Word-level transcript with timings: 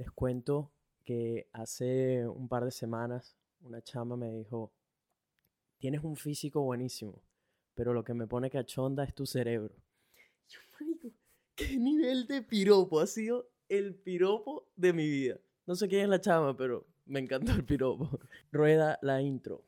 Les 0.00 0.10
cuento 0.12 0.72
que 1.04 1.46
hace 1.52 2.26
un 2.26 2.48
par 2.48 2.64
de 2.64 2.70
semanas 2.70 3.36
una 3.60 3.82
chama 3.82 4.16
me 4.16 4.32
dijo, 4.32 4.72
tienes 5.76 6.02
un 6.02 6.16
físico 6.16 6.62
buenísimo, 6.62 7.20
pero 7.74 7.92
lo 7.92 8.02
que 8.02 8.14
me 8.14 8.26
pone 8.26 8.48
cachonda 8.48 9.04
es 9.04 9.14
tu 9.14 9.26
cerebro. 9.26 9.74
Yo, 10.48 10.58
marico, 10.72 11.10
¿qué 11.54 11.76
nivel 11.76 12.26
de 12.26 12.40
piropo 12.40 12.98
ha 12.98 13.06
sido 13.06 13.50
el 13.68 13.94
piropo 13.94 14.70
de 14.74 14.94
mi 14.94 15.06
vida? 15.06 15.38
No 15.66 15.74
sé 15.74 15.86
quién 15.86 16.04
es 16.04 16.08
la 16.08 16.22
chama, 16.22 16.56
pero 16.56 16.86
me 17.04 17.20
encantó 17.20 17.52
el 17.52 17.66
piropo. 17.66 18.08
Rueda 18.52 18.98
la 19.02 19.20
intro. 19.20 19.64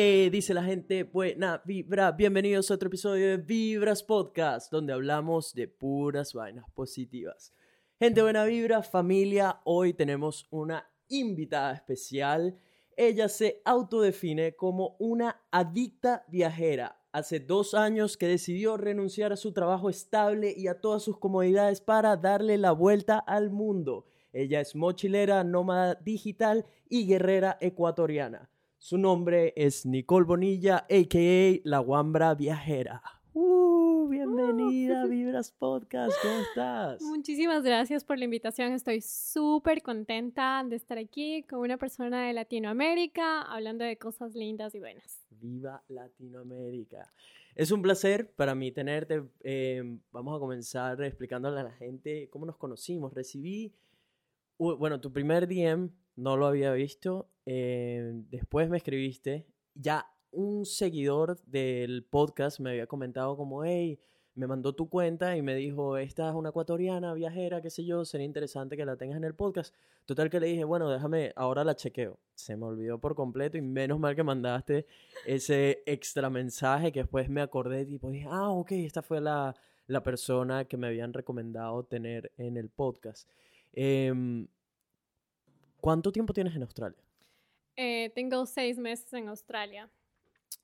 ¿Qué 0.00 0.30
dice 0.30 0.54
la 0.54 0.62
gente? 0.62 1.02
Buena 1.02 1.60
vibra. 1.64 2.12
Bienvenidos 2.12 2.70
a 2.70 2.74
otro 2.74 2.86
episodio 2.86 3.30
de 3.30 3.36
Vibras 3.36 4.04
Podcast, 4.04 4.70
donde 4.70 4.92
hablamos 4.92 5.54
de 5.54 5.66
puras 5.66 6.34
vainas 6.34 6.70
positivas. 6.70 7.52
Gente 7.98 8.22
buena 8.22 8.44
vibra, 8.44 8.84
familia, 8.84 9.60
hoy 9.64 9.94
tenemos 9.94 10.46
una 10.52 10.88
invitada 11.08 11.72
especial. 11.72 12.60
Ella 12.96 13.28
se 13.28 13.60
autodefine 13.64 14.54
como 14.54 14.94
una 15.00 15.42
adicta 15.50 16.24
viajera. 16.28 17.02
Hace 17.10 17.40
dos 17.40 17.74
años 17.74 18.16
que 18.16 18.28
decidió 18.28 18.76
renunciar 18.76 19.32
a 19.32 19.36
su 19.36 19.52
trabajo 19.52 19.90
estable 19.90 20.54
y 20.56 20.68
a 20.68 20.80
todas 20.80 21.02
sus 21.02 21.18
comodidades 21.18 21.80
para 21.80 22.16
darle 22.16 22.56
la 22.56 22.70
vuelta 22.70 23.18
al 23.18 23.50
mundo. 23.50 24.06
Ella 24.32 24.60
es 24.60 24.76
mochilera, 24.76 25.42
nómada 25.42 25.96
digital 25.96 26.66
y 26.88 27.04
guerrera 27.04 27.58
ecuatoriana. 27.60 28.48
Su 28.80 28.96
nombre 28.96 29.52
es 29.56 29.84
Nicole 29.84 30.24
Bonilla, 30.24 30.86
a.k.a. 30.88 31.60
La 31.64 31.80
Guambra 31.80 32.36
Viajera. 32.36 33.02
Uh, 33.34 34.08
bienvenida 34.08 35.02
a 35.02 35.06
Vibras 35.08 35.50
Podcast, 35.50 36.16
¿cómo 36.22 36.38
estás? 36.38 37.02
Muchísimas 37.02 37.64
gracias 37.64 38.04
por 38.04 38.18
la 38.18 38.24
invitación. 38.26 38.72
Estoy 38.72 39.00
súper 39.00 39.82
contenta 39.82 40.64
de 40.64 40.76
estar 40.76 40.96
aquí 40.96 41.42
con 41.42 41.58
una 41.58 41.76
persona 41.76 42.28
de 42.28 42.32
Latinoamérica 42.32 43.42
hablando 43.42 43.84
de 43.84 43.98
cosas 43.98 44.36
lindas 44.36 44.72
y 44.76 44.78
buenas. 44.78 45.26
Viva 45.30 45.82
Latinoamérica. 45.88 47.12
Es 47.56 47.72
un 47.72 47.82
placer 47.82 48.30
para 48.30 48.54
mí 48.54 48.70
tenerte. 48.70 49.24
Eh, 49.40 49.82
vamos 50.12 50.36
a 50.36 50.38
comenzar 50.38 51.02
explicándole 51.02 51.58
a 51.58 51.64
la 51.64 51.72
gente 51.72 52.28
cómo 52.30 52.46
nos 52.46 52.56
conocimos. 52.56 53.12
Recibí, 53.12 53.74
bueno, 54.56 55.00
tu 55.00 55.12
primer 55.12 55.48
DM 55.48 55.90
no 56.18 56.36
lo 56.36 56.46
había 56.46 56.72
visto. 56.72 57.30
Eh, 57.46 58.10
después 58.28 58.68
me 58.68 58.76
escribiste. 58.76 59.46
Ya 59.74 60.06
un 60.32 60.66
seguidor 60.66 61.40
del 61.44 62.04
podcast 62.04 62.58
me 62.58 62.70
había 62.70 62.88
comentado 62.88 63.36
como, 63.36 63.64
hey, 63.64 64.00
me 64.34 64.48
mandó 64.48 64.74
tu 64.74 64.88
cuenta 64.88 65.36
y 65.36 65.42
me 65.42 65.54
dijo, 65.54 65.96
esta 65.96 66.28
es 66.28 66.34
una 66.34 66.50
ecuatoriana, 66.50 67.14
viajera, 67.14 67.62
qué 67.62 67.70
sé 67.70 67.84
yo, 67.84 68.04
sería 68.04 68.26
interesante 68.26 68.76
que 68.76 68.84
la 68.84 68.96
tengas 68.96 69.16
en 69.16 69.24
el 69.24 69.34
podcast. 69.34 69.74
Total 70.06 70.28
que 70.28 70.40
le 70.40 70.48
dije, 70.48 70.64
bueno, 70.64 70.90
déjame, 70.90 71.32
ahora 71.36 71.62
la 71.62 71.76
chequeo. 71.76 72.18
Se 72.34 72.56
me 72.56 72.66
olvidó 72.66 72.98
por 72.98 73.14
completo 73.14 73.56
y 73.56 73.62
menos 73.62 74.00
mal 74.00 74.16
que 74.16 74.24
mandaste 74.24 74.86
ese 75.24 75.82
extra 75.86 76.30
mensaje 76.30 76.90
que 76.90 77.00
después 77.00 77.28
me 77.30 77.42
acordé, 77.42 77.84
tipo, 77.84 78.10
dije, 78.10 78.26
ah, 78.28 78.50
ok, 78.50 78.72
esta 78.72 79.02
fue 79.02 79.20
la, 79.20 79.54
la 79.86 80.02
persona 80.02 80.64
que 80.64 80.76
me 80.76 80.88
habían 80.88 81.12
recomendado 81.12 81.84
tener 81.84 82.32
en 82.36 82.56
el 82.56 82.70
podcast. 82.70 83.28
Eh, 83.72 84.12
¿Cuánto 85.80 86.12
tiempo 86.12 86.32
tienes 86.32 86.54
en 86.54 86.62
Australia? 86.62 86.98
Eh, 87.76 88.10
tengo 88.14 88.44
seis 88.46 88.78
meses 88.78 89.12
en 89.12 89.28
Australia. 89.28 89.88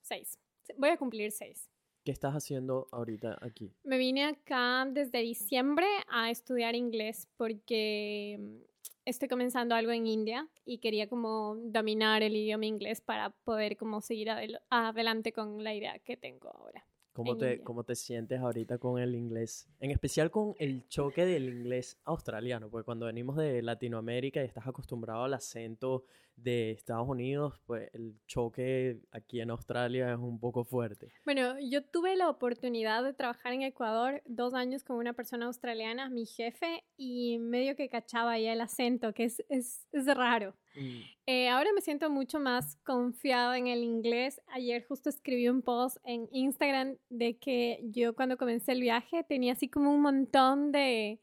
Seis. 0.01 0.37
Voy 0.77 0.89
a 0.89 0.97
cumplir 0.97 1.31
seis. 1.31 1.69
¿Qué 2.03 2.11
estás 2.11 2.33
haciendo 2.33 2.87
ahorita 2.91 3.37
aquí? 3.41 3.73
Me 3.83 3.97
vine 3.97 4.25
acá 4.25 4.85
desde 4.87 5.19
diciembre 5.19 5.87
a 6.07 6.29
estudiar 6.29 6.75
inglés 6.75 7.27
porque 7.37 8.37
mm, 8.39 8.57
estoy 9.05 9.27
comenzando 9.27 9.73
algo 9.73 9.91
en 9.91 10.05
India 10.05 10.47
y 10.65 10.79
quería 10.79 11.07
como 11.07 11.55
dominar 11.55 12.21
el 12.21 12.35
idioma 12.35 12.65
inglés 12.65 13.01
para 13.01 13.29
poder 13.29 13.77
como 13.77 14.01
seguir 14.01 14.29
adelante 14.69 15.31
con 15.31 15.63
la 15.63 15.73
idea 15.73 15.97
que 15.99 16.17
tengo 16.17 16.49
ahora. 16.49 16.85
¿Cómo 17.15 17.37
te, 17.37 17.61
¿Cómo 17.61 17.85
te 17.85 17.95
sientes 17.95 18.41
ahorita 18.41 18.77
con 18.77 18.99
el 18.99 19.15
inglés? 19.15 19.69
En 19.79 19.89
especial 19.89 20.31
con 20.31 20.53
el 20.59 20.85
choque 20.89 21.25
del 21.25 21.47
inglés 21.47 21.97
australiano, 22.03 22.69
porque 22.69 22.83
cuando 22.83 23.05
venimos 23.05 23.37
de 23.37 23.61
Latinoamérica 23.61 24.41
y 24.41 24.45
estás 24.45 24.67
acostumbrado 24.67 25.23
al 25.23 25.33
acento 25.33 26.03
de 26.35 26.71
Estados 26.71 27.07
Unidos, 27.07 27.59
pues 27.65 27.89
el 27.93 28.15
choque 28.27 28.99
aquí 29.11 29.41
en 29.41 29.49
Australia 29.51 30.11
es 30.11 30.19
un 30.19 30.39
poco 30.39 30.63
fuerte. 30.63 31.11
Bueno, 31.23 31.55
yo 31.59 31.83
tuve 31.83 32.15
la 32.15 32.29
oportunidad 32.29 33.03
de 33.03 33.13
trabajar 33.13 33.53
en 33.53 33.61
Ecuador 33.61 34.21
dos 34.25 34.53
años 34.53 34.83
con 34.83 34.97
una 34.97 35.13
persona 35.13 35.45
australiana, 35.45 36.09
mi 36.09 36.25
jefe, 36.25 36.83
y 36.97 37.39
medio 37.39 37.75
que 37.75 37.89
cachaba 37.89 38.37
ya 38.39 38.53
el 38.53 38.61
acento, 38.61 39.13
que 39.13 39.25
es, 39.25 39.43
es, 39.49 39.87
es 39.91 40.05
raro. 40.15 40.55
Mm. 40.75 41.01
Eh, 41.27 41.49
ahora 41.49 41.69
me 41.73 41.81
siento 41.81 42.09
mucho 42.09 42.39
más 42.39 42.75
confiado 42.83 43.53
en 43.53 43.67
el 43.67 43.83
inglés. 43.83 44.41
Ayer 44.47 44.85
justo 44.85 45.09
escribí 45.09 45.47
un 45.49 45.61
post 45.61 45.97
en 46.03 46.27
Instagram 46.31 46.97
de 47.09 47.37
que 47.37 47.79
yo 47.83 48.13
cuando 48.15 48.37
comencé 48.37 48.73
el 48.73 48.81
viaje 48.81 49.23
tenía 49.23 49.53
así 49.53 49.69
como 49.69 49.93
un 49.93 50.01
montón 50.01 50.71
de 50.71 51.19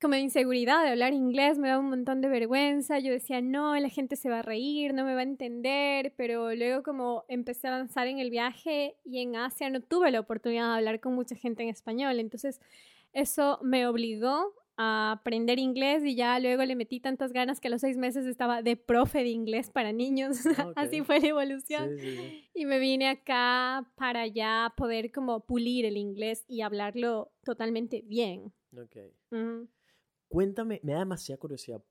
como 0.00 0.14
de 0.14 0.20
inseguridad 0.20 0.82
de 0.82 0.90
hablar 0.90 1.12
inglés, 1.12 1.58
me 1.58 1.68
daba 1.68 1.80
un 1.80 1.90
montón 1.90 2.20
de 2.20 2.28
vergüenza, 2.28 2.98
yo 2.98 3.12
decía, 3.12 3.40
no, 3.40 3.76
la 3.76 3.88
gente 3.88 4.16
se 4.16 4.30
va 4.30 4.40
a 4.40 4.42
reír, 4.42 4.94
no 4.94 5.04
me 5.04 5.14
va 5.14 5.20
a 5.20 5.24
entender, 5.24 6.14
pero 6.16 6.54
luego 6.54 6.82
como 6.82 7.24
empecé 7.28 7.68
a 7.68 7.74
avanzar 7.74 8.06
en 8.06 8.18
el 8.18 8.30
viaje 8.30 8.96
y 9.04 9.20
en 9.20 9.36
Asia 9.36 9.70
no 9.70 9.80
tuve 9.80 10.10
la 10.10 10.20
oportunidad 10.20 10.70
de 10.70 10.76
hablar 10.78 11.00
con 11.00 11.14
mucha 11.14 11.34
gente 11.34 11.62
en 11.62 11.68
español, 11.68 12.20
entonces 12.20 12.60
eso 13.12 13.58
me 13.62 13.86
obligó 13.86 14.54
a 14.80 15.10
aprender 15.10 15.58
inglés 15.58 16.04
y 16.04 16.14
ya 16.14 16.38
luego 16.38 16.64
le 16.64 16.76
metí 16.76 17.00
tantas 17.00 17.32
ganas 17.32 17.58
que 17.58 17.66
a 17.66 17.70
los 17.72 17.80
seis 17.80 17.96
meses 17.96 18.26
estaba 18.26 18.62
de 18.62 18.76
profe 18.76 19.24
de 19.24 19.30
inglés 19.30 19.70
para 19.70 19.92
niños, 19.92 20.46
ah, 20.56 20.72
así 20.76 21.02
fue 21.02 21.18
la 21.18 21.28
evolución. 21.28 21.90
Y 22.54 22.64
me 22.64 22.78
vine 22.78 23.08
acá 23.08 23.90
para 23.96 24.28
ya 24.28 24.72
poder 24.76 25.10
como 25.10 25.40
pulir 25.40 25.84
el 25.84 25.96
inglés 25.96 26.44
y 26.46 26.60
hablarlo 26.60 27.32
totalmente 27.42 28.02
bien. 28.06 28.52
Ok. 28.72 28.96
Cuéntame, 30.28 30.80
me 30.82 30.92
da 30.92 31.00
demasiada 31.00 31.38
curiosidad. 31.38 31.82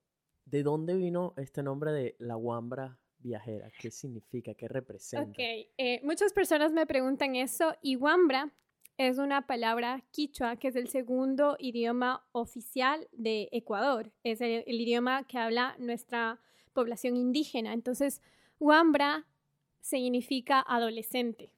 ¿De 0.46 0.64
dónde 0.64 0.96
vino 0.96 1.34
este 1.38 1.64
nombre 1.64 1.92
de 1.92 2.16
la 2.20 2.36
Guambra 2.36 2.98
viajera? 3.20 3.70
¿Qué 3.80 3.92
significa? 3.92 4.54
¿Qué 4.54 4.68
representa? 4.68 5.30
Ok, 5.30 5.40
eh, 5.40 6.00
muchas 6.04 6.32
personas 6.32 6.72
me 6.72 6.86
preguntan 6.86 7.36
eso 7.36 7.74
y 7.82 7.96
Guambra 7.96 8.54
es 8.98 9.20
una 9.20 9.46
palabra 9.46 10.04
quichua 10.12 10.56
que 10.56 10.70
es 10.70 10.76
el 10.76 10.88
segundo 10.88 11.56
idioma 11.60 12.26
oficial 12.32 13.08
de 13.12 13.48
Ecuador. 13.52 14.12
Es 14.24 14.42
el, 14.42 14.64
idioma 14.68 15.28
que 15.28 15.38
habla 15.38 15.76
nuestra 15.78 16.40
población 16.74 17.16
indígena. 17.16 17.74
Entonces, 17.74 18.22
Guambra 18.60 19.28
significa 19.82 20.62
adolescente 20.62 21.52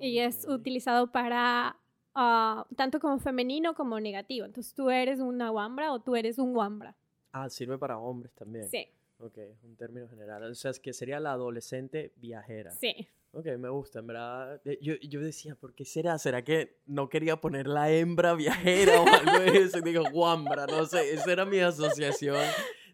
y 0.00 0.18
es 0.18 0.46
utilizado 0.46 1.10
para 1.10 1.81
Ah, 2.14 2.66
tanto 2.76 3.00
como 3.00 3.18
femenino 3.18 3.74
como 3.74 3.98
negativo. 4.00 4.46
Entonces 4.46 4.74
tú 4.74 4.90
eres 4.90 5.20
una 5.20 5.50
wambra 5.50 5.92
o 5.92 6.00
tú 6.00 6.16
eres 6.16 6.38
un 6.38 6.54
wambra. 6.54 6.94
Ah, 7.32 7.48
sirve 7.48 7.78
para 7.78 7.98
hombres 7.98 8.32
también. 8.34 8.68
Sí. 8.68 8.86
Ok, 9.18 9.38
un 9.62 9.76
término 9.76 10.08
general. 10.08 10.42
O 10.42 10.54
sea, 10.54 10.70
es 10.70 10.80
que 10.80 10.92
sería 10.92 11.20
la 11.20 11.32
adolescente 11.32 12.12
viajera. 12.16 12.72
Sí. 12.72 13.08
Ok, 13.34 13.46
me 13.58 13.70
gusta, 13.70 14.00
en 14.00 14.06
verdad. 14.08 14.60
Eh, 14.64 14.78
yo, 14.82 14.94
yo 14.96 15.20
decía, 15.20 15.54
¿por 15.54 15.74
qué 15.74 15.86
será? 15.86 16.18
¿Será 16.18 16.42
que 16.42 16.76
no 16.86 17.08
quería 17.08 17.36
poner 17.36 17.66
la 17.66 17.90
hembra 17.90 18.34
viajera 18.34 19.00
o 19.00 19.06
algo 19.06 19.38
de 19.40 19.58
eso? 19.58 19.78
Y 19.78 19.82
digo, 19.82 20.02
guambra, 20.12 20.66
no 20.66 20.84
sé. 20.84 21.14
Esa 21.14 21.32
era 21.32 21.46
mi 21.46 21.58
asociación 21.60 22.36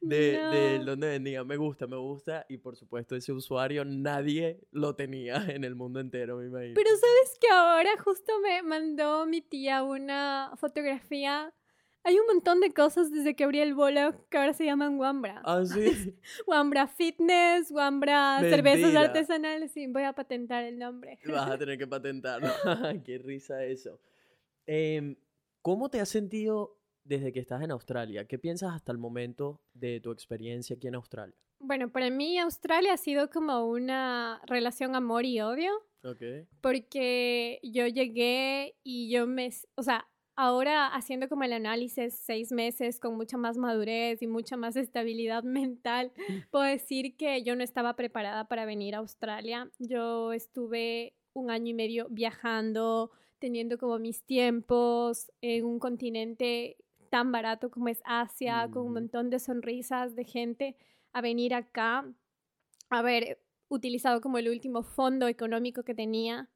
de, 0.01 0.39
de 0.39 0.79
donde 0.85 1.09
venía. 1.09 1.45
Me 1.45 1.57
gusta, 1.57 1.87
me 1.87 1.97
gusta. 1.97 2.45
Y 2.49 2.59
por 2.59 2.77
supuesto, 2.77 3.17
ese 3.17 3.33
usuario 3.33 3.85
nadie 3.85 4.61
lo 4.71 4.95
tenía 4.95 5.37
en 5.49 5.65
el 5.65 5.75
mundo 5.75 6.01
entero, 6.01 6.39
me 6.39 6.47
imagino. 6.47 6.75
Pero 6.75 6.91
sabes 6.91 7.39
que 7.41 7.49
ahora 7.49 7.91
justo 8.03 8.33
me 8.41 8.63
mandó 8.63 9.27
mi 9.27 9.41
tía 9.41 9.83
una 9.83 10.53
fotografía. 10.57 11.53
Hay 12.05 12.19
un 12.19 12.27
montón 12.27 12.61
de 12.61 12.73
cosas 12.73 13.11
desde 13.11 13.35
que 13.35 13.45
abrí 13.45 13.61
el 13.61 13.75
bolo 13.75 14.27
que 14.31 14.39
ahora 14.39 14.55
se 14.55 14.65
llaman 14.65 14.99
Wambra. 14.99 15.43
Ah, 15.45 15.63
sí. 15.65 16.17
Wambra 16.47 16.87
Fitness, 16.87 17.71
Wambra 17.71 18.39
Cervezas 18.41 18.95
Artesanales. 18.95 19.73
Sí, 19.73 19.87
voy 19.89 20.05
a 20.05 20.13
patentar 20.13 20.65
el 20.65 20.79
nombre. 20.79 21.19
Vas 21.27 21.51
a 21.51 21.59
tener 21.59 21.77
que 21.77 21.87
patentarlo. 21.87 22.49
Qué 23.05 23.19
risa 23.19 23.65
eso. 23.65 24.01
Em, 24.67 25.17
¿Cómo 25.61 25.91
te 25.91 26.01
has 26.01 26.09
sentido 26.09 26.78
desde 27.09 27.33
que 27.33 27.41
estás 27.41 27.63
en 27.63 27.71
Australia? 27.71 28.27
¿Qué 28.27 28.39
piensas 28.39 28.75
hasta 28.75 28.93
el 28.93 28.99
momento 28.99 29.61
de 29.73 30.01
tu 30.01 30.13
experiencia 30.13 30.77
aquí 30.77 30.87
en 30.87 30.95
Australia? 30.95 31.37
Bueno, 31.59 31.91
para 31.91 32.11
mí 32.11 32.39
Australia 32.39 32.93
ha 32.93 32.97
sido 32.99 33.31
como 33.31 33.67
una 33.67 34.41
relación 34.47 34.95
amor 34.95 35.25
y 35.25 35.41
odio. 35.41 35.73
Ok. 36.05 36.23
Porque 36.61 37.59
yo 37.63 37.87
llegué 37.87 38.77
y 38.85 39.11
yo 39.11 39.27
me, 39.27 39.51
o 39.75 39.83
sea, 39.83 40.07
ahora 40.37 40.87
haciendo 40.87 41.29
como 41.29 41.43
el 41.45 41.53
análisis 41.53 42.15
seis 42.15 42.53
meses 42.53 43.01
con 43.01 43.17
mucha 43.17 43.37
más 43.37 43.57
madurez 43.57 44.23
y 44.23 44.27
mucha 44.27 44.57
más 44.57 44.77
estabilidad 44.77 45.43
mental, 45.45 46.13
puedo 46.51 46.65
decir 46.65 47.17
que 47.17 47.43
yo 47.43 47.57
no 47.57 47.65
estaba 47.65 47.97
preparada 47.97 48.47
para 48.47 48.67
venir 48.67 48.95
a 48.95 48.99
Australia. 48.99 49.71
Yo 49.79 50.33
estuve 50.33 51.17
un 51.33 51.51
año 51.51 51.71
y 51.71 51.75
medio 51.75 52.07
viajando, 52.11 53.11
teniendo 53.39 53.79
como 53.79 53.99
mis 53.99 54.25
tiempos 54.25 55.31
en 55.41 55.65
un 55.65 55.79
continente 55.79 56.77
tan 57.09 57.33
barato 57.33 57.71
como 57.71 57.89
es 57.89 58.01
Asia, 58.05 58.69
con 58.71 58.87
un 58.87 58.93
montón 58.95 59.31
de 59.31 59.39
sonrisas 59.39 60.15
de 60.15 60.25
gente, 60.25 60.77
a 61.13 61.21
venir 61.21 61.55
acá, 61.55 62.05
haber 62.91 63.41
utilizado 63.69 64.21
como 64.21 64.39
el 64.39 64.49
último 64.49 64.83
fondo 64.83 65.29
económico 65.29 65.83
que 65.83 65.95
tenía 65.95 66.49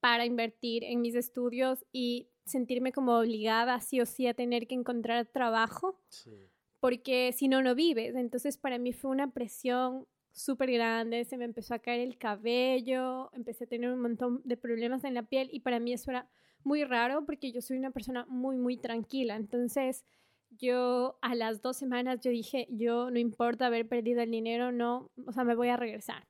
para 0.00 0.26
invertir 0.26 0.84
en 0.84 1.00
mis 1.00 1.14
estudios 1.14 1.84
y 1.92 2.28
sentirme 2.44 2.92
como 2.92 3.18
obligada 3.18 3.80
sí 3.80 4.00
o 4.00 4.06
sí 4.06 4.26
a 4.26 4.34
tener 4.34 4.66
que 4.66 4.74
encontrar 4.74 5.26
trabajo, 5.26 5.98
porque 6.80 7.32
si 7.32 7.48
no, 7.48 7.62
no 7.62 7.74
vives. 7.74 8.14
Entonces 8.14 8.58
para 8.58 8.78
mí 8.78 8.92
fue 8.92 9.10
una 9.10 9.30
presión 9.32 10.06
súper 10.32 10.70
grande, 10.72 11.24
se 11.24 11.38
me 11.38 11.44
empezó 11.44 11.74
a 11.74 11.78
caer 11.78 12.00
el 12.00 12.18
cabello, 12.18 13.30
empecé 13.32 13.64
a 13.64 13.68
tener 13.68 13.90
un 13.90 14.00
montón 14.00 14.42
de 14.44 14.56
problemas 14.56 15.04
en 15.04 15.14
la 15.14 15.22
piel 15.22 15.48
y 15.52 15.60
para 15.60 15.80
mí 15.80 15.92
eso 15.92 16.10
era 16.10 16.28
muy 16.64 16.84
raro 16.84 17.24
porque 17.24 17.52
yo 17.52 17.60
soy 17.60 17.78
una 17.78 17.90
persona 17.90 18.26
muy, 18.28 18.56
muy 18.56 18.76
tranquila. 18.76 19.36
Entonces 19.36 20.04
yo 20.50 21.18
a 21.22 21.34
las 21.34 21.62
dos 21.62 21.76
semanas 21.76 22.20
yo 22.20 22.30
dije, 22.30 22.66
yo 22.70 23.10
no 23.10 23.18
importa 23.18 23.66
haber 23.66 23.88
perdido 23.88 24.22
el 24.22 24.30
dinero, 24.30 24.72
no, 24.72 25.10
o 25.26 25.32
sea, 25.32 25.44
me 25.44 25.54
voy 25.54 25.68
a 25.68 25.76
regresar. 25.76 26.26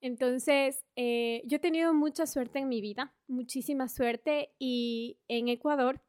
Entonces, 0.00 0.84
eh, 0.96 1.42
yo 1.44 1.56
he 1.56 1.60
tenido 1.60 1.94
mucha 1.94 2.26
suerte 2.26 2.58
en 2.58 2.68
mi 2.68 2.80
vida, 2.80 3.14
muchísima 3.28 3.88
suerte 3.88 4.50
y 4.58 5.18
en 5.28 5.48
Ecuador 5.48 6.00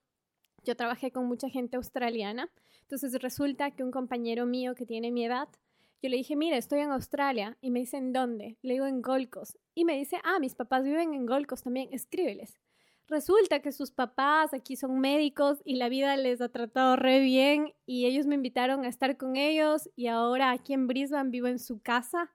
yo 0.63 0.75
trabajé 0.75 1.12
con 1.12 1.28
mucha 1.28 1.50
gente 1.50 1.78
australiana. 1.78 2.50
Entonces 2.81 3.22
resulta 3.22 3.72
que 3.72 3.84
un 3.84 3.92
compañero 3.92 4.45
mío 4.45 4.75
que 4.75 4.86
tiene 4.86 5.12
mi 5.12 5.25
edad, 5.25 5.48
yo 6.01 6.10
le 6.10 6.18
dije, 6.18 6.36
mira, 6.36 6.57
estoy 6.57 6.80
en 6.80 6.92
Australia. 6.92 7.57
Y 7.62 7.69
me 7.72 7.80
dice, 7.80 7.98
¿en 7.98 8.13
dónde? 8.13 8.57
Le 8.62 8.74
digo, 8.74 8.88
en 8.88 9.01
Gold 9.01 9.30
Coast. 9.30 9.56
Y 9.74 9.86
me 9.86 9.98
dice, 9.98 10.18
ah, 10.24 10.40
mis 10.40 10.56
papás 10.56 10.84
viven 10.84 11.13
en 11.13 11.25
Gold 11.25 11.45
Coast 11.45 11.63
también, 11.63 11.90
escríbeles. 11.92 12.57
Resulta 13.07 13.59
que 13.59 13.71
sus 13.71 13.91
papás 13.91 14.53
aquí 14.53 14.75
son 14.75 15.00
médicos 15.00 15.61
y 15.65 15.75
la 15.75 15.89
vida 15.89 16.15
les 16.15 16.39
ha 16.41 16.50
tratado 16.50 16.95
re 16.95 17.19
bien 17.19 17.73
y 17.85 18.05
ellos 18.05 18.25
me 18.25 18.35
invitaron 18.35 18.85
a 18.85 18.88
estar 18.88 19.17
con 19.17 19.35
ellos 19.35 19.89
y 19.95 20.07
ahora 20.07 20.51
aquí 20.51 20.73
en 20.73 20.88
Brisbane 20.88 21.29
vivo 21.29 21.47
en 21.47 21.59
su 21.59 21.81
casa 21.81 22.31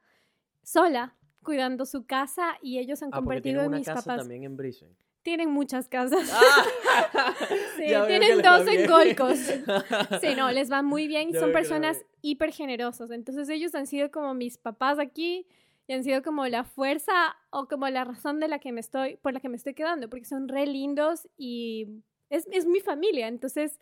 sola 0.62 1.16
cuidando 1.42 1.86
su 1.86 2.04
casa 2.04 2.58
y 2.60 2.78
ellos 2.78 3.02
han 3.02 3.10
ah, 3.12 3.16
convertido 3.16 3.62
en 3.62 3.70
mis 3.70 3.86
casa 3.86 4.02
papás. 4.02 4.18
también 4.18 4.44
en 4.44 4.56
Brisbane. 4.56 4.94
Tienen 5.22 5.50
muchas 5.50 5.88
casas. 5.88 6.30
Ah. 6.32 7.34
sí, 7.76 7.86
tienen 8.06 8.42
dos 8.42 8.66
en. 8.66 8.86
Golcos. 8.86 9.38
Sí, 10.20 10.34
no, 10.36 10.50
les 10.50 10.70
va 10.70 10.82
muy 10.82 11.08
bien 11.08 11.30
y 11.30 11.32
son 11.32 11.52
personas 11.52 12.04
hiper 12.20 12.52
generosos. 12.52 13.10
Entonces 13.10 13.48
ellos 13.48 13.74
han 13.74 13.86
sido 13.86 14.10
como 14.10 14.34
mis 14.34 14.58
papás 14.58 14.98
aquí 14.98 15.46
y 15.88 15.94
han 15.94 16.04
sido 16.04 16.22
como 16.22 16.46
la 16.46 16.64
fuerza 16.64 17.36
o 17.50 17.66
como 17.66 17.88
la 17.88 18.04
razón 18.04 18.40
de 18.40 18.48
la 18.48 18.58
que 18.60 18.72
me 18.72 18.80
estoy, 18.80 19.16
por 19.16 19.32
la 19.32 19.40
que 19.40 19.48
me 19.48 19.56
estoy 19.56 19.74
quedando, 19.74 20.08
porque 20.10 20.26
son 20.26 20.46
re 20.46 20.66
lindos 20.66 21.26
y 21.38 22.02
es, 22.28 22.46
es 22.52 22.66
mi 22.66 22.80
familia. 22.80 23.26
Entonces, 23.26 23.80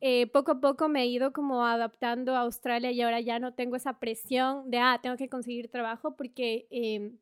eh, 0.00 0.26
poco 0.28 0.52
a 0.52 0.60
poco 0.60 0.88
me 0.88 1.02
he 1.02 1.06
ido 1.06 1.32
como 1.34 1.64
adaptando 1.66 2.34
a 2.34 2.40
Australia 2.40 2.92
y 2.92 3.02
ahora 3.02 3.20
ya 3.20 3.38
no 3.38 3.52
tengo 3.54 3.76
esa 3.76 4.00
presión 4.00 4.70
de, 4.70 4.78
ah, 4.78 5.00
tengo 5.02 5.16
que 5.18 5.28
conseguir 5.28 5.70
trabajo 5.70 6.16
porque 6.16 6.66
eh, 6.70 7.12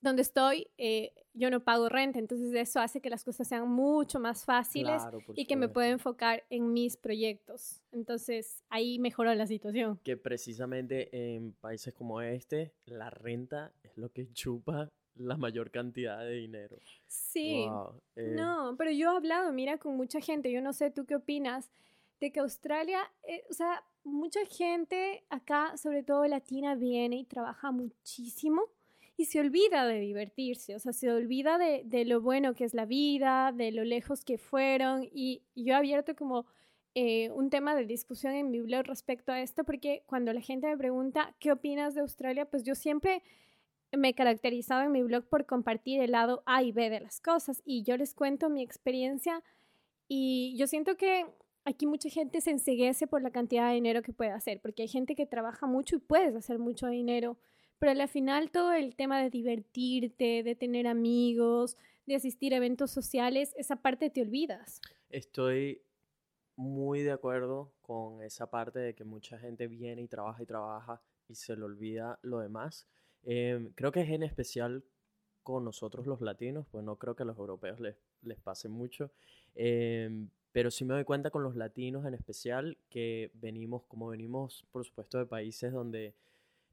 donde 0.00 0.22
estoy 0.22 0.68
eh, 0.78 1.12
yo 1.34 1.50
no 1.50 1.60
pago 1.60 1.88
renta, 1.88 2.18
entonces 2.18 2.52
eso 2.54 2.80
hace 2.80 3.00
que 3.00 3.10
las 3.10 3.24
cosas 3.24 3.46
sean 3.46 3.68
mucho 3.68 4.18
más 4.18 4.44
fáciles 4.44 5.02
Claro, 5.02 5.20
y 5.34 5.46
que 5.46 5.56
me 5.56 5.68
pueda 5.68 5.88
enfocar 5.88 6.44
en 6.50 6.72
mis 6.72 6.96
proyectos. 6.96 7.80
Entonces 7.92 8.62
ahí 8.68 8.98
mejoró 8.98 9.32
la 9.34 9.46
situación. 9.46 9.98
Que 10.02 10.16
precisamente 10.16 11.08
en 11.12 11.52
países 11.52 11.94
como 11.94 12.20
este, 12.20 12.72
la 12.86 13.10
renta 13.10 13.72
es 13.82 13.96
lo 13.96 14.10
que 14.10 14.30
chupa 14.32 14.88
la 15.14 15.36
mayor 15.36 15.70
cantidad 15.70 16.20
de 16.20 16.32
dinero. 16.32 16.78
Sí. 17.06 17.66
Wow, 17.68 18.00
eh, 18.16 18.34
No, 18.36 18.74
pero 18.76 18.90
yo 18.90 19.12
he 19.12 19.16
hablado, 19.16 19.52
mira, 19.52 19.78
con 19.78 19.96
mucha 19.96 20.20
gente, 20.20 20.50
yo 20.50 20.60
no 20.62 20.72
sé 20.72 20.90
tú 20.90 21.04
qué 21.04 21.16
opinas, 21.16 21.70
de 22.20 22.32
que 22.32 22.40
Australia, 22.40 23.00
eh, 23.22 23.44
o 23.50 23.54
sea, 23.54 23.82
mucha 24.04 24.40
gente 24.46 25.24
acá, 25.30 25.76
sobre 25.76 26.02
todo 26.02 26.26
latina, 26.26 26.74
viene 26.74 27.16
y 27.16 27.24
trabaja 27.24 27.70
muchísimo 27.70 28.62
y 29.20 29.26
se 29.26 29.38
olvida 29.38 29.86
de 29.86 30.00
divertirse, 30.00 30.74
o 30.74 30.78
sea, 30.78 30.94
se 30.94 31.12
olvida 31.12 31.58
de, 31.58 32.04
lo 32.06 32.22
bueno 32.22 32.54
que 32.54 32.64
es 32.64 32.72
la 32.72 32.86
vida, 32.86 33.52
de 33.52 33.70
lo 33.70 33.84
lejos 33.84 34.24
que 34.24 34.38
fueron 34.38 35.06
y 35.12 35.42
yo 35.54 35.74
he 35.74 35.76
abierto 35.76 36.16
como 36.16 36.46
eh, 36.94 37.30
un 37.32 37.50
tema 37.50 37.74
de 37.74 37.84
discusión 37.84 38.32
en 38.32 38.50
mi 38.50 38.62
blog 38.62 38.86
respecto 38.86 39.30
a 39.30 39.42
esto, 39.42 39.62
porque 39.64 40.04
cuando 40.06 40.32
la 40.32 40.40
gente 40.40 40.68
me 40.68 40.78
pregunta 40.78 41.36
qué 41.38 41.52
opinas 41.52 41.94
de 41.94 42.00
Australia, 42.00 42.46
pues 42.46 42.64
yo 42.64 42.74
siempre 42.74 43.22
me 43.92 44.08
he 44.08 44.14
caracterizado 44.14 44.84
en 44.84 44.92
mi 44.92 45.02
blog 45.02 45.28
por 45.28 45.44
compartir 45.44 46.00
el 46.00 46.12
lado 46.12 46.42
A 46.46 46.62
y 46.62 46.72
B 46.72 46.88
de 46.88 47.00
las 47.00 47.20
cosas 47.20 47.60
y 47.66 47.82
yo 47.82 47.98
les 47.98 48.14
cuento 48.14 48.48
mi 48.48 48.62
experiencia 48.62 49.42
y 50.08 50.56
yo 50.56 50.66
siento 50.66 50.96
que 50.96 51.26
aquí 51.66 51.84
mucha 51.84 52.08
gente 52.08 52.40
se 52.40 52.52
enseguece 52.52 53.06
por 53.06 53.20
la 53.20 53.32
cantidad 53.32 53.68
de 53.68 53.74
dinero 53.74 54.00
que 54.00 54.14
puede 54.14 54.30
hacer, 54.30 54.62
porque 54.62 54.80
hay 54.80 54.88
gente 54.88 55.14
que 55.14 55.26
trabaja 55.26 55.66
mucho 55.66 55.96
y 55.96 55.98
puedes 55.98 56.34
hacer 56.34 56.58
mucho 56.58 56.86
dinero, 56.86 57.36
pero 57.80 57.92
al 57.92 58.08
final 58.08 58.50
todo 58.50 58.74
el 58.74 58.94
tema 58.94 59.20
de 59.20 59.30
divertirte, 59.30 60.42
de 60.42 60.54
tener 60.54 60.86
amigos, 60.86 61.76
de 62.06 62.14
asistir 62.14 62.52
a 62.52 62.58
eventos 62.58 62.90
sociales, 62.90 63.54
esa 63.56 63.76
parte 63.76 64.10
te 64.10 64.20
olvidas. 64.20 64.80
Estoy 65.08 65.82
muy 66.56 67.00
de 67.00 67.12
acuerdo 67.12 67.72
con 67.80 68.22
esa 68.22 68.50
parte 68.50 68.78
de 68.80 68.94
que 68.94 69.04
mucha 69.04 69.38
gente 69.38 69.66
viene 69.66 70.02
y 70.02 70.08
trabaja 70.08 70.42
y 70.42 70.46
trabaja 70.46 71.00
y 71.26 71.34
se 71.34 71.56
le 71.56 71.64
olvida 71.64 72.18
lo 72.22 72.40
demás. 72.40 72.86
Em, 73.22 73.72
creo 73.74 73.92
que 73.92 74.02
es 74.02 74.10
en 74.10 74.24
especial 74.24 74.84
con 75.42 75.64
nosotros 75.64 76.06
los 76.06 76.20
latinos, 76.20 76.66
pues 76.70 76.84
no 76.84 76.96
creo 76.96 77.16
que 77.16 77.22
a 77.22 77.26
los 77.26 77.38
europeos 77.38 77.80
les, 77.80 77.96
les 78.20 78.38
pase 78.38 78.68
mucho, 78.68 79.10
em, 79.54 80.28
pero 80.52 80.70
sí 80.70 80.84
me 80.84 80.92
doy 80.92 81.04
cuenta 81.04 81.30
con 81.30 81.42
los 81.42 81.56
latinos 81.56 82.04
en 82.04 82.12
especial 82.12 82.76
que 82.90 83.30
venimos, 83.34 83.84
como 83.86 84.08
venimos 84.08 84.66
por 84.70 84.84
supuesto 84.84 85.16
de 85.16 85.24
países 85.24 85.72
donde 85.72 86.14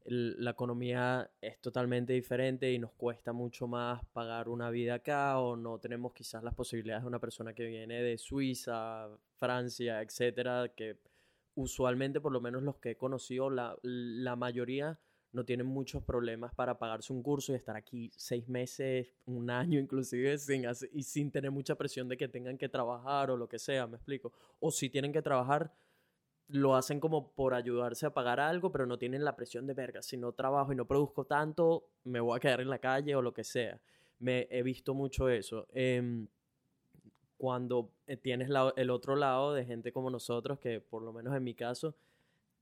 la 0.10 0.52
economía 0.52 1.30
es 1.42 1.60
totalmente 1.60 2.14
diferente 2.14 2.72
y 2.72 2.80
nos 2.80 2.94
cuesta 2.94 3.34
mucho 3.34 3.68
más 3.68 4.06
pagar 4.14 4.48
una 4.48 4.70
vida 4.70 4.96
acá 4.96 5.38
o 5.40 5.58
no 5.58 5.80
tenemos 5.80 6.14
quizás 6.14 6.44
las 6.44 6.54
posibilidades 6.54 7.04
de 7.04 7.10
una 7.10 7.20
persona 7.20 7.54
que 7.54 7.66
viene 7.66 8.02
de 8.02 8.18
Suiza, 8.18 9.10
Francia, 9.36 10.02
etcétera, 10.02 10.70
que 10.76 10.98
usualmente 11.56 12.22
por 12.22 12.32
lo 12.32 12.40
menos 12.40 12.64
los 12.64 12.78
que 12.78 12.92
he 12.92 12.98
conocido, 12.98 13.50
la, 13.50 13.78
la 13.84 14.38
mayoría 14.38 14.98
no 15.34 15.44
tienen 15.44 15.68
muchos 15.68 16.02
problemas 16.04 16.54
para 16.56 16.80
pagarse 16.80 17.12
un 17.12 17.22
curso 17.22 17.52
y 17.52 17.56
estar 17.56 17.76
aquí 17.76 18.10
seis 18.16 18.48
meses, 18.48 19.14
un 19.26 19.50
año 19.50 19.78
inclusive, 19.80 20.38
sin 20.38 20.66
y 20.94 21.04
sin 21.04 21.32
tener 21.32 21.52
mucha 21.52 21.76
presión 21.76 22.08
de 22.08 22.16
que 22.16 22.30
tengan 22.30 22.58
que 22.58 22.70
trabajar 22.70 23.30
o 23.30 23.38
lo 23.38 23.50
que 23.50 23.60
sea, 23.60 23.88
me 23.88 23.98
explico. 23.98 24.32
O 24.60 24.72
si 24.72 24.90
tienen 24.90 25.12
que 25.12 25.22
trabajar, 25.22 25.74
lo 26.50 26.76
hacen 26.76 27.00
como 27.00 27.32
por 27.34 27.54
ayudarse 27.54 28.06
a 28.06 28.14
pagar 28.14 28.40
algo, 28.40 28.72
pero 28.72 28.86
no 28.86 28.98
tienen 28.98 29.24
la 29.26 29.36
presión 29.36 29.68
de 29.68 29.74
verga. 29.74 30.02
Si 30.02 30.16
no 30.18 30.32
trabajo 30.32 30.72
y 30.72 30.76
no 30.76 30.86
produzco 30.86 31.26
tanto, 31.26 31.90
me 32.06 32.20
voy 32.22 32.38
a 32.38 32.40
quedar 32.40 32.62
en 32.62 32.70
la 32.70 32.80
calle 32.80 33.16
o 33.16 33.22
lo 33.22 33.34
que 33.34 33.44
sea. 33.44 33.80
Me 34.20 34.48
he 34.50 34.64
visto 34.64 34.94
mucho 34.94 35.28
eso. 35.30 35.68
Em, 35.74 36.28
cuando 37.38 37.92
eh, 38.08 38.18
tienes 38.18 38.50
la- 38.50 38.74
el 38.78 38.90
otro 38.90 39.16
lado 39.16 39.54
de 39.54 39.66
gente 39.66 39.92
como 39.92 40.10
nosotros, 40.10 40.60
que 40.60 40.80
por 40.82 41.04
lo 41.04 41.14
menos 41.14 41.36
en 41.36 41.44
mi 41.44 41.54
caso, 41.54 41.96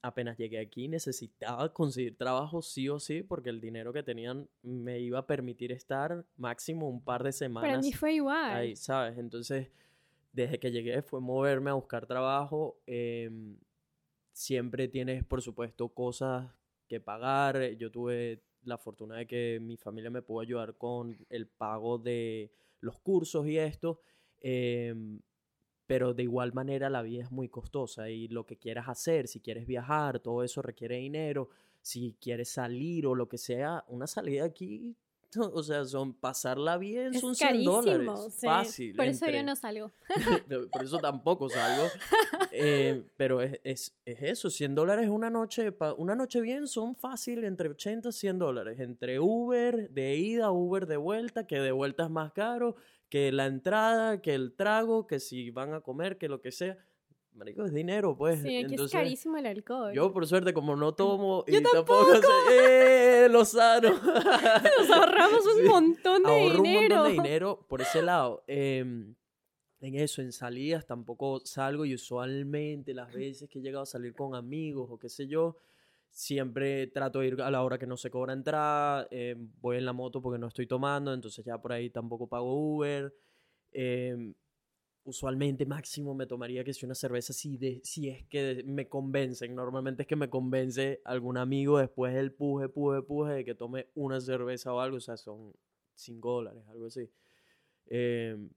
apenas 0.01 0.37
llegué 0.37 0.59
aquí 0.59 0.87
necesitaba 0.87 1.71
conseguir 1.73 2.15
trabajo 2.17 2.61
sí 2.61 2.89
o 2.89 2.99
sí, 2.99 3.23
porque 3.23 3.49
el 3.49 3.61
dinero 3.61 3.93
que 3.93 4.03
tenían 4.03 4.47
me 4.61 4.99
iba 4.99 5.19
a 5.19 5.25
permitir 5.27 5.71
estar 5.71 6.25
máximo 6.37 6.89
un 6.89 7.01
par 7.01 7.23
de 7.23 7.31
semanas 7.31 7.69
Para 7.71 7.81
mí 7.81 7.93
fue 7.93 8.13
igual. 8.15 8.51
ahí, 8.55 8.75
¿sabes? 8.75 9.17
Entonces, 9.17 9.69
desde 10.33 10.59
que 10.59 10.71
llegué 10.71 11.01
fue 11.01 11.21
moverme 11.21 11.69
a 11.71 11.73
buscar 11.73 12.05
trabajo. 12.05 12.77
em, 12.85 13.55
siempre 14.35 14.89
tienes, 14.89 15.23
por 15.23 15.41
supuesto, 15.41 15.87
cosas 15.89 16.51
que 16.89 16.99
pagar. 16.99 17.71
Yo 17.77 17.89
tuve 17.89 18.43
la 18.63 18.77
fortuna 18.77 19.15
de 19.15 19.27
que 19.27 19.59
mi 19.61 19.77
familia 19.77 20.09
me 20.09 20.21
pudo 20.21 20.41
ayudar 20.41 20.77
con 20.77 21.17
el 21.29 21.47
pago 21.47 21.97
de 21.97 22.51
los 22.81 22.99
cursos 22.99 23.47
y 23.47 23.57
esto. 23.57 24.01
em, 24.41 25.21
pero 25.87 26.13
de 26.13 26.23
igual 26.23 26.53
manera 26.53 26.89
la 26.89 27.01
vida 27.03 27.23
es 27.23 27.31
muy 27.31 27.49
costosa 27.49 28.09
y 28.09 28.27
lo 28.27 28.45
que 28.45 28.57
quieras 28.57 28.89
hacer, 28.89 29.27
si 29.27 29.39
quieres 29.39 29.67
viajar, 29.67 30.19
todo 30.19 30.43
eso 30.43 30.61
requiere 30.61 30.97
dinero. 30.97 31.49
Si 31.81 32.15
quieres 32.19 32.49
salir 32.49 33.07
o 33.07 33.15
lo 33.15 33.29
que 33.29 33.37
sea, 33.37 33.85
una 33.87 34.07
salida 34.07 34.45
aquí 34.45 34.97
o 35.37 35.63
sea, 35.63 35.85
son 35.85 36.13
pasarla 36.13 36.77
bien, 36.77 37.13
son 37.13 37.35
100 37.35 37.63
dólares. 37.63 38.09
Fácil. 38.41 38.95
Por 38.95 39.05
eso 39.05 39.29
yo 39.29 39.43
no 39.43 39.55
salgo. 39.55 39.91
por 40.71 40.83
eso 40.83 40.97
tampoco 40.99 41.49
salgo. 41.49 41.87
Eh, 42.57 43.03
pero 43.17 43.41
es, 43.41 43.59
es, 43.65 43.97
es, 44.05 44.21
eso, 44.21 44.49
100 44.49 44.75
dólares 44.75 45.09
una 45.09 45.29
noche, 45.29 45.75
una 45.97 46.15
noche 46.15 46.39
bien 46.39 46.67
son 46.67 46.95
fácil 46.95 47.43
entre 47.43 47.67
80 47.67 48.07
y 48.07 48.11
100 48.13 48.39
dólares. 48.39 48.79
Entre 48.79 49.19
Uber 49.19 49.89
de 49.89 50.15
ida, 50.15 50.51
Uber 50.51 50.87
de 50.87 50.95
vuelta, 50.95 51.47
que 51.47 51.59
de 51.59 51.73
vuelta 51.73 52.05
es 52.05 52.09
más 52.09 52.31
caro, 52.31 52.77
que 53.09 53.33
la 53.33 53.47
entrada, 53.47 54.21
que 54.21 54.35
el 54.35 54.53
trago, 54.55 55.05
que 55.05 55.19
si 55.19 55.49
van 55.49 55.73
a 55.73 55.81
comer, 55.81 56.17
que 56.17 56.29
lo 56.29 56.39
que 56.39 56.53
sea 56.53 56.77
Marico, 57.35 57.65
es 57.65 57.73
dinero, 57.73 58.15
pues. 58.15 58.41
Sí, 58.41 58.57
aquí 58.63 58.75
es 58.75 58.91
carísimo 58.91 59.37
el 59.37 59.45
alcohol. 59.45 59.93
Yo, 59.93 60.11
por 60.13 60.25
suerte, 60.25 60.53
como 60.53 60.75
no 60.75 60.93
tomo 60.93 61.43
y 61.45 61.61
tampoco, 61.61 62.15
sé, 62.15 63.25
¡eh! 63.25 63.29
Lozano. 63.29 63.89
Nos 64.79 64.89
ahorramos 64.89 65.45
un 65.45 65.65
montón 65.65 66.23
de 66.23 66.29
Ahorro 66.29 66.63
dinero. 66.63 66.95
un 66.95 67.01
montón 67.01 67.03
de 67.03 67.11
dinero 67.11 67.65
por 67.67 67.81
ese 67.81 68.01
lado. 68.01 68.43
Em, 68.47 69.15
en 69.81 69.95
eso, 69.95 70.21
en 70.21 70.31
salidas 70.31 70.85
tampoco 70.85 71.41
salgo 71.45 71.85
y 71.85 71.93
usualmente 71.93 72.93
las 72.93 73.11
veces 73.11 73.49
que 73.49 73.59
he 73.59 73.61
llegado 73.61 73.83
a 73.83 73.85
salir 73.85 74.13
con 74.13 74.33
amigos 74.33 74.87
o 74.89 74.97
qué 74.97 75.09
sé 75.09 75.27
yo, 75.27 75.57
siempre 76.09 76.87
trato 76.87 77.19
de 77.19 77.27
ir 77.27 77.41
a 77.41 77.51
la 77.51 77.63
hora 77.63 77.77
que 77.77 77.85
no 77.85 77.97
se 77.97 78.09
cobra 78.09 78.31
entrada, 78.31 79.07
em, 79.11 79.51
voy 79.59 79.75
en 79.77 79.85
la 79.85 79.91
moto 79.91 80.21
porque 80.21 80.39
no 80.39 80.47
estoy 80.47 80.67
tomando, 80.67 81.13
entonces 81.13 81.43
ya 81.43 81.57
por 81.61 81.73
ahí 81.73 81.89
tampoco 81.89 82.27
pago 82.27 82.53
Uber. 82.53 83.13
Eh, 83.73 84.33
usualmente 85.05 85.65
máximo 85.65 86.13
me 86.15 86.25
tomaría 86.25 86.63
que 86.63 86.73
si 86.73 86.85
una 86.85 86.95
cerveza 86.95 87.31
si, 87.31 87.57
si 87.83 88.09
es 88.09 88.25
que 88.25 88.63
me 88.65 88.89
convencen. 88.89 89.55
Normalmente 89.55 90.01
es 90.03 90.07
que 90.07 90.15
me 90.15 90.29
convence 90.29 91.01
algún 91.05 91.37
amigo 91.37 91.77
después 91.77 92.13
del 92.13 92.33
puje, 92.33 92.69
puje, 92.69 93.01
puje 93.03 93.33
de 93.33 93.45
que 93.45 93.55
tome 93.55 93.87
una 93.95 94.19
cerveza 94.19 94.73
o 94.73 94.79
algo. 94.79 94.97
O 94.97 95.01
sea, 95.01 95.15
son 95.15 95.53
5 95.93 96.31
dólares, 96.31 96.63
algo 96.67 96.87
así. 96.87 97.09
Em, 97.87 98.49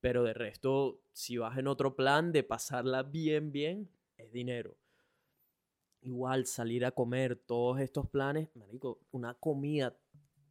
pero 0.00 0.24
de 0.24 0.34
resto, 0.34 1.00
si 1.12 1.38
vas 1.38 1.56
en 1.58 1.68
otro 1.68 1.94
plan 1.96 2.32
de 2.32 2.42
pasarla 2.42 3.02
bien, 3.04 3.52
bien, 3.52 3.88
es 4.18 4.32
dinero. 4.32 4.76
Igual 6.02 6.44
salir 6.46 6.84
a 6.84 6.90
comer 6.90 7.36
todos 7.36 7.80
estos 7.80 8.06
planes, 8.08 8.48
marico, 8.56 8.98
una 9.12 9.34
comida 9.34 9.96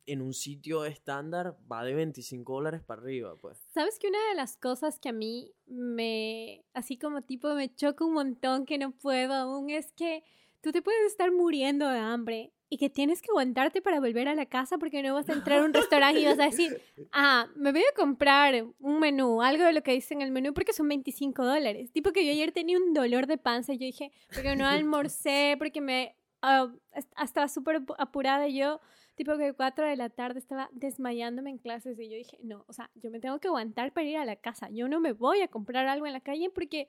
en 0.06 0.22
un 0.22 0.34
sitio 0.34 0.86
estándar 0.86 1.58
va 1.72 1.84
de 1.84 1.94
25 1.94 2.54
dólares 2.54 2.82
para 2.82 3.02
arriba, 3.02 3.36
pues. 3.40 3.58
¿Sabes 3.74 4.00
que 4.00 4.08
una 4.08 4.30
de 4.30 4.36
las 4.36 4.58
cosas 4.58 5.00
que 5.00 5.10
a 5.10 5.14
mí 5.14 5.54
me, 5.66 6.66
así 6.74 6.98
como 6.98 7.22
tipo, 7.22 7.54
me 7.54 7.74
choca 7.74 8.06
un 8.06 8.14
montón 8.14 8.66
que 8.66 8.78
no 8.78 8.92
puedo 8.92 9.34
aún 9.34 9.70
es 9.70 9.92
que 9.94 10.24
tú 10.62 10.72
te 10.72 10.82
puedes 10.82 11.06
estar 11.08 11.32
muriendo 11.32 11.88
de 11.90 12.00
hambre 12.00 12.54
y 12.70 12.78
que 12.78 12.90
tienes 12.90 13.22
que 13.22 13.30
aguantarte 13.30 13.84
para 13.84 14.00
volver 14.00 14.28
a 14.28 14.34
la 14.34 14.48
casa 14.48 14.80
porque 14.80 15.04
no 15.04 15.14
vas 15.14 15.30
a 15.30 15.34
entrar 15.34 15.60
a 15.60 15.66
un 15.66 15.74
restaurante 15.74 16.22
y 16.22 16.26
vas 16.26 16.40
a 16.40 16.46
decir, 16.46 16.82
ah, 17.12 17.48
me 17.56 17.72
voy 17.72 17.82
a 17.82 17.96
comprar 17.96 18.66
un 18.80 19.00
menú, 19.00 19.44
algo 19.44 19.64
de 19.64 19.74
lo 19.74 19.84
que 19.84 19.92
dice 19.92 20.16
en 20.16 20.22
el 20.22 20.32
menú 20.32 20.54
porque 20.54 20.74
son 20.74 20.88
25 20.88 21.46
dólares. 21.46 21.92
Tipo 21.92 22.12
que 22.12 22.26
yo 22.26 22.32
ayer 22.32 22.52
tenía 22.52 22.78
un 22.78 22.94
dolor 22.94 23.28
de 23.28 23.38
panza 23.38 23.74
y 23.74 23.78
yo 23.78 23.86
dije, 23.86 24.12
porque 24.34 24.56
no 24.56 24.66
almorcé, 24.68 25.56
porque 25.58 25.82
me... 25.82 26.16
Uh, 26.42 26.78
estaba 27.24 27.48
súper 27.48 27.84
apurada 27.98 28.50
y 28.50 28.58
yo 28.58 28.82
tipo 29.16 29.38
que 29.38 29.54
4 29.54 29.88
de 29.88 29.96
la 29.96 30.10
tarde 30.10 30.40
estaba 30.40 30.70
desmayándome 30.74 31.50
en 31.50 31.58
clases 31.58 32.00
y 32.00 32.10
yo 32.10 32.18
dije, 32.18 32.38
no, 32.44 32.66
o 32.68 32.74
sea, 32.74 32.90
yo 32.96 33.12
me 33.12 33.20
tengo 33.20 33.40
que 33.40 33.48
aguantar 33.48 33.94
para 33.94 34.08
ir 34.08 34.18
a 34.18 34.26
la 34.26 34.36
casa, 34.36 34.70
yo 34.70 34.88
no 34.88 35.00
me 35.00 35.14
voy 35.14 35.42
a 35.42 35.48
comprar 35.48 35.88
algo 35.88 36.06
en 36.06 36.14
la 36.14 36.22
calle 36.22 36.50
porque 36.50 36.88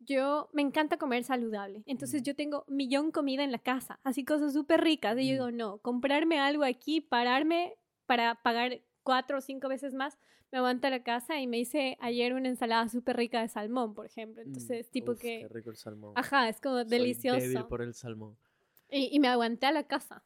yo 0.00 0.50
me 0.52 0.62
encanta 0.62 0.96
comer 0.96 1.24
saludable, 1.24 1.82
entonces 1.86 2.22
yo 2.22 2.34
tengo 2.34 2.64
millón 2.68 3.12
comida 3.12 3.44
en 3.44 3.52
la 3.52 3.58
casa, 3.58 4.00
así 4.02 4.24
cosas 4.24 4.52
súper 4.52 4.80
ricas 4.80 5.16
y 5.18 5.28
yo 5.28 5.32
digo, 5.32 5.50
no, 5.50 5.78
comprarme 5.78 6.40
algo 6.40 6.64
aquí, 6.64 7.00
pararme 7.00 7.76
para 8.06 8.34
pagar 8.36 8.80
cuatro 9.02 9.38
o 9.38 9.40
cinco 9.40 9.68
veces 9.68 9.94
más, 9.94 10.18
me 10.50 10.58
aguanto 10.58 10.86
a 10.86 10.90
la 10.90 11.02
casa 11.02 11.40
y 11.40 11.46
me 11.46 11.58
hice 11.58 11.96
ayer 12.00 12.34
una 12.34 12.48
ensalada 12.48 12.86
súper 12.88 13.16
rica 13.16 13.40
de 13.40 13.48
salmón, 13.48 13.94
por 13.94 14.04
ejemplo. 14.04 14.42
Entonces, 14.42 14.90
tipo 14.90 15.14
que... 15.14 15.40
Qué 15.40 15.48
rico 15.48 15.70
el 15.70 15.76
salmón. 15.76 16.12
Ajá, 16.14 16.50
es 16.50 16.60
como 16.60 16.84
delicioso. 16.84 17.40
Soy 17.40 17.48
débil 17.48 17.64
por 17.64 17.80
el 17.80 17.94
salmón. 17.94 18.36
Y, 18.90 19.08
y, 19.10 19.18
me 19.18 19.28
aguanté 19.28 19.64
a 19.64 19.72
la 19.72 19.84
casa. 19.84 20.22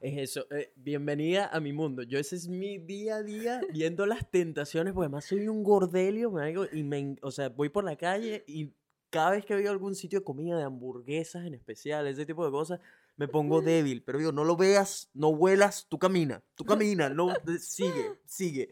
Es 0.00 0.18
eso. 0.18 0.46
Eh, 0.50 0.72
bienvenida 0.76 1.48
a 1.48 1.58
mi 1.58 1.72
mundo. 1.72 2.02
Yo 2.02 2.18
ese 2.18 2.36
es 2.36 2.48
mi 2.48 2.78
día 2.78 3.16
a 3.16 3.22
día 3.22 3.60
viendo 3.72 4.04
las 4.04 4.30
tentaciones, 4.30 4.92
porque 4.92 5.06
además 5.06 5.24
soy 5.24 5.48
un 5.48 5.62
gordelio, 5.62 6.30
me 6.30 6.54
y 6.72 6.82
me, 6.82 7.16
o 7.22 7.30
sea, 7.30 7.48
voy 7.48 7.70
por 7.70 7.84
la 7.84 7.96
calle 7.96 8.44
y 8.46 8.72
cada 9.08 9.30
vez 9.30 9.46
que 9.46 9.54
veo 9.54 9.70
algún 9.70 9.94
sitio 9.94 10.18
de 10.18 10.24
comida, 10.24 10.58
de 10.58 10.64
hamburguesas 10.64 11.46
en 11.46 11.54
especial, 11.54 12.06
ese 12.06 12.26
tipo 12.26 12.44
de 12.44 12.50
cosas, 12.50 12.80
me 13.16 13.26
pongo 13.26 13.62
débil. 13.62 14.02
Pero 14.02 14.18
digo, 14.18 14.32
no 14.32 14.44
lo 14.44 14.56
veas, 14.56 15.10
no 15.14 15.28
huelas, 15.28 15.86
tú 15.88 15.98
camina, 15.98 16.42
tú 16.54 16.64
camina, 16.64 17.08
no, 17.08 17.32
sigue, 17.58 18.18
sigue. 18.26 18.68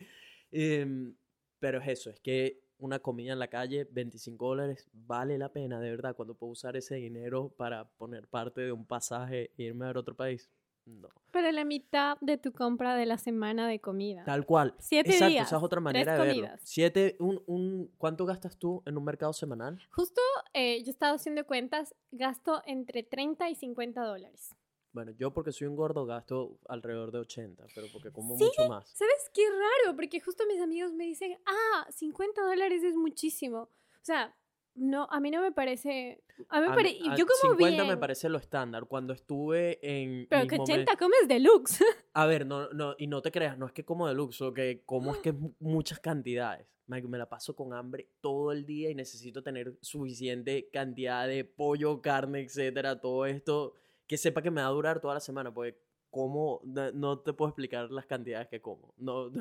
Em, 0.52 1.14
pero 1.58 1.80
es 1.80 1.88
eso, 1.88 2.10
es 2.10 2.20
que 2.20 2.60
una 2.76 2.98
comida 2.98 3.32
en 3.32 3.38
la 3.38 3.48
calle, 3.48 3.88
25 3.90 4.46
dólares, 4.46 4.88
vale 4.92 5.38
la 5.38 5.50
pena, 5.50 5.80
de 5.80 5.90
verdad, 5.90 6.14
cuando 6.14 6.34
puedo 6.34 6.52
usar 6.52 6.76
ese 6.76 6.96
dinero 6.96 7.54
para 7.56 7.88
poner 7.96 8.28
parte 8.28 8.60
de 8.60 8.72
un 8.72 8.84
pasaje 8.84 9.52
e 9.56 9.62
irme 9.62 9.86
a 9.86 9.98
otro 9.98 10.14
país. 10.14 10.50
No. 10.86 11.08
Pero 11.30 11.50
la 11.50 11.64
mitad 11.64 12.16
de 12.20 12.38
tu 12.38 12.52
compra 12.52 12.94
de 12.94 13.06
la 13.06 13.18
semana 13.18 13.66
de 13.66 13.80
comida. 13.80 14.24
Tal 14.24 14.44
cual. 14.44 14.74
Siete 14.78 15.10
Exacto, 15.10 15.32
días. 15.32 15.46
esa 15.48 15.56
es 15.56 15.62
otra 15.62 15.80
manera 15.80 16.12
de 16.12 16.26
verlo. 16.26 16.48
Siete, 16.62 17.16
un, 17.18 17.42
un, 17.46 17.90
¿Cuánto 17.98 18.26
gastas 18.26 18.58
tú 18.58 18.82
en 18.86 18.96
un 18.96 19.04
mercado 19.04 19.32
semanal? 19.32 19.80
Justo 19.90 20.20
eh, 20.52 20.82
yo 20.82 20.88
he 20.88 20.90
estado 20.90 21.14
haciendo 21.14 21.46
cuentas, 21.46 21.94
gasto 22.12 22.62
entre 22.66 23.02
30 23.02 23.48
y 23.50 23.54
50 23.54 24.04
dólares. 24.04 24.54
Bueno, 24.92 25.10
yo 25.10 25.32
porque 25.32 25.50
soy 25.50 25.66
un 25.66 25.74
gordo 25.74 26.06
gasto 26.06 26.60
alrededor 26.68 27.10
de 27.10 27.18
80, 27.18 27.66
pero 27.74 27.88
porque 27.92 28.12
como 28.12 28.36
mucho 28.36 28.68
más. 28.68 28.88
¿Sabes 28.90 29.28
qué 29.34 29.42
raro? 29.50 29.96
Porque 29.96 30.20
justo 30.20 30.44
mis 30.46 30.60
amigos 30.60 30.92
me 30.92 31.04
dicen, 31.04 31.36
ah, 31.46 31.86
50 31.90 32.42
dólares 32.42 32.84
es 32.84 32.94
muchísimo. 32.94 33.58
O 33.58 34.04
sea, 34.04 34.36
no, 34.74 35.06
a 35.10 35.20
mí 35.20 35.30
no 35.30 35.40
me 35.40 35.52
parece. 35.52 36.22
A 36.48 36.60
mí 36.60 36.66
me. 36.68 37.16
Yo 37.16 37.26
como 37.26 37.54
50 37.54 37.84
me 37.84 37.96
parece 37.96 38.28
lo 38.28 38.38
estándar. 38.38 38.86
Cuando 38.86 39.12
estuve 39.12 39.78
en. 39.82 40.26
Pero 40.28 40.46
que 40.46 40.58
80 40.60 40.96
comes 40.96 41.28
deluxe. 41.28 41.84
A 42.14 42.26
ver, 42.26 42.46
no, 42.46 42.68
no, 42.70 42.94
y 42.98 43.06
no 43.06 43.22
te 43.22 43.30
creas, 43.30 43.56
no 43.58 43.66
es 43.66 43.72
que 43.72 43.84
como 43.84 44.08
deluxe, 44.08 44.42
o 44.42 44.52
que 44.52 44.82
como 44.84 45.12
es 45.12 45.18
que 45.18 45.30
es 45.30 45.36
muchas 45.60 46.00
cantidades. 46.00 46.66
Me 46.86 47.00
la 47.16 47.28
paso 47.28 47.56
con 47.56 47.72
hambre 47.72 48.10
todo 48.20 48.52
el 48.52 48.66
día 48.66 48.90
y 48.90 48.94
necesito 48.94 49.42
tener 49.42 49.74
suficiente 49.80 50.68
cantidad 50.70 51.26
de 51.26 51.44
pollo, 51.44 52.02
carne, 52.02 52.40
etcétera, 52.40 53.00
todo 53.00 53.24
esto 53.24 53.72
que 54.06 54.18
sepa 54.18 54.42
que 54.42 54.50
me 54.50 54.60
va 54.60 54.66
a 54.66 54.70
durar 54.70 55.00
toda 55.00 55.14
la 55.14 55.20
semana, 55.20 55.52
porque 55.52 55.78
como, 56.14 56.60
no 56.62 57.18
te 57.18 57.32
puedo 57.32 57.48
explicar 57.48 57.90
las 57.90 58.06
cantidades 58.06 58.46
que 58.46 58.60
como. 58.60 58.94
No, 58.98 59.32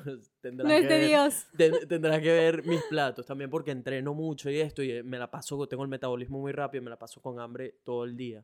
tendrás 0.42 0.68
no 0.72 0.74
es 0.74 0.90
de 0.90 1.08
Dios. 1.08 1.46
tendrás 1.88 2.20
que 2.20 2.32
ver 2.32 2.66
mis 2.66 2.82
platos 2.90 3.28
también 3.28 3.52
porque 3.52 3.70
entreno 3.70 4.16
mucho 4.16 4.50
y 4.50 4.60
esto 4.60 4.82
y 4.82 5.04
me 5.04 5.20
la 5.20 5.30
paso, 5.30 5.68
tengo 5.68 5.84
el 5.84 5.90
metabolismo 5.90 6.40
muy 6.40 6.52
rápido, 6.52 6.84
me 6.84 6.90
la 6.90 6.98
paso 6.98 7.22
con 7.22 7.40
hambre 7.40 7.76
todo 7.84 8.06
el 8.06 8.18
día. 8.18 8.44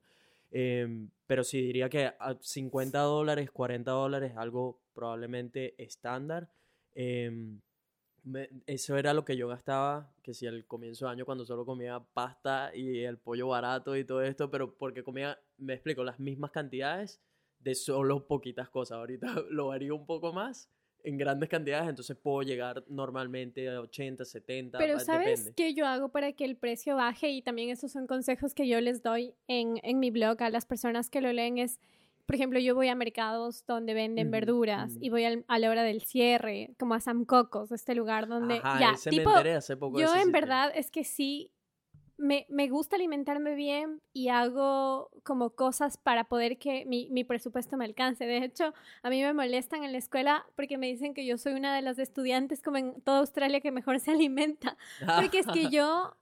Em, 0.51 1.09
pero 1.25 1.43
sí, 1.43 1.59
diría 1.59 1.89
que 1.89 2.05
a 2.05 2.37
50 2.39 2.99
dólares, 2.99 3.49
40 3.49 3.89
dólares, 3.89 4.33
algo 4.35 4.79
probablemente 4.93 5.73
estándar. 5.81 6.51
Em, 6.93 7.59
eso 8.67 8.95
era 8.95 9.15
lo 9.15 9.25
que 9.25 9.37
yo 9.37 9.47
gastaba, 9.47 10.13
que 10.21 10.35
si 10.35 10.45
al 10.45 10.67
comienzo 10.67 11.05
de 11.05 11.13
año 11.13 11.25
cuando 11.25 11.47
solo 11.47 11.65
comía 11.65 11.99
pasta 12.13 12.75
y 12.75 12.99
el 12.99 13.17
pollo 13.17 13.47
barato 13.47 13.95
y 13.95 14.05
todo 14.05 14.21
esto, 14.21 14.51
pero 14.51 14.75
porque 14.75 15.03
comía, 15.03 15.39
me 15.57 15.73
explico, 15.73 16.03
las 16.03 16.19
mismas 16.19 16.51
cantidades 16.51 17.19
de 17.59 17.75
solo 17.75 18.27
poquitas 18.27 18.69
cosas. 18.69 18.97
Ahorita 18.97 19.27
lo 19.49 19.67
varío 19.67 19.95
un 19.95 20.05
poco 20.05 20.33
más 20.33 20.69
en 21.03 21.17
grandes 21.17 21.47
cantidades, 21.47 21.89
entonces 21.89 22.17
puedo 22.17 22.41
llegar 22.41 22.83
normalmente 22.87 23.69
a 23.69 23.79
80, 23.79 24.25
70. 24.25 24.77
Pero 24.77 24.99
¿sabes 24.99 25.51
qué 25.55 25.73
yo 25.73 25.85
hago 25.85 26.09
para 26.09 26.33
que 26.33 26.43
el 26.43 26.57
precio 26.57 26.97
baje? 26.97 27.29
Y 27.29 27.41
también 27.41 27.69
esos 27.69 27.91
son 27.91 28.05
consejos 28.05 28.53
que 28.53 28.67
yo 28.67 28.81
les 28.81 29.01
doy 29.01 29.33
en, 29.47 29.79
en 29.83 29.99
mi 29.99 30.11
blog 30.11 30.41
a 30.43 30.49
las 30.49 30.65
personas 30.65 31.09
que 31.09 31.21
lo 31.21 31.31
leen. 31.31 31.57
Es, 31.57 31.79
por 32.25 32.35
ejemplo, 32.35 32.59
yo 32.59 32.75
voy 32.75 32.89
a 32.89 32.95
mercados 32.95 33.65
donde 33.65 33.93
venden 33.93 34.29
verduras 34.29 34.97
y 34.99 35.09
voy 35.09 35.23
a 35.23 35.59
la 35.59 35.69
hora 35.69 35.83
del 35.83 36.01
cierre, 36.01 36.75
como 36.77 36.95
a 36.95 36.99
Sam 36.99 37.23
Cocos, 37.23 37.71
este 37.71 37.95
lugar 37.95 38.27
donde 38.27 38.55
ya, 38.57 38.95
tipo, 39.09 39.29
hace 39.31 39.77
poco 39.77 39.99
yo 39.99 40.13
en 40.15 40.31
verdad 40.31 40.71
es 40.75 40.91
que 40.91 41.05
sí 41.05 41.53
me, 42.19 42.45
me, 42.49 42.67
gusta 42.67 42.97
alimentarme 42.97 43.55
bien 43.55 44.01
y 44.13 44.27
hago 44.27 45.09
como 45.23 45.51
cosas 45.51 45.97
para 45.97 46.25
poder 46.25 46.57
que 46.57 46.85
mi, 46.85 47.09
mi, 47.09 47.23
presupuesto 47.23 47.77
me 47.77 47.85
alcance. 47.85 48.25
De 48.25 48.43
hecho, 48.43 48.73
a 49.01 49.09
mí 49.09 49.21
me 49.21 49.33
molestan 49.33 49.83
en 49.83 49.93
la 49.93 49.97
escuela 49.97 50.45
porque 50.55 50.77
me 50.77 50.87
dicen 50.87 51.13
que 51.13 51.25
yo 51.25 51.37
soy 51.37 51.53
una 51.53 51.73
de 51.73 51.81
las 51.81 51.97
estudiantes 51.97 52.61
como 52.61 52.77
en 52.77 53.01
toda 53.01 53.19
Australia 53.19 53.61
que 53.61 53.71
mejor 53.71 53.99
se 53.99 54.11
alimenta. 54.11 54.77
Porque 55.15 55.39
es 55.39 55.47
que 55.47 55.69
yo, 55.71 56.15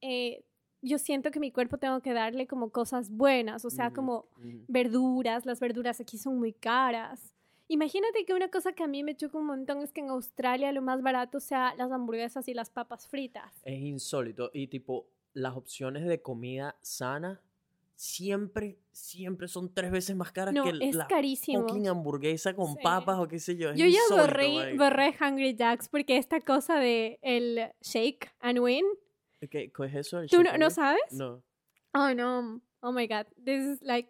eh, 0.00 0.44
yo 0.82 0.98
siento 0.98 1.30
que 1.30 1.40
mi 1.40 1.52
cuerpo 1.52 1.78
tengo 1.78 2.00
que 2.00 2.12
darle 2.12 2.46
como 2.48 2.70
cosas 2.70 3.10
buenas, 3.10 3.64
o 3.64 3.70
sea, 3.70 3.92
como 3.92 4.26
verduras. 4.66 5.46
Las 5.46 5.60
verduras 5.60 6.00
aquí 6.00 6.18
son 6.18 6.38
muy 6.38 6.52
caras. 6.52 7.32
Imagínate 7.68 8.26
que 8.26 8.34
una 8.34 8.48
cosa 8.50 8.72
que 8.72 8.82
a 8.82 8.86
mí 8.86 9.02
me 9.02 9.16
choca 9.16 9.38
un 9.38 9.46
montón 9.46 9.82
es 9.82 9.92
que 9.92 10.00
en 10.00 10.10
Australia 10.10 10.70
lo 10.72 10.82
más 10.82 11.00
barato 11.00 11.40
sea 11.40 11.74
las 11.76 11.90
hamburguesas 11.90 12.46
y 12.48 12.54
las 12.54 12.68
papas 12.68 13.08
fritas. 13.08 13.52
Es 13.64 13.80
insólito. 13.80 14.50
Y 14.52 14.66
tipo, 14.66 15.06
las 15.34 15.56
opciones 15.56 16.06
de 16.06 16.22
comida 16.22 16.76
sana 16.80 17.40
siempre, 17.96 18.78
siempre 18.92 19.46
son 19.48 19.72
tres 19.72 19.90
veces 19.90 20.16
más 20.16 20.32
caras 20.32 20.52
No, 20.54 20.64
que 20.64 20.70
es 20.80 20.94
la 20.94 21.06
carísimo. 21.06 21.60
fucking 21.60 21.88
hamburguesa 21.88 22.54
con 22.54 22.74
Sí. 22.74 22.78
papas 22.82 23.18
o 23.18 23.28
qué 23.28 23.38
sé 23.38 23.56
yo. 23.56 23.70
es 23.70 23.78
Yo 23.78 23.86
ya 23.86 24.00
borré, 24.10 24.76
borré 24.76 25.14
Hungry 25.20 25.54
Jacks 25.54 25.88
porque 25.88 26.16
esta 26.16 26.40
cosa 26.40 26.76
de 26.76 27.18
el 27.22 27.70
shake 27.82 28.32
and 28.40 28.58
win, 28.58 28.84
¿Qué, 29.40 29.70
qué 29.70 29.84
es 29.86 29.94
eso? 29.94 30.20
¿El 30.20 30.30
¿tú 30.30 30.42
no, 30.42 30.56
no 30.56 30.70
sabes? 30.70 31.02
No. 31.12 31.42
Oh, 31.92 32.14
no. 32.14 32.62
Oh, 32.80 32.92
my 32.92 33.06
God. 33.06 33.26
This 33.44 33.62
is 33.64 33.82
like... 33.82 34.08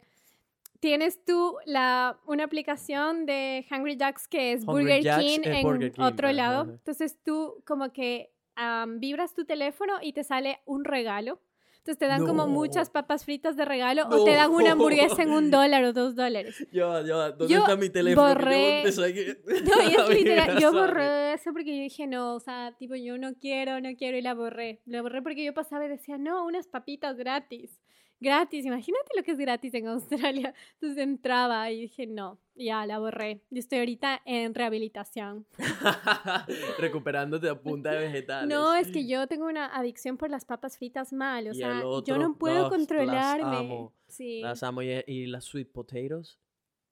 Tienes 0.80 1.24
tú 1.24 1.56
la, 1.64 2.20
una 2.26 2.44
aplicación 2.44 3.24
de 3.26 3.66
Hungry 3.70 3.96
Jacks 3.96 4.28
que 4.28 4.52
es 4.52 4.64
Burger 4.66 5.02
King 5.18 5.40
en 5.44 5.62
Burger 5.62 5.92
King, 5.92 6.02
otro 6.02 6.28
ajá, 6.28 6.36
lado. 6.36 6.70
Entonces 6.72 7.18
tú 7.24 7.62
como 7.66 7.90
que 7.92 8.33
am, 8.56 9.00
vibras 9.00 9.34
tu 9.34 9.44
teléfono 9.44 9.94
y 10.02 10.12
te 10.12 10.24
sale 10.24 10.60
un 10.66 10.84
regalo. 10.84 11.40
Entonces 11.78 11.98
te 11.98 12.06
dan 12.06 12.24
como 12.24 12.44
No. 12.46 12.48
muchas 12.48 12.88
papas 12.88 13.26
fritas 13.26 13.56
de 13.58 13.66
regalo 13.66 14.08
o 14.08 14.24
te 14.24 14.30
dan 14.32 14.50
una 14.52 14.72
hamburguesa 14.72 15.22
en 15.22 15.32
un 15.32 15.50
dólar 15.50 15.84
o 15.84 15.92
dos 15.92 16.14
dólares. 16.14 16.66
Ya, 16.72 17.02
ya, 17.02 17.30
¿dónde 17.32 17.48
Yo 17.52 17.58
está 17.60 17.76
mi 17.76 17.90
teléfono? 17.90 18.26
Que 18.26 18.32
borré- 18.42 18.82
yo 18.96 19.04
aquí- 19.04 19.26
No, 19.66 20.04
es 20.08 20.08
literal, 20.18 20.58
yo 20.58 20.72
borré 20.72 21.34
eso 21.34 21.52
porque 21.52 21.76
yo 21.76 21.82
dije, 21.82 22.06
no, 22.06 22.36
o 22.36 22.40
sea, 22.40 22.74
tipo, 22.78 22.94
yo 22.94 23.18
no 23.18 23.34
quiero, 23.34 23.82
no 23.82 23.90
quiero, 23.98 24.16
y 24.16 24.22
la 24.22 24.32
borré. 24.32 24.80
La 24.86 25.02
borré 25.02 25.20
porque 25.20 25.44
yo 25.44 25.52
pasaba 25.52 25.84
y 25.84 25.88
decía, 25.88 26.16
no, 26.16 26.46
unas 26.46 26.68
papitas 26.68 27.18
gratis. 27.18 27.78
Gratis, 28.24 28.64
imagínate 28.64 29.10
lo 29.16 29.22
que 29.22 29.32
es 29.32 29.38
gratis 29.38 29.74
en 29.74 29.86
Australia. 29.88 30.54
Entonces 30.80 30.98
entraba 30.98 31.70
y 31.70 31.82
dije, 31.82 32.06
no, 32.06 32.40
ya, 32.54 32.86
la 32.86 32.98
borré. 32.98 33.42
Yo 33.50 33.58
estoy 33.58 33.80
ahorita 33.80 34.22
en 34.24 34.54
rehabilitación. 34.54 35.46
Recuperándote 36.78 37.48
a 37.48 37.60
punta 37.60 37.92
de 37.92 37.98
vegetales. 38.06 38.48
No, 38.48 38.74
es 38.74 38.90
que 38.90 39.06
yo 39.06 39.26
tengo 39.26 39.46
una 39.46 39.66
adicción 39.66 40.16
por 40.16 40.30
las 40.30 40.44
papas 40.44 40.78
fritas 40.78 41.12
mal, 41.12 41.48
o 41.48 41.52
Y 41.52 41.56
sea, 41.56 41.72
el 41.76 41.80
yo 41.82 41.88
otro, 41.90 42.18
no 42.18 42.36
puedo 42.38 42.54
no, 42.56 42.62
las 42.62 42.70
controlarme. 42.70 43.56
amo. 43.56 43.92
Sí. 44.08 44.40
Las 44.40 44.62
amo 44.62 44.82
y, 44.82 45.02
y 45.06 45.26
las 45.26 45.44
sweet 45.44 45.70
potatoes. 45.70 46.38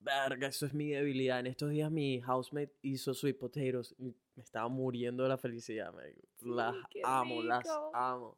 Verga, 0.00 0.48
eso 0.48 0.66
es 0.66 0.74
mi 0.74 0.88
debilidad. 0.90 1.40
En 1.40 1.46
estos 1.46 1.70
días 1.70 1.90
mi 1.90 2.20
housemate 2.20 2.74
hizo 2.82 3.14
sweet 3.14 3.38
potatoes 3.38 3.94
y 3.98 4.14
me 4.34 4.42
estaba 4.42 4.68
muriendo 4.68 5.22
de 5.22 5.28
la 5.28 5.38
felicidad. 5.38 5.94
Las 6.40 6.74
amo, 7.04 7.42
las 7.42 7.62
rico. 7.62 7.90
amo. 7.94 8.36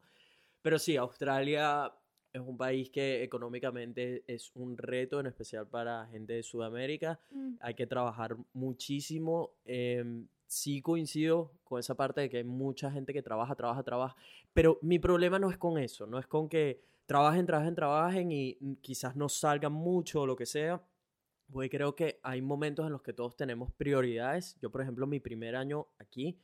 Pero 0.60 0.78
sí, 0.78 0.96
Australia 0.96 1.90
es 2.34 2.40
un 2.40 2.56
país 2.56 2.90
que 2.90 3.22
económicamente 3.22 4.24
es 4.26 4.50
un 4.56 4.76
reto, 4.76 5.20
en 5.20 5.26
especial 5.26 5.68
para 5.68 6.06
gente 6.08 6.32
de 6.32 6.42
Sudamérica. 6.42 7.20
Mm. 7.30 7.54
Hay 7.60 7.74
que 7.74 7.86
trabajar 7.86 8.36
muchísimo. 8.52 9.52
em, 9.64 10.26
sí 10.46 10.82
coincido 10.82 11.52
con 11.64 11.80
esa 11.80 11.94
parte 11.96 12.20
de 12.20 12.30
que 12.30 12.36
hay 12.38 12.44
mucha 12.44 12.90
gente 12.90 13.12
que 13.12 13.22
trabaja, 13.22 13.54
trabaja, 13.54 13.82
trabaja. 13.82 14.16
Pero 14.52 14.78
mi 14.82 14.98
problema 14.98 15.38
no 15.38 15.50
es 15.50 15.56
con 15.56 15.78
eso, 15.78 16.06
no 16.06 16.18
es 16.18 16.26
con 16.26 16.48
que 16.48 16.80
trabajen, 17.06 17.46
trabajen, 17.46 17.74
trabajen 17.74 18.32
y 18.32 18.56
mm, 18.60 18.74
quizás 18.74 19.16
no 19.16 19.28
salgan 19.28 19.72
mucho 19.72 20.22
o 20.22 20.26
lo 20.26 20.36
que 20.36 20.46
sea. 20.46 20.82
Porque 21.52 21.70
creo 21.70 21.94
que 21.94 22.18
hay 22.22 22.42
momentos 22.42 22.84
en 22.86 22.92
los 22.92 23.02
que 23.02 23.12
todos 23.12 23.36
tenemos 23.36 23.70
prioridades. 23.72 24.56
Yo, 24.60 24.70
por 24.70 24.80
ejemplo, 24.82 25.06
mi 25.06 25.20
primer 25.20 25.54
año 25.56 25.86
aquí 25.98 26.36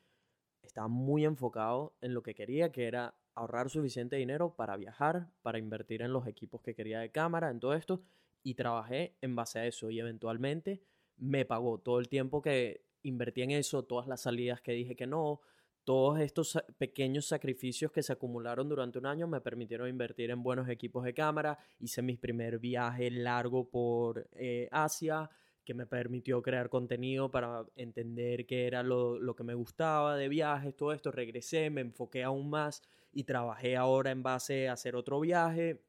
estaba 0.63 0.89
muy 0.89 1.25
enfocado 1.25 1.95
en 2.01 2.15
lo 2.15 2.23
que 2.23 2.35
quería, 2.35 2.71
que 2.71 2.87
era 2.87 3.15
ahorrar 3.41 3.71
suficiente 3.71 4.17
dinero 4.17 4.55
para 4.55 4.77
viajar, 4.77 5.29
para 5.43 5.59
invertir 5.59 6.03
en 6.03 6.13
los 6.13 6.27
equipos 6.27 6.61
que 6.61 6.75
quería 6.75 7.01
de 7.01 7.11
cámara, 7.11 7.51
en 7.51 7.59
todo 7.59 7.75
esto. 7.75 8.03
Y 8.43 8.55
trabajé 8.55 9.17
en 9.21 9.35
base 9.35 9.59
a 9.59 9.67
eso 9.67 9.91
y 9.91 9.99
eventualmente 9.99 10.83
me 11.17 11.45
pagó 11.45 11.79
todo 11.79 11.99
el 11.99 12.09
tiempo 12.09 12.41
que 12.43 12.85
invertí 13.03 13.43
en 13.43 13.53
eso, 13.53 13.85
todas 13.85 14.07
las 14.07 14.23
salidas 14.23 14.61
que 14.61 14.73
dije 14.73 14.97
que 14.97 15.07
no, 15.07 15.41
todos 15.85 16.21
estos 16.21 16.59
pequeños 16.79 17.27
sacrificios 17.27 17.91
que 17.93 18.03
se 18.03 18.13
acumularon 18.13 18.69
durante 18.69 18.99
un 18.99 19.07
año 19.07 19.27
me 19.27 19.41
permitieron 19.41 19.89
invertir 19.89 20.31
en 20.31 20.43
buenos 20.43 20.69
equipos 20.69 21.05
de 21.05 21.15
cámara. 21.15 21.59
Hice 21.79 22.03
mi 22.03 22.17
primer 22.17 22.59
viaje 22.59 23.11
largo 23.11 23.69
por 23.69 24.29
eh, 24.33 24.69
Asia, 24.71 25.31
que 25.65 25.75
me 25.75 25.87
permitió 25.87 26.43
crear 26.43 26.69
contenido 26.69 27.31
para 27.31 27.65
entender 27.77 28.47
qué 28.47 28.67
era 28.67 28.83
lo, 28.83 29.19
lo 29.19 29.35
que 29.35 29.45
me 29.45 29.55
gustaba 29.55 30.17
de 30.17 30.29
viajes, 30.29 30.77
todo 30.77 30.93
esto. 30.93 31.11
Regresé, 31.11 31.71
me 31.71 31.81
enfoqué 31.81 32.23
aún 32.23 32.51
más 32.51 32.83
y 33.13 33.25
trabajé 33.25 33.77
ahora 33.77 34.11
en 34.11 34.23
base 34.23 34.69
a 34.69 34.75
hacer 34.75 34.97
otro 34.97 35.21
viaje. 35.21 35.81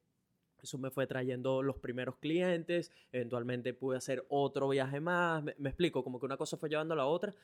Eso 0.62 0.78
me 0.78 0.90
fue 0.90 1.06
trayendo 1.06 1.62
los 1.62 1.78
primeros 1.78 2.16
clientes, 2.18 2.92
eventualmente 3.12 3.74
pude 3.74 3.98
hacer 3.98 4.24
otro 4.28 4.68
viaje 4.68 5.00
más, 5.00 5.42
me, 5.42 5.54
me 5.58 5.70
explico, 5.70 6.04
como 6.04 6.20
que 6.20 6.26
una 6.26 6.36
cosa 6.36 6.56
fue 6.56 6.68
llevando 6.68 6.94
a 6.94 6.98
la 6.98 7.06
otra 7.06 7.34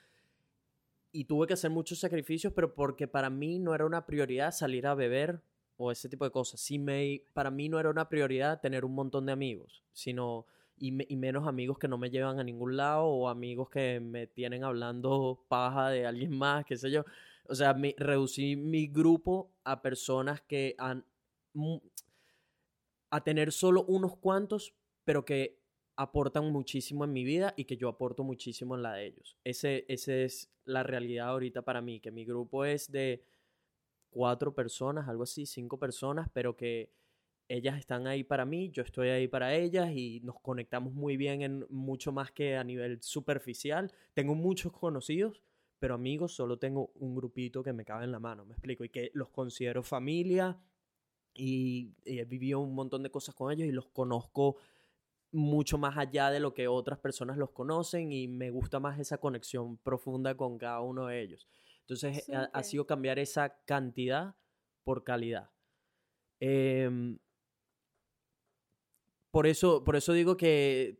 y 1.12 1.24
tuve 1.24 1.46
que 1.46 1.54
hacer 1.54 1.70
muchos 1.70 1.98
sacrificios, 1.98 2.52
pero 2.52 2.74
porque 2.74 3.08
para 3.08 3.30
mí 3.30 3.58
no 3.58 3.74
era 3.74 3.86
una 3.86 4.04
prioridad 4.06 4.52
salir 4.52 4.86
a 4.86 4.94
beber 4.94 5.40
o 5.76 5.90
ese 5.90 6.08
tipo 6.08 6.24
de 6.24 6.30
cosas. 6.30 6.60
Sí 6.60 6.78
me, 6.78 7.22
para 7.32 7.50
mí 7.50 7.68
no 7.68 7.80
era 7.80 7.88
una 7.90 8.08
prioridad 8.08 8.60
tener 8.60 8.84
un 8.84 8.94
montón 8.94 9.26
de 9.26 9.32
amigos, 9.32 9.82
sino 9.92 10.44
y, 10.76 10.92
me- 10.92 11.06
y 11.08 11.16
menos 11.16 11.46
amigos 11.48 11.78
que 11.78 11.88
no 11.88 11.98
me 11.98 12.10
llevan 12.10 12.38
a 12.38 12.44
ningún 12.44 12.76
lado 12.76 13.04
o 13.06 13.28
amigos 13.28 13.70
que 13.70 14.00
me 14.00 14.26
tienen 14.26 14.64
hablando 14.64 15.40
paja 15.48 15.88
de 15.90 16.06
alguien 16.06 16.36
más, 16.36 16.64
qué 16.66 16.76
sé 16.76 16.90
yo. 16.90 17.04
O 17.48 17.54
sea, 17.54 17.74
reducí 17.96 18.56
mi 18.56 18.86
grupo 18.88 19.50
a 19.70 19.82
personas 19.82 20.40
que 20.40 20.74
han 20.78 21.04
a 23.10 23.24
tener 23.24 23.52
solo 23.52 23.84
unos 23.84 24.16
cuantos, 24.16 24.74
pero 25.04 25.24
que 25.24 25.58
aportan 25.96 26.52
muchísimo 26.52 27.04
en 27.04 27.12
mi 27.12 27.24
vida 27.24 27.54
y 27.56 27.64
que 27.64 27.76
yo 27.76 27.88
aporto 27.88 28.22
muchísimo 28.22 28.76
en 28.76 28.82
la 28.82 28.94
de 28.94 29.06
ellos. 29.06 29.36
Ese, 29.44 29.84
ese 29.88 30.24
es 30.24 30.50
la 30.64 30.82
realidad 30.82 31.28
ahorita 31.28 31.62
para 31.62 31.80
mí, 31.80 32.00
que 32.00 32.10
mi 32.10 32.24
grupo 32.24 32.64
es 32.64 32.90
de 32.92 33.24
cuatro 34.10 34.54
personas, 34.54 35.08
algo 35.08 35.24
así, 35.24 35.44
cinco 35.44 35.78
personas, 35.78 36.28
pero 36.32 36.56
que 36.56 36.92
ellas 37.48 37.78
están 37.78 38.06
ahí 38.06 38.24
para 38.24 38.44
mí, 38.44 38.70
yo 38.70 38.82
estoy 38.82 39.08
ahí 39.08 39.26
para 39.26 39.54
ellas 39.54 39.90
y 39.90 40.20
nos 40.20 40.38
conectamos 40.40 40.92
muy 40.92 41.16
bien 41.16 41.42
en 41.42 41.66
mucho 41.70 42.12
más 42.12 42.30
que 42.30 42.56
a 42.56 42.64
nivel 42.64 43.02
superficial. 43.02 43.90
Tengo 44.12 44.34
muchos 44.34 44.72
conocidos, 44.72 45.42
pero 45.78 45.94
amigos 45.94 46.34
solo 46.34 46.58
tengo 46.58 46.90
un 46.94 47.14
grupito 47.14 47.62
que 47.62 47.72
me 47.72 47.84
cabe 47.84 48.04
en 48.04 48.12
la 48.12 48.18
mano, 48.18 48.44
me 48.44 48.54
explico, 48.54 48.84
y 48.84 48.88
que 48.88 49.10
los 49.14 49.30
considero 49.30 49.82
familia 49.82 50.58
y, 51.34 51.94
y 52.04 52.18
he 52.18 52.24
vivido 52.24 52.60
un 52.60 52.74
montón 52.74 53.02
de 53.02 53.10
cosas 53.10 53.34
con 53.34 53.52
ellos 53.52 53.68
y 53.68 53.72
los 53.72 53.86
conozco 53.88 54.56
mucho 55.30 55.76
más 55.78 55.96
allá 55.98 56.30
de 56.30 56.40
lo 56.40 56.54
que 56.54 56.68
otras 56.68 56.98
personas 56.98 57.36
los 57.36 57.50
conocen 57.50 58.12
y 58.12 58.28
me 58.28 58.50
gusta 58.50 58.80
más 58.80 58.98
esa 58.98 59.18
conexión 59.18 59.76
profunda 59.78 60.36
con 60.36 60.58
cada 60.58 60.80
uno 60.80 61.06
de 61.06 61.20
ellos. 61.20 61.48
Entonces 61.80 62.28
ha, 62.30 62.44
ha 62.52 62.62
sido 62.62 62.86
cambiar 62.86 63.18
esa 63.18 63.58
cantidad 63.64 64.34
por 64.84 65.04
calidad. 65.04 65.50
Em, 66.40 67.18
por, 69.30 69.46
eso, 69.46 69.84
por 69.84 69.96
eso 69.96 70.12
digo 70.12 70.36
que, 70.36 70.98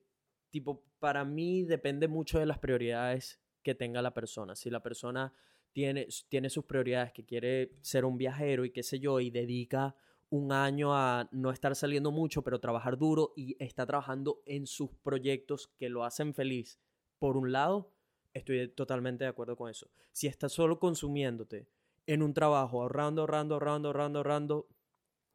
tipo, 0.51 0.85
para 0.99 1.25
mí 1.25 1.65
depende 1.65 2.09
mucho 2.09 2.39
de 2.39 2.47
las 2.47 2.59
prioridades 2.59 3.41
que 3.63 3.75
tenga 3.75 4.03
la 4.03 4.15
persona. 4.15 4.55
Si 4.55 4.71
la 4.71 4.83
persona 4.83 5.33
tiene, 5.73 6.09
tiene 6.29 6.51
sus 6.51 6.65
prioridades, 6.65 7.13
que 7.13 7.25
quiere 7.25 7.73
ser 7.83 8.05
un 8.05 8.17
viajero 8.19 8.65
y 8.65 8.71
qué 8.71 8.83
sé 8.83 8.99
yo, 8.99 9.21
y 9.21 9.31
dedica 9.31 9.95
un 10.31 10.53
año 10.53 10.95
a 10.95 11.29
no 11.33 11.51
estar 11.51 11.75
saliendo 11.75 12.11
mucho, 12.11 12.43
pero 12.43 12.61
trabajar 12.61 12.99
duro 12.99 13.33
y 13.37 13.57
está 13.63 13.87
trabajando 13.87 14.43
en 14.45 14.67
sus 14.67 14.91
proyectos 15.03 15.69
que 15.79 15.89
lo 15.89 16.05
hacen 16.05 16.35
feliz, 16.35 16.79
por 17.19 17.37
un 17.37 17.51
lado, 17.53 17.93
estoy 18.35 18.69
totalmente 18.69 19.25
de 19.25 19.31
acuerdo 19.31 19.57
con 19.57 19.71
eso. 19.71 19.89
Si 20.13 20.27
estás 20.27 20.53
solo 20.53 20.79
consumiéndote 20.79 21.67
en 22.07 22.23
un 22.23 22.35
trabajo, 22.35 22.83
ahorrando, 22.83 23.23
ahorrando, 23.23 23.55
ahorrando, 23.55 23.89
ahorrando, 23.89 24.19
ahorrando, 24.19 24.69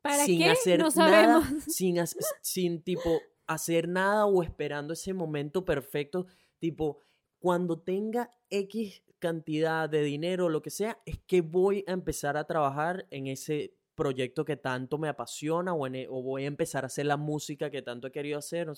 ¿Para 0.02 0.26
sin 0.26 0.40
qué? 0.40 0.50
hacer 0.50 0.80
no 0.80 0.90
nada, 0.96 1.42
sabemos. 1.42 1.64
sin, 1.64 1.96
hac- 1.98 2.16
sin 2.42 2.82
tipo 2.84 3.22
hacer 3.48 3.88
nada 3.88 4.26
o 4.26 4.44
esperando 4.44 4.94
ese 4.94 5.14
momento 5.14 5.66
perfecto, 5.66 6.28
tipo 6.60 7.00
cuando 7.44 7.78
tenga 7.82 8.32
X 8.50 9.04
cantidad 9.20 9.90
de 9.90 10.02
dinero 10.04 10.48
lo 10.50 10.62
que 10.62 10.70
sea, 10.70 11.02
es 11.06 11.20
que 11.28 11.42
voy 11.42 11.84
a 11.88 11.92
empezar 11.94 12.38
a 12.38 12.46
trabajar 12.46 13.06
en 13.12 13.28
ese 13.28 13.76
proyecto 13.96 14.46
que 14.46 14.56
tanto 14.58 14.98
me 14.98 15.10
apasiona 15.10 15.74
o, 15.74 15.86
e- 15.88 16.08
o 16.10 16.24
voy 16.24 16.46
a 16.46 16.48
empezar 16.48 16.86
a 16.86 16.88
hacer 16.88 17.06
la 17.08 17.18
música 17.18 17.70
que 17.70 17.82
tanto 17.82 18.08
he 18.08 18.14
querido 18.14 18.40
hacer. 18.40 18.72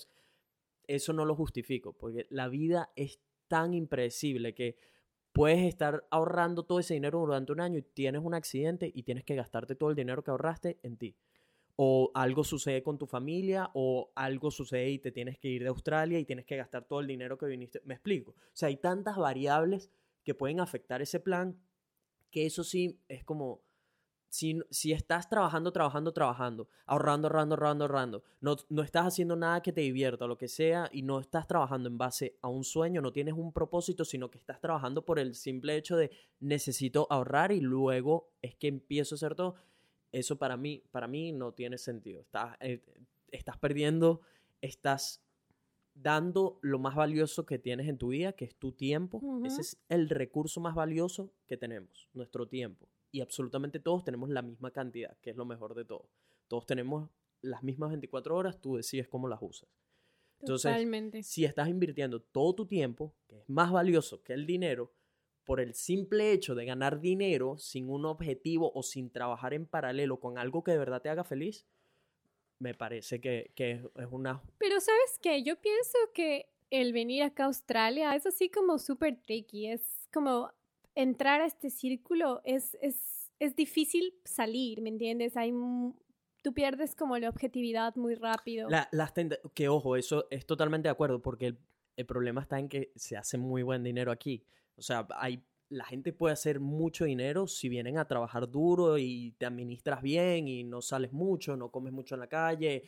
Eso 0.88 1.12
no 1.12 1.24
lo 1.24 1.36
justifico, 1.36 1.92
porque 1.94 2.26
la 2.30 2.48
vida 2.48 2.92
es 2.96 3.20
tan 3.48 3.74
impredecible 3.74 4.54
que 4.54 4.76
puedes 5.32 5.60
estar 5.66 6.06
ahorrando 6.10 6.64
todo 6.64 6.80
ese 6.80 6.94
dinero 6.94 7.20
durante 7.20 7.52
un 7.52 7.60
año 7.60 7.78
y 7.78 7.82
tienes 7.82 8.22
un 8.24 8.34
accidente 8.34 8.90
y 8.94 9.04
tienes 9.04 9.24
que 9.24 9.36
gastarte 9.36 9.76
todo 9.76 9.90
el 9.90 9.96
dinero 9.96 10.24
que 10.24 10.32
ahorraste 10.32 10.80
en 10.82 10.96
ti. 10.96 11.16
O 11.76 12.10
algo 12.14 12.42
sucede 12.42 12.82
con 12.82 12.96
tu 12.96 13.06
familia, 13.06 13.70
o 13.74 14.10
algo 14.14 14.50
sucede 14.50 14.90
y 14.90 14.98
te 14.98 15.12
tienes 15.12 15.38
que 15.38 15.48
ir 15.48 15.62
de 15.62 15.68
Australia 15.68 16.18
y 16.18 16.24
tienes 16.24 16.46
que 16.46 16.56
gastar 16.56 16.84
todo 16.84 17.00
el 17.00 17.06
dinero 17.06 17.36
que 17.36 17.46
viniste. 17.46 17.82
Me 17.84 17.94
explico. 17.94 18.30
O 18.30 18.50
sea, 18.54 18.68
hay 18.68 18.78
tantas 18.78 19.16
variables 19.16 19.90
que 20.24 20.34
pueden 20.34 20.60
afectar 20.60 21.00
ese 21.02 21.20
plan 21.20 21.56
que 22.30 22.44
eso 22.44 22.64
sí 22.64 23.00
es 23.08 23.24
como. 23.24 23.64
Si, 24.28 24.58
si 24.70 24.92
estás 24.92 25.30
trabajando, 25.30 25.72
trabajando, 25.72 26.12
trabajando, 26.12 26.68
ahorrando, 26.84 27.28
ahorrando, 27.28 27.54
ahorrando, 27.54 27.84
ahorrando, 27.84 28.22
no, 28.40 28.56
no 28.68 28.82
estás 28.82 29.06
haciendo 29.06 29.36
nada 29.36 29.62
que 29.62 29.72
te 29.72 29.82
divierta 29.82 30.26
lo 30.26 30.36
que 30.36 30.48
sea 30.48 30.90
y 30.92 31.02
no 31.02 31.20
estás 31.20 31.46
trabajando 31.46 31.88
en 31.88 31.96
base 31.96 32.36
a 32.42 32.48
un 32.48 32.64
sueño, 32.64 33.00
no 33.00 33.12
tienes 33.12 33.34
un 33.34 33.52
propósito, 33.52 34.04
sino 34.04 34.28
que 34.28 34.38
estás 34.38 34.60
trabajando 34.60 35.04
por 35.04 35.20
el 35.20 35.36
simple 35.36 35.76
hecho 35.76 35.96
de 35.96 36.10
necesito 36.40 37.06
ahorrar 37.08 37.52
y 37.52 37.60
luego 37.60 38.32
es 38.42 38.56
que 38.56 38.66
empiezo 38.66 39.14
a 39.14 39.16
hacer 39.16 39.36
todo, 39.36 39.54
eso 40.18 40.36
para 40.36 40.56
mí, 40.56 40.82
para 40.90 41.06
mí 41.06 41.32
no 41.32 41.52
tiene 41.52 41.76
sentido. 41.76 42.22
Estás, 42.22 42.56
eh, 42.60 42.80
estás 43.30 43.58
perdiendo, 43.58 44.22
estás 44.62 45.22
dando 45.94 46.58
lo 46.62 46.78
más 46.78 46.94
valioso 46.94 47.44
que 47.44 47.58
tienes 47.58 47.86
en 47.88 47.98
tu 47.98 48.08
vida, 48.08 48.32
que 48.32 48.46
es 48.46 48.54
tu 48.54 48.72
tiempo. 48.72 49.20
Ese 49.44 49.60
es 49.60 49.78
el 49.88 50.08
recurso 50.08 50.60
más 50.60 50.74
valioso 50.74 51.32
que 51.46 51.56
tenemos, 51.56 52.08
nuestro 52.14 52.48
tiempo. 52.48 52.88
Y 53.10 53.20
absolutamente 53.20 53.78
todos 53.78 54.04
tenemos 54.04 54.30
la 54.30 54.42
misma 54.42 54.70
cantidad, 54.70 55.16
que 55.20 55.30
es 55.30 55.36
lo 55.36 55.44
mejor 55.44 55.74
de 55.74 55.84
todo. 55.84 56.08
Todos 56.48 56.66
tenemos 56.66 57.10
las 57.42 57.62
mismas 57.62 57.90
24 57.90 58.36
horas, 58.36 58.60
tú 58.60 58.76
decides 58.76 59.08
cómo 59.08 59.28
las 59.28 59.40
usas. 59.42 59.68
Entonces, 60.40 61.26
si 61.26 61.44
estás 61.44 61.68
invirtiendo 61.68 62.20
todo 62.20 62.54
tu 62.54 62.66
tiempo, 62.66 63.14
que 63.26 63.38
es 63.38 63.48
más 63.48 63.70
valioso 63.70 64.22
que 64.22 64.32
el 64.32 64.46
dinero, 64.46 64.92
por 65.46 65.60
el 65.60 65.74
simple 65.74 66.32
hecho 66.32 66.54
de 66.54 66.66
ganar 66.66 67.00
dinero 67.00 67.56
sin 67.56 67.88
un 67.88 68.04
objetivo 68.04 68.72
o 68.74 68.82
sin 68.82 69.10
trabajar 69.10 69.54
en 69.54 69.64
paralelo 69.64 70.18
con 70.18 70.38
algo 70.38 70.62
que 70.64 70.72
de 70.72 70.78
verdad 70.78 71.00
te 71.00 71.08
haga 71.08 71.24
feliz, 71.24 71.66
me 72.58 72.74
parece 72.74 73.20
que, 73.20 73.52
es 73.56 74.06
una... 74.10 74.42
Pero 74.58 74.80
sabes 74.80 75.18
qué, 75.22 75.42
yo 75.42 75.56
pienso 75.60 75.98
que 76.12 76.50
el 76.70 76.92
venir 76.92 77.22
acá 77.22 77.44
a 77.44 77.46
Australia 77.46 78.14
es 78.16 78.26
así 78.26 78.50
como 78.50 78.78
súper 78.78 79.22
tricky, 79.22 79.68
es 79.68 80.08
como 80.12 80.50
entrar 80.96 81.40
a 81.40 81.46
este 81.46 81.70
círculo, 81.70 82.42
es, 82.44 82.76
es, 82.80 83.30
es 83.38 83.54
difícil 83.54 84.14
salir, 84.24 84.80
¿me 84.80 84.88
entiendes? 84.88 85.36
Hay 85.36 85.52
tú 86.42 86.54
pierdes 86.54 86.96
como 86.96 87.18
la 87.18 87.28
objetividad 87.28 87.94
muy 87.94 88.14
rápido. 88.14 88.68
La, 88.68 88.88
las 88.90 89.12
que 89.54 89.68
ojo, 89.68 89.96
eso 89.96 90.26
es 90.30 90.44
totalmente 90.44 90.88
de 90.88 90.92
acuerdo, 90.92 91.22
porque 91.22 91.46
el, 91.46 91.58
el, 91.96 92.06
problema 92.06 92.40
está 92.40 92.58
en 92.58 92.68
que 92.68 92.92
se 92.96 93.16
hace 93.16 93.38
muy 93.38 93.62
buen 93.62 93.82
dinero 93.82 94.10
aquí. 94.10 94.44
O 94.76 94.82
sea, 94.82 95.06
hay 95.16 95.42
la 95.68 95.84
gente 95.84 96.12
puede 96.12 96.32
hacer 96.32 96.60
mucho 96.60 97.04
dinero 97.04 97.46
si 97.46 97.68
vienen 97.68 97.98
a 97.98 98.06
trabajar 98.06 98.48
duro 98.48 98.98
y 98.98 99.32
te 99.32 99.46
administras 99.46 100.02
bien 100.02 100.48
y 100.48 100.64
no 100.64 100.80
sales 100.80 101.12
mucho, 101.12 101.56
no 101.56 101.70
comes 101.70 101.92
mucho 101.92 102.14
en 102.14 102.20
la 102.20 102.28
calle, 102.28 102.84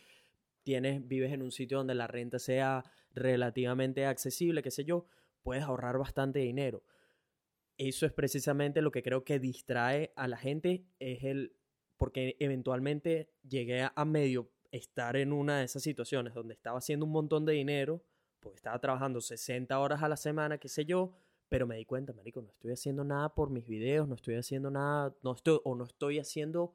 tienes, 0.62 1.06
vives 1.06 1.32
en 1.32 1.42
un 1.42 1.50
sitio 1.50 1.78
donde 1.78 1.94
la 1.94 2.06
renta 2.06 2.38
sea 2.38 2.84
relativamente 3.14 4.06
accesible, 4.06 4.62
qué 4.62 4.70
sé 4.70 4.84
yo, 4.84 5.06
puedes 5.42 5.64
ahorrar 5.64 5.98
bastante 5.98 6.38
dinero. 6.40 6.84
Eso 7.76 8.06
es 8.06 8.12
precisamente 8.12 8.82
lo 8.82 8.90
que 8.90 9.02
creo 9.02 9.24
que 9.24 9.38
distrae 9.38 10.12
a 10.16 10.28
la 10.28 10.36
gente, 10.36 10.84
es 10.98 11.24
el, 11.24 11.56
porque 11.96 12.36
eventualmente 12.38 13.30
llegué 13.48 13.88
a 13.92 14.04
medio 14.04 14.50
estar 14.70 15.16
en 15.16 15.32
una 15.32 15.58
de 15.58 15.64
esas 15.64 15.82
situaciones 15.82 16.34
donde 16.34 16.54
estaba 16.54 16.78
haciendo 16.78 17.06
un 17.06 17.12
montón 17.12 17.44
de 17.44 17.54
dinero, 17.54 18.04
pues 18.40 18.56
estaba 18.56 18.78
trabajando 18.80 19.20
60 19.20 19.78
horas 19.78 20.02
a 20.02 20.08
la 20.08 20.16
semana, 20.16 20.58
qué 20.58 20.68
sé 20.68 20.84
yo, 20.84 21.12
pero 21.48 21.66
me 21.66 21.76
di 21.76 21.84
cuenta, 21.84 22.12
marico, 22.12 22.42
no 22.42 22.50
estoy 22.50 22.72
haciendo 22.72 23.04
nada 23.04 23.34
por 23.34 23.50
mis 23.50 23.66
videos, 23.66 24.08
no 24.08 24.14
estoy 24.14 24.36
haciendo 24.36 24.70
nada, 24.70 25.14
no 25.22 25.32
estoy, 25.32 25.60
o 25.64 25.74
no 25.74 25.84
estoy 25.84 26.18
haciendo 26.18 26.74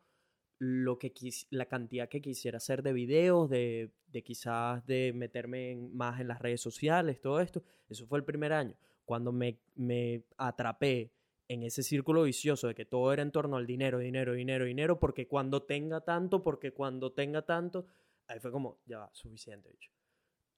lo 0.59 0.97
que 0.97 1.13
la 1.49 1.65
cantidad 1.65 2.07
que 2.07 2.21
quisiera 2.21 2.57
hacer 2.57 2.83
de 2.83 2.93
videos, 2.93 3.49
de, 3.49 3.91
de 4.07 4.23
quizás 4.23 4.85
de 4.85 5.11
meterme 5.13 5.75
más 5.91 6.21
en 6.21 6.27
las 6.27 6.39
redes 6.39 6.61
sociales, 6.61 7.19
todo 7.19 7.41
esto. 7.41 7.63
Eso 7.89 8.07
fue 8.07 8.19
el 8.19 8.25
primer 8.25 8.53
año. 8.53 8.75
Cuando 9.05 9.31
me, 9.31 9.59
me 9.75 10.23
atrapé 10.37 11.11
en 11.49 11.63
ese 11.63 11.83
círculo 11.83 12.23
vicioso 12.23 12.67
de 12.67 12.75
que 12.75 12.85
todo 12.85 13.11
era 13.11 13.21
en 13.21 13.31
torno 13.31 13.57
al 13.57 13.67
dinero, 13.67 13.99
dinero, 13.99 14.33
dinero, 14.33 14.65
dinero, 14.65 14.99
porque 14.99 15.27
cuando 15.27 15.63
tenga 15.63 16.01
tanto, 16.01 16.41
porque 16.41 16.71
cuando 16.71 17.11
tenga 17.11 17.41
tanto, 17.43 17.87
ahí 18.27 18.39
fue 18.39 18.51
como, 18.51 18.79
ya 18.85 18.99
va, 18.99 19.09
suficiente. 19.13 19.69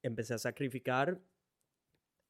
Empecé 0.02 0.34
a 0.34 0.38
sacrificar 0.38 1.20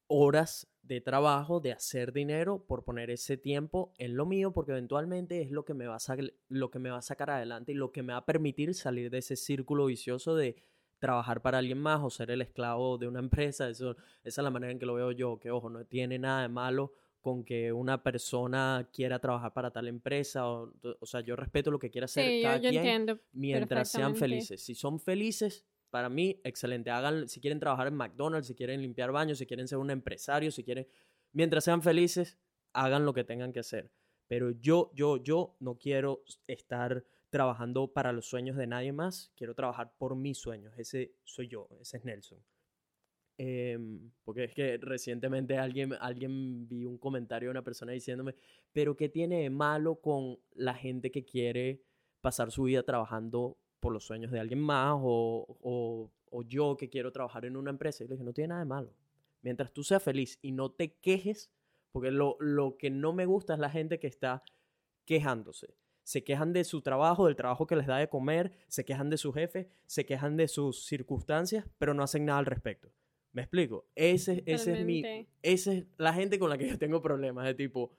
horas 0.07 0.67
de 0.87 1.01
trabajo, 1.01 1.59
de 1.59 1.73
hacer 1.73 2.13
dinero 2.13 2.63
por 2.65 2.83
poner 2.83 3.09
ese 3.09 3.37
tiempo 3.37 3.93
en 3.97 4.15
lo 4.15 4.25
mío, 4.25 4.53
porque 4.53 4.71
eventualmente 4.71 5.41
es 5.41 5.51
lo 5.51 5.65
que 5.65 5.73
me 5.73 5.85
va 5.85 5.97
a, 5.97 6.17
lo 6.49 6.71
que 6.71 6.79
me 6.79 6.89
va 6.89 6.97
a 6.97 7.01
sacar 7.01 7.29
adelante 7.29 7.73
y 7.73 7.75
lo 7.75 7.91
que 7.91 8.03
me 8.03 8.13
va 8.13 8.19
a 8.19 8.25
permitir 8.25 8.73
salir 8.73 9.09
de 9.09 9.17
ese 9.17 9.35
círculo 9.35 9.87
vicioso 9.87 10.35
de 10.35 10.55
trabajar 10.99 11.41
para 11.41 11.57
alguien 11.57 11.77
más 11.77 12.01
o 12.01 12.09
ser 12.09 12.31
el 12.31 12.41
esclavo 12.41 12.97
de 12.97 13.07
una 13.07 13.19
empresa. 13.51 13.69
Eso, 13.69 13.91
esa 14.23 14.41
es 14.41 14.43
la 14.43 14.49
manera 14.49 14.71
en 14.71 14.79
que 14.79 14.85
lo 14.85 14.95
veo 14.95 15.11
yo, 15.11 15.39
que 15.39 15.51
ojo, 15.51 15.69
no 15.69 15.85
tiene 15.85 16.17
nada 16.19 16.43
de 16.43 16.49
malo 16.49 16.93
con 17.19 17.43
que 17.43 17.73
una 17.73 18.03
persona 18.03 18.89
quiera 18.93 19.19
trabajar 19.19 19.51
para 19.53 19.71
tal 19.71 19.89
empresa. 19.89 20.47
O, 20.47 20.71
o 20.99 21.05
sea, 21.05 21.19
yo 21.19 21.35
respeto 21.35 21.69
lo 21.69 21.79
que 21.79 21.89
quiera 21.89 22.05
hacer 22.05 22.41
cada 22.41 22.59
quien 22.59 23.19
mientras 23.33 23.91
sean 23.91 24.15
felices. 24.15 24.63
Si 24.63 24.73
son 24.73 24.99
felices, 24.99 25.65
para 25.89 26.09
mí, 26.09 26.39
excelente. 26.43 26.89
Hagan, 26.89 27.27
si 27.27 27.39
quieren 27.39 27.59
trabajar 27.59 27.87
en 27.87 27.95
McDonald's, 27.95 28.47
si 28.47 28.55
quieren 28.55 28.81
limpiar 28.81 29.11
baños, 29.11 29.37
si 29.37 29.45
quieren 29.45 29.67
ser 29.67 29.77
un 29.77 29.89
empresario, 29.89 30.51
si 30.51 30.63
quieren, 30.63 30.87
mientras 31.31 31.63
sean 31.63 31.81
felices, 31.81 32.37
hagan 32.73 33.05
lo 33.05 33.13
que 33.13 33.23
tengan 33.23 33.53
que 33.53 33.59
hacer. 33.59 33.91
Pero 34.27 34.51
yo, 34.51 34.91
yo, 34.93 35.17
yo 35.17 35.55
no 35.59 35.77
quiero 35.77 36.23
estar 36.47 37.05
trabajando 37.29 37.93
para 37.93 38.11
los 38.11 38.25
sueños 38.25 38.57
de 38.57 38.67
nadie 38.67 38.91
más, 38.91 39.31
quiero 39.35 39.53
trabajar 39.55 39.93
por 39.97 40.15
mis 40.15 40.37
sueños. 40.37 40.73
Ese 40.77 41.13
soy 41.23 41.47
yo, 41.47 41.67
ese 41.79 41.97
es 41.97 42.05
Nelson. 42.05 42.39
Em, 43.39 44.11
porque 44.23 44.45
es 44.45 44.53
que 44.53 44.77
recientemente 44.77 45.57
alguien, 45.57 45.93
alguien 45.99 46.67
vi 46.67 46.85
un 46.85 46.97
comentario 46.97 47.49
de 47.49 47.51
una 47.51 47.63
persona 47.63 47.91
diciéndome, 47.91 48.35
pero 48.73 48.97
¿qué 48.97 49.09
tiene 49.09 49.43
de 49.43 49.49
malo 49.49 49.95
con 49.95 50.39
la 50.53 50.73
gente 50.73 51.11
que 51.11 51.23
quiere 51.23 51.83
pasar 52.21 52.51
su 52.51 52.63
vida 52.63 52.83
trabajando 52.83 53.57
por 53.79 53.93
los 53.93 54.05
sueños 54.05 54.31
de 54.31 54.39
alguien 54.39 54.59
más 54.59 54.97
o, 55.01 55.57
o, 55.61 56.43
yo 56.43 56.77
que 56.77 56.89
quiero 56.89 57.11
trabajar 57.11 57.45
en 57.45 57.57
una 57.57 57.71
empresa. 57.71 58.03
Y 58.03 58.07
le 58.07 58.13
dije, 58.13 58.23
no 58.23 58.33
tiene 58.33 58.49
nada 58.49 58.61
de 58.61 58.67
malo. 58.67 58.93
Mientras 59.41 59.71
tú 59.71 59.83
seas 59.83 60.03
feliz 60.03 60.39
y 60.41 60.51
no 60.51 60.71
te 60.71 60.93
quejes, 60.93 61.51
porque 61.91 62.11
lo, 62.11 62.37
lo 62.39 62.77
que 62.77 62.89
no 62.89 63.13
me 63.13 63.25
gusta 63.25 63.53
es 63.53 63.59
la 63.59 63.69
gente 63.69 63.99
que 63.99 64.07
está 64.07 64.43
quejándose. 65.05 65.75
Se 66.03 66.23
quejan 66.23 66.53
de 66.53 66.63
su 66.63 66.81
trabajo, 66.81 67.25
del 67.25 67.35
trabajo 67.35 67.65
que 67.67 67.75
les 67.75 67.87
da 67.87 67.97
de 67.97 68.07
comer, 68.07 68.51
se 68.67 68.85
quejan 68.85 69.09
de 69.09 69.17
su 69.17 69.33
jefe, 69.33 69.69
se 69.85 70.05
quejan 70.05 70.37
de 70.37 70.47
sus 70.47 70.85
circunstancias, 70.85 71.65
pero 71.77 71.93
no 71.93 72.03
hacen 72.03 72.25
nada 72.25 72.39
al 72.39 72.45
respecto. 72.45 72.93
¿Me 73.33 73.41
explico? 73.41 73.87
Ese, 73.95 74.43
ese 74.45 74.79
es 74.79 74.85
mi, 74.85 75.03
esa 75.41 75.73
es 75.73 75.85
la 75.97 76.13
gente 76.13 76.39
con 76.39 76.49
la 76.49 76.57
que 76.57 76.67
yo 76.67 76.77
tengo 76.77 77.01
problemas, 77.01 77.45
de 77.45 77.55
tipo, 77.55 77.91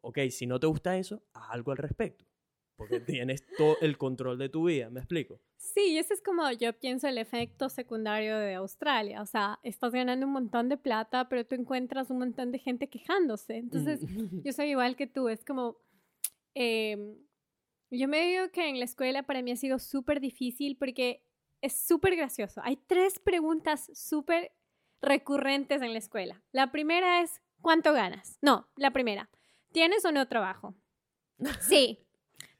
ok, 0.00 0.18
si 0.30 0.46
no 0.46 0.60
te 0.60 0.66
gusta 0.66 0.96
eso, 0.96 1.22
haz 1.32 1.50
algo 1.50 1.72
al 1.72 1.78
respecto 1.78 2.25
porque 2.76 3.00
tienes 3.00 3.44
todo 3.56 3.76
el 3.80 3.98
control 3.98 4.38
de 4.38 4.48
tu 4.48 4.64
vida, 4.64 4.90
¿me 4.90 5.00
explico? 5.00 5.40
Sí, 5.56 5.98
ese 5.98 6.14
es 6.14 6.22
como 6.22 6.50
yo 6.52 6.72
pienso 6.78 7.08
el 7.08 7.18
efecto 7.18 7.68
secundario 7.68 8.38
de 8.38 8.54
Australia, 8.54 9.22
o 9.22 9.26
sea, 9.26 9.58
estás 9.62 9.92
ganando 9.92 10.26
un 10.26 10.32
montón 10.32 10.68
de 10.68 10.76
plata, 10.76 11.28
pero 11.28 11.44
tú 11.44 11.54
encuentras 11.54 12.10
un 12.10 12.18
montón 12.18 12.52
de 12.52 12.58
gente 12.58 12.88
quejándose, 12.88 13.56
entonces 13.56 14.02
mm. 14.02 14.42
yo 14.44 14.52
soy 14.52 14.70
igual 14.70 14.96
que 14.96 15.06
tú, 15.06 15.28
es 15.28 15.44
como, 15.44 15.78
em, 16.54 17.16
yo 17.90 18.08
me 18.08 18.26
digo 18.26 18.50
que 18.50 18.68
en 18.68 18.78
la 18.78 18.84
escuela 18.84 19.24
para 19.24 19.42
mí 19.42 19.50
ha 19.50 19.56
sido 19.56 19.78
súper 19.78 20.20
difícil 20.20 20.76
porque 20.76 21.22
es 21.62 21.86
súper 21.86 22.16
gracioso, 22.16 22.60
hay 22.64 22.76
tres 22.86 23.18
preguntas 23.18 23.90
súper 23.94 24.52
recurrentes 25.00 25.82
en 25.82 25.92
la 25.92 25.98
escuela. 25.98 26.42
La 26.52 26.72
primera 26.72 27.22
es, 27.22 27.40
¿cuánto 27.60 27.92
ganas? 27.92 28.38
No, 28.40 28.68
la 28.76 28.92
primera, 28.92 29.30
¿tienes 29.72 30.04
o 30.04 30.12
no 30.12 30.26
trabajo? 30.28 30.74
Sí. 31.60 32.05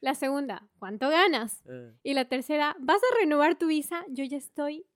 La 0.00 0.14
segunda, 0.14 0.68
¿cuánto 0.78 1.08
ganas? 1.08 1.62
Eh. 1.68 1.92
Y 2.02 2.14
la 2.14 2.26
tercera, 2.26 2.76
¿vas 2.78 3.00
a 3.02 3.20
renovar 3.20 3.56
tu 3.56 3.68
visa? 3.68 4.04
Yo 4.08 4.24
ya 4.24 4.36
estoy 4.36 4.86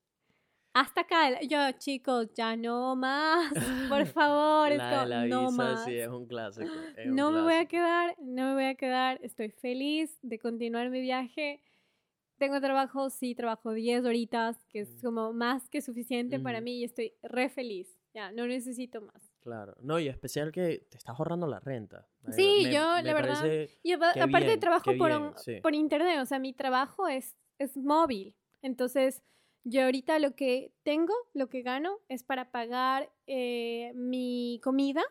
hasta 0.73 1.03
acá. 1.03 1.41
Yo, 1.43 1.59
chicos, 1.79 2.29
ya 2.35 2.57
no 2.57 2.95
más. 2.97 3.53
Por 3.89 4.07
favor, 4.07 4.71
la, 4.71 5.07
la 5.07 5.27
no 5.27 5.47
visa, 5.47 5.57
más. 5.57 5.85
Sí, 5.85 5.97
es 5.97 6.09
un 6.09 6.27
clásico. 6.27 6.71
no 7.07 7.33
me 7.33 7.43
voy 7.43 7.55
a 7.55 7.67
quedar, 7.67 8.17
no 8.21 8.49
me 8.49 8.55
voy 8.55 8.65
a 8.65 8.75
quedar. 8.75 9.19
Estoy 9.23 9.51
feliz 9.51 10.19
de 10.23 10.39
continuar 10.39 10.91
mi 10.91 11.01
viaje. 11.01 11.63
Tengo 12.39 12.61
trabajo, 12.61 13.11
sí, 13.11 13.35
trabajo 13.35 13.73
10 13.73 14.05
horitas, 14.05 14.65
que 14.71 14.81
es 14.81 14.97
como 15.03 15.33
más 15.33 15.69
que 15.69 15.83
suficiente 15.83 16.41
para 16.41 16.61
mí 16.63 16.79
y 16.79 16.85
estoy 16.85 17.13
re 17.23 17.51
feliz. 17.51 17.99
Ya, 18.15 18.33
no 18.33 18.47
necesito 18.47 19.03
más. 19.03 19.30
Claro, 19.41 19.75
no, 19.81 19.99
y 19.99 20.09
especial 20.09 20.53
que 20.53 20.87
te 20.91 20.99
estás 20.99 21.19
ahorrando 21.19 21.47
la 21.47 21.61
renta. 21.61 22.07
Sí, 22.31 22.65
yo, 22.71 23.01
la 23.03 23.15
verdad. 23.15 23.45
Y 23.83 23.93
aparte 23.93 24.49
de 24.49 24.59
trabajo 24.59 24.93
por, 24.99 25.35
por 25.63 25.75
internet, 25.75 26.19
o 26.21 26.27
sea, 26.27 26.39
mi 26.39 26.53
trabajo 26.53 27.09
es, 27.09 27.37
es 27.59 27.77
móvil. 27.79 28.37
Entonces, 28.61 29.23
yo 29.65 29.85
ahorita 29.85 30.19
lo 30.19 30.35
que 30.35 30.75
tengo, 30.83 31.15
lo 31.33 31.49
que 31.49 31.63
gano, 31.63 31.99
es 32.09 32.23
para 32.23 32.51
pagar 32.51 33.11
eh, 33.27 33.93
mi 33.95 34.61
comida 34.63 35.03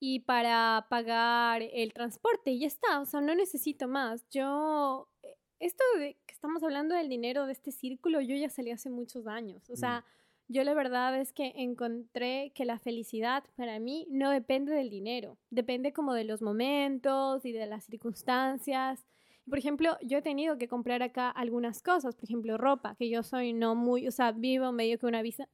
y 0.00 0.20
para 0.20 0.86
pagar 0.90 1.62
el 1.62 1.92
transporte. 1.92 2.50
Y 2.50 2.60
ya 2.60 2.66
está, 2.66 3.00
o 3.00 3.06
sea, 3.06 3.20
no 3.20 3.36
necesito 3.36 3.86
más. 3.86 4.28
Yo, 4.30 5.08
eh, 5.22 5.36
esto 5.60 5.84
de 5.98 6.14
que 6.26 6.34
estamos 6.34 6.64
hablando 6.64 6.96
del 6.96 7.08
dinero 7.08 7.46
de 7.46 7.52
este 7.52 7.70
círculo, 7.70 8.20
yo 8.20 8.34
ya 8.34 8.50
salí 8.50 8.72
hace 8.72 8.90
muchos 8.90 9.28
años. 9.28 9.70
O 9.70 9.76
sea. 9.76 10.00
Mm. 10.00 10.21
Yo 10.52 10.64
la 10.64 10.74
verdad 10.74 11.18
es 11.18 11.32
que 11.32 11.54
encontré 11.56 12.52
que 12.54 12.66
la 12.66 12.78
felicidad 12.78 13.42
para 13.56 13.80
mí 13.80 14.06
no 14.10 14.28
depende 14.28 14.74
del 14.74 14.90
dinero, 14.90 15.38
depende 15.48 15.94
como 15.94 16.12
de 16.12 16.24
los 16.24 16.42
momentos 16.42 17.46
y 17.46 17.52
de 17.52 17.64
las 17.64 17.84
circunstancias. 17.84 19.06
Por 19.48 19.58
ejemplo, 19.58 19.96
yo 20.02 20.18
he 20.18 20.22
tenido 20.22 20.58
que 20.58 20.68
comprar 20.68 21.02
acá 21.02 21.30
algunas 21.30 21.82
cosas, 21.82 22.14
por 22.14 22.24
ejemplo, 22.24 22.58
ropa, 22.58 22.96
que 22.96 23.08
yo 23.08 23.22
soy 23.22 23.54
no 23.54 23.74
muy, 23.74 24.06
o 24.06 24.10
sea, 24.10 24.32
vivo 24.32 24.72
medio 24.72 24.98
que 24.98 25.06
una 25.06 25.22
vida, 25.22 25.48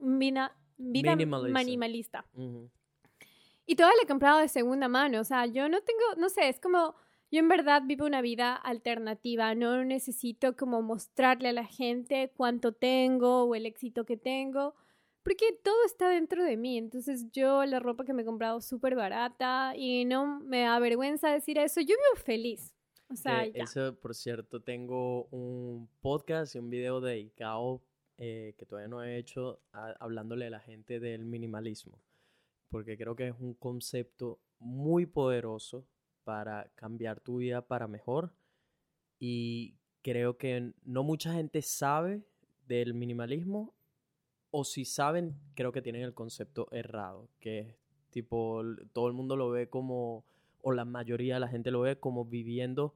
vida, 0.78 1.14
minimalista. 1.16 2.26
Y 3.66 3.76
todo 3.76 3.88
lo 3.88 4.02
he 4.02 4.06
comprado 4.06 4.40
de 4.40 4.48
segunda 4.48 4.88
mano, 4.88 5.20
o 5.20 5.24
sea, 5.24 5.46
yo 5.46 5.68
no 5.68 5.80
tengo, 5.80 6.16
no 6.16 6.28
sé, 6.28 6.48
es 6.48 6.58
como 6.58 6.96
yo 7.30 7.38
en 7.38 7.48
verdad 7.48 7.82
vivo 7.84 8.04
una 8.04 8.20
vida 8.20 8.56
alternativa, 8.56 9.54
no 9.54 9.84
necesito 9.84 10.56
como 10.56 10.82
mostrarle 10.82 11.50
a 11.50 11.52
la 11.52 11.66
gente 11.66 12.32
cuánto 12.37 12.72
tengo 12.72 13.44
o 13.44 13.54
el 13.54 13.64
éxito 13.64 14.04
que 14.04 14.16
tengo, 14.16 14.74
porque 15.28 15.52
todo 15.62 15.84
está 15.84 16.08
dentro 16.08 16.42
de 16.42 16.56
mí. 16.56 16.78
Entonces 16.78 17.30
yo 17.32 17.66
la 17.66 17.80
ropa 17.80 18.06
que 18.06 18.14
me 18.14 18.22
he 18.22 18.24
comprado 18.24 18.62
súper 18.62 18.94
barata 18.94 19.74
y 19.76 20.06
no 20.06 20.40
me 20.40 20.62
da 20.62 20.78
vergüenza 20.78 21.30
decir 21.30 21.58
eso, 21.58 21.82
yo 21.82 21.88
vivo 21.88 22.24
feliz. 22.24 22.74
O 23.10 23.14
sea, 23.14 23.44
eh, 23.44 23.52
Eso, 23.54 23.94
por 24.00 24.14
cierto, 24.14 24.62
tengo 24.62 25.24
un 25.26 25.86
podcast 26.00 26.54
y 26.54 26.58
un 26.58 26.70
video 26.70 27.02
dedicado 27.02 27.82
eh, 28.16 28.54
que 28.56 28.64
todavía 28.64 28.88
no 28.88 29.04
he 29.04 29.18
hecho 29.18 29.60
hablándole 29.72 30.46
a 30.46 30.50
la 30.50 30.60
gente 30.60 30.98
del 30.98 31.26
minimalismo, 31.26 32.00
porque 32.70 32.96
creo 32.96 33.14
que 33.14 33.28
es 33.28 33.34
un 33.38 33.52
concepto 33.52 34.40
muy 34.58 35.04
poderoso 35.04 35.86
para 36.24 36.72
cambiar 36.74 37.20
tu 37.20 37.36
vida 37.36 37.66
para 37.66 37.86
mejor 37.86 38.32
y 39.18 39.76
creo 40.00 40.38
que 40.38 40.72
no 40.84 41.02
mucha 41.02 41.34
gente 41.34 41.60
sabe 41.60 42.22
del 42.66 42.94
minimalismo 42.94 43.77
o 44.50 44.64
si 44.64 44.84
saben, 44.84 45.34
creo 45.54 45.72
que 45.72 45.82
tienen 45.82 46.02
el 46.02 46.14
concepto 46.14 46.68
errado, 46.70 47.28
que 47.40 47.61
es 47.61 47.76
tipo, 48.11 48.62
todo 48.92 49.08
el 49.08 49.12
mundo 49.12 49.37
lo 49.37 49.50
ve 49.50 49.68
como, 49.68 50.24
o 50.62 50.72
la 50.72 50.84
mayoría 50.84 51.34
de 51.34 51.40
la 51.40 51.48
gente 51.48 51.70
lo 51.70 51.80
ve 51.80 51.98
como 51.98 52.24
viviendo 52.24 52.94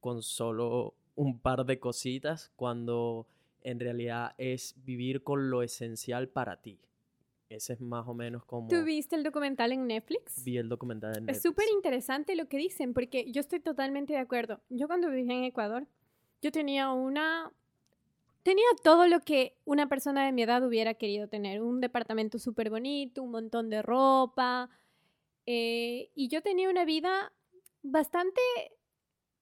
con 0.00 0.22
solo 0.22 0.94
un 1.16 1.38
par 1.38 1.64
de 1.64 1.78
cositas, 1.78 2.52
cuando 2.56 3.26
en 3.62 3.80
realidad 3.80 4.34
es 4.38 4.74
vivir 4.84 5.22
con 5.22 5.50
lo 5.50 5.62
esencial 5.62 6.28
para 6.28 6.60
ti. 6.60 6.78
Ese 7.48 7.74
es 7.74 7.80
más 7.80 8.06
o 8.08 8.14
menos 8.14 8.44
como... 8.44 8.68
¿Tú 8.68 8.82
viste 8.84 9.16
el 9.16 9.22
documental 9.22 9.72
en 9.72 9.86
Netflix? 9.86 10.44
Vi 10.44 10.58
el 10.58 10.68
documental 10.68 11.16
en 11.16 11.26
Netflix. 11.26 11.36
Es 11.36 11.42
súper 11.42 11.66
interesante 11.74 12.36
lo 12.36 12.48
que 12.48 12.56
dicen, 12.56 12.94
porque 12.94 13.30
yo 13.30 13.40
estoy 13.40 13.60
totalmente 13.60 14.12
de 14.12 14.18
acuerdo. 14.18 14.60
Yo 14.70 14.86
cuando 14.86 15.10
vivía 15.10 15.34
en 15.34 15.44
Ecuador, 15.44 15.86
yo 16.42 16.50
tenía 16.52 16.92
una... 16.92 17.52
Tenía 18.44 18.66
todo 18.82 19.06
lo 19.08 19.20
que 19.20 19.56
una 19.64 19.88
persona 19.88 20.26
de 20.26 20.32
mi 20.32 20.42
edad 20.42 20.62
hubiera 20.64 20.92
querido 20.92 21.28
tener. 21.28 21.62
Un 21.62 21.80
departamento 21.80 22.38
súper 22.38 22.68
bonito, 22.68 23.22
un 23.22 23.30
montón 23.30 23.70
de 23.70 23.80
ropa. 23.80 24.68
Eh, 25.46 26.10
y 26.14 26.28
yo 26.28 26.42
tenía 26.42 26.68
una 26.68 26.84
vida 26.84 27.32
bastante... 27.82 28.40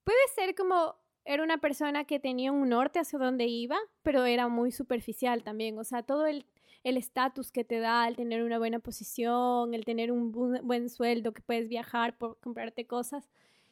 Puede 0.05 0.29
ser 0.35 0.55
como 0.55 0.95
era 1.25 1.43
una 1.43 1.59
persona 1.59 2.05
que 2.05 2.21
tenía 2.21 2.53
un 2.53 2.69
norte 2.69 3.01
hacia 3.01 3.19
donde 3.19 3.47
iba, 3.47 3.77
pero 4.03 4.25
era 4.25 4.47
muy 4.47 4.71
superficial 4.71 5.43
también. 5.43 5.79
O 5.79 5.85
sea, 5.85 6.05
todo 6.05 6.27
el 6.27 6.47
estatus 6.85 7.51
que 7.51 7.65
te 7.65 7.81
da 7.81 8.07
el 8.07 8.15
tener 8.15 8.45
una 8.45 8.59
buena 8.59 8.79
posición, 8.79 9.75
el 9.75 9.85
tener 9.85 10.13
un 10.13 10.31
buen 10.31 10.89
sueldo, 10.89 11.33
que 11.33 11.43
puedes 11.43 11.69
viajar 11.69 12.17
por 12.19 12.39
comprarte 12.39 12.87
cosas. 12.87 13.29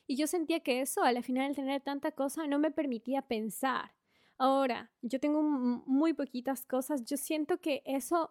Y 0.09 0.17
yo 0.17 0.27
sentía 0.27 0.59
que 0.59 0.81
eso, 0.81 1.05
al 1.05 1.23
final, 1.23 1.55
tener 1.55 1.83
tanta 1.83 2.11
cosa, 2.11 2.49
no 2.49 2.59
me 2.59 2.73
permitía 2.73 3.23
pensar. 3.23 3.93
Ahora, 4.41 4.91
yo 5.03 5.21
tengo 5.21 5.43
muy 5.43 6.15
poquitas 6.15 6.65
cosas. 6.65 7.05
Yo 7.05 7.19
siento 7.19 7.61
que 7.61 7.83
eso, 7.85 8.31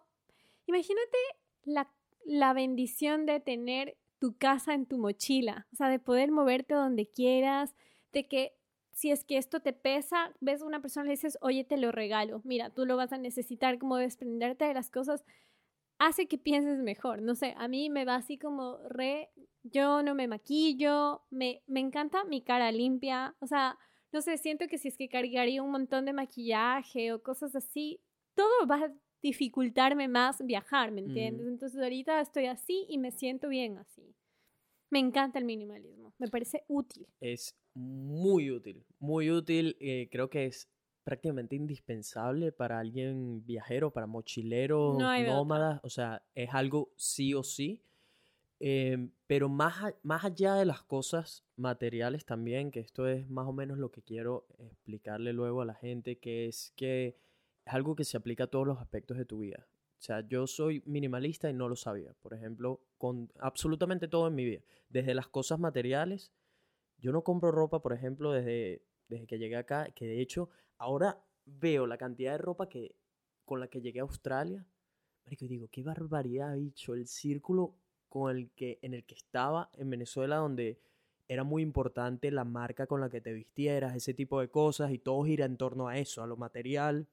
imagínate 0.66 1.16
la, 1.62 1.88
la 2.24 2.52
bendición 2.52 3.26
de 3.26 3.38
tener 3.38 3.96
tu 4.18 4.36
casa 4.36 4.74
en 4.74 4.86
tu 4.86 4.98
mochila, 4.98 5.68
o 5.72 5.76
sea, 5.76 5.88
de 5.88 6.00
poder 6.00 6.32
moverte 6.32 6.74
donde 6.74 7.08
quieras, 7.08 7.76
de 8.12 8.26
que 8.26 8.56
si 8.90 9.12
es 9.12 9.22
que 9.22 9.38
esto 9.38 9.60
te 9.60 9.72
pesa, 9.72 10.34
ves 10.40 10.62
a 10.62 10.66
una 10.66 10.82
persona 10.82 11.04
y 11.06 11.10
le 11.10 11.12
dices, 11.12 11.38
oye, 11.42 11.62
te 11.62 11.76
lo 11.76 11.92
regalo, 11.92 12.40
mira, 12.44 12.70
tú 12.70 12.86
lo 12.86 12.96
vas 12.96 13.12
a 13.12 13.18
necesitar, 13.18 13.78
como 13.78 13.96
desprenderte 13.96 14.64
de 14.64 14.74
las 14.74 14.90
cosas, 14.90 15.24
hace 15.98 16.26
que 16.26 16.38
pienses 16.38 16.80
mejor. 16.80 17.22
No 17.22 17.36
sé, 17.36 17.54
a 17.56 17.68
mí 17.68 17.88
me 17.88 18.04
va 18.04 18.16
así 18.16 18.36
como 18.36 18.78
re, 18.88 19.30
yo 19.62 20.02
no 20.02 20.16
me 20.16 20.26
maquillo, 20.26 21.22
me, 21.30 21.62
me 21.68 21.78
encanta 21.78 22.24
mi 22.24 22.42
cara 22.42 22.72
limpia, 22.72 23.36
o 23.38 23.46
sea, 23.46 23.78
no 24.12 24.22
sé, 24.22 24.36
siento 24.38 24.66
que 24.66 24.78
si 24.78 24.88
es 24.88 24.96
que 24.96 25.08
cargaría 25.08 25.62
un 25.62 25.70
montón 25.70 26.04
de 26.04 26.12
maquillaje 26.12 27.12
o 27.12 27.22
cosas 27.22 27.54
así, 27.54 28.00
todo 28.34 28.66
va 28.66 28.76
a 28.76 28.92
dificultarme 29.22 30.08
más 30.08 30.44
viajar, 30.44 30.90
¿me 30.90 31.00
entiendes? 31.00 31.46
Entonces 31.46 31.80
ahorita 31.80 32.20
estoy 32.20 32.46
así 32.46 32.86
y 32.88 32.98
me 32.98 33.10
siento 33.10 33.48
bien 33.48 33.78
así. 33.78 34.14
Me 34.90 34.98
encanta 34.98 35.38
el 35.38 35.44
minimalismo, 35.44 36.12
me 36.18 36.28
parece 36.28 36.64
útil. 36.66 37.06
Es 37.20 37.54
muy 37.74 38.50
útil, 38.50 38.84
muy 38.98 39.30
útil. 39.30 39.76
Eh, 39.78 40.08
creo 40.10 40.28
que 40.28 40.46
es 40.46 40.68
prácticamente 41.04 41.54
indispensable 41.54 42.50
para 42.50 42.78
alguien 42.78 43.44
viajero, 43.44 43.92
para 43.92 44.06
mochilero, 44.06 44.96
nómadas. 44.98 45.80
O 45.84 45.90
sea, 45.90 46.22
es 46.34 46.50
algo 46.52 46.92
sí 46.96 47.34
o 47.34 47.42
sí. 47.42 47.82
Em, 48.60 49.10
pero 49.26 49.48
más, 49.48 49.94
más 50.02 50.24
allá 50.24 50.54
de 50.54 50.66
las 50.66 50.82
cosas 50.82 51.44
materiales 51.56 52.26
también, 52.26 52.70
que 52.70 52.80
esto 52.80 53.08
es 53.08 53.28
más 53.30 53.46
o 53.46 53.52
menos 53.52 53.78
lo 53.78 53.90
que 53.90 54.02
quiero 54.02 54.46
explicarle 54.58 55.32
luego 55.32 55.62
a 55.62 55.64
la 55.64 55.74
gente, 55.74 56.18
que 56.18 56.46
es 56.46 56.72
que 56.76 57.16
es 57.64 57.74
algo 57.74 57.96
que 57.96 58.04
se 58.04 58.18
aplica 58.18 58.44
a 58.44 58.46
todos 58.48 58.66
los 58.66 58.78
aspectos 58.78 59.16
de 59.16 59.24
tu 59.24 59.38
vida. 59.40 59.66
O 59.98 60.02
sea, 60.02 60.26
yo 60.26 60.46
soy 60.46 60.82
minimalista 60.86 61.50
y 61.50 61.54
no 61.54 61.68
lo 61.68 61.76
sabía. 61.76 62.14
Por 62.20 62.34
ejemplo, 62.34 62.82
con 62.98 63.30
absolutamente 63.38 64.08
todo 64.08 64.28
en 64.28 64.34
mi 64.34 64.44
vida. 64.44 64.60
Desde 64.88 65.14
las 65.14 65.28
cosas 65.28 65.58
materiales 65.58 66.32
yo 67.00 67.12
no 67.12 67.22
compro 67.22 67.50
ropa, 67.50 67.80
por 67.80 67.92
ejemplo, 67.92 68.32
desde, 68.32 68.84
desde 69.08 69.26
que 69.26 69.38
llegué 69.38 69.56
acá, 69.56 69.90
que 69.94 70.06
de 70.06 70.20
hecho 70.20 70.50
ahora 70.76 71.22
veo 71.46 71.86
la 71.86 71.96
cantidad 71.96 72.32
de 72.32 72.38
ropa 72.38 72.68
que, 72.68 72.94
con 73.44 73.60
la 73.60 73.68
que 73.68 73.80
llegué 73.80 74.00
a 74.00 74.04
Australia. 74.04 74.66
Marico, 75.24 75.46
y 75.46 75.48
digo, 75.48 75.68
qué 75.68 75.82
barbaridad, 75.82 76.56
bicho, 76.56 76.94
el 76.94 77.06
círculo 77.06 77.76
con 78.10 78.36
el 78.36 78.50
que, 78.50 78.78
en 78.82 78.92
el 78.92 79.04
que 79.04 79.14
estaba 79.14 79.70
en 79.78 79.88
Venezuela, 79.88 80.36
donde 80.36 80.78
era 81.28 81.44
muy 81.44 81.62
importante 81.62 82.30
la 82.30 82.44
marca 82.44 82.86
con 82.86 83.00
la 83.00 83.08
que 83.08 83.20
te 83.20 83.32
vistieras, 83.32 83.94
ese 83.94 84.12
tipo 84.12 84.40
de 84.40 84.48
cosas, 84.48 84.90
y 84.90 84.98
todo 84.98 85.24
gira 85.24 85.46
en 85.46 85.56
torno 85.56 85.88
a 85.88 85.96
eso, 85.96 86.22
a 86.22 86.26
lo 86.26 86.36
material. 86.36 87.06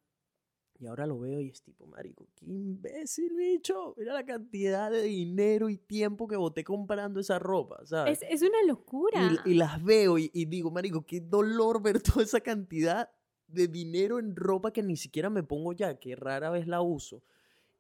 Y 0.79 0.87
ahora 0.87 1.07
lo 1.07 1.19
veo 1.19 1.39
y 1.39 1.49
es 1.49 1.61
tipo, 1.61 1.85
marico, 1.87 2.27
qué 2.35 2.45
imbécil, 2.45 3.33
bicho. 3.35 3.95
Mira 3.97 4.13
la 4.13 4.25
cantidad 4.25 4.91
de 4.91 5.03
dinero 5.03 5.69
y 5.69 5.77
tiempo 5.77 6.27
que 6.27 6.35
boté 6.35 6.63
comprando 6.63 7.19
esa 7.19 7.39
ropa, 7.39 7.83
¿sabes? 7.85 8.19
Es, 8.29 8.41
una 8.41 8.63
locura. 8.67 9.43
Y, 9.45 9.55
las 9.55 9.83
veo 9.83 10.17
y, 10.17 10.29
digo, 10.45 10.69
marico, 10.69 11.05
qué 11.05 11.19
dolor 11.19 11.81
ver 11.81 12.01
toda 12.01 12.23
esa 12.23 12.41
cantidad 12.41 13.11
de 13.47 13.67
dinero 13.67 14.19
en 14.19 14.35
ropa 14.35 14.71
que 14.71 14.83
ni 14.83 14.97
siquiera 14.97 15.29
me 15.29 15.43
pongo 15.43 15.73
ya, 15.73 15.99
que 15.99 16.15
rara 16.15 16.49
vez 16.49 16.67
la 16.67 16.81
uso. 16.81 17.23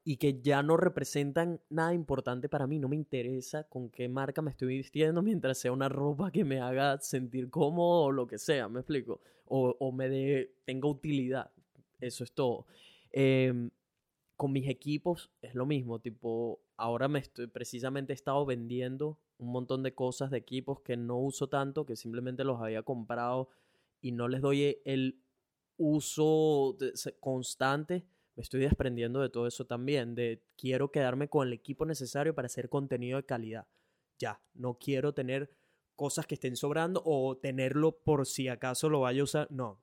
Y 0.07 0.15
que 0.15 0.39
ya 0.41 0.63
no 0.63 0.77
representan 0.77 1.59
nada 1.69 1.93
importante 1.93 2.47
para 2.47 2.65
mí. 2.65 2.79
No 2.79 2.87
me 2.87 2.95
interesa 2.95 3.65
con 3.65 3.89
qué 3.89 4.07
marca 4.07 4.41
me 4.41 4.51
estoy 4.51 4.77
vistiendo 4.77 5.21
mientras 5.21 5.57
sea 5.57 5.73
una 5.73 5.89
ropa 5.89 6.31
que 6.31 6.45
me 6.45 6.61
haga 6.61 6.97
sentir 6.99 7.49
cómodo 7.49 8.03
o 8.03 8.11
lo 8.11 8.25
que 8.25 8.37
sea, 8.37 8.69
¿me 8.69 8.79
explico? 8.79 9.19
O, 9.45 9.75
o 9.79 9.91
me 9.91 10.07
dé, 10.07 10.55
tenga 10.63 10.87
utilidad. 10.87 11.51
Eso 11.99 12.23
es 12.23 12.31
todo. 12.31 12.67
Em, 13.11 13.69
con 14.35 14.51
mis 14.51 14.69
equipos 14.69 15.31
es 15.41 15.55
lo 15.55 15.65
mismo, 15.65 15.99
tipo, 15.99 16.61
ahora 16.77 17.07
me 17.07 17.19
estoy, 17.19 17.47
precisamente 17.47 18.13
he 18.13 18.15
estado 18.15 18.45
vendiendo 18.45 19.19
un 19.39 19.51
montón 19.51 19.83
de 19.83 19.95
cosas 19.95 20.31
de 20.31 20.37
equipos 20.37 20.81
que 20.81 20.95
no 20.95 21.17
uso 21.17 21.49
tanto, 21.49 21.85
que 21.85 21.95
simplemente 21.95 22.43
los 22.43 22.61
había 22.61 22.83
comprado 22.83 23.49
y 24.01 24.11
no 24.11 24.27
les 24.27 24.41
doy 24.41 24.77
el 24.85 25.21
uso 25.77 26.77
constante. 27.19 28.05
Me 28.37 28.43
estoy 28.43 28.61
desprendiendo 28.61 29.19
de 29.19 29.29
todo 29.29 29.47
eso 29.47 29.65
también, 29.65 30.13
de 30.13 30.43
quiero 30.55 30.91
quedarme 30.91 31.27
con 31.27 31.47
el 31.47 31.53
equipo 31.53 31.87
necesario 31.87 32.35
para 32.35 32.45
hacer 32.45 32.69
contenido 32.69 33.17
de 33.17 33.25
calidad. 33.25 33.67
Ya, 34.19 34.39
no 34.53 34.77
quiero 34.77 35.11
tener 35.15 35.49
cosas 35.95 36.27
que 36.27 36.35
estén 36.35 36.55
sobrando 36.55 37.01
o 37.03 37.35
tenerlo 37.35 37.97
por 37.97 38.27
si 38.27 38.47
acaso 38.47 38.89
lo 38.89 38.99
vaya 38.99 39.21
a 39.21 39.23
usar. 39.23 39.51
No, 39.51 39.81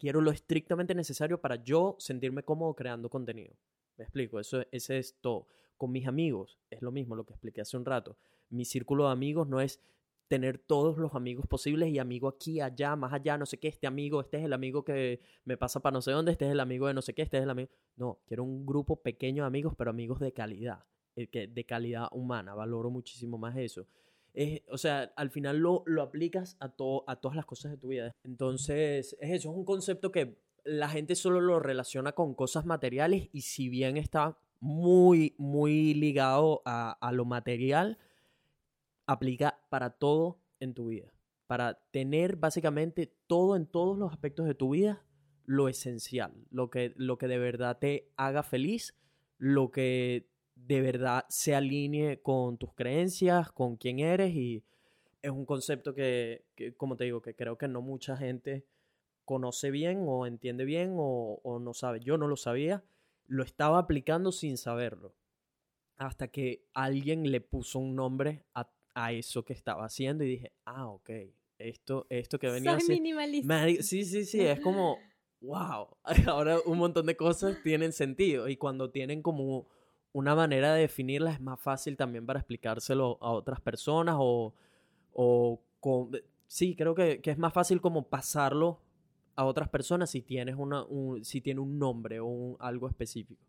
quiero 0.00 0.20
lo 0.20 0.32
estrictamente 0.32 0.96
necesario 0.96 1.40
para 1.40 1.62
yo 1.62 1.94
sentirme 2.00 2.42
cómodo 2.42 2.74
creando 2.74 3.08
contenido. 3.08 3.54
Me 3.96 4.02
explico, 4.02 4.40
eso, 4.40 4.64
es 4.72 5.16
todo. 5.20 5.46
Con 5.76 5.92
mis 5.92 6.08
amigos 6.08 6.58
es 6.70 6.82
lo 6.82 6.90
mismo, 6.90 7.14
lo 7.14 7.24
que 7.24 7.34
expliqué 7.34 7.60
hace 7.60 7.76
un 7.76 7.84
rato. 7.84 8.16
Mi 8.50 8.64
círculo 8.64 9.06
de 9.06 9.12
amigos 9.12 9.46
no 9.46 9.60
es 9.60 9.80
tener 10.28 10.58
todos 10.58 10.98
los 10.98 11.14
amigos 11.14 11.46
posibles 11.46 11.90
y 11.90 11.98
amigo 11.98 12.28
aquí, 12.28 12.60
allá, 12.60 12.96
más 12.96 13.12
allá, 13.12 13.38
no 13.38 13.46
sé 13.46 13.58
qué, 13.58 13.68
este 13.68 13.86
amigo, 13.86 14.20
este 14.20 14.38
es 14.38 14.44
el 14.44 14.52
amigo 14.52 14.84
que 14.84 15.20
me 15.44 15.56
pasa 15.56 15.80
para 15.80 15.94
no 15.94 16.02
sé 16.02 16.10
dónde, 16.12 16.32
este 16.32 16.46
es 16.46 16.52
el 16.52 16.60
amigo 16.60 16.86
de 16.88 16.94
no 16.94 17.02
sé 17.02 17.14
qué, 17.14 17.22
este 17.22 17.38
es 17.38 17.42
el 17.44 17.50
amigo. 17.50 17.70
No, 17.96 18.20
quiero 18.26 18.44
un 18.44 18.66
grupo 18.66 19.02
pequeño 19.02 19.44
de 19.44 19.46
amigos, 19.48 19.74
pero 19.76 19.90
amigos 19.90 20.20
de 20.20 20.32
calidad, 20.32 20.84
eh, 21.14 21.48
de 21.48 21.64
calidad 21.64 22.08
humana. 22.12 22.54
Valoro 22.54 22.90
muchísimo 22.90 23.38
más 23.38 23.56
eso 23.56 23.86
o 24.70 24.78
sea, 24.78 25.12
al 25.16 25.30
final 25.30 25.58
lo, 25.58 25.82
lo 25.86 26.02
aplicas 26.02 26.56
a, 26.60 26.66
a 26.66 27.16
todas 27.16 27.36
las 27.36 27.46
cosas 27.46 27.72
de 27.72 27.78
tu 27.78 27.88
vida. 27.88 28.14
Entonces, 28.24 29.16
es 29.20 29.30
eso, 29.30 29.50
es 29.50 29.56
un 29.56 29.64
concepto 29.64 30.12
que 30.12 30.38
la 30.64 30.88
gente 30.88 31.14
solo 31.14 31.40
lo 31.40 31.60
relaciona 31.60 32.12
con 32.12 32.34
cosas 32.34 32.66
materiales 32.66 33.28
y 33.32 33.42
si 33.42 33.68
bien 33.68 33.96
está 33.96 34.36
muy, 34.60 35.34
muy 35.38 35.94
ligado 35.94 36.62
a, 36.64 36.92
a 36.92 37.12
lo 37.12 37.24
material, 37.24 37.98
aplica 39.06 39.60
para 39.68 39.90
todo 39.90 40.40
en 40.60 40.74
tu 40.74 40.88
vida. 40.88 41.12
Para 41.46 41.74
tener 41.90 42.36
básicamente 42.36 43.14
todo 43.26 43.56
en 43.56 43.66
todos 43.66 43.96
los 43.98 44.10
aspectos 44.12 44.46
de 44.46 44.54
tu 44.54 44.70
vida, 44.70 45.04
lo 45.44 45.68
esencial, 45.68 46.32
lo 46.50 46.70
que, 46.70 46.92
lo 46.96 47.18
que 47.18 47.28
de 47.28 47.38
verdad 47.38 47.78
te 47.78 48.10
haga 48.16 48.42
feliz, 48.42 48.96
lo 49.38 49.70
que 49.70 50.28
de 50.56 50.80
verdad 50.80 51.24
se 51.28 51.54
alinee 51.54 52.20
con 52.20 52.58
tus 52.58 52.72
creencias, 52.74 53.52
con 53.52 53.76
quién 53.76 54.00
eres 54.00 54.34
y 54.34 54.64
es 55.22 55.30
un 55.30 55.44
concepto 55.44 55.92
que, 55.92 56.44
como 56.76 56.96
te 56.96 57.04
digo, 57.04 57.20
que 57.20 57.34
creo 57.34 57.58
que 57.58 57.68
no 57.68 57.82
mucha 57.82 58.16
gente 58.16 58.64
conoce 59.24 59.72
bien 59.72 60.04
o 60.06 60.24
entiende 60.24 60.64
bien 60.64 60.94
o, 60.96 61.58
no 61.60 61.74
sabe. 61.74 62.00
Yo 62.00 62.16
no 62.16 62.28
lo 62.28 62.36
sabía, 62.36 62.84
lo 63.26 63.42
estaba 63.42 63.78
aplicando 63.78 64.30
sin 64.30 64.56
saberlo. 64.56 65.14
Hasta 65.96 66.28
que 66.28 66.64
alguien 66.74 67.30
le 67.30 67.40
puso 67.40 67.78
un 67.80 67.96
nombre 67.96 68.44
a, 68.54 68.70
eso 68.96 69.44
que 69.44 69.52
estaba 69.52 69.84
haciendo 69.84 70.24
y 70.24 70.28
dije, 70.28 70.52
ah, 70.64 70.88
ok, 70.88 71.10
esto, 71.58 72.06
esto 72.08 72.38
que 72.38 72.48
venía 72.48 72.78
Soy 72.80 72.96
minimalista. 72.96 73.82
Sí, 73.82 74.04
sí, 74.04 74.24
sí, 74.24 74.40
es 74.40 74.60
como, 74.60 74.98
wow, 75.40 75.88
ahora 76.26 76.58
un 76.64 76.78
montón 76.78 77.06
de 77.06 77.16
cosas 77.16 77.62
tienen 77.62 77.92
sentido 77.92 78.48
y 78.48 78.56
cuando 78.56 78.90
tienen 78.90 79.22
como 79.22 79.68
una 80.12 80.34
manera 80.34 80.74
de 80.74 80.80
definirlas 80.82 81.34
es 81.34 81.40
más 81.40 81.60
fácil 81.60 81.96
también 81.96 82.24
para 82.24 82.38
explicárselo 82.38 83.18
a 83.20 83.32
otras 83.32 83.60
personas 83.60 84.16
o, 84.18 84.54
o 85.12 85.60
con, 85.80 86.10
sí, 86.46 86.74
creo 86.74 86.94
que, 86.94 87.20
que, 87.20 87.30
es 87.30 87.38
más 87.38 87.52
fácil 87.52 87.82
como 87.82 88.08
pasarlo 88.08 88.80
a 89.34 89.44
otras 89.44 89.68
personas 89.68 90.10
si 90.10 90.22
tienes 90.22 90.56
una, 90.56 90.84
un, 90.84 91.22
si 91.22 91.42
tiene 91.42 91.60
un 91.60 91.78
nombre 91.78 92.20
o 92.20 92.26
un, 92.26 92.56
algo 92.60 92.88
específico. 92.88 93.44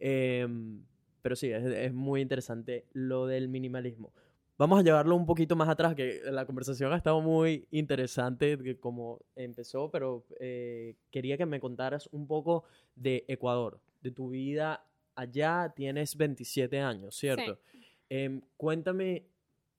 Em, 0.00 0.82
pero 1.20 1.36
sí, 1.36 1.50
es, 1.50 1.64
es, 1.64 1.92
muy 1.92 2.22
interesante 2.22 2.86
lo 2.92 3.26
del 3.26 3.48
minimalismo. 3.48 4.12
Vamos 4.58 4.80
a 4.80 4.82
llevarlo 4.82 5.14
un 5.14 5.24
poquito 5.24 5.54
más 5.54 5.68
atrás, 5.68 5.94
que 5.94 6.20
la 6.24 6.44
conversación 6.44 6.92
ha 6.92 6.96
estado 6.96 7.20
muy 7.20 7.68
interesante 7.70 8.58
como 8.80 9.24
empezó, 9.36 9.88
pero 9.88 10.26
eh, 10.40 10.96
quería 11.12 11.38
que 11.38 11.46
me 11.46 11.60
contaras 11.60 12.08
un 12.10 12.26
poco 12.26 12.64
de 12.96 13.24
Ecuador, 13.28 13.80
de 14.00 14.10
tu 14.10 14.30
vida 14.30 14.84
allá. 15.14 15.72
Tienes 15.76 16.16
27 16.16 16.80
años, 16.80 17.14
¿cierto? 17.14 17.60
Em, 18.08 18.40
cuéntame 18.56 19.28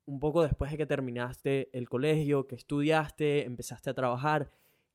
un 0.05 0.21
poco 0.21 0.43
después 0.43 0.71
de 0.71 0.77
que 0.77 0.85
terminaste 0.85 1.69
el 1.77 1.89
colegio, 1.89 2.47
que 2.47 2.55
estudiaste, 2.55 3.43
empezaste 3.43 3.89
a 3.89 3.93
trabajar, 3.93 4.49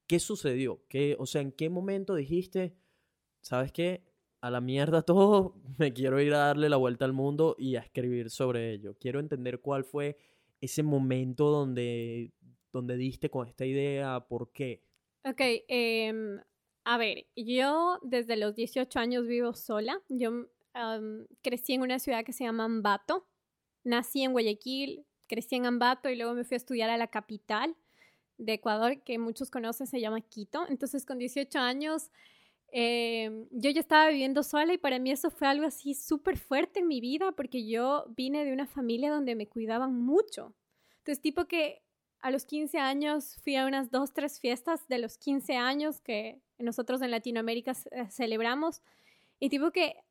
¿qué 0.06 0.18
sucedió? 0.18 0.80
¿Qué, 0.88 1.14
o 1.18 1.26
sea, 1.26 1.42
¿en 1.42 1.52
qué 1.52 1.68
momento 1.68 2.14
dijiste, 2.14 2.74
sabes 3.42 3.70
qué? 3.70 4.02
A 4.44 4.50
la 4.50 4.61
mierda 4.61 5.00
todo, 5.00 5.54
me 5.78 5.94
quiero 5.94 6.20
ir 6.20 6.35
a 6.35 6.38
darle 6.38 6.68
la 6.68 6.76
vuelta 6.76 7.07
al 7.07 7.14
mundo 7.14 7.57
y 7.59 7.76
a 7.76 7.80
escribir 7.80 8.28
sobre 8.28 8.72
ello. 8.72 8.94
Quiero 9.00 9.18
entender 9.18 9.61
cuál 9.61 9.85
fue 9.85 10.18
ese 10.61 10.83
momento 10.83 11.50
donde, 11.50 12.30
donde 12.70 12.96
diste 12.96 13.30
con 13.30 13.48
esta 13.48 13.64
idea, 13.64 14.20
por 14.28 14.52
qué. 14.52 14.83
Ok, 15.24 15.40
em, 15.68 16.40
a 16.85 16.98
ver, 16.98 17.26
yo 17.35 17.98
desde 18.02 18.37
los 18.37 18.54
18 18.54 18.98
años 18.98 19.26
vivo 19.26 19.54
sola. 19.54 20.02
Yo 20.11 20.46
crecí 21.40 21.72
en 21.72 21.80
una 21.80 21.98
ciudad 21.98 22.22
que 22.22 22.35
se 22.35 22.44
llama 22.44 22.64
Ambato 22.64 23.26
nací 23.85 24.22
en 24.22 24.33
Guayaquil, 24.33 25.07
crecí 25.28 25.54
en 25.54 25.66
Ambato 25.66 26.11
y 26.11 26.16
luego 26.16 26.35
me 26.35 26.44
fui 26.44 26.57
a 26.57 26.59
estudiar 26.59 26.90
a 26.90 26.96
la 26.96 27.07
capital 27.07 27.76
de 28.38 28.54
Ecuador, 28.54 29.00
que 29.02 29.18
muchos 29.18 29.50
conocen, 29.50 29.87
se 29.87 30.00
llama 30.00 30.20
Quito. 30.20 30.66
Entonces, 30.68 31.07
con 31.07 31.18
18 31.18 31.59
años, 31.59 32.11
eh, 32.76 33.46
yo 33.52 33.70
ya 33.70 33.78
estaba 33.78 34.08
viviendo 34.08 34.42
sola 34.42 34.74
y 34.74 34.78
para 34.78 34.98
mí 34.98 35.12
eso 35.12 35.30
fue 35.30 35.46
algo 35.46 35.64
así 35.64 35.94
súper 35.94 36.37
fuerte 36.37 36.80
en 36.80 36.88
mi 36.88 37.00
vida 37.00 37.30
porque 37.30 37.64
yo 37.68 38.04
vine 38.16 38.44
de 38.44 38.52
una 38.52 38.66
familia 38.66 39.12
donde 39.12 39.37
me 39.37 39.46
cuidaban 39.46 39.94
mucho. 39.94 40.52
Entonces, 40.98 41.20
tipo 41.20 41.44
que 41.44 41.82
a 42.18 42.32
los 42.32 42.44
15 42.44 42.78
años 42.78 43.37
fui 43.44 43.54
a 43.54 43.66
unas 43.66 43.92
dos, 43.92 44.12
tres 44.12 44.40
fiestas 44.40 44.88
de 44.88 44.98
los 44.98 45.18
15 45.18 45.54
años 45.54 46.00
que 46.00 46.40
nosotros 46.58 47.00
en 47.00 47.12
Latinoamérica 47.12 47.74
celebramos. 48.10 48.82
Y 49.38 49.50
tipo 49.50 49.70
que 49.70 50.02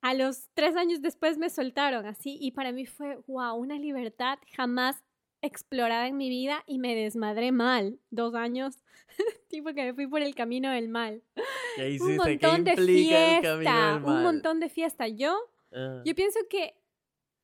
a 0.00 0.14
los 0.14 0.50
tres 0.54 0.76
años 0.76 1.02
después 1.02 1.36
me 1.36 1.50
soltaron 1.50 2.06
así 2.06 2.38
y 2.40 2.52
para 2.52 2.70
mí 2.70 2.86
fue, 2.86 3.16
wow, 3.26 3.56
una 3.56 3.76
libertad 3.76 4.38
jamás 4.54 5.02
explorada 5.42 6.06
en 6.06 6.16
mi 6.16 6.28
vida 6.28 6.62
y 6.68 6.78
me 6.78 6.94
desmadré 6.94 7.50
mal. 7.50 7.98
Dos 8.10 8.36
años, 8.36 8.84
tipo 9.54 9.72
que 9.72 9.84
me 9.84 9.94
fui 9.94 10.06
por 10.06 10.22
el 10.22 10.34
camino 10.34 10.70
del 10.70 10.88
mal. 10.88 11.22
¿Qué 11.76 11.90
hiciste? 11.90 12.12
Un 12.12 12.16
montón 12.16 12.64
de 12.64 12.76
fiesta, 12.76 14.02
un 14.04 14.22
montón 14.22 14.60
de 14.60 14.68
fiesta. 14.68 15.08
Yo, 15.08 15.36
ah. 15.72 16.02
yo 16.04 16.14
pienso 16.14 16.40
que 16.48 16.74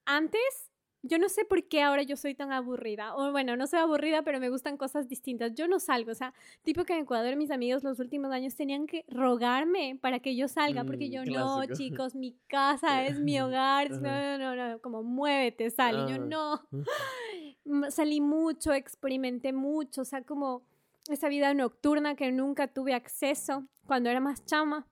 antes 0.04 0.70
yo 1.02 1.18
no 1.18 1.30
sé 1.30 1.44
por 1.46 1.64
qué 1.64 1.82
ahora 1.82 2.02
yo 2.02 2.16
soy 2.16 2.34
tan 2.34 2.52
aburrida. 2.52 3.14
O 3.16 3.32
bueno, 3.32 3.56
no 3.56 3.66
soy 3.66 3.78
aburrida, 3.78 4.22
pero 4.22 4.38
me 4.38 4.50
gustan 4.50 4.76
cosas 4.76 5.08
distintas. 5.08 5.54
Yo 5.54 5.66
no 5.66 5.80
salgo. 5.80 6.10
O 6.10 6.14
sea, 6.14 6.34
tipo 6.62 6.84
que 6.84 6.92
en 6.92 7.00
Ecuador 7.00 7.36
mis 7.36 7.50
amigos 7.50 7.82
los 7.82 7.98
últimos 8.00 8.30
años 8.32 8.54
tenían 8.54 8.86
que 8.86 9.04
rogarme 9.08 9.98
para 10.00 10.20
que 10.20 10.36
yo 10.36 10.46
salga. 10.46 10.84
Porque 10.84 11.08
mm, 11.08 11.12
yo, 11.12 11.24
no, 11.24 11.64
chicos, 11.72 12.14
mi 12.14 12.36
casa 12.48 13.04
es 13.06 13.18
mi 13.18 13.40
hogar. 13.40 13.90
No, 13.90 14.38
no, 14.38 14.56
no, 14.56 14.80
como 14.80 15.02
muévete, 15.02 15.70
sal. 15.70 16.06
Y 16.06 16.12
yo, 16.12 16.18
no. 16.18 16.60
Salí 17.90 18.20
mucho, 18.20 18.74
experimenté 18.74 19.52
mucho. 19.52 20.02
O 20.02 20.04
sea, 20.04 20.22
como 20.22 20.64
esa 21.08 21.28
vida 21.28 21.54
nocturna 21.54 22.14
que 22.14 22.30
nunca 22.32 22.68
tuve 22.68 22.94
acceso 22.94 23.66
cuando 23.86 24.10
era 24.10 24.20
más 24.20 24.44
chama. 24.44 24.86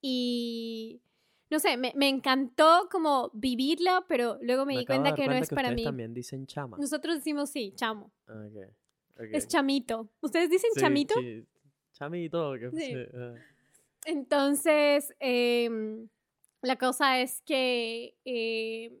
Y 0.00 1.02
no 1.50 1.58
sé, 1.58 1.76
me, 1.76 1.92
me, 1.96 2.08
encantó 2.08 2.88
como 2.90 3.30
vivirla, 3.32 4.04
pero 4.08 4.38
luego 4.42 4.66
me, 4.66 4.76
di 4.76 4.86
cuenta 4.86 5.14
que 5.14 5.26
no 5.26 5.34
es 5.34 5.48
para 5.48 5.72
mí. 5.72 5.84
también 5.84 6.14
dicen 6.14 6.46
chama. 6.46 6.76
Nosotros 6.78 7.16
decimos 7.16 7.50
sí, 7.50 7.72
chamo. 7.74 8.12
Es 9.16 9.48
chamito. 9.48 10.08
¿Ustedes 10.20 10.50
dicen 10.50 10.70
chamito? 10.76 11.14
Chamito. 11.92 12.52
Que, 12.58 12.70
sí. 12.70 12.94
Ah. 13.14 13.34
Entonces, 14.04 15.14
em, 15.18 16.08
la 16.62 16.76
cosa 16.76 17.20
es 17.20 17.40
que 17.42 18.14
eh, 18.24 18.92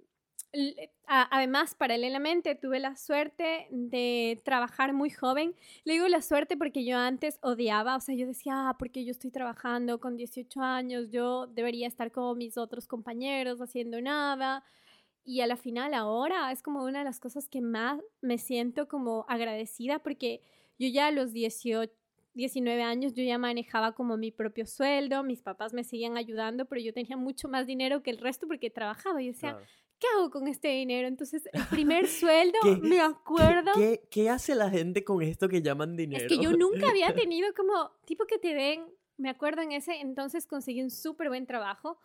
además, 1.06 1.74
paralelamente, 1.74 2.54
tuve 2.54 2.80
la 2.80 2.96
suerte 2.96 3.68
de 3.70 4.40
trabajar 4.44 4.92
muy 4.92 5.10
joven. 5.10 5.54
Le 5.84 5.94
digo 5.94 6.08
la 6.08 6.22
suerte 6.22 6.56
porque 6.56 6.84
yo 6.84 6.98
antes 6.98 7.38
odiaba, 7.42 7.96
o 7.96 8.00
sea, 8.00 8.14
yo 8.14 8.26
decía, 8.26 8.68
ah, 8.68 8.76
porque 8.78 9.04
yo 9.04 9.10
estoy 9.10 9.30
trabajando 9.30 10.00
con 10.00 10.16
18 10.16 10.60
años, 10.60 11.10
yo 11.10 11.46
debería 11.46 11.86
estar 11.86 12.12
como 12.12 12.34
mis 12.34 12.56
otros 12.58 12.86
compañeros 12.86 13.60
haciendo 13.60 14.00
nada. 14.00 14.64
Y 15.24 15.42
a 15.42 15.46
la 15.46 15.56
final 15.56 15.92
ahora 15.92 16.50
es 16.52 16.62
como 16.62 16.84
una 16.84 17.00
de 17.00 17.04
las 17.04 17.20
cosas 17.20 17.48
que 17.48 17.60
más 17.60 18.00
me 18.22 18.38
siento 18.38 18.88
como 18.88 19.26
agradecida 19.28 19.98
porque 19.98 20.40
yo 20.78 20.88
ya 20.88 21.08
a 21.08 21.10
los 21.10 21.32
18, 21.32 21.92
19 22.34 22.82
años 22.82 23.14
yo 23.14 23.22
ya 23.24 23.36
manejaba 23.36 23.92
como 23.92 24.16
mi 24.16 24.30
propio 24.30 24.64
sueldo, 24.64 25.22
mis 25.24 25.42
papás 25.42 25.74
me 25.74 25.84
seguían 25.84 26.16
ayudando, 26.16 26.66
pero 26.66 26.80
yo 26.80 26.94
tenía 26.94 27.16
mucho 27.16 27.48
más 27.48 27.66
dinero 27.66 28.02
que 28.02 28.10
el 28.10 28.18
resto 28.18 28.46
porque 28.46 28.70
trabajaba. 28.70 29.20
Y 29.20 29.26
decía, 29.26 29.58
¿qué 29.98 30.06
hago 30.14 30.30
con 30.30 30.48
este 30.48 30.68
dinero? 30.68 31.08
Entonces, 31.08 31.48
el 31.52 31.64
primer 31.66 32.06
sueldo, 32.08 32.58
me 32.80 33.00
acuerdo. 33.00 33.72
¿qué, 33.74 34.02
¿qué, 34.10 34.30
hace 34.30 34.54
la 34.54 34.70
gente 34.70 35.04
con 35.04 35.22
esto 35.22 35.48
que 35.48 35.62
llaman 35.62 35.96
dinero? 35.96 36.22
Es 36.22 36.28
que 36.28 36.38
yo 36.38 36.52
nunca 36.52 36.88
había 36.88 37.14
tenido 37.14 37.48
como, 37.54 37.90
tipo 38.04 38.26
que 38.26 38.38
te 38.38 38.54
den, 38.54 38.86
me 39.16 39.30
acuerdo 39.30 39.62
en 39.62 39.72
ese 39.72 40.00
entonces 40.00 40.46
conseguí 40.46 40.82
un 40.82 40.90
súper 40.90 41.28
buen 41.28 41.46
trabajo 41.46 41.98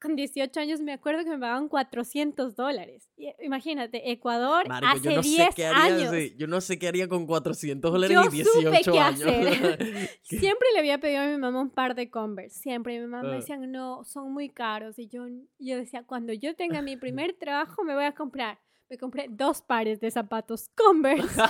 con 0.00 0.14
18 0.14 0.60
años 0.60 0.80
me 0.80 0.92
acuerdo 0.92 1.24
que 1.24 1.30
me 1.30 1.38
pagaban 1.38 1.68
400 1.68 2.54
dólares. 2.54 3.10
Imagínate, 3.40 4.10
Ecuador 4.10 4.64
hace 4.68 5.20
10 5.20 5.58
años. 5.74 6.12
yo 6.36 6.46
no 6.46 6.60
sé 6.60 6.78
qué 6.78 6.88
haría 6.88 7.08
con 7.08 7.26
400 7.26 7.92
dólares 7.92 8.18
y 8.32 8.36
18 8.42 8.92
qué 8.92 8.98
años. 8.98 9.20
Hacer. 9.26 10.20
Siempre 10.22 10.68
le 10.74 10.80
había 10.80 10.98
pedido 10.98 11.22
a 11.22 11.26
mi 11.26 11.38
mamá 11.38 11.60
un 11.60 11.70
par 11.70 11.94
de 11.94 12.10
Converse. 12.10 12.58
Siempre. 12.58 12.94
Y 12.94 13.00
mi 13.00 13.06
mamá 13.06 13.22
me 13.22 13.34
ah. 13.34 13.36
decía, 13.36 13.56
no, 13.56 14.04
son 14.04 14.32
muy 14.32 14.50
caros. 14.50 14.98
Y 14.98 15.08
yo, 15.08 15.26
yo 15.58 15.76
decía, 15.76 16.04
cuando 16.04 16.32
yo 16.32 16.54
tenga 16.54 16.82
mi 16.82 16.96
primer 16.96 17.34
trabajo 17.34 17.84
me 17.84 17.94
voy 17.94 18.04
a 18.04 18.12
comprar. 18.12 18.58
Me 18.88 18.98
compré 18.98 19.26
dos 19.28 19.62
pares 19.62 19.98
de 19.98 20.12
zapatos 20.12 20.68
Converse. 20.76 21.42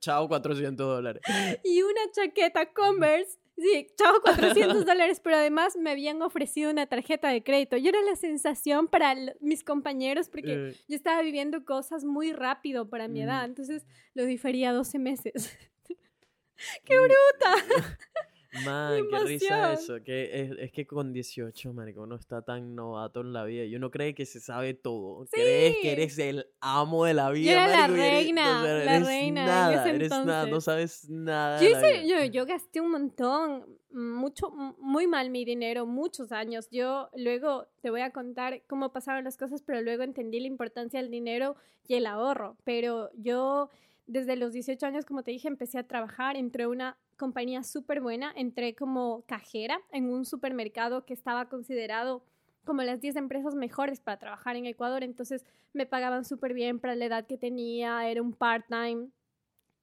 Chao, 0.00 0.26
400 0.26 0.86
dólares. 0.86 1.22
Y 1.62 1.82
una 1.82 2.00
chaqueta 2.12 2.72
Converse 2.72 3.38
Sí, 3.60 3.88
chavo, 3.96 4.20
400 4.20 4.84
dólares, 4.86 5.20
pero 5.20 5.36
además 5.36 5.76
me 5.76 5.90
habían 5.90 6.22
ofrecido 6.22 6.70
una 6.70 6.86
tarjeta 6.86 7.28
de 7.28 7.42
crédito. 7.42 7.76
Yo 7.76 7.88
era 7.88 8.00
la 8.02 8.14
sensación 8.14 8.86
para 8.86 9.16
mis 9.40 9.64
compañeros 9.64 10.28
porque 10.28 10.70
eh. 10.70 10.76
yo 10.86 10.94
estaba 10.94 11.20
viviendo 11.22 11.64
cosas 11.64 12.04
muy 12.04 12.32
rápido 12.32 12.88
para 12.88 13.08
mi 13.08 13.22
edad, 13.22 13.44
entonces 13.44 13.84
lo 14.14 14.24
difería 14.26 14.72
12 14.72 14.98
meses. 15.00 15.58
¡Qué 16.84 16.98
mm. 16.98 17.02
bruta! 17.02 17.86
Man, 18.64 19.02
qué 19.10 19.18
risa 19.20 19.74
eso. 19.74 20.02
Que 20.02 20.56
es, 20.58 20.72
que 20.72 20.86
con 20.86 21.12
18, 21.12 21.72
marico, 21.72 22.02
uno 22.02 22.16
está 22.16 22.42
tan 22.42 22.74
novato 22.74 23.20
en 23.20 23.32
la 23.32 23.44
vida 23.44 23.64
y 23.64 23.76
uno 23.76 23.90
cree 23.90 24.14
que 24.14 24.24
se 24.24 24.40
sabe 24.40 24.74
todo. 24.74 25.26
Crees 25.30 25.76
que 25.82 25.92
eres 25.92 26.18
el 26.18 26.46
amo 26.60 27.04
de 27.04 27.14
la 27.14 27.30
vida. 27.30 27.52
Yo 27.52 27.58
era 27.58 27.66
la 27.68 27.86
reina, 27.86 28.62
la 28.84 29.00
reina. 29.00 29.44
Nada, 29.44 29.88
eres 29.88 30.10
nada, 30.10 30.46
no 30.46 30.60
sabes 30.60 31.08
nada. 31.10 31.60
Yo, 31.60 31.68
yo, 32.06 32.24
yo, 32.24 32.46
gasté 32.46 32.80
un 32.80 32.90
montón, 32.90 33.66
mucho, 33.90 34.50
muy 34.78 35.06
mal 35.06 35.30
mi 35.30 35.44
dinero, 35.44 35.86
muchos 35.86 36.32
años. 36.32 36.68
Yo 36.70 37.10
luego 37.14 37.66
te 37.82 37.90
voy 37.90 38.00
a 38.00 38.12
contar 38.12 38.62
cómo 38.66 38.92
pasaron 38.92 39.24
las 39.24 39.36
cosas, 39.36 39.62
pero 39.62 39.82
luego 39.82 40.02
entendí 40.02 40.40
la 40.40 40.46
importancia 40.46 41.00
del 41.00 41.10
dinero 41.10 41.56
y 41.86 41.94
el 41.94 42.06
ahorro. 42.06 42.56
Pero 42.64 43.10
yo 43.14 43.68
desde 44.08 44.36
los 44.36 44.54
18 44.54 44.84
años, 44.86 45.04
como 45.04 45.22
te 45.22 45.30
dije, 45.30 45.46
empecé 45.48 45.78
a 45.78 45.86
trabajar, 45.86 46.36
entré 46.36 46.64
a 46.64 46.68
una 46.68 46.96
compañía 47.16 47.62
súper 47.62 48.00
buena, 48.00 48.32
entré 48.34 48.74
como 48.74 49.22
cajera 49.26 49.80
en 49.92 50.10
un 50.10 50.24
supermercado 50.24 51.04
que 51.04 51.12
estaba 51.12 51.48
considerado 51.48 52.24
como 52.64 52.82
las 52.82 53.00
10 53.00 53.16
empresas 53.16 53.54
mejores 53.54 54.00
para 54.00 54.18
trabajar 54.18 54.56
en 54.56 54.66
Ecuador, 54.66 55.04
entonces 55.04 55.44
me 55.74 55.86
pagaban 55.86 56.24
súper 56.24 56.54
bien 56.54 56.80
para 56.80 56.96
la 56.96 57.04
edad 57.04 57.26
que 57.26 57.38
tenía, 57.38 58.08
era 58.08 58.22
un 58.22 58.32
part-time. 58.32 59.10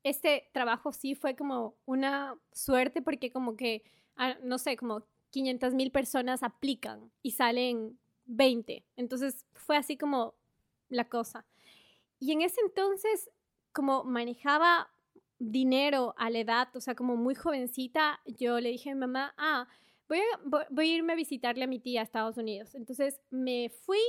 Este 0.03 0.49
trabajo 0.53 0.91
sí 0.91 1.15
fue 1.15 1.35
como 1.35 1.75
una 1.85 2.35
suerte 2.51 3.01
porque 3.01 3.31
como 3.31 3.55
que, 3.55 3.83
ah, 4.15 4.35
no 4.43 4.57
sé, 4.57 4.75
como 4.75 5.05
500 5.29 5.73
mil 5.75 5.91
personas 5.91 6.43
aplican 6.43 7.11
y 7.21 7.31
salen 7.31 7.97
20. 8.25 8.83
Entonces 8.97 9.45
fue 9.53 9.77
así 9.77 9.97
como 9.97 10.33
la 10.89 11.09
cosa. 11.09 11.45
Y 12.19 12.31
en 12.31 12.41
ese 12.41 12.61
entonces, 12.61 13.29
como 13.75 14.05
manejaba 14.05 14.89
dinero 15.37 16.15
a 16.17 16.29
la 16.29 16.39
edad, 16.39 16.69
o 16.75 16.79
sea, 16.79 16.95
como 16.95 17.17
muy 17.17 17.35
jovencita, 17.35 18.21
yo 18.25 18.59
le 18.61 18.69
dije 18.69 18.89
a 18.89 18.95
mi 18.95 19.01
mamá, 19.01 19.35
ah, 19.37 19.67
voy 20.07 20.19
a, 20.19 20.83
irme 20.85 21.13
a 21.13 21.15
visitarle 21.17 21.65
a 21.65 21.67
mi 21.67 21.79
tía 21.79 21.99
a 21.99 22.03
Estados 22.03 22.37
Unidos. 22.37 22.73
Entonces 22.73 23.19
me 23.29 23.69
fui 23.69 23.99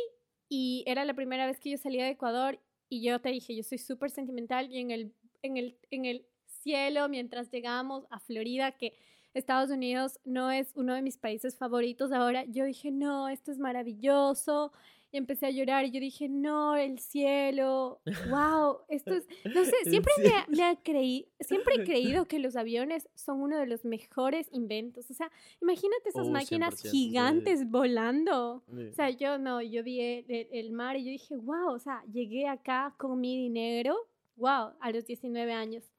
y 0.48 0.84
era 0.86 1.04
la 1.04 1.14
primera 1.14 1.46
vez 1.46 1.58
que 1.58 1.70
yo 1.70 1.78
salía 1.78 2.04
de 2.04 2.10
Ecuador 2.10 2.60
y 2.88 3.02
yo 3.02 3.20
te 3.20 3.30
dije, 3.30 3.56
yo 3.56 3.64
soy 3.64 3.78
súper 3.78 4.10
sentimental 4.10 4.70
y 4.70 4.78
en, 4.78 4.92
el, 4.92 5.12
en 5.42 6.04
el 6.04 6.26
cielo 6.46 7.08
mientras 7.08 7.50
llegamos 7.50 8.06
a 8.10 8.20
Florida, 8.20 8.70
que 8.70 8.96
Estados 9.34 9.70
Unidos 9.70 10.20
no 10.24 10.52
es 10.52 10.72
uno 10.76 10.94
de 10.94 11.02
mis 11.02 11.18
países 11.18 11.56
favoritos 11.56 12.12
ahora, 12.12 12.44
yo 12.44 12.64
dije, 12.64 12.92
no, 12.92 13.28
esto 13.28 13.50
es 13.50 13.58
maravilloso, 13.58 14.72
y 15.16 15.18
empecé 15.18 15.46
a 15.46 15.50
llorar 15.50 15.86
y 15.86 15.90
yo 15.90 15.98
dije, 15.98 16.28
no, 16.28 16.76
el 16.76 16.98
cielo, 16.98 18.02
wow, 18.30 18.80
esto 18.90 19.14
es, 19.14 19.26
no 19.46 19.64
sé, 19.64 19.72
siempre 19.84 20.12
me, 20.48 20.62
ha 20.62 20.76
creí, 20.76 21.26
siempre 21.40 21.76
he 21.76 21.84
creído 21.84 22.26
que 22.28 22.38
los 22.38 22.54
aviones 22.54 23.08
son 23.14 23.40
uno 23.40 23.58
de 23.58 23.66
los 23.66 23.86
mejores 23.86 24.46
inventos, 24.52 25.10
o 25.10 25.14
sea, 25.14 25.32
imagínate 25.62 26.10
esas 26.10 26.28
oh, 26.28 26.30
máquinas 26.30 26.82
gigantes 26.82 27.66
volando, 27.70 28.62
o 28.68 28.92
sea, 28.92 29.08
yo 29.08 29.38
no, 29.38 29.62
yo 29.62 29.82
vi 29.82 30.00
el, 30.28 30.72
mar 30.72 30.96
y 30.98 31.04
yo 31.06 31.10
dije, 31.12 31.34
wow, 31.34 31.72
o 31.72 31.78
sea, 31.78 32.04
llegué 32.12 32.46
acá 32.46 32.94
con 32.98 33.18
mi 33.18 33.38
dinero, 33.38 33.96
wow, 34.36 34.74
a 34.80 34.90
los 34.92 35.06
19 35.06 35.50
años. 35.50 35.90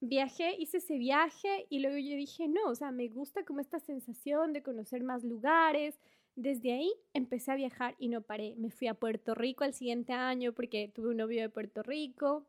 Viajé, 0.00 0.56
hice 0.58 0.76
ese 0.76 0.98
viaje 0.98 1.66
y 1.70 1.78
luego 1.78 1.96
yo 1.96 2.14
dije, 2.16 2.46
no, 2.48 2.68
o 2.68 2.74
sea, 2.74 2.90
me 2.90 3.08
gusta 3.08 3.42
como 3.46 3.60
esta 3.60 3.78
sensación 3.78 4.52
de 4.52 4.62
conocer 4.62 5.02
más 5.02 5.24
lugares, 5.24 5.98
desde 6.36 6.72
ahí 6.72 6.92
empecé 7.12 7.52
a 7.52 7.56
viajar 7.56 7.94
y 7.98 8.08
no 8.08 8.22
paré. 8.22 8.54
Me 8.56 8.70
fui 8.70 8.88
a 8.88 8.94
Puerto 8.94 9.34
Rico 9.34 9.64
el 9.64 9.74
siguiente 9.74 10.12
año 10.12 10.52
porque 10.52 10.88
tuve 10.88 11.10
un 11.10 11.18
novio 11.18 11.40
de 11.40 11.48
Puerto 11.48 11.82
Rico. 11.82 12.46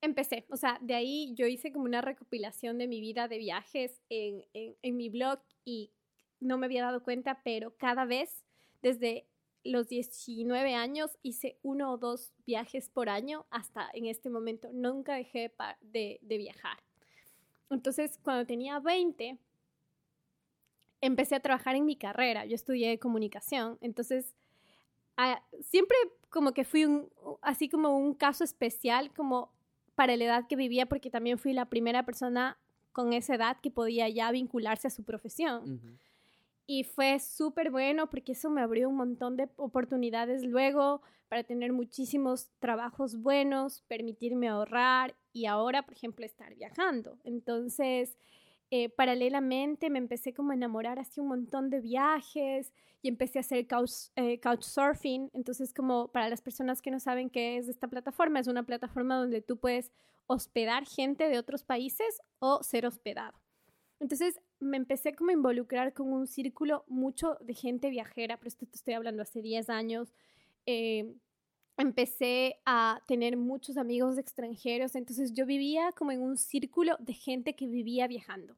Empecé, 0.00 0.46
o 0.50 0.56
sea, 0.56 0.78
de 0.82 0.94
ahí 0.94 1.32
yo 1.34 1.46
hice 1.46 1.72
como 1.72 1.84
una 1.84 2.02
recopilación 2.02 2.78
de 2.78 2.86
mi 2.86 3.00
vida 3.00 3.28
de 3.28 3.38
viajes 3.38 4.02
en, 4.08 4.44
en, 4.52 4.96
mi 4.96 5.08
blog 5.08 5.40
y 5.64 5.90
no 6.38 6.58
me 6.58 6.66
había 6.66 6.82
dado 6.82 7.02
cuenta, 7.02 7.40
pero 7.42 7.76
cada 7.76 8.04
vez 8.04 8.44
desde 8.82 9.26
los 9.64 9.88
19 9.88 10.74
años 10.74 11.18
hice 11.22 11.58
uno 11.62 11.92
o 11.92 11.98
dos 11.98 12.32
viajes 12.46 12.88
por 12.90 13.08
año 13.08 13.46
hasta 13.50 13.88
en 13.94 14.06
este 14.06 14.28
momento. 14.28 14.68
Nunca 14.72 15.14
dejé 15.14 15.52
de, 15.80 16.18
de 16.20 16.38
viajar. 16.38 16.78
Entonces, 17.70 18.18
cuando 18.22 18.46
tenía 18.46 18.78
20, 18.78 19.38
empecé 21.06 21.34
a 21.34 21.40
trabajar 21.40 21.76
en 21.76 21.84
mi 21.84 21.96
carrera. 21.96 22.44
Yo 22.46 22.54
estudié 22.54 22.98
comunicación, 22.98 23.78
entonces 23.80 24.34
ah, 25.16 25.42
siempre 25.60 25.96
como 26.28 26.52
que 26.52 26.64
fui 26.64 26.84
un, 26.84 27.08
así 27.42 27.68
como 27.68 27.96
un 27.96 28.14
caso 28.14 28.44
especial 28.44 29.12
como 29.14 29.52
para 29.94 30.16
la 30.16 30.24
edad 30.24 30.46
que 30.46 30.56
vivía, 30.56 30.86
porque 30.86 31.10
también 31.10 31.38
fui 31.38 31.52
la 31.52 31.64
primera 31.66 32.04
persona 32.04 32.58
con 32.92 33.12
esa 33.12 33.34
edad 33.34 33.56
que 33.62 33.70
podía 33.70 34.08
ya 34.08 34.30
vincularse 34.30 34.88
a 34.88 34.90
su 34.90 35.04
profesión. 35.04 35.80
Y 36.66 36.84
fue 36.84 37.18
súper 37.20 37.70
bueno 37.70 38.10
porque 38.10 38.32
eso 38.32 38.50
me 38.50 38.60
abrió 38.60 38.88
un 38.88 38.96
montón 38.96 39.36
de 39.36 39.48
oportunidades 39.56 40.44
luego 40.44 41.00
para 41.28 41.44
tener 41.44 41.72
muchísimos 41.72 42.48
trabajos 42.58 43.20
buenos, 43.20 43.82
permitirme 43.88 44.48
ahorrar 44.48 45.14
y 45.32 45.46
ahora, 45.46 45.82
por 45.82 45.94
ejemplo, 45.94 46.24
estar 46.24 46.54
viajando. 46.54 47.18
Entonces, 47.24 48.16
eh, 48.70 48.88
paralelamente 48.88 49.90
me 49.90 49.98
empecé 49.98 50.34
como 50.34 50.50
a 50.50 50.54
enamorar 50.54 50.98
así 50.98 51.20
un 51.20 51.28
montón 51.28 51.70
de 51.70 51.80
viajes 51.80 52.72
y 53.00 53.08
empecé 53.08 53.38
a 53.38 53.40
hacer 53.40 53.66
eh, 54.16 54.40
couchsurfing. 54.40 55.30
Entonces, 55.34 55.72
como 55.72 56.08
para 56.08 56.28
las 56.28 56.42
personas 56.42 56.82
que 56.82 56.90
no 56.90 56.98
saben 56.98 57.30
qué 57.30 57.58
es 57.58 57.68
esta 57.68 57.86
plataforma, 57.86 58.40
es 58.40 58.48
una 58.48 58.64
plataforma 58.64 59.16
donde 59.16 59.40
tú 59.40 59.58
puedes 59.58 59.92
hospedar 60.26 60.84
gente 60.84 61.28
de 61.28 61.38
otros 61.38 61.62
países 61.62 62.20
o 62.40 62.62
ser 62.64 62.86
hospedado. 62.86 63.40
Entonces, 64.00 64.40
me 64.58 64.76
empecé 64.76 65.14
como 65.14 65.30
a 65.30 65.34
involucrar 65.34 65.92
con 65.92 66.12
un 66.12 66.26
círculo 66.26 66.84
mucho 66.88 67.36
de 67.40 67.54
gente 67.54 67.88
viajera, 67.88 68.36
pero 68.36 68.48
esto 68.48 68.66
te 68.66 68.76
estoy 68.76 68.94
hablando 68.94 69.22
hace 69.22 69.42
10 69.42 69.70
años. 69.70 70.12
Eh, 70.66 71.14
empecé 71.76 72.56
a 72.64 73.00
tener 73.06 73.36
muchos 73.36 73.76
amigos 73.76 74.18
extranjeros, 74.18 74.94
entonces 74.94 75.32
yo 75.32 75.46
vivía 75.46 75.92
como 75.92 76.12
en 76.12 76.22
un 76.22 76.36
círculo 76.36 76.96
de 76.98 77.12
gente 77.12 77.54
que 77.54 77.66
vivía 77.66 78.06
viajando, 78.06 78.56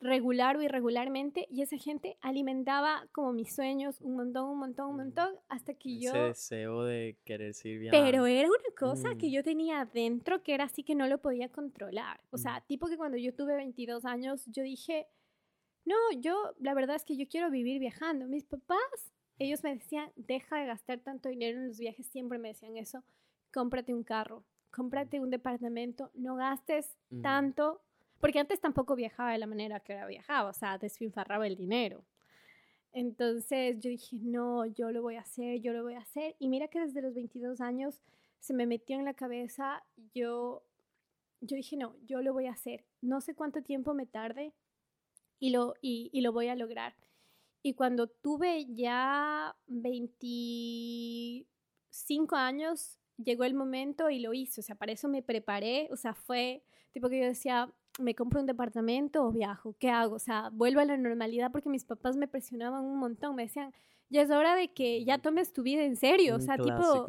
regular 0.00 0.56
o 0.56 0.62
irregularmente, 0.62 1.46
y 1.50 1.62
esa 1.62 1.76
gente 1.76 2.16
alimentaba 2.22 3.06
como 3.12 3.32
mis 3.32 3.54
sueños 3.54 4.00
un 4.00 4.16
montón, 4.16 4.48
un 4.48 4.58
montón, 4.58 4.90
un 4.90 4.96
montón, 4.96 5.34
hasta 5.48 5.74
que 5.74 5.98
yo... 5.98 6.10
Ese 6.10 6.18
deseo 6.18 6.84
de 6.84 7.18
querer 7.24 7.52
seguir 7.52 7.80
viajando. 7.80 8.06
Pero 8.06 8.26
era 8.26 8.48
una 8.48 8.74
cosa 8.78 9.16
que 9.16 9.28
mm. 9.28 9.30
yo 9.30 9.42
tenía 9.42 9.80
adentro 9.82 10.42
que 10.42 10.54
era 10.54 10.64
así 10.64 10.82
que 10.82 10.94
no 10.94 11.06
lo 11.06 11.18
podía 11.18 11.50
controlar. 11.50 12.20
O 12.30 12.38
sea, 12.38 12.60
mm. 12.60 12.66
tipo 12.66 12.86
que 12.88 12.96
cuando 12.96 13.18
yo 13.18 13.34
tuve 13.34 13.54
22 13.56 14.06
años, 14.06 14.46
yo 14.46 14.62
dije, 14.62 15.06
no, 15.84 15.96
yo, 16.18 16.54
la 16.58 16.72
verdad 16.72 16.96
es 16.96 17.04
que 17.04 17.16
yo 17.16 17.26
quiero 17.28 17.50
vivir 17.50 17.78
viajando. 17.78 18.26
Mis 18.26 18.44
papás 18.44 19.12
ellos 19.40 19.64
me 19.64 19.74
decían, 19.74 20.12
deja 20.16 20.58
de 20.58 20.66
gastar 20.66 21.00
tanto 21.00 21.30
dinero 21.30 21.58
en 21.58 21.68
los 21.68 21.78
viajes, 21.78 22.06
siempre 22.06 22.38
me 22.38 22.48
decían 22.48 22.76
eso, 22.76 23.02
cómprate 23.52 23.94
un 23.94 24.04
carro, 24.04 24.44
cómprate 24.70 25.18
un 25.18 25.30
departamento, 25.30 26.10
no 26.14 26.36
gastes 26.36 26.94
tanto, 27.22 27.80
porque 28.20 28.38
antes 28.38 28.60
tampoco 28.60 28.94
viajaba 28.94 29.32
de 29.32 29.38
la 29.38 29.46
manera 29.46 29.80
que 29.80 29.94
ahora 29.94 30.06
viajaba, 30.06 30.50
o 30.50 30.52
sea, 30.52 30.76
desfinfarraba 30.76 31.46
el 31.46 31.56
dinero. 31.56 32.04
Entonces 32.92 33.78
yo 33.80 33.88
dije, 33.88 34.16
no, 34.20 34.66
yo 34.66 34.90
lo 34.90 35.00
voy 35.00 35.16
a 35.16 35.20
hacer, 35.20 35.60
yo 35.60 35.72
lo 35.72 35.82
voy 35.82 35.94
a 35.94 36.00
hacer. 36.00 36.36
Y 36.38 36.48
mira 36.48 36.68
que 36.68 36.80
desde 36.80 37.00
los 37.00 37.14
22 37.14 37.62
años 37.62 38.02
se 38.40 38.52
me 38.52 38.66
metió 38.66 38.98
en 38.98 39.06
la 39.06 39.14
cabeza, 39.14 39.82
yo, 40.14 40.62
yo 41.40 41.56
dije, 41.56 41.78
no, 41.78 41.96
yo 42.06 42.20
lo 42.20 42.34
voy 42.34 42.46
a 42.46 42.52
hacer. 42.52 42.84
No 43.00 43.22
sé 43.22 43.34
cuánto 43.34 43.62
tiempo 43.62 43.94
me 43.94 44.04
tarde 44.04 44.52
y 45.38 45.50
lo, 45.50 45.74
y, 45.80 46.10
y 46.12 46.20
lo 46.20 46.32
voy 46.32 46.48
a 46.48 46.56
lograr. 46.56 46.94
Y 47.62 47.74
cuando 47.74 48.06
tuve 48.06 48.64
ya 48.74 49.54
25 49.66 52.36
años, 52.36 52.98
llegó 53.16 53.44
el 53.44 53.54
momento 53.54 54.10
y 54.10 54.20
lo 54.20 54.32
hice. 54.32 54.60
O 54.60 54.64
sea, 54.64 54.76
para 54.76 54.92
eso 54.92 55.08
me 55.08 55.22
preparé. 55.22 55.88
O 55.92 55.96
sea, 55.96 56.14
fue 56.14 56.62
tipo 56.92 57.08
que 57.08 57.20
yo 57.20 57.26
decía, 57.26 57.72
me 57.98 58.14
compro 58.14 58.40
un 58.40 58.46
departamento 58.46 59.24
o 59.24 59.32
viajo. 59.32 59.74
¿Qué 59.78 59.90
hago? 59.90 60.14
O 60.16 60.20
sea, 60.20 60.50
vuelvo 60.52 60.80
a 60.80 60.84
la 60.84 60.96
normalidad 60.96 61.52
porque 61.52 61.68
mis 61.68 61.84
papás 61.84 62.16
me 62.16 62.28
presionaban 62.28 62.84
un 62.84 62.98
montón. 62.98 63.36
Me 63.36 63.42
decían, 63.42 63.74
ya 64.08 64.22
es 64.22 64.30
hora 64.30 64.56
de 64.56 64.72
que 64.72 65.04
ya 65.04 65.18
tomes 65.18 65.52
tu 65.52 65.62
vida 65.62 65.84
en 65.84 65.96
serio. 65.96 66.36
o 66.36 66.40
sea, 66.40 66.56
tipo, 66.56 67.06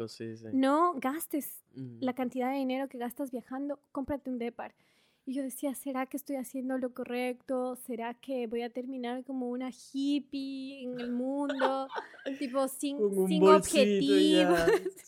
no 0.52 0.92
gastes 0.94 1.64
la 1.74 2.14
cantidad 2.14 2.50
de 2.50 2.58
dinero 2.58 2.88
que 2.88 2.98
gastas 2.98 3.30
viajando, 3.30 3.80
cómprate 3.90 4.28
un 4.30 4.38
depart. 4.38 4.76
Y 5.24 5.34
yo 5.34 5.42
decía, 5.42 5.74
¿será 5.74 6.06
que 6.06 6.16
estoy 6.16 6.36
haciendo 6.36 6.78
lo 6.78 6.92
correcto? 6.92 7.76
¿Será 7.76 8.14
que 8.14 8.48
voy 8.48 8.62
a 8.62 8.70
terminar 8.70 9.22
como 9.24 9.50
una 9.50 9.70
hippie 9.70 10.82
en 10.82 10.98
el 10.98 11.12
mundo? 11.12 11.88
tipo, 12.40 12.66
sin, 12.66 12.98
sin 13.28 13.44
objetivos, 13.44 14.60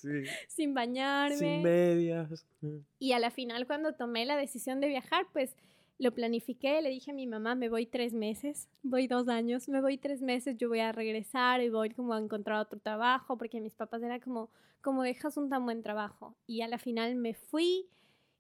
sin 0.49 0.73
bañarme. 0.73 1.37
Sin 1.37 1.63
medias. 1.63 2.47
Y 3.01 3.13
a 3.13 3.19
la 3.19 3.31
final, 3.33 3.67
cuando 3.67 3.95
tomé 3.95 4.25
la 4.25 4.37
decisión 4.37 4.81
de 4.81 4.87
viajar, 4.87 5.27
pues 5.33 5.57
lo 5.99 6.13
planifiqué, 6.15 6.81
le 6.81 6.91
dije 6.91 7.11
a 7.11 7.15
mi 7.15 7.27
mamá, 7.27 7.57
me 7.57 7.69
voy 7.69 7.87
tres 7.87 8.13
meses, 8.13 8.69
voy 8.83 9.09
dos 9.09 9.29
años, 9.29 9.69
me 9.69 9.81
voy 9.81 9.99
tres 9.99 10.23
meses, 10.23 10.57
yo 10.57 10.69
voy 10.69 10.81
a 10.81 10.93
regresar 10.93 11.61
y 11.61 11.71
voy 11.71 11.91
como 11.91 12.15
a 12.15 12.19
encontrar 12.19 12.61
otro 12.61 12.79
trabajo, 12.79 13.37
porque 13.37 13.61
mis 13.61 13.75
papás 13.75 14.03
era 14.03 14.21
como, 14.21 14.51
como 14.81 15.03
dejas 15.03 15.37
un 15.37 15.49
tan 15.49 15.65
buen 15.65 15.83
trabajo. 15.83 16.37
Y 16.47 16.63
a 16.63 16.69
la 16.69 16.79
final 16.79 17.17
me 17.17 17.35
fui 17.35 17.89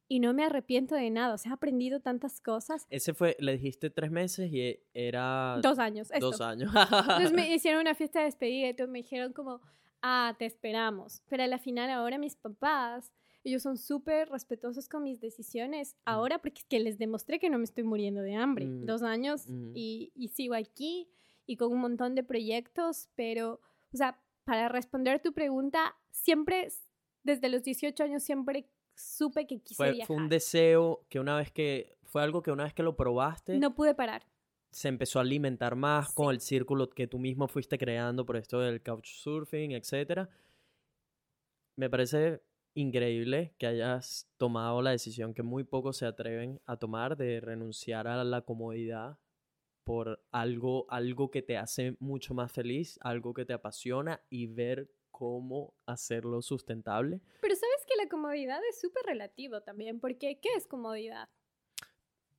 y 0.09 0.21
no 0.21 0.35
me 0.35 0.45
arrepiento 0.45 0.95
de 0.95 1.11
nada. 1.11 1.35
O 1.35 1.39
sea, 1.39 1.53
he 1.53 1.55
aprendido 1.55 2.01
tantas 2.01 2.41
cosas. 2.41 2.87
Ese 2.91 3.15
fue, 3.15 3.37
le 3.41 3.53
dijiste 3.53 3.91
tres 3.91 4.11
meses 4.11 4.53
y 4.53 4.81
era... 4.93 5.59
Dos 5.63 5.79
años. 5.79 6.09
Dos 6.21 6.41
años. 6.41 6.73
Entonces 6.75 7.33
me 7.33 7.49
hicieron 7.55 7.81
una 7.81 7.95
fiesta 7.95 8.21
de 8.21 8.27
despedida 8.27 8.69
y 8.69 8.87
me 8.89 8.99
dijeron 8.99 9.33
como, 9.33 9.61
ah, 10.03 10.35
te 10.39 10.47
esperamos. 10.47 11.23
Pero 11.29 11.43
a 11.43 11.47
la 11.47 11.59
final 11.59 11.91
ahora 11.91 12.19
mis 12.19 12.37
papás, 12.37 13.13
ellos 13.43 13.63
son 13.63 13.77
súper 13.77 14.29
respetuosos 14.29 14.89
con 14.89 15.03
mis 15.03 15.21
decisiones. 15.21 15.97
Ahora 16.05 16.39
porque 16.39 16.61
es 16.61 16.67
que 16.67 16.81
les 16.81 16.99
demostré 16.99 17.39
que 17.39 17.51
no 17.51 17.59
me 17.59 17.65
estoy 17.65 17.85
muriendo 17.85 18.23
de 18.23 18.35
hambre. 18.35 18.67
Mm, 18.67 18.87
Dos 18.87 19.03
años 19.03 19.47
y, 19.75 20.13
y 20.15 20.29
sigo 20.29 20.55
aquí 20.55 21.09
y 21.47 21.57
con 21.57 21.73
un 21.73 21.81
montón 21.81 22.15
de 22.15 22.23
proyectos, 22.23 23.09
pero, 23.15 23.61
o 23.93 23.97
sea, 23.97 24.19
para 24.45 24.69
responder 24.69 25.21
tu 25.21 25.33
pregunta, 25.33 25.95
siempre, 26.11 26.69
desde 27.23 27.49
los 27.49 27.63
18 27.63 28.03
años, 28.03 28.23
siempre 28.23 28.67
supe 28.95 29.47
que 29.47 29.61
quise 29.61 29.77
fue, 29.77 29.93
viajar. 29.93 30.07
Fue 30.07 30.17
un 30.17 30.29
deseo 30.29 31.07
que 31.09 31.21
una 31.21 31.37
vez 31.37 31.51
que, 31.51 31.97
fue 32.05 32.23
algo 32.23 32.43
que 32.43 32.51
una 32.51 32.65
vez 32.65 32.75
que 32.75 32.83
lo 32.83 32.97
probaste. 32.97 33.59
No 33.59 33.75
pude 33.75 33.95
parar. 33.95 34.27
se 34.71 34.89
empezó 34.89 35.19
a 35.19 35.23
alimentar 35.23 35.77
más 35.77 36.13
con 36.13 36.33
el 36.33 36.41
círculo 36.41 36.91
que 36.91 37.07
tú 37.07 37.19
mismo 37.19 37.47
fuiste 37.47 37.79
creando 37.79 38.27
por 38.27 38.37
esto 38.37 38.59
del 38.61 38.83
couchsurfing, 38.83 39.73
etc. 39.73 40.29
Me 41.77 41.89
parece 41.89 42.43
increíble 42.75 43.55
que 43.59 43.67
hayas 43.67 44.29
tomado 44.37 44.83
la 44.83 44.91
decisión 44.91 45.33
que 45.33 45.43
muy 45.43 45.65
pocos 45.65 45.99
se 45.99 46.07
atreven 46.07 46.61
a 46.67 46.77
tomar 46.77 47.17
de 47.17 47.41
renunciar 47.41 48.09
a 48.09 48.23
la 48.25 48.43
comodidad 48.43 49.19
por 49.85 50.25
algo, 50.33 50.87
algo 50.89 51.31
que 51.31 51.43
te 51.43 51.57
hace 51.57 51.97
mucho 52.01 52.35
más 52.35 52.51
feliz, 52.51 52.99
algo 53.03 53.35
que 53.35 53.45
te 53.45 53.53
apasiona 53.53 54.23
y 54.31 54.47
ver 54.47 54.91
cómo 55.11 55.75
hacerlo 55.87 56.43
sustentable. 56.43 57.21
Pero 57.41 57.55
sabes 57.55 57.74
la 58.05 58.09
comodidad 58.11 58.61
es 58.69 58.81
súper 58.81 59.05
relativo 59.07 59.63
también, 59.63 59.99
porque 59.99 60.39
¿qué 60.41 60.51
es 60.57 60.67
comodidad? 60.67 61.29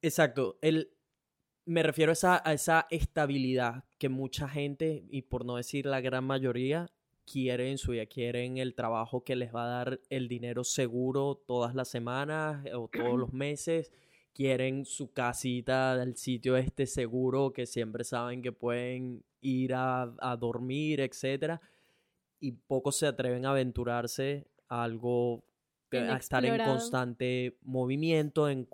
Exacto, 0.02 0.58
el, 0.62 0.92
me 1.66 1.82
refiero 1.82 2.12
a 2.12 2.14
esa, 2.14 2.42
a 2.48 2.54
esa 2.54 2.88
estabilidad 2.92 3.84
que 3.98 4.10
mucha 4.10 4.48
gente, 4.48 5.06
y 5.10 5.24
por 5.24 5.46
no 5.46 5.56
decir 5.56 5.86
la 5.88 6.02
gran 6.02 6.24
mayoría, 6.24 6.92
quiere 7.26 7.72
en 7.72 7.80
su 7.80 7.92
vida. 7.92 8.06
Quieren 8.06 8.58
el 8.58 8.76
trabajo 8.76 9.24
que 9.24 9.36
les 9.36 9.54
va 9.54 9.66
a 9.66 9.84
dar 9.84 10.00
el 10.10 10.28
dinero 10.28 10.64
seguro 10.64 11.42
todas 11.48 11.74
las 11.74 11.88
semanas 11.88 12.64
eh, 12.66 12.76
o 12.76 12.88
todos 12.88 13.18
los 13.18 13.34
meses. 13.34 13.92
Quieren 14.34 14.86
su 14.86 15.12
casita 15.12 15.98
del 15.98 16.16
sitio 16.18 16.58
este 16.58 16.86
seguro 16.86 17.52
que 17.52 17.66
siempre 17.66 18.04
saben 18.04 18.44
que 18.44 18.52
pueden 18.52 19.24
ir 19.42 19.74
a, 19.74 20.14
a 20.20 20.38
dormir, 20.38 21.02
etc. 21.02 21.60
Y 22.40 22.52
pocos 22.52 22.98
se 22.98 23.08
atreven 23.08 23.46
a 23.48 23.52
aventurarse 23.52 24.46
a 24.68 24.84
algo 24.84 25.44
a 25.98 26.18
estar 26.18 26.46
en 26.46 26.64
constante 26.64 27.58
movimiento, 27.64 28.50
en, 28.50 28.68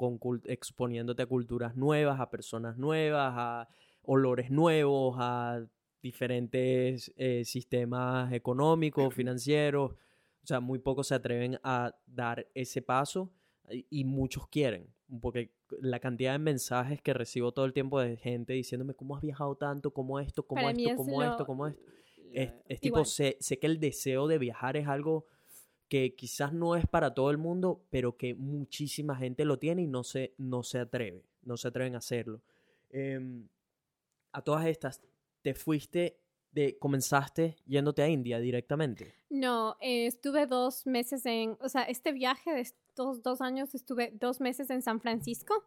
exponiéndote 0.46 1.24
a 1.24 1.26
culturas 1.26 1.76
nuevas, 1.76 2.20
a 2.20 2.30
personas 2.30 2.78
nuevas, 2.78 3.34
a 3.36 3.68
olores 4.04 4.50
nuevos, 4.50 5.16
a 5.20 5.64
diferentes 6.02 7.14
eh, 7.16 7.44
sistemas 7.46 8.34
económicos, 8.34 9.14
financieros. 9.14 9.92
O 9.92 10.48
sea, 10.48 10.60
muy 10.60 10.80
pocos 10.80 11.08
se 11.08 11.16
atreven 11.16 11.60
a 11.64 11.96
dar 12.08 12.48
ese 12.56 12.82
paso 12.82 13.32
y, 13.90 14.04
muchos 14.04 14.48
quieren, 14.48 14.88
porque 15.22 15.52
la 15.80 16.00
cantidad 16.00 16.34
de 16.34 16.40
mensajes 16.40 17.02
que 17.02 17.14
recibo 17.14 17.52
todo 17.52 17.66
el 17.66 17.74
tiempo 17.74 18.00
de 18.00 18.18
gente 18.18 18.54
diciéndome 18.54 18.94
cómo 18.94 19.16
has 19.16 19.22
viajado 19.22 19.56
tanto, 19.56 19.92
cómo 19.92 20.20
esto, 20.20 20.46
cómo 20.46 20.70
esto, 20.70 20.96
cómo 20.96 21.24
esto, 21.24 21.46
cómo 21.46 21.68
esto. 21.68 21.82
Es, 22.34 22.80
tipo, 22.80 23.04
sé, 23.06 23.38
sé 23.40 23.60
que 23.60 23.68
el 23.68 23.80
deseo 23.80 24.28
de 24.28 24.38
viajar 24.38 24.78
es 24.78 24.88
algo 24.88 25.26
que 25.92 26.16
quizás 26.16 26.54
no 26.54 26.78
es 26.78 26.88
para 26.88 27.14
todo 27.14 27.32
el 27.32 27.38
mundo, 27.38 27.86
pero 27.90 28.16
que 28.16 28.34
muchísima 28.34 29.14
gente 29.14 29.44
lo 29.44 29.60
tiene 29.60 29.82
y 29.82 29.88
no 29.88 30.06
se, 30.06 30.34
no 30.38 30.64
se 30.64 30.80
atreve, 30.80 31.26
no 31.42 31.58
se 31.58 31.68
atreven 31.68 31.96
a 31.96 31.98
hacerlo. 31.98 32.42
Em, 32.92 33.50
a 34.32 34.42
todas 34.42 34.68
estas, 34.68 35.02
¿te 35.42 35.54
fuiste 35.54 36.18
de, 36.54 36.78
comenzaste 36.78 37.58
yéndote 37.66 38.04
a 38.04 38.08
India 38.08 38.40
directamente? 38.40 39.16
No, 39.30 39.76
eh, 39.82 40.06
estuve 40.06 40.48
dos 40.48 40.88
meses 40.88 41.26
en, 41.26 41.58
o 41.60 41.68
sea, 41.68 41.84
este 41.84 42.14
viaje 42.14 42.54
de 42.54 42.62
estos 42.62 43.22
dos 43.22 43.42
años 43.42 43.76
estuve 43.76 44.14
dos 44.18 44.40
meses 44.40 44.70
en 44.70 44.82
San 44.82 45.02
Francisco. 45.02 45.62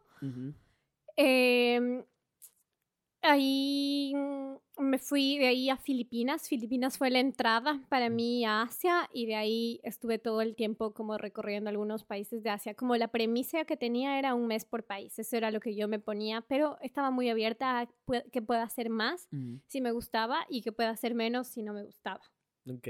Ahí 3.27 4.13
mm, 4.15 4.83
me 4.83 4.99
fui 4.99 5.37
de 5.37 5.47
ahí 5.47 5.69
a 5.69 5.77
Filipinas. 5.77 6.47
Filipinas 6.47 6.97
fue 6.97 7.09
la 7.09 7.19
entrada 7.19 7.81
para 7.89 8.09
mí 8.09 8.45
a 8.45 8.63
Asia 8.63 9.09
y 9.13 9.25
de 9.25 9.35
ahí 9.35 9.79
estuve 9.83 10.19
todo 10.19 10.41
el 10.41 10.55
tiempo 10.55 10.93
como 10.93 11.17
recorriendo 11.17 11.69
algunos 11.69 12.03
países 12.03 12.43
de 12.43 12.49
Asia. 12.49 12.75
Como 12.75 12.95
la 12.95 13.07
premisa 13.07 13.65
que 13.65 13.77
tenía 13.77 14.19
era 14.19 14.35
un 14.35 14.47
mes 14.47 14.65
por 14.65 14.83
país, 14.83 15.17
eso 15.17 15.37
era 15.37 15.51
lo 15.51 15.59
que 15.59 15.75
yo 15.75 15.87
me 15.87 15.99
ponía, 15.99 16.41
pero 16.41 16.77
estaba 16.81 17.09
muy 17.11 17.29
abierta 17.29 17.81
a 17.81 17.89
que 18.31 18.41
pueda 18.41 18.63
hacer 18.63 18.89
más 18.89 19.27
si 19.67 19.81
me 19.81 19.91
gustaba 19.91 20.45
y 20.49 20.61
que 20.61 20.71
pueda 20.71 20.91
hacer 20.91 21.15
menos 21.15 21.47
si 21.47 21.63
no 21.63 21.73
me 21.73 21.83
gustaba. 21.83 22.21
Ok. 22.69 22.87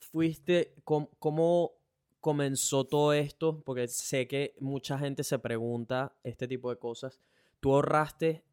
Fuiste, 0.00 0.74
¿cómo 0.84 1.72
comenzó 2.20 2.84
todo 2.84 3.12
esto? 3.12 3.62
Porque 3.64 3.88
sé 3.88 4.26
que 4.26 4.54
mucha 4.60 4.98
gente 4.98 5.24
se 5.24 5.38
pregunta 5.38 6.16
este 6.22 6.48
tipo 6.48 6.70
de 6.70 6.78
cosas. 6.78 7.20
¿Tú 7.60 7.74
ahorraste 7.74 8.44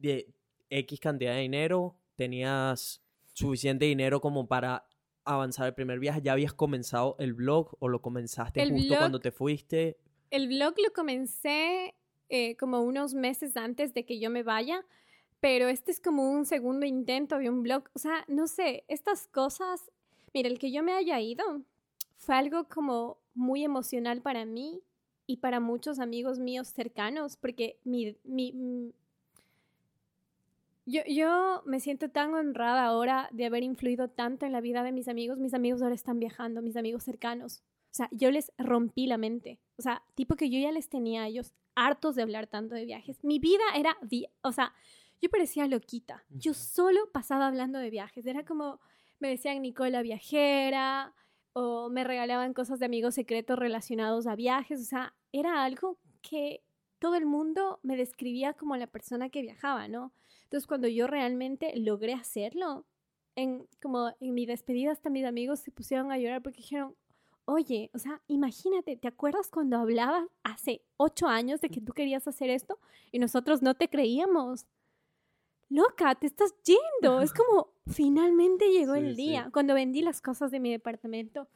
de 0.00 0.34
X 0.68 1.00
cantidad 1.00 1.34
de 1.34 1.40
dinero, 1.40 1.96
tenías 2.16 3.02
suficiente 3.32 3.84
dinero 3.84 4.20
como 4.20 4.46
para 4.46 4.86
avanzar 5.24 5.66
el 5.66 5.74
primer 5.74 5.98
viaje, 5.98 6.22
ya 6.22 6.32
habías 6.32 6.52
comenzado 6.52 7.16
el 7.18 7.34
blog 7.34 7.76
o 7.78 7.88
lo 7.88 8.02
comenzaste 8.02 8.68
justo 8.68 8.96
cuando 8.96 9.20
te 9.20 9.30
fuiste. 9.30 9.96
El 10.30 10.48
blog 10.48 10.74
lo 10.78 10.92
comencé 10.92 11.94
eh, 12.28 12.56
como 12.56 12.80
unos 12.82 13.14
meses 13.14 13.56
antes 13.56 13.94
de 13.94 14.04
que 14.04 14.18
yo 14.18 14.30
me 14.30 14.42
vaya, 14.42 14.84
pero 15.40 15.68
este 15.68 15.90
es 15.90 16.00
como 16.00 16.30
un 16.30 16.46
segundo 16.46 16.86
intento 16.86 17.38
de 17.38 17.50
un 17.50 17.62
blog. 17.62 17.84
O 17.94 17.98
sea, 17.98 18.24
no 18.28 18.46
sé, 18.46 18.84
estas 18.88 19.26
cosas, 19.26 19.90
mira, 20.32 20.48
el 20.48 20.58
que 20.58 20.72
yo 20.72 20.82
me 20.82 20.92
haya 20.92 21.20
ido 21.20 21.44
fue 22.16 22.36
algo 22.36 22.64
como 22.64 23.18
muy 23.34 23.64
emocional 23.64 24.20
para 24.20 24.44
mí 24.44 24.82
y 25.26 25.38
para 25.38 25.60
muchos 25.60 25.98
amigos 25.98 26.38
míos 26.38 26.68
cercanos, 26.68 27.36
porque 27.36 27.78
mi, 27.84 28.16
mi, 28.24 28.92
yo, 30.86 31.02
yo 31.06 31.62
me 31.66 31.80
siento 31.80 32.10
tan 32.10 32.34
honrada 32.34 32.84
ahora 32.84 33.28
de 33.32 33.46
haber 33.46 33.62
influido 33.62 34.08
tanto 34.08 34.46
en 34.46 34.52
la 34.52 34.60
vida 34.60 34.82
de 34.82 34.92
mis 34.92 35.08
amigos. 35.08 35.38
Mis 35.38 35.54
amigos 35.54 35.82
ahora 35.82 35.94
están 35.94 36.18
viajando, 36.18 36.62
mis 36.62 36.76
amigos 36.76 37.04
cercanos. 37.04 37.62
O 37.90 37.94
sea, 37.94 38.08
yo 38.12 38.30
les 38.30 38.52
rompí 38.58 39.06
la 39.06 39.18
mente. 39.18 39.60
O 39.76 39.82
sea, 39.82 40.02
tipo 40.14 40.36
que 40.36 40.48
yo 40.48 40.58
ya 40.58 40.72
les 40.72 40.88
tenía 40.88 41.22
a 41.22 41.28
ellos 41.28 41.54
hartos 41.74 42.14
de 42.14 42.22
hablar 42.22 42.46
tanto 42.46 42.74
de 42.74 42.84
viajes. 42.84 43.22
Mi 43.24 43.38
vida 43.38 43.64
era, 43.74 43.96
o 44.42 44.52
sea, 44.52 44.72
yo 45.20 45.28
parecía 45.28 45.66
loquita. 45.66 46.24
Yo 46.30 46.54
solo 46.54 47.10
pasaba 47.12 47.46
hablando 47.46 47.78
de 47.78 47.90
viajes. 47.90 48.26
Era 48.26 48.44
como, 48.44 48.80
me 49.18 49.28
decían 49.28 49.62
Nicola 49.62 50.02
viajera 50.02 51.14
o 51.52 51.90
me 51.90 52.04
regalaban 52.04 52.54
cosas 52.54 52.78
de 52.78 52.86
amigos 52.86 53.14
secretos 53.14 53.58
relacionados 53.58 54.26
a 54.26 54.36
viajes. 54.36 54.80
O 54.80 54.84
sea, 54.84 55.14
era 55.32 55.64
algo 55.64 55.98
que 56.22 56.62
todo 57.00 57.16
el 57.16 57.26
mundo 57.26 57.80
me 57.82 57.96
describía 57.96 58.54
como 58.54 58.76
la 58.76 58.86
persona 58.86 59.30
que 59.30 59.42
viajaba, 59.42 59.88
¿no? 59.88 60.12
Entonces, 60.50 60.66
cuando 60.66 60.88
yo 60.88 61.06
realmente 61.06 61.72
logré 61.76 62.12
hacerlo, 62.12 62.84
en, 63.36 63.68
como 63.80 64.12
en 64.18 64.34
mi 64.34 64.46
despedida 64.46 64.90
hasta 64.90 65.08
mis 65.08 65.24
amigos 65.24 65.60
se 65.60 65.70
pusieron 65.70 66.10
a 66.10 66.18
llorar 66.18 66.42
porque 66.42 66.56
dijeron, 66.56 66.96
oye, 67.44 67.88
o 67.94 68.00
sea, 68.00 68.20
imagínate, 68.26 68.96
¿te 68.96 69.06
acuerdas 69.06 69.48
cuando 69.48 69.78
hablabas 69.78 70.26
hace 70.42 70.82
ocho 70.96 71.28
años 71.28 71.60
de 71.60 71.68
que 71.68 71.80
tú 71.80 71.92
querías 71.92 72.26
hacer 72.26 72.50
esto 72.50 72.80
y 73.12 73.20
nosotros 73.20 73.62
no 73.62 73.74
te 73.74 73.88
creíamos? 73.88 74.66
Loca, 75.68 76.16
te 76.16 76.26
estás 76.26 76.52
yendo. 76.64 77.20
Es 77.20 77.32
como, 77.34 77.72
finalmente 77.86 78.72
llegó 78.72 78.96
el 78.96 79.14
día. 79.14 79.50
Cuando 79.52 79.74
vendí 79.74 80.02
las 80.02 80.20
cosas 80.20 80.50
de 80.50 80.58
mi 80.58 80.72
departamento, 80.72 81.46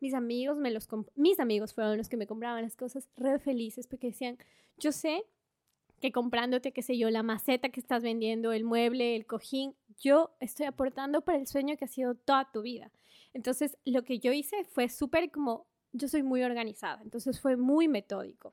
mis 0.00 0.14
amigos 0.14 0.58
me 0.58 0.72
los 0.72 0.88
mis 1.14 1.38
amigos 1.38 1.74
fueron 1.74 1.96
los 1.96 2.08
que 2.08 2.16
me 2.16 2.26
compraban 2.26 2.62
las 2.62 2.74
cosas 2.74 3.08
re 3.16 3.38
felices 3.38 3.86
porque 3.86 4.08
decían, 4.08 4.36
yo 4.78 4.90
sé 4.90 5.24
que 6.02 6.12
comprándote, 6.12 6.72
qué 6.72 6.82
sé 6.82 6.98
yo, 6.98 7.08
la 7.10 7.22
maceta 7.22 7.68
que 7.68 7.78
estás 7.78 8.02
vendiendo, 8.02 8.52
el 8.52 8.64
mueble, 8.64 9.14
el 9.14 9.24
cojín, 9.24 9.74
yo 10.00 10.34
estoy 10.40 10.66
aportando 10.66 11.22
para 11.22 11.38
el 11.38 11.46
sueño 11.46 11.76
que 11.76 11.84
ha 11.84 11.88
sido 11.88 12.16
toda 12.16 12.50
tu 12.52 12.62
vida. 12.62 12.90
Entonces, 13.32 13.78
lo 13.84 14.02
que 14.02 14.18
yo 14.18 14.32
hice 14.32 14.64
fue 14.64 14.88
súper 14.88 15.30
como, 15.30 15.64
yo 15.92 16.08
soy 16.08 16.24
muy 16.24 16.42
organizada, 16.42 17.00
entonces 17.02 17.40
fue 17.40 17.56
muy 17.56 17.86
metódico. 17.86 18.52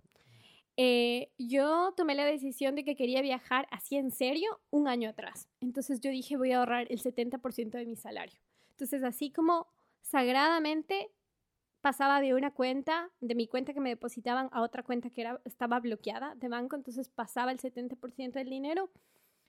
Eh, 0.77 1.31
yo 1.39 1.91
tomé 1.97 2.13
la 2.13 2.23
decisión 2.23 2.75
de 2.75 2.85
que 2.85 2.95
quería 2.95 3.21
viajar 3.23 3.67
así 3.71 3.97
en 3.97 4.11
serio 4.11 4.61
un 4.69 4.87
año 4.87 5.09
atrás. 5.09 5.49
Entonces 5.59 5.99
yo 6.01 6.11
dije, 6.11 6.37
voy 6.37 6.51
a 6.51 6.59
ahorrar 6.59 6.85
el 6.89 7.01
70% 7.01 7.71
de 7.71 7.85
mi 7.85 7.95
salario. 7.95 8.39
Entonces, 8.71 9.03
así 9.03 9.31
como 9.31 9.67
sagradamente 10.01 11.09
pasaba 11.81 12.21
de 12.21 12.33
una 12.33 12.51
cuenta, 12.51 13.09
de 13.21 13.35
mi 13.35 13.47
cuenta 13.47 13.73
que 13.73 13.79
me 13.79 13.89
depositaban 13.89 14.49
a 14.51 14.61
otra 14.61 14.83
cuenta 14.83 15.09
que 15.09 15.21
era, 15.21 15.41
estaba 15.45 15.79
bloqueada 15.79 16.35
de 16.35 16.49
banco, 16.49 16.75
entonces 16.75 17.09
pasaba 17.09 17.51
el 17.51 17.59
70% 17.59 18.33
del 18.33 18.49
dinero 18.49 18.89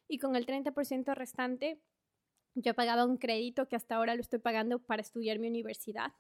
y 0.08 0.18
con 0.18 0.36
el 0.36 0.46
30% 0.46 1.14
restante 1.14 1.80
yo 2.54 2.74
pagaba 2.74 3.04
un 3.04 3.16
crédito 3.16 3.68
que 3.68 3.76
hasta 3.76 3.96
ahora 3.96 4.14
lo 4.14 4.20
estoy 4.20 4.38
pagando 4.38 4.80
para 4.80 5.02
estudiar 5.02 5.38
mi 5.38 5.48
universidad. 5.48 6.12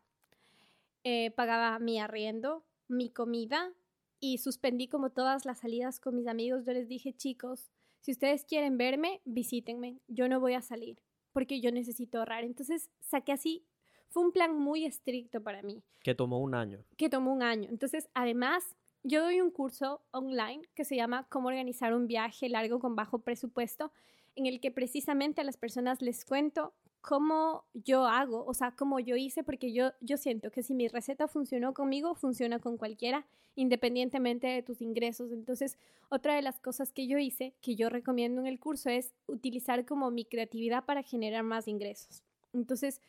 Eh, 1.02 1.30
pagaba 1.32 1.78
mi 1.78 1.98
arriendo, 1.98 2.64
mi 2.88 3.10
comida 3.10 3.72
y 4.20 4.38
suspendí 4.38 4.86
como 4.86 5.10
todas 5.10 5.44
las 5.44 5.60
salidas 5.60 5.98
con 5.98 6.14
mis 6.14 6.28
amigos. 6.28 6.64
Yo 6.64 6.72
les 6.72 6.88
dije, 6.88 7.12
chicos, 7.14 7.70
si 8.00 8.12
ustedes 8.12 8.44
quieren 8.44 8.78
verme, 8.78 9.20
visítenme. 9.24 9.98
Yo 10.08 10.28
no 10.28 10.40
voy 10.40 10.54
a 10.54 10.62
salir 10.62 11.02
porque 11.32 11.60
yo 11.60 11.72
necesito 11.72 12.18
ahorrar. 12.18 12.44
Entonces 12.44 12.90
saqué 13.00 13.32
así 13.32 13.66
fue 14.10 14.24
un 14.24 14.32
plan 14.32 14.56
muy 14.56 14.84
estricto 14.84 15.42
para 15.42 15.62
mí. 15.62 15.82
Que 16.02 16.14
tomó 16.14 16.38
un 16.38 16.54
año. 16.54 16.84
Que 16.96 17.08
tomó 17.08 17.32
un 17.32 17.42
año. 17.42 17.68
Entonces, 17.70 18.08
además, 18.12 18.76
yo 19.02 19.22
doy 19.22 19.40
un 19.40 19.50
curso 19.50 20.02
online 20.10 20.62
que 20.74 20.84
se 20.84 20.96
llama 20.96 21.26
Cómo 21.28 21.48
organizar 21.48 21.94
un 21.94 22.06
viaje 22.06 22.48
largo 22.48 22.80
con 22.80 22.96
bajo 22.96 23.20
presupuesto, 23.20 23.92
en 24.36 24.46
el 24.46 24.60
que 24.60 24.70
precisamente 24.70 25.40
a 25.40 25.44
las 25.44 25.56
personas 25.56 26.02
les 26.02 26.24
cuento 26.24 26.72
cómo 27.00 27.64
yo 27.72 28.04
hago, 28.06 28.44
o 28.44 28.52
sea, 28.52 28.72
cómo 28.72 29.00
yo 29.00 29.16
hice, 29.16 29.42
porque 29.42 29.72
yo, 29.72 29.92
yo 30.00 30.16
siento 30.16 30.50
que 30.50 30.62
si 30.62 30.74
mi 30.74 30.88
receta 30.88 31.28
funcionó 31.28 31.72
conmigo, 31.72 32.14
funciona 32.14 32.58
con 32.58 32.76
cualquiera, 32.76 33.26
independientemente 33.54 34.46
de 34.46 34.62
tus 34.62 34.82
ingresos. 34.82 35.32
Entonces, 35.32 35.78
otra 36.08 36.34
de 36.34 36.42
las 36.42 36.60
cosas 36.60 36.92
que 36.92 37.06
yo 37.06 37.18
hice, 37.18 37.54
que 37.62 37.74
yo 37.74 37.88
recomiendo 37.88 38.40
en 38.40 38.46
el 38.46 38.60
curso, 38.60 38.90
es 38.90 39.14
utilizar 39.26 39.86
como 39.86 40.10
mi 40.10 40.24
creatividad 40.24 40.84
para 40.84 41.02
generar 41.02 41.42
más 41.42 41.68
ingresos. 41.68 42.22
Entonces, 42.52 43.00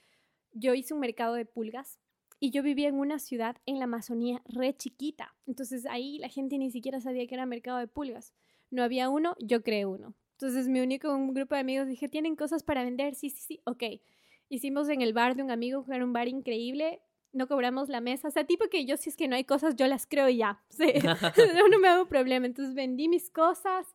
yo 0.54 0.74
hice 0.74 0.93
un 0.93 0.99
mercado 0.99 1.36
de 1.36 1.45
pulgas 1.45 1.99
y 2.39 2.52
yo 2.52 2.64
vivía 2.64 2.88
en 2.88 2.95
una 2.95 3.20
ciudad 3.20 3.58
en 3.66 3.78
la 3.78 3.86
Amazonía 3.86 4.41
re 4.45 4.76
chiquita. 4.76 5.36
Entonces, 5.45 5.86
ahí 5.86 6.18
la 6.18 6.30
gente 6.30 6.58
ni 6.58 6.72
siquiera 6.72 6.99
sabía 6.99 7.28
que 7.28 7.36
era 7.36 7.45
mercado 7.45 7.78
de 7.78 7.88
pulgas. 7.88 8.34
No 8.72 8.84
había 8.84 9.10
uno, 9.10 9.36
yo 9.39 9.64
creé 9.64 9.86
uno. 9.86 10.16
Entonces 10.41 10.68
me 10.68 10.82
uní 10.82 10.97
con 10.97 11.12
un 11.22 11.34
grupo 11.36 11.54
de 11.54 11.62
amigos, 11.62 11.88
dije, 11.88 12.10
¿tienen 12.10 12.36
cosas 12.36 12.64
para 12.64 12.84
vender? 12.84 13.14
Sí, 13.14 13.30
sí, 13.30 13.41
sí, 13.41 13.62
ok. 13.66 13.84
Hicimos 14.49 14.89
en 14.89 15.02
el 15.02 15.14
bar 15.14 15.36
de 15.36 15.43
un 15.43 15.52
amigo, 15.52 15.86
que 15.86 15.93
era 15.93 16.04
un 16.04 16.14
bar 16.14 16.28
increíble, 16.28 16.99
no 17.32 17.47
cobramos 17.47 17.89
la 17.89 18.02
mesa, 18.02 18.28
o 18.28 18.32
sea, 18.32 18.43
tipo 18.43 18.68
que 18.68 18.86
yo 18.86 18.97
si 18.97 19.12
es 19.12 19.16
que 19.16 19.28
no 19.28 19.36
hay 19.36 19.43
cosas, 19.43 19.76
yo 19.76 19.86
las 19.86 20.08
creo 20.08 20.28
y 20.30 20.38
ya, 20.38 20.64
sí. 20.70 20.93
no 21.70 21.80
me 21.80 21.88
hago 21.88 22.08
problema. 22.08 22.47
Entonces 22.47 22.74
vendí 22.74 23.08
mis 23.08 23.30
cosas, 23.30 23.86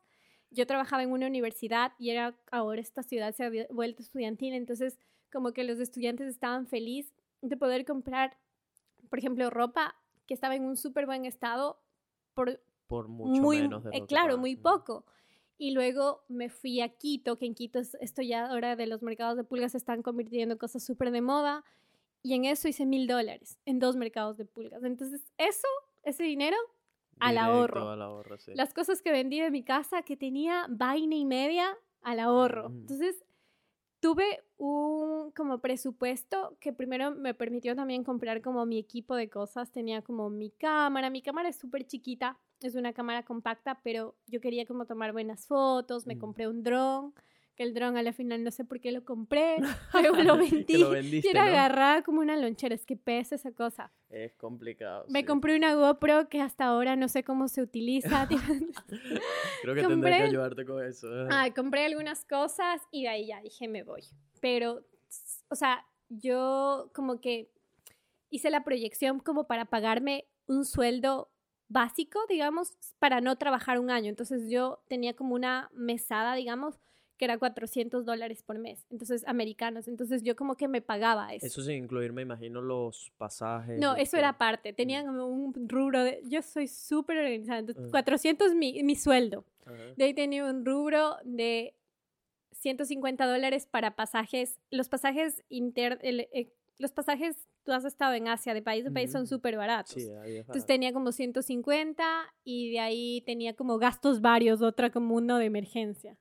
yo 0.50 0.68
trabajaba 0.68 1.02
en 1.02 1.10
una 1.10 1.26
universidad 1.26 1.92
y 1.98 2.10
era, 2.10 2.38
ahora 2.52 2.80
esta 2.80 3.02
ciudad 3.02 3.34
se 3.34 3.42
había 3.42 3.66
vuelto 3.70 4.02
estudiantil, 4.02 4.54
entonces 4.54 4.98
como 5.36 5.52
que 5.52 5.64
los 5.64 5.78
estudiantes 5.80 6.28
estaban 6.28 6.66
felices 6.66 7.12
de 7.42 7.58
poder 7.58 7.84
comprar, 7.84 8.38
por 9.10 9.18
ejemplo, 9.18 9.50
ropa 9.50 9.94
que 10.26 10.32
estaba 10.32 10.54
en 10.54 10.64
un 10.64 10.78
súper 10.78 11.04
buen 11.04 11.26
estado 11.26 11.78
por, 12.32 12.58
por 12.86 13.06
mucho 13.08 13.42
menos 13.42 13.84
de 13.84 13.90
eh, 13.92 14.06
Claro, 14.08 14.38
muy 14.38 14.56
poco. 14.56 15.04
Y 15.58 15.72
luego 15.72 16.24
me 16.28 16.48
fui 16.48 16.80
a 16.80 16.88
Quito, 16.88 17.36
que 17.36 17.44
en 17.44 17.54
Quito 17.54 17.80
esto 18.00 18.22
ya 18.22 18.46
ahora 18.46 18.76
de 18.76 18.86
los 18.86 19.02
mercados 19.02 19.36
de 19.36 19.44
pulgas 19.44 19.72
se 19.72 19.78
están 19.78 20.02
convirtiendo 20.02 20.54
en 20.54 20.58
cosas 20.58 20.82
súper 20.82 21.10
de 21.10 21.20
moda. 21.20 21.64
Y 22.22 22.32
en 22.32 22.46
eso 22.46 22.66
hice 22.66 22.86
mil 22.86 23.06
dólares, 23.06 23.58
en 23.66 23.78
dos 23.78 23.94
mercados 23.94 24.38
de 24.38 24.46
pulgas. 24.46 24.84
Entonces, 24.84 25.20
eso, 25.36 25.68
ese 26.02 26.22
dinero, 26.22 26.56
al 27.20 27.36
ahorro. 27.36 27.90
Al 27.90 28.00
ahorro 28.00 28.38
sí. 28.38 28.52
Las 28.54 28.72
cosas 28.72 29.02
que 29.02 29.12
vendí 29.12 29.38
de 29.38 29.50
mi 29.50 29.62
casa, 29.62 30.00
que 30.00 30.16
tenía 30.16 30.64
vaina 30.70 31.14
y 31.14 31.26
media, 31.26 31.76
al 32.00 32.20
ahorro. 32.20 32.68
Entonces, 32.68 33.22
tuve 34.06 34.44
un 34.56 35.32
como 35.32 35.58
presupuesto 35.58 36.56
que 36.60 36.72
primero 36.72 37.10
me 37.10 37.34
permitió 37.34 37.74
también 37.74 38.04
comprar 38.04 38.40
como 38.40 38.64
mi 38.64 38.78
equipo 38.78 39.16
de 39.16 39.28
cosas. 39.28 39.72
Tenía 39.72 40.00
como 40.00 40.30
mi 40.30 40.52
cámara, 40.52 41.10
mi 41.10 41.22
cámara 41.22 41.48
es 41.48 41.56
súper 41.56 41.88
chiquita, 41.88 42.38
es 42.60 42.76
una 42.76 42.92
cámara 42.92 43.24
compacta, 43.24 43.80
pero 43.82 44.14
yo 44.28 44.40
quería 44.40 44.64
como 44.64 44.86
tomar 44.86 45.10
buenas 45.12 45.48
fotos, 45.48 46.06
me 46.06 46.14
mm. 46.14 46.18
compré 46.20 46.46
un 46.46 46.62
dron, 46.62 47.14
que 47.56 47.62
el 47.62 47.74
dron 47.74 47.96
a 47.96 48.02
la 48.02 48.12
final 48.12 48.44
no 48.44 48.50
sé 48.50 48.64
por 48.64 48.80
qué 48.80 48.92
lo 48.92 49.04
compré, 49.04 49.56
luego 49.94 50.22
lo 50.22 50.36
vendí. 50.38 50.76
lo 50.76 50.96
y 50.96 51.22
era 51.26 51.44
agarrada 51.44 52.02
como 52.02 52.20
una 52.20 52.36
lonchera, 52.36 52.74
es 52.74 52.84
que 52.84 52.96
pesa 52.96 53.34
esa 53.34 53.52
cosa. 53.52 53.92
Es 54.10 54.34
complicado. 54.34 55.06
Me 55.08 55.24
compré 55.24 55.56
una 55.56 55.74
GoPro 55.74 56.28
que 56.28 56.40
hasta 56.40 56.66
ahora 56.66 56.94
no 56.94 57.08
sé 57.08 57.24
cómo 57.24 57.48
se 57.48 57.62
utiliza. 57.62 58.28
Creo 59.62 59.74
que 59.74 59.82
tendré 59.82 60.18
que 60.18 60.22
ayudarte 60.24 60.64
con 60.64 60.84
eso. 60.84 61.08
Ah, 61.30 61.48
compré 61.54 61.86
algunas 61.86 62.24
cosas 62.24 62.82
y 62.92 63.02
de 63.02 63.08
ahí 63.08 63.26
ya 63.28 63.40
dije 63.40 63.66
me 63.68 63.82
voy. 63.82 64.02
Pero, 64.40 64.86
o 65.48 65.54
sea, 65.56 65.84
yo 66.08 66.90
como 66.94 67.20
que 67.20 67.50
hice 68.30 68.50
la 68.50 68.64
proyección 68.64 69.18
como 69.18 69.46
para 69.46 69.64
pagarme 69.64 70.26
un 70.46 70.64
sueldo 70.64 71.30
básico, 71.68 72.20
digamos, 72.28 72.74
para 72.98 73.20
no 73.20 73.36
trabajar 73.36 73.80
un 73.80 73.90
año. 73.90 74.08
Entonces 74.10 74.50
yo 74.50 74.82
tenía 74.88 75.14
como 75.14 75.34
una 75.34 75.70
mesada, 75.72 76.34
digamos, 76.34 76.78
que 77.16 77.24
era 77.24 77.38
400 77.38 78.04
dólares 78.04 78.42
por 78.42 78.58
mes. 78.58 78.86
Entonces, 78.90 79.24
americanos. 79.26 79.88
Entonces 79.88 80.22
yo 80.22 80.36
como 80.36 80.56
que 80.56 80.68
me 80.68 80.82
pagaba 80.82 81.32
eso. 81.34 81.46
Eso 81.46 81.62
sin 81.62 81.84
incluir, 81.84 82.12
me 82.12 82.22
imagino, 82.22 82.60
los 82.60 83.12
pasajes. 83.16 83.78
No, 83.80 83.96
eso 83.96 84.16
era 84.16 84.30
aparte. 84.30 84.72
Tenía 84.72 85.02
mm. 85.02 85.06
como 85.06 85.26
un 85.26 85.68
rubro 85.68 86.04
de... 86.04 86.22
Yo 86.24 86.42
soy 86.42 86.68
súper 86.68 87.18
organizada. 87.18 87.60
Entonces, 87.60 87.90
400 87.90 88.54
mi, 88.54 88.82
mi 88.82 88.96
sueldo. 88.96 89.44
De 89.96 90.04
ahí 90.04 90.14
tenía 90.14 90.44
un 90.44 90.64
rubro 90.64 91.16
de 91.24 91.74
150 92.52 93.26
dólares 93.26 93.66
para 93.66 93.96
pasajes. 93.96 94.58
Los 94.70 94.88
pasajes 94.88 95.42
inter... 95.48 95.98
Eh, 96.02 96.52
los 96.78 96.92
pasajes 96.92 97.48
tú 97.66 97.72
has 97.72 97.84
estado 97.84 98.14
en 98.14 98.28
Asia, 98.28 98.54
de 98.54 98.62
país 98.62 98.86
a 98.86 98.90
país 98.90 99.10
son 99.10 99.26
súper 99.26 99.56
baratos. 99.56 99.94
Sí, 99.94 100.08
Entonces 100.24 100.66
tenía 100.66 100.92
como 100.92 101.10
150 101.10 102.04
y 102.44 102.70
de 102.70 102.80
ahí 102.80 103.22
tenía 103.26 103.54
como 103.54 103.78
gastos 103.78 104.20
varios, 104.20 104.62
otra 104.62 104.90
como 104.90 105.16
uno 105.16 105.38
de 105.38 105.46
emergencia. 105.46 106.16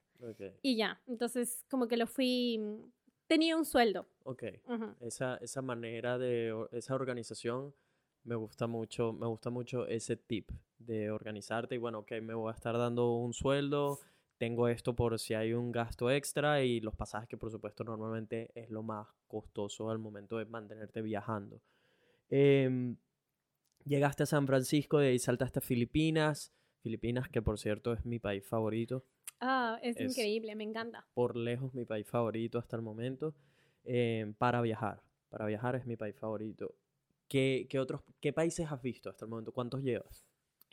Y 0.61 0.76
ya, 0.76 1.01
entonces 1.07 1.66
como 1.70 1.88
que 1.88 1.97
lo 1.97 2.07
fui, 2.07 2.59
tenía 3.28 3.55
un 3.55 3.66
sueldo. 3.66 4.07
Ok, 4.24 4.43
esa, 5.01 5.38
esa 5.38 5.61
manera 5.61 6.18
de, 6.18 6.68
esa 6.72 6.95
organización 6.95 7.74
me 8.24 8.36
gusta 8.36 8.68
mucho, 8.68 9.13
me 9.13 9.28
gusta 9.28 9.49
mucho 9.49 9.88
ese 9.88 10.18
tip 10.18 10.49
de 10.80 11.11
organizarte 11.11 11.76
y 11.76 11.78
bueno, 11.78 11.99
ok, 11.99 12.13
me 12.22 12.34
voy 12.34 12.51
a 12.51 12.55
estar 12.55 12.78
dando 12.78 13.13
un 13.13 13.34
sueldo, 13.34 13.99
tengo 14.38 14.68
esto 14.68 14.95
por 14.95 15.20
si 15.20 15.34
hay 15.34 15.53
un 15.53 15.72
gasto 15.72 16.09
extra 16.09 16.63
y 16.63 16.82
los 16.82 16.95
pasajes 16.95 17.30
que 17.30 17.38
por 17.38 17.51
supuesto 17.51 17.84
normalmente 17.84 18.51
es 18.55 18.70
lo 18.70 18.84
más 18.84 19.07
costoso 19.28 19.89
al 19.89 19.99
momento 19.99 20.38
de 20.38 20.45
mantenerte 20.45 21.01
viajando. 21.01 21.61
Em, 22.30 22.97
llegaste 23.86 24.24
a 24.24 24.26
San 24.26 24.47
Francisco, 24.47 24.97
de 24.97 25.09
ahí 25.09 25.20
saltaste 25.20 25.59
a 25.59 25.61
Filipinas. 25.61 26.51
Filipinas, 26.82 27.30
que 27.30 27.41
por 27.41 27.57
cierto 27.57 27.93
es 27.93 28.05
mi 28.05 28.20
país 28.20 28.45
favorito. 28.45 29.05
Ah, 29.40 29.80
es, 29.82 30.00
increíble, 30.00 30.56
me 30.56 30.64
encanta. 30.64 31.06
Por 31.14 31.36
lejos 31.36 31.74
mi 31.74 31.86
país 31.86 32.08
favorito 32.08 32.58
hasta 32.58 32.76
el 32.76 32.82
momento. 32.82 33.36
Em, 33.84 34.34
para 34.34 34.62
viajar. 34.62 35.02
Para 35.30 35.46
viajar 35.46 35.76
es 35.76 35.86
mi 35.86 35.96
país 35.96 36.16
favorito. 36.16 36.76
¿Qué, 37.28 37.68
qué, 37.70 37.80
otros, 37.80 38.02
¿Qué 38.22 38.34
países 38.34 38.72
has 38.72 38.82
visto 38.82 39.10
hasta 39.10 39.26
el 39.26 39.30
momento? 39.30 39.52
¿Cuántos 39.52 39.82
llevas? 39.82 40.26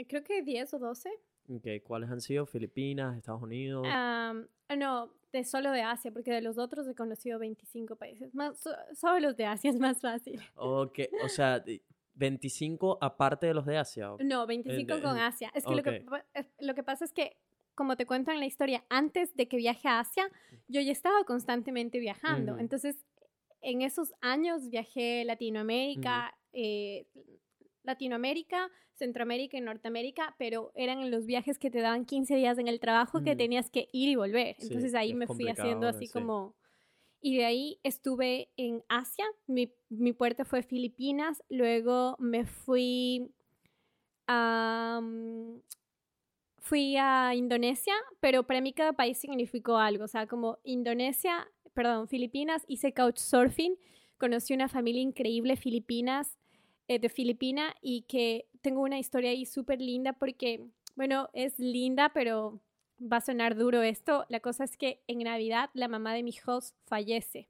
Creo 0.09 0.23
que 0.23 0.43
10 0.43 0.75
o 0.75 0.79
12. 0.79 1.11
Okay. 1.49 1.81
¿Cuáles 1.81 2.11
han 2.11 2.21
sido? 2.21 2.47
¿Filipinas, 2.47 3.17
Estados 3.17 3.43
Unidos? 3.43 3.87
no, 4.77 5.13
de 5.33 5.45
solo 5.45 5.71
de 5.71 5.83
Asia, 5.83 6.11
porque 6.13 6.33
de 6.33 6.41
los 6.41 6.59
otros 6.59 6.87
he 6.89 6.95
conocido 6.95 7.39
25 7.39 7.97
países. 7.97 8.35
Más, 8.35 8.63
solo 8.95 9.21
los 9.21 9.37
de 9.37 9.47
Asia 9.47 9.71
es 9.71 9.79
más 9.79 10.01
fácil. 10.01 10.41
Ok, 10.55 11.01
o 11.25 11.29
sea, 11.29 11.63
25 12.15 12.99
aparte 13.01 13.47
de 13.47 13.55
los 13.55 13.67
de 13.67 13.77
Asia. 13.77 14.11
No, 14.21 14.47
25 14.47 15.01
con 15.01 15.19
Asia. 15.19 15.51
Es 15.55 15.65
que, 15.65 15.75
lo 15.75 15.83
que 15.83 16.05
lo 16.61 16.75
que 16.75 16.83
pasa 16.83 17.05
es 17.05 17.13
que, 17.13 17.37
como 17.75 17.97
te 17.97 18.07
cuento 18.07 18.31
en 18.31 18.41
la 18.41 18.47
historia, 18.47 18.85
antes 18.89 19.35
de 19.35 19.49
que 19.49 19.57
viaje 19.57 19.89
a 19.89 20.01
Asia, 20.01 20.29
yo 20.69 20.81
ya 20.81 20.93
estaba 20.93 21.25
constantemente 21.25 21.99
viajando. 21.99 22.59
Entonces, 22.59 22.97
en 23.61 23.83
esos 23.83 24.13
años 24.21 24.69
viajé 24.69 25.25
Latinoamérica, 25.25 26.37
eh, 26.53 27.07
Latinoamérica, 27.83 28.71
Centroamérica 28.95 29.57
y 29.57 29.61
Norteamérica, 29.61 30.35
pero 30.39 30.73
eran 30.75 31.11
los 31.11 31.27
viajes 31.27 31.59
que 31.59 31.71
te 31.71 31.81
daban 31.81 32.05
15 32.05 32.37
días 32.37 32.59
en 32.59 32.69
el 32.69 32.79
trabajo 32.79 33.23
que 33.23 33.35
tenías 33.35 33.71
que 33.71 33.89
ir 33.93 34.09
y 34.09 34.17
volver. 34.17 34.57
Entonces 34.59 34.95
ahí 34.95 35.15
me 35.15 35.27
fui 35.27 35.49
haciendo 35.49 35.89
así 35.89 36.09
como... 36.09 36.55
Y 37.25 37.37
de 37.37 37.45
ahí 37.45 37.79
estuve 37.85 38.51
en 38.57 38.83
Asia, 38.89 39.25
mi, 39.47 39.73
mi 39.89 40.13
puerta 40.13 40.45
fue 40.45 40.63
Filipinas, 40.63 41.43
luego 41.49 42.17
me 42.19 42.45
fui 42.45 43.33
a... 44.27 45.01
fui 46.63 46.97
a 46.97 47.35
Indonesia, 47.35 47.93
pero 48.21 48.45
para 48.47 48.61
mí 48.61 48.73
cada 48.73 48.95
país 48.95 49.19
significó 49.19 49.77
algo, 49.77 50.05
o 50.05 50.09
sea, 50.09 50.27
como 50.27 50.59
Indonesia, 50.65 51.47
perdón, 51.75 52.09
Filipinas, 52.09 52.65
hice 52.69 52.95
couchsurfing, 52.95 53.77
conocí 54.17 54.55
una 54.55 54.69
familia 54.69 55.03
increíble 55.03 55.57
Filipinas, 55.57 56.39
eh, 56.89 56.99
de 56.99 57.09
Filipina 57.09 57.75
y 57.81 58.03
que 58.03 58.49
tengo 58.61 58.83
una 58.83 58.99
historia 58.99 59.31
ahí 59.31 59.47
súper 59.47 59.81
linda 59.81 60.13
porque, 60.13 60.65
bueno, 60.97 61.29
es 61.33 61.59
linda, 61.59 62.13
pero 62.13 62.61
va 63.01 63.19
a 63.19 63.21
sonar 63.21 63.57
duro 63.57 63.83
esto. 63.83 64.25
La 64.29 64.41
cosa 64.41 64.65
es 64.65 64.77
que 64.77 65.03
en 65.07 65.21
Navidad 65.21 65.71
la 65.75 65.89
mamá 65.89 66.13
de 66.15 66.23
mi 66.23 66.35
host 66.45 66.77
fallece. 66.87 67.49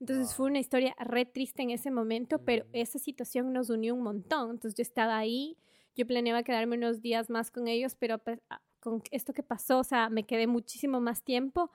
Entonces 0.00 0.34
fue 0.34 0.46
una 0.46 0.58
historia 0.58 0.94
re 0.98 1.24
triste 1.24 1.62
en 1.62 1.70
ese 1.70 1.90
momento, 1.90 2.38
pero 2.44 2.64
mm. 2.66 2.68
esa 2.72 2.98
situación 2.98 3.52
nos 3.52 3.70
unió 3.70 3.94
un 3.94 4.02
montón. 4.02 4.50
Entonces 4.50 4.76
yo 4.76 4.82
estaba 4.82 5.16
ahí, 5.16 5.56
yo 5.96 6.06
planeaba 6.06 6.42
quedarme 6.42 6.76
unos 6.76 7.00
días 7.02 7.30
más 7.30 7.50
con 7.50 7.68
ellos, 7.68 7.94
pero 7.94 8.18
pues, 8.18 8.40
ah, 8.50 8.60
con 8.80 9.02
esto 9.10 9.32
que 9.32 9.42
pasó, 9.42 9.78
o 9.78 9.84
sea, 9.84 10.10
me 10.10 10.24
quedé 10.24 10.46
muchísimo 10.46 11.00
más 11.00 11.22
tiempo 11.22 11.70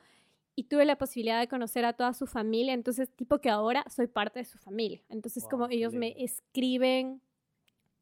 y 0.55 0.65
tuve 0.65 0.85
la 0.85 0.97
posibilidad 0.97 1.39
de 1.39 1.47
conocer 1.47 1.85
a 1.85 1.93
toda 1.93 2.13
su 2.13 2.27
familia, 2.27 2.73
entonces 2.73 3.09
tipo 3.09 3.39
que 3.39 3.49
ahora 3.49 3.83
soy 3.89 4.07
parte 4.07 4.39
de 4.39 4.45
su 4.45 4.57
familia. 4.57 5.01
Entonces 5.09 5.47
como 5.49 5.67
ellos 5.69 5.93
me 5.93 6.15
escriben, 6.23 7.21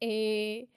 eh, 0.00 0.68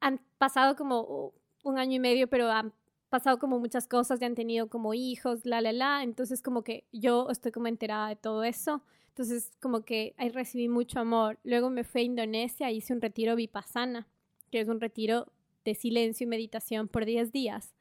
han 0.00 0.20
pasado 0.38 0.76
como 0.76 1.32
un 1.62 1.78
año 1.78 1.96
y 1.96 2.00
medio, 2.00 2.28
pero 2.28 2.50
han 2.50 2.72
pasado 3.08 3.38
como 3.38 3.58
muchas 3.58 3.86
cosas, 3.86 4.20
ya 4.20 4.26
han 4.26 4.34
tenido 4.34 4.68
como 4.68 4.94
hijos, 4.94 5.44
la, 5.44 5.60
la, 5.60 5.72
la, 5.72 6.02
entonces 6.02 6.42
como 6.42 6.62
que 6.62 6.84
yo 6.92 7.28
estoy 7.30 7.52
como 7.52 7.66
enterada 7.66 8.08
de 8.08 8.16
todo 8.16 8.44
eso. 8.44 8.82
Entonces 9.08 9.52
como 9.60 9.84
que 9.84 10.14
ahí 10.16 10.30
recibí 10.30 10.68
mucho 10.68 11.00
amor. 11.00 11.38
Luego 11.44 11.68
me 11.68 11.84
fui 11.84 12.02
a 12.02 12.04
Indonesia, 12.04 12.70
hice 12.70 12.92
un 12.94 13.00
retiro 13.00 13.36
vipassana, 13.36 14.06
que 14.50 14.60
es 14.60 14.68
un 14.68 14.80
retiro 14.80 15.26
de 15.64 15.74
silencio 15.74 16.24
y 16.24 16.28
meditación 16.28 16.88
por 16.88 17.04
10 17.04 17.32
días 17.32 17.74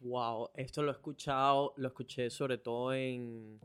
Wow, 0.00 0.50
esto 0.54 0.82
lo 0.82 0.90
he 0.90 0.94
escuchado, 0.94 1.72
lo 1.76 1.88
escuché 1.88 2.28
sobre 2.30 2.58
todo 2.58 2.92
en, 2.92 3.58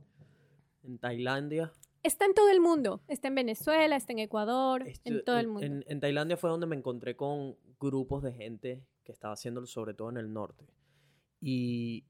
en 0.83 0.97
Tailandia. 0.97 1.73
Está 2.03 2.25
en 2.25 2.33
todo 2.33 2.49
el 2.49 2.61
mundo. 2.61 3.01
Está 3.07 3.27
en 3.27 3.35
Venezuela, 3.35 3.95
está 3.95 4.13
en 4.13 4.19
Ecuador, 4.19 4.85
en 5.03 5.23
todo 5.23 5.37
el 5.37 5.47
mundo. 5.47 5.65
En, 5.65 5.83
en, 5.87 5.99
Tailandia 5.99 6.37
fue 6.37 6.49
donde 6.49 6.67
me 6.67 6.75
encontré 6.75 7.15
con 7.15 7.57
grupos 7.79 8.23
de 8.23 8.31
gente 8.31 8.83
que 9.03 9.11
estaba 9.11 9.33
haciéndolo, 9.33 9.67
sobre 9.67 9.93
todo 9.93 10.09
en 10.09 10.17
el 10.17 10.31
norte. 10.31 10.65
Y 11.41 12.05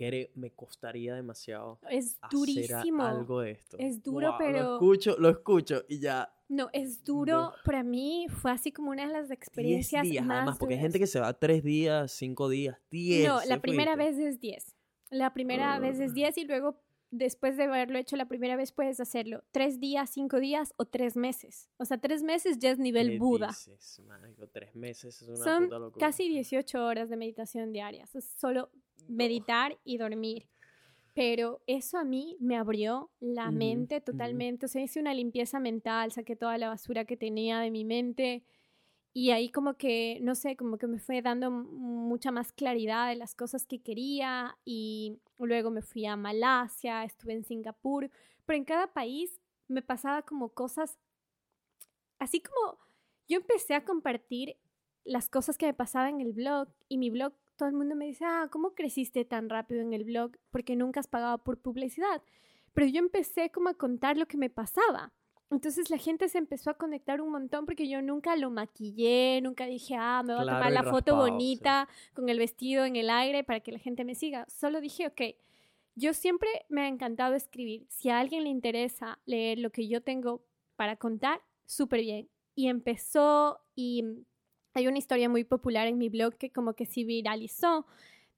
que 0.00 0.30
me 0.34 0.50
costaría 0.50 1.14
demasiado 1.14 1.78
es 1.90 2.18
durísimo. 2.30 3.02
hacer 3.02 3.18
algo 3.18 3.40
de 3.40 3.50
esto. 3.50 3.76
Es 3.78 4.02
duro, 4.02 4.34
pero... 4.38 4.62
Lo 4.62 4.74
escucho, 4.74 5.16
lo 5.18 5.28
escucho 5.28 5.84
y 5.88 5.98
ya... 5.98 6.32
No, 6.48 6.70
es 6.72 7.04
duro. 7.04 7.52
Para 7.64 7.82
mí 7.82 8.26
fue 8.28 8.50
así 8.50 8.72
como 8.72 8.90
una 8.92 9.06
de 9.06 9.12
las 9.12 9.30
experiencias 9.30 10.02
días, 10.02 10.24
más 10.24 10.38
además, 10.38 10.58
porque 10.58 10.74
hay 10.74 10.80
gente 10.80 10.98
que 10.98 11.06
se 11.06 11.20
va 11.20 11.34
tres 11.34 11.62
días, 11.62 12.12
cinco 12.12 12.48
días, 12.48 12.78
diez. 12.90 13.28
No, 13.28 13.40
la 13.44 13.60
primera 13.60 13.94
vez 13.94 14.18
es 14.18 14.40
diez. 14.40 14.74
La 15.10 15.34
primera 15.34 15.78
vez 15.78 16.00
es 16.00 16.14
diez 16.14 16.38
y 16.38 16.44
luego 16.44 16.80
después 17.10 17.56
de 17.56 17.64
haberlo 17.64 17.98
hecho 17.98 18.16
la 18.16 18.26
primera 18.26 18.56
vez 18.56 18.72
puedes 18.72 19.00
hacerlo 19.00 19.42
tres 19.50 19.80
días, 19.80 20.10
cinco 20.10 20.40
días 20.40 20.72
o 20.76 20.86
tres 20.86 21.16
meses. 21.16 21.68
O 21.76 21.84
sea, 21.84 21.98
tres 21.98 22.22
meses 22.22 22.58
ya 22.58 22.70
es 22.70 22.78
nivel 22.78 23.18
Buda. 23.18 23.48
Dices, 23.48 24.00
tres 24.52 24.74
meses 24.74 25.22
es 25.22 25.28
una 25.28 25.36
Son 25.36 25.92
casi 25.98 26.28
18 26.28 26.84
horas 26.84 27.10
de 27.10 27.16
meditación 27.16 27.72
diarias. 27.72 28.14
Es 28.14 28.32
solo 28.38 28.70
meditar 29.10 29.78
y 29.84 29.98
dormir. 29.98 30.48
Pero 31.14 31.60
eso 31.66 31.98
a 31.98 32.04
mí 32.04 32.36
me 32.40 32.56
abrió 32.56 33.10
la 33.18 33.50
mente 33.50 34.00
totalmente. 34.00 34.66
O 34.66 34.68
sea, 34.68 34.82
hice 34.82 35.00
una 35.00 35.12
limpieza 35.12 35.58
mental, 35.58 36.12
saqué 36.12 36.36
toda 36.36 36.56
la 36.56 36.68
basura 36.68 37.04
que 37.04 37.16
tenía 37.16 37.58
de 37.58 37.70
mi 37.70 37.84
mente. 37.84 38.44
Y 39.12 39.32
ahí 39.32 39.50
como 39.50 39.74
que, 39.74 40.18
no 40.22 40.36
sé, 40.36 40.56
como 40.56 40.78
que 40.78 40.86
me 40.86 41.00
fue 41.00 41.20
dando 41.20 41.50
mucha 41.50 42.30
más 42.30 42.52
claridad 42.52 43.08
de 43.08 43.16
las 43.16 43.34
cosas 43.34 43.66
que 43.66 43.82
quería 43.82 44.56
y 44.64 45.18
luego 45.38 45.70
me 45.70 45.82
fui 45.82 46.06
a 46.06 46.16
Malasia, 46.16 47.02
estuve 47.02 47.32
en 47.32 47.44
Singapur, 47.44 48.08
pero 48.46 48.56
en 48.56 48.64
cada 48.64 48.92
país 48.92 49.40
me 49.66 49.82
pasaba 49.82 50.22
como 50.22 50.50
cosas, 50.50 50.96
así 52.20 52.40
como 52.40 52.78
yo 53.28 53.38
empecé 53.38 53.74
a 53.74 53.84
compartir 53.84 54.56
las 55.04 55.28
cosas 55.28 55.58
que 55.58 55.66
me 55.66 55.74
pasaban 55.74 56.20
en 56.20 56.26
el 56.26 56.32
blog 56.32 56.68
y 56.88 56.98
mi 56.98 57.10
blog, 57.10 57.32
todo 57.60 57.68
el 57.68 57.74
mundo 57.74 57.94
me 57.94 58.06
dice, 58.06 58.24
ah, 58.24 58.48
¿cómo 58.50 58.70
creciste 58.70 59.26
tan 59.26 59.50
rápido 59.50 59.82
en 59.82 59.92
el 59.92 60.04
blog? 60.04 60.32
Porque 60.50 60.76
nunca 60.76 61.00
has 61.00 61.08
pagado 61.08 61.36
por 61.44 61.58
publicidad. 61.58 62.22
Pero 62.72 62.86
yo 62.86 63.00
empecé 63.00 63.50
como 63.50 63.68
a 63.68 63.74
contar 63.74 64.16
lo 64.16 64.24
que 64.24 64.38
me 64.38 64.48
pasaba. 64.48 65.12
Entonces 65.50 65.90
la 65.90 65.98
gente 65.98 66.30
se 66.30 66.38
empezó 66.38 66.70
a 66.70 66.78
conectar 66.78 67.20
un 67.20 67.30
montón 67.30 67.66
porque 67.66 67.86
yo 67.86 68.00
nunca 68.00 68.34
lo 68.36 68.50
maquillé, 68.50 69.42
nunca 69.42 69.66
dije, 69.66 69.94
ah, 69.94 70.22
me 70.24 70.32
voy 70.32 70.44
a 70.44 70.46
tomar 70.54 70.72
la 70.72 70.84
foto 70.84 71.16
bonita 71.16 71.86
con 72.14 72.30
el 72.30 72.38
vestido 72.38 72.86
en 72.86 72.96
el 72.96 73.10
aire 73.10 73.44
para 73.44 73.60
que 73.60 73.72
la 73.72 73.78
gente 73.78 74.06
me 74.06 74.14
siga. 74.14 74.46
Solo 74.48 74.80
dije, 74.80 75.08
ok, 75.08 75.20
yo 75.96 76.14
siempre 76.14 76.48
me 76.70 76.80
ha 76.80 76.88
encantado 76.88 77.34
escribir. 77.34 77.84
Si 77.90 78.08
a 78.08 78.20
alguien 78.20 78.44
le 78.44 78.48
interesa 78.48 79.18
leer 79.26 79.58
lo 79.58 79.68
que 79.68 79.86
yo 79.86 80.00
tengo 80.00 80.40
para 80.76 80.96
contar, 80.96 81.42
súper 81.66 82.00
bien. 82.00 82.30
Y 82.54 82.68
empezó 82.68 83.60
y 83.74 84.24
hay 84.74 84.86
una 84.86 84.98
historia 84.98 85.28
muy 85.28 85.44
popular 85.44 85.86
en 85.86 85.98
mi 85.98 86.08
blog 86.08 86.36
que 86.36 86.50
como 86.50 86.74
que 86.74 86.86
se 86.86 87.04
viralizó 87.04 87.86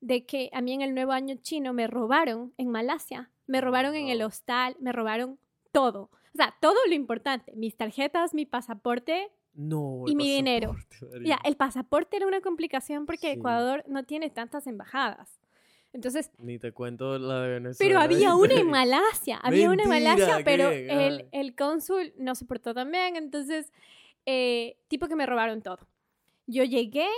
de 0.00 0.24
que 0.26 0.50
a 0.52 0.60
mí 0.60 0.72
en 0.72 0.82
el 0.82 0.94
nuevo 0.94 1.12
año 1.12 1.36
chino 1.40 1.72
me 1.72 1.86
robaron 1.86 2.52
en 2.58 2.68
Malasia, 2.68 3.30
me 3.46 3.60
robaron 3.60 3.94
en 3.94 4.08
el 4.08 4.22
hostal, 4.22 4.76
me 4.80 4.92
robaron 4.92 5.38
todo. 5.70 6.10
O 6.34 6.36
sea, 6.36 6.54
todo 6.60 6.78
lo 6.88 6.94
importante, 6.94 7.52
mis 7.54 7.76
tarjetas, 7.76 8.34
mi 8.34 8.46
pasaporte 8.46 9.30
y 9.54 10.14
mi 10.14 10.34
dinero. 10.34 10.74
Ya, 11.24 11.38
el 11.44 11.56
pasaporte 11.56 12.16
era 12.16 12.26
una 12.26 12.40
complicación 12.40 13.06
porque 13.06 13.32
Ecuador 13.32 13.84
no 13.86 14.04
tiene 14.04 14.30
tantas 14.30 14.66
embajadas. 14.66 15.38
Entonces. 15.92 16.30
Ni 16.38 16.58
te 16.58 16.72
cuento 16.72 17.18
la 17.18 17.42
de 17.42 17.50
Venezuela. 17.50 17.76
Pero 17.78 18.00
había 18.00 18.34
una 18.34 18.54
en 18.54 18.66
Malasia. 18.70 19.36
Había 19.42 19.70
una 19.70 19.82
en 19.82 19.88
Malasia, 19.90 20.40
pero 20.42 20.70
el, 20.70 21.28
el, 21.32 21.54
cónsul 21.54 22.14
no 22.16 22.34
se 22.34 22.46
portó 22.46 22.72
tan 22.72 22.90
bien. 22.90 23.16
Entonces, 23.16 23.70
eh, 24.24 24.78
tipo 24.88 25.06
que 25.06 25.16
me 25.16 25.26
robaron 25.26 25.60
todo. 25.60 25.86
Yo 26.46 26.64
llegué 26.64 27.08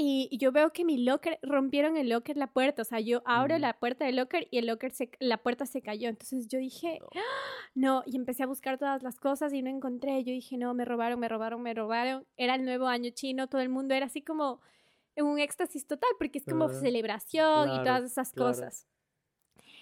y 0.00 0.38
yo 0.38 0.52
veo 0.52 0.72
que 0.72 0.84
mi 0.84 0.98
locker, 0.98 1.40
rompieron 1.42 1.96
el 1.96 2.08
locker, 2.08 2.36
la 2.36 2.52
puerta, 2.52 2.82
o 2.82 2.84
sea, 2.84 3.00
yo 3.00 3.20
abro 3.24 3.58
la 3.58 3.80
puerta 3.80 4.04
del 4.04 4.14
locker 4.14 4.46
y 4.52 4.58
el 4.58 4.66
locker, 4.66 4.92
se, 4.92 5.10
la 5.18 5.38
puerta 5.38 5.66
se 5.66 5.82
cayó. 5.82 6.08
Entonces 6.08 6.46
yo 6.46 6.60
dije, 6.60 7.00
¡Ah! 7.16 7.20
no. 7.74 8.04
y 8.06 8.14
empecé 8.14 8.44
a 8.44 8.46
buscar 8.46 8.78
todas 8.78 9.02
las 9.02 9.18
cosas 9.18 9.52
y 9.52 9.60
no 9.60 9.70
encontré. 9.70 10.22
Yo 10.22 10.32
dije, 10.32 10.56
no, 10.56 10.72
me 10.72 10.84
robaron, 10.84 11.18
me 11.18 11.28
robaron, 11.28 11.62
me 11.62 11.74
robaron. 11.74 12.24
Era 12.36 12.54
el 12.54 12.64
nuevo 12.64 12.86
año 12.86 13.10
chino, 13.10 13.48
todo 13.48 13.60
el 13.60 13.70
mundo 13.70 13.92
era 13.92 14.06
así 14.06 14.22
como 14.22 14.60
en 15.16 15.26
un 15.26 15.40
éxtasis 15.40 15.84
total, 15.84 16.10
porque 16.16 16.38
es 16.38 16.44
como 16.44 16.68
celebración 16.68 17.74
y 17.74 17.82
todas 17.82 18.04
esas 18.04 18.32
cosas. 18.32 18.86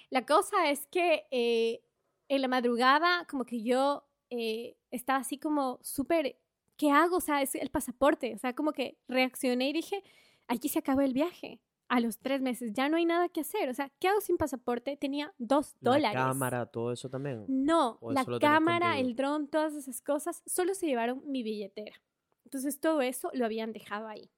La 0.08 0.24
cosa 0.24 0.70
es 0.70 0.86
que 0.86 1.26
eh, 1.30 1.82
en 2.28 2.40
la 2.40 2.48
madrugada, 2.48 3.26
como 3.28 3.44
que 3.44 3.62
yo 3.62 4.08
eh, 4.30 4.78
estaba 4.90 5.18
así 5.18 5.38
como 5.38 5.78
súper 5.82 6.38
¿qué 6.76 6.90
hago? 6.90 7.16
O 7.16 7.20
sea, 7.20 7.42
es 7.42 7.54
el 7.54 7.70
pasaporte. 7.70 8.34
O 8.34 8.38
sea, 8.38 8.54
como 8.54 8.72
que 8.72 8.98
reaccioné 9.08 9.70
y 9.70 9.72
dije, 9.72 10.02
aquí 10.48 10.68
se 10.68 10.78
acabó 10.78 11.00
el 11.00 11.12
viaje. 11.12 11.60
A 11.88 12.00
los 12.00 12.18
tres 12.18 12.42
meses 12.42 12.72
ya 12.72 12.88
no 12.88 12.96
hay 12.96 13.04
nada 13.04 13.28
que 13.28 13.42
hacer. 13.42 13.68
O 13.68 13.74
sea, 13.74 13.92
¿qué 14.00 14.08
hago 14.08 14.20
sin 14.20 14.36
pasaporte? 14.36 14.96
Tenía 14.96 15.32
dos 15.38 15.76
dólares. 15.80 16.18
¿La 16.18 16.26
cámara, 16.26 16.66
todo 16.66 16.92
eso 16.92 17.08
también? 17.08 17.44
No, 17.46 18.00
la 18.02 18.24
cámara, 18.40 18.98
el 18.98 19.14
dron, 19.14 19.46
todas 19.46 19.74
esas 19.74 20.02
cosas, 20.02 20.42
solo 20.46 20.74
se 20.74 20.86
llevaron 20.86 21.22
mi 21.26 21.44
billetera. 21.44 22.02
Entonces 22.44 22.80
todo 22.80 23.02
eso 23.02 23.30
lo 23.34 23.44
habían 23.44 23.72
dejado 23.72 24.08
ahí. 24.08 24.30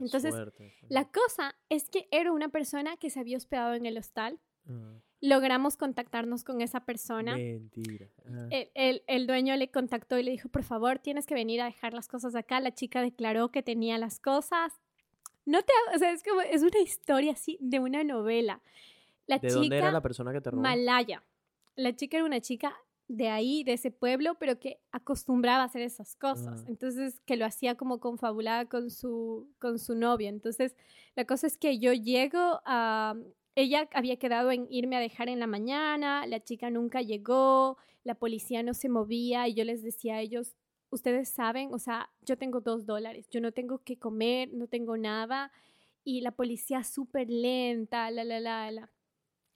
Entonces, 0.00 0.34
la 0.88 1.10
cosa 1.10 1.56
es 1.68 1.88
que 1.88 2.08
era 2.10 2.32
una 2.32 2.48
persona 2.48 2.96
que 2.96 3.10
se 3.10 3.20
había 3.20 3.36
hospedado 3.36 3.74
en 3.74 3.86
el 3.86 3.98
hostal. 3.98 4.40
Logramos 5.26 5.76
contactarnos 5.76 6.44
con 6.44 6.60
esa 6.60 6.84
persona. 6.84 7.36
Mentira. 7.36 8.06
El, 8.72 9.26
dueño 9.26 9.56
le 9.56 9.70
contactó 9.70 10.18
y 10.18 10.22
le 10.22 10.30
dijo, 10.30 10.48
por 10.48 10.62
favor, 10.62 10.98
tienes 10.98 11.26
que 11.26 11.34
venir 11.34 11.60
a 11.60 11.66
dejar 11.66 11.92
las 11.92 12.08
cosas 12.08 12.34
acá. 12.34 12.60
La 12.60 12.74
chica 12.74 13.02
declaró 13.02 13.50
que 13.50 13.62
tenía 13.62 13.98
las 13.98 14.20
cosas. 14.20 14.72
No 15.44 15.62
te, 15.62 15.72
o 15.94 15.98
sea, 15.98 16.10
es 16.12 16.22
como, 16.22 16.40
es 16.40 16.62
una 16.62 16.80
historia 16.80 17.32
así 17.32 17.58
de 17.60 17.80
una 17.80 18.04
novela. 18.04 18.60
La 19.26 19.38
¿De 19.38 19.48
chica, 19.48 19.60
dónde 19.60 19.78
era 19.78 19.92
la 19.92 20.02
persona 20.02 20.32
que 20.32 20.40
te 20.40 20.50
robó? 20.50 20.62
Malaya. 20.62 21.22
La 21.74 21.94
chica 21.94 22.16
era 22.16 22.26
una 22.26 22.40
chica 22.40 22.74
de 23.08 23.28
ahí, 23.28 23.62
de 23.62 23.74
ese 23.74 23.90
pueblo, 23.90 24.36
pero 24.38 24.58
que 24.58 24.80
acostumbraba 24.90 25.62
a 25.62 25.66
hacer 25.66 25.82
esas 25.82 26.16
cosas. 26.16 26.62
Ah. 26.62 26.66
Entonces, 26.68 27.20
que 27.24 27.36
lo 27.36 27.44
hacía 27.44 27.76
como 27.76 28.00
confabulada 28.00 28.66
con 28.66 28.90
su, 28.90 29.48
con 29.58 29.78
su 29.78 29.94
novia. 29.94 30.28
Entonces, 30.28 30.74
la 31.14 31.24
cosa 31.24 31.46
es 31.46 31.56
que 31.56 31.78
yo 31.78 31.92
llego 31.92 32.60
a, 32.64 33.14
ella 33.56 33.88
había 33.92 34.18
quedado 34.18 34.52
en 34.52 34.66
irme 34.70 34.96
a 34.96 35.00
dejar 35.00 35.28
en 35.28 35.40
la 35.40 35.46
mañana, 35.46 36.26
la 36.26 36.44
chica 36.44 36.70
nunca 36.70 37.00
llegó, 37.02 37.78
la 38.04 38.14
policía 38.14 38.62
no 38.62 38.74
se 38.74 38.88
movía 38.88 39.48
y 39.48 39.54
yo 39.54 39.64
les 39.64 39.82
decía 39.82 40.16
a 40.16 40.20
ellos, 40.20 40.54
ustedes 40.90 41.30
saben, 41.30 41.72
o 41.74 41.78
sea, 41.78 42.10
yo 42.22 42.36
tengo 42.38 42.60
dos 42.60 42.86
dólares, 42.86 43.28
yo 43.30 43.40
no 43.40 43.52
tengo 43.52 43.78
que 43.78 43.98
comer, 43.98 44.52
no 44.52 44.68
tengo 44.68 44.96
nada 44.98 45.50
y 46.04 46.20
la 46.20 46.32
policía 46.32 46.84
súper 46.84 47.30
lenta, 47.30 48.10
la, 48.10 48.24
la, 48.24 48.40
la, 48.40 48.70
la. 48.70 48.90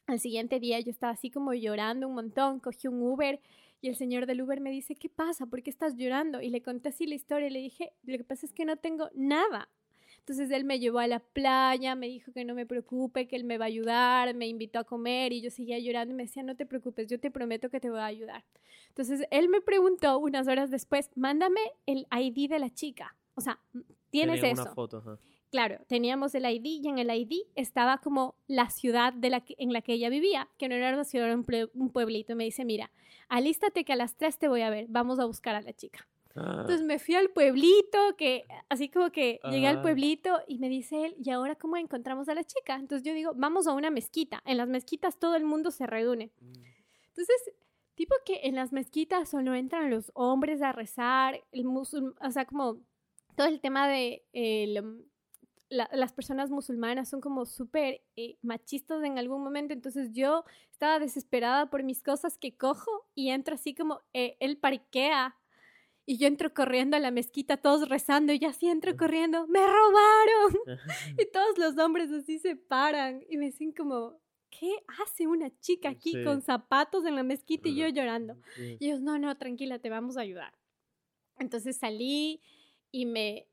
Al 0.07 0.18
siguiente 0.18 0.59
día 0.61 0.80
yo 0.80 0.90
estaba 0.90 1.12
así 1.12 1.30
como 1.30 1.55
llorando 1.55 2.09
un 2.09 2.14
montón, 2.14 2.59
cogí 2.59 2.88
un 2.88 3.03
Uber 3.03 3.40
y 3.82 3.88
el 3.88 3.96
señor 3.96 4.26
del 4.26 4.42
Uber 4.42 4.61
me 4.61 4.70
dice, 4.70 4.96
¿qué 4.96 5.09
pasa? 5.09 5.46
¿Por 5.46 5.62
qué 5.62 5.70
estás 5.70 5.96
llorando? 5.96 6.40
Y 6.40 6.51
le 6.51 6.62
conté 6.62 6.88
así 6.88 7.07
la 7.07 7.14
historia 7.14 7.48
y 7.48 7.53
le 7.53 7.61
dije, 7.61 7.92
lo 8.03 8.16
que 8.18 8.24
pasa 8.24 8.46
es 8.46 8.53
que 8.53 8.64
no 8.64 8.76
tengo 8.76 9.11
nada. 9.14 9.68
Entonces 10.21 10.51
él 10.51 10.64
me 10.64 10.79
llevó 10.79 11.01
a 11.01 11.07
la 11.07 11.18
playa, 11.21 11.95
me 11.95 12.07
dijo 12.07 12.33
que 12.33 12.45
no 12.45 12.55
me 12.55 12.66
preocupe, 12.66 13.27
que 13.27 13.37
él 13.37 13.45
me 13.45 13.59
va 13.59 13.64
a 13.64 13.68
ayudar, 13.68 14.35
me 14.35 14.47
invitó 14.47 14.79
a 14.79 14.85
comer 14.85 15.33
y 15.33 15.41
yo 15.41 15.51
seguía 15.51 15.79
llorando 15.79 16.14
y 16.14 16.16
me 16.16 16.25
decía, 16.25 16.43
no 16.43 16.57
te 16.57 16.66
preocupes, 16.66 17.09
yo 17.09 17.18
te 17.18 17.31
prometo 17.31 17.68
que 17.71 17.81
te 17.81 17.91
voy 17.91 18.01
a 18.01 18.07
ayudar. 18.07 18.45
Entonces 18.89 19.27
él 19.31 19.49
me 19.49 19.61
preguntó 19.61 20.18
unas 20.18 20.47
horas 20.47 20.71
después, 20.71 21.11
mándame 21.16 21.61
el 21.87 22.07
ID 22.11 22.49
de 22.49 22.59
la 22.59 22.71
chica. 22.71 23.16
O 23.35 23.41
sea, 23.41 23.59
tienes 24.11 24.43
eso. 24.43 24.62
Una 24.62 24.75
foto, 24.75 25.18
Claro, 25.51 25.81
teníamos 25.89 26.33
el 26.37 26.45
ID 26.45 26.85
y 26.85 26.89
en 26.89 26.99
el 26.99 27.11
ID 27.11 27.43
estaba 27.57 27.99
como 27.99 28.37
la 28.47 28.71
ciudad 28.71 29.12
de 29.12 29.31
la 29.31 29.43
en 29.59 29.73
la 29.73 29.83
que 29.83 29.95
ella 29.95 30.09
vivía, 30.09 30.49
que 30.59 30.68
no 30.68 30.77
era 30.77 30.95
una 30.95 31.03
ciudad, 31.03 31.27
era 31.27 31.37
un, 31.75 31.91
pueblito. 31.91 32.37
me 32.37 32.45
dice, 32.45 32.64
mira, 32.64 32.93
alístate 33.29 33.85
que 33.85 33.93
a 33.93 33.97
las 33.97 34.16
3 34.16 34.39
te 34.39 34.47
voy 34.47 34.61
a 34.62 34.71
ver, 34.71 34.87
vamos 34.89 35.18
a 35.18 35.25
buscar 35.25 35.57
a 35.57 35.61
la 35.61 35.73
chica. 35.73 36.07
Ah. 36.35 36.59
Entonces 36.61 36.83
me 36.83 36.99
fui 36.99 37.14
al 37.16 37.31
pueblito, 37.31 38.16
que 38.16 38.45
así 38.68 38.89
como 38.89 39.11
que 39.11 39.41
llegué 39.51 39.66
al 39.66 39.83
pueblito 39.83 40.41
y 40.47 40.59
me 40.59 40.68
dice 40.68 41.07
él, 41.07 41.16
¿y 41.18 41.31
ahora 41.31 41.57
cómo 41.57 41.76
encontramos 41.76 42.28
a 42.28 42.35
la 42.35 42.45
chica? 42.45 42.76
Entonces 42.76 43.05
yo 43.07 43.14
digo, 43.14 43.33
vamos 43.35 43.66
a 43.66 43.72
una 43.72 43.91
mezquita. 43.91 44.43
En 44.45 44.57
las 44.57 44.68
mezquitas 44.68 45.18
todo 45.18 45.35
el 45.37 45.45
mundo 45.45 45.70
se 45.70 45.87
reúne. 45.87 46.31
Mm. 46.41 46.53
Entonces, 47.09 47.53
tipo 47.95 48.14
que 48.24 48.41
en 48.45 48.55
las 48.55 48.72
mezquitas 48.72 49.28
solo 49.28 49.55
entran 49.55 49.91
los 49.91 50.12
hombres 50.14 50.62
a 50.62 50.72
rezar, 50.72 51.43
el 51.53 51.64
musul 51.64 52.14
o 52.20 52.31
sea, 52.31 52.45
como 52.45 52.81
todo 53.37 53.47
el 53.47 53.61
tema 53.61 53.89
de 53.89 54.24
las 55.68 56.12
personas 56.12 56.51
musulmanas 56.51 57.09
son 57.09 57.20
como 57.20 57.47
súper 57.47 58.03
eh, 58.16 58.37
machistas 58.43 59.03
en 59.05 59.18
algún 59.18 59.43
momento, 59.43 59.72
entonces 59.72 60.11
yo 60.12 60.45
estaba 60.70 60.99
desesperada 60.99 61.70
por 61.70 61.83
mis 61.83 62.03
cosas 62.03 62.39
que 62.39 62.57
cojo 62.57 63.07
y 63.14 63.31
entro 63.31 63.55
así 63.55 63.74
como, 63.74 64.01
eh, 64.12 64.37
él 64.41 64.57
parquea 64.59 65.37
y 66.11 66.17
yo 66.17 66.27
entro 66.27 66.53
corriendo 66.53 66.97
a 66.97 67.01
la 67.01 67.13
mezquita, 67.13 67.57
todos 67.57 67.89
rezando, 67.89 68.33
y 68.33 68.41
yo 68.41 68.49
así 68.49 68.67
entro 68.67 68.97
corriendo, 68.97 69.47
¡me 69.47 69.61
robaron! 69.61 70.59
y 71.21 71.31
todos 71.31 71.57
los 71.57 71.79
hombres 71.79 72.11
así 72.11 72.41
se 72.41 72.57
paran 72.57 73.25
y 73.31 73.37
me 73.37 73.45
dicen 73.45 73.71
como, 73.71 74.21
¿qué 74.51 74.75
hace 75.01 75.29
una 75.29 75.57
chica 75.61 75.91
aquí 75.91 76.25
con 76.25 76.43
zapatos 76.43 77.05
en 77.05 77.15
la 77.15 77.23
mezquita 77.23 77.69
y 77.69 77.77
yo 77.77 77.87
llorando? 77.87 78.37
Y 78.59 78.87
ellos, 78.87 79.01
no, 79.01 79.21
no, 79.21 79.39
tranquila, 79.39 79.79
te 79.79 79.89
vamos 79.89 80.17
a 80.17 80.23
ayudar. 80.23 80.53
Entonces 81.39 81.77
salí 81.77 82.43
y 82.91 83.07
me 83.07 83.47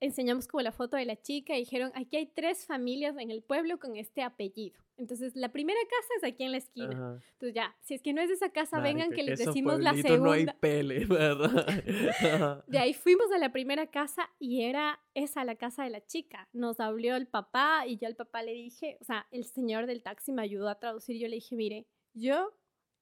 enseñamos 0.00 0.46
como 0.46 0.62
la 0.62 0.72
foto 0.72 0.96
de 0.96 1.04
la 1.04 1.16
chica 1.16 1.56
y 1.56 1.60
dijeron, 1.60 1.90
aquí 1.94 2.16
hay 2.16 2.26
tres 2.26 2.66
familias 2.66 3.16
en 3.18 3.30
el 3.30 3.42
pueblo 3.42 3.78
con 3.78 3.96
este 3.96 4.22
apellido. 4.22 4.80
Entonces, 4.98 5.36
la 5.36 5.50
primera 5.52 5.78
casa 5.82 6.08
es 6.16 6.24
aquí 6.24 6.44
en 6.44 6.52
la 6.52 6.58
esquina. 6.58 7.20
Entonces, 7.32 7.54
ya, 7.54 7.76
si 7.82 7.94
es 7.94 8.02
que 8.02 8.14
no 8.14 8.22
es 8.22 8.28
de 8.28 8.34
esa 8.34 8.48
casa, 8.48 8.80
vengan 8.80 9.10
que 9.10 9.22
les 9.22 9.38
decimos 9.38 9.78
la 9.80 9.92
segunda. 9.94 10.18
No 10.18 10.32
hay 10.32 10.46
pele, 10.58 11.04
¿verdad? 11.06 12.64
de 12.66 12.78
ahí 12.78 12.94
fuimos 12.94 13.30
a 13.32 13.38
la 13.38 13.52
primera 13.52 13.86
casa 13.88 14.30
y 14.38 14.62
era 14.62 14.98
esa 15.14 15.44
la 15.44 15.56
casa 15.56 15.84
de 15.84 15.90
la 15.90 16.04
chica. 16.04 16.48
Nos 16.52 16.80
habló 16.80 17.14
el 17.14 17.26
papá 17.26 17.86
y 17.86 17.98
yo 17.98 18.06
al 18.06 18.16
papá 18.16 18.42
le 18.42 18.52
dije, 18.52 18.96
o 19.00 19.04
sea, 19.04 19.26
el 19.30 19.44
señor 19.44 19.86
del 19.86 20.02
taxi 20.02 20.32
me 20.32 20.42
ayudó 20.42 20.68
a 20.68 20.78
traducir. 20.78 21.18
Yo 21.18 21.28
le 21.28 21.36
dije, 21.36 21.56
mire, 21.56 21.86
yo 22.14 22.54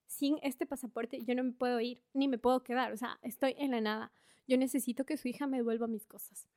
sin 0.07 0.39
este 0.43 0.67
pasaporte 0.67 1.25
yo 1.25 1.35
no 1.35 1.45
me 1.45 1.53
puedo 1.53 1.81
ir 1.81 2.03
ni 2.13 2.29
me 2.29 2.39
puedo 2.39 2.63
quedar, 2.63 2.93
o 2.93 2.97
sea, 2.97 3.19
estoy 3.23 3.55
en 3.59 3.71
la 3.71 3.81
nada. 3.81 4.13
Yo 4.47 4.59
necesito 4.59 5.07
que 5.07 5.17
su 5.17 5.29
hija 5.29 5.47
me 5.47 5.59
devuelva 5.59 5.87
mis 5.87 6.07
cosas. 6.07 6.49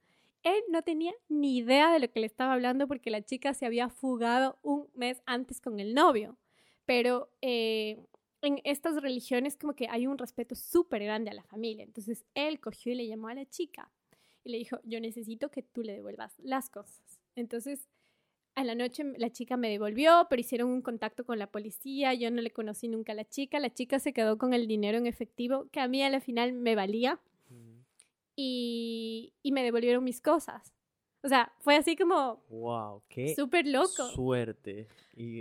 Él 0.43 0.61
no 0.69 0.81
tenía 0.81 1.13
ni 1.29 1.57
idea 1.57 1.91
de 1.91 1.99
lo 1.99 2.11
que 2.11 2.19
le 2.19 2.25
estaba 2.25 2.53
hablando 2.53 2.87
porque 2.87 3.09
la 3.09 3.23
chica 3.23 3.53
se 3.53 3.65
había 3.65 3.89
fugado 3.89 4.59
un 4.61 4.89
mes 4.93 5.21
antes 5.25 5.61
con 5.61 5.79
el 5.79 5.93
novio. 5.93 6.37
Pero 6.85 7.29
eh, 7.41 7.97
en 8.41 8.61
estas 8.63 9.01
religiones 9.01 9.57
como 9.57 9.73
que 9.73 9.87
hay 9.89 10.07
un 10.07 10.17
respeto 10.17 10.55
súper 10.55 11.03
grande 11.03 11.31
a 11.31 11.33
la 11.33 11.43
familia. 11.43 11.83
Entonces 11.83 12.25
él 12.33 12.59
cogió 12.59 12.93
y 12.93 12.95
le 12.95 13.07
llamó 13.07 13.27
a 13.27 13.33
la 13.33 13.45
chica 13.45 13.91
y 14.43 14.51
le 14.51 14.57
dijo, 14.57 14.79
yo 14.83 14.99
necesito 14.99 15.49
que 15.49 15.63
tú 15.63 15.83
le 15.83 15.93
devuelvas 15.93 16.33
las 16.39 16.69
cosas. 16.69 17.19
Entonces 17.35 17.89
a 18.55 18.63
la 18.63 18.73
noche 18.73 19.03
la 19.17 19.29
chica 19.29 19.55
me 19.55 19.69
devolvió, 19.69 20.25
pero 20.29 20.39
hicieron 20.39 20.69
un 20.71 20.81
contacto 20.81 21.25
con 21.25 21.37
la 21.37 21.51
policía, 21.51 22.15
yo 22.15 22.31
no 22.31 22.41
le 22.41 22.49
conocí 22.49 22.87
nunca 22.87 23.11
a 23.11 23.15
la 23.15 23.25
chica, 23.25 23.59
la 23.59 23.71
chica 23.71 23.99
se 23.99 24.13
quedó 24.13 24.39
con 24.39 24.53
el 24.53 24.67
dinero 24.67 24.97
en 24.97 25.05
efectivo 25.05 25.69
que 25.71 25.79
a 25.79 25.87
mí 25.87 26.01
al 26.01 26.19
final 26.21 26.53
me 26.53 26.73
valía 26.73 27.21
y, 28.37 29.33
y 29.41 29.51
me 29.51 29.63
devolvieron 29.63 30.05
mis 30.05 30.21
cosas. 30.21 30.73
O 31.23 31.27
sea, 31.27 31.51
fue 31.59 31.75
así 31.75 31.97
como... 31.97 32.41
¡Wow! 32.47 33.03
¡Qué 33.09 33.35
súper 33.35 33.67
loco! 33.67 34.07
Suerte. 34.13 34.87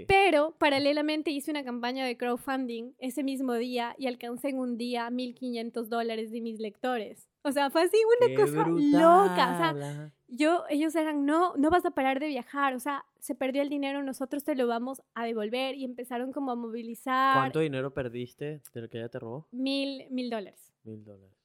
Pero 0.09 0.55
paralelamente 0.59 1.31
hice 1.31 1.51
una 1.51 1.63
campaña 1.63 2.05
de 2.05 2.17
crowdfunding 2.17 2.95
ese 2.99 3.23
mismo 3.23 3.55
día 3.55 3.95
y 3.99 4.07
alcancé 4.07 4.49
en 4.49 4.59
un 4.59 4.79
día 4.79 5.09
1.500 5.11 5.85
dólares 5.85 6.33
de 6.33 6.41
mis 6.41 6.59
lectores. 6.59 7.29
O 7.43 7.53
sea, 7.53 7.71
fue 7.71 7.83
así 7.83 7.97
una 8.21 8.35
cosa 8.35 8.67
loca. 8.69 9.53
O 9.53 9.57
sea, 9.57 10.13
yo, 10.27 10.65
ellos 10.69 10.97
eran, 10.97 11.25
no, 11.25 11.55
no 11.57 11.71
vas 11.71 11.85
a 11.85 11.93
parar 11.93 12.19
de 12.19 12.29
viajar. 12.29 12.75
O 12.75 12.81
sea, 12.81 13.05
se 13.21 13.37
perdió 13.37 13.63
el 13.63 13.69
dinero, 13.69 14.03
nosotros 14.03 14.43
te 14.43 14.57
lo 14.57 14.67
vamos 14.67 15.03
a 15.15 15.25
devolver. 15.25 15.77
Y 15.77 15.85
empezaron 15.85 16.33
como 16.33 16.51
a 16.51 16.57
movilizar. 16.57 17.37
¿Cuánto 17.37 17.61
dinero 17.61 17.95
perdiste 17.95 18.63
de 18.73 18.81
lo 18.81 18.89
que 18.89 18.99
ella 18.99 19.11
te 19.11 19.21
robó? 19.21 19.47
Mil, 19.53 20.07
mil 20.11 20.31
dólares. 20.31 20.73
Mil 20.83 21.05
dólares. 21.05 21.36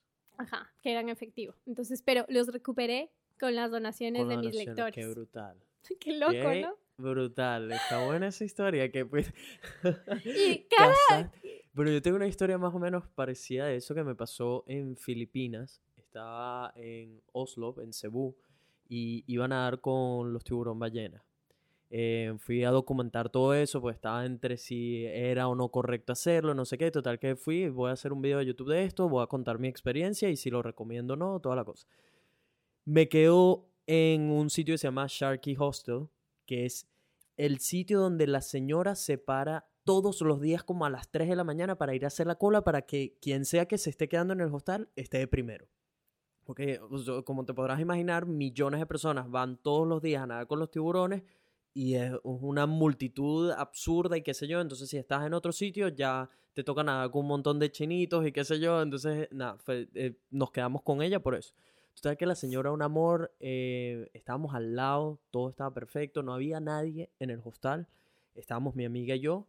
Ajá, 0.41 0.73
que 0.81 0.91
eran 0.91 1.09
efectivo. 1.09 1.55
Entonces, 1.67 2.01
pero 2.01 2.25
los 2.27 2.47
recuperé 2.47 3.11
con 3.39 3.53
las 3.55 3.69
donaciones 3.69 4.27
de 4.27 4.37
mis 4.37 4.55
lectores. 4.55 4.95
Qué 4.95 5.07
brutal. 5.07 5.55
Qué 5.99 6.17
loco, 6.17 6.33
¿no? 6.33 6.75
Brutal, 6.97 7.71
está 7.71 8.05
buena 8.05 8.27
esa 8.27 8.43
historia 8.43 8.91
que 8.91 9.05
pues... 9.05 9.31
y 10.25 10.67
cada... 10.77 11.31
Bueno, 11.73 11.91
yo 11.91 12.01
tengo 12.01 12.17
una 12.17 12.27
historia 12.27 12.57
más 12.57 12.73
o 12.73 12.79
menos 12.79 13.07
parecida 13.07 13.65
a 13.65 13.71
eso 13.71 13.93
que 13.93 14.03
me 14.03 14.15
pasó 14.15 14.63
en 14.67 14.97
Filipinas. 14.97 15.81
Estaba 15.95 16.73
en 16.75 17.21
Oslo, 17.31 17.75
en 17.81 17.93
Cebú, 17.93 18.35
y 18.89 19.23
iba 19.27 19.45
a 19.45 19.47
nadar 19.47 19.79
con 19.79 20.33
los 20.33 20.43
tiburón 20.43 20.79
ballenas. 20.79 21.23
Eh, 21.93 22.35
fui 22.37 22.63
a 22.63 22.71
documentar 22.71 23.29
todo 23.29 23.53
eso, 23.53 23.81
pues 23.81 23.95
estaba 23.95 24.25
entre 24.25 24.55
si 24.55 25.05
era 25.05 25.49
o 25.49 25.55
no 25.55 25.67
correcto 25.69 26.13
hacerlo, 26.13 26.53
no 26.53 26.63
sé 26.63 26.77
qué. 26.77 26.89
Total 26.89 27.19
que 27.19 27.35
fui, 27.35 27.67
voy 27.67 27.89
a 27.89 27.93
hacer 27.93 28.13
un 28.13 28.21
video 28.21 28.39
de 28.39 28.45
YouTube 28.45 28.69
de 28.69 28.85
esto, 28.85 29.09
voy 29.09 29.21
a 29.21 29.27
contar 29.27 29.59
mi 29.59 29.67
experiencia 29.67 30.29
y 30.29 30.37
si 30.37 30.49
lo 30.49 30.61
recomiendo 30.61 31.15
o 31.15 31.17
no, 31.17 31.41
toda 31.41 31.57
la 31.57 31.65
cosa. 31.65 31.85
Me 32.85 33.09
quedo 33.09 33.67
en 33.87 34.31
un 34.31 34.49
sitio 34.49 34.73
que 34.73 34.77
se 34.77 34.87
llama 34.87 35.05
Sharky 35.09 35.57
Hostel, 35.59 36.07
que 36.45 36.65
es 36.65 36.87
el 37.35 37.59
sitio 37.59 37.99
donde 37.99 38.25
la 38.25 38.39
señora 38.39 38.95
se 38.95 39.17
para 39.17 39.67
todos 39.83 40.21
los 40.21 40.39
días 40.39 40.63
como 40.63 40.85
a 40.85 40.89
las 40.89 41.11
3 41.11 41.27
de 41.27 41.35
la 41.35 41.43
mañana 41.43 41.77
para 41.77 41.93
ir 41.93 42.05
a 42.05 42.07
hacer 42.07 42.25
la 42.25 42.35
cola 42.35 42.63
para 42.63 42.83
que 42.83 43.17
quien 43.21 43.43
sea 43.43 43.65
que 43.65 43.77
se 43.77 43.89
esté 43.89 44.07
quedando 44.07 44.31
en 44.31 44.39
el 44.39 44.53
hostal 44.53 44.89
esté 44.95 45.17
de 45.17 45.27
primero. 45.27 45.67
Porque, 46.45 46.79
como 47.25 47.43
te 47.43 47.53
podrás 47.53 47.81
imaginar, 47.81 48.25
millones 48.25 48.79
de 48.79 48.85
personas 48.85 49.29
van 49.29 49.57
todos 49.57 49.85
los 49.85 50.01
días 50.01 50.23
a 50.23 50.27
nadar 50.27 50.47
con 50.47 50.59
los 50.59 50.71
tiburones 50.71 51.23
y 51.73 51.95
es 51.95 52.13
una 52.23 52.65
multitud 52.65 53.51
absurda 53.51 54.17
y 54.17 54.21
qué 54.21 54.33
sé 54.33 54.47
yo. 54.47 54.59
Entonces, 54.59 54.89
si 54.89 54.97
estás 54.97 55.25
en 55.25 55.33
otro 55.33 55.51
sitio, 55.51 55.87
ya 55.89 56.29
te 56.53 56.63
toca 56.63 56.83
nada 56.83 57.09
con 57.09 57.21
un 57.21 57.27
montón 57.27 57.59
de 57.59 57.71
chinitos 57.71 58.25
y 58.25 58.31
qué 58.31 58.43
sé 58.43 58.59
yo. 58.59 58.81
Entonces, 58.81 59.27
nada, 59.31 59.57
eh, 59.67 60.17
nos 60.29 60.51
quedamos 60.51 60.81
con 60.81 61.01
ella 61.01 61.21
por 61.21 61.35
eso. 61.35 61.53
Total 61.93 62.17
que 62.17 62.25
la 62.25 62.35
señora, 62.35 62.71
un 62.71 62.81
amor, 62.81 63.33
eh, 63.39 64.09
estábamos 64.13 64.55
al 64.55 64.75
lado, 64.75 65.19
todo 65.29 65.49
estaba 65.49 65.73
perfecto, 65.73 66.23
no 66.23 66.33
había 66.33 66.59
nadie 66.59 67.09
en 67.19 67.29
el 67.29 67.41
hostal. 67.43 67.87
Estábamos 68.35 68.75
mi 68.75 68.85
amiga 68.85 69.15
y 69.15 69.19
yo. 69.19 69.47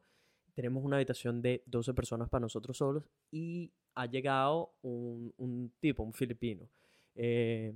Tenemos 0.55 0.85
una 0.85 0.97
habitación 0.97 1.41
de 1.41 1.63
12 1.67 1.95
personas 1.95 2.29
para 2.29 2.43
nosotros 2.43 2.77
solos 2.77 3.05
y 3.31 3.73
ha 3.95 4.07
llegado 4.07 4.75
un, 4.83 5.33
un 5.39 5.73
tipo, 5.81 6.03
un 6.03 6.13
filipino. 6.13 6.69
Eh, 7.15 7.73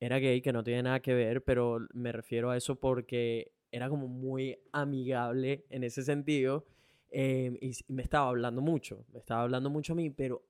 era 0.00 0.18
gay, 0.18 0.42
que 0.42 0.52
no 0.52 0.62
tiene 0.62 0.82
nada 0.82 1.00
que 1.00 1.14
ver, 1.14 1.42
pero 1.42 1.78
me 1.94 2.12
refiero 2.12 2.50
a 2.50 2.56
eso 2.56 2.76
porque 2.76 3.52
era 3.70 3.88
como 3.88 4.08
muy 4.08 4.58
amigable 4.72 5.64
en 5.70 5.84
ese 5.84 6.02
sentido 6.02 6.64
em, 7.10 7.56
y 7.60 7.72
me 7.88 8.02
estaba 8.02 8.28
hablando 8.28 8.60
mucho, 8.60 9.04
me 9.12 9.18
estaba 9.18 9.42
hablando 9.42 9.70
mucho 9.70 9.92
a 9.92 9.96
mí, 9.96 10.10
pero 10.10 10.42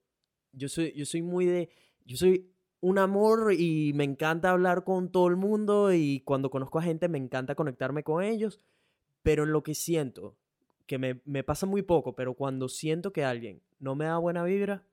yo 0.53 0.69
soy, 0.69 0.93
yo 0.93 1.05
soy 1.07 1.23
muy 1.23 1.47
de, 1.47 1.69
yo 2.05 2.17
soy 2.17 2.51
un 2.81 2.99
amor 2.99 3.53
y 3.53 3.93
me 3.95 4.05
encanta 4.05 4.51
hablar 4.51 4.85
con 4.85 5.11
todo 5.11 5.29
el 5.29 5.37
mundo 5.37 5.93
y 5.93 6.21
cuando 6.21 6.51
conozco 6.51 6.79
a 6.79 6.83
gente 6.83 7.09
me 7.09 7.19
encanta 7.19 7.55
conectarme 7.55 8.03
con 8.03 8.23
ellos, 8.23 8.61
pero 9.23 9.45
en 9.45 9.53
lo 9.53 9.63
que 9.63 9.75
siento, 9.75 10.37
que 10.87 10.99
me, 10.99 11.21
me 11.25 11.43
pasa 11.43 11.67
muy 11.67 11.83
poco, 11.83 12.15
pero 12.15 12.35
cuando 12.35 12.69
siento 12.69 13.13
que 13.13 13.25
alguien 13.25 13.61
no 13.81 13.97
me 13.97 14.05
da 14.05 14.19
buena 14.19 14.45
vibra, 14.45 14.85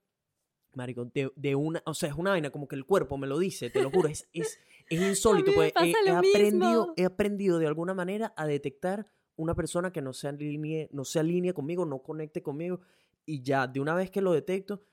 Marico, 0.75 1.05
de, 1.05 1.55
una, 1.55 1.81
o 1.85 1.93
sea, 1.93 2.09
es 2.09 2.15
una 2.15 2.31
vaina 2.31 2.49
como 2.49 2.67
que 2.67 2.75
el 2.75 2.85
cuerpo 2.85 3.17
me 3.17 3.27
lo 3.27 3.37
dice, 3.37 3.69
te 3.69 3.81
lo 3.81 3.91
juro, 3.91 4.07
es, 4.07 4.27
es, 4.33 4.59
es 4.89 5.01
insólito. 5.09 5.51
Pues, 5.53 5.73
he, 5.81 6.11
aprendido, 6.11 6.93
he 6.95 7.05
aprendido 7.05 7.59
de 7.59 7.67
alguna 7.67 7.93
manera 7.93 8.33
a 8.35 8.45
detectar 8.45 9.07
una 9.35 9.55
persona 9.55 9.91
que 9.91 10.01
no 10.01 10.13
se 10.13 10.27
alinee, 10.27 10.89
no 10.91 11.05
se 11.05 11.19
alinee 11.19 11.53
conmigo, 11.53 11.85
no 11.85 11.99
conecte 11.99 12.41
conmigo, 12.41 12.81
y 13.25 13.41
ya 13.41 13.67
de 13.67 13.79
una 13.79 13.95
vez 13.95 14.11
que 14.11 14.21
lo 14.21 14.33
detecto, 14.33 14.83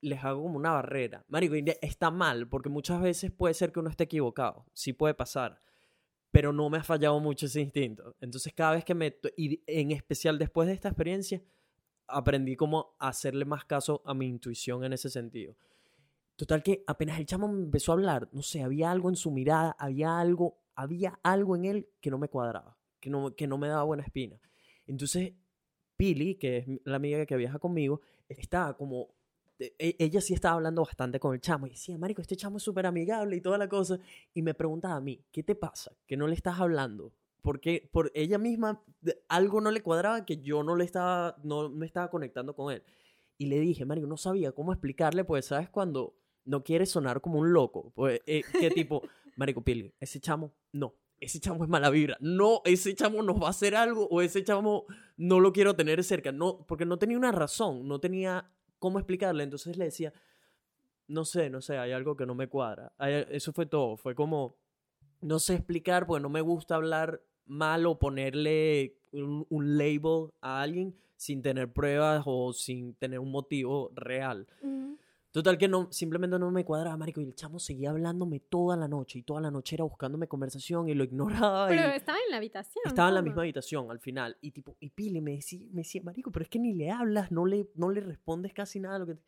les 0.00 0.24
hago 0.24 0.42
como 0.42 0.56
una 0.56 0.72
barrera. 0.72 1.24
Marico, 1.28 1.54
está 1.80 2.10
mal, 2.10 2.48
porque 2.48 2.68
muchas 2.68 3.00
veces 3.00 3.30
puede 3.30 3.54
ser 3.54 3.72
que 3.72 3.80
uno 3.80 3.90
esté 3.90 4.04
equivocado, 4.04 4.66
sí 4.72 4.92
puede 4.92 5.14
pasar, 5.14 5.60
pero 6.30 6.52
no 6.52 6.70
me 6.70 6.78
ha 6.78 6.84
fallado 6.84 7.20
mucho 7.20 7.46
ese 7.46 7.60
instinto. 7.60 8.14
Entonces 8.20 8.52
cada 8.54 8.72
vez 8.72 8.84
que 8.84 8.94
me, 8.94 9.16
y 9.36 9.62
en 9.66 9.90
especial 9.90 10.38
después 10.38 10.68
de 10.68 10.74
esta 10.74 10.88
experiencia, 10.88 11.42
aprendí 12.10 12.56
como 12.56 12.94
a 12.98 13.08
hacerle 13.08 13.44
más 13.44 13.64
caso 13.64 14.02
a 14.04 14.14
mi 14.14 14.26
intuición 14.26 14.84
en 14.84 14.92
ese 14.92 15.10
sentido. 15.10 15.56
Total 16.36 16.62
que 16.62 16.84
apenas 16.86 17.18
el 17.18 17.26
chamo 17.26 17.48
me 17.48 17.62
empezó 17.62 17.92
a 17.92 17.94
hablar, 17.96 18.28
no 18.32 18.42
sé, 18.42 18.62
había 18.62 18.90
algo 18.90 19.10
en 19.10 19.16
su 19.16 19.30
mirada, 19.30 19.76
había 19.78 20.18
algo, 20.18 20.58
había 20.74 21.18
algo 21.22 21.54
en 21.56 21.66
él 21.66 21.88
que 22.00 22.10
no 22.10 22.18
me 22.18 22.28
cuadraba, 22.28 22.78
que 22.98 23.10
no, 23.10 23.34
que 23.34 23.46
no 23.46 23.58
me 23.58 23.68
daba 23.68 23.82
buena 23.82 24.02
espina. 24.02 24.40
Entonces, 24.86 25.34
Pili, 25.96 26.36
que 26.36 26.56
es 26.58 26.66
la 26.84 26.96
amiga 26.96 27.26
que 27.26 27.36
viaja 27.36 27.58
conmigo, 27.58 28.00
estaba 28.26 28.74
como, 28.74 29.14
e, 29.58 29.96
ella 29.98 30.22
sí 30.22 30.32
estaba 30.32 30.54
hablando 30.54 30.82
bastante 30.82 31.20
con 31.20 31.34
el 31.34 31.40
chamo 31.40 31.66
y 31.66 31.70
decía, 31.70 31.98
Marico, 31.98 32.22
este 32.22 32.36
chamo 32.36 32.56
es 32.56 32.62
súper 32.62 32.86
amigable 32.86 33.36
y 33.36 33.42
toda 33.42 33.58
la 33.58 33.68
cosa. 33.68 33.98
Y 34.32 34.40
me 34.40 34.54
preguntaba 34.54 34.96
a 34.96 35.00
mí, 35.00 35.22
¿qué 35.30 35.42
te 35.42 35.54
pasa? 35.54 35.92
Que 36.06 36.16
no 36.16 36.26
le 36.26 36.34
estás 36.34 36.58
hablando 36.58 37.12
porque 37.42 37.88
por 37.92 38.10
ella 38.14 38.38
misma 38.38 38.82
algo 39.28 39.60
no 39.60 39.70
le 39.70 39.82
cuadraba 39.82 40.24
que 40.24 40.38
yo 40.38 40.62
no 40.62 40.76
le 40.76 40.84
estaba, 40.84 41.36
no 41.42 41.68
me 41.68 41.86
estaba 41.86 42.10
conectando 42.10 42.54
con 42.54 42.72
él. 42.72 42.82
Y 43.38 43.46
le 43.46 43.58
dije, 43.58 43.84
Mario, 43.84 44.06
no 44.06 44.16
sabía 44.16 44.52
cómo 44.52 44.72
explicarle, 44.72 45.24
pues, 45.24 45.46
¿sabes? 45.46 45.70
Cuando 45.70 46.14
no 46.44 46.62
quiere 46.62 46.86
sonar 46.86 47.20
como 47.20 47.38
un 47.38 47.52
loco, 47.52 47.92
pues, 47.94 48.20
eh, 48.26 48.42
¿qué 48.58 48.70
tipo? 48.70 49.02
Marico 49.36 49.62
Pili, 49.62 49.94
ese 49.98 50.20
chamo, 50.20 50.52
no, 50.72 50.94
ese 51.18 51.40
chamo 51.40 51.64
es 51.64 51.70
mala 51.70 51.88
vibra, 51.88 52.16
no, 52.20 52.60
ese 52.64 52.94
chamo 52.94 53.22
nos 53.22 53.40
va 53.40 53.46
a 53.46 53.50
hacer 53.50 53.74
algo, 53.74 54.06
o 54.10 54.20
ese 54.20 54.44
chamo 54.44 54.84
no 55.16 55.40
lo 55.40 55.52
quiero 55.52 55.74
tener 55.76 56.02
cerca, 56.04 56.32
no, 56.32 56.66
porque 56.66 56.84
no 56.84 56.98
tenía 56.98 57.16
una 57.16 57.32
razón, 57.32 57.88
no 57.88 58.00
tenía 58.00 58.50
cómo 58.78 58.98
explicarle, 58.98 59.44
entonces 59.44 59.76
le 59.76 59.86
decía, 59.86 60.12
no 61.10 61.24
sé, 61.24 61.50
no 61.50 61.60
sé, 61.60 61.76
hay 61.76 61.92
algo 61.92 62.16
que 62.16 62.24
no 62.24 62.34
me 62.34 62.48
cuadra. 62.48 62.92
Eso 62.98 63.52
fue 63.52 63.66
todo, 63.66 63.96
fue 63.96 64.14
como, 64.14 64.56
no 65.20 65.38
sé 65.38 65.54
explicar, 65.54 66.06
porque 66.06 66.22
no 66.22 66.28
me 66.28 66.40
gusta 66.40 66.76
hablar 66.76 67.22
malo 67.46 67.98
ponerle 67.98 68.96
un, 69.12 69.78
label 69.78 70.30
a 70.40 70.62
alguien 70.62 70.94
sin 71.16 71.42
tener 71.42 71.72
pruebas 71.72 72.22
o 72.26 72.52
sin 72.52 72.94
tener 72.94 73.18
un 73.18 73.30
motivo 73.30 73.90
real. 73.94 74.46
Total 75.32 75.56
que 75.58 75.68
no, 75.68 75.92
simplemente 75.92 76.36
no 76.40 76.50
me 76.50 76.64
cuadraba, 76.64 76.96
marico, 76.96 77.20
y 77.20 77.24
el 77.24 77.36
chamo 77.36 77.60
seguía 77.60 77.90
hablándome 77.90 78.40
toda 78.40 78.76
la 78.76 78.88
noche, 78.88 79.20
y 79.20 79.22
toda 79.22 79.40
la 79.40 79.50
noche 79.52 79.76
era 79.76 79.84
buscándome 79.84 80.26
conversación, 80.26 80.88
y 80.88 80.94
lo 80.94 81.04
ignoraba. 81.04 81.68
Pero 81.68 81.82
y 81.82 81.96
estaba 81.96 82.18
en 82.18 82.32
la 82.32 82.38
habitación. 82.38 82.82
estaba 82.84 83.10
en 83.10 83.14
la 83.14 83.22
misma 83.22 83.42
habitación 83.42 83.92
al 83.92 84.00
final, 84.00 84.36
y 84.40 84.50
tipo, 84.50 84.76
y 84.80 84.90
Pili 84.90 85.20
me 85.20 85.36
decía, 85.36 85.60
me 85.70 85.82
decía, 85.82 86.02
marico, 86.02 86.32
pero 86.32 86.42
es 86.42 86.48
que 86.48 86.58
ni 86.58 86.74
le 86.74 86.90
hablas, 86.90 87.30
no 87.30 87.46
le, 87.46 87.70
no 87.76 87.90
le 87.90 88.00
respondes 88.00 88.52
casi 88.52 88.80
nada 88.80 88.98
lo 88.98 89.06
que... 89.06 89.14
te-". 89.14 89.22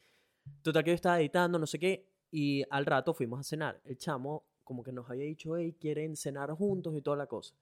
Total 0.63 0.83
que 0.83 0.91
yo 0.91 0.95
estaba 0.97 1.21
editando, 1.21 1.57
no 1.57 1.69
sé 1.69 1.79
qué, 1.79 2.09
y 2.33 2.65
al 2.69 2.85
rato 2.85 3.15
fuimos 3.15 3.39
a 3.39 3.45
cenar. 3.45 3.81
El 3.85 3.97
chamo 3.97 4.45
como 4.65 4.83
que 4.83 4.91
nos 4.91 5.09
había 5.09 5.25
dicho, 5.25 5.57
hey, 5.57 5.77
quieren 5.79 6.17
cenar 6.17 6.51
juntos 6.51 6.97
y 6.97 7.03
toda 7.03 7.17
la 7.17 7.27
cosa. 7.27 7.55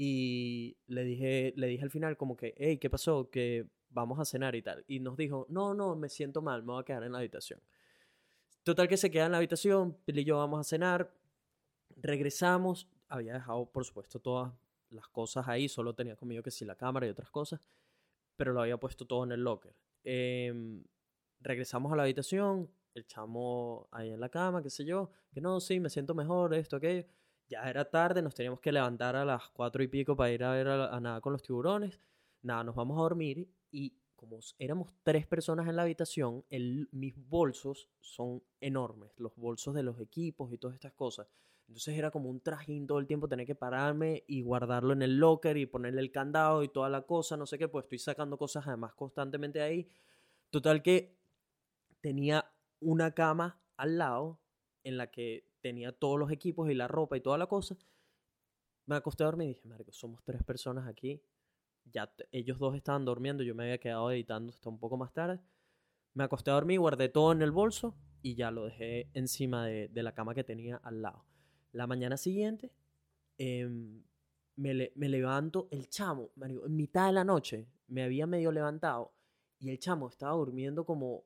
Y 0.00 0.76
le 0.86 1.02
dije, 1.02 1.52
le 1.56 1.66
dije 1.66 1.82
al 1.82 1.90
final 1.90 2.16
como 2.16 2.36
que, 2.36 2.54
hey, 2.56 2.78
¿qué 2.78 2.88
pasó? 2.88 3.30
Que 3.30 3.66
vamos 3.90 4.20
a 4.20 4.24
cenar 4.24 4.54
y 4.54 4.62
tal. 4.62 4.84
Y 4.86 5.00
nos 5.00 5.16
dijo, 5.16 5.44
no, 5.48 5.74
no, 5.74 5.96
me 5.96 6.08
siento 6.08 6.40
mal, 6.40 6.62
me 6.62 6.72
voy 6.72 6.82
a 6.82 6.84
quedar 6.84 7.02
en 7.02 7.10
la 7.10 7.18
habitación. 7.18 7.60
Total 8.62 8.86
que 8.86 8.96
se 8.96 9.10
queda 9.10 9.26
en 9.26 9.32
la 9.32 9.38
habitación, 9.38 9.98
Pili 10.04 10.20
y 10.20 10.24
yo 10.24 10.38
vamos 10.38 10.60
a 10.60 10.62
cenar, 10.62 11.12
regresamos, 11.96 12.88
había 13.08 13.32
dejado 13.34 13.66
por 13.66 13.84
supuesto 13.84 14.20
todas 14.20 14.52
las 14.90 15.08
cosas 15.08 15.48
ahí, 15.48 15.68
solo 15.68 15.96
tenía 15.96 16.14
conmigo 16.14 16.44
que 16.44 16.52
sí 16.52 16.64
la 16.64 16.76
cámara 16.76 17.04
y 17.04 17.10
otras 17.10 17.30
cosas, 17.30 17.60
pero 18.36 18.52
lo 18.52 18.60
había 18.60 18.76
puesto 18.76 19.04
todo 19.04 19.24
en 19.24 19.32
el 19.32 19.42
locker. 19.42 19.74
Em, 20.04 20.84
regresamos 21.40 21.92
a 21.92 21.96
la 21.96 22.04
habitación, 22.04 22.70
el 22.94 23.04
chamo 23.04 23.88
ahí 23.90 24.10
en 24.10 24.20
la 24.20 24.28
cama, 24.28 24.62
qué 24.62 24.70
sé 24.70 24.84
yo, 24.84 25.10
que 25.32 25.40
no, 25.40 25.58
sí, 25.58 25.80
me 25.80 25.90
siento 25.90 26.14
mejor, 26.14 26.54
esto, 26.54 26.76
aquello. 26.76 27.04
Ya 27.48 27.68
era 27.68 27.88
tarde, 27.88 28.22
nos 28.22 28.34
teníamos 28.34 28.60
que 28.60 28.72
levantar 28.72 29.16
a 29.16 29.24
las 29.24 29.48
cuatro 29.50 29.82
y 29.82 29.88
pico 29.88 30.14
para 30.16 30.30
ir 30.30 30.44
a 30.44 30.52
ver 30.52 30.68
a, 30.68 30.94
a 30.94 31.00
nada 31.00 31.20
con 31.20 31.32
los 31.32 31.42
tiburones. 31.42 31.98
Nada, 32.42 32.62
nos 32.64 32.74
vamos 32.74 32.98
a 32.98 33.02
dormir 33.02 33.48
y 33.70 33.94
como 34.18 34.40
éramos 34.58 34.92
tres 35.04 35.28
personas 35.28 35.68
en 35.68 35.76
la 35.76 35.82
habitación, 35.82 36.44
el, 36.50 36.88
mis 36.90 37.14
bolsos 37.16 37.88
son 38.00 38.42
enormes, 38.60 39.12
los 39.16 39.36
bolsos 39.36 39.74
de 39.74 39.84
los 39.84 40.00
equipos 40.00 40.52
y 40.52 40.58
todas 40.58 40.74
estas 40.74 40.92
cosas. 40.92 41.28
Entonces 41.68 41.96
era 41.96 42.10
como 42.10 42.28
un 42.28 42.40
trajín 42.40 42.86
todo 42.86 42.98
el 42.98 43.06
tiempo 43.06 43.28
tener 43.28 43.46
que 43.46 43.54
pararme 43.54 44.24
y 44.26 44.42
guardarlo 44.42 44.92
en 44.92 45.02
el 45.02 45.18
locker 45.18 45.56
y 45.56 45.66
ponerle 45.66 46.00
el 46.00 46.10
candado 46.10 46.64
y 46.64 46.68
toda 46.68 46.88
la 46.88 47.02
cosa, 47.02 47.36
no 47.36 47.46
sé 47.46 47.58
qué, 47.58 47.68
pues 47.68 47.84
estoy 47.84 47.98
sacando 48.00 48.36
cosas 48.36 48.66
además 48.66 48.92
constantemente 48.94 49.62
ahí. 49.62 49.86
Total 50.50 50.82
que 50.82 51.16
tenía 52.00 52.50
una 52.80 53.12
cama 53.12 53.60
al 53.76 53.98
lado 53.98 54.40
en 54.82 54.96
la 54.96 55.12
que 55.12 55.47
tenía 55.60 55.92
todos 55.92 56.18
los 56.18 56.30
equipos 56.30 56.70
y 56.70 56.74
la 56.74 56.88
ropa 56.88 57.16
y 57.16 57.20
toda 57.20 57.38
la 57.38 57.46
cosa. 57.46 57.76
Me 58.86 58.96
acosté 58.96 59.22
a 59.22 59.26
dormir 59.26 59.46
y 59.50 59.54
dije, 59.54 59.68
Marco, 59.68 59.92
somos 59.92 60.22
tres 60.24 60.42
personas 60.42 60.86
aquí. 60.88 61.22
Ya 61.84 62.12
ellos 62.32 62.58
dos 62.58 62.74
estaban 62.76 63.04
durmiendo, 63.04 63.42
yo 63.42 63.54
me 63.54 63.64
había 63.64 63.78
quedado 63.78 64.10
editando 64.10 64.52
hasta 64.52 64.68
un 64.68 64.78
poco 64.78 64.96
más 64.96 65.12
tarde. 65.12 65.40
Me 66.14 66.24
acosté 66.24 66.50
a 66.50 66.54
dormir, 66.54 66.80
guardé 66.80 67.08
todo 67.08 67.32
en 67.32 67.42
el 67.42 67.52
bolso 67.52 67.96
y 68.22 68.34
ya 68.34 68.50
lo 68.50 68.64
dejé 68.66 69.10
encima 69.14 69.66
de, 69.66 69.88
de 69.88 70.02
la 70.02 70.14
cama 70.14 70.34
que 70.34 70.44
tenía 70.44 70.76
al 70.78 71.02
lado. 71.02 71.24
La 71.72 71.86
mañana 71.86 72.16
siguiente 72.16 72.72
em, 73.38 74.02
me, 74.56 74.74
le- 74.74 74.92
me 74.96 75.08
levanto, 75.08 75.68
el 75.70 75.88
chamo, 75.88 76.30
marico, 76.36 76.66
en 76.66 76.76
mitad 76.76 77.06
de 77.06 77.12
la 77.12 77.24
noche 77.24 77.68
me 77.88 78.02
había 78.02 78.26
medio 78.26 78.52
levantado 78.52 79.12
y 79.58 79.70
el 79.70 79.78
chamo 79.78 80.08
estaba 80.08 80.32
durmiendo 80.34 80.84
como 80.86 81.24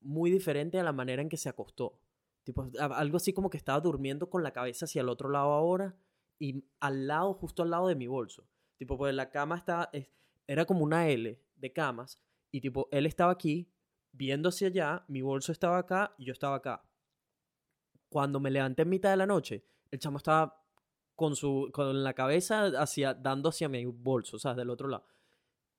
muy 0.00 0.30
diferente 0.30 0.78
a 0.78 0.84
la 0.84 0.92
manera 0.92 1.22
en 1.22 1.28
que 1.28 1.36
se 1.36 1.48
acostó. 1.48 1.98
Tipo, 2.46 2.70
algo 2.78 3.16
así 3.16 3.32
como 3.32 3.50
que 3.50 3.56
estaba 3.56 3.80
durmiendo 3.80 4.30
con 4.30 4.44
la 4.44 4.52
cabeza 4.52 4.84
hacia 4.84 5.02
el 5.02 5.08
otro 5.08 5.28
lado 5.28 5.50
ahora 5.50 5.96
y 6.38 6.64
al 6.78 7.08
lado, 7.08 7.34
justo 7.34 7.64
al 7.64 7.70
lado 7.70 7.88
de 7.88 7.96
mi 7.96 8.06
bolso. 8.06 8.46
Tipo, 8.76 8.96
pues 8.96 9.12
la 9.14 9.30
cama 9.30 9.56
estaba, 9.56 9.90
es- 9.92 10.08
era 10.46 10.64
como 10.64 10.84
una 10.84 11.08
L 11.08 11.42
de 11.56 11.72
camas 11.72 12.20
y 12.52 12.60
tipo, 12.60 12.86
él 12.92 13.04
estaba 13.04 13.32
aquí 13.32 13.68
viendo 14.12 14.50
hacia 14.50 14.68
allá, 14.68 15.04
mi 15.08 15.22
bolso 15.22 15.50
estaba 15.50 15.78
acá 15.78 16.14
y 16.18 16.24
yo 16.26 16.32
estaba 16.32 16.54
acá. 16.54 16.84
Cuando 18.08 18.38
me 18.38 18.50
levanté 18.52 18.82
en 18.82 18.90
mitad 18.90 19.10
de 19.10 19.16
la 19.16 19.26
noche, 19.26 19.64
el 19.90 19.98
chamo 19.98 20.18
estaba 20.18 20.62
con 21.16 21.34
su 21.34 21.70
con 21.72 22.04
la 22.04 22.14
cabeza 22.14 22.66
hacia 22.80 23.12
dando 23.12 23.48
hacia 23.48 23.68
mi 23.68 23.84
bolso, 23.86 24.36
o 24.36 24.38
sea, 24.38 24.54
del 24.54 24.70
otro 24.70 24.86
lado. 24.86 25.06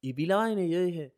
Y 0.01 0.11
vi 0.13 0.25
la 0.25 0.35
vaina 0.35 0.63
y 0.63 0.69
yo 0.69 0.81
dije, 0.81 1.15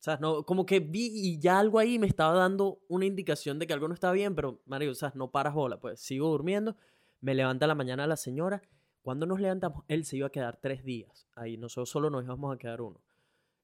Sea, 0.00 0.16
no, 0.16 0.44
como 0.44 0.64
que 0.66 0.80
vi 0.80 1.10
y 1.12 1.38
ya 1.38 1.58
algo 1.58 1.78
ahí 1.78 1.98
me 1.98 2.06
estaba 2.06 2.34
dando 2.34 2.80
una 2.88 3.04
indicación 3.04 3.58
de 3.58 3.66
que 3.66 3.74
algo 3.74 3.86
no 3.86 3.94
estaba 3.94 4.14
bien, 4.14 4.34
pero 4.34 4.60
Mario, 4.64 4.94
sea, 4.94 5.12
no 5.14 5.30
paras 5.30 5.54
bola, 5.54 5.78
pues 5.78 6.00
sigo 6.00 6.28
durmiendo. 6.28 6.74
Me 7.20 7.34
levanta 7.34 7.66
la 7.66 7.74
mañana 7.74 8.06
la 8.06 8.16
señora. 8.16 8.62
Cuando 9.02 9.26
nos 9.26 9.40
levantamos, 9.40 9.84
él 9.88 10.04
se 10.06 10.16
iba 10.16 10.26
a 10.26 10.30
quedar 10.30 10.56
tres 10.60 10.84
días 10.84 11.28
ahí, 11.34 11.56
nosotros 11.58 11.90
solo 11.90 12.08
nos 12.10 12.24
íbamos 12.24 12.54
a 12.54 12.58
quedar 12.58 12.80
uno. 12.80 13.00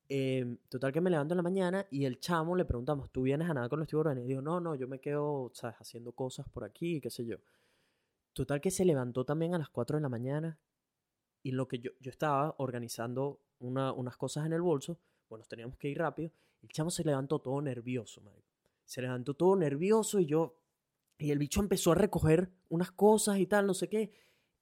Em, 0.09 0.59
total 0.68 0.93
que 0.93 1.01
me 1.01 1.11
levanto 1.11 1.32
en 1.34 1.37
la 1.39 1.43
mañana 1.43 1.87
y 1.91 2.05
el 2.05 2.20
chamo 2.20 2.55
le 2.55 2.64
preguntamos, 2.64 3.11
¿tú 3.11 3.22
vienes 3.22 3.49
a 3.51 3.55
nada 3.55 3.68
con 3.68 3.78
los 3.80 3.89
tiburones? 3.89 4.24
Y 4.24 4.28
dijo, 4.28 4.41
no, 4.43 4.61
no, 4.61 4.74
yo 4.74 4.87
me 4.87 5.01
quedo, 5.01 5.51
¿sabes? 5.55 5.76
Haciendo 5.80 6.12
cosas 6.12 6.47
por 6.49 6.64
aquí, 6.64 7.01
qué 7.01 7.11
sé 7.11 7.26
yo. 7.26 7.39
Total 8.34 8.61
que 8.61 8.70
se 8.70 8.84
levantó 8.84 9.24
también 9.24 9.55
a 9.55 9.59
las 9.59 9.68
4 9.70 9.97
de 9.97 10.03
la 10.03 10.09
mañana 10.11 10.59
y 11.43 11.53
lo 11.53 11.66
que 11.66 11.78
yo, 11.78 11.91
yo 12.01 12.11
estaba 12.11 12.55
organizando 12.59 13.41
una- 13.59 13.93
unas 13.93 14.16
cosas 14.16 14.45
en 14.47 14.53
el 14.53 14.61
bolso, 14.62 14.99
bueno, 15.29 15.41
nos 15.41 15.49
teníamos 15.49 15.77
que 15.77 15.89
ir 15.89 15.99
rápido, 15.99 16.31
el 16.62 16.68
chamo 16.68 16.91
se 16.91 17.05
levantó 17.05 17.39
todo 17.39 17.61
nervioso, 17.61 18.20
marico. 18.20 18.47
Se 18.85 19.03
levantó 19.03 19.35
todo 19.35 19.57
nervioso 19.57 20.20
y 20.20 20.27
yo, 20.27 20.57
y 21.18 21.31
el 21.31 21.39
bicho 21.39 21.61
empezó 21.61 21.93
a 21.93 21.95
recoger 21.97 22.51
unas 22.68 22.93
cosas 22.93 23.39
y 23.39 23.47
tal, 23.47 23.66
no 23.66 23.74
sé 23.74 23.89
qué. 23.89 24.12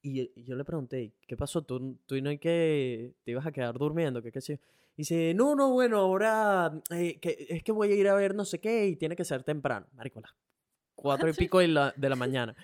Y, 0.03 0.21
y 0.35 0.45
yo 0.45 0.55
le 0.55 0.65
pregunté, 0.65 1.15
¿qué 1.27 1.37
pasó? 1.37 1.62
¿Tú, 1.62 1.99
tú 2.07 2.21
no 2.21 2.31
hay 2.31 2.39
que, 2.39 3.15
te 3.25 3.31
ibas 3.31 3.47
a 3.47 3.53
quedar 3.53 3.79
durmiendo? 3.79 4.23
¿Qué 4.23 4.33
qué 4.33 4.41
sé 4.41 4.57
yo?". 4.57 4.62
Y 4.97 5.03
dice, 5.03 5.35
no, 5.35 5.57
no, 5.57 5.73
bueno, 5.73 5.99
ahora 5.99 6.81
eh, 6.91 7.19
que, 7.19 7.47
es 7.49 7.62
que 7.65 7.73
voy 7.73 7.91
a 7.91 7.97
ir 7.97 8.07
a 8.09 8.15
ver 8.15 8.35
no 8.35 8.45
sé 8.45 8.61
qué 8.61 8.87
y 8.87 8.97
tiene 8.97 9.17
que 9.17 9.25
ser 9.25 9.43
temprano. 9.43 9.87
Marico, 9.95 10.21
las 10.21 10.33
cuatro 10.95 11.29
y 11.29 11.33
pico 11.49 11.59
de 11.59 11.69
la, 11.69 11.93
de 11.97 12.09
la 12.09 12.17
mañana. 12.17 12.55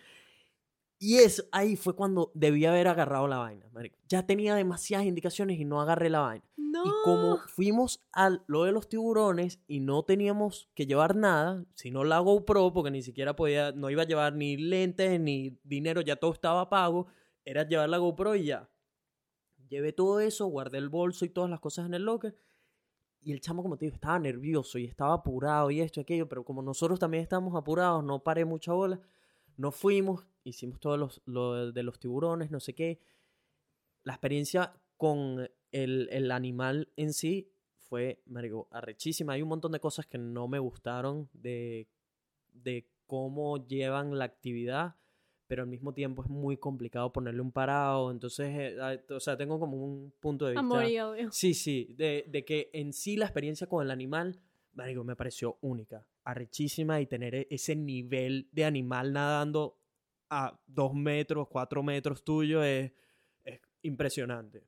Y 1.02 1.16
eso, 1.16 1.44
ahí 1.50 1.76
fue 1.76 1.96
cuando 1.96 2.30
debía 2.34 2.68
haber 2.68 2.86
agarrado 2.86 3.26
la 3.26 3.38
vaina, 3.38 3.66
marico. 3.72 3.98
Ya 4.06 4.26
tenía 4.26 4.54
demasiadas 4.54 5.06
indicaciones 5.06 5.58
y 5.58 5.64
no 5.64 5.80
agarré 5.80 6.10
la 6.10 6.20
vaina. 6.20 6.44
No. 6.58 6.84
Y 6.84 6.90
como 7.04 7.38
fuimos 7.38 8.04
a 8.12 8.38
lo 8.46 8.64
de 8.64 8.72
los 8.72 8.86
tiburones 8.86 9.62
y 9.66 9.80
no 9.80 10.02
teníamos 10.02 10.68
que 10.74 10.84
llevar 10.84 11.16
nada, 11.16 11.64
sino 11.72 12.04
la 12.04 12.18
GoPro, 12.18 12.74
porque 12.74 12.90
ni 12.90 13.00
siquiera 13.00 13.34
podía, 13.34 13.72
no 13.72 13.88
iba 13.88 14.02
a 14.02 14.06
llevar 14.06 14.34
ni 14.34 14.58
lentes 14.58 15.18
ni 15.18 15.58
dinero, 15.64 16.02
ya 16.02 16.16
todo 16.16 16.34
estaba 16.34 16.68
pago, 16.68 17.06
era 17.46 17.66
llevar 17.66 17.88
la 17.88 17.96
GoPro 17.96 18.36
y 18.36 18.44
ya. 18.44 18.68
Llevé 19.70 19.94
todo 19.94 20.20
eso, 20.20 20.48
guardé 20.48 20.76
el 20.76 20.90
bolso 20.90 21.24
y 21.24 21.30
todas 21.30 21.48
las 21.48 21.60
cosas 21.60 21.86
en 21.86 21.94
el 21.94 22.04
locker. 22.04 22.36
Y 23.22 23.32
el 23.32 23.40
chamo, 23.40 23.62
como 23.62 23.78
te 23.78 23.86
digo, 23.86 23.94
estaba 23.94 24.18
nervioso 24.18 24.78
y 24.78 24.84
estaba 24.84 25.14
apurado 25.14 25.70
y 25.70 25.80
esto 25.80 26.00
y 26.00 26.02
aquello, 26.02 26.28
pero 26.28 26.44
como 26.44 26.60
nosotros 26.60 26.98
también 26.98 27.22
estábamos 27.22 27.56
apurados, 27.56 28.04
no 28.04 28.22
paré 28.22 28.44
mucha 28.44 28.74
bola. 28.74 29.00
No 29.56 29.72
fuimos, 29.72 30.26
hicimos 30.44 30.80
todo 30.80 30.96
los, 30.96 31.22
lo 31.26 31.72
de 31.72 31.82
los 31.82 31.98
tiburones, 31.98 32.50
no 32.50 32.60
sé 32.60 32.74
qué. 32.74 33.00
La 34.04 34.14
experiencia 34.14 34.72
con 34.96 35.48
el, 35.72 36.08
el 36.10 36.30
animal 36.30 36.88
en 36.96 37.12
sí 37.12 37.52
fue, 37.76 38.22
marico, 38.26 38.68
arrechísima. 38.70 39.34
Hay 39.34 39.42
un 39.42 39.48
montón 39.48 39.72
de 39.72 39.80
cosas 39.80 40.06
que 40.06 40.18
no 40.18 40.48
me 40.48 40.58
gustaron 40.58 41.28
de, 41.32 41.88
de 42.52 42.88
cómo 43.06 43.66
llevan 43.66 44.16
la 44.18 44.24
actividad, 44.24 44.96
pero 45.46 45.62
al 45.62 45.68
mismo 45.68 45.92
tiempo 45.92 46.22
es 46.22 46.30
muy 46.30 46.56
complicado 46.56 47.12
ponerle 47.12 47.40
un 47.40 47.50
parado. 47.50 48.10
Entonces, 48.10 48.48
eh, 48.52 49.04
o 49.10 49.20
sea, 49.20 49.36
tengo 49.36 49.58
como 49.58 49.82
un 49.84 50.12
punto 50.20 50.46
de 50.46 50.52
vista. 50.52 50.60
Amor 50.60 50.84
y 50.88 51.00
odio. 51.00 51.32
Sí, 51.32 51.54
sí, 51.54 51.92
de, 51.96 52.24
de 52.28 52.44
que 52.44 52.70
en 52.72 52.92
sí 52.92 53.16
la 53.16 53.24
experiencia 53.26 53.66
con 53.66 53.84
el 53.84 53.90
animal, 53.90 54.40
marico, 54.74 55.02
me 55.02 55.16
pareció 55.16 55.58
única, 55.60 56.06
arrechísima 56.22 57.00
y 57.00 57.06
tener 57.06 57.34
e- 57.34 57.48
ese 57.50 57.74
nivel 57.74 58.48
de 58.52 58.64
animal 58.64 59.12
nadando 59.12 59.79
a 60.30 60.58
dos 60.66 60.94
metros, 60.94 61.48
cuatro 61.48 61.82
metros 61.82 62.24
tuyo 62.24 62.62
es, 62.62 62.92
es 63.44 63.60
impresionante. 63.82 64.64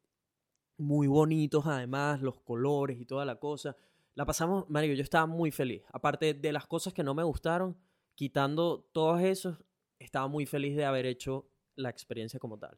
Muy 0.76 1.06
bonitos 1.06 1.66
además, 1.66 2.20
los 2.20 2.40
colores 2.40 3.00
y 3.00 3.06
toda 3.06 3.24
la 3.24 3.36
cosa. 3.36 3.76
La 4.14 4.26
pasamos, 4.26 4.68
marico, 4.68 4.94
yo 4.94 5.02
estaba 5.02 5.26
muy 5.26 5.50
feliz. 5.50 5.82
Aparte 5.92 6.34
de 6.34 6.52
las 6.52 6.66
cosas 6.66 6.92
que 6.92 7.02
no 7.02 7.14
me 7.14 7.22
gustaron, 7.22 7.76
quitando 8.14 8.88
todos 8.92 9.22
esos, 9.22 9.64
estaba 9.98 10.28
muy 10.28 10.44
feliz 10.44 10.76
de 10.76 10.84
haber 10.84 11.06
hecho 11.06 11.48
la 11.76 11.88
experiencia 11.88 12.38
como 12.38 12.58
tal. 12.58 12.76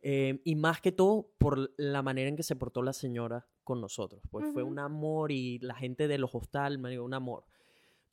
Eh, 0.00 0.40
y 0.44 0.54
más 0.54 0.80
que 0.80 0.92
todo 0.92 1.32
por 1.38 1.72
la 1.78 2.02
manera 2.02 2.28
en 2.28 2.36
que 2.36 2.42
se 2.42 2.54
portó 2.54 2.82
la 2.82 2.92
señora 2.92 3.46
con 3.64 3.80
nosotros. 3.80 4.22
Pues 4.30 4.46
fue 4.52 4.62
un 4.62 4.78
amor 4.78 5.32
y 5.32 5.58
la 5.58 5.74
gente 5.74 6.06
de 6.06 6.18
los 6.18 6.34
hostal, 6.34 6.78
me 6.78 6.90
digo, 6.90 7.04
un 7.04 7.14
amor. 7.14 7.44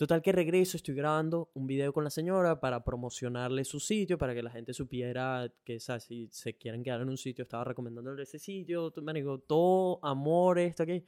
Total 0.03 0.21
que 0.21 0.33
regreso, 0.33 0.75
estoy 0.75 0.95
grabando 0.95 1.49
un 1.53 1.65
video 1.65 1.93
con 1.93 2.03
la 2.03 2.09
señora 2.09 2.59
para 2.59 2.83
promocionarle 2.83 3.63
su 3.63 3.79
sitio, 3.79 4.17
para 4.17 4.35
que 4.35 4.43
la 4.43 4.49
gente 4.49 4.73
supiera 4.73 5.49
que 5.63 5.79
¿sabes? 5.79 6.03
si 6.03 6.27
se 6.29 6.57
quieren 6.57 6.83
quedar 6.83 6.99
en 6.99 7.07
un 7.07 7.17
sitio, 7.17 7.43
estaba 7.43 7.63
recomendándole 7.63 8.23
ese 8.23 8.37
sitio, 8.37 8.91
me 9.01 9.13
digo, 9.13 9.37
todo 9.37 10.03
amor, 10.03 10.59
esto, 10.59 10.83
aquí. 10.83 11.05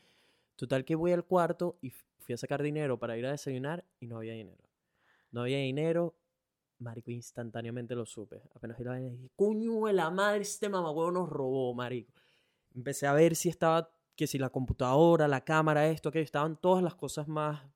Total 0.56 0.86
que 0.86 0.96
voy 0.96 1.12
al 1.12 1.26
cuarto 1.26 1.78
y 1.82 1.90
fui 1.90 2.36
a 2.36 2.38
sacar 2.38 2.64
dinero 2.64 2.98
para 2.98 3.18
ir 3.18 3.26
a 3.26 3.32
desayunar 3.32 3.84
y 4.00 4.08
no 4.08 4.16
había 4.16 4.32
dinero. 4.32 4.64
No 5.30 5.42
había 5.42 5.58
dinero, 5.58 6.16
marico, 6.80 7.12
instantáneamente 7.12 7.96
lo 7.96 8.06
supe. 8.06 8.44
Apenas 8.56 8.78
vi 8.78 8.86
la 8.86 8.92
vaina 8.92 9.10
dije, 9.10 9.30
coño 9.36 9.88
de 9.88 9.92
la 9.92 10.10
madre, 10.10 10.44
este 10.44 10.70
mamagüevo 10.70 11.12
nos 11.12 11.28
robó, 11.28 11.74
marico. 11.74 12.14
Empecé 12.74 13.08
a 13.08 13.14
ver 13.14 13.36
si 13.36 13.50
estaba, 13.50 13.92
que 14.16 14.26
si 14.26 14.38
la 14.38 14.52
computadora, 14.52 15.28
la 15.28 15.44
cámara, 15.44 15.86
esto, 15.90 16.14
que 16.14 16.22
estaban 16.22 16.56
todas 16.56 16.82
las 16.82 16.96
cosas 16.96 17.28
más 17.28 17.75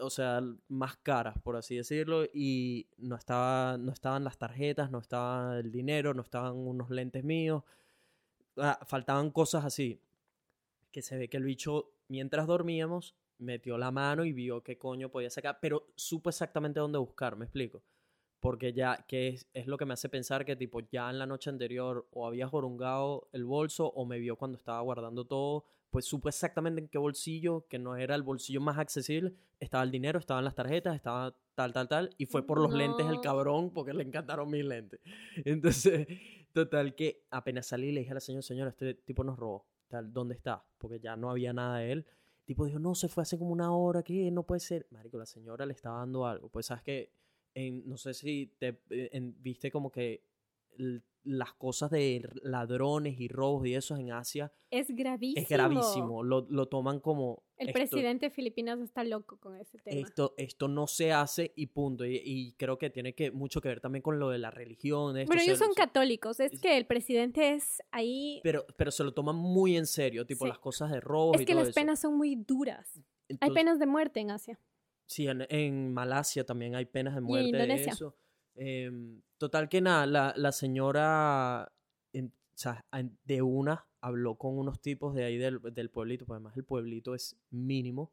o 0.00 0.10
sea, 0.10 0.40
más 0.68 0.96
caras, 0.96 1.38
por 1.42 1.56
así 1.56 1.76
decirlo, 1.76 2.24
y 2.24 2.88
no, 2.98 3.16
estaba, 3.16 3.78
no 3.78 3.92
estaban 3.92 4.24
las 4.24 4.38
tarjetas, 4.38 4.90
no 4.90 4.98
estaba 4.98 5.58
el 5.58 5.70
dinero, 5.70 6.14
no 6.14 6.22
estaban 6.22 6.56
unos 6.56 6.90
lentes 6.90 7.24
míos, 7.24 7.62
ah, 8.56 8.78
faltaban 8.86 9.30
cosas 9.30 9.64
así, 9.64 10.00
que 10.92 11.02
se 11.02 11.16
ve 11.16 11.28
que 11.28 11.36
el 11.36 11.44
bicho, 11.44 11.92
mientras 12.08 12.46
dormíamos, 12.46 13.16
metió 13.38 13.78
la 13.78 13.90
mano 13.90 14.24
y 14.24 14.32
vio 14.32 14.62
qué 14.62 14.78
coño 14.78 15.10
podía 15.10 15.30
sacar, 15.30 15.58
pero 15.60 15.86
supo 15.96 16.28
exactamente 16.30 16.80
dónde 16.80 16.98
buscar, 16.98 17.36
me 17.36 17.44
explico. 17.44 17.82
Porque 18.40 18.72
ya, 18.72 19.04
que 19.08 19.28
es, 19.28 19.48
es, 19.52 19.66
lo 19.66 19.76
que 19.78 19.84
me 19.84 19.94
hace 19.94 20.08
pensar 20.08 20.44
que 20.44 20.54
tipo 20.54 20.80
ya 20.80 21.10
en 21.10 21.18
la 21.18 21.26
noche 21.26 21.50
anterior 21.50 22.06
o 22.12 22.26
había 22.26 22.46
jorungado 22.46 23.28
el 23.32 23.44
bolso 23.44 23.88
o 23.88 24.04
me 24.06 24.18
vio 24.20 24.36
cuando 24.36 24.56
estaba 24.56 24.80
guardando 24.80 25.26
todo, 25.26 25.64
pues 25.90 26.04
supo 26.04 26.28
exactamente 26.28 26.80
en 26.80 26.88
qué 26.88 26.98
bolsillo, 26.98 27.66
que 27.68 27.78
no 27.78 27.96
era 27.96 28.14
el 28.14 28.22
bolsillo 28.22 28.60
más 28.60 28.78
accesible, 28.78 29.34
estaba 29.58 29.84
el 29.84 29.90
dinero, 29.90 30.18
estaban 30.18 30.44
las 30.44 30.54
tarjetas, 30.54 30.94
estaba 30.94 31.36
tal, 31.54 31.72
tal, 31.72 31.88
tal, 31.88 32.10
y 32.18 32.26
fue 32.26 32.46
por 32.46 32.60
los 32.60 32.72
lentes 32.72 33.06
el 33.06 33.20
cabrón 33.20 33.72
porque 33.72 33.92
le 33.92 34.02
encantaron 34.02 34.50
mis 34.50 34.64
lentes. 34.64 35.00
Entonces, 35.44 36.06
total 36.52 36.94
que 36.94 37.24
apenas 37.30 37.66
salí 37.66 37.92
le 37.92 38.00
dije 38.00 38.12
a 38.12 38.14
la 38.14 38.20
señora, 38.20 38.42
señora, 38.42 38.70
este 38.70 38.94
tipo 38.94 39.24
nos 39.24 39.38
robó, 39.38 39.66
tal, 39.88 40.12
¿dónde 40.12 40.34
está? 40.34 40.64
Porque 40.78 41.00
ya 41.00 41.16
no 41.16 41.30
había 41.30 41.52
nada 41.52 41.78
de 41.78 41.92
él 41.92 42.06
tipo 42.48 42.64
dijo, 42.64 42.78
no, 42.78 42.94
se 42.94 43.08
fue 43.08 43.24
hace 43.24 43.36
como 43.36 43.50
una 43.50 43.76
hora, 43.76 44.02
que 44.02 44.30
no 44.30 44.42
puede 44.42 44.60
ser. 44.60 44.86
Marico, 44.90 45.18
la 45.18 45.26
señora 45.26 45.66
le 45.66 45.74
estaba 45.74 45.98
dando 45.98 46.24
algo. 46.24 46.48
Pues 46.48 46.64
sabes 46.64 46.82
que, 46.82 47.12
no 47.84 47.98
sé 47.98 48.14
si 48.14 48.54
te 48.58 48.80
eh, 48.88 49.32
viste 49.36 49.70
como 49.70 49.92
que 49.92 50.24
las 51.28 51.52
cosas 51.52 51.90
de 51.90 52.26
ladrones 52.42 53.20
y 53.20 53.28
robos 53.28 53.66
y 53.66 53.74
eso 53.74 53.96
en 53.96 54.12
Asia. 54.12 54.50
Es 54.70 54.88
gravísimo. 54.90 55.42
Es 55.42 55.48
gravísimo. 55.48 56.22
Lo, 56.22 56.46
lo 56.48 56.66
toman 56.66 57.00
como. 57.00 57.42
El 57.56 57.72
presidente 57.72 58.26
de 58.26 58.30
Filipinas 58.30 58.80
está 58.80 59.04
loco 59.04 59.38
con 59.38 59.56
ese 59.56 59.78
tema. 59.78 60.00
Esto, 60.00 60.34
esto 60.38 60.68
no 60.68 60.86
se 60.86 61.12
hace 61.12 61.52
y 61.56 61.66
punto. 61.66 62.04
Y, 62.06 62.54
creo 62.56 62.78
que 62.78 62.88
tiene 62.88 63.14
que, 63.14 63.30
mucho 63.30 63.60
que 63.60 63.68
ver 63.68 63.80
también 63.80 64.02
con 64.02 64.18
lo 64.18 64.30
de 64.30 64.38
la 64.38 64.50
religión. 64.50 65.14
bueno, 65.26 65.42
ellos 65.42 65.58
son 65.58 65.74
católicos. 65.74 66.40
Es, 66.40 66.60
que 66.60 66.76
el 66.76 66.86
presidente 66.86 67.54
es 67.54 67.82
ahí. 67.90 68.40
Pero, 68.42 68.64
pero 68.76 68.90
se 68.90 69.04
lo 69.04 69.12
toman 69.12 69.36
muy 69.36 69.76
en 69.76 69.86
serio, 69.86 70.24
tipo 70.24 70.46
las 70.46 70.58
cosas 70.58 70.90
de 70.90 71.00
robos. 71.00 71.40
Es 71.40 71.46
que 71.46 71.54
las 71.54 71.72
penas 71.72 72.00
son 72.00 72.16
muy 72.16 72.36
duras. 72.36 73.00
hay 73.40 73.50
penas 73.50 73.78
de 73.78 73.86
muerte 73.86 74.20
en 74.20 74.30
Asia. 74.30 74.58
Sí, 75.06 75.26
en, 75.26 75.46
en, 75.48 75.92
Malasia 75.92 76.44
también 76.44 76.74
hay 76.74 76.84
penas 76.84 77.14
de 77.14 77.20
muerte. 77.20 77.46
Y 77.46 77.48
en 77.48 77.54
Indonesia. 77.54 77.92
Eso. 77.92 78.14
Em, 78.58 79.22
total 79.38 79.68
que 79.68 79.80
nada, 79.80 80.06
la, 80.06 80.34
la 80.36 80.52
señora 80.52 81.72
de 83.24 83.42
una 83.42 83.86
habló 84.00 84.36
con 84.36 84.58
unos 84.58 84.80
tipos 84.80 85.14
de 85.14 85.24
ahí 85.24 85.38
del, 85.38 85.60
del 85.72 85.90
pueblito, 85.90 86.26
pues 86.26 86.36
además 86.36 86.56
el 86.56 86.64
pueblito 86.64 87.14
es 87.14 87.36
mínimo. 87.50 88.12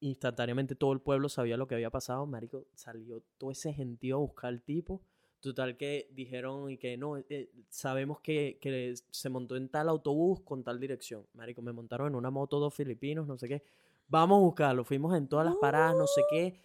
Instantáneamente 0.00 0.74
todo 0.74 0.92
el 0.92 1.00
pueblo 1.00 1.28
sabía 1.28 1.56
lo 1.56 1.66
que 1.66 1.74
había 1.74 1.90
pasado. 1.90 2.26
Marico, 2.26 2.66
salió 2.74 3.22
todo 3.38 3.50
ese 3.50 3.72
gentío 3.72 4.16
a 4.16 4.20
buscar 4.20 4.48
al 4.48 4.62
tipo. 4.62 5.02
Total 5.40 5.76
que 5.76 6.08
dijeron 6.12 6.70
y 6.70 6.78
que 6.78 6.96
no, 6.96 7.18
eh, 7.18 7.50
sabemos 7.68 8.20
que, 8.20 8.58
que, 8.60 8.94
se 9.10 9.28
montó 9.28 9.56
en 9.56 9.68
tal 9.68 9.88
autobús 9.88 10.40
con 10.40 10.62
tal 10.62 10.80
dirección. 10.80 11.26
Marico, 11.34 11.60
me 11.60 11.72
montaron 11.72 12.08
en 12.08 12.14
una 12.14 12.30
moto 12.30 12.58
dos 12.58 12.74
filipinos, 12.74 13.26
no 13.26 13.36
sé 13.36 13.48
qué. 13.48 13.62
Vamos 14.08 14.38
a 14.38 14.40
buscarlo. 14.40 14.84
Fuimos 14.84 15.16
en 15.16 15.28
todas 15.28 15.46
las 15.46 15.56
paradas, 15.56 15.96
no 15.96 16.06
sé 16.06 16.22
qué, 16.30 16.60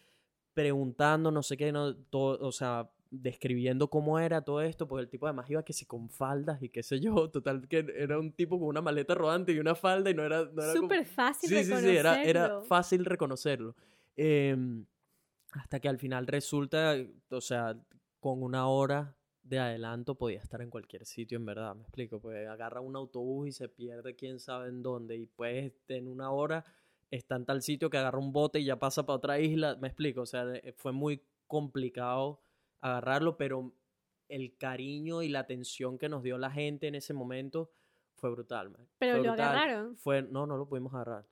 preguntando, 0.53 1.31
no 1.31 1.43
sé 1.43 1.57
qué, 1.57 1.71
no, 1.71 1.95
todo, 1.95 2.45
o 2.45 2.51
sea, 2.51 2.89
describiendo 3.11 3.89
cómo 3.89 4.19
era 4.19 4.41
todo 4.41 4.61
esto, 4.61 4.87
porque 4.87 5.03
el 5.03 5.09
tipo 5.09 5.25
además 5.25 5.49
iba 5.49 5.63
que 5.63 5.73
si 5.73 5.85
con 5.85 6.09
faldas 6.09 6.61
y 6.61 6.69
qué 6.69 6.83
sé 6.83 6.99
yo, 6.99 7.13
total 7.31 7.67
que 7.67 7.85
era 7.95 8.19
un 8.19 8.31
tipo 8.33 8.59
con 8.59 8.67
una 8.67 8.81
maleta 8.81 9.15
rodante 9.15 9.51
y 9.51 9.59
una 9.59 9.75
falda 9.75 10.09
y 10.09 10.13
no 10.13 10.23
era... 10.23 10.45
No 10.45 10.73
Súper 10.73 11.05
fácil 11.05 11.49
sí, 11.49 11.55
reconocerlo. 11.55 11.89
Sí, 11.89 11.93
sí, 11.93 11.97
era, 11.97 12.23
era 12.23 12.61
fácil 12.61 13.05
reconocerlo. 13.05 13.75
Em, 14.15 14.85
hasta 15.51 15.79
que 15.79 15.89
al 15.89 15.97
final 15.97 16.27
resulta, 16.27 16.95
o 17.29 17.41
sea, 17.41 17.75
con 18.19 18.43
una 18.43 18.67
hora 18.67 19.15
de 19.41 19.57
adelanto 19.57 20.15
podía 20.15 20.39
estar 20.39 20.61
en 20.61 20.69
cualquier 20.69 21.05
sitio, 21.05 21.37
en 21.37 21.45
verdad, 21.45 21.73
me 21.75 21.81
explico, 21.81 22.19
pues 22.19 22.47
agarra 22.47 22.81
un 22.81 22.95
autobús 22.95 23.47
y 23.47 23.51
se 23.51 23.67
pierde 23.67 24.15
quién 24.15 24.39
sabe 24.39 24.69
en 24.69 24.83
dónde 24.83 25.17
y 25.17 25.25
pues 25.25 25.73
en 25.87 26.07
una 26.07 26.29
hora 26.31 26.63
está 27.09 27.35
en 27.35 27.45
tal 27.45 27.63
sitio 27.63 27.89
que 27.89 27.97
agarra 27.97 28.19
un 28.19 28.31
bote 28.31 28.59
y 28.59 28.65
ya 28.65 28.77
pasa 28.77 29.07
para 29.07 29.17
otra 29.17 29.39
isla, 29.39 29.75
me 29.81 29.87
explico, 29.87 30.21
o 30.21 30.25
sea, 30.27 30.45
fue 30.75 30.91
muy 30.91 31.23
complicado 31.47 32.41
agarrarlo, 32.81 33.37
pero 33.37 33.73
el 34.27 34.55
cariño 34.57 35.21
y 35.23 35.29
la 35.29 35.39
atención 35.39 35.97
que 35.97 36.07
nos 36.07 36.23
dio 36.23 36.37
la 36.37 36.51
gente 36.51 36.87
en 36.87 36.95
ese 36.95 37.13
momento 37.13 37.71
fue 38.19 38.29
brutal. 38.29 38.75
Pero 38.97 39.23
lo 39.23 39.31
agarraron. 39.31 39.95
Fue, 39.95 40.21
no, 40.21 40.45
no 40.45 40.57
lo 40.57 40.67
pudimos 40.67 40.93
agarrar. 40.93 41.25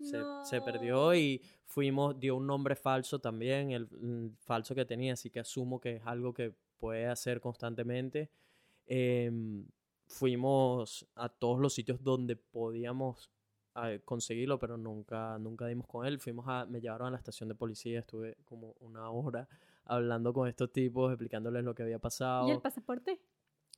Se, 0.43 0.61
perdió 0.61 1.13
y 1.13 1.41
fuimos, 1.65 2.19
dio 2.19 2.35
un 2.35 2.47
nombre 2.47 2.75
falso 2.75 3.19
también, 3.19 3.71
el, 3.71 3.87
falso 4.39 4.73
que 4.73 4.85
tenía, 4.85 5.13
así 5.13 5.29
que 5.29 5.39
asumo 5.39 5.79
que 5.79 5.97
es 5.97 6.05
algo 6.05 6.33
que 6.33 6.53
puede 6.77 7.07
hacer 7.07 7.39
constantemente. 7.39 8.31
Em, 8.85 9.67
fuimos 10.07 11.05
a 11.15 11.29
todos 11.29 11.59
los 11.59 11.73
sitios 11.73 12.01
donde 12.01 12.37
podíamos 12.37 13.29
eh, 13.83 14.01
conseguirlo, 14.03 14.57
pero 14.57 14.77
nunca, 14.77 15.37
nunca 15.37 15.67
dimos 15.67 15.87
con 15.87 16.05
él. 16.07 16.19
Fuimos 16.19 16.45
a, 16.47 16.65
me 16.65 16.79
llevaron 16.79 17.09
a 17.09 17.11
la 17.11 17.17
estación 17.17 17.49
de 17.49 17.55
policía, 17.55 17.99
estuve 17.99 18.37
como 18.45 18.75
una 18.79 19.09
hora 19.09 19.47
hablando 19.87 20.33
con 20.33 20.47
estos 20.47 20.71
tipos, 20.71 21.11
explicándoles 21.11 21.63
lo 21.63 21.73
que 21.73 21.83
había 21.83 21.99
pasado. 21.99 22.47
¿Y 22.47 22.51
el 22.51 22.61
pasaporte? 22.61 23.19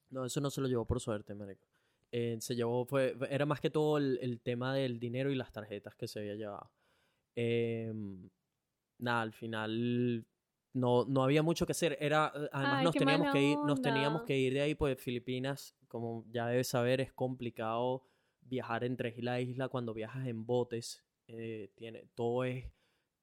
No, 0.10 0.26
eso 0.26 0.42
no 0.42 0.50
se 0.50 0.62
lo 0.62 0.68
llevó 0.68 0.86
por 0.86 1.00
suerte, 1.00 1.36
marico. 1.36 1.68
Eh, 2.12 2.38
se 2.40 2.56
llevó, 2.56 2.86
fue, 2.86 3.16
era 3.30 3.46
más 3.46 3.62
que 3.62 3.70
todo 3.70 3.98
el, 3.98 4.42
tema 4.42 4.74
del 4.74 5.00
dinero 5.00 5.32
y 5.32 5.36
las 5.36 5.52
tarjetas 5.52 5.96
que 5.96 6.08
se 6.08 6.20
había 6.20 6.36
llevado. 6.36 6.72
Em, 7.36 8.30
nada, 8.98 9.22
al 9.22 9.34
final 9.34 10.26
no, 10.74 11.06
no 11.06 11.24
había 11.24 11.44
mucho 11.44 11.66
que 11.66 11.74
hacer. 11.74 11.98
Era, 12.00 12.32
eh, 12.36 12.50
además 12.52 12.84
nos 12.84 12.96
teníamos 12.96 13.32
que 13.32 13.42
ir, 13.42 13.58
nos 13.60 13.82
teníamos 13.82 14.24
que 14.24 14.38
ir 14.38 14.54
de 14.54 14.62
ahí, 14.62 14.76
pues 14.76 15.00
Filipinas, 15.00 15.76
como 15.88 16.26
ya 16.32 16.48
debes 16.48 16.68
saber, 16.68 17.02
es 17.02 17.14
complicado 17.14 18.04
viajar 18.42 18.84
entre 18.84 19.10
isla 19.10 19.34
a 19.34 19.42
isla 19.42 19.70
cuando 19.70 19.94
viajas 19.94 20.28
en 20.28 20.46
botes. 20.46 21.04
Eh, 21.28 21.72
tiene, 21.76 22.08
todo 22.16 22.44
es 22.44 22.66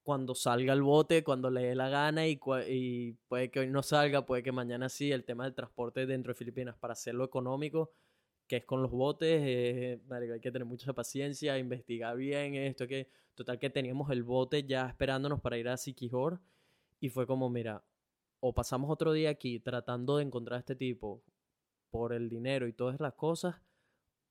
cuando 0.06 0.36
salga 0.36 0.72
el 0.72 0.82
bote, 0.82 1.24
cuando 1.24 1.50
le 1.50 1.62
dé 1.62 1.74
la 1.74 1.88
gana 1.88 2.28
y, 2.28 2.36
puede 3.26 3.50
que 3.50 3.58
hoy 3.58 3.70
no 3.70 3.82
salga, 3.82 4.24
puede 4.24 4.44
que 4.44 4.52
mañana 4.52 4.88
sí. 4.88 5.10
El 5.10 5.24
tema 5.24 5.42
del 5.42 5.54
transporte 5.54 6.06
dentro 6.06 6.32
de 6.32 6.38
Filipinas 6.38 6.76
para 6.76 6.92
hacerlo 6.92 7.24
económico, 7.24 7.90
que 8.46 8.58
es 8.58 8.64
con 8.64 8.82
los 8.82 8.92
botes, 8.92 9.42
eh, 9.44 10.00
hay 10.08 10.40
que 10.40 10.52
tener 10.52 10.64
mucha 10.64 10.92
paciencia, 10.92 11.58
investigar 11.58 12.16
bien 12.16 12.54
esto, 12.54 12.86
que 12.86 13.10
total 13.34 13.58
que 13.58 13.68
teníamos 13.68 14.08
el 14.12 14.22
bote 14.22 14.62
ya 14.62 14.86
esperándonos 14.86 15.40
para 15.40 15.58
ir 15.58 15.68
a 15.68 15.76
Siquijor 15.76 16.40
y 17.00 17.08
fue 17.08 17.26
como, 17.26 17.50
mira, 17.50 17.84
o 18.38 18.54
pasamos 18.54 18.88
otro 18.92 19.12
día 19.12 19.30
aquí 19.30 19.58
tratando 19.58 20.18
de 20.18 20.22
encontrar 20.22 20.58
a 20.58 20.60
este 20.60 20.76
tipo 20.76 21.24
por 21.90 22.12
el 22.12 22.28
dinero 22.28 22.68
y 22.68 22.72
todas 22.72 23.00
las 23.00 23.14
cosas, 23.14 23.56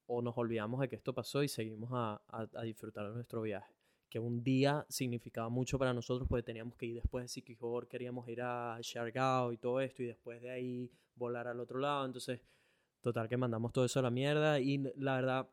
o 0.05 0.21
nos 0.21 0.37
olvidamos 0.37 0.79
de 0.79 0.87
que 0.87 0.95
esto 0.95 1.13
pasó 1.13 1.43
y 1.43 1.49
seguimos 1.49 1.89
a, 1.93 2.21
a 2.29 2.63
disfrutar 2.63 3.09
de 3.09 3.15
nuestro 3.15 3.41
viaje 3.41 3.75
que 4.09 4.19
un 4.19 4.43
día 4.43 4.85
significaba 4.89 5.49
mucho 5.49 5.77
para 5.79 5.93
nosotros 5.93 6.27
porque 6.27 6.43
teníamos 6.43 6.75
que 6.75 6.85
ir 6.85 6.95
después 6.95 7.23
de 7.23 7.27
Siquijor, 7.29 7.87
queríamos 7.87 8.27
ir 8.29 8.41
a 8.41 8.77
Siargao 8.81 9.51
y 9.51 9.57
todo 9.57 9.81
esto 9.81 10.03
y 10.03 10.07
después 10.07 10.41
de 10.41 10.51
ahí 10.51 10.91
volar 11.15 11.47
al 11.47 11.59
otro 11.59 11.79
lado, 11.79 12.05
entonces 12.05 12.41
total 13.01 13.29
que 13.29 13.37
mandamos 13.37 13.71
todo 13.71 13.85
eso 13.85 13.99
a 13.99 14.03
la 14.03 14.11
mierda 14.11 14.59
y 14.59 14.77
la 14.97 15.15
verdad 15.15 15.49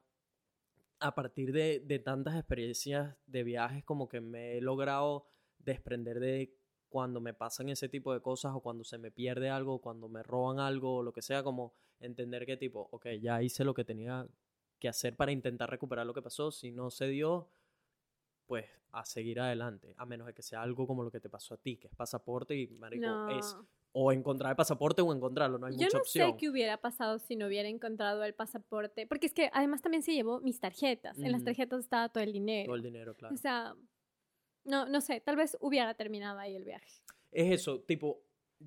a 1.01 1.15
partir 1.15 1.53
de, 1.53 1.81
de 1.81 1.99
tantas 1.99 2.37
experiencias 2.37 3.17
de 3.27 3.43
viajes 3.43 3.85
como 3.85 4.09
que 4.09 4.21
me 4.21 4.57
he 4.57 4.61
logrado 4.61 5.27
desprender 5.59 6.21
de 6.21 6.55
cuando 6.93 7.23
me 7.23 7.33
pasan 7.33 7.71
ese 7.71 7.89
tipo 7.89 8.13
de 8.13 8.21
cosas 8.21 8.53
o 8.55 8.61
cuando 8.61 8.85
se 8.85 8.99
me 8.99 9.11
pierde 9.11 9.49
algo, 9.49 9.77
o 9.77 9.81
cuando 9.81 10.11
me 10.11 10.23
roban 10.23 10.61
algo 10.61 10.97
o 10.97 11.03
lo 11.03 11.13
que 11.13 11.23
sea, 11.23 11.43
como 11.43 11.73
entender 12.01 12.45
que 12.45 12.59
tipo, 12.59 12.87
ok, 12.93 13.07
ya 13.21 13.43
hice 13.43 13.65
lo 13.65 13.73
que 13.73 13.83
tenía 13.83 14.29
que 14.79 14.89
hacer 14.89 15.17
para 15.17 15.33
intentar 15.33 15.71
recuperar 15.71 16.05
lo 16.07 16.13
que 16.13 16.21
pasó, 16.21 16.51
si 16.51 16.71
no 16.71 16.91
se 16.91 17.07
dio, 17.07 17.49
pues 18.53 18.67
a 18.91 19.03
seguir 19.07 19.41
adelante, 19.41 19.95
a 19.97 20.05
menos 20.05 20.27
de 20.27 20.35
que 20.35 20.43
sea 20.43 20.61
algo 20.61 20.87
como 20.87 21.03
lo 21.03 21.11
que 21.11 21.21
te 21.21 21.31
pasó 21.31 21.55
a 21.55 21.57
ti, 21.57 21.79
que 21.79 21.87
es 21.87 21.95
pasaporte 21.95 22.55
y 22.55 22.67
marico, 22.67 23.29
es 23.29 23.57
o 23.93 24.13
encontrar 24.13 24.51
el 24.51 24.57
pasaporte 24.57 25.01
o 25.01 25.11
encontrarlo, 25.11 25.57
no 25.57 25.69
hay 25.69 25.73
mucha 25.73 25.97
opción. 25.97 26.21
Yo 26.21 26.27
no 26.27 26.33
sé 26.35 26.37
qué 26.39 26.51
hubiera 26.51 26.77
pasado 26.77 27.19
si 27.19 27.35
no 27.35 27.47
hubiera 27.47 27.71
encontrado 27.71 28.23
el 28.25 28.35
pasaporte, 28.35 29.07
porque 29.07 29.29
es 29.29 29.33
que 29.33 29.49
además 29.55 29.81
también 29.81 30.03
se 30.03 30.13
llevó 30.13 30.43
mis 30.43 30.61
tarjetas, 30.61 31.19
en 31.19 31.33
las 31.33 31.43
tarjetas 31.43 31.81
estaba 31.81 32.11
todo 32.11 32.23
el 32.23 32.35
dinero. 32.35 32.67
Todo 32.67 32.77
el 32.77 32.83
dinero, 32.83 33.15
claro. 33.15 33.35
O 33.35 33.39
sea, 33.39 33.75
no, 34.65 34.85
no 34.85 35.01
sé, 35.01 35.23
tal 35.23 35.37
vez 35.37 35.57
hubiera 35.63 35.95
terminado 35.95 36.39
ahí 36.39 36.55
el 36.55 36.65
viaje. 36.65 37.01
Es 37.31 37.53
eso, 37.53 37.81
tipo, 37.81 38.23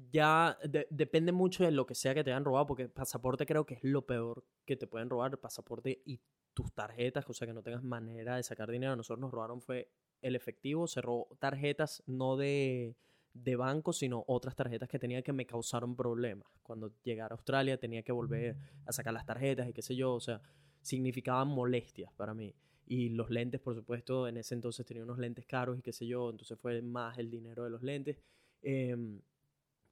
ya 0.10 0.57
depende 0.89 1.31
mucho 1.31 1.64
de 1.64 1.69
lo 1.69 1.85
que 1.85 1.93
sea 1.93 2.15
que 2.15 2.23
te 2.23 2.31
hayan 2.31 2.43
robado, 2.43 2.65
porque 2.65 2.81
el 2.81 2.89
pasaporte 2.89 3.45
creo 3.45 3.68
que 3.68 3.76
es 3.76 3.84
lo 3.84 4.03
peor 4.03 4.43
que 4.65 4.77
te 4.77 4.88
pueden 4.88 5.11
robar, 5.11 5.34
el 5.34 5.38
pasaporte 5.38 6.01
y 6.05 6.19
tus 6.56 6.73
tarjetas, 6.73 7.30
o 7.30 7.34
sea 7.34 7.45
que 7.45 7.53
no 7.53 7.61
tengas 7.61 7.84
manera 7.84 8.38
de 8.38 8.44
sacar 8.44 8.72
dinero. 8.72 8.95
Nosotros 8.95 9.19
nos 9.19 9.32
robaron 9.32 9.61
fue 9.61 9.91
el 10.22 10.36
efectivo, 10.36 10.88
se 10.88 11.02
robó 11.02 11.27
tarjetas 11.38 12.02
no 12.07 12.38
de, 12.38 12.95
de 13.34 13.56
banco, 13.56 13.94
sino 13.94 14.23
otras 14.27 14.56
tarjetas 14.56 14.90
que 14.90 14.98
tenía 14.98 15.22
que 15.22 15.34
me 15.34 15.45
causaron 15.45 15.95
problemas. 15.95 16.48
Cuando 16.64 16.91
llegara 17.03 17.34
a 17.34 17.38
Australia 17.38 17.77
tenía 17.77 18.02
que 18.02 18.11
volver 18.11 18.56
a 18.86 18.91
sacar 18.91 19.14
las 19.14 19.26
tarjetas 19.26 19.68
y 19.68 19.73
qué 19.73 19.82
sé 19.82 19.95
yo, 19.95 20.14
o 20.14 20.19
sea, 20.19 20.41
significaban 20.82 21.49
molestias 21.49 22.11
para 22.14 22.34
mí. 22.34 22.56
y 22.88 23.10
los 23.10 23.32
lentes, 23.32 23.60
por 23.60 23.73
supuesto, 23.73 24.27
en 24.27 24.38
ese 24.38 24.53
entonces 24.53 24.86
tenía 24.86 25.03
unos 25.03 25.18
lentes 25.18 25.48
caros 25.48 25.77
y 25.80 25.82
qué 25.82 25.91
sé 25.91 26.06
yo, 26.06 26.30
entonces 26.30 26.57
fue 26.60 26.84
más 26.84 27.18
el 27.18 27.32
dinero 27.32 27.64
de 27.64 27.72
los 27.72 27.82
lentes. 27.82 28.18
Em, 28.61 29.19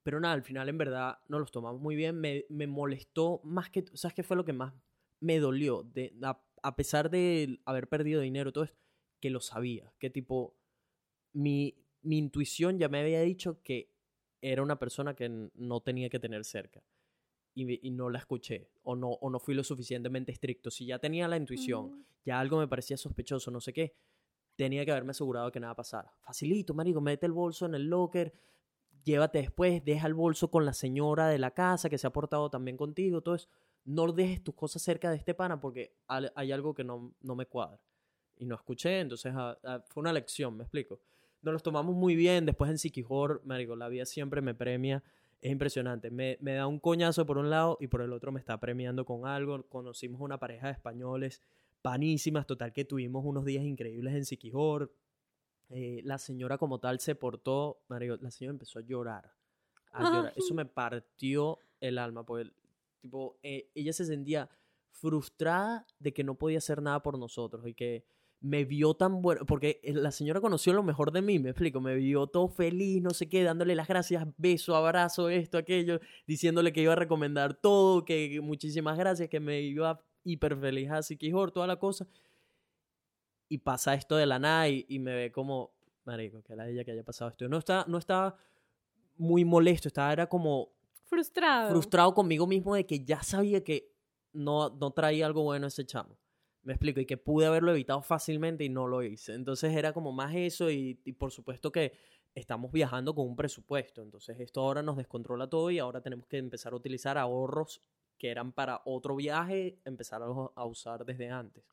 pero 0.04 0.20
nada, 0.20 0.34
al 0.34 0.42
final 0.44 0.68
en 0.68 0.78
verdad 0.78 1.18
no 1.28 1.40
los 1.40 1.50
tomamos 1.50 1.80
muy 1.80 1.96
bien. 1.96 2.20
Me, 2.20 2.44
me 2.48 2.68
molestó 2.68 3.40
más 3.42 3.68
que, 3.70 3.84
¿sabes 3.94 4.14
qué 4.14 4.22
fue 4.22 4.36
lo 4.36 4.44
que 4.44 4.52
más 4.52 4.72
me 5.20 5.40
dolió? 5.40 5.82
De, 5.82 6.12
a, 6.64 6.76
pesar 6.76 7.10
de 7.10 7.60
haber 7.64 7.88
perdido 7.88 8.20
dinero, 8.20 8.52
todo 8.52 8.64
esto, 8.64 8.78
que 9.20 9.30
lo 9.30 9.40
sabía, 9.40 9.92
que 9.98 10.10
tipo, 10.10 10.56
mi, 11.32 11.76
mi 12.02 12.18
intuición 12.18 12.78
ya 12.78 12.88
me 12.88 13.00
había 13.00 13.20
dicho 13.20 13.62
que 13.62 13.92
era 14.40 14.62
una 14.62 14.78
persona 14.78 15.14
que 15.14 15.28
no 15.28 15.80
tenía 15.80 16.08
que 16.10 16.18
tener 16.18 16.44
cerca. 16.44 16.82
Y, 17.56 17.86
y, 17.86 17.90
no 17.92 18.10
la 18.10 18.18
escuché 18.18 18.68
o 18.82 18.96
no, 18.96 19.10
o 19.10 19.30
no 19.30 19.38
fui 19.38 19.54
lo 19.54 19.62
suficientemente 19.62 20.32
estricto. 20.32 20.72
Si 20.72 20.86
ya 20.86 20.98
tenía 20.98 21.28
la 21.28 21.36
intuición, 21.36 22.04
ya 22.24 22.40
algo 22.40 22.58
me 22.58 22.66
parecía 22.66 22.96
sospechoso, 22.96 23.52
no 23.52 23.60
sé 23.60 23.72
qué, 23.72 23.94
tenía 24.56 24.84
que 24.84 24.90
haberme 24.90 25.12
asegurado 25.12 25.52
que 25.52 25.60
nada 25.60 25.76
pasara. 25.76 26.12
Facilito, 26.20 26.74
marico, 26.74 27.00
mete 27.00 27.26
el 27.26 27.32
bolso 27.32 27.66
en 27.66 27.74
el 27.74 27.86
locker, 27.86 28.34
llévate 29.04 29.38
después, 29.38 29.84
deja 29.84 30.06
el 30.06 30.14
bolso 30.14 30.50
con 30.50 30.64
la 30.64 30.72
señora 30.72 31.28
de 31.28 31.38
la 31.38 31.52
casa 31.52 31.88
que 31.88 31.98
se 31.98 32.06
ha 32.06 32.12
portado 32.12 32.50
también 32.50 32.76
contigo, 32.76 33.20
todo 33.20 33.36
eso. 33.36 33.48
No 33.84 34.10
dejes 34.12 34.42
tus 34.42 34.54
cosas 34.54 34.82
cerca 34.82 35.10
de 35.10 35.16
este 35.16 35.34
pana 35.34 35.60
porque 35.60 35.94
hay 36.06 36.52
algo 36.52 36.74
que 36.74 36.84
no, 36.84 37.14
no 37.20 37.34
me 37.34 37.46
cuadra. 37.46 37.80
Y 38.36 38.46
no 38.46 38.54
escuché, 38.54 39.00
entonces 39.00 39.32
ah, 39.36 39.56
ah, 39.64 39.82
fue 39.86 40.00
una 40.00 40.12
lección, 40.12 40.56
me 40.56 40.64
explico. 40.64 41.00
Nos 41.42 41.52
los 41.52 41.62
tomamos 41.62 41.94
muy 41.94 42.16
bien, 42.16 42.46
después 42.46 42.70
en 42.70 42.78
Siquijor, 42.78 43.42
marico, 43.44 43.76
la 43.76 43.88
vida 43.88 44.06
siempre 44.06 44.40
me 44.40 44.54
premia, 44.54 45.02
es 45.40 45.52
impresionante. 45.52 46.10
Me, 46.10 46.38
me 46.40 46.54
da 46.54 46.66
un 46.66 46.80
coñazo 46.80 47.26
por 47.26 47.38
un 47.38 47.50
lado 47.50 47.76
y 47.80 47.86
por 47.86 48.00
el 48.00 48.12
otro 48.12 48.32
me 48.32 48.40
está 48.40 48.58
premiando 48.58 49.04
con 49.04 49.26
algo. 49.26 49.62
Conocimos 49.68 50.20
una 50.20 50.38
pareja 50.38 50.68
de 50.68 50.72
españoles 50.72 51.42
panísimas, 51.84 52.46
total 52.46 52.72
que 52.72 52.86
tuvimos 52.86 53.22
unos 53.26 53.44
días 53.44 53.62
increíbles 53.62 54.14
en 54.14 54.24
Siquijor, 54.24 54.90
eh, 55.68 56.00
la 56.02 56.16
señora 56.16 56.56
como 56.56 56.78
tal 56.78 56.98
se 56.98 57.14
portó, 57.14 57.82
Mario, 57.88 58.16
la 58.22 58.30
señora 58.30 58.52
empezó 58.52 58.78
a 58.78 58.82
llorar. 58.82 59.32
A 59.92 60.02
llorar. 60.02 60.32
Eso 60.34 60.54
me 60.54 60.64
partió 60.64 61.58
el 61.80 61.98
alma, 61.98 62.24
porque 62.24 62.50
tipo, 63.04 63.38
eh, 63.42 63.70
ella 63.74 63.92
se 63.92 64.06
sentía 64.06 64.48
frustrada 64.90 65.86
de 65.98 66.14
que 66.14 66.24
no 66.24 66.36
podía 66.36 66.58
hacer 66.58 66.80
nada 66.80 67.02
por 67.02 67.18
nosotros 67.18 67.66
y 67.66 67.74
que 67.74 68.06
me 68.40 68.64
vio 68.64 68.94
tan 68.94 69.20
bueno, 69.20 69.44
porque 69.44 69.80
eh, 69.82 69.92
la 69.92 70.10
señora 70.10 70.40
conoció 70.40 70.72
lo 70.72 70.82
mejor 70.82 71.12
de 71.12 71.20
mí, 71.20 71.38
me 71.38 71.50
explico, 71.50 71.82
me 71.82 71.94
vio 71.96 72.26
todo 72.26 72.48
feliz, 72.48 73.02
no 73.02 73.10
sé 73.10 73.28
qué, 73.28 73.42
dándole 73.42 73.74
las 73.74 73.88
gracias, 73.88 74.26
beso, 74.38 74.74
abrazo, 74.74 75.28
esto, 75.28 75.58
aquello, 75.58 76.00
diciéndole 76.26 76.72
que 76.72 76.80
iba 76.80 76.94
a 76.94 76.96
recomendar 76.96 77.54
todo, 77.54 78.06
que, 78.06 78.40
muchísimas 78.42 78.96
gracias, 78.96 79.28
que 79.28 79.40
me 79.40 79.60
iba 79.60 80.02
hiper 80.24 80.58
feliz 80.58 80.90
a 80.90 81.02
Siquijor, 81.02 81.52
toda 81.52 81.66
la 81.66 81.76
cosa 81.76 82.06
y 83.48 83.58
pasa 83.58 83.92
esto 83.92 84.16
de 84.16 84.24
la 84.24 84.38
nada 84.38 84.68
y, 84.70 84.98
me 84.98 85.14
ve 85.14 85.30
como, 85.30 85.74
marico, 86.04 86.42
que 86.42 86.56
la 86.56 86.68
ella 86.68 86.84
que 86.84 86.92
haya 86.92 87.04
pasado 87.04 87.30
esto. 87.30 87.48
No 87.48 87.58
está, 87.58 87.84
no 87.86 87.98
estaba 87.98 88.36
muy 89.16 89.44
molesto, 89.44 89.88
estaba 89.88 90.12
era 90.12 90.26
como... 90.28 90.72
Frustrado. 91.04 91.70
Frustrado 91.70 92.14
conmigo 92.14 92.46
mismo 92.46 92.74
de 92.74 92.86
que 92.86 93.04
ya 93.04 93.22
sabía 93.22 93.62
que 93.62 93.92
no, 94.32 94.70
no 94.70 94.90
traía 94.92 95.26
algo 95.26 95.42
bueno 95.42 95.66
ese 95.66 95.84
chamo. 95.84 96.18
Me 96.62 96.72
explico, 96.72 96.98
y 97.00 97.06
que 97.06 97.18
pude 97.18 97.46
haberlo 97.46 97.72
evitado 97.72 98.00
fácilmente 98.02 98.64
y 98.64 98.70
no 98.70 98.86
lo 98.86 99.02
hice. 99.02 99.34
Entonces 99.34 99.76
era 99.76 99.92
como 99.92 100.12
más 100.12 100.34
eso 100.34 100.70
y, 100.70 101.00
y 101.04 101.12
por 101.12 101.30
supuesto 101.30 101.70
que 101.70 101.92
estamos 102.34 102.72
viajando 102.72 103.14
con 103.14 103.26
un 103.26 103.36
presupuesto. 103.36 104.02
Entonces 104.02 104.40
esto 104.40 104.60
ahora 104.60 104.82
nos 104.82 104.96
descontrola 104.96 105.48
todo 105.48 105.70
y 105.70 105.78
ahora 105.78 106.00
tenemos 106.00 106.26
que 106.26 106.38
empezar 106.38 106.72
a 106.72 106.76
utilizar 106.76 107.18
ahorros 107.18 107.82
que 108.18 108.30
eran 108.30 108.52
para 108.52 108.80
otro 108.84 109.16
viaje, 109.16 109.78
empezar 109.84 110.22
a 110.22 110.64
usar 110.64 111.04
desde 111.04 111.28
antes. 111.28 111.64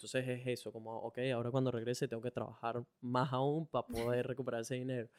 Entonces 0.00 0.26
es 0.28 0.46
eso, 0.46 0.72
como, 0.72 0.96
ok, 1.02 1.18
ahora 1.34 1.50
cuando 1.50 1.70
regrese 1.70 2.08
tengo 2.08 2.22
que 2.22 2.30
trabajar 2.30 2.82
más 3.02 3.32
aún 3.34 3.66
para 3.66 3.86
poder 3.86 4.26
recuperar 4.26 4.62
ese 4.62 4.76
dinero. 4.76 5.10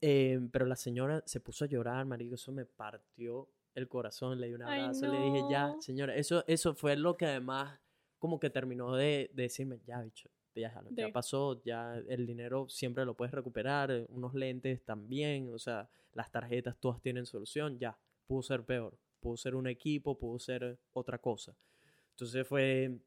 Em, 0.00 0.48
pero 0.50 0.66
la 0.66 0.76
señora 0.76 1.22
se 1.26 1.40
puso 1.40 1.64
a 1.64 1.68
llorar, 1.68 2.04
marico, 2.06 2.36
eso 2.36 2.52
me 2.52 2.64
partió 2.64 3.48
el 3.74 3.88
corazón, 3.88 4.40
le 4.40 4.48
di 4.48 4.54
un 4.54 4.62
abrazo, 4.62 5.06
le 5.06 5.18
dije, 5.20 5.42
ya, 5.50 5.74
señora, 5.80 6.14
eso, 6.14 6.44
eso 6.46 6.74
fue 6.74 6.96
lo 6.96 7.16
que 7.16 7.26
además 7.26 7.80
como 8.18 8.40
que 8.40 8.50
terminó 8.50 8.94
de, 8.94 9.30
decirme, 9.34 9.80
ya, 9.86 10.02
bicho, 10.02 10.28
ya, 10.54 10.74
ya 10.90 11.12
pasó, 11.12 11.62
ya 11.62 11.96
el 12.08 12.26
dinero 12.26 12.68
siempre 12.68 13.04
lo 13.04 13.14
puedes 13.14 13.32
recuperar, 13.32 14.06
unos 14.08 14.34
lentes 14.34 14.84
también, 14.84 15.52
o 15.52 15.58
sea, 15.58 15.88
las 16.12 16.30
tarjetas 16.30 16.76
todas 16.78 17.00
tienen 17.00 17.26
solución, 17.26 17.78
ya, 17.78 17.96
pudo 18.26 18.42
ser 18.42 18.64
peor, 18.64 18.98
pudo 19.20 19.36
ser 19.36 19.54
un 19.54 19.68
equipo, 19.68 20.18
pudo 20.18 20.38
ser 20.38 20.78
otra 20.92 21.18
cosa. 21.18 21.56
Entonces 22.10 22.46
fue 22.46 22.98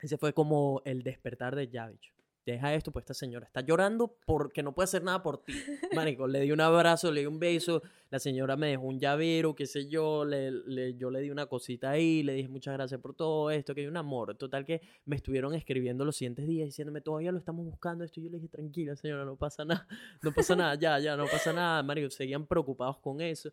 ese 0.00 0.18
fue 0.18 0.32
como 0.32 0.82
el 0.84 1.02
despertar 1.02 1.56
de 1.56 1.68
Javich. 1.68 2.12
Deja 2.46 2.72
esto, 2.74 2.92
pues 2.92 3.02
esta 3.02 3.14
señora 3.14 3.44
está 3.44 3.60
llorando 3.60 4.16
porque 4.24 4.62
no 4.62 4.72
puede 4.72 4.84
hacer 4.84 5.02
nada 5.02 5.20
por 5.20 5.42
ti. 5.42 5.52
Marico, 5.96 6.28
le 6.28 6.40
di 6.42 6.52
un 6.52 6.60
abrazo, 6.60 7.10
le 7.10 7.22
di 7.22 7.26
un 7.26 7.40
beso, 7.40 7.82
la 8.08 8.20
señora 8.20 8.56
me 8.56 8.68
dejó 8.68 8.84
un 8.84 9.00
llavero, 9.00 9.56
qué 9.56 9.66
sé 9.66 9.88
yo, 9.88 10.24
le, 10.24 10.94
yo 10.96 11.10
le 11.10 11.20
di 11.22 11.30
una 11.30 11.46
cosita 11.46 11.90
ahí, 11.90 12.22
le 12.22 12.34
dije 12.34 12.48
muchas 12.48 12.74
gracias 12.74 13.00
por 13.00 13.14
todo 13.14 13.50
esto, 13.50 13.74
que 13.74 13.80
hay 13.80 13.88
un 13.88 13.96
amor. 13.96 14.36
Total 14.36 14.64
que 14.64 14.80
me 15.06 15.16
estuvieron 15.16 15.54
escribiendo 15.54 16.04
los 16.04 16.14
siguientes 16.14 16.46
días 16.46 16.66
diciéndome, 16.66 17.00
todavía 17.00 17.32
lo 17.32 17.38
estamos 17.38 17.66
buscando 17.66 18.04
esto. 18.04 18.20
Y 18.20 18.24
yo 18.24 18.30
le 18.30 18.36
dije, 18.36 18.48
tranquila 18.48 18.94
señora, 18.94 19.24
no 19.24 19.34
pasa 19.34 19.64
nada, 19.64 19.88
no 20.22 20.30
pasa 20.30 20.54
nada, 20.54 20.76
ya, 20.76 21.00
ya, 21.00 21.16
no 21.16 21.26
pasa 21.26 21.52
nada. 21.52 21.82
Marico, 21.82 22.10
seguían 22.10 22.46
preocupados 22.46 22.98
con 23.00 23.20
eso. 23.20 23.50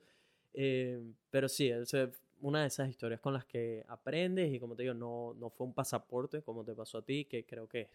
Eh, 0.54 1.02
pero 1.32 1.50
sí, 1.50 1.68
ese 1.68 2.12
una 2.42 2.62
de 2.62 2.68
esas 2.68 2.90
historias 2.90 3.22
con 3.22 3.34
las 3.34 3.46
que 3.46 3.86
aprendes 3.88 4.54
y 4.54 4.60
como 4.60 4.76
te 4.76 4.84
digo, 4.84 4.94
no, 4.94 5.34
no 5.34 5.50
fue 5.50 5.66
un 5.66 5.74
pasaporte 5.74 6.42
como 6.42 6.64
te 6.66 6.76
pasó 6.76 6.98
a 6.98 7.02
ti, 7.02 7.26
que 7.26 7.46
creo 7.46 7.68
que 7.68 7.82
es 7.82 7.88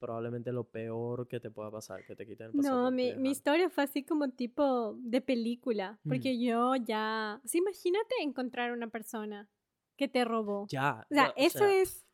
probablemente 0.00 0.52
lo 0.52 0.64
peor 0.64 1.28
que 1.28 1.38
te 1.38 1.50
pueda 1.50 1.70
pasar, 1.70 2.04
que 2.04 2.16
te 2.16 2.26
quiten 2.26 2.46
el 2.46 2.52
pasaporte. 2.52 2.82
No, 2.82 2.90
mi, 2.90 3.14
mi 3.14 3.30
historia 3.30 3.70
fue 3.70 3.84
así 3.84 4.02
como 4.02 4.30
tipo 4.30 4.96
de 4.98 5.20
película, 5.20 6.00
porque 6.08 6.40
yo 6.40 6.74
ya, 6.76 7.40
sí, 7.44 7.58
imagínate 7.58 8.16
encontrar 8.22 8.72
una 8.72 8.88
persona 8.88 9.48
que 9.96 10.08
te 10.08 10.24
robó. 10.24 10.66
Ya. 10.68 11.06
O 11.10 11.14
sea, 11.14 11.32
eso 11.36 11.66
es... 11.66 12.04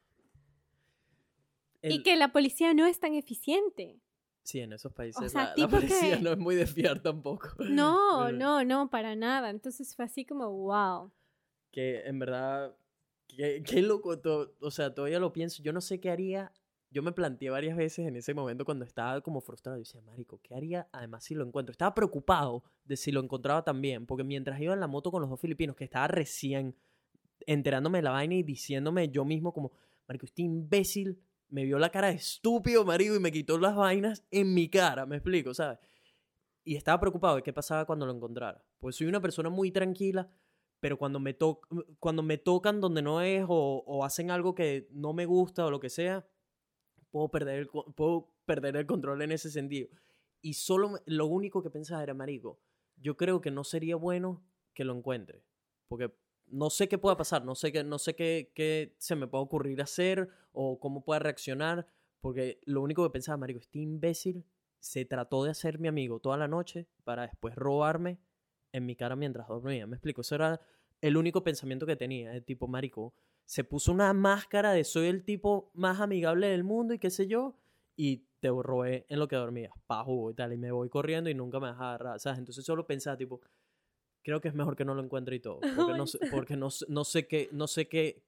Y 1.82 2.02
que 2.02 2.16
la 2.16 2.32
policía 2.32 2.74
no 2.74 2.84
es 2.84 2.98
tan 2.98 3.14
eficiente. 3.14 4.00
Sí, 4.42 4.60
en 4.60 4.72
esos 4.72 4.92
países 4.92 5.32
la, 5.34 5.68
policía 5.68 6.18
no 6.20 6.32
es 6.32 6.38
muy 6.38 6.56
de 6.56 6.66
fiar 6.66 7.00
tampoco. 7.00 7.48
No, 7.70 8.32
no, 8.32 8.64
no, 8.64 8.90
para 8.90 9.14
nada. 9.14 9.50
Entonces 9.50 9.94
fue 9.94 10.04
así 10.04 10.24
como, 10.24 10.50
wow 10.50 11.12
que 11.76 12.00
en 12.06 12.18
verdad, 12.18 12.74
qué, 13.28 13.62
qué 13.62 13.82
loco, 13.82 14.18
o 14.60 14.70
sea, 14.70 14.94
todavía 14.94 15.20
lo 15.20 15.34
pienso, 15.34 15.62
yo 15.62 15.74
no 15.74 15.82
sé 15.82 16.00
qué 16.00 16.08
haría, 16.08 16.50
yo 16.96 17.02
me 17.02 17.12
planteé 17.12 17.50
varias 17.50 17.76
veces 17.76 18.06
en 18.06 18.16
ese 18.16 18.32
momento 18.32 18.64
cuando 18.64 18.86
estaba 18.86 19.20
como 19.20 19.42
frustrado, 19.42 19.76
y 19.76 19.80
decía, 19.80 20.00
Marico, 20.00 20.40
¿qué 20.42 20.54
haría 20.54 20.88
además 20.92 21.24
si 21.24 21.34
lo 21.34 21.44
encuentro? 21.44 21.70
Estaba 21.70 21.94
preocupado 21.94 22.64
de 22.86 22.96
si 22.96 23.12
lo 23.12 23.20
encontraba 23.20 23.62
también, 23.62 24.06
porque 24.06 24.24
mientras 24.24 24.58
iba 24.62 24.72
en 24.72 24.80
la 24.80 24.86
moto 24.86 25.10
con 25.10 25.20
los 25.20 25.28
dos 25.28 25.38
filipinos, 25.38 25.76
que 25.76 25.84
estaba 25.84 26.08
recién 26.08 26.74
enterándome 27.40 27.98
de 27.98 28.02
la 28.02 28.12
vaina 28.12 28.36
y 28.36 28.42
diciéndome 28.42 29.10
yo 29.10 29.26
mismo 29.26 29.52
como, 29.52 29.72
Marico, 30.08 30.24
este 30.24 30.40
imbécil 30.40 31.20
me 31.50 31.64
vio 31.64 31.78
la 31.78 31.90
cara 31.90 32.08
de 32.08 32.14
estúpido, 32.14 32.82
marico, 32.86 33.14
y 33.14 33.20
me 33.20 33.30
quitó 33.30 33.58
las 33.58 33.76
vainas 33.76 34.24
en 34.30 34.54
mi 34.54 34.70
cara, 34.70 35.04
me 35.04 35.16
explico, 35.16 35.52
¿sabes? 35.52 35.78
Y 36.64 36.76
estaba 36.76 36.98
preocupado 36.98 37.36
de 37.36 37.42
qué 37.42 37.52
pasaba 37.52 37.84
cuando 37.84 38.06
lo 38.06 38.12
encontrara. 38.12 38.64
Pues 38.78 38.96
soy 38.96 39.06
una 39.06 39.20
persona 39.20 39.50
muy 39.50 39.70
tranquila, 39.70 40.30
pero 40.80 40.96
cuando 40.96 41.20
me, 41.20 41.34
to 41.34 41.60
cuando 42.00 42.22
me 42.22 42.38
tocan 42.38 42.80
donde 42.80 43.02
no 43.02 43.20
es 43.20 43.44
o, 43.46 43.84
o, 43.86 44.02
hacen 44.02 44.30
algo 44.30 44.54
que 44.54 44.88
no 44.92 45.12
me 45.12 45.26
gusta 45.26 45.66
o 45.66 45.70
lo 45.70 45.78
que 45.78 45.90
sea, 45.90 46.26
puedo 47.10 47.28
perder 47.28 47.60
el, 47.60 47.68
puedo 47.68 48.32
perder 48.44 48.76
el 48.76 48.86
control 48.86 49.22
en 49.22 49.32
ese 49.32 49.50
sentido. 49.50 49.88
Y 50.40 50.54
solo 50.54 50.98
lo 51.06 51.26
único 51.26 51.62
que 51.62 51.70
pensaba 51.70 52.02
era, 52.02 52.14
marico, 52.14 52.60
yo 52.96 53.16
creo 53.16 53.40
que 53.40 53.50
no 53.50 53.64
sería 53.64 53.96
bueno 53.96 54.44
que 54.74 54.84
lo 54.84 54.96
encuentre, 54.96 55.42
porque 55.88 56.12
no 56.46 56.70
sé 56.70 56.88
qué 56.88 56.98
pueda 56.98 57.16
pasar, 57.16 57.44
no 57.44 57.54
sé 57.54 57.72
qué, 57.72 57.82
no 57.82 57.98
sé 57.98 58.14
qué, 58.14 58.52
qué 58.54 58.94
se 58.98 59.16
me 59.16 59.26
puede 59.26 59.44
ocurrir 59.44 59.82
hacer 59.82 60.28
o 60.52 60.78
cómo 60.78 61.04
pueda 61.04 61.18
reaccionar, 61.18 61.86
porque 62.20 62.60
lo 62.64 62.82
único 62.82 63.02
que 63.02 63.10
pensaba, 63.10 63.36
marico, 63.36 63.60
este 63.60 63.78
imbécil 63.78 64.44
se 64.78 65.04
trató 65.04 65.44
de 65.44 65.50
hacer 65.50 65.78
mi 65.78 65.88
amigo 65.88 66.20
toda 66.20 66.36
la 66.36 66.48
noche 66.48 66.86
para 67.04 67.22
después 67.22 67.54
robarme 67.54 68.18
en 68.72 68.86
mi 68.86 68.94
cara 68.94 69.16
mientras 69.16 69.48
dormía. 69.48 69.86
Me 69.86 69.96
explico, 69.96 70.20
eso 70.20 70.34
era 70.34 70.60
el 71.00 71.16
único 71.16 71.42
pensamiento 71.42 71.86
que 71.86 71.96
tenía, 71.96 72.40
tipo 72.42 72.68
marico. 72.68 73.14
Se 73.46 73.64
puso 73.64 73.92
una 73.92 74.12
máscara 74.12 74.72
de 74.72 74.84
soy 74.84 75.06
el 75.06 75.24
tipo 75.24 75.70
más 75.74 76.00
amigable 76.00 76.48
del 76.48 76.64
mundo 76.64 76.94
y 76.94 76.98
qué 76.98 77.10
sé 77.10 77.26
yo, 77.26 77.56
y 77.96 78.26
te 78.40 78.48
robé 78.48 79.06
en 79.08 79.18
lo 79.18 79.28
que 79.28 79.36
dormías, 79.36 79.72
pajo 79.86 80.30
y 80.30 80.34
tal, 80.34 80.52
y 80.52 80.56
me 80.56 80.70
voy 80.70 80.88
corriendo 80.88 81.30
y 81.30 81.34
nunca 81.34 81.58
me 81.58 81.68
dejas 81.68 81.82
agarrar, 81.82 82.20
¿sabes? 82.20 82.38
Entonces 82.38 82.64
solo 82.64 82.86
pensaba, 82.86 83.16
tipo, 83.16 83.40
creo 84.22 84.40
que 84.40 84.48
es 84.48 84.54
mejor 84.54 84.76
que 84.76 84.84
no 84.84 84.94
lo 84.94 85.02
encuentre 85.02 85.36
y 85.36 85.40
todo, 85.40 85.60
porque, 85.74 85.94
no, 85.94 86.06
sé, 86.06 86.18
porque 86.30 86.56
no, 86.56 86.68
no, 86.88 87.04
sé 87.04 87.26
qué, 87.26 87.48
no 87.52 87.66
sé 87.66 87.88
qué, 87.88 88.22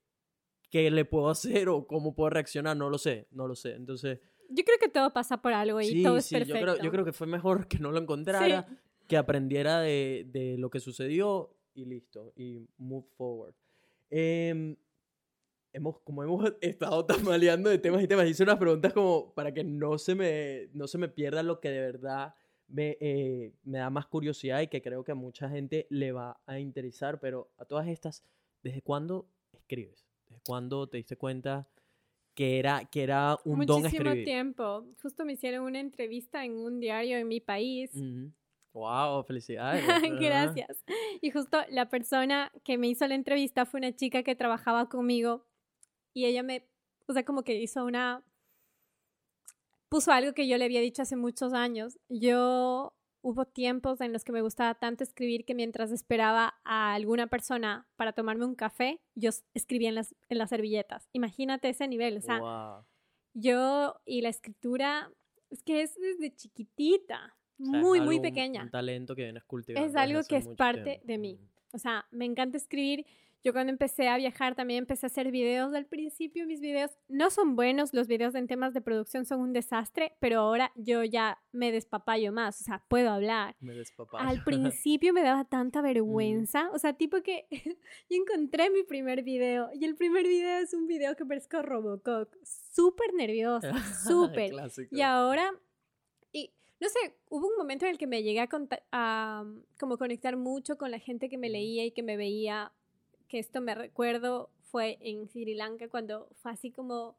qué 0.70 0.90
le 0.90 1.04
puedo 1.04 1.28
hacer 1.28 1.68
o 1.68 1.86
cómo 1.86 2.14
puedo 2.14 2.30
reaccionar, 2.30 2.76
no 2.76 2.88
lo 2.88 2.98
sé, 2.98 3.28
no 3.32 3.46
lo 3.46 3.54
sé, 3.54 3.74
entonces... 3.74 4.18
Yo 4.50 4.64
creo 4.64 4.78
que 4.80 4.88
todo 4.88 5.12
pasa 5.12 5.42
por 5.42 5.52
algo 5.52 5.80
y 5.80 6.02
todo 6.02 6.16
es 6.16 6.24
sí, 6.24 6.34
perfecto. 6.34 6.58
Yo 6.58 6.62
creo, 6.62 6.84
yo 6.84 6.90
creo 6.90 7.04
que 7.04 7.12
fue 7.12 7.26
mejor 7.26 7.68
que 7.68 7.78
no 7.78 7.92
lo 7.92 7.98
encontrara, 7.98 8.66
que 9.06 9.16
aprendiera 9.18 9.80
de, 9.80 10.26
de, 10.32 10.56
lo 10.56 10.70
que 10.70 10.80
sucedió 10.80 11.54
y 11.74 11.84
listo, 11.84 12.32
y 12.34 12.66
move 12.78 13.06
forward. 13.16 13.54
Em, 14.08 14.74
hemos, 15.72 16.00
como 16.00 16.22
hemos 16.22 16.52
estado 16.60 17.04
tamaleando 17.04 17.70
de 17.70 17.78
temas 17.78 18.02
y 18.02 18.08
temas, 18.08 18.28
hice 18.28 18.42
unas 18.42 18.58
preguntas 18.58 18.92
como 18.92 19.32
para 19.34 19.52
que 19.52 19.64
no 19.64 19.98
se 19.98 20.14
me, 20.14 20.68
no 20.72 20.86
se 20.86 20.98
me 20.98 21.08
pierda 21.08 21.42
lo 21.42 21.60
que 21.60 21.70
de 21.70 21.80
verdad 21.80 22.34
me, 22.68 22.96
eh, 23.00 23.52
me 23.64 23.78
da 23.78 23.90
más 23.90 24.06
curiosidad 24.06 24.60
y 24.60 24.68
que 24.68 24.82
creo 24.82 25.04
que 25.04 25.12
a 25.12 25.16
mucha 25.16 25.48
gente 25.48 25.86
le 25.90 26.12
va 26.12 26.40
a 26.46 26.58
interesar, 26.58 27.18
pero 27.20 27.50
a 27.58 27.64
todas 27.64 27.88
estas, 27.88 28.24
¿desde 28.62 28.82
cuándo 28.82 29.28
escribes? 29.52 30.06
¿Desde 30.28 30.42
cuándo 30.46 30.86
te 30.86 30.98
diste 30.98 31.16
cuenta 31.16 31.66
que 32.34 32.58
era, 32.58 32.84
que 32.84 33.02
era 33.02 33.36
un 33.44 33.64
don 33.64 33.86
escribir? 33.86 34.06
Muchísimo 34.06 34.24
tiempo. 34.24 34.86
Justo 35.02 35.24
me 35.24 35.32
hicieron 35.32 35.64
una 35.64 35.80
entrevista 35.80 36.44
en 36.44 36.52
un 36.52 36.78
diario 36.78 37.16
en 37.16 37.26
mi 37.26 37.40
país. 37.40 37.90
Wow, 38.72 39.24
felicidades. 39.24 39.84
Gracias. 40.20 40.84
Y 41.20 41.30
justo 41.30 41.58
la 41.70 41.88
persona 41.88 42.52
que 42.64 42.78
me 42.78 42.88
hizo 42.88 43.08
la 43.08 43.14
entrevista 43.14 43.66
fue 43.66 43.78
una 43.78 43.96
chica 43.96 44.22
que 44.22 44.36
trabajaba 44.36 44.88
conmigo 44.88 45.47
y 46.12 46.26
ella 46.26 46.42
me, 46.42 46.68
o 47.06 47.12
sea, 47.12 47.24
como 47.24 47.42
que 47.42 47.60
hizo 47.60 47.84
una, 47.84 48.24
puso 49.88 50.12
algo 50.12 50.32
que 50.32 50.48
yo 50.48 50.58
le 50.58 50.64
había 50.64 50.80
dicho 50.80 51.02
hace 51.02 51.16
muchos 51.16 51.52
años. 51.52 51.98
Yo 52.08 52.94
hubo 53.22 53.44
tiempos 53.46 54.00
en 54.00 54.12
los 54.12 54.24
que 54.24 54.32
me 54.32 54.42
gustaba 54.42 54.74
tanto 54.74 55.04
escribir 55.04 55.44
que 55.44 55.54
mientras 55.54 55.90
esperaba 55.90 56.54
a 56.64 56.94
alguna 56.94 57.26
persona 57.26 57.86
para 57.96 58.12
tomarme 58.12 58.44
un 58.44 58.54
café, 58.54 59.00
yo 59.14 59.30
escribía 59.54 59.88
en 59.88 59.96
las, 59.96 60.14
en 60.28 60.38
las 60.38 60.50
servilletas. 60.50 61.08
Imagínate 61.12 61.68
ese 61.68 61.88
nivel, 61.88 62.18
o 62.18 62.20
sea, 62.20 62.84
yo 63.34 64.00
y 64.04 64.22
la 64.22 64.28
escritura, 64.28 65.10
es 65.50 65.62
que 65.62 65.82
es 65.82 65.94
desde 65.96 66.34
chiquitita, 66.34 67.36
muy, 67.58 68.00
muy 68.00 68.20
pequeña. 68.20 68.62
Un, 68.62 68.70
talento 68.70 69.16
que 69.16 69.22
vienes 69.22 69.44
cultivando. 69.44 69.88
Es 69.88 69.96
algo 69.96 70.20
que 70.22 70.36
es 70.36 70.48
parte 70.48 71.00
de 71.04 71.18
mí. 71.18 71.40
O 71.72 71.78
sea, 71.78 72.06
me 72.10 72.24
encanta 72.24 72.56
escribir 72.56 73.04
yo 73.44 73.52
cuando 73.52 73.70
empecé 73.70 74.08
a 74.08 74.16
viajar 74.16 74.54
también 74.54 74.78
empecé 74.78 75.06
a 75.06 75.08
hacer 75.08 75.30
videos. 75.30 75.72
Al 75.74 75.86
principio 75.86 76.46
mis 76.46 76.60
videos 76.60 76.90
no 77.08 77.30
son 77.30 77.56
buenos, 77.56 77.94
los 77.94 78.08
videos 78.08 78.34
en 78.34 78.46
temas 78.46 78.74
de 78.74 78.80
producción 78.80 79.24
son 79.24 79.40
un 79.40 79.52
desastre, 79.52 80.16
pero 80.20 80.40
ahora 80.40 80.72
yo 80.74 81.04
ya 81.04 81.40
me 81.52 81.70
despapayo 81.70 82.32
más, 82.32 82.60
o 82.60 82.64
sea, 82.64 82.84
puedo 82.88 83.10
hablar. 83.10 83.56
Me 83.60 83.74
despapayo. 83.74 84.28
Al 84.28 84.42
principio 84.44 85.12
me 85.12 85.22
daba 85.22 85.44
tanta 85.44 85.80
mm. 85.80 85.84
vergüenza, 85.84 86.70
o 86.72 86.78
sea, 86.78 86.94
tipo 86.94 87.22
que 87.22 87.46
yo 88.10 88.16
encontré 88.16 88.70
mi 88.70 88.82
primer 88.82 89.22
video 89.22 89.70
y 89.72 89.84
el 89.84 89.94
primer 89.94 90.26
video 90.26 90.58
es 90.58 90.74
un 90.74 90.86
video 90.86 91.14
que 91.14 91.24
parezco 91.24 91.62
Robocop, 91.62 92.32
súper 92.42 93.14
nerviosa, 93.14 93.72
súper. 94.06 94.52
y 94.90 95.00
ahora 95.02 95.52
y 96.32 96.52
no 96.80 96.88
sé, 96.88 97.16
hubo 97.28 97.46
un 97.46 97.56
momento 97.56 97.86
en 97.86 97.92
el 97.92 97.98
que 97.98 98.06
me 98.06 98.22
llegué 98.22 98.40
a, 98.40 98.48
a, 98.92 99.44
como 99.78 99.96
conectar 99.96 100.36
mucho 100.36 100.76
con 100.76 100.90
la 100.90 100.98
gente 100.98 101.28
que 101.28 101.38
me 101.38 101.48
leía 101.48 101.84
y 101.84 101.92
que 101.92 102.02
me 102.02 102.16
veía 102.16 102.72
que 103.28 103.38
esto 103.38 103.60
me 103.60 103.74
recuerdo 103.74 104.50
fue 104.62 104.98
en 105.00 105.28
Sri 105.28 105.54
Lanka 105.54 105.88
cuando 105.88 106.28
fue 106.42 106.52
así 106.52 106.70
como 106.70 107.16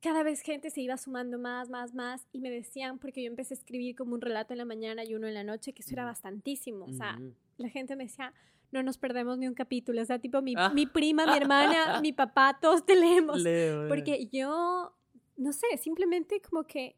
cada 0.00 0.22
vez 0.22 0.42
gente 0.42 0.68
se 0.68 0.82
iba 0.82 0.98
sumando 0.98 1.38
más, 1.38 1.70
más, 1.70 1.94
más 1.94 2.26
y 2.30 2.40
me 2.40 2.50
decían, 2.50 2.98
porque 2.98 3.22
yo 3.22 3.28
empecé 3.28 3.54
a 3.54 3.56
escribir 3.56 3.96
como 3.96 4.14
un 4.14 4.20
relato 4.20 4.52
en 4.52 4.58
la 4.58 4.66
mañana 4.66 5.02
y 5.02 5.14
uno 5.14 5.26
en 5.26 5.32
la 5.32 5.44
noche, 5.44 5.72
que 5.72 5.80
eso 5.80 5.94
era 5.94 6.04
bastantísimo. 6.04 6.84
O 6.84 6.92
sea, 6.92 7.18
la 7.56 7.70
gente 7.70 7.96
me 7.96 8.04
decía, 8.04 8.34
no 8.70 8.82
nos 8.82 8.98
perdemos 8.98 9.38
ni 9.38 9.48
un 9.48 9.54
capítulo. 9.54 10.02
O 10.02 10.04
sea, 10.04 10.18
tipo 10.18 10.42
mi, 10.42 10.54
ah. 10.58 10.68
mi 10.68 10.84
prima, 10.84 11.24
mi 11.24 11.38
hermana, 11.38 12.00
mi 12.02 12.12
papá, 12.12 12.58
todos 12.60 12.84
te 12.84 12.96
leemos. 12.96 13.42
porque 13.88 14.28
yo, 14.30 14.94
no 15.38 15.52
sé, 15.54 15.78
simplemente 15.78 16.42
como 16.42 16.66
que 16.66 16.96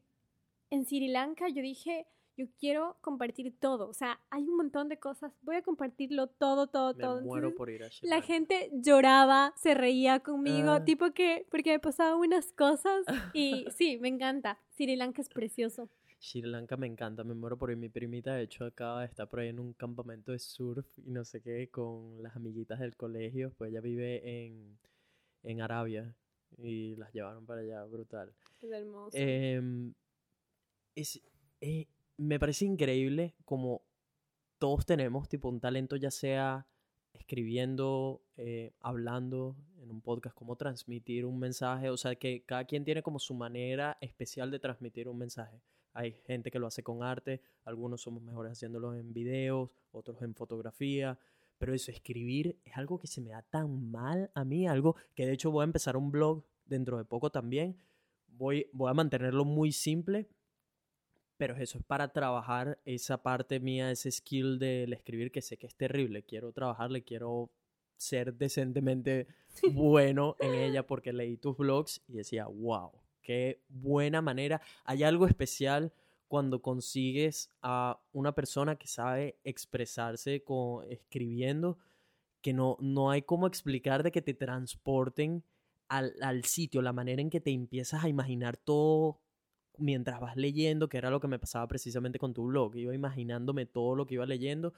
en 0.70 0.84
Sri 0.84 1.06
Lanka 1.06 1.48
yo 1.48 1.62
dije, 1.62 2.08
yo 2.36 2.46
quiero 2.58 2.98
compartir 3.00 3.58
todo. 3.58 3.88
O 3.88 3.94
sea, 3.94 4.20
hay 4.30 4.42
un 4.42 4.56
montón 4.56 4.88
de 4.88 4.98
cosas. 4.98 5.32
Voy 5.42 5.56
a 5.56 5.62
compartirlo 5.62 6.26
todo, 6.28 6.66
todo, 6.66 6.94
me 6.94 7.02
todo. 7.02 7.22
Muero 7.22 7.54
por 7.54 7.70
ir 7.70 7.84
a 7.84 7.88
la 8.02 8.22
gente 8.22 8.70
lloraba, 8.72 9.52
se 9.56 9.74
reía 9.74 10.20
conmigo, 10.20 10.70
ah. 10.70 10.84
tipo 10.84 11.12
que, 11.12 11.46
porque 11.50 11.70
me 11.70 11.78
pasaban 11.78 12.18
unas 12.18 12.52
cosas 12.52 13.04
y 13.34 13.66
sí, 13.70 13.98
me 13.98 14.08
encanta. 14.08 14.58
Sri 14.76 14.96
Lanka 14.96 15.22
es 15.22 15.28
precioso. 15.28 15.88
Sri 16.18 16.42
Lanka 16.42 16.76
me 16.76 16.86
encanta, 16.86 17.24
me 17.24 17.34
muero 17.34 17.56
por 17.56 17.70
ir. 17.70 17.76
Mi 17.76 17.88
primita, 17.88 18.34
de 18.34 18.42
hecho, 18.42 18.64
acaba 18.64 19.00
de 19.00 19.06
estar 19.06 19.28
por 19.28 19.40
ahí 19.40 19.48
en 19.48 19.60
un 19.60 19.72
campamento 19.72 20.32
de 20.32 20.38
surf 20.38 20.86
y 20.98 21.10
no 21.10 21.24
sé 21.24 21.40
qué, 21.40 21.68
con 21.70 22.22
las 22.22 22.36
amiguitas 22.36 22.80
del 22.80 22.96
colegio. 22.96 23.52
Pues 23.56 23.70
ella 23.70 23.80
vive 23.80 24.44
en, 24.44 24.78
en 25.42 25.60
Arabia 25.60 26.14
y 26.58 26.96
las 26.96 27.12
llevaron 27.12 27.46
para 27.46 27.60
allá, 27.60 27.84
brutal. 27.84 28.32
Es 28.60 28.70
hermoso. 28.70 29.16
Em, 29.16 29.94
es, 30.94 31.20
eh, 31.60 31.86
me 32.16 32.38
parece 32.38 32.64
increíble 32.64 33.34
como 33.44 33.82
todos 34.58 34.86
tenemos 34.86 35.28
tipo 35.28 35.48
un 35.48 35.60
talento 35.60 35.96
ya 35.96 36.10
sea 36.10 36.66
escribiendo, 37.12 38.22
eh, 38.36 38.72
hablando 38.80 39.56
en 39.78 39.90
un 39.90 40.00
podcast, 40.00 40.36
cómo 40.36 40.56
transmitir 40.56 41.24
un 41.24 41.38
mensaje, 41.38 41.90
o 41.90 41.96
sea 41.96 42.14
que 42.16 42.44
cada 42.44 42.64
quien 42.64 42.84
tiene 42.84 43.02
como 43.02 43.18
su 43.18 43.34
manera 43.34 43.96
especial 44.00 44.50
de 44.50 44.58
transmitir 44.58 45.08
un 45.08 45.18
mensaje. 45.18 45.62
Hay 45.92 46.12
gente 46.26 46.50
que 46.50 46.58
lo 46.58 46.66
hace 46.66 46.82
con 46.82 47.02
arte, 47.02 47.40
algunos 47.64 48.02
somos 48.02 48.22
mejores 48.22 48.52
haciéndolo 48.52 48.94
en 48.94 49.14
videos, 49.14 49.70
otros 49.92 50.20
en 50.20 50.34
fotografía, 50.34 51.18
pero 51.58 51.74
eso, 51.74 51.90
escribir 51.90 52.60
es 52.64 52.76
algo 52.76 52.98
que 52.98 53.06
se 53.06 53.22
me 53.22 53.30
da 53.30 53.42
tan 53.42 53.90
mal 53.90 54.30
a 54.34 54.44
mí, 54.44 54.68
algo 54.68 54.96
que 55.14 55.26
de 55.26 55.32
hecho 55.32 55.50
voy 55.50 55.62
a 55.62 55.64
empezar 55.64 55.96
un 55.96 56.10
blog 56.10 56.44
dentro 56.66 56.98
de 56.98 57.04
poco 57.04 57.30
también. 57.30 57.78
Voy, 58.28 58.68
voy 58.74 58.90
a 58.90 58.94
mantenerlo 58.94 59.46
muy 59.46 59.72
simple, 59.72 60.28
pero 61.36 61.56
eso 61.56 61.78
es 61.78 61.84
para 61.84 62.12
trabajar 62.12 62.78
esa 62.84 63.22
parte 63.22 63.60
mía, 63.60 63.90
ese 63.90 64.10
skill 64.10 64.58
del 64.58 64.92
escribir 64.92 65.30
que 65.30 65.42
sé 65.42 65.56
que 65.56 65.66
es 65.66 65.74
terrible. 65.74 66.22
Quiero 66.22 66.52
trabajarle, 66.52 67.02
quiero 67.02 67.50
ser 67.96 68.34
decentemente 68.34 69.26
bueno 69.72 70.36
en 70.38 70.54
ella 70.54 70.86
porque 70.86 71.12
leí 71.12 71.36
tus 71.36 71.56
blogs 71.56 72.02
y 72.08 72.14
decía, 72.14 72.46
wow, 72.46 72.92
qué 73.22 73.62
buena 73.68 74.22
manera. 74.22 74.60
Hay 74.84 75.02
algo 75.02 75.26
especial 75.26 75.92
cuando 76.28 76.60
consigues 76.60 77.50
a 77.62 78.00
una 78.12 78.32
persona 78.32 78.76
que 78.76 78.86
sabe 78.86 79.38
expresarse 79.44 80.42
con, 80.42 80.90
escribiendo, 80.90 81.78
que 82.40 82.52
no, 82.52 82.76
no 82.80 83.10
hay 83.10 83.22
cómo 83.22 83.46
explicar 83.46 84.02
de 84.02 84.12
que 84.12 84.22
te 84.22 84.34
transporten 84.34 85.44
al, 85.88 86.14
al 86.20 86.44
sitio, 86.44 86.82
la 86.82 86.92
manera 86.92 87.22
en 87.22 87.30
que 87.30 87.40
te 87.40 87.50
empiezas 87.50 88.04
a 88.04 88.08
imaginar 88.08 88.56
todo 88.56 89.20
mientras 89.78 90.20
vas 90.20 90.36
leyendo, 90.36 90.88
que 90.88 90.98
era 90.98 91.10
lo 91.10 91.20
que 91.20 91.28
me 91.28 91.38
pasaba 91.38 91.66
precisamente 91.68 92.18
con 92.18 92.34
tu 92.34 92.46
blog. 92.46 92.76
Iba 92.76 92.94
imaginándome 92.94 93.66
todo 93.66 93.94
lo 93.94 94.06
que 94.06 94.14
iba 94.14 94.26
leyendo 94.26 94.74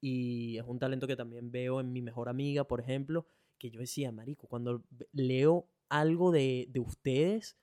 y 0.00 0.58
es 0.58 0.64
un 0.66 0.80
talento 0.80 1.06
que 1.06 1.16
también 1.16 1.52
veo 1.52 1.80
en 1.80 1.92
mi 1.92 2.02
mejor 2.02 2.28
amiga, 2.28 2.64
por 2.64 2.80
ejemplo, 2.80 3.24
que 3.58 3.70
yo 3.70 3.78
decía, 3.78 4.10
Marico, 4.10 4.48
cuando 4.48 4.82
leo 5.12 5.68
algo 5.88 6.32
de, 6.32 6.66
de 6.70 6.80
ustedes, 6.80 7.56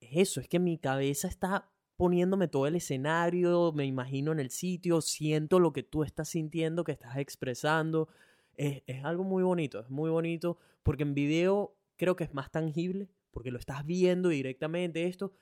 es 0.00 0.10
eso, 0.16 0.40
es 0.40 0.48
que 0.48 0.58
mi 0.58 0.78
cabeza 0.78 1.28
está 1.28 1.70
poniéndome 1.96 2.48
todo 2.48 2.66
el 2.66 2.74
escenario, 2.74 3.72
me 3.72 3.86
imagino 3.86 4.32
en 4.32 4.40
el 4.40 4.50
sitio, 4.50 5.00
siento 5.00 5.60
lo 5.60 5.72
que 5.72 5.84
tú 5.84 6.02
estás 6.02 6.28
sintiendo, 6.28 6.82
que 6.82 6.92
estás 6.92 7.16
expresando. 7.18 8.08
Es, 8.56 8.82
es 8.86 9.04
algo 9.04 9.22
muy 9.22 9.44
bonito, 9.44 9.80
es 9.80 9.88
muy 9.88 10.10
bonito, 10.10 10.58
porque 10.82 11.04
en 11.04 11.14
video 11.14 11.76
creo 11.96 12.16
que 12.16 12.24
es 12.24 12.34
más 12.34 12.50
tangible, 12.50 13.08
porque 13.30 13.50
lo 13.50 13.58
estás 13.58 13.86
viendo 13.86 14.28
directamente 14.30 15.06
esto, 15.06 15.32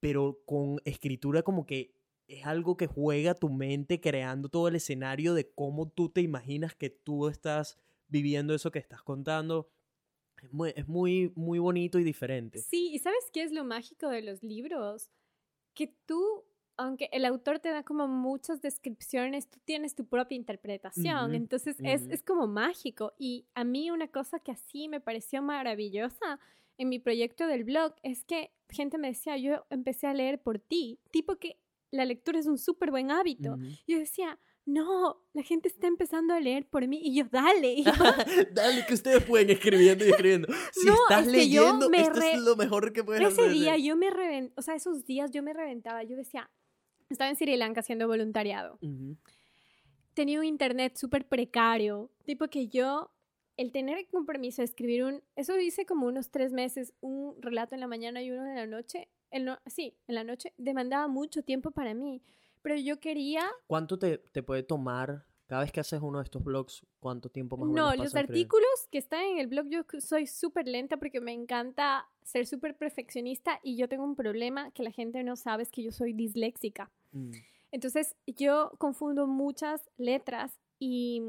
pero 0.00 0.40
con 0.46 0.80
escritura 0.84 1.42
como 1.42 1.66
que 1.66 1.94
es 2.28 2.44
algo 2.46 2.76
que 2.76 2.86
juega 2.86 3.34
tu 3.34 3.48
mente 3.48 4.00
creando 4.00 4.48
todo 4.48 4.68
el 4.68 4.76
escenario 4.76 5.34
de 5.34 5.50
cómo 5.50 5.88
tú 5.88 6.10
te 6.10 6.20
imaginas 6.20 6.74
que 6.74 6.90
tú 6.90 7.28
estás 7.28 7.78
viviendo 8.06 8.54
eso 8.54 8.70
que 8.70 8.78
estás 8.78 9.02
contando. 9.02 9.70
Es 10.42 10.52
muy, 10.52 10.72
es 10.76 10.86
muy, 10.86 11.32
muy 11.34 11.58
bonito 11.58 11.98
y 11.98 12.04
diferente. 12.04 12.60
Sí, 12.60 12.90
y 12.92 12.98
¿sabes 12.98 13.30
qué 13.32 13.42
es 13.42 13.52
lo 13.52 13.64
mágico 13.64 14.08
de 14.08 14.22
los 14.22 14.42
libros? 14.42 15.10
Que 15.74 15.88
tú, 16.06 16.44
aunque 16.76 17.08
el 17.12 17.24
autor 17.24 17.58
te 17.60 17.70
da 17.70 17.82
como 17.82 18.06
muchas 18.06 18.60
descripciones, 18.60 19.48
tú 19.48 19.58
tienes 19.64 19.94
tu 19.94 20.06
propia 20.06 20.36
interpretación. 20.36 21.34
Entonces 21.34 21.76
es, 21.82 22.06
es 22.08 22.22
como 22.22 22.46
mágico. 22.46 23.14
Y 23.18 23.46
a 23.54 23.64
mí 23.64 23.90
una 23.90 24.08
cosa 24.08 24.38
que 24.38 24.52
así 24.52 24.88
me 24.88 25.00
pareció 25.00 25.42
maravillosa 25.42 26.38
en 26.78 26.88
mi 26.88 26.98
proyecto 26.98 27.46
del 27.46 27.64
blog 27.64 27.94
es 28.02 28.24
que 28.24 28.52
gente 28.70 28.98
me 28.98 29.08
decía, 29.08 29.36
yo 29.36 29.66
empecé 29.70 30.06
a 30.06 30.14
leer 30.14 30.40
por 30.40 30.58
ti, 30.58 31.00
tipo 31.10 31.36
que 31.36 31.60
la 31.90 32.04
lectura 32.04 32.38
es 32.38 32.46
un 32.46 32.58
súper 32.58 32.90
buen 32.90 33.10
hábito. 33.10 33.56
Yo 33.86 33.98
decía, 33.98 34.38
no, 34.66 35.24
la 35.32 35.42
gente 35.42 35.68
está 35.68 35.86
empezando 35.86 36.34
a 36.34 36.40
leer 36.40 36.68
por 36.68 36.86
mí 36.86 37.00
y 37.02 37.14
yo, 37.14 37.24
dale. 37.30 37.82
dale, 38.52 38.84
que 38.86 38.94
ustedes 38.94 39.24
pueden 39.24 39.50
escribiendo 39.50 40.04
y 40.04 40.10
escribiendo. 40.10 40.48
Si 40.72 40.88
estás 40.88 41.26
leyendo, 41.26 41.90
esto 41.90 42.20
es 42.20 42.40
lo 42.40 42.56
mejor 42.56 42.92
que 42.92 43.02
puedes 43.02 43.24
hacer. 43.24 43.46
Ese 43.46 43.52
día 43.52 43.76
yo 43.78 43.96
me 43.96 44.10
reventaba, 44.10 44.54
o 44.58 44.62
sea, 44.62 44.74
esos 44.74 45.06
días 45.06 45.30
yo 45.30 45.42
me 45.42 45.54
reventaba. 45.54 46.02
Yo 46.02 46.16
decía, 46.16 46.50
estaba 47.08 47.30
en 47.30 47.36
Sri 47.36 47.56
Lanka 47.56 47.80
haciendo 47.80 48.06
voluntariado. 48.06 48.78
Tenía 50.12 50.40
un 50.40 50.44
internet 50.44 50.96
súper 50.96 51.26
precario, 51.26 52.10
tipo 52.24 52.48
que 52.48 52.68
yo 52.68 53.10
el 53.58 53.72
tener 53.72 53.98
el 53.98 54.06
compromiso 54.08 54.62
de 54.62 54.66
escribir 54.66 55.04
un, 55.04 55.22
eso 55.36 55.58
hice 55.60 55.84
como 55.84 56.06
unos 56.06 56.30
tres 56.30 56.52
meses, 56.52 56.94
un 57.00 57.34
relato 57.42 57.74
en 57.74 57.80
la 57.80 57.86
mañana 57.88 58.22
y 58.22 58.30
uno 58.30 58.46
en 58.46 58.54
la 58.54 58.66
noche, 58.66 59.08
el 59.30 59.50
sí, 59.66 59.94
en 60.06 60.14
la 60.14 60.24
noche, 60.24 60.54
demandaba 60.56 61.08
mucho 61.08 61.42
tiempo 61.42 61.70
para 61.70 61.92
mí, 61.92 62.22
pero 62.62 62.76
yo 62.76 62.98
quería... 63.00 63.42
¿Cuánto 63.66 63.98
te, 63.98 64.16
te 64.18 64.42
puede 64.42 64.62
tomar 64.62 65.26
Cada 65.48 65.62
vez 65.62 65.72
que 65.72 65.80
haces 65.80 66.00
uno 66.02 66.18
de 66.18 66.24
estos 66.24 66.42
blogs, 66.44 66.86
¿cuánto 67.00 67.28
tiempo 67.30 67.56
más 67.56 67.64
o 67.68 67.72
No, 67.72 67.72
menos 67.90 67.96
los 67.96 68.06
pasas 68.12 68.20
escribiendo? 68.22 68.56
artículos 68.56 68.88
que 68.90 68.98
están 68.98 69.22
en 69.24 69.38
el 69.38 69.46
blog 69.48 69.66
yo 69.68 69.82
soy 70.00 70.26
súper 70.26 70.68
lenta 70.68 70.96
porque 70.98 71.20
me 71.20 71.32
encanta 71.32 72.06
ser 72.22 72.46
súper 72.46 72.76
perfeccionista 72.76 73.58
y 73.62 73.76
yo 73.76 73.88
tengo 73.88 74.04
un 74.04 74.14
problema 74.14 74.70
que 74.70 74.82
la 74.82 74.90
gente 74.92 75.22
no 75.24 75.36
sabe, 75.36 75.62
es 75.64 75.70
que 75.70 75.82
yo 75.82 75.90
soy 75.90 76.12
disléxica. 76.12 76.90
Mm, 77.12 77.30
Entonces 77.72 78.14
yo 78.26 78.70
confundo 78.78 79.26
muchas 79.26 79.90
letras 79.96 80.58
y 80.78 81.22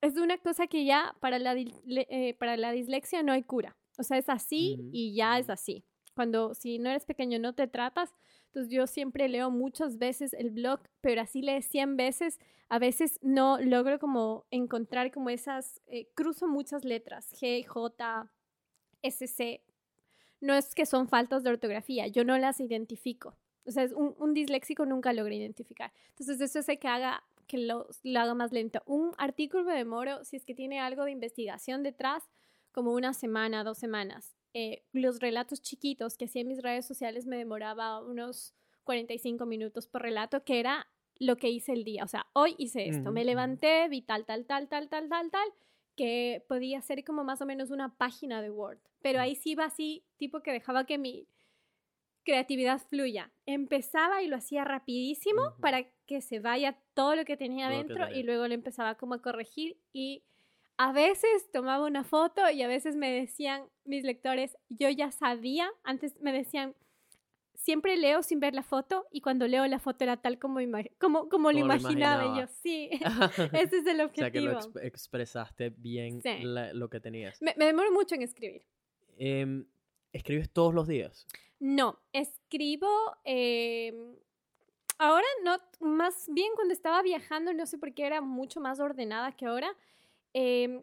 es 0.00 0.16
una 0.16 0.38
cosa 0.38 0.66
que 0.66 0.84
ya 0.84 1.14
para 1.20 1.38
la, 1.38 1.54
eh, 1.56 2.34
para 2.38 2.56
la 2.56 2.72
dislexia 2.72 3.22
no 3.22 3.32
hay 3.32 3.42
cura. 3.42 3.76
O 3.98 4.02
sea, 4.02 4.16
es 4.18 4.28
así 4.28 4.88
y 4.92 5.14
ya 5.14 5.38
es 5.38 5.50
así. 5.50 5.84
Cuando 6.14 6.54
si 6.54 6.78
no 6.78 6.90
eres 6.90 7.04
pequeño 7.04 7.38
no 7.38 7.54
te 7.54 7.66
tratas, 7.66 8.14
entonces 8.46 8.72
yo 8.72 8.86
siempre 8.86 9.28
leo 9.28 9.50
muchas 9.50 9.98
veces 9.98 10.32
el 10.34 10.50
blog, 10.50 10.80
pero 11.00 11.20
así 11.20 11.42
lees 11.42 11.66
100 11.66 11.96
veces, 11.96 12.38
a 12.68 12.78
veces 12.78 13.18
no 13.22 13.58
logro 13.60 13.98
como 13.98 14.46
encontrar 14.50 15.10
como 15.12 15.30
esas, 15.30 15.80
eh, 15.86 16.08
cruzo 16.14 16.48
muchas 16.48 16.84
letras, 16.84 17.32
G, 17.32 17.64
J, 17.66 18.30
S, 19.02 19.26
C. 19.26 19.62
No 20.40 20.54
es 20.54 20.74
que 20.74 20.86
son 20.86 21.08
faltas 21.08 21.42
de 21.42 21.50
ortografía, 21.50 22.06
yo 22.06 22.24
no 22.24 22.38
las 22.38 22.60
identifico. 22.60 23.36
O 23.66 23.70
sea, 23.70 23.82
es 23.82 23.92
un, 23.92 24.14
un 24.18 24.32
disléxico 24.32 24.86
nunca 24.86 25.12
logra 25.12 25.34
identificar. 25.34 25.92
Entonces, 26.10 26.40
eso 26.40 26.60
hace 26.60 26.78
que 26.78 26.88
haga 26.88 27.22
que 27.48 27.58
lo, 27.58 27.88
lo 28.04 28.20
haga 28.20 28.34
más 28.34 28.52
lento. 28.52 28.80
Un 28.86 29.12
artículo 29.18 29.64
me 29.64 29.74
demoro, 29.74 30.24
si 30.24 30.36
es 30.36 30.44
que 30.44 30.54
tiene 30.54 30.78
algo 30.78 31.04
de 31.04 31.10
investigación 31.10 31.82
detrás, 31.82 32.22
como 32.70 32.92
una 32.92 33.12
semana, 33.14 33.64
dos 33.64 33.78
semanas. 33.78 34.36
Eh, 34.54 34.84
los 34.92 35.18
relatos 35.18 35.60
chiquitos 35.62 36.16
que 36.16 36.26
hacía 36.26 36.42
en 36.42 36.48
mis 36.48 36.62
redes 36.62 36.86
sociales 36.86 37.26
me 37.26 37.36
demoraba 37.36 38.00
unos 38.04 38.54
45 38.84 39.44
minutos 39.46 39.86
por 39.88 40.02
relato, 40.02 40.44
que 40.44 40.60
era 40.60 40.86
lo 41.18 41.36
que 41.36 41.50
hice 41.50 41.72
el 41.72 41.82
día. 41.84 42.04
O 42.04 42.08
sea, 42.08 42.26
hoy 42.32 42.54
hice 42.58 42.88
esto, 42.88 43.10
me 43.10 43.24
levanté, 43.24 43.88
vi 43.88 44.02
tal, 44.02 44.24
tal, 44.24 44.46
tal, 44.46 44.68
tal, 44.68 44.88
tal, 44.88 45.08
tal, 45.08 45.30
tal, 45.30 45.48
que 45.96 46.44
podía 46.48 46.80
ser 46.80 47.02
como 47.04 47.24
más 47.24 47.40
o 47.42 47.46
menos 47.46 47.70
una 47.70 47.96
página 47.96 48.40
de 48.40 48.50
Word. 48.50 48.78
Pero 49.02 49.18
Mm. 49.18 49.22
ahí 49.22 49.34
sí 49.34 49.50
iba 49.50 49.64
así, 49.64 50.04
tipo 50.16 50.40
que 50.42 50.52
dejaba 50.52 50.84
que 50.84 50.96
mi 50.98 51.26
creatividad 52.32 52.78
fluya. 52.90 53.32
Empezaba 53.46 54.22
y 54.22 54.26
lo 54.28 54.36
hacía 54.36 54.62
rapidísimo 54.64 55.54
para 55.60 55.84
que 56.06 56.20
se 56.20 56.40
vaya 56.40 56.76
todo 56.92 57.16
lo 57.16 57.24
que 57.24 57.38
tenía 57.38 57.70
lo 57.70 57.76
dentro 57.76 58.10
y 58.14 58.22
luego 58.22 58.46
le 58.46 58.54
empezaba 58.54 58.96
como 58.96 59.14
a 59.14 59.22
corregir 59.22 59.78
y 59.94 60.24
a 60.76 60.92
veces 60.92 61.50
tomaba 61.50 61.86
una 61.86 62.04
foto 62.04 62.42
y 62.50 62.62
a 62.62 62.68
veces 62.68 62.96
me 62.96 63.10
decían 63.10 63.62
mis 63.84 64.04
lectores, 64.04 64.58
yo 64.68 64.90
ya 64.90 65.10
sabía, 65.10 65.70
antes 65.84 66.20
me 66.20 66.32
decían, 66.32 66.74
siempre 67.54 67.96
leo 67.96 68.22
sin 68.22 68.40
ver 68.40 68.54
la 68.54 68.62
foto 68.62 69.06
y 69.10 69.20
cuando 69.22 69.48
leo 69.48 69.66
la 69.66 69.78
foto 69.78 70.04
era 70.04 70.18
tal 70.18 70.38
como, 70.38 70.60
como, 70.98 71.28
como 71.30 71.50
lo 71.50 71.58
lo 71.58 71.64
imaginaba 71.64 72.26
y 72.36 72.40
yo, 72.40 72.46
sí, 72.46 72.90
ese 73.54 73.78
es 73.78 73.86
el 73.86 74.00
o 74.02 74.10
sea, 74.14 74.30
que 74.30 74.40
lo 74.42 74.52
objetivo. 74.52 74.74
exp- 74.74 74.84
expresaste 74.84 75.70
bien 75.70 76.20
Sí. 76.20 76.42
la- 76.42 76.74
lo 76.74 76.90
que 76.90 77.00
tenías. 77.00 77.40
Me, 77.40 77.54
me 77.56 77.64
demoro 77.64 77.90
mucho 77.90 78.14
en 78.14 78.22
escribir. 78.22 78.62
Em, 79.16 79.64
¿Escribes 80.12 80.48
todos 80.50 80.72
los 80.74 80.86
días? 80.86 81.26
No, 81.60 81.98
escribo. 82.12 82.88
em, 83.24 84.16
ahora 84.98 85.26
no, 85.44 85.58
más 85.80 86.26
bien 86.28 86.52
cuando 86.54 86.74
estaba 86.74 87.02
viajando, 87.02 87.52
no 87.52 87.66
sé 87.66 87.78
por 87.78 87.94
qué 87.94 88.06
era 88.06 88.20
mucho 88.20 88.60
más 88.60 88.80
ordenada 88.80 89.32
que 89.32 89.46
ahora. 89.46 89.74
em, 90.34 90.82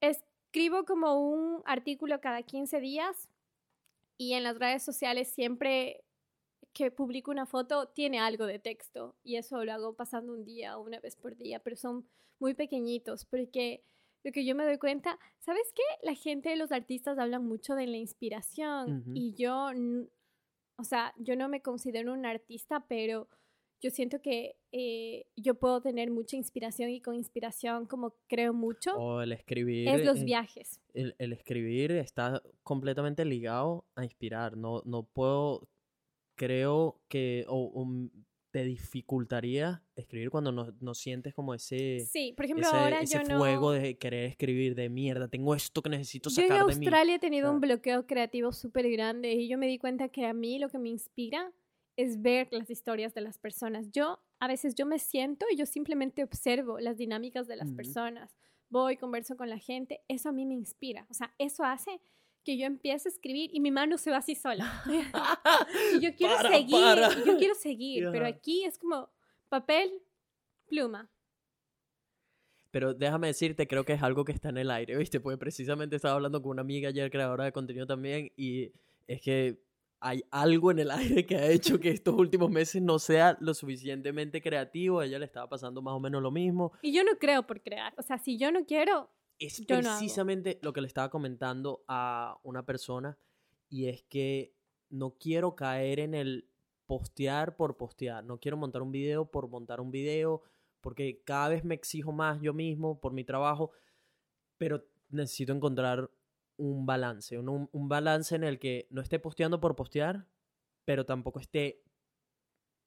escribo 0.00 0.84
como 0.86 1.14
un 1.18 1.62
artículo 1.66 2.20
cada 2.20 2.42
15 2.42 2.80
días 2.80 3.30
y 4.18 4.34
en 4.34 4.44
las 4.44 4.58
redes 4.58 4.82
sociales 4.84 5.28
siempre 5.28 6.04
que 6.74 6.90
publico 6.90 7.30
una 7.30 7.46
foto 7.46 7.88
tiene 7.88 8.20
algo 8.20 8.46
de 8.46 8.58
texto 8.60 9.16
y 9.24 9.36
eso 9.36 9.64
lo 9.64 9.72
hago 9.72 9.94
pasando 9.94 10.32
un 10.34 10.44
día 10.44 10.78
o 10.78 10.82
una 10.82 11.00
vez 11.00 11.16
por 11.16 11.36
día, 11.36 11.60
pero 11.60 11.76
son 11.76 12.08
muy 12.40 12.54
pequeñitos 12.54 13.24
porque 13.26 13.84
lo 14.24 14.32
que 14.32 14.44
yo 14.44 14.54
me 14.54 14.64
doy 14.64 14.78
cuenta, 14.78 15.18
¿sabes 15.38 15.72
qué? 15.74 15.82
La 16.02 16.14
gente, 16.14 16.56
los 16.56 16.72
artistas 16.72 17.18
hablan 17.18 17.46
mucho 17.46 17.74
de 17.74 17.86
la 17.86 17.98
inspiración 17.98 19.04
y 19.14 19.34
yo, 19.34 19.70
o 20.78 20.84
sea, 20.84 21.12
yo 21.18 21.36
no 21.36 21.48
me 21.48 21.60
considero 21.62 22.12
un 22.12 22.24
artista, 22.26 22.84
pero 22.88 23.28
yo 23.82 23.90
siento 23.90 24.22
que 24.22 24.56
eh, 24.72 25.26
yo 25.36 25.56
puedo 25.56 25.82
tener 25.82 26.10
mucha 26.10 26.36
inspiración 26.36 26.88
y 26.88 27.02
con 27.02 27.14
inspiración 27.16 27.84
como 27.86 28.14
creo 28.28 28.54
mucho, 28.54 28.94
O 28.96 29.20
el 29.20 29.32
escribir. 29.32 29.86
es 29.88 30.04
los 30.06 30.24
viajes. 30.24 30.80
El, 30.94 31.14
el 31.18 31.34
escribir 31.34 31.92
está 31.92 32.42
completamente 32.62 33.26
ligado 33.26 33.84
a 33.94 34.04
inspirar. 34.04 34.56
No, 34.56 34.80
no 34.86 35.02
puedo. 35.02 35.68
Creo 36.36 37.02
que. 37.08 37.44
O, 37.48 37.58
o 37.74 37.82
m- 37.84 38.10
te 38.54 38.62
dificultaría 38.62 39.82
escribir 39.96 40.30
cuando 40.30 40.52
no, 40.52 40.72
no 40.78 40.94
sientes 40.94 41.34
como 41.34 41.54
ese. 41.54 42.06
Sí, 42.08 42.34
por 42.36 42.44
ejemplo, 42.44 42.68
ese, 42.68 42.76
ahora 42.76 43.00
ese 43.00 43.18
yo 43.18 43.24
no... 43.24 43.38
fuego 43.38 43.72
de 43.72 43.98
querer 43.98 44.26
escribir 44.26 44.76
de 44.76 44.88
mierda. 44.88 45.26
Tengo 45.26 45.56
esto 45.56 45.82
que 45.82 45.90
necesito 45.90 46.30
Yo 46.30 46.40
en 46.40 46.48
sacar 46.48 46.66
de 46.66 46.76
mí. 46.76 46.86
Australia 46.86 47.16
he 47.16 47.18
tenido 47.18 47.50
un 47.50 47.56
¿sabes? 47.56 47.68
bloqueo 47.68 48.06
creativo 48.06 48.52
súper 48.52 48.88
grande 48.92 49.32
y 49.32 49.48
yo 49.48 49.58
me 49.58 49.66
di 49.66 49.76
cuenta 49.76 50.08
que 50.08 50.24
a 50.24 50.32
mí 50.32 50.60
lo 50.60 50.68
que 50.68 50.78
me 50.78 50.88
inspira 50.88 51.52
es 51.96 52.22
ver 52.22 52.46
las 52.52 52.70
historias 52.70 53.12
de 53.12 53.22
las 53.22 53.38
personas. 53.38 53.90
Yo, 53.90 54.20
a 54.38 54.46
veces 54.46 54.76
yo 54.76 54.86
me 54.86 55.00
siento 55.00 55.46
y 55.50 55.56
yo 55.56 55.66
simplemente 55.66 56.22
observo 56.22 56.78
las 56.78 56.96
dinámicas 56.96 57.48
de 57.48 57.56
las 57.56 57.66
Ujú. 57.66 57.76
personas. 57.78 58.36
Voy, 58.68 58.96
converso 58.96 59.36
con 59.36 59.50
la 59.50 59.58
gente, 59.58 60.02
eso 60.06 60.28
a 60.28 60.32
mí 60.32 60.46
me 60.46 60.54
inspira. 60.54 61.08
O 61.10 61.14
sea, 61.14 61.34
eso 61.38 61.64
hace 61.64 62.00
que 62.44 62.56
yo 62.58 62.66
empiece 62.66 63.08
a 63.08 63.12
escribir 63.12 63.50
y 63.52 63.60
mi 63.60 63.70
mano 63.70 63.98
se 63.98 64.10
va 64.10 64.18
así 64.18 64.34
sola. 64.34 64.82
y 65.96 66.00
yo 66.00 66.14
quiero 66.14 66.36
Para, 66.36 66.50
seguir, 66.50 66.70
para. 66.80 67.12
y 67.12 67.24
yo 67.26 67.38
quiero 67.38 67.54
seguir, 67.54 68.08
pero 68.12 68.26
Ajá. 68.26 68.34
aquí 68.36 68.64
es 68.64 68.78
como 68.78 69.10
papel, 69.48 69.90
pluma. 70.68 71.10
Pero 72.70 72.92
déjame 72.92 73.28
decirte, 73.28 73.68
creo 73.68 73.84
que 73.84 73.92
es 73.92 74.02
algo 74.02 74.24
que 74.24 74.32
está 74.32 74.48
en 74.48 74.58
el 74.58 74.70
aire, 74.70 74.96
¿viste? 74.98 75.20
Porque 75.20 75.38
precisamente 75.38 75.96
estaba 75.96 76.14
hablando 76.14 76.42
con 76.42 76.50
una 76.52 76.62
amiga 76.62 76.88
ayer, 76.88 77.10
creadora 77.10 77.44
de 77.44 77.52
contenido 77.52 77.86
también, 77.86 78.32
y 78.36 78.72
es 79.06 79.20
que 79.22 79.60
hay 80.00 80.22
algo 80.30 80.70
en 80.70 80.80
el 80.80 80.90
aire 80.90 81.24
que 81.24 81.36
ha 81.36 81.46
hecho 81.46 81.80
que 81.80 81.88
estos 81.90 82.14
últimos 82.14 82.50
meses 82.50 82.82
no 82.82 82.98
sea 82.98 83.38
lo 83.40 83.54
suficientemente 83.54 84.42
creativo. 84.42 85.00
A 85.00 85.06
ella 85.06 85.18
le 85.18 85.24
estaba 85.24 85.48
pasando 85.48 85.80
más 85.80 85.94
o 85.94 86.00
menos 86.00 86.20
lo 86.20 86.30
mismo. 86.30 86.72
Y 86.82 86.92
yo 86.92 87.02
no 87.04 87.12
creo 87.18 87.46
por 87.46 87.62
crear. 87.62 87.94
O 87.96 88.02
sea, 88.02 88.18
si 88.18 88.36
yo 88.36 88.52
no 88.52 88.66
quiero, 88.66 89.08
Es 89.38 89.64
Yo 89.66 89.80
no 89.82 89.90
hago. 89.90 89.98
precisamente 89.98 90.58
lo 90.62 90.72
que 90.72 90.80
le 90.80 90.86
estaba 90.86 91.10
comentando 91.10 91.84
a 91.88 92.38
una 92.42 92.64
persona, 92.64 93.18
y 93.68 93.88
es 93.88 94.02
que 94.04 94.54
no 94.90 95.16
quiero 95.18 95.56
caer 95.56 96.00
en 96.00 96.14
el 96.14 96.48
postear 96.86 97.56
por 97.56 97.76
postear. 97.76 98.24
No 98.24 98.38
quiero 98.38 98.56
montar 98.56 98.82
un 98.82 98.92
video 98.92 99.30
por 99.30 99.48
montar 99.48 99.80
un 99.80 99.90
video, 99.90 100.42
porque 100.80 101.22
cada 101.24 101.48
vez 101.48 101.64
me 101.64 101.74
exijo 101.74 102.12
más 102.12 102.40
yo 102.40 102.52
mismo 102.52 103.00
por 103.00 103.12
mi 103.12 103.24
trabajo, 103.24 103.72
pero 104.58 104.84
necesito 105.08 105.52
encontrar 105.52 106.10
un 106.56 106.86
balance, 106.86 107.38
un, 107.38 107.68
un 107.72 107.88
balance 107.88 108.34
en 108.36 108.44
el 108.44 108.58
que 108.58 108.86
no 108.90 109.00
esté 109.00 109.18
posteando 109.18 109.60
por 109.60 109.74
postear, 109.74 110.28
pero 110.84 111.04
tampoco 111.04 111.40
esté 111.40 111.82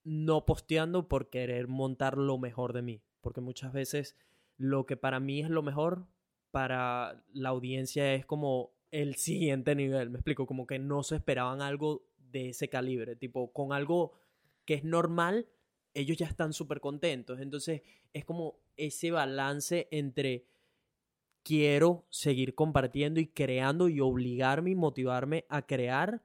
no 0.04 0.46
posteando 0.46 1.10
por 1.10 1.30
querer 1.30 1.68
montar 1.68 2.18
lo 2.18 2.38
mejor 2.38 2.72
de 2.72 2.82
mí, 2.82 3.02
porque 3.20 3.42
muchas 3.42 3.74
veces 3.74 4.16
lo 4.56 4.86
que 4.86 4.96
para 4.96 5.20
mí 5.20 5.42
es 5.42 5.50
lo 5.50 5.64
mejor, 5.64 6.08
para 6.58 7.24
la 7.34 7.50
audiencia 7.50 8.16
es 8.16 8.26
como 8.26 8.72
el 8.90 9.14
siguiente 9.18 9.76
nivel, 9.76 10.10
me 10.10 10.18
explico, 10.18 10.48
como 10.48 10.66
que 10.66 10.80
no 10.80 11.04
se 11.04 11.18
esperaban 11.18 11.62
algo 11.62 12.08
de 12.18 12.50
ese 12.50 12.68
calibre, 12.68 13.16
tipo 13.16 13.54
con 13.54 13.74
algo 13.74 14.14
que 14.66 14.74
es 14.74 14.84
normal, 14.84 15.48
ellos 15.94 16.18
ya 16.18 16.26
están 16.26 16.54
súper 16.54 16.80
contentos, 16.80 17.40
entonces 17.42 17.84
es 18.12 18.26
como 18.26 18.58
ese 18.76 19.12
balance 19.12 19.88
entre 19.92 20.48
quiero 21.44 22.08
seguir 22.10 22.56
compartiendo 22.56 23.20
y 23.20 23.28
creando 23.28 23.88
y 23.88 24.00
obligarme 24.00 24.72
y 24.72 24.76
motivarme 24.76 25.46
a 25.50 25.62
crear. 25.62 26.24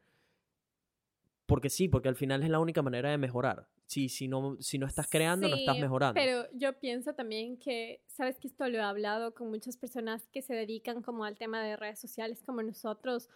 Porque 1.45 1.69
sí, 1.69 1.89
porque 1.89 2.09
al 2.09 2.17
final 2.17 2.43
es 2.43 2.49
la 2.49 2.59
única 2.59 2.81
manera 2.81 3.11
de 3.11 3.19
mejorar. 3.19 3.69
Si, 3.93 4.09
si, 4.09 4.27
no, 4.27 4.57
si 4.61 4.79
no 4.79 4.87
estás 4.87 5.07
creando, 5.07 5.49
no 5.49 5.57
estás 5.57 5.77
Sí, 5.77 5.83
mejorando. 5.83 6.15
Pero 6.19 6.47
yo 6.55 6.73
pienso 6.79 7.13
también 7.15 7.59
que, 7.59 8.01
sabes 8.07 8.39
que 8.39 8.49
esto 8.49 8.67
lo 8.69 8.79
he 8.79 8.81
hablado 8.81 9.35
con 9.35 9.51
muchas 9.51 9.77
personas 9.77 10.27
que 10.33 10.41
se 10.41 10.55
dedican 10.55 11.03
como 11.03 11.25
al 11.25 11.37
tema 11.37 11.63
de 11.63 11.77
redes 11.77 11.99
sociales 12.01 12.43
como 12.43 12.63
nosotros, 12.63 13.29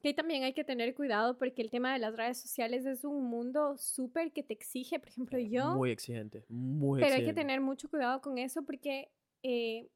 que 0.00 0.14
también 0.14 0.44
hay 0.44 0.52
que 0.52 0.62
tener 0.64 0.94
cuidado 0.94 1.36
porque 1.38 1.60
el 1.62 1.70
tema 1.70 1.92
de 1.92 1.98
las 1.98 2.14
redes 2.16 2.38
sociales 2.40 2.86
es 2.86 3.04
un 3.04 3.24
mundo 3.24 3.76
súper 3.78 4.30
que 4.32 4.42
te 4.44 4.54
exige, 4.54 4.98
por 5.00 5.08
ejemplo, 5.08 5.38
yo, 5.38 5.74
Muy 5.74 5.90
exigente, 5.90 6.44
muy 6.48 7.00
pero 7.00 7.14
hay 7.14 7.20
exigente. 7.22 7.40
que 7.40 7.46
tener 7.46 7.60
mucho 7.60 7.88
cuidado 7.90 8.20
con 8.20 8.38
eso 8.38 8.62
porque... 8.62 9.10
eh, 9.42 9.88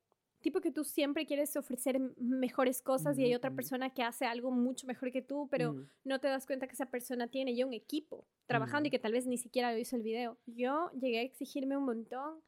tipo 0.44 0.60
que 0.60 0.70
tú 0.70 0.84
siempre 0.84 1.26
quieres 1.26 1.56
ofrecer 1.56 1.98
mejores 2.18 2.80
cosas 2.82 3.18
y 3.18 3.24
hay 3.24 3.34
otra 3.34 3.50
persona 3.50 3.90
que 3.90 4.02
hace 4.02 4.26
algo 4.26 4.52
mucho 4.52 4.86
mejor 4.86 5.10
que 5.10 5.22
tú, 5.22 5.48
pero 5.50 5.72
Mm, 5.72 5.88
no 6.04 6.20
te 6.20 6.28
das 6.28 6.46
cuenta 6.46 6.66
que 6.66 6.74
esa 6.74 6.86
persona 6.90 7.26
tiene 7.28 7.56
ya 7.56 7.66
un 7.66 7.72
equipo 7.72 8.26
trabajando 8.46 8.86
y 8.86 8.90
que 8.90 8.98
tal 8.98 9.12
vez 9.12 9.26
ni 9.26 9.38
siquiera 9.38 9.72
lo 9.72 9.78
hizo 9.78 9.96
el 9.96 10.02
video. 10.02 10.38
Yo 10.46 10.90
llegué 10.92 11.18
a 11.20 11.22
exigirme 11.22 11.76
un 11.76 11.86
montón. 11.86 12.40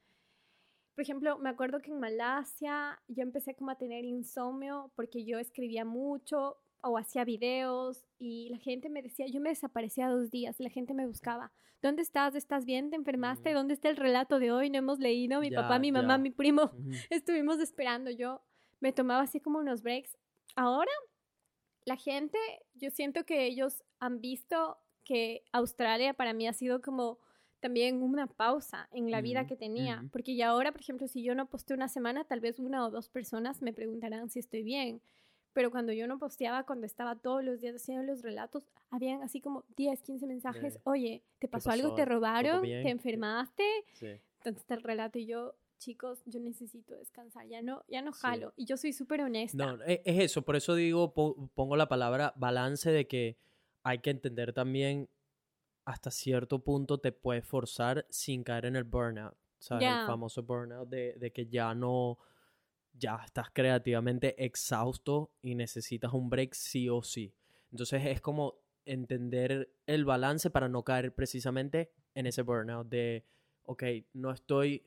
Por 0.94 1.02
ejemplo, 1.02 1.38
me 1.38 1.48
acuerdo 1.48 1.80
que 1.80 1.90
en 1.90 1.98
Malasia 1.98 3.02
yo 3.08 3.22
empecé 3.22 3.54
como 3.54 3.70
a 3.70 3.78
tener 3.78 4.04
insomnio 4.04 4.92
porque 4.94 5.24
yo 5.24 5.38
escribía 5.38 5.84
mucho. 5.84 6.58
O 6.86 6.98
hacía 6.98 7.24
videos 7.24 8.06
y 8.18 8.48
la 8.50 8.58
gente 8.58 8.88
me 8.88 9.02
decía, 9.02 9.26
yo 9.26 9.40
me 9.40 9.50
desaparecía 9.50 10.08
dos 10.08 10.30
días, 10.30 10.56
la 10.58 10.70
gente 10.70 10.94
me 10.94 11.06
buscaba. 11.06 11.52
¿Dónde 11.82 12.02
estás? 12.02 12.34
¿Estás 12.34 12.64
bien? 12.64 12.90
¿Te 12.90 12.96
enfermaste? 12.96 13.52
¿Dónde 13.52 13.74
está 13.74 13.88
el 13.90 13.96
relato 13.96 14.38
de 14.38 14.50
hoy? 14.50 14.70
No 14.70 14.78
hemos 14.78 14.98
leído. 14.98 15.40
Mi 15.40 15.50
papá, 15.50 15.78
mi 15.78 15.92
mamá, 15.92 16.18
mi 16.18 16.30
primo. 16.30 16.70
Estuvimos 17.10 17.60
esperando. 17.60 18.10
Yo 18.10 18.42
me 18.80 18.92
tomaba 18.92 19.22
así 19.22 19.40
como 19.40 19.58
unos 19.58 19.82
breaks. 19.82 20.16
Ahora, 20.54 20.90
la 21.84 21.96
gente, 21.96 22.38
yo 22.74 22.90
siento 22.90 23.24
que 23.24 23.46
ellos 23.46 23.84
han 24.00 24.20
visto 24.20 24.78
que 25.04 25.44
Australia 25.52 26.14
para 26.14 26.32
mí 26.32 26.48
ha 26.48 26.52
sido 26.52 26.80
como 26.80 27.18
también 27.60 28.02
una 28.02 28.26
pausa 28.26 28.88
en 28.92 29.10
la 29.10 29.20
vida 29.20 29.46
que 29.46 29.56
tenía, 29.56 30.04
porque 30.12 30.36
ya 30.36 30.48
ahora, 30.48 30.72
por 30.72 30.80
ejemplo, 30.80 31.08
si 31.08 31.22
yo 31.22 31.34
no 31.34 31.48
posté 31.48 31.74
una 31.74 31.88
semana, 31.88 32.24
tal 32.24 32.40
vez 32.40 32.58
una 32.58 32.84
o 32.84 32.90
dos 32.90 33.08
personas 33.08 33.62
me 33.62 33.72
preguntarán 33.72 34.28
si 34.28 34.40
estoy 34.40 34.62
bien, 34.62 35.00
pero 35.56 35.70
cuando 35.70 35.90
yo 35.94 36.06
no 36.06 36.18
posteaba, 36.18 36.64
cuando 36.64 36.84
estaba 36.84 37.16
todos 37.16 37.42
los 37.42 37.62
días 37.62 37.76
haciendo 37.76 38.04
los 38.04 38.20
relatos, 38.20 38.66
habían 38.90 39.22
así 39.22 39.40
como 39.40 39.64
10, 39.78 40.02
15 40.02 40.26
mensajes, 40.26 40.78
oye, 40.84 41.22
¿te 41.38 41.48
pasó, 41.48 41.70
algo? 41.70 41.94
¿Te 41.94 42.04
robaron? 42.04 42.60
¿Te 42.60 42.90
enfermaste? 42.90 43.64
Entonces 43.88 44.60
está 44.60 44.74
el 44.74 44.82
relato 44.82 45.18
y 45.18 45.24
yo, 45.24 45.54
chicos, 45.78 46.22
yo 46.26 46.40
necesito 46.40 46.94
descansar, 46.94 47.46
ya 47.46 47.62
no, 47.62 47.82
ya 47.88 48.02
no 48.02 48.12
jalo. 48.12 48.52
Y 48.54 48.66
yo 48.66 48.76
soy 48.76 48.92
súper 48.92 49.22
honesta. 49.22 49.56
No, 49.56 49.82
e, 49.84 50.02
es 50.04 50.24
eso, 50.24 50.42
por 50.42 50.56
eso 50.56 50.74
digo, 50.74 51.14
pongo 51.14 51.76
la 51.76 51.88
palabra 51.88 52.34
balance 52.36 52.90
de 52.90 53.08
que 53.08 53.38
hay 53.82 54.00
que 54.00 54.10
entender 54.10 54.52
también 54.52 55.08
hasta 55.86 56.10
cierto 56.10 56.58
punto 56.58 56.98
te 56.98 57.12
puedes 57.12 57.46
forzar 57.46 58.04
sin 58.10 58.44
caer 58.44 58.66
en 58.66 58.76
el 58.76 58.84
burnout. 58.84 59.34
¿Sabes? 59.58 59.88
El 59.88 60.06
famoso 60.06 60.42
burnout 60.42 60.86
de, 60.90 61.14
de 61.14 61.32
que 61.32 61.46
ya 61.46 61.74
no 61.74 62.18
ya 62.98 63.20
estás 63.24 63.48
creativamente 63.52 64.44
exhausto 64.44 65.30
y 65.42 65.54
necesitas 65.54 66.12
un 66.12 66.30
break 66.30 66.54
sí 66.54 66.88
o 66.88 67.02
sí. 67.02 67.34
Entonces 67.70 68.02
es 68.06 68.20
como 68.20 68.54
entender 68.84 69.72
el 69.86 70.04
balance 70.04 70.50
para 70.50 70.68
no 70.68 70.84
caer 70.84 71.14
precisamente 71.14 71.90
en 72.14 72.26
ese 72.26 72.42
burnout 72.42 72.88
de, 72.88 73.24
ok, 73.64 73.82
no 74.14 74.30
estoy 74.30 74.86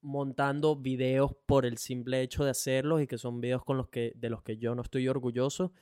montando 0.00 0.76
videos 0.76 1.32
por 1.46 1.64
el 1.64 1.78
simple 1.78 2.22
hecho 2.22 2.44
de 2.44 2.50
hacerlos 2.50 3.02
y 3.02 3.06
que 3.06 3.18
son 3.18 3.40
videos 3.40 3.64
con 3.64 3.76
los 3.76 3.88
que, 3.88 4.12
de 4.16 4.30
los 4.30 4.42
que 4.42 4.58
yo 4.58 4.74
no 4.74 4.82
estoy 4.82 5.08
orgulloso, 5.08 5.72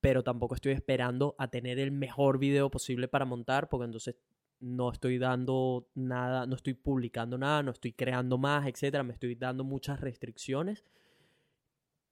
pero 0.00 0.22
tampoco 0.22 0.54
estoy 0.54 0.72
esperando 0.72 1.34
a 1.38 1.48
tener 1.48 1.78
el 1.78 1.90
mejor 1.92 2.38
video 2.38 2.70
posible 2.70 3.08
para 3.08 3.24
montar, 3.24 3.68
porque 3.68 3.84
entonces 3.84 4.16
no 4.60 4.92
estoy 4.92 5.18
dando 5.18 5.88
nada, 5.94 6.46
no 6.46 6.54
estoy 6.54 6.74
publicando 6.74 7.38
nada, 7.38 7.62
no 7.62 7.70
estoy 7.70 7.92
creando 7.92 8.38
más, 8.38 8.66
etcétera, 8.66 9.02
me 9.02 9.12
estoy 9.12 9.34
dando 9.34 9.64
muchas 9.64 10.00
restricciones, 10.00 10.84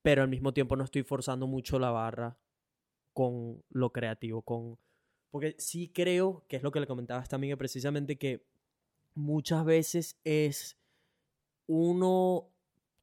pero 0.03 0.23
al 0.23 0.29
mismo 0.29 0.53
tiempo 0.53 0.77
no 0.77 0.85
estoy 0.85 1.03
forzando 1.03 1.47
mucho 1.47 1.79
la 1.79 1.91
barra 1.91 2.39
con 3.13 3.63
lo 3.71 3.93
creativo, 3.93 4.43
con 4.43 4.79
porque 5.31 5.55
sí 5.59 5.89
creo, 5.89 6.45
que 6.49 6.57
es 6.57 6.63
lo 6.63 6.73
que 6.73 6.81
le 6.81 6.87
comentaba 6.87 7.21
a 7.21 7.23
esta 7.23 7.37
amiga 7.37 7.57
precisamente 7.57 8.17
que 8.17 8.47
muchas 9.15 9.65
veces 9.65 10.19
es 10.25 10.79
uno 11.67 12.51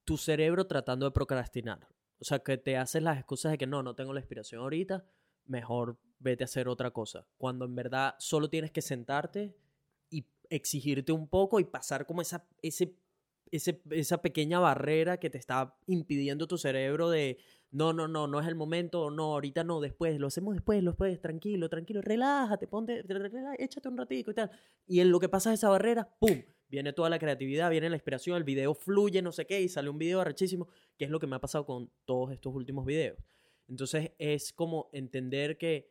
tu 0.06 0.18
cerebro 0.18 0.66
tratando 0.66 1.06
de 1.06 1.12
procrastinar. 1.12 1.88
O 2.20 2.24
sea, 2.24 2.40
que 2.40 2.58
te 2.58 2.78
haces 2.78 3.04
las 3.04 3.18
excusas 3.18 3.52
de 3.52 3.58
que 3.58 3.68
no, 3.68 3.84
no 3.84 3.96
tengo 3.96 4.14
la 4.14 4.22
inspiración 4.22 4.62
ahorita, 4.62 5.06
mejor 5.46 5.98
vete 6.20 6.44
a 6.44 6.46
hacer 6.46 6.68
otra 6.68 6.92
cosa. 6.92 7.28
Cuando 7.38 7.66
en 7.66 7.76
verdad 7.76 8.16
solo 8.20 8.50
tienes 8.50 8.72
que 8.72 8.82
sentarte 8.82 9.56
y 10.10 10.26
exigirte 10.50 11.12
un 11.12 11.28
poco 11.28 11.60
y 11.60 11.66
pasar 11.66 12.06
como 12.06 12.22
esa, 12.22 12.48
ese, 12.62 12.96
esa 13.52 14.22
pequeña 14.22 14.60
barrera 14.60 15.20
que 15.20 15.30
te 15.30 15.38
está 15.38 15.78
impidiendo 15.88 16.48
tu 16.48 16.58
cerebro 16.58 17.10
de 17.10 17.38
no, 17.72 17.92
no, 17.92 18.08
no, 18.08 18.26
no 18.28 18.40
es 18.40 18.48
el 18.48 18.56
momento, 18.56 19.12
no, 19.12 19.34
ahorita 19.34 19.66
no, 19.66 19.82
después, 19.82 20.18
lo 20.18 20.28
hacemos 20.28 20.56
después, 20.56 20.82
lo 20.82 20.92
después, 20.92 21.20
tranquilo, 21.20 21.68
tranquilo, 21.68 22.02
relájate, 22.02 22.68
ponte, 22.68 23.04
échate 23.60 23.90
un 23.90 23.98
ratito 23.98 24.32
y 24.32 24.34
tal. 24.34 24.50
Y 24.88 25.02
en 25.02 25.12
lo 25.12 25.20
que 25.20 25.28
pasa 25.28 25.54
esa 25.54 25.70
barrera, 25.70 26.10
¡pum! 26.20 26.42
Viene 26.70 26.94
toda 26.94 27.10
la 27.10 27.20
creatividad, 27.20 27.70
viene 27.70 27.90
la 27.90 27.98
inspiración, 27.98 28.38
el 28.38 28.44
video 28.44 28.74
fluye, 28.74 29.22
no 29.22 29.32
sé 29.32 29.46
qué, 29.46 29.62
y 29.62 29.68
sale 29.68 29.90
un 29.90 29.98
video 29.98 30.22
arrechísimo, 30.22 30.68
que 30.98 31.06
es 31.06 31.12
lo 31.12 31.20
que 31.20 31.28
me 31.28 31.36
ha 31.36 31.40
pasado 31.40 31.66
con 31.66 31.92
todos 32.06 32.32
estos 32.32 32.56
últimos 32.56 32.86
videos. 32.86 33.20
Entonces 33.68 34.12
es 34.18 34.54
como 34.54 34.90
entender 34.94 35.58
que, 35.58 35.90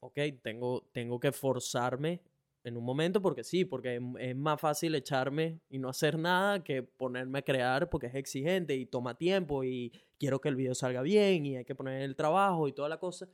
ok, 0.00 0.18
tengo, 0.42 0.88
tengo 0.92 1.20
que 1.20 1.32
forzarme 1.32 2.22
en 2.64 2.76
un 2.76 2.84
momento 2.84 3.22
porque 3.22 3.44
sí, 3.44 3.64
porque 3.64 4.00
es 4.18 4.36
más 4.36 4.60
fácil 4.60 4.94
echarme 4.94 5.60
y 5.70 5.78
no 5.78 5.88
hacer 5.88 6.18
nada 6.18 6.62
que 6.62 6.82
ponerme 6.82 7.38
a 7.38 7.42
crear 7.42 7.88
porque 7.88 8.08
es 8.08 8.14
exigente 8.14 8.76
y 8.76 8.86
toma 8.86 9.16
tiempo 9.16 9.64
y 9.64 9.92
quiero 10.18 10.40
que 10.40 10.48
el 10.48 10.56
video 10.56 10.74
salga 10.74 11.02
bien 11.02 11.46
y 11.46 11.56
hay 11.56 11.64
que 11.64 11.74
poner 11.74 12.02
el 12.02 12.16
trabajo 12.16 12.68
y 12.68 12.72
toda 12.72 12.88
la 12.88 12.98
cosa. 12.98 13.28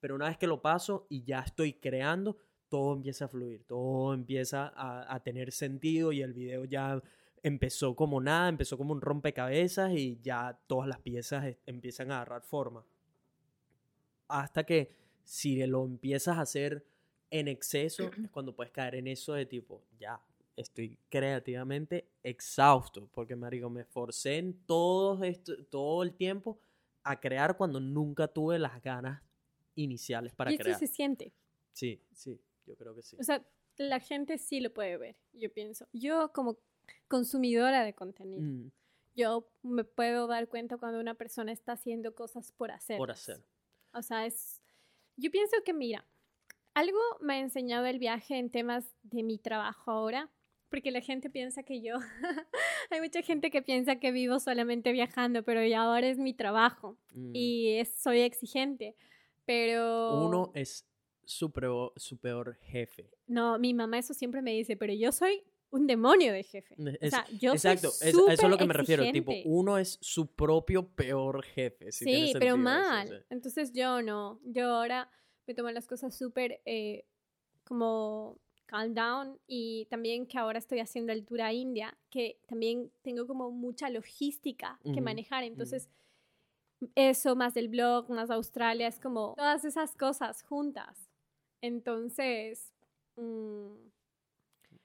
Pero 0.00 0.14
una 0.14 0.28
vez 0.28 0.38
que 0.38 0.46
lo 0.46 0.62
paso 0.62 1.06
y 1.10 1.24
ya 1.24 1.40
estoy 1.40 1.74
creando, 1.74 2.38
todo 2.68 2.94
empieza 2.94 3.26
a 3.26 3.28
fluir, 3.28 3.64
todo 3.64 4.14
empieza 4.14 4.72
a, 4.74 5.14
a 5.14 5.22
tener 5.22 5.52
sentido 5.52 6.10
y 6.10 6.22
el 6.22 6.32
video 6.32 6.64
ya 6.64 7.02
empezó 7.42 7.94
como 7.94 8.20
nada, 8.20 8.48
empezó 8.48 8.78
como 8.78 8.92
un 8.92 9.00
rompecabezas 9.02 9.92
y 9.92 10.18
ya 10.22 10.58
todas 10.66 10.88
las 10.88 11.00
piezas 11.00 11.56
empiezan 11.66 12.10
a 12.10 12.16
agarrar 12.16 12.42
forma 12.42 12.84
hasta 14.30 14.64
que 14.64 14.90
si 15.24 15.64
lo 15.66 15.84
empiezas 15.84 16.38
a 16.38 16.42
hacer 16.42 16.84
en 17.30 17.48
exceso, 17.48 18.10
es 18.22 18.30
cuando 18.30 18.54
puedes 18.54 18.72
caer 18.72 18.96
en 18.96 19.06
eso 19.06 19.34
de 19.34 19.46
tipo, 19.46 19.82
ya, 19.98 20.20
estoy 20.56 20.98
creativamente 21.08 22.08
exhausto, 22.22 23.08
porque 23.12 23.36
marico, 23.36 23.70
me 23.70 23.82
esforcé 23.82 24.38
en 24.38 24.54
todo, 24.66 25.22
esto, 25.24 25.64
todo 25.66 26.02
el 26.02 26.14
tiempo 26.14 26.58
a 27.02 27.18
crear 27.18 27.56
cuando 27.56 27.80
nunca 27.80 28.28
tuve 28.28 28.58
las 28.58 28.82
ganas 28.82 29.22
iniciales 29.74 30.34
para 30.34 30.52
y 30.52 30.58
crear. 30.58 30.78
se 30.78 30.86
siente. 30.86 31.32
Sí, 31.72 32.02
sí, 32.12 32.40
yo 32.66 32.76
creo 32.76 32.94
que 32.94 33.02
sí. 33.02 33.16
O 33.18 33.22
sea, 33.22 33.44
la 33.76 34.00
gente 34.00 34.38
sí 34.38 34.60
lo 34.60 34.72
puede 34.72 34.98
ver, 34.98 35.16
yo 35.32 35.52
pienso. 35.52 35.86
Yo 35.92 36.32
como 36.32 36.58
consumidora 37.08 37.84
de 37.84 37.94
contenido, 37.94 38.42
mm. 38.42 38.70
yo 39.14 39.48
me 39.62 39.84
puedo 39.84 40.26
dar 40.26 40.48
cuenta 40.48 40.76
cuando 40.76 41.00
una 41.00 41.14
persona 41.14 41.52
está 41.52 41.72
haciendo 41.72 42.14
cosas 42.14 42.52
por 42.52 42.70
hacer. 42.70 42.98
Por 42.98 43.10
hacer. 43.10 43.42
O 43.92 44.02
sea, 44.02 44.26
es... 44.26 44.60
Yo 45.16 45.30
pienso 45.30 45.56
que, 45.64 45.72
mira, 45.72 46.06
algo 46.74 46.98
me 47.20 47.34
ha 47.34 47.38
enseñado 47.40 47.86
el 47.86 47.98
viaje 47.98 48.38
en 48.38 48.50
temas 48.50 48.94
de 49.02 49.22
mi 49.22 49.38
trabajo 49.38 49.90
ahora, 49.90 50.30
porque 50.68 50.90
la 50.90 51.00
gente 51.00 51.30
piensa 51.30 51.62
que 51.62 51.82
yo, 51.82 51.96
hay 52.90 53.00
mucha 53.00 53.22
gente 53.22 53.50
que 53.50 53.60
piensa 53.60 53.96
que 53.96 54.12
vivo 54.12 54.38
solamente 54.38 54.92
viajando, 54.92 55.42
pero 55.42 55.64
ya 55.64 55.82
ahora 55.82 56.06
es 56.06 56.18
mi 56.18 56.32
trabajo 56.32 56.96
mm. 57.12 57.32
y 57.34 57.82
soy 57.96 58.20
exigente, 58.20 58.96
pero... 59.44 60.26
Uno 60.26 60.52
es 60.54 60.86
su 61.24 61.52
su 61.96 62.18
peor 62.18 62.56
jefe. 62.62 63.10
No, 63.26 63.58
mi 63.58 63.74
mamá 63.74 63.98
eso 63.98 64.14
siempre 64.14 64.42
me 64.42 64.52
dice, 64.52 64.76
pero 64.76 64.92
yo 64.92 65.12
soy 65.12 65.44
un 65.70 65.86
demonio 65.86 66.32
de 66.32 66.42
jefe. 66.42 66.74
o 66.78 67.10
sea, 67.10 67.26
yo 67.38 67.52
exacto, 67.52 67.90
soy 67.90 68.08
eso 68.08 68.28
es 68.28 68.42
a 68.42 68.48
lo 68.48 68.58
que 68.58 68.66
me 68.66 68.74
refiero. 68.74 69.04
Tipo, 69.12 69.32
uno 69.44 69.78
es 69.78 69.98
su 70.00 70.26
propio 70.26 70.88
peor 70.88 71.44
jefe. 71.44 71.92
sí, 71.92 72.32
pero 72.38 72.56
mal. 72.56 73.24
Entonces 73.30 73.72
yo 73.72 74.02
no. 74.02 74.40
Yo 74.44 74.74
ahora 74.74 75.10
me 75.46 75.54
tomo 75.54 75.70
las 75.70 75.86
cosas 75.86 76.16
súper 76.16 76.60
eh, 76.64 77.04
como 77.64 78.38
calm 78.66 78.94
down 78.94 79.38
y 79.48 79.86
también 79.86 80.26
que 80.26 80.38
ahora 80.38 80.58
estoy 80.58 80.78
haciendo 80.78 81.12
el 81.12 81.24
tour 81.24 81.42
a 81.42 81.52
India, 81.52 81.96
que 82.08 82.38
también 82.46 82.92
tengo 83.02 83.26
como 83.26 83.50
mucha 83.50 83.90
logística 83.90 84.78
que 84.94 85.00
manejar. 85.00 85.42
Entonces, 85.42 85.88
eso 86.94 87.36
más 87.36 87.54
del 87.54 87.68
blog, 87.68 88.08
más 88.10 88.30
Australia, 88.30 88.86
es 88.86 88.98
como 88.98 89.34
todas 89.36 89.64
esas 89.64 89.94
cosas 89.96 90.42
juntas. 90.42 91.10
Entonces, 91.60 92.72
mmm, 93.16 93.74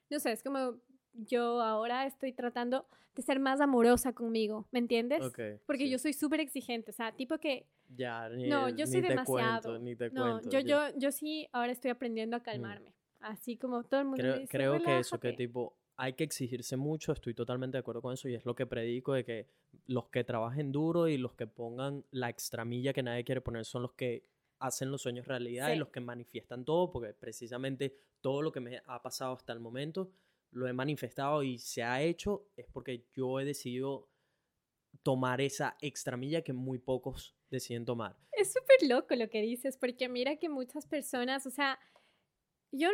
no 0.10 0.20
sé, 0.20 0.32
es 0.32 0.44
como 0.44 0.76
yo 1.14 1.62
ahora 1.62 2.06
estoy 2.06 2.34
tratando 2.34 2.86
de 3.16 3.22
ser 3.22 3.40
más 3.40 3.62
amorosa 3.62 4.14
conmigo, 4.14 4.68
¿me 4.72 4.80
entiendes? 4.80 5.22
Porque 5.66 5.90
yo 5.90 5.98
soy 5.98 6.14
súper 6.14 6.42
exigente, 6.42 6.92
o 6.92 6.94
sea, 6.94 7.14
tipo 7.14 7.38
que... 7.38 7.66
Ya, 7.96 8.28
ni, 8.30 8.48
no, 8.48 8.70
yo 8.70 8.88
soy 8.88 9.02
demasiado. 9.02 9.80
ni 9.80 9.96
te 9.96 10.10
no, 10.10 10.42
yo, 10.50 10.60
yo, 10.60 10.80
yo 10.98 11.12
sí 11.12 11.48
ahora 11.54 11.72
estoy 11.72 11.92
aprendiendo 11.92 12.36
a 12.36 12.40
mm. 12.40 12.44
calmarme, 12.44 12.94
así 13.20 13.58
como 13.58 13.84
todo 13.84 14.02
el 14.02 14.08
mundo 14.08 14.22
creo, 14.22 14.34
me 14.34 14.40
dice, 14.42 14.52
Creo 14.52 14.84
que 14.84 15.00
eso, 15.00 15.20
que 15.20 15.34
tipo, 15.34 15.78
hay 15.98 16.14
que 16.14 16.24
exigirse 16.24 16.76
mucho, 16.76 17.14
estoy 17.14 17.34
totalmente 17.34 17.78
de 17.78 17.80
acuerdo 17.80 18.02
con 18.02 18.14
eso 18.14 18.28
y 18.28 18.36
es 18.36 18.46
lo 18.46 18.56
que 18.56 18.66
predico 18.66 19.14
de 19.14 19.24
que 19.24 19.48
los 19.88 20.10
que 20.10 20.24
trabajen 20.24 20.72
duro 20.72 21.08
y 21.08 21.18
los 21.18 21.34
que 21.36 21.48
pongan 21.48 22.04
la 22.12 22.30
extramilla 22.30 22.92
que 22.92 23.04
nadie 23.04 23.24
quiere 23.24 23.42
poner 23.42 23.66
son 23.66 23.84
los 23.84 23.94
que 23.94 24.24
hacen 24.60 24.92
los 24.92 25.02
sueños 25.02 25.28
realidad 25.28 25.74
y 25.74 25.78
los 25.78 25.90
que 25.90 26.00
manifiestan 26.00 26.66
todo, 26.66 26.92
porque 26.92 27.14
precisamente 27.14 27.96
todo 28.22 28.42
lo 28.42 28.52
que 28.52 28.60
me 28.60 28.82
ha 28.86 29.02
pasado 29.02 29.34
hasta 29.34 29.54
el 29.54 29.60
momento 29.60 30.12
lo 30.52 30.68
he 30.68 30.74
manifestado 30.74 31.44
y 31.44 31.60
se 31.60 31.84
ha 31.84 32.02
hecho 32.02 32.48
es 32.56 32.66
porque 32.72 33.06
yo 33.14 33.40
he 33.40 33.46
decidido 33.46 34.10
tomar 35.04 35.42
esa 35.42 35.78
extramilla 35.82 36.42
que 36.42 36.54
muy 36.54 36.80
pocos 36.80 37.36
deciden 37.50 37.86
tomar. 37.86 38.18
Es 38.32 38.54
súper 38.54 38.88
loco 38.88 39.16
lo 39.16 39.30
que 39.30 39.42
dices, 39.42 39.78
porque 39.78 40.08
mira 40.10 40.38
que 40.38 40.50
muchas 40.50 40.88
personas, 40.88 41.46
o 41.46 41.52
sea, 41.52 41.78
yo, 42.72 42.90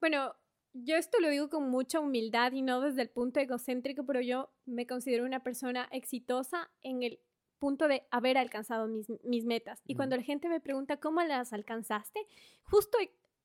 bueno, 0.00 0.34
yo 0.72 0.96
esto 0.96 1.20
lo 1.20 1.28
digo 1.28 1.48
con 1.48 1.70
mucha 1.70 2.00
humildad 2.00 2.52
y 2.52 2.62
no 2.62 2.80
desde 2.80 3.02
el 3.02 3.10
punto 3.10 3.40
egocéntrico, 3.40 4.04
pero 4.04 4.20
yo 4.20 4.50
me 4.66 4.86
considero 4.86 5.24
una 5.24 5.42
persona 5.42 5.88
exitosa 5.92 6.70
en 6.82 7.02
el 7.02 7.20
punto 7.58 7.88
de 7.88 8.06
haber 8.10 8.38
alcanzado 8.38 8.86
mis, 8.86 9.06
mis 9.24 9.44
metas. 9.44 9.82
Y 9.86 9.94
cuando 9.94 10.16
la 10.16 10.22
gente 10.22 10.48
me 10.48 10.60
pregunta 10.60 10.98
cómo 10.98 11.22
las 11.22 11.52
alcanzaste, 11.52 12.20
justo, 12.62 12.98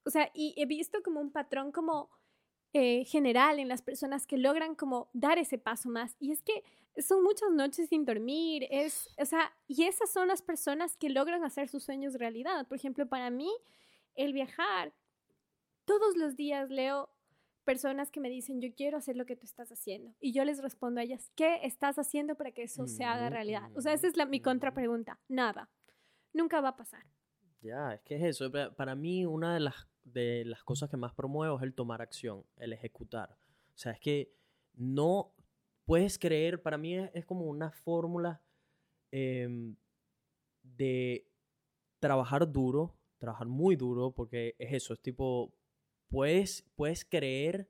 o 0.05 0.09
sea, 0.09 0.29
y 0.33 0.53
he 0.57 0.65
visto 0.65 1.01
como 1.03 1.19
un 1.19 1.31
patrón 1.31 1.71
como 1.71 2.09
eh, 2.75 3.05
general 3.05 3.59
en 3.59 3.67
las 3.67 3.83
personas 3.83 4.25
que 4.25 4.37
logran 4.37 4.73
como 4.73 5.09
dar 5.13 5.37
ese 5.37 5.59
paso 5.59 5.89
más. 5.89 6.15
Y 6.19 6.31
es 6.31 6.41
que 6.41 6.63
son 6.97 7.23
muchas 7.23 7.51
noches 7.51 7.89
sin 7.89 8.03
dormir, 8.05 8.67
es, 8.71 9.09
o 9.19 9.25
sea, 9.25 9.55
y 9.67 9.83
esas 9.83 10.11
son 10.11 10.27
las 10.27 10.41
personas 10.41 10.97
que 10.97 11.09
logran 11.09 11.43
hacer 11.43 11.69
sus 11.69 11.83
sueños 11.83 12.15
realidad. 12.15 12.67
Por 12.67 12.77
ejemplo, 12.77 13.07
para 13.07 13.29
mí, 13.29 13.51
el 14.15 14.33
viajar, 14.33 14.93
todos 15.85 16.15
los 16.17 16.35
días 16.35 16.69
leo 16.69 17.09
personas 17.63 18.11
que 18.11 18.19
me 18.19 18.29
dicen, 18.29 18.61
yo 18.61 18.73
quiero 18.75 18.97
hacer 18.97 19.15
lo 19.15 19.25
que 19.25 19.35
tú 19.35 19.45
estás 19.45 19.71
haciendo. 19.71 20.13
Y 20.19 20.33
yo 20.33 20.45
les 20.45 20.61
respondo 20.61 20.99
a 20.99 21.03
ellas, 21.03 21.31
¿qué 21.35 21.59
estás 21.63 21.97
haciendo 21.97 22.35
para 22.35 22.51
que 22.51 22.63
eso 22.63 22.87
se 22.87 23.03
haga 23.03 23.29
realidad? 23.29 23.71
O 23.75 23.81
sea, 23.81 23.93
esa 23.93 24.07
es 24.07 24.17
la, 24.17 24.25
mi 24.25 24.39
contrapregunta. 24.39 25.19
Nada. 25.27 25.69
Nunca 26.33 26.61
va 26.61 26.69
a 26.69 26.77
pasar. 26.77 27.05
Ya, 27.61 27.93
es 27.93 28.01
que 28.01 28.15
es 28.15 28.23
eso. 28.23 28.51
Para 28.75 28.95
mí, 28.95 29.25
una 29.25 29.53
de 29.53 29.61
las, 29.61 29.87
de 30.03 30.43
las 30.45 30.63
cosas 30.63 30.89
que 30.89 30.97
más 30.97 31.13
promuevo 31.13 31.57
es 31.57 31.63
el 31.63 31.73
tomar 31.73 32.01
acción, 32.01 32.45
el 32.57 32.73
ejecutar. 32.73 33.37
O 33.73 33.77
sea, 33.77 33.93
es 33.93 33.99
que 33.99 34.35
no 34.73 35.33
puedes 35.85 36.19
creer, 36.19 36.61
para 36.61 36.77
mí 36.77 36.95
es, 36.95 37.25
como 37.25 37.45
una 37.45 37.71
fórmula 37.71 38.41
em, 39.11 39.75
de 40.61 41.27
trabajar 41.99 42.51
duro, 42.51 42.95
trabajar 43.17 43.47
muy 43.47 43.75
duro, 43.75 44.11
porque 44.11 44.55
es 44.59 44.73
eso, 44.73 44.93
es 44.93 45.01
tipo, 45.01 45.53
puedes, 46.13 46.63
puedes 46.75 47.05
creer 47.05 47.67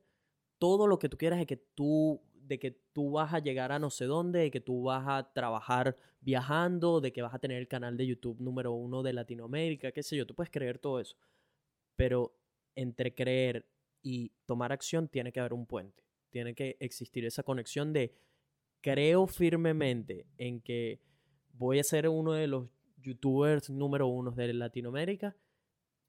todo 0.58 0.86
lo 0.86 0.98
que 0.98 1.08
tú 1.08 1.16
quieras 1.16 1.38
de 1.38 1.46
que 1.46 1.56
tú, 1.56 2.20
de 2.34 2.58
que 2.58 2.72
tú 2.92 3.12
vas 3.12 3.32
a 3.32 3.38
llegar 3.38 3.72
a 3.72 3.78
no 3.78 3.88
sé 3.88 4.04
dónde, 4.04 4.40
de 4.40 4.50
que 4.50 4.60
tú 4.60 4.82
vas 4.82 5.04
a 5.08 5.32
trabajar 5.32 5.96
viajando, 6.20 7.00
de 7.00 7.10
que 7.10 7.22
vas 7.22 7.32
a 7.32 7.38
tener 7.38 7.56
el 7.56 7.68
canal 7.68 7.96
de 7.96 8.06
YouTube 8.06 8.38
número 8.42 8.72
uno 8.72 9.02
de 9.02 9.14
Latinoamérica, 9.14 9.92
qué 9.92 10.02
sé 10.02 10.16
yo, 10.16 10.26
tú 10.26 10.34
puedes 10.34 10.50
creer 10.50 10.78
todo 10.78 11.00
eso. 11.00 11.16
Pero 11.96 12.36
entre 12.74 13.14
creer 13.14 13.66
y 14.02 14.30
tomar 14.44 14.72
acción 14.72 15.08
tiene 15.08 15.32
que 15.32 15.40
haber 15.40 15.54
un 15.54 15.64
puente. 15.64 16.04
Tiene 16.28 16.54
que 16.54 16.76
existir 16.80 17.24
esa 17.24 17.44
conexión 17.44 17.94
de 17.94 18.14
creo 18.82 19.26
firmemente 19.26 20.26
en 20.36 20.60
que 20.60 21.00
voy 21.54 21.78
a 21.78 21.84
ser 21.84 22.10
uno 22.10 22.34
de 22.34 22.46
los 22.46 22.68
youtubers 22.98 23.70
número 23.70 24.06
uno 24.06 24.32
de 24.32 24.52
Latinoamérica 24.52 25.34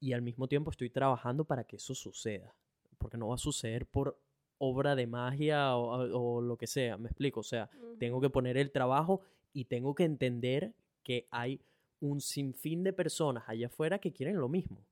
y 0.00 0.12
al 0.12 0.22
mismo 0.22 0.48
tiempo 0.48 0.70
estoy 0.70 0.90
trabajando 0.90 1.44
para 1.44 1.64
que 1.64 1.76
eso 1.76 1.94
suceda. 1.94 2.54
Porque 2.98 3.16
no 3.16 3.28
va 3.28 3.34
a 3.34 3.38
suceder 3.38 3.86
por 3.86 4.18
obra 4.58 4.94
de 4.96 5.06
magia 5.06 5.76
o, 5.76 6.40
lo 6.40 6.56
que 6.56 6.66
sea, 6.66 6.96
me 6.96 7.08
explico. 7.08 7.40
O 7.40 7.44
sea, 7.44 7.70
tengo 7.98 8.20
que 8.20 8.30
poner 8.30 8.56
el 8.56 8.70
trabajo 8.70 9.20
y 9.52 9.66
tengo 9.66 9.94
que 9.94 10.04
entender 10.04 10.74
que 11.02 11.26
hay 11.30 11.60
un 12.00 12.20
sinfín 12.20 12.82
de 12.82 12.92
personas 12.92 13.44
allá 13.46 13.66
afuera 13.66 13.98
que 13.98 14.12
quieren 14.12 14.38
lo 14.38 14.48
mismo 14.48 14.86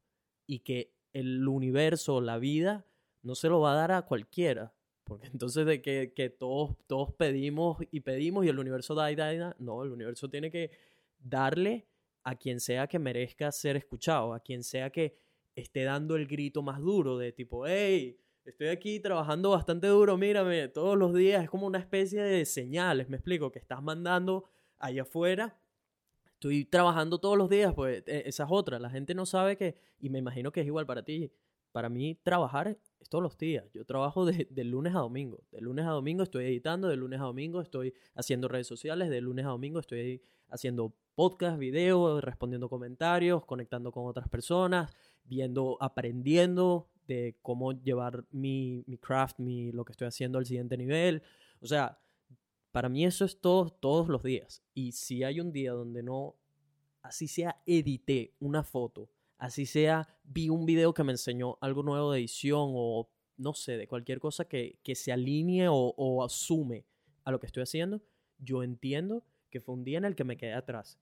y 0.47 0.61
que 0.61 0.93
el 1.13 1.47
universo, 1.47 2.21
la 2.21 2.39
vida, 2.39 2.87
no 3.23 3.35
se 3.35 3.49
lo 3.49 3.61
va 3.61 3.73
a 3.73 3.77
dar 3.77 3.93
a 3.93 4.03
cualquiera. 4.03 4.75
Porque 5.05 5.27
entonces 5.33 5.67
de 5.67 5.83
que, 5.83 6.13
que 6.15 6.31
todos, 6.31 6.77
todos 6.87 7.13
pedimos 7.13 7.79
y 7.91 8.01
pedimos 8.01 8.45
y 8.45 8.49
el 8.49 8.59
universo 8.59 8.95
da 8.95 9.11
y 9.11 9.17
da 9.17 9.33
y 9.35 9.39
da, 9.39 9.57
no, 9.59 9.83
el 9.83 9.93
universo 9.93 10.29
tiene 10.29 10.51
que 10.51 10.71
darle 11.19 11.87
a 12.25 12.35
quien 12.37 12.59
sea 12.59 12.87
que 12.87 12.99
merezca 12.99 13.53
ser 13.53 13.77
escuchado, 13.77 14.33
a 14.33 14.41
quien 14.41 14.65
sea 14.65 14.91
que 14.91 15.17
esté 15.55 15.85
dando 15.85 16.17
el 16.17 16.27
grito 16.27 16.63
más 16.63 16.81
duro 16.81 17.19
de 17.19 17.33
tipo, 17.33 17.67
hey, 17.67 18.19
estoy 18.45 18.69
aquí 18.69 18.99
trabajando 18.99 19.51
bastante 19.51 19.87
duro, 19.87 20.17
mírame, 20.17 20.69
todos 20.69 20.97
los 20.97 21.15
días, 21.15 21.45
es 21.45 21.51
como 21.51 21.67
una 21.67 21.79
especie 21.79 22.23
de 22.23 22.45
señales, 22.45 23.09
me 23.09 23.17
explico, 23.17 23.53
que 23.53 23.59
estás 23.59 23.83
mandando 23.83 24.45
allá 24.79 25.03
afuera. 25.03 25.57
Estoy 26.27 26.65
trabajando 26.65 27.19
todos 27.21 27.39
los 27.39 27.49
días, 27.49 27.73
pues 27.75 28.03
e, 28.07 28.25
esa 28.27 28.45
es 28.45 28.51
otra. 28.51 28.79
La 28.79 28.91
gente 28.91 29.15
no 29.15 29.25
sabe 29.27 29.57
que, 29.57 29.77
y 29.99 30.11
me 30.11 30.19
imagino 30.19 30.51
que 30.51 30.61
es 30.61 30.67
igual 30.67 30.87
para 30.87 31.05
ti. 31.05 31.33
Para 31.73 31.89
mí, 31.89 32.19
trabajar 32.23 32.79
todos 33.09 33.23
los 33.23 33.39
días. 33.39 33.71
Yo 33.73 33.85
trabajo 33.85 34.25
de, 34.25 34.65
lunes 34.65 34.95
a 34.95 34.99
domingo. 34.99 35.45
De 35.51 35.61
lunes 35.61 35.87
a 35.87 35.91
domingo 35.91 36.23
estoy 36.23 36.47
editando, 36.47 36.89
de 36.89 36.97
lunes 36.97 37.21
a 37.21 37.25
domingo 37.25 37.61
estoy 37.61 37.95
haciendo 38.15 38.49
redes 38.49 38.67
sociales, 38.67 39.11
de 39.11 39.21
lunes 39.21 39.45
a 39.45 39.49
domingo 39.49 39.81
estoy 39.81 40.23
haciendo 40.49 40.95
podcast, 41.15 41.59
video, 41.59 42.21
respondiendo 42.21 42.69
comentarios, 42.69 43.45
conectando 43.45 43.93
con 43.93 44.07
otras 44.07 44.29
personas, 44.29 44.93
viendo, 45.25 45.77
aprendiendo 45.81 46.89
de 47.07 47.37
cómo 47.43 47.73
llevar 47.73 48.25
mi, 48.31 48.85
mi 48.87 48.99
craft, 48.99 49.39
mi, 49.39 49.73
lo 49.73 49.85
que 49.85 49.93
estoy 49.93 50.09
haciendo 50.09 50.39
al 50.39 50.47
siguiente 50.47 50.77
nivel. 50.77 51.23
O 51.61 51.67
sea, 51.67 51.99
para 52.73 52.89
mí 52.89 53.05
eso 53.05 53.25
es 53.25 53.41
todo, 53.41 53.71
todos 53.71 54.09
los 54.09 54.23
días. 54.23 54.63
Y 54.75 54.93
si 54.93 55.23
hay 55.23 55.41
un 55.41 55.53
día 55.53 55.73
donde 55.73 56.03
no, 56.03 56.37
así 57.03 57.29
sea, 57.29 57.63
edité 57.67 58.35
una 58.41 58.65
foto, 58.65 59.11
así 59.39 59.67
sea, 59.67 60.09
vi 60.25 60.49
un 60.49 60.67
video 60.67 60.95
que 60.95 61.05
me 61.05 61.13
enseñó 61.13 61.59
algo 61.61 61.83
nuevo 61.83 62.13
de 62.13 62.19
edición 62.19 62.73
o 62.75 63.09
no 63.37 63.55
sé, 63.55 63.77
de 63.77 63.87
cualquier 63.87 64.21
cosa 64.21 64.47
que, 64.47 64.79
que 64.83 64.95
se 64.95 65.13
alinee 65.13 65.67
o, 65.69 66.25
asume 66.25 66.85
a 67.25 67.31
lo 67.31 67.41
que 67.41 67.47
estoy 67.47 67.63
haciendo, 67.63 68.03
yo 68.39 68.63
entiendo 68.63 69.25
que 69.51 69.61
fue 69.61 69.75
un 69.75 69.85
día 69.85 69.99
en 69.99 70.05
el 70.05 70.15
que 70.15 70.25
me 70.25 70.37
quedé 70.37 70.53
atrás. 70.53 70.99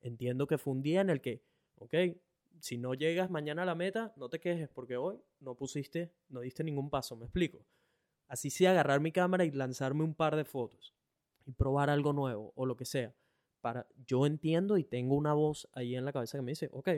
Entiendo 0.00 0.46
que 0.46 0.58
fue 0.58 0.72
un 0.72 0.82
día 0.82 1.00
en 1.00 1.10
el 1.10 1.20
que, 1.20 1.42
ok, 1.76 1.94
si 2.60 2.78
no 2.78 2.94
llegas 2.94 3.30
mañana 3.30 3.62
a 3.62 3.66
la 3.66 3.74
meta, 3.74 4.12
no 4.16 4.28
te 4.28 4.40
quejes 4.40 4.68
porque 4.68 4.96
hoy 4.96 5.18
no 5.40 5.54
pusiste, 5.54 6.12
no 6.28 6.40
diste 6.40 6.64
ningún 6.64 6.90
paso, 6.90 7.16
me 7.16 7.26
explico. 7.26 7.64
Así 8.28 8.50
sí 8.50 8.66
agarrar 8.66 9.00
mi 9.00 9.12
cámara 9.12 9.44
y 9.44 9.50
lanzarme 9.50 10.02
un 10.02 10.14
par 10.14 10.36
de 10.36 10.44
fotos 10.44 10.94
y 11.44 11.52
probar 11.52 11.90
algo 11.90 12.12
nuevo 12.12 12.52
o 12.56 12.66
lo 12.66 12.76
que 12.76 12.84
sea. 12.84 13.14
Para, 13.60 13.86
yo 14.06 14.26
entiendo 14.26 14.78
y 14.78 14.84
tengo 14.84 15.14
una 15.14 15.32
voz 15.34 15.68
ahí 15.72 15.94
en 15.94 16.04
la 16.04 16.12
cabeza 16.12 16.38
que 16.38 16.42
me 16.42 16.52
dice, 16.52 16.68
ok, 16.72 16.88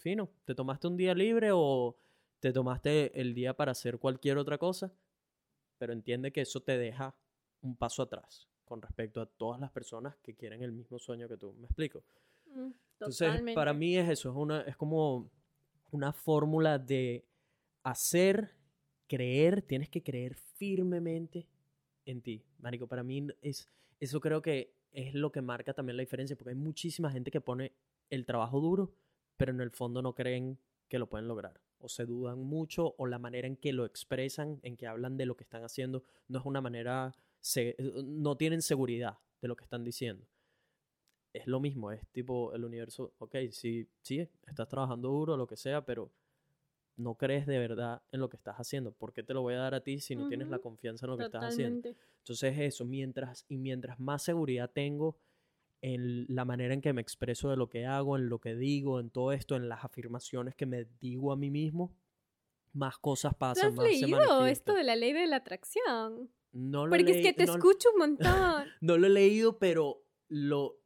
fino, 0.00 0.30
te 0.44 0.54
tomaste 0.54 0.86
un 0.88 0.96
día 0.96 1.14
libre 1.14 1.50
o 1.52 1.96
te 2.40 2.52
tomaste 2.52 3.18
el 3.20 3.34
día 3.34 3.54
para 3.54 3.72
hacer 3.72 3.98
cualquier 3.98 4.38
otra 4.38 4.58
cosa, 4.58 4.92
pero 5.78 5.92
entiende 5.92 6.32
que 6.32 6.40
eso 6.40 6.60
te 6.60 6.78
deja 6.78 7.14
un 7.62 7.76
paso 7.76 8.02
atrás 8.02 8.48
con 8.64 8.80
respecto 8.80 9.20
a 9.20 9.26
todas 9.26 9.60
las 9.60 9.70
personas 9.70 10.16
que 10.22 10.34
quieren 10.34 10.62
el 10.62 10.72
mismo 10.72 10.98
sueño 10.98 11.28
que 11.28 11.36
tú. 11.36 11.52
¿Me 11.54 11.66
explico? 11.66 12.02
Mm, 12.46 12.70
Entonces, 12.92 13.42
para 13.54 13.72
mí 13.72 13.96
es 13.96 14.08
eso, 14.08 14.30
es, 14.30 14.36
una, 14.36 14.62
es 14.62 14.76
como 14.76 15.30
una 15.90 16.12
fórmula 16.12 16.78
de 16.78 17.24
hacer, 17.82 18.52
creer, 19.06 19.62
tienes 19.62 19.88
que 19.88 20.02
creer 20.02 20.34
firmemente 20.34 21.46
en 22.06 22.22
ti. 22.22 22.44
Marico, 22.58 22.86
para 22.86 23.02
mí 23.02 23.26
es, 23.42 23.68
eso 23.98 24.20
creo 24.20 24.40
que 24.40 24.72
es 24.92 25.14
lo 25.14 25.32
que 25.32 25.42
marca 25.42 25.74
también 25.74 25.96
la 25.96 26.02
diferencia, 26.02 26.36
porque 26.36 26.50
hay 26.50 26.56
muchísima 26.56 27.10
gente 27.10 27.30
que 27.30 27.40
pone 27.40 27.72
el 28.08 28.24
trabajo 28.24 28.60
duro, 28.60 28.92
pero 29.40 29.52
en 29.52 29.62
el 29.62 29.70
fondo 29.70 30.02
no 30.02 30.14
creen 30.14 30.58
que 30.86 30.98
lo 30.98 31.08
pueden 31.08 31.26
lograr. 31.26 31.62
O 31.78 31.88
se 31.88 32.04
dudan 32.04 32.40
mucho, 32.40 32.94
o 32.98 33.06
la 33.06 33.18
manera 33.18 33.46
en 33.46 33.56
que 33.56 33.72
lo 33.72 33.86
expresan, 33.86 34.60
en 34.62 34.76
que 34.76 34.86
hablan 34.86 35.16
de 35.16 35.24
lo 35.24 35.34
que 35.34 35.44
están 35.44 35.64
haciendo, 35.64 36.04
no 36.28 36.40
es 36.40 36.44
una 36.44 36.60
manera 36.60 37.14
no 38.04 38.36
tienen 38.36 38.60
seguridad 38.60 39.16
de 39.40 39.48
lo 39.48 39.56
que 39.56 39.64
están 39.64 39.82
diciendo. 39.82 40.26
Es 41.32 41.46
lo 41.46 41.58
mismo, 41.58 41.90
es 41.90 42.06
tipo 42.08 42.52
el 42.52 42.66
universo, 42.66 43.14
ok, 43.16 43.36
sí, 43.50 43.88
sí, 44.02 44.28
estás 44.46 44.68
trabajando 44.68 45.08
duro, 45.08 45.38
lo 45.38 45.46
que 45.46 45.56
sea, 45.56 45.86
pero 45.86 46.10
no 46.96 47.14
crees 47.14 47.46
de 47.46 47.58
verdad 47.58 48.02
en 48.12 48.20
lo 48.20 48.28
que 48.28 48.36
estás 48.36 48.56
haciendo. 48.56 48.92
¿Por 48.92 49.14
qué 49.14 49.22
te 49.22 49.32
lo 49.32 49.40
voy 49.40 49.54
a 49.54 49.60
dar 49.60 49.74
a 49.74 49.80
ti 49.80 50.00
si 50.00 50.14
no 50.16 50.28
tienes 50.28 50.50
la 50.50 50.58
confianza 50.58 51.06
en 51.06 51.12
lo 51.12 51.16
que 51.16 51.24
estás 51.24 51.44
haciendo? 51.44 51.88
Entonces 52.18 52.58
eso, 52.58 52.84
mientras, 52.84 53.46
y 53.48 53.56
mientras 53.56 53.98
más 53.98 54.22
seguridad 54.22 54.70
tengo 54.70 55.16
en 55.82 56.26
la 56.28 56.44
manera 56.44 56.74
en 56.74 56.80
que 56.80 56.92
me 56.92 57.00
expreso 57.00 57.50
de 57.50 57.56
lo 57.56 57.68
que 57.68 57.86
hago, 57.86 58.16
en 58.16 58.28
lo 58.28 58.38
que 58.38 58.54
digo, 58.54 59.00
en 59.00 59.10
todo 59.10 59.32
esto, 59.32 59.56
en 59.56 59.68
las 59.68 59.84
afirmaciones 59.84 60.54
que 60.54 60.66
me 60.66 60.86
digo 61.00 61.32
a 61.32 61.36
mí 61.36 61.50
mismo, 61.50 61.94
más 62.72 62.98
cosas 62.98 63.34
pasan. 63.34 63.72
¿Has 63.72 63.78
leído 63.78 64.46
esto 64.46 64.74
de 64.74 64.84
la 64.84 64.96
ley 64.96 65.12
de 65.12 65.26
la 65.26 65.36
atracción? 65.36 66.30
No 66.52 66.86
lo 66.86 66.90
Porque 66.90 67.12
es 67.12 67.22
que 67.22 67.32
te 67.32 67.44
escucho 67.44 67.88
un 67.92 67.98
montón. 67.98 68.64
no 68.80 68.98
lo 68.98 69.06
he 69.06 69.10
leído, 69.10 69.58
pero 69.58 70.04
lo, 70.28 70.80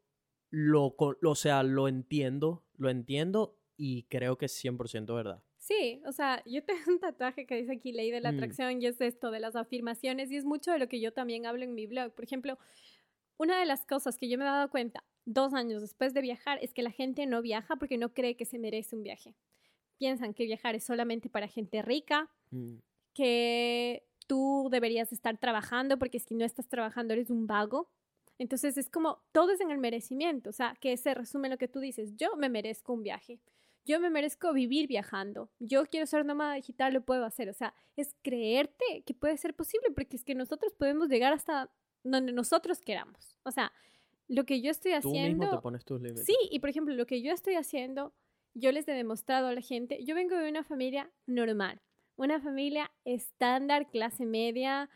lo, 0.50 0.94
o 0.98 1.34
sea, 1.34 1.62
lo 1.62 1.88
entiendo, 1.88 2.64
lo 2.76 2.90
entiendo 2.90 3.58
y 3.76 4.04
creo 4.04 4.38
que 4.38 4.46
es 4.46 4.64
100% 4.64 5.14
verdad. 5.14 5.42
Sí, 5.56 6.02
o 6.06 6.12
sea, 6.12 6.42
yo 6.44 6.62
tengo 6.62 6.82
un 6.88 7.00
tatuaje 7.00 7.46
que 7.46 7.56
dice 7.56 7.72
aquí 7.72 7.92
ley 7.92 8.10
de 8.10 8.20
la 8.20 8.32
mm. 8.32 8.34
atracción 8.34 8.82
y 8.82 8.86
es 8.86 9.00
esto 9.00 9.30
de 9.30 9.40
las 9.40 9.56
afirmaciones 9.56 10.30
y 10.30 10.36
es 10.36 10.44
mucho 10.44 10.70
de 10.70 10.78
lo 10.78 10.88
que 10.88 11.00
yo 11.00 11.12
también 11.12 11.46
hablo 11.46 11.64
en 11.64 11.74
mi 11.74 11.86
blog. 11.86 12.12
Por 12.12 12.24
ejemplo, 12.24 12.58
una 13.36 13.58
de 13.58 13.66
las 13.66 13.84
cosas 13.84 14.16
que 14.16 14.28
yo 14.28 14.38
me 14.38 14.44
he 14.44 14.48
dado 14.48 14.70
cuenta 14.70 15.04
dos 15.24 15.54
años 15.54 15.80
después 15.80 16.14
de 16.14 16.20
viajar 16.20 16.58
es 16.62 16.74
que 16.74 16.82
la 16.82 16.90
gente 16.90 17.26
no 17.26 17.42
viaja 17.42 17.76
porque 17.76 17.98
no 17.98 18.12
cree 18.12 18.36
que 18.36 18.44
se 18.44 18.58
merece 18.58 18.94
un 18.94 19.02
viaje. 19.02 19.34
Piensan 19.98 20.34
que 20.34 20.44
viajar 20.44 20.74
es 20.74 20.84
solamente 20.84 21.28
para 21.28 21.48
gente 21.48 21.82
rica, 21.82 22.30
mm. 22.50 22.76
que 23.14 24.06
tú 24.26 24.68
deberías 24.70 25.12
estar 25.12 25.38
trabajando 25.38 25.98
porque 25.98 26.18
si 26.18 26.34
no 26.34 26.44
estás 26.44 26.68
trabajando 26.68 27.14
eres 27.14 27.30
un 27.30 27.46
vago. 27.46 27.88
Entonces 28.38 28.76
es 28.76 28.90
como 28.90 29.22
todo 29.32 29.52
es 29.52 29.60
en 29.60 29.70
el 29.70 29.78
merecimiento, 29.78 30.50
o 30.50 30.52
sea, 30.52 30.76
que 30.80 30.96
se 30.96 31.14
resume 31.14 31.48
lo 31.48 31.56
que 31.56 31.68
tú 31.68 31.78
dices, 31.78 32.16
yo 32.16 32.34
me 32.36 32.48
merezco 32.48 32.92
un 32.92 33.04
viaje, 33.04 33.38
yo 33.84 34.00
me 34.00 34.10
merezco 34.10 34.52
vivir 34.52 34.88
viajando, 34.88 35.50
yo 35.60 35.86
quiero 35.86 36.04
ser 36.06 36.26
nómada 36.26 36.54
digital, 36.54 36.92
lo 36.92 37.04
puedo 37.04 37.24
hacer, 37.24 37.48
o 37.48 37.52
sea, 37.52 37.74
es 37.96 38.12
creerte 38.22 39.04
que 39.06 39.14
puede 39.14 39.36
ser 39.36 39.54
posible 39.54 39.92
porque 39.94 40.16
es 40.16 40.24
que 40.24 40.34
nosotros 40.34 40.74
podemos 40.74 41.08
llegar 41.08 41.32
hasta 41.32 41.70
donde 42.04 42.32
nosotros 42.32 42.80
queramos, 42.80 43.36
o 43.42 43.50
sea, 43.50 43.72
lo 44.28 44.44
que 44.44 44.60
yo 44.60 44.70
estoy 44.70 44.92
haciendo... 44.92 45.36
Tú 45.36 45.42
mismo 45.42 45.58
te 45.58 45.62
pones 45.62 45.84
tus 45.84 46.00
límites. 46.00 46.24
Sí, 46.24 46.36
y 46.50 46.60
por 46.60 46.70
ejemplo, 46.70 46.94
lo 46.94 47.06
que 47.06 47.20
yo 47.20 47.32
estoy 47.32 47.54
haciendo, 47.54 48.14
yo 48.54 48.72
les 48.72 48.86
he 48.88 48.92
demostrado 48.92 49.48
a 49.48 49.52
la 49.52 49.60
gente, 49.60 50.02
yo 50.04 50.14
vengo 50.14 50.36
de 50.36 50.48
una 50.48 50.64
familia 50.64 51.10
normal, 51.26 51.80
una 52.16 52.40
familia 52.40 52.90
estándar, 53.04 53.90
clase 53.90 54.24
media, 54.24 54.88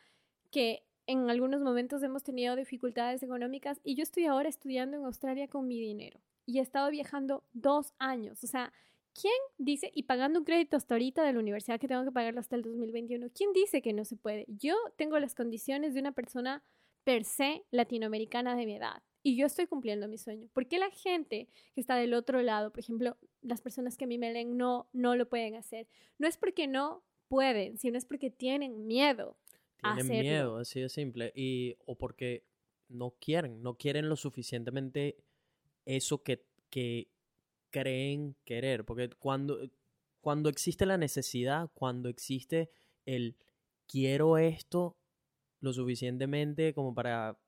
que 0.50 0.84
en 1.06 1.30
algunos 1.30 1.62
momentos 1.62 2.02
hemos 2.02 2.22
tenido 2.22 2.54
dificultades 2.54 3.22
económicas 3.22 3.80
y 3.82 3.94
yo 3.94 4.02
estoy 4.02 4.26
ahora 4.26 4.48
estudiando 4.48 4.96
en 4.96 5.04
Australia 5.04 5.48
con 5.48 5.66
mi 5.66 5.80
dinero 5.80 6.20
y 6.46 6.58
he 6.58 6.62
estado 6.62 6.90
viajando 6.90 7.44
dos 7.52 7.92
años. 7.98 8.44
O 8.44 8.46
sea, 8.46 8.72
¿quién 9.14 9.34
dice, 9.56 9.90
y 9.94 10.04
pagando 10.04 10.38
un 10.38 10.44
crédito 10.44 10.76
hasta 10.76 10.94
ahorita 10.94 11.22
de 11.24 11.32
la 11.32 11.38
universidad 11.38 11.80
que 11.80 11.88
tengo 11.88 12.04
que 12.04 12.12
pagarlo 12.12 12.40
hasta 12.40 12.56
el 12.56 12.62
2021, 12.62 13.28
¿quién 13.34 13.52
dice 13.52 13.82
que 13.82 13.92
no 13.92 14.04
se 14.04 14.16
puede? 14.16 14.44
Yo 14.48 14.76
tengo 14.96 15.18
las 15.18 15.34
condiciones 15.34 15.94
de 15.94 16.00
una 16.00 16.12
persona 16.12 16.62
per 17.08 17.24
se 17.24 17.64
latinoamericana 17.70 18.54
de 18.54 18.66
mi 18.66 18.76
edad 18.76 19.02
y 19.22 19.34
yo 19.34 19.46
estoy 19.46 19.66
cumpliendo 19.66 20.08
mi 20.08 20.18
sueño. 20.18 20.46
¿Por 20.52 20.68
qué 20.68 20.78
la 20.78 20.90
gente 20.90 21.48
que 21.74 21.80
está 21.80 21.96
del 21.96 22.12
otro 22.12 22.42
lado, 22.42 22.70
por 22.70 22.80
ejemplo, 22.80 23.16
las 23.40 23.62
personas 23.62 23.96
que 23.96 24.04
a 24.04 24.06
mí 24.06 24.18
me 24.18 24.30
leen, 24.30 24.58
no, 24.58 24.90
no 24.92 25.16
lo 25.16 25.26
pueden 25.26 25.54
hacer? 25.54 25.88
No 26.18 26.28
es 26.28 26.36
porque 26.36 26.66
no 26.66 27.02
pueden, 27.28 27.78
sino 27.78 27.96
es 27.96 28.04
porque 28.04 28.28
tienen 28.28 28.86
miedo. 28.86 29.38
Tienen 29.82 30.20
miedo, 30.20 30.58
así 30.58 30.80
de 30.80 30.90
simple. 30.90 31.32
Y, 31.34 31.76
o 31.86 31.96
porque 31.96 32.44
no 32.88 33.14
quieren, 33.18 33.62
no 33.62 33.78
quieren 33.78 34.10
lo 34.10 34.16
suficientemente 34.16 35.16
eso 35.86 36.22
que, 36.22 36.44
que 36.68 37.08
creen 37.70 38.36
querer. 38.44 38.84
Porque 38.84 39.08
cuando, 39.18 39.58
cuando 40.20 40.50
existe 40.50 40.84
la 40.84 40.98
necesidad, 40.98 41.70
cuando 41.72 42.10
existe 42.10 42.68
el 43.06 43.38
quiero 43.86 44.36
esto 44.36 44.97
lo 45.60 45.72
suficientemente 45.72 46.74
como 46.74 46.94
para 46.94 47.38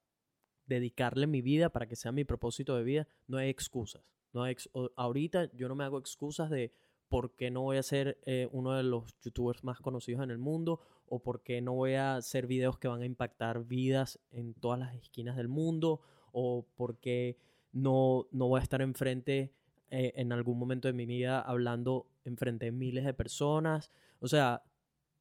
dedicarle 0.67 1.27
mi 1.27 1.43
vida, 1.43 1.71
para 1.71 1.87
que 1.87 1.97
sea 1.97 2.13
mi 2.13 2.25
propósito 2.25 2.77
de 2.77 2.85
vida, 2.85 3.09
no 3.27 3.39
hay 3.39 3.49
excusas. 3.49 4.03
No 4.33 4.45
hay 4.45 4.57
ahorita 4.97 5.51
yo 5.55 5.69
no 5.69 5.75
me 5.75 5.85
hago 5.85 5.99
excusas 5.99 6.51
de 6.51 6.73
por 7.09 7.35
qué 7.35 7.51
no 7.51 7.63
voy 7.63 7.77
a 7.77 7.83
ser 7.83 8.21
eh, 8.25 8.49
uno 8.53 8.75
de 8.75 8.85
los 8.85 9.13
youtubers 9.21 9.65
más 9.65 9.81
conocidos 9.81 10.23
en 10.23 10.31
el 10.31 10.39
mundo 10.39 10.81
o 11.09 11.19
por 11.19 11.43
qué 11.43 11.61
no 11.61 11.73
voy 11.73 11.95
a 11.95 12.15
hacer 12.15 12.47
videos 12.47 12.79
que 12.79 12.87
van 12.87 13.03
a 13.03 13.07
impactar 13.07 13.65
vidas 13.65 14.21
en 14.31 14.55
todas 14.55 14.79
las 14.79 14.95
esquinas 14.95 15.37
del 15.37 15.49
mundo 15.49 16.01
o 16.31 16.65
por 16.77 16.99
qué 17.01 17.37
no, 17.73 18.29
no 18.31 18.47
voy 18.47 18.61
a 18.61 18.63
estar 18.63 18.81
enfrente 18.81 19.53
eh, 19.91 20.13
en 20.15 20.31
algún 20.31 20.57
momento 20.57 20.87
de 20.87 20.95
mi 20.95 21.05
vida 21.05 21.41
hablando 21.41 22.07
enfrente 22.25 22.67
de 22.67 22.73
miles 22.73 23.05
de 23.05 23.13
personas. 23.13 23.91
O 24.21 24.29
sea, 24.29 24.63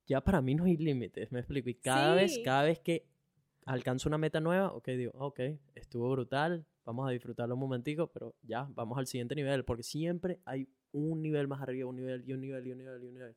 ya 0.09 0.21
para 0.21 0.41
mí 0.41 0.55
no 0.55 0.65
hay 0.65 0.75
límites, 0.75 1.31
me 1.31 1.39
explico. 1.39 1.69
Y 1.69 1.75
cada 1.75 2.15
vez, 2.15 2.39
cada 2.43 2.63
vez 2.63 2.79
que 2.79 3.05
alcanzo 3.65 4.09
una 4.09 4.17
meta 4.17 4.41
nueva, 4.41 4.73
ok, 4.73 4.87
digo, 4.89 5.11
ok, 5.13 5.39
estuvo 5.75 6.09
brutal, 6.09 6.65
vamos 6.83 7.07
a 7.07 7.11
disfrutarlo 7.11 7.53
un 7.53 7.61
momentico, 7.61 8.07
pero 8.07 8.35
ya, 8.41 8.67
vamos 8.73 8.97
al 8.97 9.05
siguiente 9.05 9.35
nivel, 9.35 9.63
porque 9.63 9.83
siempre 9.83 10.39
hay 10.45 10.67
un 10.91 11.21
nivel 11.21 11.47
más 11.47 11.61
arriba, 11.61 11.87
un 11.87 11.95
nivel 11.95 12.23
y 12.27 12.33
un 12.33 12.41
nivel 12.41 12.65
y 12.65 12.71
un 12.71 12.77
nivel 12.79 13.03
y 13.03 13.07
un 13.07 13.13
nivel. 13.13 13.35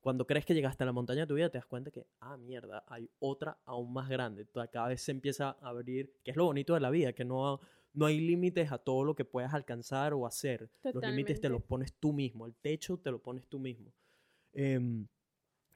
Cuando 0.00 0.26
crees 0.26 0.46
que 0.46 0.54
llegaste 0.54 0.82
a 0.82 0.86
la 0.86 0.92
montaña 0.92 1.20
de 1.20 1.26
tu 1.26 1.34
vida, 1.34 1.50
te 1.50 1.58
das 1.58 1.66
cuenta 1.66 1.90
que, 1.90 2.06
ah, 2.20 2.38
mierda, 2.38 2.84
hay 2.88 3.10
otra 3.18 3.58
aún 3.66 3.92
más 3.92 4.08
grande. 4.08 4.46
Cada 4.72 4.88
vez 4.88 5.02
se 5.02 5.12
empieza 5.12 5.58
a 5.60 5.68
abrir, 5.68 6.14
que 6.24 6.30
es 6.30 6.36
lo 6.36 6.46
bonito 6.46 6.72
de 6.72 6.80
la 6.80 6.90
vida, 6.90 7.12
que 7.12 7.24
no, 7.24 7.60
no 7.92 8.06
hay 8.06 8.20
límites 8.20 8.72
a 8.72 8.78
todo 8.78 9.04
lo 9.04 9.14
que 9.14 9.26
puedas 9.26 9.52
alcanzar 9.52 10.14
o 10.14 10.26
hacer. 10.26 10.70
Los 10.82 11.04
límites 11.04 11.40
te 11.40 11.50
los 11.50 11.62
pones 11.62 11.94
tú 11.94 12.14
mismo, 12.14 12.46
el 12.46 12.54
techo 12.54 12.98
te 12.98 13.10
lo 13.10 13.22
pones 13.22 13.46
tú 13.46 13.58
mismo. 13.58 13.92
Em, 14.52 15.06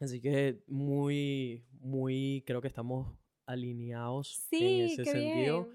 así 0.01 0.21
que 0.21 0.63
muy, 0.67 1.65
muy, 1.81 2.43
creo 2.47 2.61
que 2.61 2.69
estamos 2.69 3.17
alineados 3.47 4.47
en 4.51 4.85
ese 4.87 5.05
sentido. 5.05 5.69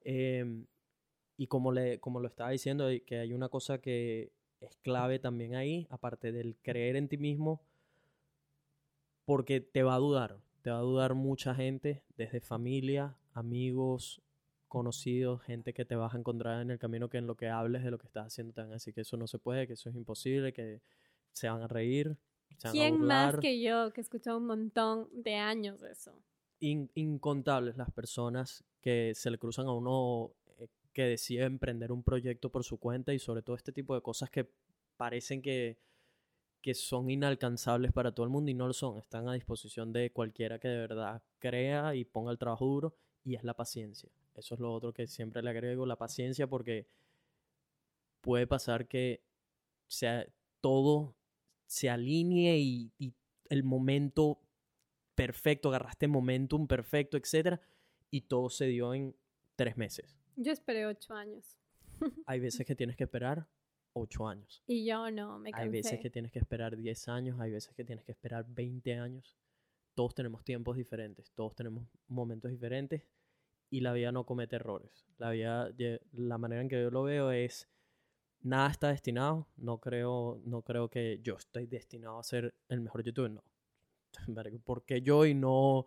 Em, 0.00 0.66
y 1.36 1.46
como, 1.46 1.72
le, 1.72 2.00
como 2.00 2.20
lo 2.20 2.28
estaba 2.28 2.50
diciendo, 2.50 2.88
que 3.06 3.18
hay 3.18 3.32
una 3.32 3.48
cosa 3.48 3.80
que 3.80 4.32
es 4.60 4.76
clave 4.76 5.18
también 5.18 5.54
ahí, 5.54 5.86
aparte 5.90 6.32
del 6.32 6.56
creer 6.62 6.96
en 6.96 7.08
ti 7.08 7.16
mismo, 7.16 7.62
porque 9.24 9.60
te 9.60 9.82
va 9.82 9.94
a 9.94 9.98
dudar, 9.98 10.40
te 10.62 10.70
va 10.70 10.78
a 10.78 10.82
dudar 10.82 11.14
mucha 11.14 11.54
gente, 11.54 12.02
desde 12.16 12.40
familia, 12.40 13.16
amigos, 13.32 14.22
conocidos, 14.68 15.42
gente 15.42 15.74
que 15.74 15.84
te 15.84 15.96
vas 15.96 16.14
a 16.14 16.18
encontrar 16.18 16.62
en 16.62 16.70
el 16.70 16.78
camino 16.78 17.08
que 17.08 17.18
en 17.18 17.26
lo 17.26 17.36
que 17.36 17.48
hables 17.48 17.84
de 17.84 17.90
lo 17.90 17.98
que 17.98 18.06
estás 18.06 18.28
haciendo 18.28 18.54
te 18.54 18.62
van 18.62 18.70
a 18.70 18.74
decir 18.74 18.94
que 18.94 19.02
eso 19.02 19.16
no 19.16 19.26
se 19.26 19.38
puede, 19.38 19.66
que 19.66 19.74
eso 19.74 19.90
es 19.90 19.96
imposible, 19.96 20.52
que 20.52 20.80
se 21.32 21.48
van 21.48 21.62
a 21.62 21.68
reír. 21.68 22.16
¿Quién 22.70 23.00
más 23.00 23.36
que 23.38 23.60
yo 23.60 23.92
que 23.92 24.00
he 24.00 24.04
escuchado 24.04 24.38
un 24.38 24.46
montón 24.46 25.08
de 25.12 25.36
años 25.36 25.82
eso? 25.82 26.12
incontables 26.60 27.76
las 27.76 27.90
personas 27.90 28.62
que 28.80 29.14
se 29.16 29.32
le 29.32 29.38
cruzan 29.38 29.66
a 29.66 29.72
uno 29.72 30.30
eh, 30.60 30.68
que 30.92 31.02
decide 31.02 31.42
emprender 31.42 31.90
un 31.90 32.04
proyecto 32.04 32.50
por 32.50 32.62
su 32.62 32.78
cuenta 32.78 33.12
y 33.12 33.18
sobre 33.18 33.42
todo 33.42 33.56
este 33.56 33.72
tipo 33.72 33.96
de 33.96 34.00
cosas 34.00 34.30
que 34.30 34.48
parecen 34.96 35.42
que 35.42 35.76
que 36.62 36.74
son 36.74 37.10
inalcanzables 37.10 37.92
para 37.92 38.14
todo 38.14 38.24
el 38.24 38.30
mundo 38.30 38.50
y 38.50 38.54
no 38.54 38.68
lo 38.68 38.72
son. 38.72 38.98
Están 38.98 39.28
a 39.28 39.34
disposición 39.34 39.92
de 39.92 40.12
cualquiera 40.12 40.60
que 40.60 40.68
de 40.68 40.78
verdad 40.78 41.20
crea 41.40 41.94
y 41.96 42.04
ponga 42.04 42.30
el 42.30 42.38
trabajo 42.38 42.64
duro 42.64 42.94
y 43.24 43.34
es 43.34 43.42
la 43.42 43.54
paciencia. 43.54 44.08
Eso 44.36 44.54
es 44.54 44.60
lo 44.60 44.72
otro 44.72 44.92
que 44.92 45.08
siempre 45.08 45.42
le 45.42 45.50
agrego, 45.50 45.84
la 45.84 45.96
paciencia 45.96 46.46
porque 46.46 46.86
puede 48.20 48.46
pasar 48.46 48.86
que 48.86 49.20
sea, 49.88 50.24
todo 50.60 51.14
se 51.72 51.88
alinee 51.88 52.58
y, 52.58 52.92
y 52.98 53.14
el 53.48 53.64
momento 53.64 54.40
perfecto, 55.14 55.70
agarraste 55.70 56.06
momentum 56.06 56.66
perfecto, 56.66 57.16
etcétera, 57.16 57.60
y 58.10 58.22
todo 58.22 58.50
se 58.50 58.66
dio 58.66 58.92
en 58.92 59.16
tres 59.56 59.78
meses. 59.78 60.18
Yo 60.36 60.52
esperé 60.52 60.86
ocho 60.86 61.14
años. 61.14 61.58
Hay 62.26 62.40
veces 62.40 62.66
que 62.66 62.74
tienes 62.76 62.96
que 62.96 63.04
esperar 63.04 63.48
ocho 63.94 64.28
años. 64.28 64.62
Y 64.66 64.84
yo 64.84 65.10
no, 65.10 65.38
me 65.38 65.50
cansé. 65.50 65.64
Hay 65.64 65.70
veces 65.70 66.00
que 66.00 66.10
tienes 66.10 66.30
que 66.30 66.40
esperar 66.40 66.76
10 66.76 67.08
años, 67.08 67.40
hay 67.40 67.50
veces 67.50 67.74
que 67.74 67.84
tienes 67.84 68.04
que 68.04 68.12
esperar 68.12 68.46
20 68.48 68.94
años. 68.94 69.36
Todos 69.94 70.14
tenemos 70.14 70.44
tiempos 70.44 70.76
diferentes, 70.76 71.30
todos 71.32 71.54
tenemos 71.54 71.86
momentos 72.08 72.50
diferentes 72.50 73.06
y 73.70 73.80
la 73.80 73.92
vida 73.92 74.12
no 74.12 74.24
comete 74.24 74.56
errores. 74.56 75.06
La 75.18 75.30
vida, 75.30 75.70
la 76.12 76.38
manera 76.38 76.62
en 76.62 76.68
que 76.68 76.80
yo 76.80 76.90
lo 76.90 77.02
veo 77.02 77.32
es, 77.32 77.68
nada 78.42 78.70
está 78.70 78.88
destinado, 78.88 79.48
no 79.56 79.78
creo, 79.78 80.40
no 80.44 80.62
creo 80.62 80.88
que 80.88 81.20
yo 81.22 81.36
estoy 81.36 81.66
destinado 81.66 82.18
a 82.18 82.24
ser 82.24 82.54
el 82.68 82.80
mejor 82.80 83.02
youtuber, 83.02 83.30
no. 83.30 83.44
¿Por 84.64 84.84
qué 84.84 85.02
yo 85.02 85.24
y 85.26 85.34
no 85.34 85.86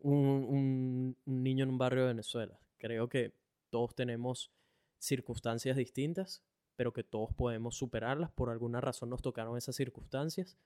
un, 0.00 1.16
un 1.26 1.42
niño 1.42 1.64
en 1.64 1.70
un 1.70 1.78
barrio 1.78 2.02
de 2.02 2.08
Venezuela? 2.08 2.58
Creo 2.78 3.08
que 3.08 3.34
todos 3.70 3.94
tenemos 3.94 4.52
circunstancias 4.98 5.76
distintas 5.76 6.42
pero 6.76 6.92
que 6.92 7.04
todos 7.04 7.32
podemos 7.34 7.76
superarlas. 7.76 8.30
Por 8.32 8.50
alguna 8.50 8.80
razón 8.80 9.10
nos 9.10 9.22
tocaron 9.22 9.56
esas 9.56 9.76
circunstancias. 9.76 10.58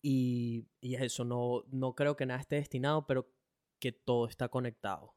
Y, 0.00 0.68
y 0.80 0.94
eso, 0.94 1.24
no, 1.24 1.64
no 1.70 1.94
creo 1.94 2.16
que 2.16 2.26
nada 2.26 2.40
esté 2.40 2.56
destinado, 2.56 3.06
pero 3.06 3.30
que 3.78 3.92
todo 3.92 4.26
está 4.26 4.48
conectado. 4.48 5.14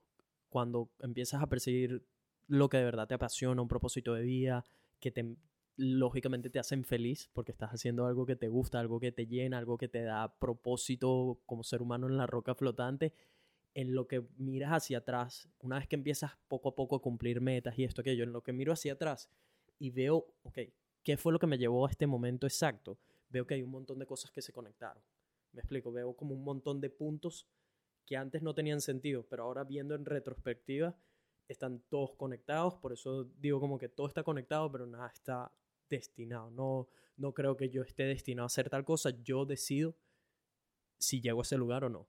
Cuando 0.50 0.90
empiezas 1.00 1.42
a 1.42 1.48
percibir 1.48 2.06
lo 2.48 2.70
que 2.70 2.78
de 2.78 2.84
verdad 2.84 3.08
te 3.08 3.14
apasiona, 3.14 3.62
un 3.62 3.68
propósito 3.68 4.14
de 4.14 4.24
vida, 4.24 4.66
que 5.00 5.12
te, 5.12 5.36
lógicamente 5.78 6.50
te 6.50 6.60
hacen 6.60 6.84
feliz 6.84 7.30
porque 7.34 7.52
estás 7.52 7.72
haciendo 7.72 8.06
algo 8.06 8.26
que 8.26 8.36
te 8.36 8.48
gusta, 8.48 8.80
algo 8.80 9.00
que 9.00 9.12
te 9.12 9.28
llena, 9.28 9.58
algo 9.58 9.78
que 9.78 9.88
te 9.88 10.04
da 10.04 10.38
propósito 10.38 11.40
como 11.46 11.64
ser 11.64 11.82
humano 11.82 12.08
en 12.08 12.18
la 12.18 12.28
roca 12.28 12.56
flotante, 12.56 13.14
en 13.74 13.96
lo 13.96 14.08
que 14.08 14.24
miras 14.38 14.72
hacia 14.72 15.00
atrás, 15.00 15.50
una 15.60 15.80
vez 15.80 15.88
que 15.88 15.96
empiezas 15.96 16.32
poco 16.48 16.70
a 16.70 16.76
poco 16.76 16.98
a 16.98 17.02
cumplir 17.02 17.42
metas 17.42 17.78
y 17.80 17.84
esto, 17.84 18.02
aquello, 18.02 18.24
en 18.24 18.34
lo 18.34 18.44
que 18.44 18.54
miro 18.54 18.74
hacia 18.74 18.94
atrás 18.94 19.30
y 19.80 19.90
veo, 19.90 20.28
ok, 20.44 20.60
¿qué 21.04 21.18
fue 21.18 21.34
lo 21.34 21.40
que 21.40 21.48
me 21.48 21.58
llevó 21.58 21.88
a 21.88 21.90
este 21.90 22.06
momento 22.06 22.46
exacto? 22.46 23.00
Veo 23.30 23.48
que 23.48 23.56
hay 23.56 23.64
un 23.64 23.72
montón 23.72 23.98
de 23.98 24.06
cosas 24.06 24.32
que 24.32 24.42
se 24.42 24.52
conectaron. 24.52 25.02
Me 25.54 25.62
explico, 25.62 25.92
veo 25.92 26.14
como 26.14 26.36
un 26.36 26.44
montón 26.44 26.82
de 26.82 26.90
puntos 26.90 27.48
que 28.06 28.18
antes 28.18 28.42
no 28.42 28.54
tenían 28.54 28.82
sentido, 28.82 29.26
pero 29.28 29.44
ahora 29.44 29.64
viendo 29.64 29.96
en 29.96 30.06
retrospectiva, 30.06 30.96
están 31.52 31.82
todos 31.90 32.16
conectados, 32.16 32.76
por 32.76 32.94
eso 32.94 33.26
digo 33.40 33.60
como 33.60 33.78
que 33.78 33.90
todo 33.90 34.08
está 34.08 34.24
conectado, 34.24 34.72
pero 34.72 34.86
nada 34.86 35.08
está 35.08 35.52
destinado. 35.90 36.50
No, 36.52 36.88
no 37.18 37.34
creo 37.34 37.58
que 37.58 37.70
yo 37.70 37.82
esté 37.84 38.04
destinado 38.04 38.46
a 38.46 38.48
hacer 38.48 38.70
tal 38.70 38.84
cosa, 38.86 39.12
yo 39.24 39.46
decido 39.46 39.96
si 40.98 41.22
llego 41.22 41.42
a 41.42 41.44
ese 41.44 41.58
lugar 41.58 41.84
o 41.84 41.90
no 41.90 42.08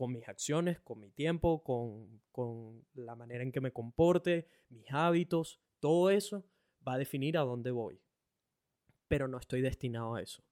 con 0.00 0.12
mis 0.12 0.26
acciones, 0.30 0.80
con 0.80 0.98
mi 0.98 1.10
tiempo, 1.10 1.62
con, 1.62 2.22
con 2.32 2.86
la 2.94 3.14
manera 3.14 3.42
en 3.42 3.52
que 3.52 3.60
me 3.60 3.70
comporte, 3.70 4.46
mis 4.70 4.90
hábitos, 4.90 5.60
todo 5.78 6.08
eso 6.08 6.46
va 6.88 6.94
a 6.94 6.98
definir 6.98 7.36
a 7.36 7.42
dónde 7.42 7.70
voy. 7.70 8.00
Pero 9.08 9.28
no 9.28 9.36
estoy 9.36 9.60
destinado 9.60 10.14
a 10.14 10.22
eso. 10.22 10.42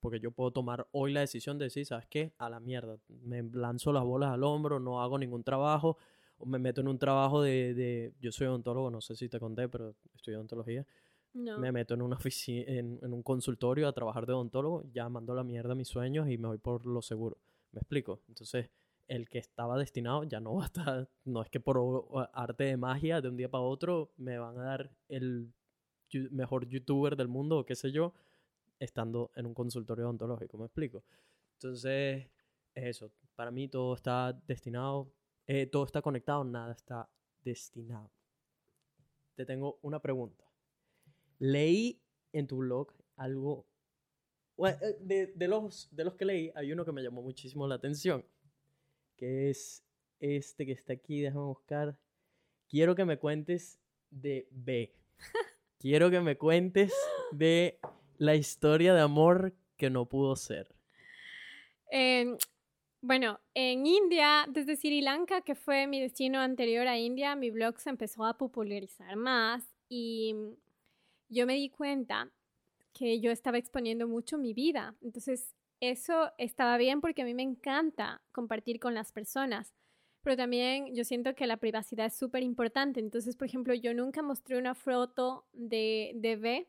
Porque 0.00 0.20
yo 0.20 0.30
puedo 0.30 0.50
tomar 0.50 0.88
hoy 0.92 1.14
la 1.14 1.20
decisión 1.20 1.56
de 1.56 1.64
decir, 1.64 1.86
¿sabes 1.86 2.06
qué? 2.06 2.34
A 2.36 2.50
la 2.50 2.60
mierda. 2.60 2.98
Me 3.08 3.42
lanzo 3.42 3.94
las 3.94 4.04
bolas 4.04 4.30
al 4.30 4.44
hombro, 4.44 4.78
no 4.78 5.00
hago 5.00 5.18
ningún 5.18 5.42
trabajo, 5.42 5.96
me 6.44 6.58
meto 6.58 6.80
en 6.80 6.88
un 6.88 6.98
trabajo 6.98 7.42
de... 7.42 7.74
de 7.74 8.12
yo 8.20 8.32
soy 8.32 8.46
odontólogo, 8.46 8.90
no 8.90 9.00
sé 9.00 9.16
si 9.16 9.28
te 9.28 9.40
conté, 9.40 9.68
pero 9.68 9.94
estudio 10.14 10.38
odontología. 10.38 10.86
No. 11.34 11.58
Me 11.58 11.72
meto 11.72 11.94
en 11.94 12.02
una 12.02 12.16
oficina, 12.16 12.64
en, 12.66 12.98
en, 13.02 13.12
un 13.12 13.22
consultorio 13.22 13.86
a 13.86 13.92
trabajar 13.92 14.26
de 14.26 14.32
odontólogo, 14.32 14.84
ya 14.92 15.08
mando 15.08 15.34
la 15.34 15.44
mierda 15.44 15.72
a 15.72 15.74
mis 15.74 15.88
sueños 15.88 16.28
y 16.28 16.38
me 16.38 16.48
voy 16.48 16.58
por 16.58 16.86
lo 16.86 17.02
seguro. 17.02 17.36
¿Me 17.72 17.80
explico? 17.80 18.20
Entonces, 18.28 18.70
el 19.08 19.28
que 19.28 19.38
estaba 19.38 19.78
destinado 19.78 20.22
ya 20.24 20.38
no 20.38 20.54
va 20.54 20.64
a 20.64 20.66
estar, 20.66 21.08
no 21.24 21.42
es 21.42 21.48
que 21.48 21.60
por 21.60 22.28
arte 22.32 22.64
de 22.64 22.76
magia 22.76 23.20
de 23.20 23.28
un 23.28 23.36
día 23.36 23.50
para 23.50 23.64
otro 23.64 24.12
me 24.16 24.38
van 24.38 24.58
a 24.58 24.64
dar 24.64 24.90
el 25.08 25.52
mejor 26.30 26.68
youtuber 26.68 27.16
del 27.16 27.28
mundo 27.28 27.58
o 27.58 27.66
qué 27.66 27.74
sé 27.74 27.90
yo, 27.90 28.12
estando 28.78 29.30
en 29.34 29.46
un 29.46 29.54
consultorio 29.54 30.04
odontológico, 30.04 30.58
¿me 30.58 30.66
explico? 30.66 31.02
Entonces, 31.54 32.28
es 32.74 32.84
eso, 32.84 33.10
para 33.34 33.50
mí 33.50 33.68
todo 33.68 33.94
está 33.94 34.32
destinado, 34.46 35.10
eh, 35.48 35.66
todo 35.66 35.84
está 35.84 36.02
conectado, 36.02 36.44
nada 36.44 36.72
está 36.72 37.08
destinado. 37.42 38.10
Te 39.34 39.46
tengo 39.46 39.78
una 39.82 39.98
pregunta. 39.98 40.44
Leí 41.38 42.00
en 42.32 42.46
tu 42.46 42.58
blog 42.58 42.92
algo, 43.16 43.66
eh, 44.58 44.76
de, 45.00 45.28
de, 45.28 45.48
los, 45.48 45.88
de 45.90 46.04
los 46.04 46.14
que 46.16 46.26
leí, 46.26 46.52
hay 46.54 46.70
uno 46.70 46.84
que 46.84 46.92
me 46.92 47.02
llamó 47.02 47.22
muchísimo 47.22 47.66
la 47.66 47.76
atención, 47.76 48.24
que 49.16 49.48
es 49.48 49.82
este 50.20 50.66
que 50.66 50.72
está 50.72 50.92
aquí, 50.92 51.22
déjame 51.22 51.46
buscar. 51.46 51.98
Quiero 52.68 52.94
que 52.94 53.06
me 53.06 53.18
cuentes 53.18 53.80
de 54.10 54.48
B. 54.50 54.92
Quiero 55.78 56.10
que 56.10 56.20
me 56.20 56.36
cuentes 56.36 56.92
de 57.32 57.78
la 58.18 58.34
historia 58.34 58.92
de 58.92 59.00
amor 59.00 59.54
que 59.78 59.88
no 59.88 60.06
pudo 60.06 60.36
ser. 60.36 60.74
Em, 61.90 62.36
bueno, 63.00 63.40
en 63.54 63.86
India, 63.86 64.46
desde 64.48 64.76
Sri 64.76 65.00
Lanka, 65.00 65.40
que 65.42 65.54
fue 65.54 65.86
mi 65.86 66.00
destino 66.00 66.40
anterior 66.40 66.86
a 66.86 66.98
India, 66.98 67.36
mi 67.36 67.50
blog 67.50 67.78
se 67.78 67.90
empezó 67.90 68.24
a 68.24 68.36
popularizar 68.36 69.16
más 69.16 69.64
y 69.88 70.34
yo 71.28 71.46
me 71.46 71.54
di 71.54 71.70
cuenta 71.70 72.30
que 72.92 73.20
yo 73.20 73.30
estaba 73.30 73.58
exponiendo 73.58 74.08
mucho 74.08 74.38
mi 74.38 74.54
vida. 74.54 74.96
Entonces, 75.02 75.54
eso 75.80 76.32
estaba 76.38 76.76
bien 76.76 77.00
porque 77.00 77.22
a 77.22 77.24
mí 77.24 77.34
me 77.34 77.42
encanta 77.42 78.22
compartir 78.32 78.80
con 78.80 78.94
las 78.94 79.12
personas 79.12 79.74
pero 80.22 80.36
también 80.36 80.94
yo 80.94 81.04
siento 81.04 81.34
que 81.34 81.46
la 81.46 81.56
privacidad 81.56 82.04
es 82.04 82.14
súper 82.14 82.42
importante. 82.42 83.00
Entonces, 83.00 83.34
por 83.34 83.46
ejemplo, 83.48 83.72
yo 83.72 83.94
nunca 83.94 84.20
mostré 84.20 84.58
una 84.58 84.74
foto 84.74 85.46
de, 85.54 86.12
de 86.16 86.36
B 86.36 86.68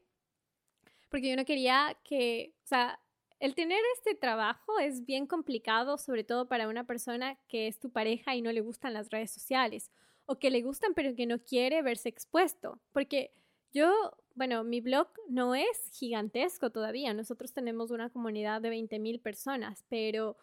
porque 1.10 1.30
yo 1.30 1.36
no 1.36 1.44
quería 1.44 1.98
que, 2.04 2.54
o 2.64 2.68
sea, 2.68 3.00
el 3.40 3.56
tener 3.56 3.80
este 3.96 4.16
trabajo 4.16 4.80
es 4.80 5.06
bien 5.06 5.26
complicado, 5.26 5.98
sobre 5.98 6.24
todo 6.24 6.48
para 6.48 6.68
una 6.68 6.86
persona 6.86 7.38
que 7.48 7.68
es 7.68 7.80
tu 7.80 7.90
pareja 7.90 8.36
y 8.36 8.42
no 8.42 8.52
le 8.52 8.62
gustan 8.62 8.94
las 8.94 9.10
redes 9.10 9.32
sociales 9.32 9.92
o 10.26 10.38
que 10.38 10.52
le 10.52 10.62
gustan 10.62 10.94
pero 10.94 11.16
que 11.16 11.26
no 11.26 11.40
quiere 11.40 11.82
verse 11.82 12.10
expuesto. 12.10 12.80
Porque 12.92 13.32
yo, 13.72 13.92
bueno, 14.36 14.64
mi 14.64 14.82
blog 14.82 15.08
no 15.30 15.56
es 15.56 15.90
gigantesco 15.94 16.70
todavía. 16.70 17.14
Nosotros 17.14 17.54
tenemos 17.54 17.92
una 17.92 18.10
comunidad 18.10 18.62
de 18.62 18.70
20 18.70 19.00
mil 19.00 19.20
personas, 19.20 19.86
pero 19.90 20.38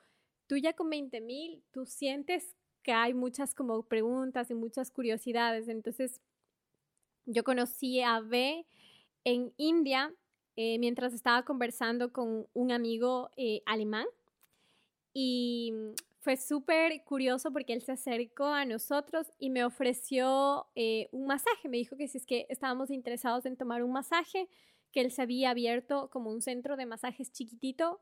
tú 0.46 0.56
ya 0.56 0.72
con 0.72 0.88
20 0.88 1.20
mil, 1.20 1.62
tú 1.72 1.84
sientes 1.86 2.56
que 2.82 2.92
hay 2.92 3.14
muchas 3.14 3.52
como 3.52 3.82
preguntas 3.82 4.50
y 4.50 4.54
muchas 4.54 4.90
curiosidades. 4.90 5.68
Entonces, 5.68 6.20
yo 7.26 7.44
conocí 7.44 8.00
a 8.00 8.20
B 8.20 8.64
en 9.24 9.52
India 9.56 10.14
eh, 10.56 10.78
mientras 10.78 11.12
estaba 11.12 11.44
conversando 11.44 12.12
con 12.12 12.46
un 12.54 12.72
amigo 12.72 13.30
eh, 13.36 13.62
alemán 13.66 14.06
y 15.12 15.72
fue 16.20 16.36
súper 16.36 17.04
curioso 17.04 17.52
porque 17.52 17.72
él 17.72 17.82
se 17.82 17.92
acercó 17.92 18.46
a 18.46 18.64
nosotros 18.64 19.28
y 19.38 19.50
me 19.50 19.64
ofreció 19.64 20.66
eh, 20.74 21.08
un 21.12 21.26
masaje. 21.26 21.68
Me 21.68 21.76
dijo 21.76 21.96
que 21.96 22.08
si 22.08 22.18
es 22.18 22.26
que 22.26 22.46
estábamos 22.48 22.90
interesados 22.90 23.46
en 23.46 23.56
tomar 23.56 23.84
un 23.84 23.92
masaje, 23.92 24.48
que 24.92 25.02
él 25.02 25.12
se 25.12 25.22
había 25.22 25.50
abierto 25.50 26.10
como 26.10 26.30
un 26.30 26.42
centro 26.42 26.76
de 26.76 26.86
masajes 26.86 27.30
chiquitito 27.30 28.00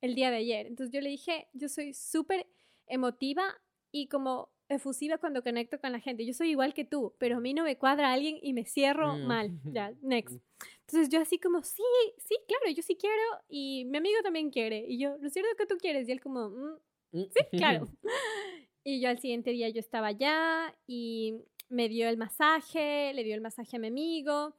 el 0.00 0.14
día 0.14 0.30
de 0.30 0.36
ayer. 0.36 0.66
Entonces 0.66 0.94
yo 0.94 1.00
le 1.00 1.10
dije, 1.10 1.48
yo 1.52 1.68
soy 1.68 1.92
súper 1.92 2.46
emotiva 2.86 3.44
y 3.90 4.08
como 4.08 4.53
efusiva 4.76 5.18
cuando 5.18 5.42
conecto 5.42 5.78
con 5.80 5.92
la 5.92 6.00
gente. 6.00 6.24
Yo 6.26 6.32
soy 6.32 6.50
igual 6.50 6.74
que 6.74 6.84
tú, 6.84 7.14
pero 7.18 7.36
a 7.36 7.40
mí 7.40 7.54
no 7.54 7.64
me 7.64 7.76
cuadra 7.76 8.12
alguien 8.12 8.38
y 8.42 8.52
me 8.52 8.64
cierro 8.64 9.14
mm. 9.14 9.26
mal. 9.26 9.50
Ya, 9.74 9.92
next. 10.02 10.40
Entonces 10.80 11.08
yo 11.08 11.20
así 11.20 11.38
como, 11.38 11.62
sí, 11.62 11.82
sí, 12.18 12.36
claro, 12.46 12.74
yo 12.74 12.82
sí 12.82 12.96
quiero 12.96 13.22
y 13.48 13.84
mi 13.86 13.98
amigo 13.98 14.16
también 14.22 14.50
quiere. 14.50 14.84
Y 14.86 14.98
yo, 14.98 15.16
¿no 15.18 15.26
es 15.26 15.32
cierto 15.32 15.50
que 15.56 15.66
tú 15.66 15.76
quieres? 15.78 16.08
Y 16.08 16.12
él 16.12 16.20
como, 16.20 16.50
mm, 16.50 17.18
mm. 17.18 17.24
sí, 17.34 17.56
claro. 17.56 17.88
y 18.84 19.00
yo 19.00 19.08
al 19.08 19.18
siguiente 19.18 19.50
día 19.50 19.68
yo 19.70 19.80
estaba 19.80 20.08
allá 20.08 20.74
y 20.86 21.40
me 21.68 21.88
dio 21.88 22.08
el 22.08 22.16
masaje, 22.16 23.12
le 23.14 23.24
dio 23.24 23.34
el 23.34 23.40
masaje 23.40 23.76
a 23.76 23.80
mi 23.80 23.88
amigo. 23.88 24.54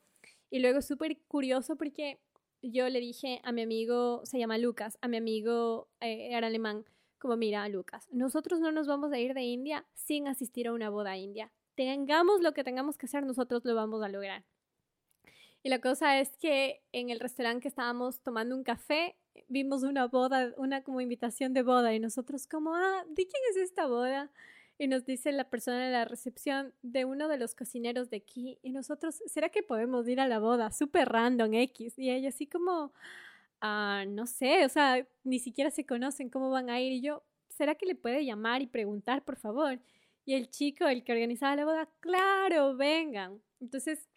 Y 0.49 0.59
luego 0.59 0.81
súper 0.81 1.17
curioso 1.27 1.75
porque 1.75 2.19
yo 2.61 2.89
le 2.89 2.99
dije 2.99 3.41
a 3.43 3.51
mi 3.51 3.61
amigo, 3.61 4.21
se 4.25 4.39
llama 4.39 4.57
Lucas, 4.57 4.97
a 5.01 5.07
mi 5.07 5.17
amigo 5.17 5.89
eh, 5.99 6.29
era 6.31 6.47
alemán, 6.47 6.85
como 7.25 7.37
mira, 7.37 7.67
Lucas, 7.69 8.07
nosotros 8.11 8.59
no 8.59 8.71
nos 8.71 8.85
vamos 8.85 9.11
a 9.11 9.17
ir 9.17 9.33
de 9.33 9.41
India 9.41 9.83
sin 9.95 10.27
asistir 10.27 10.67
a 10.67 10.73
una 10.73 10.91
boda 10.91 11.17
india. 11.17 11.51
Tengamos 11.73 12.39
lo 12.41 12.53
que 12.53 12.63
tengamos 12.63 12.99
que 12.99 13.07
hacer, 13.07 13.25
nosotros 13.25 13.65
lo 13.65 13.73
vamos 13.73 14.03
a 14.03 14.09
lograr. 14.09 14.43
Y 15.63 15.69
la 15.69 15.81
cosa 15.81 16.19
es 16.19 16.37
que 16.37 16.83
en 16.91 17.09
el 17.09 17.19
restaurante 17.19 17.63
que 17.63 17.67
estábamos 17.69 18.19
tomando 18.21 18.55
un 18.55 18.63
café, 18.63 19.15
vimos 19.47 19.81
una 19.81 20.05
boda, 20.05 20.53
una 20.57 20.83
como 20.83 21.01
invitación 21.01 21.55
de 21.55 21.63
boda 21.63 21.95
y 21.95 21.99
nosotros 21.99 22.45
como, 22.45 22.75
ah, 22.75 23.03
¿de 23.07 23.25
quién 23.25 23.41
es 23.49 23.57
esta 23.57 23.87
boda? 23.87 24.29
Y 24.77 24.87
nos 24.87 25.03
dice 25.03 25.31
la 25.31 25.49
persona 25.49 25.83
de 25.83 25.91
la 25.91 26.05
recepción 26.05 26.75
de 26.83 27.05
uno 27.05 27.27
de 27.27 27.39
los 27.39 27.55
cocineros 27.55 28.11
de 28.11 28.17
aquí 28.17 28.59
y 28.61 28.69
nosotros, 28.69 29.23
¿será 29.25 29.49
que 29.49 29.63
podemos 29.63 30.07
ir 30.07 30.19
a 30.19 30.27
la 30.27 30.37
boda? 30.37 30.71
Súper 30.71 31.09
random 31.09 31.55
X. 31.55 31.97
Y 31.97 32.11
ella 32.11 32.29
así 32.29 32.45
como, 32.45 32.93
Ah, 33.67 34.05
no 34.07 34.27
sé, 34.27 34.63
o 34.63 34.69
sea, 34.69 35.07
ni 35.23 35.39
siquiera 35.39 35.71
se 35.71 35.87
conocen 35.87 36.29
cómo 36.29 36.51
van 36.51 36.69
a 36.69 36.79
ir. 36.79 36.91
Y 36.93 37.01
yo, 37.01 37.23
¿será 37.49 37.73
que 37.73 37.87
le 37.87 37.95
puede 37.95 38.23
llamar 38.23 38.61
y 38.61 38.67
preguntar, 38.67 39.25
por 39.25 39.37
favor? 39.37 39.79
Y 40.23 40.35
el 40.35 40.51
chico, 40.51 40.85
el 40.87 41.03
que 41.03 41.13
organizaba 41.13 41.55
la 41.55 41.65
boda, 41.65 41.89
claro, 41.99 42.77
vengan. 42.77 43.41
Entonces, 43.59 44.07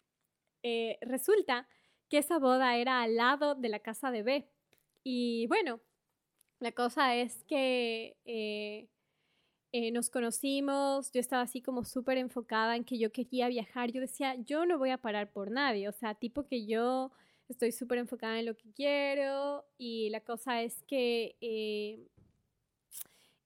eh, 0.62 0.98
resulta 1.00 1.66
que 2.10 2.18
esa 2.18 2.38
boda 2.38 2.76
era 2.76 3.00
al 3.02 3.16
lado 3.16 3.54
de 3.54 3.70
la 3.70 3.78
casa 3.78 4.10
de 4.10 4.22
B. 4.22 4.50
Y 5.02 5.46
bueno, 5.46 5.80
la 6.60 6.72
cosa 6.72 7.16
es 7.16 7.42
que 7.44 8.18
eh, 8.26 8.88
eh, 9.72 9.92
nos 9.92 10.10
conocimos, 10.10 11.10
yo 11.12 11.20
estaba 11.20 11.42
así 11.42 11.62
como 11.62 11.84
súper 11.84 12.18
enfocada 12.18 12.76
en 12.76 12.84
que 12.84 12.98
yo 12.98 13.12
quería 13.12 13.48
viajar. 13.48 13.92
Yo 13.92 14.02
decía, 14.02 14.34
yo 14.36 14.66
no 14.66 14.78
voy 14.78 14.90
a 14.90 14.98
parar 14.98 15.32
por 15.32 15.50
nadie, 15.50 15.88
o 15.88 15.92
sea, 15.92 16.14
tipo 16.14 16.46
que 16.46 16.66
yo 16.66 17.12
estoy 17.48 17.72
súper 17.72 17.98
enfocada 17.98 18.38
en 18.38 18.46
lo 18.46 18.56
que 18.56 18.70
quiero 18.72 19.64
y 19.78 20.10
la 20.10 20.20
cosa 20.20 20.62
es 20.62 20.82
que 20.82 21.36
eh, 21.40 22.06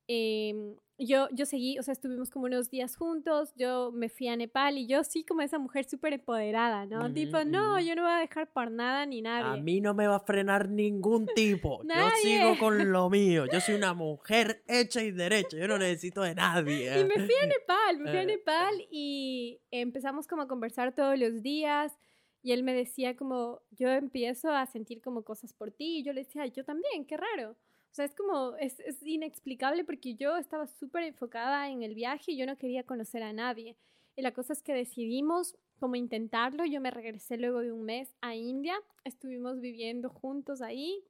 em, 0.09 0.77
yo, 0.99 1.29
yo 1.33 1.47
seguí, 1.47 1.79
o 1.79 1.83
sea, 1.83 1.93
estuvimos 1.93 2.31
como 2.31 2.47
unos 2.47 2.71
días 2.71 2.97
juntos, 2.97 3.53
yo 3.57 3.91
me 3.93 4.09
fui 4.09 4.29
a 4.29 4.37
Nepal 4.37 4.79
y 4.79 4.87
yo 4.87 5.03
sí 5.05 5.25
como 5.25 5.41
esa 5.41 5.59
mujer 5.59 5.85
súper 5.85 6.13
empoderada, 6.13 6.87
¿no? 6.87 7.13
tipo, 7.13 7.45
no, 7.45 7.81
yo 7.81 7.95
no 7.95 8.03
voy 8.03 8.13
a 8.13 8.19
dejar 8.19 8.53
por 8.53 8.71
nada 8.71 9.07
ni 9.07 9.23
nadie. 9.23 9.59
A 9.59 9.63
mí 9.63 9.81
no 9.81 9.95
me 9.95 10.07
va 10.07 10.17
a 10.17 10.21
frenar 10.21 10.69
ningún 10.69 11.27
tipo, 11.35 11.83
yo 11.89 12.11
sigo 12.23 12.59
con 12.59 12.93
lo 12.93 13.11
mío, 13.11 13.47
yo 13.51 13.61
soy 13.61 13.75
una 13.77 13.95
mujer 13.95 14.63
hecha 14.69 15.03
y 15.03 15.11
derecha, 15.11 15.57
yo 15.57 15.67
no 15.67 15.79
necesito 15.79 16.23
de 16.23 16.35
nadie. 16.35 17.01
Y 17.01 17.05
me 17.05 17.15
fui 17.15 17.35
a 17.43 17.47
Nepal, 17.47 17.99
me 17.99 18.11
fui 18.11 18.19
a 18.19 18.25
Nepal 18.25 18.87
y 18.91 19.61
empezamos 19.71 20.27
como 20.27 20.43
a 20.43 20.49
conversar 20.49 20.95
todos 20.95 21.19
los 21.19 21.43
días 21.43 21.97
y 22.43 22.53
él 22.53 22.65
me 22.65 22.75
decía 22.75 23.17
como, 23.17 23.61
yo 23.71 23.89
empiezo 23.89 24.51
a 24.51 24.67
sentir 24.67 25.01
como 25.01 25.23
cosas 25.23 25.53
por 25.53 25.71
ti. 25.71 25.99
Y 25.99 26.03
yo 26.03 26.13
le 26.13 26.25
decía, 26.25 26.45
yo 26.47 26.65
también, 26.65 27.05
qué 27.07 27.17
raro. 27.17 27.53
O 27.53 27.95
sea, 27.95 28.05
es 28.05 28.15
como, 28.15 28.57
es, 28.57 28.77
inexplicable 29.03 29.85
porque 29.85 30.15
yo 30.15 30.37
estaba 30.37 30.67
súper 30.67 31.05
enfocada 31.05 31.69
en 31.71 31.83
el 31.83 31.95
viaje 31.95 32.33
y 32.33 32.37
yo 32.37 32.47
no 32.47 32.57
quería 32.57 32.83
conocer 32.83 33.23
a 33.23 33.33
nadie. 33.33 33.77
Y 34.17 34.23
la 34.23 34.33
cosa 34.33 34.55
es 34.55 34.63
que 34.63 34.75
decidimos 34.75 35.55
como 35.79 35.95
intentarlo. 35.95 36.65
Yo 36.65 36.81
me 36.81 36.91
regresé 36.91 37.37
luego 37.37 37.61
de 37.61 37.71
un 37.71 37.85
mes 37.85 38.13
a 38.21 38.35
India. 38.35 38.75
Estuvimos 39.05 39.61
viviendo 39.61 40.11
juntos 40.11 40.63
ahí. 40.63 41.05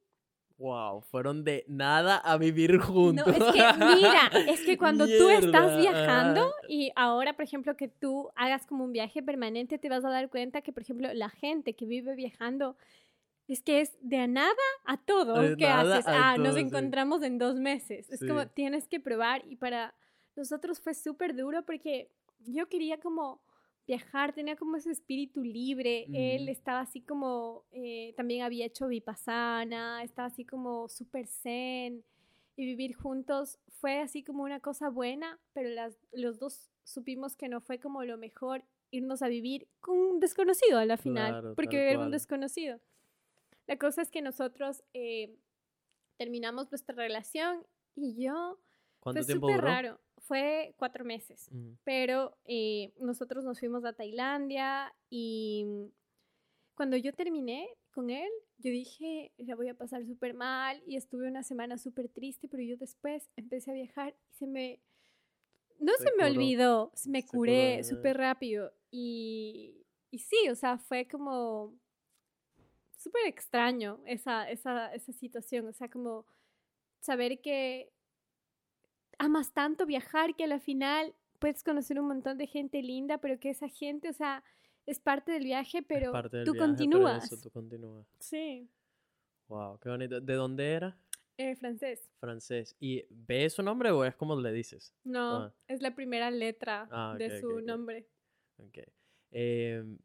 Wow, 0.58 1.02
fueron 1.02 1.44
de 1.44 1.64
nada 1.68 2.16
a 2.16 2.36
vivir 2.36 2.78
juntos. 2.78 3.26
No, 3.26 3.32
es 3.32 3.52
que 3.52 3.62
mira, 3.78 4.30
es 4.48 4.60
que 4.60 4.78
cuando 4.78 5.06
tú 5.06 5.28
estás 5.30 5.78
viajando 5.78 6.52
y 6.68 6.92
ahora, 6.96 7.34
por 7.34 7.44
ejemplo, 7.44 7.76
que 7.76 7.88
tú 7.88 8.30
hagas 8.36 8.66
como 8.66 8.84
un 8.84 8.92
viaje 8.92 9.22
permanente, 9.22 9.78
te 9.78 9.88
vas 9.88 10.04
a 10.04 10.10
dar 10.10 10.28
cuenta 10.30 10.62
que, 10.62 10.72
por 10.72 10.82
ejemplo, 10.82 11.12
la 11.14 11.28
gente 11.28 11.74
que 11.74 11.86
vive 11.86 12.14
viajando 12.14 12.76
es 13.48 13.62
que 13.62 13.80
es 13.80 13.96
de 14.00 14.26
nada 14.28 14.54
a 14.84 14.96
todo. 14.96 15.56
¿Qué 15.56 15.66
haces? 15.66 16.04
Ah, 16.06 16.36
nos 16.38 16.56
encontramos 16.56 17.22
en 17.22 17.38
dos 17.38 17.56
meses. 17.56 18.10
Es 18.10 18.20
como 18.20 18.46
tienes 18.46 18.88
que 18.88 19.00
probar 19.00 19.42
y 19.46 19.56
para 19.56 19.94
nosotros 20.36 20.80
fue 20.80 20.94
súper 20.94 21.36
duro 21.36 21.64
porque 21.64 22.10
yo 22.40 22.68
quería 22.68 22.98
como 22.98 23.40
viajar, 23.86 24.32
tenía 24.32 24.56
como 24.56 24.76
ese 24.76 24.90
espíritu 24.90 25.42
libre. 25.42 26.06
Él 26.12 26.48
estaba 26.48 26.80
así 26.80 27.00
como, 27.00 27.64
eh, 27.72 28.14
también 28.16 28.42
había 28.42 28.66
hecho 28.66 28.88
vipassana, 28.88 30.02
estaba 30.02 30.28
así 30.28 30.44
como 30.44 30.88
súper 30.88 31.26
zen. 31.26 32.04
Y 32.54 32.66
vivir 32.66 32.94
juntos 32.94 33.58
fue 33.68 34.00
así 34.00 34.22
como 34.22 34.42
una 34.44 34.60
cosa 34.60 34.90
buena, 34.90 35.40
pero 35.54 35.70
las, 35.70 35.96
los 36.12 36.38
dos 36.38 36.70
supimos 36.84 37.34
que 37.34 37.48
no 37.48 37.60
fue 37.60 37.80
como 37.80 38.04
lo 38.04 38.18
mejor 38.18 38.64
irnos 38.90 39.22
a 39.22 39.28
vivir 39.28 39.68
con 39.80 39.96
un 39.98 40.20
desconocido 40.20 40.78
a 40.78 40.84
la 40.84 40.98
final, 40.98 41.54
porque 41.54 41.90
era 41.90 41.98
un 41.98 42.10
desconocido. 42.10 42.78
La 43.66 43.78
cosa 43.78 44.02
es 44.02 44.10
que 44.10 44.20
nosotros 44.20 44.84
eh, 44.92 45.34
terminamos 46.18 46.70
nuestra 46.70 46.94
relación 46.94 47.66
y 47.94 48.22
yo 48.22 48.58
¿Cuánto 49.02 49.20
Fue 49.20 49.26
tiempo 49.26 49.48
súper 49.48 49.64
raro. 49.64 50.00
Fue 50.22 50.74
cuatro 50.76 51.04
meses. 51.04 51.50
Pero 51.84 52.36
eh, 52.44 52.92
nosotros 52.98 53.44
nos 53.44 53.58
fuimos 53.58 53.84
a 53.84 53.92
Tailandia 53.92 54.94
y 55.10 55.66
cuando 56.74 56.96
yo 56.96 57.12
terminé 57.12 57.68
con 57.90 58.08
él, 58.10 58.30
yo 58.58 58.70
dije, 58.70 59.32
la 59.38 59.54
voy 59.56 59.68
a 59.68 59.74
pasar 59.74 60.06
súper 60.06 60.34
mal 60.34 60.82
y 60.86 60.96
estuve 60.96 61.28
una 61.28 61.42
semana 61.42 61.76
súper 61.76 62.08
triste, 62.08 62.48
pero 62.48 62.62
yo 62.62 62.76
después 62.76 63.28
empecé 63.36 63.70
a 63.72 63.74
viajar 63.74 64.14
y 64.30 64.34
se 64.34 64.46
me... 64.46 64.80
No 65.78 65.92
Se 65.94 66.04
se, 66.04 66.10
me 66.16 66.22
curó. 66.22 66.26
olvidó, 66.28 66.90
se 66.94 67.10
me 67.10 67.22
Se 67.22 67.28
curé 67.28 67.84
súper 67.84 68.16
rápido 68.16 68.72
y, 68.90 69.84
y 70.10 70.18
sí, 70.20 70.48
o 70.48 70.54
sea, 70.54 70.78
fue 70.78 71.08
como 71.08 71.74
súper 72.96 73.26
extraño 73.26 74.00
esa, 74.06 74.48
esa, 74.48 74.94
esa 74.94 75.12
situación, 75.12 75.66
o 75.66 75.72
sea, 75.72 75.88
como 75.90 76.24
saber 77.00 77.40
que 77.40 77.91
amas 79.24 79.52
tanto 79.52 79.86
viajar 79.86 80.34
que 80.34 80.44
a 80.44 80.46
la 80.46 80.58
final 80.60 81.14
puedes 81.38 81.62
conocer 81.62 81.98
un 82.00 82.08
montón 82.08 82.38
de 82.38 82.46
gente 82.46 82.82
linda, 82.82 83.18
pero 83.18 83.38
que 83.38 83.50
esa 83.50 83.68
gente, 83.68 84.08
o 84.08 84.12
sea, 84.12 84.42
es 84.86 84.98
parte 84.98 85.32
del 85.32 85.44
viaje, 85.44 85.82
pero 85.82 86.12
del 86.12 86.44
tú 86.44 86.52
viaje, 86.52 86.58
pero 86.58 86.58
continúas. 86.58 87.24
eso, 87.24 87.36
tú 87.40 87.50
continúas. 87.50 88.06
Sí, 88.18 88.68
Wow, 89.48 89.78
qué 89.80 89.88
bonito. 89.90 90.20
¿De 90.20 90.34
dónde 90.34 90.72
era? 90.72 90.96
eh, 91.38 91.56
francés. 91.56 92.08
Francés. 92.20 92.76
¿Y 92.80 93.04
ves 93.10 93.54
su 93.54 93.62
nombre 93.62 93.90
o 93.90 94.04
es 94.04 94.14
como 94.14 94.34
le 94.40 94.52
dices? 94.52 94.94
No, 95.04 95.36
Ah. 95.44 95.54
es 95.66 95.82
la 95.82 95.94
primera 95.94 96.30
letra 96.30 96.88
Ah, 96.90 97.14
de 97.18 97.40
su 97.40 97.60
nombre. 97.60 98.06
Ok. 98.58 98.78
Em, 99.32 99.98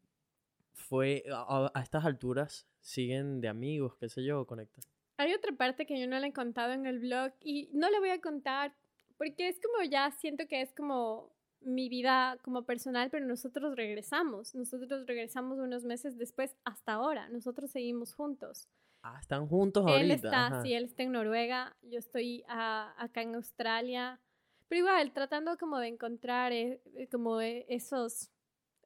fue 0.72 1.24
a, 1.32 1.70
a 1.74 1.80
estas 1.82 2.04
alturas 2.04 2.66
siguen 2.80 3.40
de 3.40 3.48
amigos, 3.48 3.96
qué 3.98 4.08
sé 4.08 4.24
yo, 4.24 4.46
conectan. 4.46 4.82
Hay 5.16 5.32
otra 5.34 5.52
parte 5.52 5.86
que 5.86 5.98
yo 6.00 6.06
no 6.08 6.18
le 6.18 6.28
he 6.28 6.32
contado 6.32 6.72
en 6.72 6.86
el 6.86 6.98
blog 7.00 7.32
y 7.40 7.68
no 7.72 7.88
le 7.90 7.98
voy 8.00 8.10
a 8.10 8.20
contar 8.20 8.74
porque 9.18 9.48
es 9.48 9.60
como 9.60 9.84
ya 9.84 10.10
siento 10.12 10.46
que 10.46 10.62
es 10.62 10.72
como 10.72 11.32
mi 11.60 11.88
vida 11.88 12.38
como 12.42 12.64
personal, 12.64 13.10
pero 13.10 13.26
nosotros 13.26 13.76
regresamos. 13.76 14.54
Nosotros 14.54 15.06
regresamos 15.06 15.58
unos 15.58 15.84
meses 15.84 16.16
después 16.16 16.56
hasta 16.64 16.92
ahora. 16.94 17.28
Nosotros 17.28 17.70
seguimos 17.70 18.14
juntos. 18.14 18.68
Ah, 19.02 19.18
están 19.20 19.46
juntos 19.48 19.84
Él 19.86 20.10
ahorita. 20.10 20.14
está, 20.14 20.46
ajá. 20.46 20.62
sí, 20.62 20.72
él 20.74 20.84
está 20.84 21.02
en 21.04 21.12
Noruega, 21.12 21.76
yo 21.82 21.98
estoy 21.98 22.44
acá 22.48 23.22
en 23.22 23.34
Australia, 23.36 24.20
pero 24.68 24.80
igual 24.80 25.12
tratando 25.12 25.56
como 25.56 25.78
de 25.78 25.88
encontrar 25.88 26.52
eh, 26.52 26.82
eh, 26.96 27.08
como 27.08 27.40
eh, 27.40 27.64
esos, 27.68 28.30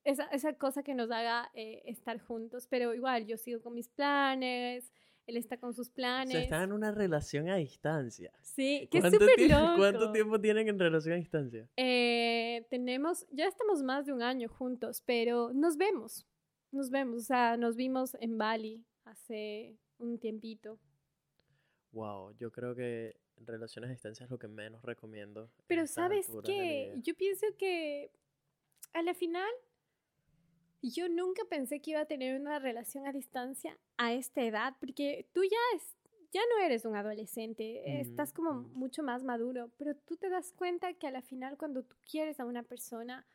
esa, 0.05 0.25
esa 0.27 0.53
cosa 0.55 0.83
que 0.83 0.95
nos 0.95 1.11
haga 1.11 1.51
eh, 1.55 1.83
estar 1.87 2.21
juntos, 2.21 2.67
pero 2.69 2.95
igual 2.95 3.27
yo 3.27 3.37
sigo 3.39 3.63
con 3.63 3.75
mis 3.75 3.89
planes, 3.89 4.92
él 5.27 5.37
está 5.37 5.57
con 5.57 5.75
sus 5.75 5.89
O 5.89 5.93
planes. 5.93 6.33
sea, 6.33 6.41
están 6.43 6.63
en 6.65 6.73
una 6.73 6.93
relación 6.93 7.49
a 7.49 7.57
distancia. 7.57 8.33
Sí, 8.43 8.89
que 8.91 8.99
es 8.99 9.03
¿Cuánto 9.03 9.19
súper 9.21 9.51
loco. 9.51 9.77
¿Cuánto 9.77 10.13
tiempo 10.13 10.41
tienen 10.41 10.69
en 10.69 10.79
relación 10.79 11.15
a 11.15 11.19
distancia? 11.19 11.69
Eh, 11.77 12.67
tenemos, 12.71 13.27
ya 13.31 13.47
estamos 13.47 13.83
más 13.83 14.07
de 14.07 14.13
un 14.13 14.23
año 14.23 14.49
juntos, 14.49 15.03
pero 15.07 15.53
nos 15.53 15.77
vemos, 15.77 16.27
nos 16.71 16.91
vemos, 16.91 17.17
o 17.23 17.25
sea, 17.25 17.57
nos 17.57 17.77
vimos 17.77 18.17
en 18.21 18.39
Bali 18.39 18.85
hace 19.05 19.77
un 19.99 20.19
tiempito. 20.19 20.79
Wow, 21.93 22.35
yo 22.39 22.51
creo 22.51 22.75
que 22.75 23.17
relaciones 23.47 23.89
a 23.89 23.93
distancia 23.93 24.25
es 24.25 24.31
lo 24.31 24.39
que 24.39 24.49
menos 24.49 24.83
recomiendo. 24.83 25.51
Pero 25.67 25.87
sabes 25.87 26.29
vida. 26.29 26.95
yo 27.03 27.15
pienso 27.15 27.47
que 27.59 28.11
a 28.93 29.03
la 29.03 29.15
final 29.15 29.51
yo 30.91 31.09
nunca 31.09 31.43
pensé 31.49 31.81
que 31.81 31.93
iba 31.93 32.01
a 32.01 32.07
tener 32.07 32.41
una 32.41 32.59
relación 32.59 33.07
a 33.07 33.13
distancia 33.13 33.79
a 33.97 34.13
esta 34.15 34.43
edad, 34.43 34.75
porque 34.81 35.29
tú 35.33 35.43
ya 35.45 35.57
es, 35.77 35.97
ya 36.33 36.41
no 36.51 36.65
eres 36.65 36.85
un 36.85 36.97
adolescente, 36.97 37.65
eh, 37.99 38.01
estás 38.01 38.31
Ujú, 38.31 38.37
como 38.37 38.65
mucho 38.73 39.03
más 39.03 39.23
maduro, 39.23 39.71
pero 39.77 39.95
tú 39.95 40.17
te 40.17 40.29
das 40.29 40.53
cuenta 40.53 40.93
que 40.95 41.07
a 41.07 41.11
la 41.11 41.23
final 41.23 41.57
cuando 41.57 41.83
tú 41.85 41.97
quieres 42.11 42.41
a 42.41 42.45
una 42.47 42.63
persona, 42.63 43.27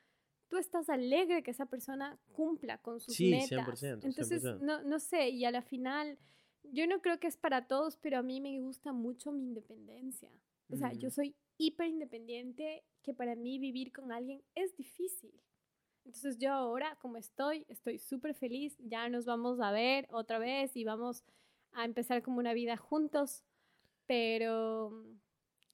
tú 0.49 0.57
estás 0.57 0.90
alegre 0.90 1.44
que 1.44 1.52
esa 1.52 1.65
persona 1.68 2.18
cumpla 2.34 2.78
con 2.80 2.99
sus 2.99 3.15
Sí, 3.15 3.30
metas. 3.32 3.48
100%, 3.48 4.07
Entonces, 4.07 4.41
100%. 4.41 4.65
no, 4.65 4.82
no 4.84 4.99
sé, 4.99 5.30
y 5.30 5.45
a 5.45 5.52
la 5.52 5.61
final 5.61 6.18
yo 6.64 6.88
no 6.88 7.02
creo 7.02 7.19
que 7.19 7.28
es 7.28 7.38
para 7.38 7.68
todos, 7.68 7.98
pero 7.98 8.18
a 8.18 8.24
mí 8.24 8.41
me 8.41 8.60
gusta 8.60 8.91
mucho 8.94 9.32
mi 9.32 9.44
independencia. 9.44 10.32
O 10.69 10.76
sea, 10.76 10.91
yo 10.94 11.10
Ujú. 11.10 11.11
soy 11.11 11.36
hiper 11.57 11.88
independiente, 11.88 12.84
que 13.03 13.14
para 13.14 13.36
mí 13.36 13.57
vivir 13.60 13.91
con 13.94 14.11
alguien 14.11 14.44
es 14.56 14.76
difícil. 14.76 15.32
Entonces 16.07 16.38
yo 16.38 16.53
ahora, 16.53 16.97
como 17.01 17.17
estoy, 17.17 17.65
estoy 17.67 17.99
súper 17.99 18.34
feliz. 18.34 18.77
Ya 18.79 19.09
nos 19.09 19.25
vamos 19.25 19.59
a 19.59 19.71
ver 19.71 20.07
otra 20.09 20.39
vez 20.39 20.75
y 20.77 20.85
vamos 20.85 21.25
a 21.73 21.84
empezar 21.84 22.23
como 22.23 22.39
una 22.39 22.53
vida 22.53 22.77
juntos. 22.77 23.43
Pero 24.05 25.03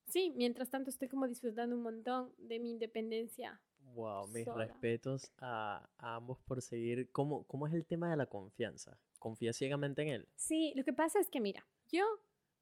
sí, 0.08 0.34
mientras 0.36 0.72
tanto 0.72 0.90
estoy 0.90 1.08
como 1.08 1.28
disfrutando 1.28 1.76
un 1.76 1.84
montón 1.84 2.34
de 2.40 2.60
mi 2.60 2.72
independencia. 2.72 3.62
Wow, 3.94 4.28
mis 4.30 4.46
sola. 4.46 4.66
respetos 4.66 5.32
a, 5.38 5.88
a 6.00 6.16
ambos 6.16 6.40
por 6.40 6.64
seguir. 6.64 7.12
¿Cómo, 7.12 7.44
¿Cómo 7.44 7.68
es 7.68 7.74
el 7.76 7.86
tema 7.86 8.10
de 8.10 8.18
la 8.18 8.26
confianza? 8.26 8.98
¿Confías 9.20 9.56
ciegamente 9.56 10.02
en 10.02 10.08
él? 10.08 10.28
Sí, 10.36 10.74
lo 10.76 10.84
que 10.84 10.94
pasa 10.94 11.20
es 11.20 11.30
que 11.30 11.42
mira, 11.42 11.64
yo 11.92 12.04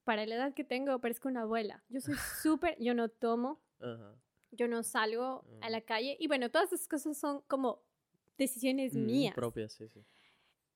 para 0.04 0.26
la 0.26 0.36
edad 0.36 0.54
que 0.54 0.66
tengo 0.66 1.00
parezco 1.00 1.30
una 1.30 1.44
abuela. 1.44 1.86
Yo 1.88 2.02
soy 2.02 2.16
súper, 2.44 2.76
yo 2.80 2.94
no 2.94 3.08
tomo, 3.08 3.62
Ajá. 3.80 4.14
Yo 4.52 4.68
no 4.68 4.84
salgo 4.84 5.44
a 5.62 5.70
Mm. 5.70 5.72
la 5.72 5.82
calle 5.82 6.18
y 6.20 6.28
bueno, 6.28 6.50
todas 6.52 6.72
esas 6.74 6.88
cosas 6.88 7.18
son 7.18 7.42
como 7.48 7.82
decisiones 8.38 8.94
Mm, 8.94 9.06
mías. 9.06 9.36
Propias, 9.36 9.74
sí, 9.74 9.88
sí. 9.90 10.02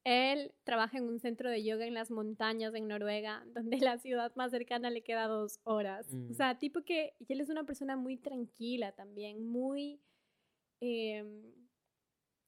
Él 0.04 0.54
trabaja 0.64 1.00
en 1.00 1.06
un 1.06 1.20
centro 1.20 1.50
de 1.50 1.64
yoga 1.64 1.86
en 1.88 1.96
las 1.96 2.12
montañas 2.12 2.76
en 2.76 2.88
Noruega, 2.88 3.44
donde 3.54 3.80
la 3.80 3.98
ciudad 3.98 4.32
más 4.36 4.52
cercana 4.52 4.90
le 4.92 5.02
queda 5.04 5.28
dos 5.28 5.60
horas. 5.64 6.06
Mm. 6.14 6.32
O 6.32 6.34
sea, 6.34 6.60
tipo 6.60 6.84
que 6.84 7.16
y 7.20 7.34
él 7.34 7.42
es 7.42 7.50
una 7.50 7.64
persona 7.64 7.96
muy 7.98 8.18
tranquila 8.18 8.92
también, 8.92 9.46
muy... 9.46 10.00
em, 10.82 11.54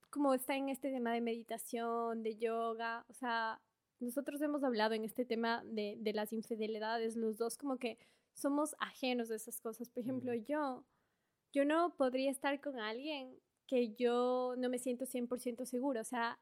como 0.10 0.34
está 0.34 0.56
en 0.56 0.70
este 0.70 0.90
tema 0.92 1.14
de 1.14 1.22
meditación, 1.22 2.24
de 2.24 2.38
yoga, 2.38 3.06
o 3.10 3.14
sea, 3.14 3.62
nosotros 4.00 4.42
hemos 4.42 4.64
hablado 4.64 4.94
en 4.94 5.04
este 5.04 5.26
tema 5.26 5.64
de, 5.66 5.96
de 6.00 6.14
las 6.14 6.32
infidelidades, 6.34 7.16
los 7.16 7.38
dos 7.38 7.58
como 7.58 7.78
que 7.78 7.98
somos 8.34 8.76
ajenos 8.80 9.28
de 9.30 9.36
esas 9.36 9.60
cosas. 9.60 9.90
Por 9.90 10.02
ejemplo, 10.04 10.32
Mm. 10.34 10.44
yo, 10.46 10.86
yo 11.54 11.66
no 11.66 11.96
podría 11.96 12.32
estar 12.32 12.60
con 12.62 12.80
alguien 12.80 13.36
que 13.68 13.94
yo 13.96 14.56
no 14.58 14.70
me 14.70 14.80
siento 14.80 15.06
100% 15.06 15.66
segura. 15.66 16.02
O 16.02 16.06
sea, 16.06 16.40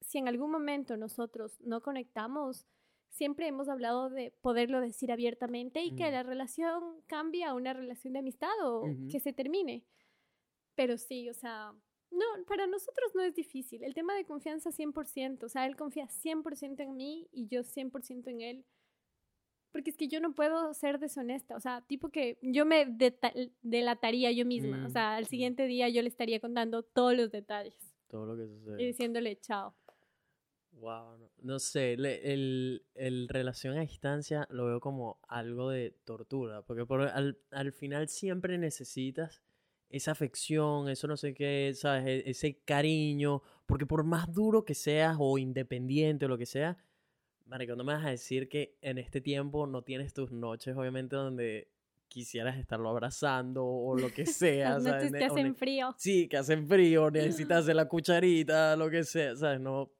si 0.00 0.18
en 0.18 0.28
algún 0.28 0.50
momento 0.50 0.96
nosotros 0.96 1.60
no 1.60 1.80
conectamos, 1.82 2.66
siempre 3.08 3.46
hemos 3.46 3.68
hablado 3.68 4.10
de 4.10 4.30
poderlo 4.40 4.80
decir 4.80 5.12
abiertamente 5.12 5.82
y 5.82 5.94
que 5.94 6.08
Mm. 6.08 6.12
la 6.12 6.22
relación 6.22 7.02
cambie 7.06 7.44
a 7.44 7.54
una 7.54 7.72
relación 7.72 8.12
de 8.14 8.20
amistad 8.20 8.52
o 8.62 8.84
que 9.10 9.20
se 9.20 9.32
termine. 9.32 9.84
Pero 10.74 10.96
sí, 10.96 11.28
o 11.28 11.34
sea, 11.34 11.72
no, 12.10 12.24
para 12.46 12.66
nosotros 12.66 13.12
no 13.14 13.22
es 13.22 13.34
difícil. 13.34 13.82
El 13.84 13.94
tema 13.94 14.14
de 14.14 14.24
confianza 14.24 14.70
100%, 14.72 15.46
o 15.46 15.48
sea, 15.48 15.66
él 15.66 15.76
confía 15.76 16.06
100% 16.08 16.80
en 16.82 16.96
mí 16.96 17.28
y 17.32 17.48
yo 17.48 17.62
100% 17.64 18.28
en 18.30 18.40
él. 18.40 18.64
Porque 19.72 19.90
es 19.90 19.96
que 19.96 20.06
yo 20.08 20.20
no 20.20 20.34
puedo 20.34 20.72
ser 20.74 20.98
deshonesta, 20.98 21.56
o 21.56 21.60
sea, 21.60 21.80
tipo 21.86 22.10
que 22.10 22.38
yo 22.42 22.66
me 22.66 22.86
delataría 23.62 24.30
yo 24.30 24.44
misma, 24.44 24.84
o 24.84 24.88
Mm, 24.88 24.92
sea, 24.92 25.16
al 25.16 25.26
siguiente 25.26 25.66
día 25.66 25.88
yo 25.88 26.02
le 26.02 26.08
estaría 26.08 26.40
contando 26.40 26.82
todos 26.82 27.16
los 27.16 27.30
detalles 27.30 27.74
Todo 28.08 28.26
lo 28.26 28.36
que 28.36 28.44
y 28.44 28.48
sucede. 28.58 28.86
diciéndole 28.88 29.40
chao. 29.40 29.74
Wow, 30.72 31.18
no, 31.18 31.30
no 31.42 31.58
sé, 31.58 31.96
le- 31.96 32.32
el, 32.32 32.82
el 32.94 33.28
relación 33.28 33.76
a 33.76 33.82
distancia 33.82 34.46
lo 34.50 34.66
veo 34.66 34.80
como 34.80 35.20
algo 35.28 35.70
de 35.70 35.90
tortura, 36.04 36.62
porque 36.62 36.86
por, 36.86 37.02
al, 37.02 37.38
al 37.50 37.72
final 37.72 38.08
siempre 38.08 38.56
necesitas 38.58 39.42
esa 39.90 40.12
afección, 40.12 40.88
eso 40.88 41.06
no 41.06 41.16
sé 41.18 41.34
qué, 41.34 41.72
¿sabes? 41.74 42.06
E- 42.06 42.30
Ese 42.30 42.56
cariño, 42.64 43.42
porque 43.66 43.86
por 43.86 44.02
más 44.04 44.32
duro 44.32 44.64
que 44.64 44.74
seas 44.74 45.16
o 45.20 45.36
independiente 45.38 46.24
o 46.24 46.28
lo 46.28 46.38
que 46.38 46.46
sea, 46.46 46.78
marico, 47.52 47.76
no 47.76 47.84
me 47.84 47.92
vas 47.92 48.06
a 48.06 48.08
decir 48.08 48.48
que 48.48 48.78
en 48.80 48.96
este 48.96 49.20
tiempo 49.20 49.66
no 49.66 49.82
tienes 49.82 50.14
tus 50.14 50.32
noches, 50.32 50.74
obviamente, 50.74 51.16
donde 51.16 51.68
quisieras 52.08 52.56
estarlo 52.56 52.88
abrazando 52.88 53.62
o 53.66 53.94
lo 53.94 54.10
que 54.10 54.24
sea, 54.26 54.78
Las 54.78 54.84
¿sabes? 54.84 55.12
que 55.12 55.24
hacen 55.24 55.54
frío. 55.54 55.94
Sí, 55.98 56.28
que 56.28 56.38
hacen 56.38 56.66
frío, 56.66 57.10
necesitas 57.10 57.64
hacer 57.64 57.76
la 57.76 57.86
cucharita, 57.88 58.74
lo 58.74 58.88
que 58.88 59.04
sea, 59.04 59.36
¿sabes? 59.36 59.60
No, 59.60 59.92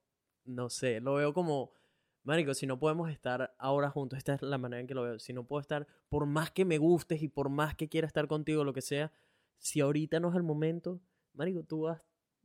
no 0.47 0.70
sé, 0.70 1.01
lo 1.01 1.16
veo 1.16 1.35
como, 1.35 1.73
marico, 2.24 2.55
si 2.55 2.66
no 2.66 2.79
podemos 2.79 3.11
estar 3.11 3.55
ahora 3.59 3.91
juntos, 3.91 4.16
esta 4.16 4.33
es 4.33 4.41
la 4.41 4.57
manera 4.57 4.81
en 4.81 4.87
que 4.87 4.95
lo 4.95 5.03
veo, 5.03 5.19
si 5.19 5.35
no 5.35 5.45
puedo 5.45 5.61
estar, 5.61 5.87
por 6.09 6.24
más 6.24 6.51
que 6.51 6.65
me 6.65 6.79
gustes 6.79 7.23
y 7.23 7.29
por 7.29 7.51
más 7.51 7.74
que 7.74 7.87
quiera 7.87 8.07
estar 8.07 8.29
contigo, 8.29 8.65
lo 8.65 8.73
que 8.73 8.81
sea, 8.81 9.12
si 9.59 9.81
ahorita 9.81 10.20
no 10.20 10.31
es 10.31 10.37
el 10.37 10.43
momento, 10.43 11.03
marico, 11.35 11.65
tú 11.65 11.83
vas, 11.83 12.03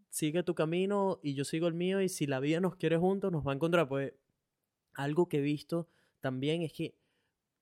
sigue 0.10 0.44
tu 0.44 0.54
camino 0.54 1.22
y 1.24 1.34
yo 1.34 1.46
sigo 1.46 1.68
el 1.68 1.76
mío 1.76 2.02
y 2.02 2.10
si 2.10 2.28
la 2.28 2.42
vida 2.42 2.60
nos 2.60 2.76
quiere 2.76 2.98
juntos, 2.98 3.32
nos 3.32 3.48
va 3.48 3.54
a 3.54 3.56
encontrar, 3.56 3.88
pues 3.88 4.12
algo 4.98 5.30
que 5.30 5.38
he 5.38 5.41
visto 5.41 5.88
también 6.19 6.61
es 6.64 6.74
que 6.74 6.98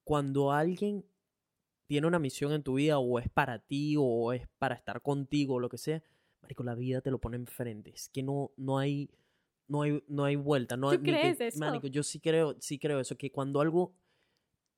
cuando 0.03 0.51
alguien 0.51 1.05
tiene 1.87 2.07
una 2.07 2.17
misión 2.19 2.51
en 2.51 2.63
tu 2.63 2.75
vida 2.75 2.97
o 2.97 3.19
es 3.19 3.29
para 3.29 3.59
ti 3.59 3.95
o 3.99 4.33
es 4.33 4.47
para 4.57 4.73
estar 4.75 5.01
contigo 5.01 5.55
o 5.55 5.59
lo 5.59 5.69
que 5.69 5.77
sea, 5.77 6.01
marico, 6.41 6.63
la 6.63 6.73
vida 6.75 7.01
te 7.01 7.11
lo 7.11 7.19
pone 7.19 7.37
enfrente. 7.37 7.91
Es 7.91 8.09
que 8.09 8.23
no, 8.23 8.51
no 8.57 8.79
hay, 8.79 9.09
no 9.67 9.83
hay, 9.83 10.03
no 10.07 10.23
hay 10.23 10.35
vuelta. 10.35 10.77
No 10.77 10.87
¿Tú 10.87 10.91
hay- 10.93 10.97
ni 10.99 11.03
que- 11.03 11.11
crees 11.19 11.41
eso? 11.41 11.59
Marico, 11.59 11.87
yo 11.87 12.01
sí 12.01 12.19
creo, 12.19 12.55
sí 12.59 12.79
creo 12.79 12.99
eso, 12.99 13.17
que 13.17 13.31
cuando 13.31 13.61
algo 13.61 13.93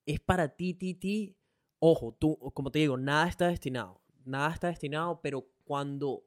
es 0.06 0.20
para 0.20 0.50
ti, 0.56 0.74
ti, 0.74 0.94
ti, 0.96 1.38
ojo, 1.80 2.14
tú, 2.20 2.38
como 2.54 2.72
te 2.72 2.80
digo, 2.80 2.98
nada 2.98 3.28
está 3.28 3.48
destinado, 3.48 4.02
nada 4.26 4.54
está 4.54 4.68
destinado, 4.68 5.22
pero 5.22 5.48
cuando 5.66 6.24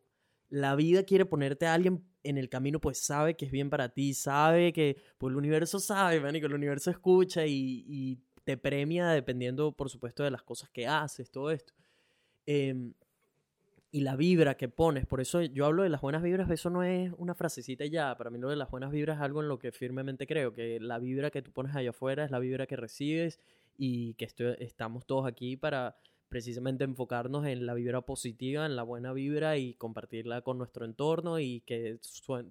la 0.49 0.75
vida 0.77 1.03
quiere 1.05 1.25
ponerte 1.27 1.67
a 1.67 1.75
alguien 1.75 2.05
en 2.23 2.39
el 2.39 2.49
camino, 2.49 2.81
pues 2.81 2.99
sabe 2.99 3.35
que 3.35 3.47
es 3.47 3.51
bien 3.51 3.71
para 3.71 3.89
ti, 3.91 4.15
sabe 4.15 4.73
que, 4.73 4.97
pues 5.19 5.33
el 5.33 5.37
universo 5.37 5.79
sabe, 5.79 6.21
que 6.21 6.47
el 6.47 6.55
universo 6.55 6.91
escucha 6.91 7.47
y, 7.47 8.19
te 8.45 8.57
premia 8.57 9.09
dependiendo, 9.11 9.73
por 9.73 9.91
supuesto, 9.91 10.25
de 10.25 10.31
las 10.31 10.43
cosas 10.43 10.71
que 10.71 10.87
haces, 10.87 11.31
todo 11.31 11.51
esto. 11.51 11.75
Em, 12.47 12.95
y 13.93 14.01
la 14.01 14.17
vibra 14.17 14.57
que 14.57 14.69
pones, 14.69 15.07
por 15.07 15.21
eso 15.21 15.43
yo 15.43 15.67
hablo 15.67 15.83
de 15.83 15.89
las 15.89 16.01
buenas 16.01 16.23
vibras, 16.23 16.51
eso 16.51 16.71
no 16.71 16.83
es 16.83 17.13
una 17.19 17.35
frasecita 17.35 17.85
ya, 17.87 18.17
para 18.17 18.31
mí 18.31 18.39
lo 18.39 18.49
de 18.49 18.57
las 18.57 18.71
buenas 18.71 18.93
vibras 18.93 19.19
es 19.19 19.23
algo 19.23 19.43
en 19.43 19.49
lo 19.49 19.59
que 19.59 19.73
firmemente 19.73 20.27
creo, 20.27 20.53
que 20.53 20.81
la 20.81 20.99
vibra 20.99 21.31
que 21.31 21.43
tú 21.43 21.53
pones 21.53 21.77
allá 21.77 21.91
afuera 21.91 22.25
es 22.25 22.31
la 22.31 22.39
vibra 22.39 22.67
que 22.67 22.77
recibes 22.77 23.41
y 23.77 24.15
que 24.15 24.29
estamos 24.59 25.07
todos 25.07 25.27
aquí 25.27 25.57
para 25.57 25.97
precisamente 26.31 26.85
enfocarnos 26.85 27.45
en 27.45 27.67
la 27.67 27.75
vibra 27.75 28.03
positiva, 28.03 28.65
en 28.65 28.77
la 28.77 28.85
buena 28.85 29.13
vibra 29.13 29.59
y 29.59 29.75
compartirla 29.75 30.43
con 30.43 30.59
nuestro 30.59 30.87
entorno 30.87 31.41
y 31.41 31.61
que 31.63 31.99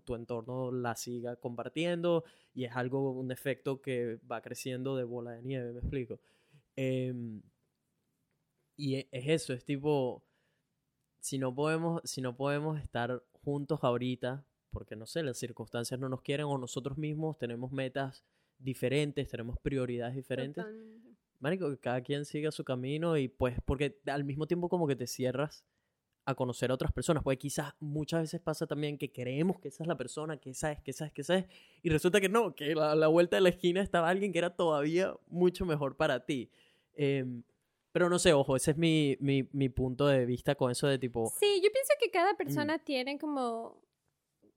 tu 0.04 0.16
entorno 0.16 0.70
la 0.72 0.96
siga 0.98 1.38
compartiendo 1.38 2.26
y 2.54 2.66
es 2.66 2.76
algo, 2.76 3.12
un 3.12 3.32
efecto 3.32 3.82
que 3.82 4.20
va 4.30 4.42
creciendo 4.42 4.98
de 4.98 5.06
bola 5.06 5.32
de 5.32 5.44
nieve, 5.44 5.72
me 5.72 5.80
explico. 5.80 6.20
Em, 6.76 7.42
y 8.76 8.96
e, 8.96 9.08
es 9.12 9.28
eso, 9.30 9.54
es 9.54 9.64
tipo, 9.64 10.26
si 11.22 11.38
no 11.38 11.56
podemos, 11.56 12.02
si 12.04 12.20
no 12.22 12.36
podemos 12.36 12.80
estar 12.82 13.24
juntos 13.32 13.80
ahorita, 13.82 14.46
porque 14.72 14.98
no 14.98 15.06
sé, 15.06 15.24
las 15.24 15.38
circunstancias 15.38 15.98
no 15.98 16.10
nos 16.10 16.22
quieren 16.22 16.48
o 16.48 16.58
nosotros 16.58 16.98
mismos 16.98 17.38
tenemos 17.38 17.72
metas 17.72 18.26
diferentes, 18.58 19.30
tenemos 19.30 19.58
prioridades 19.60 20.16
diferentes 20.16 20.66
marico, 21.40 21.70
que 21.70 21.78
cada 21.78 22.02
quien 22.02 22.26
siga 22.26 22.52
su 22.52 22.64
camino 22.64 23.18
y 23.18 23.28
pues, 23.28 23.58
porque 23.66 24.00
al 24.08 24.24
mismo 24.24 24.48
tiempo 24.48 24.70
como 24.70 24.88
que 24.88 24.96
te 24.96 25.08
cierras 25.08 25.66
a 26.26 26.36
conocer 26.36 26.70
a 26.70 26.76
otras 26.76 26.92
personas, 26.92 27.24
porque 27.24 27.40
quizás 27.40 27.74
muchas 27.80 28.22
veces 28.22 28.40
pasa 28.40 28.68
también 28.68 28.98
que 28.98 29.12
creemos 29.12 29.60
que 29.60 29.70
esa 29.70 29.84
es 29.84 29.88
la 29.88 29.98
persona, 29.98 30.38
que 30.38 30.52
esa 30.52 30.72
es, 30.72 30.80
que 30.82 30.92
esa 30.92 31.08
es, 31.08 31.12
que 31.12 31.22
esa 31.22 31.38
es, 31.38 31.46
y 31.82 31.90
resulta 31.90 32.22
que 32.22 32.30
no, 32.30 32.54
que 32.54 32.74
a 32.74 32.96
la, 32.96 33.08
vuelta 33.08 33.38
de 33.38 33.42
la 33.42 33.50
esquina 33.50 33.82
estaba 33.82 34.10
alguien 34.10 34.32
que 34.32 34.38
era 34.38 34.56
todavía 34.56 35.16
mucho 35.28 35.66
mejor 35.66 35.98
para 35.98 36.26
ti. 36.26 36.52
Em, 36.94 37.44
pero 37.92 38.10
no 38.10 38.20
sé, 38.20 38.34
ojo, 38.34 38.56
ese 38.56 38.72
es 38.72 38.78
mi, 38.78 39.18
mi, 39.20 39.50
mi, 39.52 39.70
punto 39.70 40.06
de 40.06 40.26
vista 40.28 40.54
con 40.54 40.70
eso 40.70 40.86
de 40.88 41.00
tipo... 41.00 41.32
Sí, 41.40 41.62
yo 41.64 41.72
pienso 41.72 41.94
que 42.00 42.12
cada 42.12 42.34
mm. 42.34 42.38
persona 42.38 42.78
tiene 42.78 43.18
como 43.18 43.82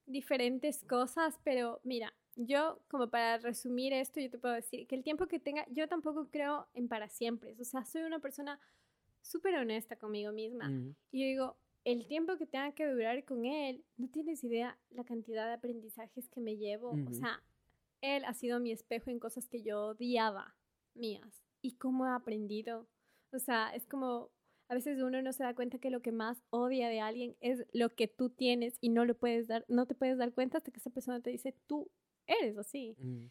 diferentes 0.04 0.84
cosas, 0.84 1.38
pero 1.42 1.80
mira, 1.84 2.12
yo, 2.36 2.80
como 2.88 3.08
para 3.08 3.38
resumir 3.38 3.92
esto, 3.92 4.20
yo 4.20 4.30
te 4.30 4.38
puedo 4.38 4.54
decir 4.54 4.86
que 4.86 4.94
el 4.94 5.02
tiempo 5.02 5.26
que 5.26 5.38
tenga, 5.38 5.66
yo 5.70 5.88
tampoco 5.88 6.28
creo 6.30 6.66
en 6.74 6.88
para 6.88 7.08
siempre. 7.08 7.54
O 7.60 7.64
sea, 7.64 7.84
soy 7.84 8.02
una 8.02 8.20
persona 8.20 8.58
súper 9.20 9.54
honesta 9.56 9.96
conmigo 9.96 10.32
misma. 10.32 10.70
Y 11.10 11.20
yo 11.20 11.26
digo, 11.26 11.56
el 11.84 12.06
tiempo 12.06 12.36
que 12.36 12.46
tenga 12.46 12.72
que 12.72 12.86
durar 12.86 13.24
con 13.24 13.44
él, 13.44 13.84
no 13.96 14.08
tienes 14.08 14.42
idea 14.44 14.78
la 14.90 15.04
cantidad 15.04 15.46
de 15.46 15.54
aprendizajes 15.54 16.28
que 16.28 16.40
me 16.40 16.56
llevo. 16.56 16.96
O 17.08 17.12
sea, 17.12 17.42
él 18.00 18.24
ha 18.24 18.34
sido 18.34 18.60
mi 18.60 18.72
espejo 18.72 19.10
en 19.10 19.18
cosas 19.18 19.48
que 19.48 19.62
yo 19.62 19.88
odiaba 19.88 20.54
mías. 20.94 21.44
Y 21.60 21.72
cómo 21.72 22.06
he 22.06 22.10
aprendido. 22.10 22.88
O 23.32 23.38
sea, 23.38 23.74
es 23.74 23.86
como, 23.86 24.30
a 24.68 24.74
veces 24.74 25.00
uno 25.00 25.22
no 25.22 25.32
se 25.32 25.44
da 25.44 25.54
cuenta 25.54 25.78
que 25.78 25.90
lo 25.90 26.02
que 26.02 26.12
más 26.12 26.42
odia 26.50 26.88
de 26.88 27.00
alguien 27.00 27.36
es 27.40 27.64
lo 27.72 27.90
que 27.90 28.08
tú 28.08 28.30
tienes 28.30 28.76
y 28.80 28.88
no 28.88 29.04
lo 29.04 29.14
puedes 29.14 29.46
dar, 29.46 29.64
no 29.68 29.86
te 29.86 29.94
puedes 29.94 30.18
dar 30.18 30.32
cuenta 30.32 30.58
hasta 30.58 30.70
que 30.70 30.78
esa 30.78 30.90
persona 30.90 31.20
te 31.20 31.30
dice, 31.30 31.54
tú 31.66 31.90
eres 32.26 32.56
así. 32.58 32.94
Mm. 32.98 33.26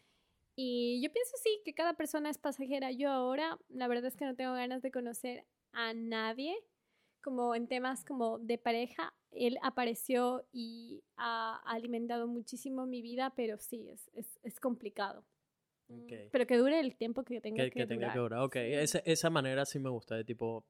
Y 0.54 1.00
yo 1.02 1.10
pienso 1.12 1.36
sí 1.42 1.60
que 1.64 1.74
cada 1.74 1.94
persona 1.94 2.30
es 2.30 2.38
pasajera. 2.38 2.92
Yo 2.92 3.10
ahora, 3.10 3.58
la 3.68 3.88
verdad 3.88 4.06
es 4.06 4.16
que 4.16 4.26
no 4.26 4.34
tengo 4.34 4.52
ganas 4.52 4.82
de 4.82 4.90
conocer 4.90 5.46
a 5.72 5.94
nadie. 5.94 6.54
Como 7.22 7.54
en 7.54 7.68
temas 7.68 8.04
como 8.04 8.38
de 8.40 8.58
pareja, 8.58 9.14
él 9.30 9.56
apareció 9.62 10.44
y 10.52 11.04
ha 11.16 11.62
alimentado 11.64 12.26
muchísimo 12.26 12.84
mi 12.84 13.00
vida, 13.00 13.32
pero 13.36 13.58
sí, 13.58 13.88
es, 13.88 14.10
es, 14.12 14.40
es 14.42 14.58
complicado. 14.58 15.24
Pero 16.32 16.46
que 16.46 16.56
dure 16.56 16.80
el 16.80 16.96
tiempo 16.96 17.22
que 17.22 17.40
tenga 17.40 17.64
que, 17.64 17.70
que, 17.70 17.80
que 17.80 17.86
tenga 17.86 18.12
que 18.12 18.18
durar. 18.18 18.40
Ok, 18.40 18.56
esa, 18.56 18.98
esa 19.00 19.30
manera 19.30 19.64
sí 19.66 19.78
me 19.78 19.90
gusta, 19.90 20.16
de 20.16 20.24
tipo, 20.24 20.64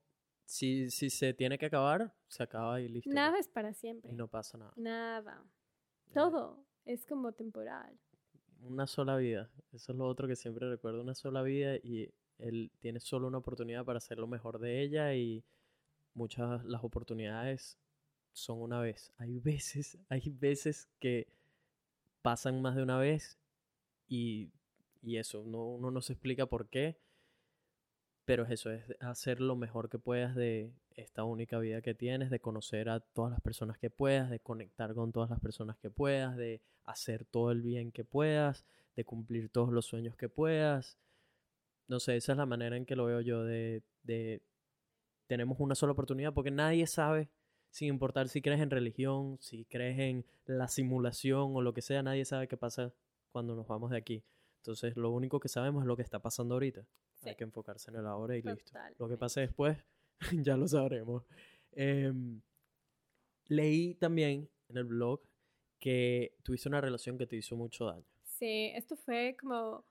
si, 0.44 0.90
si 0.90 1.10
se 1.10 1.32
tiene 1.32 1.58
que 1.58 1.66
acabar, 1.66 2.12
se 2.28 2.42
acaba 2.42 2.80
y 2.80 2.88
listo. 2.88 3.10
Nada 3.10 3.38
es 3.38 3.48
para 3.48 3.72
siempre. 3.72 4.12
Y 4.12 4.14
no 4.14 4.28
pasa 4.28 4.58
nada. 4.58 4.72
Nada. 4.76 5.44
Todo 6.12 6.66
es 6.84 7.06
como 7.06 7.32
temporal 7.32 7.98
una 8.62 8.86
sola 8.86 9.16
vida. 9.16 9.50
Eso 9.72 9.92
es 9.92 9.98
lo 9.98 10.06
otro 10.06 10.28
que 10.28 10.36
siempre 10.36 10.68
recuerdo, 10.68 11.00
una 11.00 11.14
sola 11.14 11.42
vida 11.42 11.76
y 11.76 12.10
él 12.38 12.70
tiene 12.80 13.00
solo 13.00 13.28
una 13.28 13.38
oportunidad 13.38 13.84
para 13.84 13.98
hacer 13.98 14.18
lo 14.18 14.26
mejor 14.26 14.58
de 14.58 14.82
ella 14.82 15.14
y 15.14 15.44
muchas 16.14 16.64
las 16.64 16.82
oportunidades 16.84 17.78
son 18.32 18.60
una 18.60 18.80
vez. 18.80 19.12
Hay 19.18 19.38
veces, 19.38 19.98
hay 20.08 20.30
veces 20.30 20.88
que 20.98 21.28
pasan 22.22 22.62
más 22.62 22.76
de 22.76 22.82
una 22.82 22.98
vez 22.98 23.38
y, 24.08 24.50
y 25.02 25.16
eso, 25.16 25.44
no, 25.44 25.66
uno 25.66 25.90
no 25.90 26.00
se 26.00 26.12
explica 26.12 26.46
por 26.46 26.68
qué, 26.68 26.98
pero 28.24 28.44
es 28.44 28.50
eso, 28.50 28.70
es 28.70 28.84
hacer 29.00 29.40
lo 29.40 29.56
mejor 29.56 29.88
que 29.88 29.98
puedas 29.98 30.34
de 30.34 30.72
esta 30.96 31.24
única 31.24 31.58
vida 31.58 31.82
que 31.82 31.94
tienes, 31.94 32.30
de 32.30 32.40
conocer 32.40 32.88
a 32.88 33.00
todas 33.00 33.30
las 33.30 33.40
personas 33.40 33.78
que 33.78 33.90
puedas, 33.90 34.30
de 34.30 34.40
conectar 34.40 34.94
con 34.94 35.12
todas 35.12 35.30
las 35.30 35.40
personas 35.40 35.76
que 35.78 35.90
puedas, 35.90 36.36
de 36.36 36.60
hacer 36.84 37.24
todo 37.24 37.50
el 37.50 37.62
bien 37.62 37.92
que 37.92 38.04
puedas, 38.04 38.64
de 38.96 39.04
cumplir 39.04 39.48
todos 39.48 39.72
los 39.72 39.86
sueños 39.86 40.16
que 40.16 40.28
puedas. 40.28 40.98
No 41.88 42.00
sé, 42.00 42.16
esa 42.16 42.32
es 42.32 42.38
la 42.38 42.46
manera 42.46 42.76
en 42.76 42.86
que 42.86 42.96
lo 42.96 43.06
veo 43.06 43.20
yo 43.20 43.44
de, 43.44 43.82
de 44.02 44.42
tenemos 45.26 45.60
una 45.60 45.74
sola 45.74 45.92
oportunidad 45.92 46.34
porque 46.34 46.50
nadie 46.50 46.86
sabe, 46.86 47.30
sin 47.70 47.88
importar 47.88 48.28
si 48.28 48.42
crees 48.42 48.60
en 48.60 48.70
religión, 48.70 49.38
si 49.40 49.64
crees 49.64 49.98
en 49.98 50.26
la 50.46 50.68
simulación 50.68 51.56
o 51.56 51.62
lo 51.62 51.72
que 51.72 51.82
sea, 51.82 52.02
nadie 52.02 52.24
sabe 52.24 52.48
qué 52.48 52.56
pasa 52.56 52.92
cuando 53.30 53.54
nos 53.54 53.66
vamos 53.66 53.90
de 53.90 53.96
aquí. 53.96 54.24
Entonces, 54.58 54.96
lo 54.96 55.10
único 55.10 55.40
que 55.40 55.48
sabemos 55.48 55.82
es 55.82 55.86
lo 55.86 55.96
que 55.96 56.02
está 56.02 56.20
pasando 56.20 56.54
ahorita. 56.54 56.86
Hay 57.24 57.34
que 57.34 57.44
enfocarse 57.44 57.90
en 57.90 57.96
el 57.96 58.06
ahora 58.06 58.36
y 58.36 58.42
listo. 58.42 58.78
Lo 58.98 59.08
que 59.08 59.16
pase 59.16 59.40
después, 59.40 59.78
ya 60.42 60.56
lo 60.56 60.68
sabremos. 60.68 61.24
Em, 61.72 62.40
leí 63.46 63.94
también 63.94 64.48
en 64.68 64.76
el 64.76 64.84
blog 64.84 65.20
que 65.78 66.36
tuviste 66.42 66.68
una 66.68 66.80
relación 66.80 67.18
que 67.18 67.26
te 67.26 67.36
hizo 67.36 67.56
mucho 67.56 67.86
daño. 67.86 68.06
Sí, 68.24 68.70
esto 68.74 68.96
fue 68.96 69.36
como, 69.40 69.84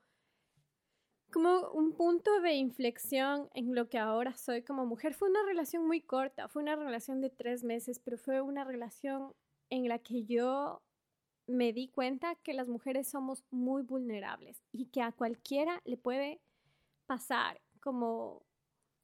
como 1.30 1.70
un 1.70 1.92
punto 1.92 2.40
de 2.40 2.54
inflexión 2.54 3.48
en 3.54 3.74
lo 3.74 3.88
que 3.88 3.98
ahora 3.98 4.34
soy 4.34 4.62
como 4.62 4.86
mujer. 4.86 5.14
Fue 5.14 5.28
una 5.28 5.44
relación 5.44 5.86
muy 5.86 6.00
corta, 6.00 6.48
fue 6.48 6.62
una 6.62 6.76
relación 6.76 7.20
de 7.20 7.30
tres 7.30 7.62
meses, 7.62 7.98
pero 7.98 8.16
fue 8.16 8.40
una 8.40 8.64
relación 8.64 9.34
en 9.70 9.88
la 9.88 9.98
que 9.98 10.24
yo 10.24 10.82
me 11.46 11.72
di 11.72 11.88
cuenta 11.88 12.36
que 12.36 12.54
las 12.54 12.68
mujeres 12.68 13.08
somos 13.08 13.44
muy 13.50 13.82
vulnerables 13.82 14.62
y 14.72 14.86
que 14.86 15.02
a 15.02 15.12
cualquiera 15.12 15.80
le 15.84 15.96
puede 15.96 16.40
pasar 17.06 17.60
como 17.80 18.46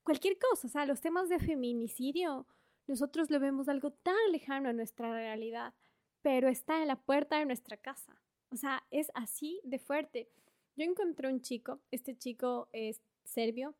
cualquier 0.08 0.38
cosa. 0.38 0.66
O 0.66 0.70
sea, 0.70 0.86
los 0.86 1.00
temas 1.00 1.28
de 1.28 1.38
feminicidio, 1.38 2.46
nosotros 2.86 3.30
lo 3.30 3.38
vemos 3.40 3.68
algo 3.68 3.90
tan 3.90 4.32
lejano 4.32 4.68
a 4.68 4.72
nuestra 4.72 5.12
realidad 5.12 5.74
pero 6.22 6.48
está 6.48 6.82
en 6.82 6.88
la 6.88 6.96
puerta 6.96 7.38
de 7.38 7.46
nuestra 7.46 7.76
casa. 7.76 8.20
O 8.50 8.56
sea, 8.56 8.84
es 8.90 9.10
así 9.14 9.60
de 9.64 9.78
fuerte. 9.78 10.28
Yo 10.76 10.84
encontré 10.84 11.28
un 11.28 11.42
chico, 11.42 11.80
este 11.90 12.16
chico 12.16 12.68
es 12.72 13.00
serbio, 13.24 13.74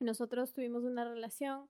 nosotros 0.00 0.52
tuvimos 0.52 0.84
una 0.84 1.04
relación 1.04 1.68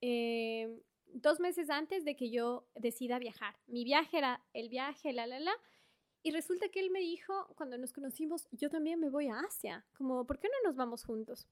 eh, 0.00 0.82
dos 1.06 1.40
meses 1.40 1.70
antes 1.70 2.04
de 2.04 2.16
que 2.16 2.30
yo 2.30 2.66
decida 2.74 3.18
viajar. 3.18 3.56
Mi 3.66 3.84
viaje 3.84 4.18
era 4.18 4.42
el 4.52 4.68
viaje, 4.68 5.12
la, 5.12 5.26
la, 5.26 5.40
la. 5.40 5.54
Y 6.22 6.30
resulta 6.30 6.68
que 6.68 6.80
él 6.80 6.90
me 6.90 7.00
dijo, 7.00 7.32
cuando 7.56 7.78
nos 7.78 7.92
conocimos, 7.92 8.48
yo 8.50 8.70
también 8.70 8.98
me 8.98 9.10
voy 9.10 9.28
a 9.28 9.40
Asia, 9.40 9.86
como, 9.96 10.26
¿por 10.26 10.38
qué 10.38 10.48
no 10.48 10.68
nos 10.68 10.76
vamos 10.76 11.04
juntos? 11.04 11.46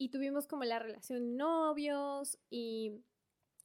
Y 0.00 0.08
tuvimos 0.08 0.46
como 0.46 0.64
la 0.64 0.78
relación 0.78 1.36
novios 1.36 2.38
y 2.48 3.04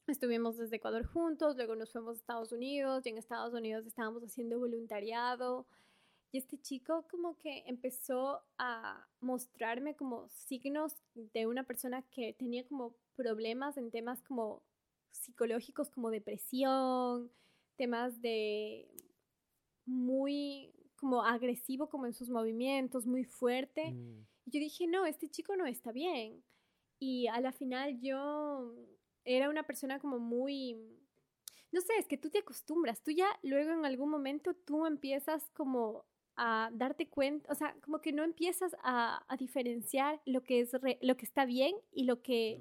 Estuvimos 0.06 0.56
desde 0.56 0.76
Ecuador 0.76 1.04
juntos, 1.04 1.56
luego 1.56 1.74
nos 1.74 1.90
fuimos 1.90 2.16
a 2.16 2.20
Estados 2.20 2.52
Unidos 2.52 3.04
y 3.04 3.08
en 3.08 3.18
Estados 3.18 3.52
Unidos 3.52 3.84
estábamos 3.86 4.22
haciendo 4.22 4.56
voluntariado. 4.56 5.66
Y 6.30 6.38
este 6.38 6.58
chico 6.58 7.04
como 7.10 7.36
que 7.38 7.64
empezó 7.66 8.40
a 8.56 9.04
mostrarme 9.20 9.96
como 9.96 10.28
signos 10.28 10.94
de 11.14 11.48
una 11.48 11.64
persona 11.64 12.02
que 12.02 12.34
tenía 12.34 12.64
como 12.68 12.94
problemas 13.16 13.76
en 13.78 13.90
temas 13.90 14.22
como 14.22 14.62
psicológicos, 15.10 15.90
como 15.90 16.10
depresión, 16.10 17.32
temas 17.74 18.20
de 18.22 18.88
muy 19.86 20.72
como 20.94 21.24
agresivo 21.24 21.88
como 21.88 22.06
en 22.06 22.14
sus 22.14 22.30
movimientos, 22.30 23.06
muy 23.06 23.24
fuerte. 23.24 23.90
Mm. 23.90 24.24
Y 24.46 24.52
yo 24.52 24.60
dije, 24.60 24.86
no, 24.86 25.04
este 25.04 25.28
chico 25.28 25.56
no 25.56 25.66
está 25.66 25.92
bien. 25.92 26.42
Y 26.98 27.26
a 27.26 27.40
la 27.40 27.52
final 27.52 28.00
yo 28.00 28.72
era 29.24 29.50
una 29.50 29.64
persona 29.64 29.98
como 29.98 30.18
muy, 30.18 30.76
no 31.72 31.80
sé, 31.80 31.92
es 31.98 32.06
que 32.06 32.16
tú 32.16 32.30
te 32.30 32.38
acostumbras, 32.38 33.02
tú 33.02 33.10
ya 33.10 33.28
luego 33.42 33.72
en 33.72 33.84
algún 33.84 34.08
momento 34.08 34.54
tú 34.54 34.86
empiezas 34.86 35.50
como 35.50 36.04
a 36.36 36.70
darte 36.72 37.08
cuenta, 37.08 37.50
o 37.50 37.54
sea, 37.54 37.74
como 37.82 38.00
que 38.00 38.12
no 38.12 38.22
empiezas 38.22 38.76
a, 38.82 39.24
a 39.26 39.36
diferenciar 39.36 40.20
lo 40.26 40.42
que, 40.42 40.60
es 40.60 40.72
lo 41.00 41.16
que 41.16 41.24
está 41.24 41.44
bien 41.44 41.74
y 41.92 42.04
lo 42.04 42.22
que 42.22 42.60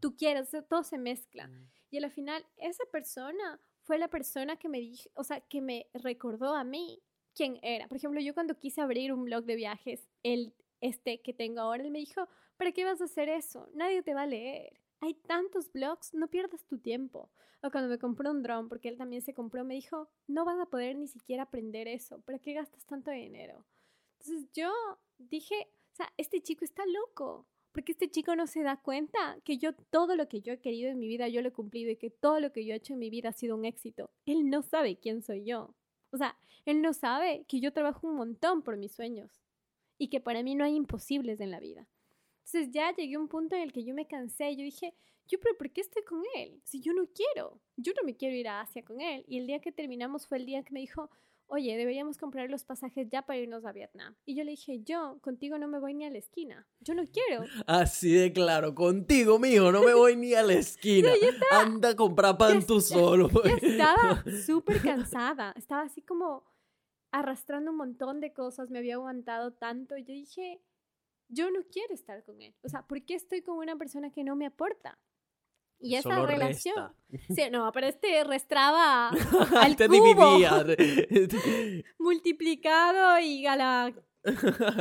tú 0.00 0.16
quieres, 0.16 0.50
todo 0.68 0.82
se 0.82 0.98
mezcla. 0.98 1.48
Y 1.90 2.02
al 2.02 2.10
final, 2.10 2.44
esa 2.56 2.84
persona 2.90 3.60
fue 3.82 3.98
la 3.98 4.08
persona 4.08 4.56
que 4.56 4.68
me 4.68 4.80
dijo, 4.80 5.08
o 5.14 5.24
sea, 5.24 5.40
que 5.40 5.60
me 5.60 5.86
recordó 5.94 6.54
a 6.54 6.64
mí 6.64 7.00
quién 7.34 7.58
era. 7.62 7.86
Por 7.88 7.96
ejemplo, 7.96 8.20
yo 8.20 8.34
cuando 8.34 8.58
quise 8.58 8.80
abrir 8.80 9.12
un 9.12 9.24
blog 9.24 9.44
de 9.44 9.56
viajes, 9.56 10.08
el 10.22 10.52
este 10.82 11.22
que 11.22 11.32
tengo 11.32 11.60
ahora, 11.60 11.82
él 11.82 11.90
me 11.90 12.00
dijo, 12.00 12.28
¿para 12.58 12.72
qué 12.72 12.84
vas 12.84 13.00
a 13.00 13.04
hacer 13.04 13.28
eso? 13.28 13.70
Nadie 13.72 14.02
te 14.02 14.12
va 14.12 14.22
a 14.22 14.26
leer. 14.26 14.80
Hay 15.00 15.14
tantos 15.14 15.72
blogs, 15.72 16.12
no 16.12 16.28
pierdas 16.28 16.66
tu 16.66 16.78
tiempo. 16.78 17.30
O 17.62 17.70
cuando 17.70 17.88
me 17.88 17.98
compró 17.98 18.30
un 18.30 18.42
dron, 18.42 18.68
porque 18.68 18.88
él 18.88 18.98
también 18.98 19.22
se 19.22 19.32
compró, 19.32 19.64
me 19.64 19.74
dijo, 19.74 20.08
no 20.26 20.44
vas 20.44 20.58
a 20.60 20.66
poder 20.66 20.96
ni 20.96 21.06
siquiera 21.06 21.44
aprender 21.44 21.86
eso, 21.88 22.20
¿para 22.22 22.40
qué 22.40 22.54
gastas 22.54 22.84
tanto 22.84 23.10
dinero? 23.12 23.64
Entonces 24.18 24.48
yo 24.52 24.70
dije, 25.18 25.68
o 25.92 25.94
sea, 25.94 26.12
este 26.16 26.42
chico 26.42 26.64
está 26.64 26.82
loco, 26.86 27.46
porque 27.70 27.92
este 27.92 28.10
chico 28.10 28.34
no 28.34 28.48
se 28.48 28.62
da 28.62 28.76
cuenta 28.76 29.38
que 29.44 29.58
yo 29.58 29.74
todo 29.90 30.16
lo 30.16 30.28
que 30.28 30.40
yo 30.40 30.52
he 30.52 30.60
querido 30.60 30.90
en 30.90 30.98
mi 30.98 31.06
vida 31.06 31.28
yo 31.28 31.40
lo 31.40 31.48
he 31.48 31.52
cumplido 31.52 31.90
y 31.92 31.96
que 31.96 32.10
todo 32.10 32.40
lo 32.40 32.52
que 32.52 32.64
yo 32.64 32.74
he 32.74 32.76
hecho 32.76 32.92
en 32.92 32.98
mi 32.98 33.10
vida 33.10 33.28
ha 33.28 33.32
sido 33.32 33.56
un 33.56 33.64
éxito. 33.64 34.10
Él 34.26 34.50
no 34.50 34.62
sabe 34.62 34.96
quién 34.96 35.22
soy 35.22 35.44
yo. 35.44 35.74
O 36.10 36.16
sea, 36.16 36.36
él 36.64 36.82
no 36.82 36.92
sabe 36.92 37.44
que 37.48 37.60
yo 37.60 37.72
trabajo 37.72 38.08
un 38.08 38.16
montón 38.16 38.62
por 38.62 38.76
mis 38.76 38.92
sueños 38.92 39.42
y 40.02 40.08
que 40.08 40.18
para 40.18 40.42
mí 40.42 40.56
no 40.56 40.64
hay 40.64 40.74
imposibles 40.74 41.40
en 41.40 41.52
la 41.52 41.60
vida. 41.60 41.86
Entonces 42.44 42.72
ya 42.72 42.92
llegué 42.92 43.14
a 43.14 43.20
un 43.20 43.28
punto 43.28 43.54
en 43.54 43.62
el 43.62 43.72
que 43.72 43.84
yo 43.84 43.94
me 43.94 44.08
cansé, 44.08 44.56
yo 44.56 44.64
dije, 44.64 44.94
yo, 45.28 45.38
pero 45.40 45.56
¿por 45.56 45.70
qué 45.70 45.80
estoy 45.80 46.02
con 46.02 46.20
él? 46.34 46.60
Si 46.64 46.80
yo 46.80 46.92
no 46.92 47.06
quiero, 47.06 47.60
yo 47.76 47.92
no 47.96 48.02
me 48.04 48.16
quiero 48.16 48.34
ir 48.34 48.48
a 48.48 48.62
Asia 48.62 48.82
con 48.82 49.00
él. 49.00 49.24
Y 49.28 49.38
el 49.38 49.46
día 49.46 49.60
que 49.60 49.70
terminamos 49.70 50.26
fue 50.26 50.38
el 50.38 50.46
día 50.46 50.64
que 50.64 50.72
me 50.72 50.80
dijo, 50.80 51.08
oye, 51.46 51.76
deberíamos 51.76 52.18
comprar 52.18 52.50
los 52.50 52.64
pasajes 52.64 53.08
ya 53.10 53.22
para 53.22 53.38
irnos 53.38 53.64
a 53.64 53.70
Vietnam. 53.70 54.16
Y 54.26 54.34
yo 54.34 54.42
le 54.42 54.50
dije, 54.50 54.80
yo 54.82 55.20
contigo 55.20 55.56
no 55.56 55.68
me 55.68 55.78
voy 55.78 55.94
ni 55.94 56.04
a 56.04 56.10
la 56.10 56.18
esquina, 56.18 56.66
yo 56.80 56.94
no 56.94 57.04
quiero. 57.06 57.44
Así 57.68 58.12
de 58.12 58.32
claro, 58.32 58.74
contigo, 58.74 59.38
mijo, 59.38 59.70
no 59.70 59.84
me 59.84 59.94
voy 59.94 60.16
ni 60.16 60.34
a 60.34 60.42
la 60.42 60.54
esquina. 60.64 61.10
Anda 61.52 61.90
a 61.90 61.96
comprar 61.96 62.36
pan 62.36 62.66
tú 62.66 62.80
solo. 62.80 63.30
estaba 63.60 64.24
súper 64.44 64.82
cansada, 64.82 65.54
estaba 65.56 65.82
así 65.82 66.02
como 66.02 66.42
arrastrando 67.12 67.70
un 67.70 67.76
montón 67.76 68.20
de 68.20 68.32
cosas, 68.32 68.70
me 68.70 68.78
había 68.78 68.94
aguantado 68.94 69.52
tanto. 69.52 69.96
Y 69.96 70.04
yo 70.04 70.12
dije, 70.12 70.60
yo 71.28 71.50
no 71.50 71.60
quiero 71.70 71.94
estar 71.94 72.24
con 72.24 72.42
él. 72.42 72.54
O 72.62 72.68
sea, 72.68 72.82
¿por 72.86 73.04
qué 73.04 73.14
estoy 73.14 73.42
con 73.42 73.58
una 73.58 73.76
persona 73.76 74.10
que 74.10 74.24
no 74.24 74.34
me 74.34 74.46
aporta? 74.46 74.98
Y 75.78 75.96
esa 75.96 76.24
relación. 76.26 76.94
Sí, 77.36 77.42
no, 77.50 77.70
pero 77.72 77.88
este 77.88 78.24
restraba 78.24 79.10
al 79.60 79.76
Te 79.76 79.86
cubo. 79.86 80.38
multiplicado 81.98 83.18
y 83.18 83.46
a 83.46 83.54
la 83.54 83.94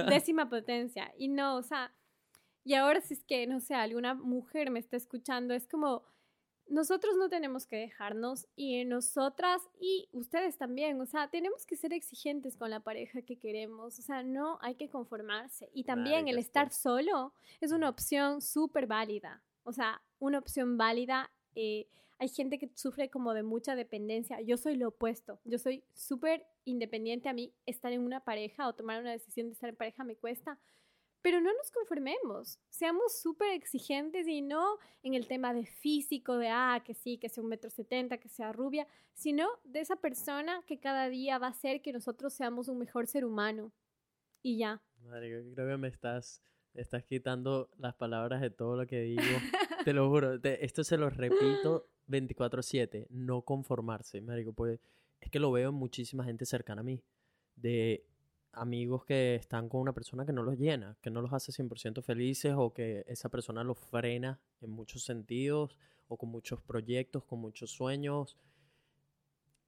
décima 0.08 0.50
potencia. 0.50 1.14
Y 1.18 1.28
no, 1.28 1.58
o 1.58 1.64
sea, 1.64 1.94
y 2.64 2.76
ahora 2.76 3.02
si 3.02 3.16
es 3.16 3.24
que, 3.26 3.48
no 3.48 3.60
sé, 3.60 3.74
alguna 3.74 4.14
mujer 4.14 4.72
me 4.72 4.80
está 4.80 4.96
escuchando, 4.96 5.54
es 5.54 5.68
como, 5.68 6.04
nosotros 6.72 7.16
no 7.18 7.30
tenemos 7.30 7.68
que 7.68 7.76
dejarnos 7.76 8.48
y 8.56 8.84
nosotras 8.86 9.62
y 9.80 10.08
ustedes 10.14 10.58
también, 10.58 11.00
o 11.02 11.06
sea, 11.06 11.30
tenemos 11.30 11.66
que 11.66 11.76
ser 11.76 11.94
exigentes 11.94 12.56
con 12.56 12.70
la 12.70 12.80
pareja 12.80 13.22
que 13.22 13.38
queremos, 13.38 14.00
o 14.00 14.02
sea, 14.02 14.24
no 14.24 14.58
hay 14.62 14.76
que 14.76 14.90
conformarse. 14.90 15.70
Y 15.74 15.84
también 15.84 16.28
el 16.28 16.38
estar 16.38 16.72
solo 16.72 17.34
es 17.60 17.72
una 17.72 17.90
opción 17.90 18.42
súper 18.42 18.88
válida, 18.88 19.44
o 19.64 19.74
sea, 19.74 20.02
una 20.20 20.40
opción 20.40 20.78
válida. 20.78 21.30
Eh, 21.56 21.88
hay 22.18 22.30
gente 22.30 22.58
que 22.58 22.70
sufre 22.76 23.10
como 23.10 23.34
de 23.34 23.44
mucha 23.44 23.76
dependencia. 23.76 24.40
Yo 24.42 24.56
soy 24.56 24.76
lo 24.76 24.90
opuesto. 24.90 25.40
Yo 25.44 25.58
soy 25.58 25.84
súper 25.96 26.46
independiente. 26.66 27.30
A 27.30 27.34
mí 27.34 27.52
estar 27.66 27.92
en 27.92 28.02
una 28.02 28.20
pareja 28.20 28.68
o 28.68 28.74
tomar 28.74 29.02
una 29.02 29.12
decisión 29.12 29.48
de 29.48 29.54
estar 29.54 29.70
en 29.70 29.76
pareja 29.76 30.04
me 30.04 30.16
cuesta. 30.16 30.60
Pero 31.22 31.40
no 31.40 31.54
nos 31.54 31.70
conformemos, 31.70 32.60
seamos 32.70 33.22
súper 33.22 33.52
exigentes 33.52 34.28
y 34.28 34.42
no 34.42 34.78
en 35.04 35.14
el 35.14 35.28
tema 35.28 35.54
de 35.54 35.66
físico, 35.66 36.38
de, 36.38 36.50
ah, 36.50 36.82
que 36.84 36.96
sí, 36.96 37.18
que 37.18 37.30
sea 37.30 37.44
un 37.44 37.50
metro 37.50 37.70
setenta, 37.70 38.18
que 38.18 38.28
sea 38.28 38.52
rubia, 38.52 38.88
sino 39.14 39.48
de 39.64 39.82
esa 39.82 39.98
persona 39.98 40.64
que 40.66 40.80
cada 40.80 41.10
día 41.10 41.38
va 41.38 41.48
a 41.48 41.52
hacer 41.52 41.82
que 41.82 41.94
nosotros 41.94 42.34
seamos 42.34 42.70
un 42.70 42.80
mejor 42.80 43.06
ser 43.06 43.26
humano. 43.26 43.72
Y 44.42 44.58
ya. 44.58 44.82
Mario, 45.04 45.44
creo 45.54 45.68
que 45.68 45.78
me 45.78 45.88
estás, 45.88 46.42
estás 46.74 47.04
quitando 47.04 47.70
las 47.78 47.94
palabras 47.94 48.42
de 48.42 48.50
todo 48.50 48.76
lo 48.76 48.88
que 48.88 49.02
digo. 49.02 49.22
te 49.86 49.94
lo 49.94 50.10
juro, 50.10 50.40
esto 50.44 50.84
se 50.84 50.98
lo 50.98 51.10
repito 51.10 51.88
24/7, 52.08 53.08
no 53.10 53.44
conformarse, 53.44 54.22
Mario, 54.22 54.54
pues 54.54 54.80
es 55.20 55.30
que 55.30 55.40
lo 55.40 55.52
veo 55.52 55.70
en 55.70 55.76
muchísima 55.76 56.24
gente 56.24 56.46
cercana 56.46 56.82
a 56.82 56.84
mí. 56.84 57.04
De 57.56 58.08
amigos 58.54 59.06
que 59.06 59.36
están 59.36 59.70
con 59.70 59.82
una 59.82 59.94
persona 59.94 60.26
que 60.26 60.34
no 60.34 60.44
los 60.44 60.58
llena, 60.58 60.98
que 61.02 61.10
no 61.10 61.22
los 61.22 61.34
hace 61.34 61.52
100% 61.52 62.02
felices 62.02 62.54
o 62.58 62.74
que 62.74 63.04
esa 63.08 63.30
persona 63.30 63.64
los 63.64 63.80
frena 63.80 64.40
en 64.62 64.72
muchos 64.72 65.04
sentidos 65.04 65.78
o 66.08 66.18
con 66.18 66.30
muchos 66.30 66.62
proyectos, 66.62 67.24
con 67.24 67.40
muchos 67.40 67.72
sueños, 67.72 68.38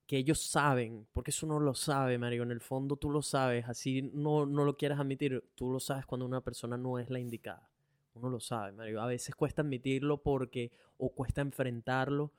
que 0.06 0.18
ellos 0.18 0.42
saben, 0.42 1.08
porque 1.14 1.32
eso 1.32 1.48
no 1.48 1.60
lo 1.60 1.74
sabe, 1.74 2.18
Mario, 2.18 2.44
en 2.44 2.52
el 2.52 2.60
fondo 2.60 2.98
tú 2.98 3.10
lo 3.10 3.22
sabes, 3.22 3.66
así 3.68 4.02
no, 4.14 4.46
no 4.46 4.66
lo 4.66 4.76
quieras 4.76 5.00
admitir, 5.00 5.50
tú 5.56 5.72
lo 5.72 5.80
sabes 5.80 6.06
cuando 6.06 6.26
una 6.26 6.42
persona 6.42 6.78
no 6.78 7.00
es 7.00 7.10
la 7.10 7.20
indicada. 7.20 7.70
Uno 8.16 8.30
lo 8.30 8.40
sabe, 8.40 8.74
Mario. 8.74 9.02
A 9.02 9.08
veces 9.08 9.34
cuesta 9.34 9.64
admitirlo 9.64 10.22
porque, 10.22 10.72
o 10.98 11.10
cuesta 11.16 11.42
enfrentarlo 11.42 12.32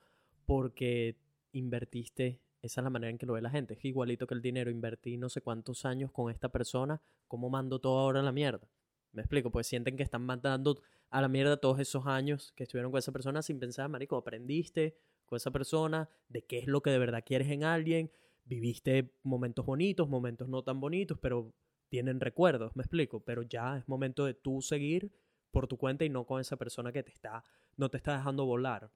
porque 0.47 1.16
invertiste 1.53 2.41
esa 2.65 2.81
es 2.81 2.85
la 2.85 2.91
manera 2.91 3.11
en 3.11 3.19
que 3.19 3.27
lo 3.27 3.35
ve 3.35 3.43
la 3.43 3.51
gente. 3.51 3.74
Es 3.74 3.85
igualito 3.85 4.27
que 4.27 4.35
el 4.35 4.41
dinero. 4.41 4.70
Invertí 4.70 5.19
no 5.19 5.28
sé 5.28 5.43
cuántos 5.43 5.85
años 5.85 6.11
con 6.11 6.31
esta 6.31 6.49
persona. 6.49 7.03
¿Cómo 7.28 7.51
mando 7.51 7.78
todo 7.78 7.99
ahora 7.99 8.20
a 8.20 8.23
la 8.23 8.32
mierda? 8.32 8.66
Me 9.12 9.20
explico, 9.20 9.51
pues 9.51 9.66
sienten 9.66 9.97
que 9.99 10.03
están 10.03 10.24
mandando 10.24 10.81
a 11.11 11.20
la 11.20 11.28
mierda 11.28 11.59
todos 11.59 11.78
esos 11.78 12.07
años 12.07 12.53
que 12.57 12.62
estuvieron 12.62 12.91
con 12.91 12.99
esa 12.99 13.12
persona 13.12 13.43
sin 13.43 13.61
pensar, 13.61 13.91
marico, 13.91 14.16
aprendiste 14.16 14.97
con 15.27 15.36
esa 15.36 15.51
persona 15.51 16.09
de 16.28 16.47
qué 16.47 16.59
es 16.59 16.66
lo 16.66 16.81
que 16.81 16.91
de 16.91 16.99
verdad 16.99 17.23
quieres 17.24 17.51
en 17.51 17.65
alguien, 17.65 18.11
viviste 18.45 19.12
momentos 19.23 19.66
bonitos, 19.66 20.09
momentos 20.09 20.49
no 20.49 20.65
tan 20.65 20.81
bonitos, 20.81 21.19
pero 21.20 21.53
tienen 21.91 22.19
recuerdos, 22.19 22.74
me 22.74 22.82
explico, 22.82 23.20
pero 23.20 23.43
ya 23.43 23.77
es 23.77 23.86
momento 23.86 24.24
de 24.24 24.35
tú 24.35 24.62
seguir 24.62 25.12
por 25.53 25.69
tu 25.69 25.77
cuenta 25.77 26.05
y 26.05 26.09
no 26.09 26.24
con 26.24 26.41
esa 26.41 26.57
persona 26.57 26.91
que 26.93 27.03
te 27.03 27.12
está, 27.12 27.45
no 27.77 27.91
te 27.91 27.99
está 27.99 28.16
dejando 28.16 28.47
volar. 28.47 28.91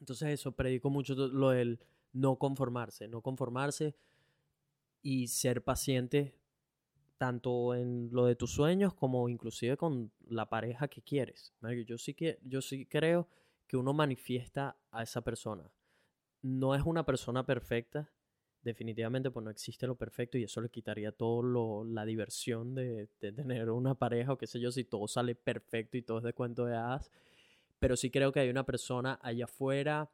Entonces 0.00 0.30
eso, 0.30 0.52
predico 0.52 0.90
mucho 0.90 1.14
lo 1.14 1.50
del 1.50 1.78
no 2.18 2.36
conformarse, 2.36 3.08
no 3.08 3.22
conformarse 3.22 3.94
y 5.02 5.28
ser 5.28 5.62
paciente 5.62 6.34
tanto 7.16 7.74
en 7.74 8.10
lo 8.12 8.26
de 8.26 8.36
tus 8.36 8.52
sueños 8.52 8.94
como 8.94 9.28
inclusive 9.28 9.76
con 9.76 10.12
la 10.28 10.48
pareja 10.48 10.88
que 10.88 11.02
quieres. 11.02 11.52
Yo 11.86 11.98
sí, 11.98 12.14
que, 12.14 12.38
yo 12.42 12.60
sí 12.60 12.86
creo 12.86 13.28
que 13.66 13.76
uno 13.76 13.92
manifiesta 13.92 14.76
a 14.90 15.02
esa 15.02 15.22
persona. 15.22 15.70
No 16.42 16.74
es 16.74 16.82
una 16.84 17.04
persona 17.04 17.44
perfecta, 17.44 18.10
definitivamente 18.62 19.30
pues 19.30 19.44
no 19.44 19.50
existe 19.50 19.86
lo 19.86 19.96
perfecto 19.96 20.38
y 20.38 20.44
eso 20.44 20.60
le 20.60 20.70
quitaría 20.70 21.12
todo 21.12 21.84
la 21.84 22.04
diversión 22.04 22.74
de, 22.74 23.08
de, 23.20 23.32
tener 23.32 23.70
una 23.70 23.94
pareja 23.94 24.32
o 24.32 24.38
qué 24.38 24.46
sé 24.46 24.60
yo, 24.60 24.70
si 24.70 24.84
todo 24.84 25.08
sale 25.08 25.34
perfecto 25.34 25.96
y 25.96 26.02
todo 26.02 26.18
es 26.18 26.24
de 26.24 26.32
cuento 26.32 26.64
de 26.64 26.76
hadas. 26.76 27.10
Pero 27.78 27.96
sí 27.96 28.10
creo 28.10 28.32
que 28.32 28.40
hay 28.40 28.48
una 28.50 28.66
persona 28.66 29.18
allá 29.22 29.44
afuera 29.44 30.10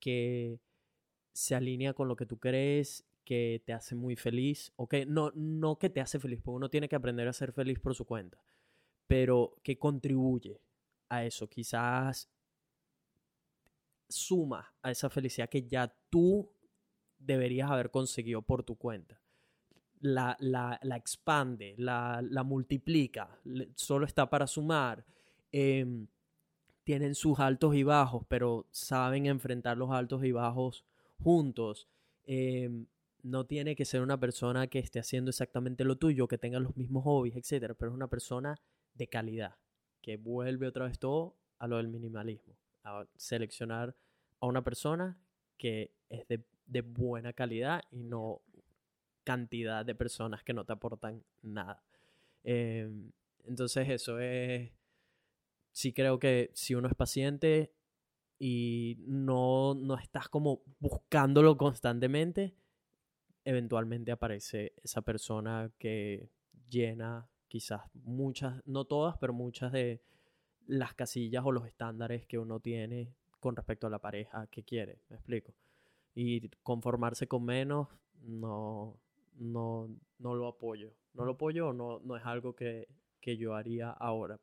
que 0.00 0.60
se 1.38 1.54
alinea 1.54 1.94
con 1.94 2.08
lo 2.08 2.16
que 2.16 2.26
tú 2.26 2.36
crees, 2.40 3.06
que 3.24 3.62
te 3.64 3.72
hace 3.72 3.94
muy 3.94 4.16
feliz, 4.16 4.72
o 4.74 4.88
que 4.88 5.06
no, 5.06 5.30
no 5.36 5.78
que 5.78 5.88
te 5.88 6.00
hace 6.00 6.18
feliz, 6.18 6.40
porque 6.42 6.56
uno 6.56 6.68
tiene 6.68 6.88
que 6.88 6.96
aprender 6.96 7.28
a 7.28 7.32
ser 7.32 7.52
feliz 7.52 7.78
por 7.78 7.94
su 7.94 8.04
cuenta, 8.04 8.42
pero 9.06 9.54
que 9.62 9.78
contribuye 9.78 10.60
a 11.08 11.24
eso, 11.24 11.48
quizás 11.48 12.28
suma 14.08 14.74
a 14.82 14.90
esa 14.90 15.08
felicidad 15.10 15.48
que 15.48 15.62
ya 15.62 15.86
tú 16.10 16.50
deberías 17.16 17.70
haber 17.70 17.92
conseguido 17.92 18.42
por 18.42 18.64
tu 18.64 18.74
cuenta. 18.74 19.20
La, 20.00 20.36
la, 20.40 20.80
la 20.82 20.96
expande, 20.96 21.76
la, 21.78 22.20
la, 22.20 22.42
multiplica, 22.42 23.38
solo 23.76 24.06
está 24.06 24.28
para 24.28 24.48
sumar. 24.48 25.04
Em, 25.52 26.08
tienen 26.82 27.14
sus 27.14 27.38
altos 27.38 27.76
y 27.76 27.84
bajos, 27.84 28.24
pero 28.26 28.66
saben 28.72 29.26
enfrentar 29.26 29.76
los 29.76 29.92
altos 29.92 30.24
y 30.24 30.32
bajos 30.32 30.84
juntos. 31.22 31.88
Em, 32.24 32.86
no 33.22 33.46
tiene 33.46 33.74
que 33.74 33.84
ser 33.84 34.00
una 34.00 34.18
persona 34.18 34.68
que 34.68 34.78
esté 34.78 35.00
haciendo 35.00 35.30
exactamente 35.30 35.84
lo 35.84 35.96
tuyo, 35.96 36.28
que 36.28 36.38
tenga 36.38 36.60
los 36.60 36.76
mismos 36.76 37.04
hobbies, 37.04 37.36
etcétera, 37.36 37.74
pero 37.74 37.90
es 37.90 37.94
una 37.94 38.08
persona 38.08 38.60
de 38.94 39.08
calidad, 39.08 39.56
que 40.02 40.16
vuelve 40.16 40.66
otra 40.66 40.86
vez 40.86 40.98
todo 40.98 41.36
a 41.58 41.66
lo 41.66 41.76
del 41.76 41.88
minimalismo, 41.88 42.56
a 42.84 43.06
seleccionar 43.16 43.96
a 44.40 44.46
una 44.46 44.62
persona 44.62 45.18
que 45.56 45.92
es 46.08 46.26
de, 46.28 46.44
buena 46.82 47.32
calidad 47.32 47.82
y 47.90 48.04
no 48.04 48.42
cantidad 49.24 49.84
de 49.84 49.94
personas 49.94 50.44
que 50.44 50.52
no 50.52 50.64
te 50.64 50.72
aportan 50.72 51.24
nada. 51.42 51.82
Em, 52.44 53.10
entonces 53.44 53.88
eso 53.88 54.18
es, 54.20 54.70
sí 55.72 55.92
creo 55.92 56.18
que 56.18 56.50
si 56.54 56.74
uno 56.74 56.88
es 56.88 56.94
paciente, 56.94 57.72
y 58.38 58.96
no, 59.00 59.74
no 59.74 59.98
estás 59.98 60.28
como 60.28 60.62
buscándolo 60.78 61.56
constantemente, 61.56 62.54
eventualmente 63.44 64.12
aparece 64.12 64.74
esa 64.82 65.02
persona 65.02 65.70
que 65.78 66.30
llena 66.68 67.28
quizás 67.48 67.82
muchas, 67.94 68.62
no 68.66 68.84
todas, 68.84 69.16
pero 69.18 69.32
muchas 69.32 69.72
de 69.72 70.02
las 70.66 70.94
casillas 70.94 71.44
o 71.44 71.52
los 71.52 71.66
estándares 71.66 72.26
que 72.26 72.38
uno 72.38 72.60
tiene 72.60 73.14
con 73.40 73.56
respecto 73.56 73.86
a 73.86 73.90
la 73.90 73.98
pareja 73.98 74.46
que 74.48 74.62
quiere, 74.62 75.00
me 75.08 75.16
explico. 75.16 75.54
Y 76.14 76.48
conformarse 76.62 77.26
con 77.26 77.44
menos, 77.44 77.88
no, 78.22 78.98
no, 79.36 79.88
no 80.18 80.34
lo 80.34 80.48
apoyo. 80.48 80.92
No 81.14 81.24
lo 81.24 81.32
apoyo 81.32 81.68
o 81.68 81.72
no, 81.72 82.00
no 82.00 82.16
es 82.16 82.24
algo 82.24 82.54
que, 82.54 82.88
que 83.20 83.36
yo 83.36 83.54
haría 83.54 83.90
ahora 83.90 84.38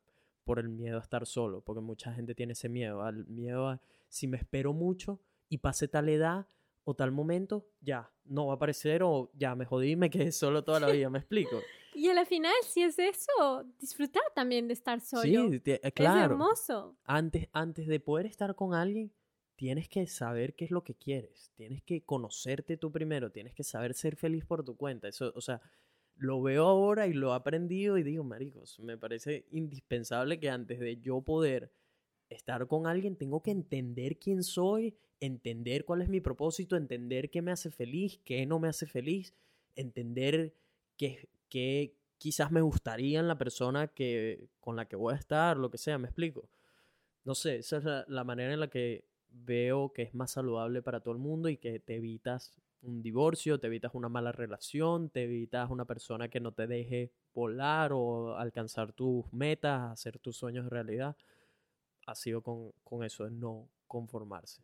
por 0.46 0.60
el 0.60 0.68
miedo 0.68 0.96
a 0.96 1.02
estar 1.02 1.26
solo, 1.26 1.60
porque 1.60 1.82
mucha 1.82 2.14
gente 2.14 2.34
tiene 2.34 2.52
ese 2.52 2.68
miedo, 2.68 3.02
al 3.02 3.26
miedo 3.26 3.68
a 3.68 3.80
si 4.08 4.28
me 4.28 4.38
espero 4.38 4.72
mucho 4.72 5.20
y 5.48 5.58
pase 5.58 5.88
tal 5.88 6.08
edad 6.08 6.46
o 6.84 6.94
tal 6.94 7.10
momento, 7.10 7.66
ya, 7.80 8.12
no 8.24 8.46
va 8.46 8.52
a 8.52 8.56
aparecer 8.56 9.02
o 9.02 9.28
ya 9.34 9.56
me 9.56 9.64
jodí, 9.64 9.96
me 9.96 10.08
quedé 10.08 10.30
solo 10.30 10.62
toda 10.62 10.78
la 10.78 10.88
vida, 10.88 11.10
me 11.10 11.18
explico. 11.18 11.60
Y 11.96 12.10
a 12.10 12.14
la 12.14 12.26
final, 12.26 12.52
si 12.62 12.82
es 12.82 12.98
eso, 12.98 13.64
disfrutar 13.80 14.22
también 14.34 14.68
de 14.68 14.74
estar 14.74 15.00
solo. 15.00 15.22
Sí, 15.22 15.62
claro. 15.94 16.18
Es 16.18 16.30
hermoso. 16.30 16.94
Antes, 17.04 17.48
antes 17.52 17.86
de 17.86 18.00
poder 18.00 18.26
estar 18.26 18.54
con 18.54 18.74
alguien, 18.74 19.10
tienes 19.54 19.88
que 19.88 20.06
saber 20.06 20.54
qué 20.54 20.66
es 20.66 20.70
lo 20.70 20.84
que 20.84 20.94
quieres, 20.94 21.52
tienes 21.56 21.82
que 21.82 22.04
conocerte 22.04 22.76
tú 22.76 22.92
primero, 22.92 23.32
tienes 23.32 23.54
que 23.54 23.64
saber 23.64 23.94
ser 23.94 24.16
feliz 24.16 24.44
por 24.44 24.62
tu 24.62 24.76
cuenta. 24.76 25.08
Eso, 25.08 25.32
o 25.34 25.40
sea, 25.40 25.62
lo 26.16 26.40
veo 26.42 26.64
ahora 26.64 27.06
y 27.06 27.12
lo 27.12 27.32
he 27.32 27.36
aprendido 27.36 27.98
y 27.98 28.02
digo, 28.02 28.24
maricos, 28.24 28.80
me 28.80 28.96
parece 28.96 29.46
indispensable 29.50 30.40
que 30.40 30.50
antes 30.50 30.80
de 30.80 30.96
yo 30.98 31.20
poder 31.20 31.70
estar 32.28 32.66
con 32.66 32.86
alguien, 32.86 33.16
tengo 33.16 33.42
que 33.42 33.50
entender 33.50 34.18
quién 34.18 34.42
soy, 34.42 34.96
entender 35.20 35.84
cuál 35.84 36.02
es 36.02 36.08
mi 36.08 36.20
propósito, 36.20 36.76
entender 36.76 37.30
qué 37.30 37.42
me 37.42 37.52
hace 37.52 37.70
feliz, 37.70 38.20
qué 38.24 38.46
no 38.46 38.58
me 38.58 38.68
hace 38.68 38.86
feliz, 38.86 39.34
entender 39.74 40.54
qué, 40.96 41.94
quizás 42.18 42.50
me 42.50 42.60
gustaría 42.60 43.20
en 43.20 43.28
la 43.28 43.38
persona 43.38 43.88
que, 43.88 44.48
con 44.60 44.76
la 44.76 44.88
que 44.88 44.96
voy 44.96 45.14
a 45.14 45.18
estar, 45.18 45.56
lo 45.56 45.70
que 45.70 45.78
sea, 45.78 45.98
me 45.98 46.08
explico. 46.08 46.48
No 47.24 47.34
sé, 47.34 47.56
esa 47.56 47.78
es 47.78 47.84
la 48.08 48.24
manera 48.24 48.54
en 48.54 48.60
la 48.60 48.68
que 48.68 49.04
veo 49.30 49.92
que 49.92 50.02
es 50.02 50.14
más 50.14 50.32
saludable 50.32 50.82
para 50.82 51.00
todo 51.00 51.12
el 51.12 51.20
mundo 51.20 51.48
y 51.48 51.56
que 51.56 51.78
te 51.78 51.96
evitas 51.96 52.56
un 52.82 53.02
divorcio, 53.02 53.58
te 53.58 53.66
evitas 53.66 53.94
una 53.94 54.08
mala 54.08 54.32
relación, 54.32 55.10
te 55.10 55.24
evitas 55.24 55.70
una 55.70 55.84
persona 55.84 56.28
que 56.28 56.40
no 56.40 56.52
te 56.52 56.66
deje 56.66 57.10
volar 57.34 57.92
o 57.92 58.36
alcanzar 58.36 58.92
tus 58.92 59.30
metas, 59.32 59.90
hacer 59.90 60.18
tus 60.18 60.36
sueños 60.36 60.68
realidad. 60.68 61.16
Ha 62.06 62.14
sido 62.14 62.42
con, 62.42 62.72
eso 63.04 63.24
de 63.24 63.30
no 63.30 63.68
conformarse. 63.86 64.62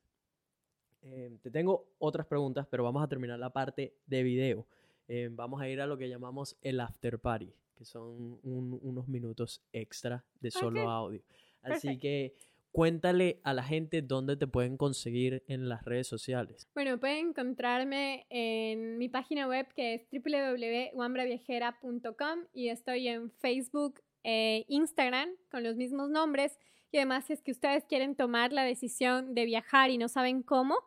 Em, 1.03 1.39
te 1.39 1.51
tengo 1.51 1.89
otras 1.99 2.27
preguntas, 2.27 2.67
pero 2.71 2.85
vamos 2.85 3.03
a 3.03 3.09
terminar 3.09 3.39
la 3.39 3.51
parte 3.51 3.95
de 4.07 4.23
video. 4.23 4.67
Em, 5.09 5.35
vamos 5.35 5.61
a 5.61 5.69
ir 5.69 5.81
a 5.81 5.87
lo 5.87 5.99
que 5.99 6.09
llamamos 6.09 6.57
el 6.63 6.79
after 6.81 7.19
party, 7.19 7.53
que 7.75 7.85
son 7.85 8.39
unos 8.43 9.09
minutos 9.09 9.61
extra 9.73 10.25
de 10.41 10.51
solo 10.51 10.89
audio. 10.89 11.23
Así 11.63 11.99
que 11.99 12.35
Cuéntale 12.73 13.41
a 13.45 13.53
la 13.53 13.63
gente 13.63 14.01
dónde 14.01 14.35
te 14.37 14.47
pueden 14.47 14.79
conseguir 14.79 15.45
en 15.47 15.69
las 15.69 15.85
redes 15.85 16.09
sociales. 16.09 16.67
Bueno, 16.75 16.99
pueden 16.99 17.29
encontrarme 17.29 18.25
en 18.31 18.97
mi 18.97 19.11
página 19.11 19.47
web 19.47 19.67
que 19.75 19.93
es 19.95 20.09
www.wambraviajera.com 20.11 22.47
y 22.55 22.71
estoy 22.71 23.09
en 23.09 23.31
Facebook 23.31 24.01
e 24.25 24.65
Instagram 24.69 25.29
con 25.51 25.63
los 25.63 25.77
mismos 25.77 26.09
nombres. 26.09 26.59
Y 26.91 26.97
además, 26.97 27.27
si 27.27 27.35
es 27.35 27.43
que 27.43 27.51
ustedes 27.51 27.85
quieren 27.85 28.17
tomar 28.17 28.55
la 28.55 28.65
decisión 28.65 29.35
de 29.35 29.45
viajar 29.45 29.91
y 29.91 29.99
no 29.99 30.09
saben 30.09 30.43
cómo, 30.43 30.79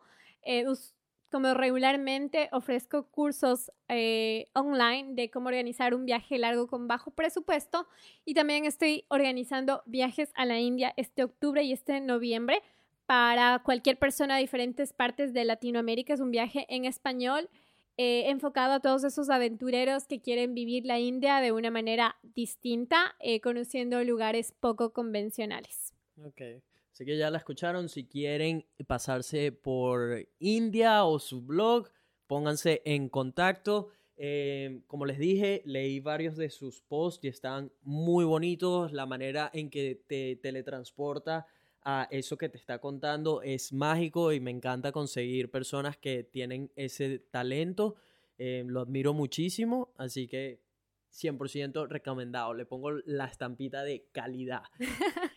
eh, 0.42 0.66
como 1.32 1.54
regularmente 1.54 2.50
ofrezco 2.52 3.08
cursos 3.12 3.72
eh, 3.90 4.46
online 4.54 5.14
de 5.14 5.30
cómo 5.30 5.48
organizar 5.48 5.94
un 5.94 6.06
viaje 6.06 6.38
largo 6.38 6.68
con 6.68 6.88
bajo 6.88 7.12
presupuesto 7.12 7.88
y 8.24 8.34
también 8.34 8.66
estoy 8.66 9.06
organizando 9.10 9.84
viajes 9.86 10.32
a 10.36 10.46
la 10.46 10.60
India 10.60 10.94
este 10.98 11.24
octubre 11.24 11.64
y 11.64 11.74
este 11.74 12.00
noviembre 12.00 12.62
para 13.06 13.62
cualquier 13.64 13.98
persona 13.98 14.36
de 14.36 14.42
diferentes 14.42 14.94
partes 14.94 15.34
de 15.34 15.46
Latinoamérica. 15.46 16.14
Es 16.14 16.20
un 16.20 16.32
viaje 16.32 16.66
en 16.70 16.86
español 16.86 17.50
eh, 17.98 18.30
enfocado 18.30 18.74
a 18.74 18.80
todos 18.80 19.04
esos 19.04 19.30
aventureros 19.30 20.06
que 20.06 20.22
quieren 20.22 20.54
vivir 20.54 20.86
la 20.86 21.00
India 21.00 21.40
de 21.40 21.52
una 21.52 21.72
manera 21.72 22.18
distinta, 22.24 23.16
eh, 23.20 23.40
conociendo 23.40 24.04
lugares 24.04 24.52
poco 24.60 24.92
convencionales. 24.92 25.94
Okay. 26.22 26.62
Así 26.96 27.04
que 27.04 27.18
ya 27.18 27.30
la 27.30 27.40
escucharon. 27.40 27.90
Si 27.90 28.06
quieren 28.06 28.66
pasarse 28.88 29.52
por 29.52 30.26
India 30.40 31.04
o 31.04 31.20
su 31.20 31.42
blog, 31.42 31.90
pónganse 32.26 32.82
en 32.86 33.10
contacto. 33.10 33.90
Eh, 34.16 34.80
como 34.88 35.06
les 35.06 35.20
dije, 35.20 35.62
leí 35.66 36.00
varios 36.00 36.38
de 36.38 36.50
sus 36.50 36.80
posts 36.80 37.26
y 37.26 37.28
están 37.28 37.70
muy 37.82 38.24
bonitos. 38.24 38.94
La 38.94 39.06
manera 39.06 39.52
en 39.54 39.70
que 39.70 40.06
te 40.08 40.38
teletransporta 40.38 41.48
a 41.82 42.08
eso 42.12 42.38
que 42.38 42.48
te 42.48 42.58
está 42.58 42.80
contando 42.80 43.42
es 43.42 43.74
mágico 43.74 44.32
y 44.32 44.40
me 44.40 44.52
encanta 44.52 44.94
conseguir 44.94 45.52
personas 45.52 45.98
que 45.98 46.24
tienen 46.24 46.72
ese 46.78 47.20
talento. 47.20 47.96
Eh, 48.38 48.64
lo 48.66 48.80
admiro 48.80 49.14
muchísimo, 49.14 49.94
así 49.98 50.30
que 50.30 50.62
100% 51.12 51.90
recomendado. 51.90 52.54
Le 52.54 52.66
pongo 52.66 52.92
la 52.92 53.26
estampita 53.26 53.84
de 53.84 54.08
calidad. 54.14 54.64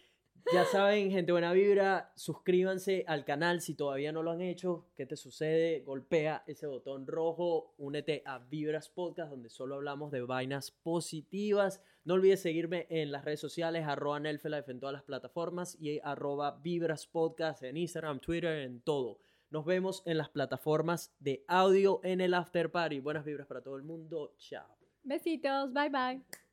Ya 0.51 0.65
saben, 0.65 1.11
gente 1.11 1.33
buena 1.33 1.53
vibra, 1.53 2.11
suscríbanse 2.15 3.05
al 3.07 3.27
canal 3.27 3.61
si 3.61 3.75
todavía 3.75 4.13
no 4.13 4.23
lo 4.23 4.31
han 4.31 4.41
hecho. 4.41 4.87
¿Qué 4.97 5.05
te 5.05 5.15
sucede? 5.15 5.81
Golpea 5.81 6.43
ese 6.47 6.67
botón 6.67 7.07
rojo, 7.07 7.75
únete 7.77 8.23
a 8.25 8.39
Vibras 8.39 8.89
Podcast, 8.89 9.31
donde 9.31 9.51
solo 9.51 9.75
hablamos 9.75 10.11
de 10.11 10.23
vainas 10.23 10.71
positivas. 10.71 11.83
No 12.05 12.15
olvides 12.15 12.41
seguirme 12.41 12.87
en 12.89 13.13
las 13.13 13.27
redes 13.27 13.41
sociales, 13.41 13.87
arroba 13.87 14.21
Nelfelife 14.21 14.71
en 14.71 14.81
todas 14.81 14.95
las 14.95 15.03
plataformas 15.03 15.77
y 15.79 16.01
arroba 16.03 16.59
Vibras 16.63 17.07
Podcast 17.07 17.63
en 17.63 17.77
Instagram, 17.77 18.21
Twitter, 18.21 18.61
en 18.61 18.81
todo. 18.81 19.21
Nos 19.51 19.67
vemos 19.67 20.03
en 20.07 20.17
las 20.17 20.31
plataformas 20.31 21.15
de 21.21 21.45
audio 21.47 22.01
en 22.05 22.23
el 22.23 22.33
After 22.33 22.71
Party. 22.71 23.01
Buenas 23.01 23.27
vibras 23.27 23.47
para 23.47 23.61
todo 23.61 23.77
el 23.77 23.83
mundo. 23.83 24.35
Chao. 24.39 24.79
Besitos. 25.03 25.75
Bye 25.75 25.91
bye. 25.91 26.48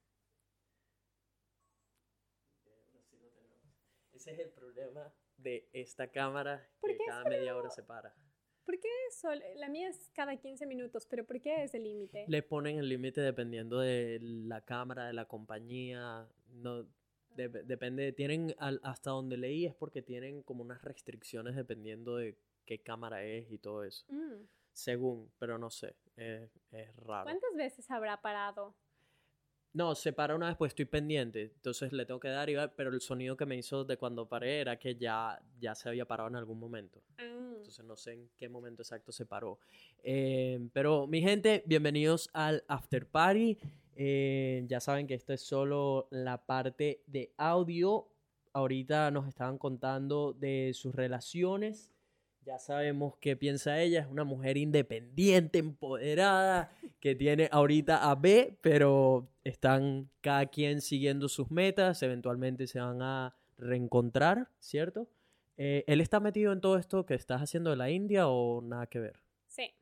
Ese 4.26 4.42
es 4.42 4.48
el 4.48 4.54
problema 4.54 5.14
de 5.38 5.70
esta 5.72 6.12
cámara 6.12 6.68
que 6.82 6.98
cada 7.06 7.26
media 7.26 7.56
hora 7.56 7.70
se 7.70 7.84
para. 7.84 8.16
¿Por 8.64 8.80
qué 8.80 8.90
eso? 9.08 9.30
La 9.58 9.70
mía 9.70 9.88
es 9.88 10.10
cada 10.16 10.36
15 10.36 10.66
minutos, 10.66 11.06
pero 11.06 11.24
¿por 11.28 11.40
qué 11.40 11.64
es 11.64 11.76
el 11.76 11.84
límite? 11.84 12.26
Le 12.28 12.42
ponen 12.42 12.80
el 12.80 12.90
límite 12.90 13.22
dependiendo 13.22 13.78
de 13.78 14.18
la 14.22 14.66
cámara, 14.66 15.06
de 15.06 15.14
la 15.14 15.26
compañía. 15.26 16.28
No, 16.48 16.88
depende, 17.36 18.14
tienen 18.14 18.56
hasta 18.58 19.12
donde 19.12 19.38
leí 19.38 19.68
es 19.68 19.76
porque 19.76 20.02
tienen 20.02 20.42
como 20.42 20.64
unas 20.64 20.82
restricciones 20.82 21.56
dependiendo 21.56 22.16
de 22.16 22.36
qué 22.66 22.82
cámara 22.82 23.24
es 23.24 23.52
y 23.52 23.60
todo 23.60 23.84
eso. 23.84 24.08
Mm. 24.10 24.48
Según, 24.74 25.32
pero 25.38 25.60
no 25.60 25.70
sé, 25.70 25.96
es, 26.16 26.50
es 26.72 26.96
raro. 26.96 27.26
¿Cuántas 27.26 27.54
veces 27.56 27.92
habrá 27.92 28.20
parado? 28.20 28.76
No, 29.76 29.94
se 29.94 30.14
para 30.14 30.36
una 30.36 30.48
vez, 30.48 30.56
pues 30.56 30.70
estoy 30.70 30.86
pendiente. 30.86 31.52
Entonces 31.54 31.92
le 31.92 32.06
tengo 32.06 32.18
que 32.18 32.30
dar, 32.30 32.50
y, 32.50 32.56
pero 32.78 32.92
el 32.92 33.02
sonido 33.02 33.36
que 33.36 33.46
me 33.46 33.58
hizo 33.58 33.84
de 33.84 33.98
cuando 33.98 34.26
paré 34.26 34.62
era 34.62 34.80
que 34.80 34.96
ya, 34.96 35.38
ya 35.60 35.76
se 35.76 35.90
había 35.90 36.06
parado 36.06 36.30
en 36.30 36.38
algún 36.38 36.58
momento. 36.58 37.02
Ah. 37.18 37.52
Entonces 37.58 37.84
no 37.84 37.98
sé 37.98 38.14
en 38.14 38.30
qué 38.38 38.48
momento 38.48 38.84
exacto 38.84 39.12
se 39.12 39.26
paró. 39.26 39.60
Eh, 40.02 40.66
pero 40.72 41.08
mi 41.08 41.20
gente, 41.22 41.62
bienvenidos 41.66 42.30
al 42.32 42.64
After 42.70 43.06
Party. 43.06 43.58
Eh, 43.98 44.64
ya 44.66 44.80
saben 44.80 45.08
que 45.08 45.14
esto 45.14 45.34
es 45.34 45.42
solo 45.42 46.08
la 46.10 46.46
parte 46.46 47.02
de 47.06 47.34
audio. 47.36 48.08
Ahorita 48.54 49.12
nos 49.12 49.28
estaban 49.28 49.58
contando 49.58 50.32
de 50.32 50.72
sus 50.74 50.96
relaciones. 50.96 51.92
Ya 52.46 52.60
sabemos 52.60 53.18
qué 53.20 53.36
piensa 53.36 53.82
ella, 53.82 54.02
es 54.02 54.08
una 54.08 54.24
mujer 54.24 54.56
independiente, 54.56 55.58
empoderada, 55.58 56.72
que 57.00 57.16
tiene 57.16 57.50
ahorita 57.52 58.10
a 58.10 58.14
B, 58.14 58.60
pero 58.62 59.28
están 59.44 60.12
cada 60.22 60.46
quien 60.46 60.82
siguiendo 60.82 61.28
sus 61.28 61.50
metas, 61.50 62.04
eventualmente 62.04 62.68
se 62.68 62.80
van 62.80 63.02
a 63.02 63.36
reencontrar, 63.58 64.52
¿cierto? 64.60 65.10
Eh, 65.58 65.86
¿Él 65.88 66.02
está 66.02 66.20
metido 66.20 66.54
en 66.54 66.62
todo 66.62 66.78
esto 66.78 67.08
que 67.08 67.16
estás 67.16 67.42
haciendo 67.42 67.72
de 67.72 67.78
la 67.78 67.90
India 67.90 68.28
o 68.28 68.62
nada 68.62 68.86
que 68.86 69.00
ver? 69.00 69.20
Sí. 69.48 69.74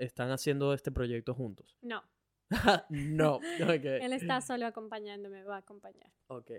¿Están 0.00 0.32
haciendo 0.32 0.74
este 0.74 0.90
proyecto 0.90 1.32
juntos? 1.32 1.78
No. 1.80 2.02
no. 2.88 3.38
Él 3.60 4.12
está 4.12 4.40
solo 4.40 4.66
acompañándome, 4.66 5.44
va 5.44 5.56
a 5.56 5.58
acompañar. 5.58 6.10
Ok, 6.26 6.50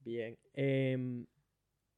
bien. 0.00 0.36
Em, 0.52 1.26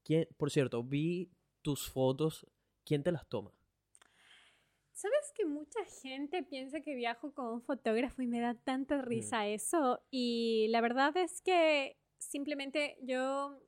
¿quién, 0.05 0.29
por 0.37 0.51
cierto, 0.51 0.85
vi 0.85 1.31
tus 1.63 1.89
fotos 1.89 2.47
¿quién 2.89 3.03
te 3.03 3.13
las 3.13 3.29
toma? 3.29 3.53
Sabes 4.93 5.33
que 5.35 5.45
mucha 5.45 5.79
gente 6.03 6.43
piensa 6.43 6.81
que 6.81 6.97
viajo 6.97 7.33
con 7.33 7.47
un 7.47 7.63
fotógrafo 7.63 8.23
y 8.23 8.27
me 8.27 8.41
da 8.41 8.55
tanta 8.55 9.01
risa 9.03 9.47
eso. 9.47 10.01
Y 10.11 10.67
la 10.71 10.81
verdad 10.81 11.17
es 11.17 11.41
que 11.41 11.97
simplemente 12.17 12.97
yo 13.03 13.61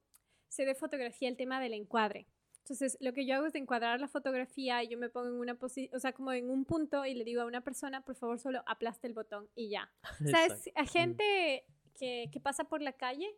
sé 0.49 0.65
de 0.65 0.75
fotografía 0.75 1.29
el 1.29 1.37
tema 1.37 1.61
del 1.61 1.75
encuadre. 1.75 2.27
Entonces, 2.61 2.97
lo 3.01 3.13
que 3.13 3.27
yo 3.27 3.37
hago 3.37 3.47
es 3.47 3.55
encuadrar 3.55 4.01
la 4.01 4.09
fotografía 4.09 4.83
y 4.83 4.89
yo 4.89 4.99
me 4.99 5.09
pongo 5.09 5.29
en 5.29 5.35
una 5.35 5.55
posición, 5.55 5.95
o 5.97 6.01
sea, 6.01 6.13
como 6.13 6.33
en 6.33 6.51
un 6.51 6.65
punto 6.65 7.05
y 7.05 7.15
le 7.15 7.25
digo 7.25 7.43
a 7.43 7.47
una 7.47 7.61
persona, 7.61 8.05
por 8.05 8.17
favor, 8.17 8.39
solo 8.39 8.63
aplaste 8.67 9.07
el 9.07 9.15
botón 9.15 9.49
y 9.55 9.71
ya. 9.71 9.93
O 10.25 10.29
sea, 10.29 10.47
es, 10.47 10.71
a 10.75 10.87
gente 10.87 11.65
que, 11.99 12.29
que, 12.33 12.41
pasa 12.41 12.65
por 12.65 12.81
la 12.83 12.93
calle, 12.93 13.29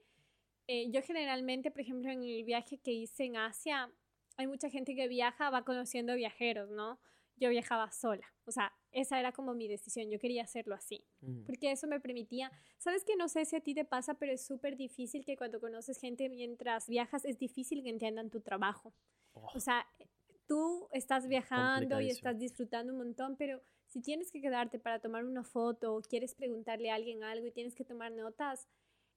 eh, 0.67 0.91
yo 0.91 1.03
generalmente, 1.03 1.71
por 1.71 1.81
ejemplo, 1.81 2.11
en 2.11 2.23
el 2.23 2.45
viaje 2.45 2.79
que 2.79 2.93
hice 2.93 3.25
en 3.25 3.37
Asia, 3.37 3.91
hay 4.37 4.47
mucha 4.47 4.69
gente 4.71 4.95
que 4.95 5.09
viaja, 5.09 5.51
va 5.51 5.65
conociendo 5.65 6.15
viajeros, 6.15 6.71
¿no? 6.71 6.99
Yo 7.37 7.49
viajaba 7.49 7.91
sola, 7.91 8.27
o 8.45 8.53
sea, 8.53 8.73
esa 8.93 9.19
era 9.19 9.33
como 9.33 9.55
mi 9.55 9.67
decisión, 9.67 10.11
yo 10.11 10.19
quería 10.19 10.43
hacerlo 10.43 10.75
así, 10.75 11.05
porque 11.47 11.73
eso 11.73 11.87
me 11.87 11.99
permitía, 11.99 12.53
sabes 12.79 13.05
que 13.05 13.17
no 13.17 13.29
sé 13.29 13.47
si 13.47 13.57
a 13.57 13.61
ti 13.61 13.75
te 13.75 13.85
pasa, 13.85 14.15
pero 14.15 14.33
es 14.33 14.47
súper 14.47 14.77
difícil 14.77 15.25
que 15.25 15.37
cuando 15.37 15.59
conoces 15.59 15.99
gente 15.99 16.29
mientras 16.29 16.89
viajas, 16.89 17.25
es 17.25 17.39
difícil 17.39 17.83
que 17.83 17.89
entiendan 17.89 18.31
tu 18.31 18.41
trabajo. 18.41 18.93
O 19.33 19.51
oh. 19.55 19.61
sea, 19.61 19.87
tú 20.47 20.89
estás 20.93 21.27
viajando 21.27 22.01
y 22.01 22.11
estás 22.11 22.39
disfrutando 22.39 22.93
un 22.93 22.99
montón, 22.99 23.37
pero 23.37 23.63
si 23.87 24.01
tienes 24.01 24.31
que 24.31 24.41
quedarte 24.41 24.79
para 24.79 25.01
tomar 25.01 25.25
una 25.25 25.45
foto 25.45 25.95
o 25.95 26.03
quieres 26.03 26.35
preguntarle 26.35 26.91
a 26.91 26.95
alguien 26.95 27.25
algo 27.25 27.47
y 27.47 27.53
tienes 27.53 27.75
que 27.75 27.85
tomar 27.85 28.13
notas, 28.13 28.69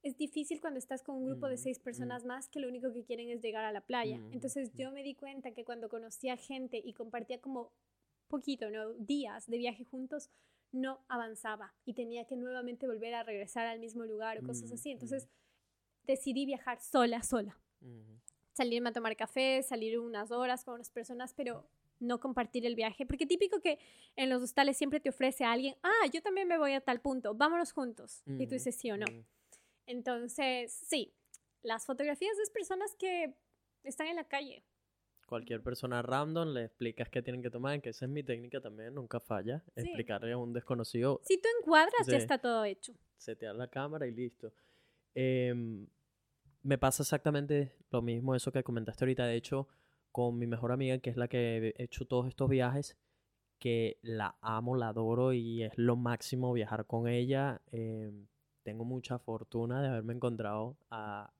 es 0.05 0.15
difícil 0.17 0.61
cuando 0.61 0.77
estás 0.77 1.01
con 1.01 1.15
un 1.15 1.25
grupo 1.25 1.47
de 1.47 1.57
seis 1.57 1.79
personas 1.79 2.25
más 2.25 2.47
que 2.47 2.59
lo 2.59 2.67
único 2.67 2.93
que 2.93 3.03
quieren 3.03 3.31
es 3.31 3.41
llegar 3.41 3.65
a 3.65 3.71
la 3.71 3.81
playa. 3.81 4.21
Entonces 4.31 4.71
yo 4.75 4.91
me 4.91 5.01
di 5.01 5.15
cuenta 5.15 5.51
que 5.51 5.65
cuando 5.65 5.89
conocía 5.89 6.37
gente 6.37 6.79
y 6.83 6.93
compartía 6.93 7.41
como 7.41 7.71
poquito, 8.27 8.69
¿no? 8.69 8.93
días 8.93 9.47
de 9.47 9.57
viaje 9.57 9.83
juntos, 9.83 10.29
no 10.71 10.99
avanzaba 11.07 11.73
y 11.85 11.95
tenía 11.95 12.25
que 12.25 12.35
nuevamente 12.35 12.85
volver 12.85 13.15
a 13.15 13.23
regresar 13.23 13.65
al 13.65 13.79
mismo 13.79 14.05
lugar 14.05 14.37
o 14.37 14.45
cosas 14.45 14.71
así. 14.71 14.91
Entonces 14.91 15.27
decidí 16.05 16.45
viajar 16.45 16.79
sola, 16.79 17.23
sola 17.23 17.57
salirme 18.55 18.89
a 18.89 18.93
tomar 18.93 19.15
café, 19.17 19.63
salir 19.63 19.99
unas 19.99 20.31
horas 20.31 20.63
con 20.63 20.75
unas 20.75 20.89
personas, 20.89 21.33
pero 21.33 21.67
no 21.99 22.19
compartir 22.19 22.65
el 22.65 22.75
viaje, 22.75 23.05
porque 23.05 23.25
típico 23.25 23.59
que 23.59 23.79
en 24.15 24.29
los 24.29 24.43
hostales 24.43 24.77
siempre 24.77 24.99
te 24.99 25.09
ofrece 25.09 25.43
a 25.43 25.51
alguien, 25.51 25.75
ah, 25.83 26.07
yo 26.13 26.21
también 26.21 26.47
me 26.47 26.57
voy 26.57 26.73
a 26.73 26.81
tal 26.81 27.01
punto, 27.01 27.33
vámonos 27.33 27.73
juntos, 27.73 28.23
y 28.25 28.45
tú 28.45 28.53
dices 28.53 28.75
sí 28.75 28.91
o 28.91 28.97
no. 28.97 29.05
Entonces, 29.85 30.73
sí, 30.73 31.13
las 31.61 31.85
fotografías 31.85 32.37
es 32.39 32.49
personas 32.49 32.95
que 32.95 33.35
están 33.83 34.07
en 34.07 34.15
la 34.15 34.27
calle. 34.27 34.63
Cualquier 35.27 35.63
persona 35.63 36.01
random 36.03 36.53
le 36.53 36.65
explicas 36.65 37.09
qué 37.09 37.21
tienen 37.21 37.41
que 37.41 37.49
tomar, 37.49 37.81
que 37.81 37.89
esa 37.89 38.05
es 38.05 38.11
mi 38.11 38.23
técnica 38.23 38.61
también, 38.61 38.93
nunca 38.93 39.19
falla, 39.19 39.63
explicarle 39.75 40.33
a 40.33 40.37
un 40.37 40.53
desconocido. 40.53 41.19
Si 41.23 41.41
tú 41.41 41.49
encuadras, 41.59 42.05
ya 42.05 42.17
está 42.17 42.37
todo 42.37 42.63
hecho. 42.63 42.93
Setear 43.17 43.55
la 43.55 43.67
cámara 43.67 44.05
y 44.05 44.11
listo. 44.11 44.53
Eh, 45.15 45.53
me 46.61 46.77
pasa 46.77 47.03
exactamente 47.03 47.75
lo 47.89 48.01
mismo, 48.01 48.35
eso 48.35 48.51
que 48.51 48.63
comentaste 48.63 49.05
ahorita. 49.05 49.25
De 49.25 49.35
hecho, 49.35 49.67
con 50.11 50.37
mi 50.37 50.47
mejor 50.47 50.71
amiga, 50.71 50.97
que 50.99 51.09
es 51.09 51.17
la 51.17 51.27
que 51.27 51.73
he 51.75 51.83
hecho 51.83 52.05
todos 52.05 52.27
estos 52.27 52.49
viajes, 52.49 52.97
que 53.59 53.99
la 54.01 54.37
amo, 54.41 54.75
la 54.75 54.89
adoro 54.89 55.33
y 55.33 55.63
es 55.63 55.73
lo 55.75 55.95
máximo 55.95 56.53
viajar 56.53 56.85
con 56.85 57.07
ella. 57.07 57.61
Eh, 57.71 58.11
tengo 58.65 58.83
mucha 58.83 59.19
fortuna 59.19 59.81
de 59.81 59.89
haberme 59.89 60.13
encontrado 60.13 60.75
a, 60.89 61.31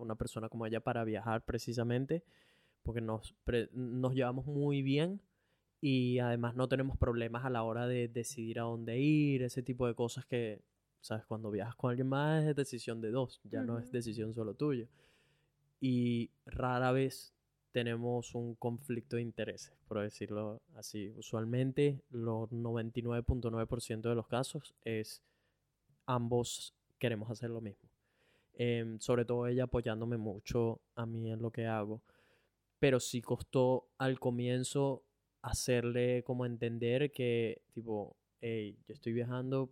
una 0.00 0.14
persona 0.14 0.48
como 0.48 0.64
ella 0.64 0.80
para 0.80 1.04
viajar 1.04 1.42
precisamente, 1.42 2.22
porque 2.82 3.00
nos, 3.02 3.34
nos 3.72 4.14
llevamos 4.14 4.46
muy 4.46 4.80
bien 4.80 5.20
y 5.82 6.18
además 6.18 6.54
no 6.54 6.66
tenemos 6.66 6.96
problemas 6.96 7.44
a 7.44 7.50
la 7.50 7.62
hora 7.62 7.86
de 7.86 8.08
decidir 8.08 8.58
a 8.58 8.62
dónde 8.62 8.98
ir, 8.98 9.42
ese 9.42 9.62
tipo 9.62 9.86
de 9.86 9.94
cosas 9.94 10.24
que 10.24 10.62
¿Sabes? 11.02 11.24
Cuando 11.26 11.52
viajas 11.52 11.76
con 11.76 11.90
alguien 11.90 12.08
más 12.08 12.44
es 12.44 12.56
decisión 12.56 13.00
de 13.00 13.12
dos, 13.12 13.40
ya 13.44 13.62
no 13.62 13.78
es 13.78 13.92
decisión 13.92 14.34
solo 14.34 14.54
tuya. 14.54 14.88
Y 15.80 16.30
rara 16.46 16.90
vez 16.90 17.32
tenemos 17.70 18.34
un 18.34 18.56
conflicto 18.56 19.14
de 19.14 19.22
intereses, 19.22 19.72
por 19.86 20.00
decirlo 20.00 20.60
así. 20.74 21.12
Usualmente, 21.16 22.02
los 22.10 22.50
99.9% 22.50 24.00
de 24.00 24.14
los 24.16 24.26
casos 24.26 24.74
es 24.84 25.22
ambos 26.06 26.74
queremos 26.98 27.30
hacer 27.30 27.50
lo 27.50 27.60
mismo. 27.60 27.88
Em, 28.54 28.98
sobre 29.00 29.24
todo 29.24 29.46
ella 29.46 29.64
apoyándome 29.64 30.16
mucho 30.16 30.80
a 30.94 31.06
mí 31.06 31.30
en 31.30 31.42
lo 31.42 31.50
que 31.50 31.66
hago. 31.66 32.02
Pero 32.78 33.00
sí 33.00 33.22
costó 33.22 33.88
al 33.98 34.18
comienzo 34.20 35.04
hacerle 35.42 36.24
como 36.24 36.46
entender 36.46 37.12
que, 37.12 37.62
tipo, 37.72 38.16
hey, 38.40 38.78
yo 38.86 38.94
estoy 38.94 39.12
viajando 39.12 39.70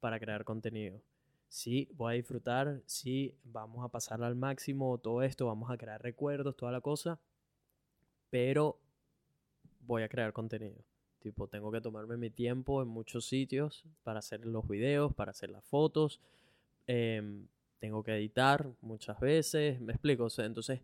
para 0.00 0.18
crear 0.18 0.44
contenido. 0.44 1.02
Sí, 1.48 1.88
voy 1.94 2.12
a 2.14 2.16
disfrutar, 2.16 2.82
sí, 2.86 3.36
vamos 3.44 3.84
a 3.84 3.88
pasar 3.88 4.22
al 4.22 4.36
máximo 4.36 4.98
todo 4.98 5.22
esto, 5.22 5.46
vamos 5.46 5.70
a 5.70 5.76
crear 5.76 6.00
recuerdos, 6.02 6.56
toda 6.56 6.72
la 6.72 6.80
cosa, 6.80 7.20
pero 8.30 8.78
voy 9.80 10.02
a 10.02 10.08
crear 10.08 10.32
contenido. 10.32 10.84
Tipo, 11.20 11.48
tengo 11.48 11.70
que 11.70 11.80
tomarme 11.80 12.16
mi 12.16 12.30
tiempo 12.30 12.82
en 12.82 12.88
muchos 12.88 13.26
sitios 13.26 13.84
para 14.02 14.20
hacer 14.20 14.44
los 14.46 14.66
videos, 14.66 15.14
para 15.14 15.30
hacer 15.30 15.50
las 15.50 15.64
fotos. 15.64 16.20
Em, 16.86 17.46
tengo 17.78 18.02
que 18.02 18.12
editar 18.16 18.66
muchas 18.80 19.20
veces, 19.20 19.80
me 19.80 19.92
explico. 19.92 20.28
entonces, 20.38 20.80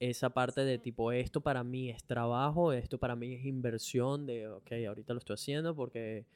esa 0.00 0.30
parte 0.30 0.64
de 0.64 0.78
tipo, 0.78 1.12
esto 1.12 1.40
para 1.40 1.62
mí 1.62 1.90
es 1.90 2.04
trabajo, 2.04 2.72
esto 2.72 2.98
para 2.98 3.14
mí 3.16 3.34
es 3.34 3.44
inversión 3.44 4.26
de, 4.26 4.48
ok, 4.48 4.72
ahorita 4.88 5.12
lo 5.14 5.18
estoy 5.18 5.34
haciendo 5.34 5.76
porque 5.76 6.26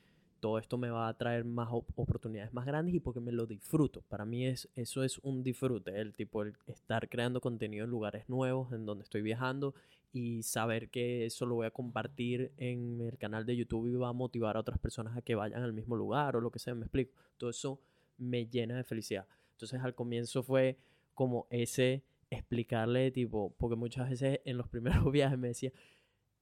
todo 0.41 0.59
esto 0.59 0.79
me 0.79 0.91
va 0.91 1.09
a 1.09 1.15
traer 1.17 1.45
más 1.45 1.69
oportunidades 1.71 2.53
más 2.53 2.67
grandes 2.67 2.95
y 2.95 3.01
porque 3.01 3.21
me 3.21 3.33
lo 3.33 3.47
disfruto. 3.47 4.03
Para 4.03 4.25
mí 4.25 4.47
es, 4.47 4.69
eso 4.75 5.03
es 5.03 5.19
un 5.19 5.43
disfrute, 5.43 6.01
el 6.01 6.15
tipo, 6.15 6.45
estar 6.67 7.09
creando 7.09 7.41
contenido 7.41 7.85
en 7.85 7.91
lugares 7.91 8.29
nuevos, 8.29 8.73
en 8.73 8.87
donde 8.87 9.05
estoy 9.05 9.23
viajando 9.23 9.75
y 10.13 10.43
saber 10.43 10.89
que 10.89 11.27
eso 11.27 11.45
lo 11.45 11.57
voy 11.57 11.67
a 11.67 11.71
compartir 11.71 12.53
en 12.57 13.01
el 13.01 13.19
canal 13.19 13.45
de 13.45 13.57
YouTube 13.57 13.89
y 13.89 13.95
va 13.97 14.09
a 14.09 14.13
motivar 14.13 14.57
a 14.57 14.61
otras 14.61 14.79
personas 14.79 15.17
a 15.17 15.23
que 15.23 15.35
vayan 15.35 15.63
al 15.63 15.73
mismo 15.73 15.97
lugar 15.97 16.37
o 16.37 16.41
lo 16.41 16.51
que 16.51 16.59
sea, 16.59 16.75
me 16.75 16.87
explico. 16.87 17.13
Todo 17.37 17.51
eso 17.51 17.81
me 18.17 18.47
llena 18.47 18.77
de 18.77 18.85
felicidad. 18.85 19.27
Entonces 19.53 19.81
al 19.83 19.95
comienzo 19.95 20.43
fue 20.43 20.79
como 21.15 21.47
ese 21.51 22.03
explicarle 22.31 23.11
tipo, 23.11 23.55
porque 23.59 23.77
muchas 23.77 24.11
veces 24.11 24.41
en 24.45 24.57
los 24.57 24.69
primeros 24.71 25.11
viajes 25.13 25.39
me 25.39 25.49
decía, 25.49 25.73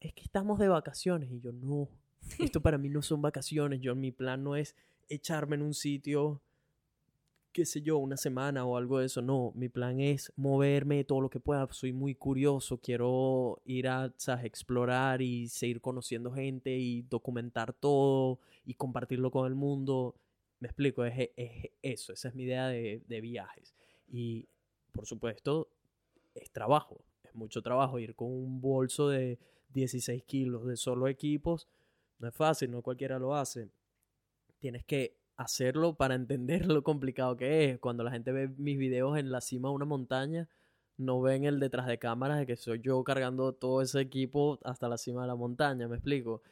es 0.00 0.12
que 0.12 0.22
estamos 0.22 0.58
de 0.58 0.68
vacaciones 0.68 1.30
y 1.32 1.40
yo 1.40 1.52
no, 1.52 1.88
esto 2.38 2.60
para 2.60 2.78
mí 2.78 2.88
no 2.88 3.02
son 3.02 3.22
vacaciones. 3.22 3.80
Yo, 3.80 3.94
mi 3.94 4.12
plan 4.12 4.42
no 4.42 4.56
es 4.56 4.76
echarme 5.08 5.56
en 5.56 5.62
un 5.62 5.74
sitio, 5.74 6.40
qué 7.52 7.64
sé 7.64 7.82
yo, 7.82 7.98
una 7.98 8.16
semana 8.16 8.64
o 8.64 8.76
algo 8.76 8.98
de 8.98 9.06
eso. 9.06 9.22
No, 9.22 9.52
mi 9.54 9.68
plan 9.68 10.00
es 10.00 10.32
moverme 10.36 11.04
todo 11.04 11.20
lo 11.20 11.30
que 11.30 11.40
pueda. 11.40 11.68
Soy 11.70 11.92
muy 11.92 12.14
curioso. 12.14 12.78
Quiero 12.78 13.60
ir 13.64 13.88
a 13.88 14.12
explorar 14.42 15.22
y 15.22 15.48
seguir 15.48 15.80
conociendo 15.80 16.32
gente 16.32 16.76
y 16.76 17.02
documentar 17.02 17.72
todo 17.72 18.38
y 18.64 18.74
compartirlo 18.74 19.30
con 19.30 19.46
el 19.46 19.54
mundo. 19.54 20.14
Me 20.60 20.68
explico, 20.68 21.04
es, 21.04 21.30
eso. 21.82 22.12
Esa 22.12 22.28
es 22.28 22.34
mi 22.34 22.44
idea 22.44 22.68
de, 22.68 23.02
de 23.06 23.20
viajes. 23.20 23.74
Y 24.10 24.46
por 24.92 25.06
supuesto, 25.06 25.68
es 26.34 26.50
trabajo. 26.50 27.00
Es 27.22 27.34
mucho 27.34 27.62
trabajo 27.62 27.98
ir 27.98 28.14
con 28.14 28.30
un 28.30 28.60
bolso 28.60 29.08
de 29.08 29.38
16 29.72 30.22
kilos 30.24 30.66
de 30.66 30.76
solo 30.76 31.08
equipos 31.08 31.68
no 32.18 32.28
es 32.28 32.34
fácil, 32.34 32.70
no 32.70 32.82
cualquiera 32.82 33.18
lo 33.18 33.34
hace. 33.34 33.68
Tienes 34.58 34.84
que 34.84 35.16
hacerlo 35.36 35.94
para 35.94 36.14
entender 36.14 36.66
lo 36.66 36.82
complicado 36.82 37.36
que 37.36 37.70
es. 37.70 37.78
Cuando 37.78 38.04
la 38.04 38.10
gente 38.10 38.32
ve 38.32 38.48
mis 38.48 38.78
videos 38.78 39.18
en 39.18 39.30
la 39.30 39.40
cima 39.40 39.68
de 39.68 39.74
una 39.74 39.84
montaña, 39.84 40.48
no 40.96 41.20
ven 41.20 41.44
el 41.44 41.60
detrás 41.60 41.86
de 41.86 41.98
cámaras 41.98 42.38
de 42.38 42.46
que 42.46 42.56
soy 42.56 42.80
yo 42.80 43.02
cargando 43.04 43.52
todo 43.52 43.82
ese 43.82 44.00
equipo 44.00 44.58
hasta 44.64 44.88
la 44.88 44.98
cima 44.98 45.22
de 45.22 45.28
la 45.28 45.34
montaña, 45.34 45.88
me 45.88 45.96
explico. 45.96 46.42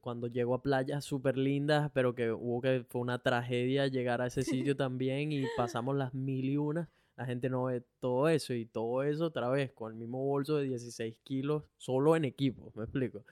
cuando 0.00 0.28
llego 0.28 0.54
a 0.54 0.62
playas 0.62 1.04
súper 1.04 1.38
lindas, 1.38 1.90
pero 1.94 2.14
que 2.14 2.30
hubo 2.30 2.60
que 2.60 2.84
fue 2.88 3.00
una 3.00 3.18
tragedia 3.20 3.86
llegar 3.86 4.20
a 4.20 4.26
ese 4.26 4.42
sitio 4.72 4.76
también 4.76 5.32
y 5.32 5.44
pasamos 5.56 5.96
las 5.96 6.14
mil 6.14 6.44
y 6.44 6.56
una, 6.56 6.88
la 7.16 7.26
gente 7.26 7.48
no 7.50 7.64
ve 7.64 7.82
todo 7.98 8.28
eso 8.28 8.54
y 8.54 8.66
todo 8.66 9.02
eso 9.02 9.26
otra 9.26 9.48
vez 9.48 9.72
con 9.72 9.92
el 9.92 9.98
mismo 9.98 10.24
bolso 10.24 10.56
de 10.56 10.64
16 10.64 11.16
kilos 11.24 11.64
solo 11.76 12.14
en 12.14 12.24
equipo, 12.24 12.72
me 12.76 12.84
explico. 12.84 13.24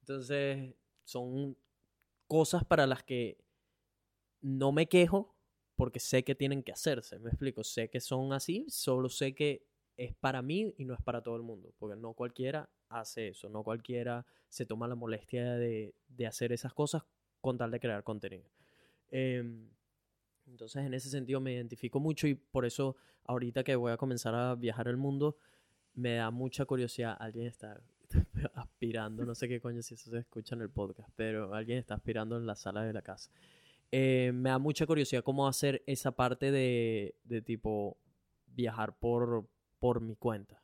Entonces, 0.00 0.74
son 1.04 1.56
cosas 2.26 2.64
para 2.64 2.86
las 2.86 3.02
que 3.02 3.38
no 4.40 4.72
me 4.72 4.88
quejo 4.88 5.34
porque 5.76 6.00
sé 6.00 6.22
que 6.22 6.34
tienen 6.34 6.62
que 6.62 6.72
hacerse, 6.72 7.18
me 7.18 7.30
explico, 7.30 7.64
sé 7.64 7.88
que 7.88 8.00
son 8.00 8.32
así, 8.32 8.66
solo 8.68 9.08
sé 9.08 9.34
que 9.34 9.66
es 9.96 10.14
para 10.14 10.42
mí 10.42 10.74
y 10.78 10.84
no 10.84 10.94
es 10.94 11.02
para 11.02 11.22
todo 11.22 11.36
el 11.36 11.42
mundo, 11.42 11.74
porque 11.78 11.96
no 11.96 12.12
cualquiera 12.14 12.70
hace 12.88 13.28
eso, 13.28 13.48
no 13.48 13.62
cualquiera 13.62 14.26
se 14.48 14.66
toma 14.66 14.86
la 14.86 14.94
molestia 14.94 15.54
de, 15.54 15.94
hacer 16.26 16.52
esas 16.52 16.72
cosas 16.74 17.02
con 17.40 17.56
tal 17.56 17.70
de 17.70 17.80
crear 17.80 18.04
contenido. 18.04 18.48
Em, 19.10 19.68
entonces, 20.46 20.84
en 20.84 20.94
ese 20.94 21.08
sentido 21.08 21.40
me 21.40 21.54
identifico 21.54 22.00
mucho 22.00 22.26
y 22.26 22.34
por 22.34 22.64
eso 22.64 22.96
ahorita 23.24 23.64
que 23.64 23.76
voy 23.76 23.92
a 23.92 23.96
comenzar 23.96 24.34
a 24.34 24.54
viajar 24.54 24.88
el 24.88 24.96
mundo, 24.96 25.36
me 25.94 26.14
da 26.14 26.30
mucha 26.30 26.64
curiosidad. 26.64 27.16
Alguien 27.18 27.46
está 27.46 27.82
aspirando, 28.54 29.24
no 29.24 29.34
sé 29.34 29.48
qué 29.48 29.60
coño 29.60 29.82
si 29.82 29.94
eso 29.94 30.10
se 30.10 30.18
escucha 30.18 30.54
en 30.54 30.62
el 30.62 30.70
podcast, 30.70 31.08
pero 31.16 31.54
alguien 31.54 31.78
está 31.78 31.94
aspirando 31.94 32.36
en 32.36 32.46
la 32.46 32.54
sala 32.54 32.82
de 32.82 32.92
la 32.92 33.02
casa. 33.02 33.30
Eh, 33.90 34.32
me 34.34 34.50
da 34.50 34.58
mucha 34.58 34.86
curiosidad 34.86 35.22
cómo 35.22 35.46
hacer 35.46 35.82
esa 35.86 36.12
parte 36.12 36.50
de, 36.50 37.14
de 37.24 37.42
tipo 37.42 37.98
viajar 38.46 38.94
por, 38.98 39.46
por 39.78 40.00
mi 40.00 40.16
cuenta. 40.16 40.62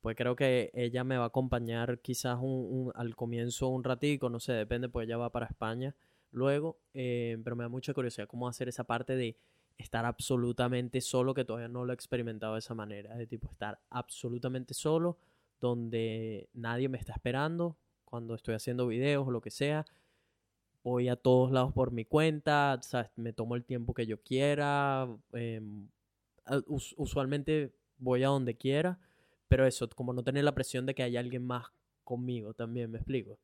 pues 0.00 0.16
creo 0.16 0.36
que 0.36 0.70
ella 0.74 1.04
me 1.04 1.16
va 1.16 1.24
a 1.24 1.28
acompañar 1.28 2.00
quizás 2.00 2.38
un, 2.40 2.92
al 2.94 3.16
comienzo 3.16 3.68
un 3.68 3.84
ratico, 3.84 4.28
no 4.30 4.40
sé, 4.40 4.52
depende, 4.52 4.88
pues 4.88 5.06
ella 5.06 5.16
va 5.16 5.32
para 5.32 5.46
España 5.46 5.94
luego, 6.30 6.78
eh, 6.94 7.38
pero 7.42 7.56
me 7.56 7.64
da 7.64 7.68
mucha 7.68 7.94
curiosidad 7.94 8.28
cómo 8.28 8.48
hacer 8.48 8.68
esa 8.68 8.84
parte 8.84 9.16
de 9.16 9.36
estar 9.78 10.04
absolutamente 10.04 11.00
solo, 11.00 11.34
que 11.34 11.44
todavía 11.44 11.68
no 11.68 11.84
lo 11.84 11.92
he 11.92 11.94
experimentado 11.94 12.54
de 12.54 12.58
esa 12.58 12.74
manera, 12.74 13.14
de 13.16 13.26
tipo 13.26 13.50
estar 13.50 13.80
absolutamente 13.90 14.74
solo, 14.74 15.16
donde 15.60 16.48
nadie 16.52 16.88
me 16.88 16.98
está 16.98 17.12
esperando 17.12 17.76
cuando 18.04 18.34
estoy 18.34 18.54
haciendo 18.54 18.86
videos 18.86 19.26
o 19.26 19.30
lo 19.30 19.40
que 19.40 19.50
sea. 19.50 19.84
Voy 20.82 21.08
a 21.08 21.16
todos 21.16 21.50
lados 21.50 21.72
por 21.72 21.90
mi 21.90 22.04
cuenta, 22.04 22.80
me 23.16 23.32
tomo 23.32 23.54
el 23.54 23.64
tiempo 23.64 23.94
que 23.94 24.06
yo 24.06 24.22
quiera. 24.22 25.08
Em, 25.32 25.88
usualmente 26.96 27.74
voy 27.98 28.22
a 28.22 28.28
donde 28.28 28.56
quiera, 28.56 28.98
pero 29.48 29.66
eso, 29.66 29.88
como 29.90 30.12
no 30.12 30.22
tener 30.22 30.44
la 30.44 30.54
presión 30.54 30.86
de 30.86 30.94
que 30.94 31.02
haya 31.02 31.20
alguien 31.20 31.44
más 31.44 31.66
conmigo 32.04 32.54
también, 32.54 32.90
me 32.90 32.98
explico. 32.98 33.38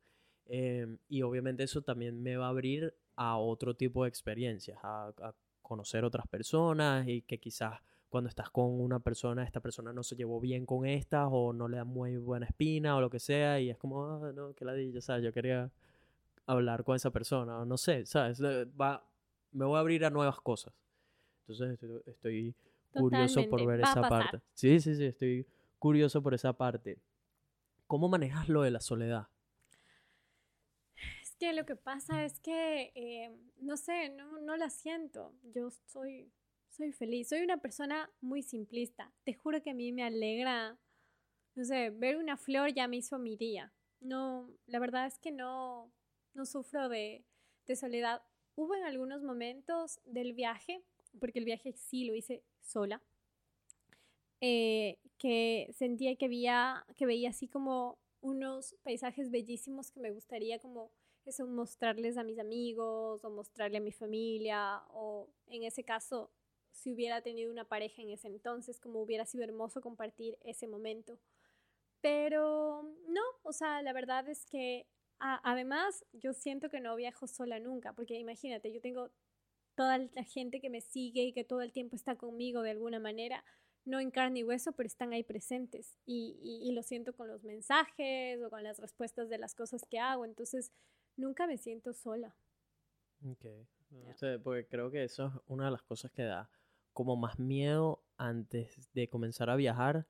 Em, 0.47 0.97
y 1.07 1.21
obviamente 1.21 1.63
eso 1.63 1.81
también 1.81 2.21
me 2.21 2.37
va 2.37 2.47
a 2.47 2.49
abrir 2.49 2.95
a 3.15 3.37
otro 3.37 3.75
tipo 3.75 4.03
de 4.03 4.09
experiencias, 4.09 4.79
a 4.83 5.33
conocer 5.61 6.05
otras 6.05 6.27
personas 6.27 7.07
y 7.07 7.21
que 7.23 7.39
quizás 7.39 7.79
cuando 8.15 8.29
estás 8.29 8.49
con 8.49 8.79
una 8.79 9.01
persona, 9.01 9.43
esta 9.43 9.59
persona 9.59 9.91
no 9.91 10.01
se 10.01 10.15
llevó 10.15 10.39
bien 10.39 10.65
con 10.65 10.85
esta 10.85 11.27
o 11.27 11.51
no 11.51 11.67
le 11.67 11.75
da 11.75 11.83
muy 11.83 12.15
buena 12.15 12.45
espina 12.45 12.95
o 12.95 13.01
lo 13.01 13.09
que 13.09 13.19
sea 13.19 13.59
y 13.59 13.69
es 13.69 13.77
como, 13.77 14.05
ah, 14.05 14.31
no, 14.33 14.53
que 14.53 14.63
ladilla, 14.63 15.01
¿sabes? 15.01 15.21
Yo 15.21 15.33
quería 15.33 15.69
hablar 16.45 16.85
con 16.85 16.95
esa 16.95 17.11
persona 17.11 17.59
o 17.59 17.65
no 17.65 17.75
sé, 17.75 18.05
¿sabes? 18.05 18.41
Va, 18.41 19.05
me 19.51 19.65
voy 19.65 19.75
a 19.75 19.81
abrir 19.81 20.05
a 20.05 20.11
nuevas 20.11 20.39
cosas. 20.39 20.73
Entonces 21.41 21.77
estoy, 22.05 22.55
curioso 22.93 23.41
por 23.49 23.67
ver 23.67 23.81
esa 23.81 23.99
parte. 24.07 24.39
Sí, 24.53 24.79
sí, 24.79 24.95
sí, 24.95 25.03
estoy 25.07 25.45
curioso 25.77 26.23
por 26.23 26.33
esa 26.33 26.53
parte. 26.53 26.97
¿Cómo 27.85 28.07
manejas 28.07 28.47
lo 28.47 28.61
de 28.61 28.71
la 28.71 28.79
soledad? 28.79 29.27
Es 31.21 31.35
que 31.35 31.51
lo 31.51 31.65
que 31.65 31.75
pasa 31.75 32.23
es 32.23 32.39
que, 32.39 32.93
eh, 32.95 33.37
no 33.59 33.75
sé, 33.75 34.07
no, 34.07 34.39
no 34.39 34.55
la 34.55 34.69
siento. 34.69 35.33
Yo 35.53 35.69
soy 35.69 36.31
soy 36.75 36.91
feliz. 36.91 37.29
Soy 37.29 37.41
una 37.41 37.57
persona 37.57 38.11
muy 38.21 38.43
simplista. 38.43 39.11
Te 39.23 39.33
juro 39.33 39.61
que 39.61 39.71
a 39.71 39.73
mí 39.73 39.91
me 39.91 40.03
alegra, 40.03 40.77
no 41.55 41.63
sé, 41.63 41.89
ver 41.89 42.17
una 42.17 42.37
flor 42.37 42.73
ya 42.73 42.87
me 42.87 42.97
hizo 42.97 43.17
mi 43.17 43.37
día. 43.37 43.73
No, 44.01 44.49
la 44.67 44.79
verdad 44.79 45.07
es 45.07 45.17
que 45.17 45.31
no, 45.31 45.91
no 46.33 46.45
sufro 46.45 46.89
de, 46.89 47.23
de 47.65 47.75
soledad. 47.75 48.21
Hubo 48.55 48.75
en 48.75 48.83
algunos 48.83 49.23
momentos 49.23 49.99
del 50.05 50.33
viaje, 50.33 50.83
porque 51.19 51.39
el 51.39 51.45
viaje 51.45 51.73
sí 51.73 52.05
lo 52.05 52.13
hice 52.13 52.43
sola, 52.61 53.01
eh, 54.41 54.99
que 55.17 55.69
sentía 55.73 56.15
que, 56.17 56.25
había, 56.25 56.85
que 56.95 57.05
veía 57.05 57.29
así 57.29 57.47
como 57.47 57.97
unos 58.21 58.75
paisajes 58.83 59.31
bellísimos 59.31 59.91
que 59.91 59.99
me 59.99 60.11
gustaría 60.11 60.59
como 60.59 60.91
eso 61.25 61.47
mostrarles 61.47 62.17
a 62.17 62.23
mis 62.23 62.37
amigos 62.37 63.23
o 63.23 63.29
mostrarle 63.29 63.77
a 63.77 63.81
mi 63.81 63.91
familia 63.91 64.83
o 64.89 65.29
en 65.47 65.63
ese 65.63 65.83
caso 65.83 66.31
si 66.75 66.91
hubiera 66.91 67.21
tenido 67.21 67.51
una 67.51 67.65
pareja 67.65 68.01
en 68.01 68.11
ese 68.11 68.27
entonces, 68.27 68.79
como 68.79 69.01
hubiera 69.01 69.25
sido 69.25 69.43
hermoso 69.43 69.81
compartir 69.81 70.37
ese 70.43 70.67
momento. 70.67 71.19
Pero 72.01 72.83
no, 73.07 73.21
o 73.43 73.53
sea, 73.53 73.81
la 73.81 73.93
verdad 73.93 74.27
es 74.29 74.45
que 74.45 74.85
además 75.17 76.05
yo 76.11 76.33
siento 76.33 76.69
que 76.69 76.81
no 76.81 76.95
viajo 76.95 77.27
sola 77.27 77.59
nunca, 77.59 77.93
porque 77.93 78.19
imagínate, 78.19 78.71
yo 78.71 78.81
tengo 78.81 79.09
toda 79.75 79.97
la 79.97 80.23
gente 80.23 80.59
que 80.59 80.69
me 80.69 80.81
sigue 80.81 81.23
y 81.23 81.33
que 81.33 81.43
todo 81.43 81.61
el 81.61 81.71
tiempo 81.71 81.95
está 81.95 82.15
conmigo 82.17 82.61
de 82.61 82.71
alguna 82.71 82.99
manera, 82.99 83.43
no 83.85 83.99
en 83.99 84.11
carne 84.11 84.39
y 84.39 84.43
hueso, 84.43 84.73
pero 84.73 84.87
están 84.87 85.13
ahí 85.13 85.23
presentes 85.23 85.97
y, 86.05 86.37
y, 86.43 86.71
lo 86.73 86.83
siento 86.83 87.15
con 87.15 87.27
los 87.27 87.43
mensajes 87.43 88.41
o 88.43 88.49
con 88.49 88.63
las 88.63 88.79
respuestas 88.79 89.29
de 89.29 89.37
las 89.37 89.55
cosas 89.55 89.85
que 89.89 89.99
hago, 89.99 90.25
entonces 90.25 90.71
nunca 91.15 91.47
me 91.47 91.57
siento 91.57 91.93
sola. 91.93 92.35
Ok, 93.23 93.45
porque 94.43 94.67
creo 94.67 94.91
que 94.91 95.03
eso 95.03 95.27
es 95.27 95.33
una 95.47 95.65
de 95.65 95.71
las 95.71 95.83
cosas 95.83 96.11
que 96.11 96.23
da 96.23 96.49
como 96.95 97.17
más 97.17 97.37
miedo 97.37 98.03
antes 98.17 98.89
de 98.93 99.09
comenzar 99.09 99.49
a 99.49 99.57
viajar 99.57 100.07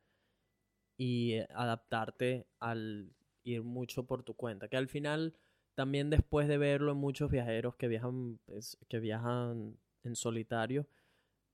y 0.97 1.33
eh, 1.33 1.47
adaptarte 1.49 2.47
al 2.59 3.11
ir 3.43 3.63
mucho 3.63 4.05
por 4.05 4.23
tu 4.23 4.35
cuenta. 4.35 4.69
Que 4.69 4.77
al 4.77 4.87
final, 4.87 5.35
también 5.73 6.09
después 6.09 6.47
de 6.47 6.57
verlo 6.57 6.91
en 6.91 6.99
muchos 6.99 7.31
viajeros 7.31 7.75
que 7.75 7.87
viajan, 7.87 8.39
pues, 8.45 8.77
que 8.87 8.99
viajan 8.99 9.77
en 10.03 10.15
solitario, 10.15 10.87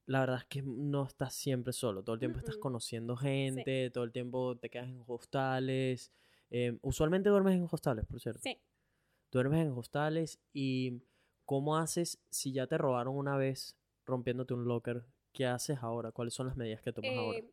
la 0.06 0.20
verdad 0.20 0.40
es 0.40 0.46
que 0.46 0.62
no 0.62 1.06
estás 1.06 1.34
siempre 1.34 1.72
solo. 1.72 2.04
Todo 2.04 2.16
el 2.16 2.20
tiempo 2.20 2.40
estás 2.40 2.58
conociendo 2.58 3.16
gente, 3.16 3.90
todo 3.90 4.04
el 4.04 4.12
tiempo 4.12 4.58
te 4.58 4.70
quedas 4.70 4.90
en 4.90 5.02
hostales. 5.08 6.12
Em, 6.50 6.78
usualmente 6.82 7.30
duermes 7.30 7.56
en 7.56 7.68
hostales, 7.72 8.06
por 8.06 8.20
cierto. 8.20 8.42
Sí. 8.44 8.60
Duermes 9.32 9.66
en 9.66 9.72
hostales 9.72 10.42
y 10.52 11.02
¿cómo 11.46 11.78
haces 11.78 12.22
si 12.30 12.52
ya 12.52 12.68
te 12.68 12.78
robaron 12.78 13.16
una 13.16 13.38
vez 13.38 13.78
rompiéndote 14.06 14.54
un 14.54 14.66
locker? 14.66 15.06
¿Qué 15.34 15.46
haces 15.46 15.78
ahora? 15.82 16.12
¿Cuáles 16.12 16.34
son 16.34 16.48
las 16.48 16.58
medidas 16.58 16.82
que 16.82 16.92
tomas 16.92 17.12
ahora? 17.16 17.40
Eh, 17.40 17.52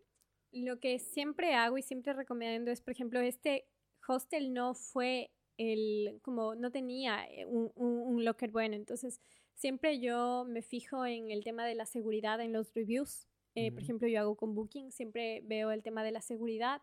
lo 0.53 0.81
que 0.81 0.99
siempre 0.99 1.55
hago 1.55 1.79
y 1.79 1.83
siempre 1.83 2.13
recomiendo 2.13 2.71
es, 2.71 2.81
por 2.81 2.93
ejemplo, 2.93 3.21
este 3.21 3.67
hostel 4.07 4.53
no 4.53 4.75
fue 4.75 5.31
el, 5.59 6.19
como 6.23 6.55
no 6.55 6.71
tenía 6.71 7.27
eh, 7.27 7.45
un, 7.47 7.73
un, 7.75 8.25
locker 8.25 8.51
bueno, 8.51 8.75
entonces 8.77 9.21
siempre 9.55 9.99
yo 10.01 10.45
me 10.49 10.63
fijo 10.63 11.05
en 11.05 11.31
el 11.31 11.45
tema 11.45 11.67
de 11.67 11.75
la 11.75 11.85
seguridad 11.85 12.41
en 12.41 12.53
los 12.53 12.73
reviews. 12.75 13.27
Eh, 13.55 13.73
por 13.73 13.83
ejemplo, 13.83 14.07
yo 14.07 14.21
hago 14.21 14.37
con 14.37 14.55
Booking, 14.55 14.93
siempre 14.93 15.41
veo 15.45 15.73
el 15.73 15.83
tema 15.83 16.05
de 16.05 16.13
la 16.13 16.21
seguridad 16.21 16.81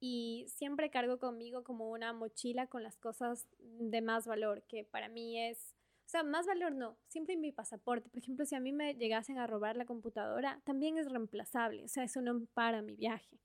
y 0.00 0.44
siempre 0.48 0.90
cargo 0.90 1.18
conmigo 1.18 1.64
como 1.64 1.90
una 1.90 2.12
mochila 2.12 2.66
con 2.66 2.82
las 2.82 2.98
cosas 2.98 3.48
de 3.58 4.02
más 4.02 4.26
valor, 4.26 4.62
que 4.64 4.84
para 4.84 5.08
mí 5.08 5.40
es 5.40 5.74
o 6.04 6.08
sea, 6.08 6.22
más 6.22 6.46
valor 6.46 6.74
no, 6.74 6.98
siempre 7.08 7.36
mi 7.36 7.50
pasaporte. 7.50 8.10
Por 8.10 8.18
ejemplo, 8.18 8.44
si 8.44 8.54
a 8.54 8.60
mí 8.60 8.72
me 8.72 8.94
llegasen 8.94 9.38
a 9.38 9.46
robar 9.46 9.76
la 9.76 9.86
computadora, 9.86 10.60
también 10.64 10.98
es 10.98 11.10
reemplazable, 11.10 11.84
o 11.84 11.88
sea, 11.88 12.04
eso 12.04 12.20
no 12.20 12.44
para 12.52 12.82
mi 12.82 12.94
viaje. 12.94 13.40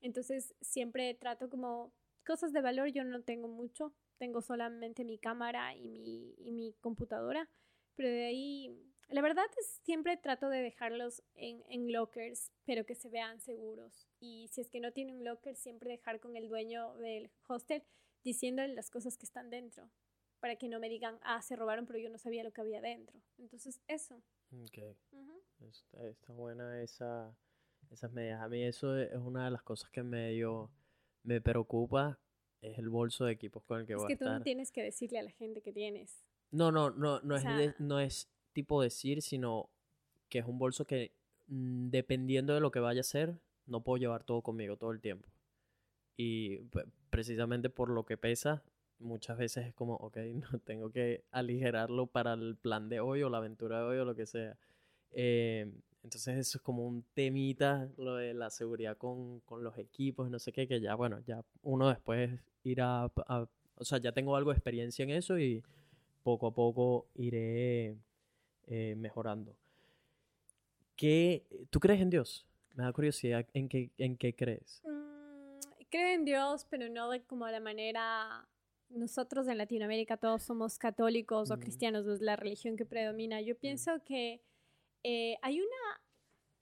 Entonces, 0.00 0.54
siempre 0.60 1.14
trato 1.14 1.48
como 1.48 1.92
cosas 2.26 2.52
de 2.52 2.60
valor, 2.60 2.88
yo 2.88 3.04
no 3.04 3.22
tengo 3.22 3.48
mucho, 3.48 3.94
tengo 4.18 4.42
solamente 4.42 5.04
mi 5.04 5.18
cámara 5.18 5.74
y 5.74 5.88
mi, 5.88 6.34
y 6.36 6.52
mi 6.52 6.74
computadora, 6.74 7.48
pero 7.94 8.10
de 8.10 8.26
ahí, 8.26 8.92
la 9.08 9.22
verdad 9.22 9.46
es 9.58 9.80
siempre 9.82 10.16
trato 10.18 10.50
de 10.50 10.60
dejarlos 10.60 11.22
en, 11.34 11.64
en 11.68 11.90
lockers, 11.90 12.52
pero 12.66 12.84
que 12.84 12.94
se 12.94 13.08
vean 13.08 13.40
seguros. 13.40 14.06
Y 14.20 14.48
si 14.48 14.60
es 14.60 14.68
que 14.70 14.80
no 14.80 14.92
tiene 14.92 15.14
un 15.14 15.24
locker, 15.24 15.56
siempre 15.56 15.90
dejar 15.90 16.20
con 16.20 16.36
el 16.36 16.48
dueño 16.48 16.94
del 16.96 17.30
hostel 17.46 17.82
diciéndole 18.22 18.74
las 18.74 18.90
cosas 18.90 19.16
que 19.16 19.24
están 19.24 19.48
dentro 19.48 19.90
para 20.40 20.56
que 20.56 20.68
no 20.68 20.80
me 20.80 20.88
digan, 20.88 21.18
ah, 21.22 21.42
se 21.42 21.56
robaron, 21.56 21.86
pero 21.86 21.98
yo 21.98 22.10
no 22.10 22.18
sabía 22.18 22.44
lo 22.44 22.52
que 22.52 22.60
había 22.60 22.80
dentro. 22.80 23.20
Entonces, 23.38 23.80
eso. 23.88 24.22
Ok. 24.62 24.78
está, 25.60 26.32
buena 26.32 26.82
esa, 26.82 27.36
esas 27.90 28.12
medidas. 28.12 28.40
A 28.40 28.48
mí 28.48 28.62
eso 28.62 28.96
es 28.96 29.14
una 29.16 29.44
de 29.44 29.50
las 29.50 29.62
cosas 29.62 29.90
que 29.90 30.02
medio 30.02 30.70
me 31.22 31.40
preocupa, 31.40 32.18
es 32.60 32.78
el 32.78 32.88
bolso 32.88 33.24
de 33.24 33.32
equipos 33.32 33.62
con 33.64 33.80
el 33.80 33.86
que 33.86 33.94
voy 33.94 34.04
a 34.04 34.12
estar. 34.12 34.12
Es 34.12 34.18
que 34.18 34.24
tú 34.24 34.30
no 34.30 34.42
tienes 34.42 34.72
que 34.72 34.82
decirle 34.82 35.18
a 35.18 35.22
la 35.22 35.30
gente 35.30 35.60
que 35.60 35.72
tienes. 35.72 36.24
No, 36.50 36.72
no, 36.72 36.90
no, 36.90 37.20
no, 37.20 37.36
es, 37.36 37.78
no 37.78 38.00
es 38.00 38.28
tipo 38.52 38.82
decir, 38.82 39.22
sino 39.22 39.70
que 40.28 40.38
es 40.38 40.46
un 40.46 40.58
bolso 40.58 40.86
que 40.86 41.12
mm, 41.46 41.90
dependiendo 41.90 42.54
de 42.54 42.60
lo 42.60 42.70
que 42.70 42.80
vaya 42.80 43.00
a 43.00 43.04
ser, 43.04 43.38
no 43.66 43.82
puedo 43.82 43.98
llevar 43.98 44.24
todo 44.24 44.42
conmigo 44.42 44.76
todo 44.76 44.92
el 44.92 45.00
tiempo. 45.00 45.28
Y 46.16 46.58
precisamente 47.10 47.70
por 47.70 47.90
lo 47.90 48.04
que 48.04 48.16
pesa, 48.16 48.64
muchas 49.00 49.38
veces 49.38 49.66
es 49.66 49.74
como, 49.74 49.94
ok, 49.94 50.16
no 50.52 50.58
tengo 50.60 50.90
que 50.90 51.24
aligerarlo 51.30 52.06
para 52.06 52.34
el 52.34 52.56
plan 52.56 52.88
de 52.88 53.00
hoy 53.00 53.22
o 53.22 53.30
la 53.30 53.38
aventura 53.38 53.78
de 53.78 53.84
hoy 53.84 53.98
o 53.98 54.04
lo 54.04 54.14
que 54.14 54.26
sea. 54.26 54.56
Eh, 55.12 55.70
entonces 56.04 56.38
eso 56.38 56.58
es 56.58 56.62
como 56.62 56.86
un 56.86 57.02
temita, 57.14 57.88
lo 57.96 58.16
de 58.16 58.34
la 58.34 58.50
seguridad 58.50 58.96
con, 58.96 59.40
con, 59.40 59.64
los 59.64 59.76
equipos, 59.78 60.30
no 60.30 60.38
sé 60.38 60.52
qué, 60.52 60.66
que 60.68 60.80
ya, 60.80 60.94
bueno, 60.94 61.20
ya 61.26 61.42
uno 61.62 61.88
después 61.88 62.30
irá 62.62 63.10
o 63.78 63.84
sea, 63.84 63.98
ya 63.98 64.12
tengo 64.12 64.36
algo 64.36 64.50
de 64.50 64.56
experiencia 64.56 65.04
en 65.04 65.10
eso 65.10 65.38
y 65.38 65.62
poco 66.22 66.48
a 66.48 66.54
poco 66.54 67.06
iré 67.14 67.96
eh, 68.66 68.94
mejorando. 68.96 69.54
¿Qué, 70.96 71.44
¿Tú 71.70 71.78
crees 71.78 72.00
en 72.00 72.10
Dios? 72.10 72.44
Me 72.74 72.84
da 72.84 72.92
curiosidad, 72.92 73.46
¿en 73.54 73.68
qué, 73.68 73.90
en 73.98 74.16
qué 74.16 74.34
crees? 74.34 74.82
Mm, 74.84 75.60
creo 75.90 76.14
en 76.14 76.24
Dios, 76.24 76.66
pero 76.68 76.88
no 76.88 77.08
de 77.10 77.22
como 77.22 77.46
de 77.46 77.60
manera 77.60 78.48
nosotros 78.90 79.48
en 79.48 79.58
Latinoamérica 79.58 80.16
todos 80.16 80.42
somos 80.42 80.78
católicos 80.78 81.50
o 81.50 81.58
cristianos, 81.58 82.06
es 82.06 82.20
la 82.20 82.36
religión 82.36 82.76
que 82.76 82.84
predomina. 82.84 83.40
Yo 83.40 83.56
pienso 83.56 84.02
que 84.04 84.42
eh, 85.02 85.36
hay 85.42 85.60
una 85.60 86.00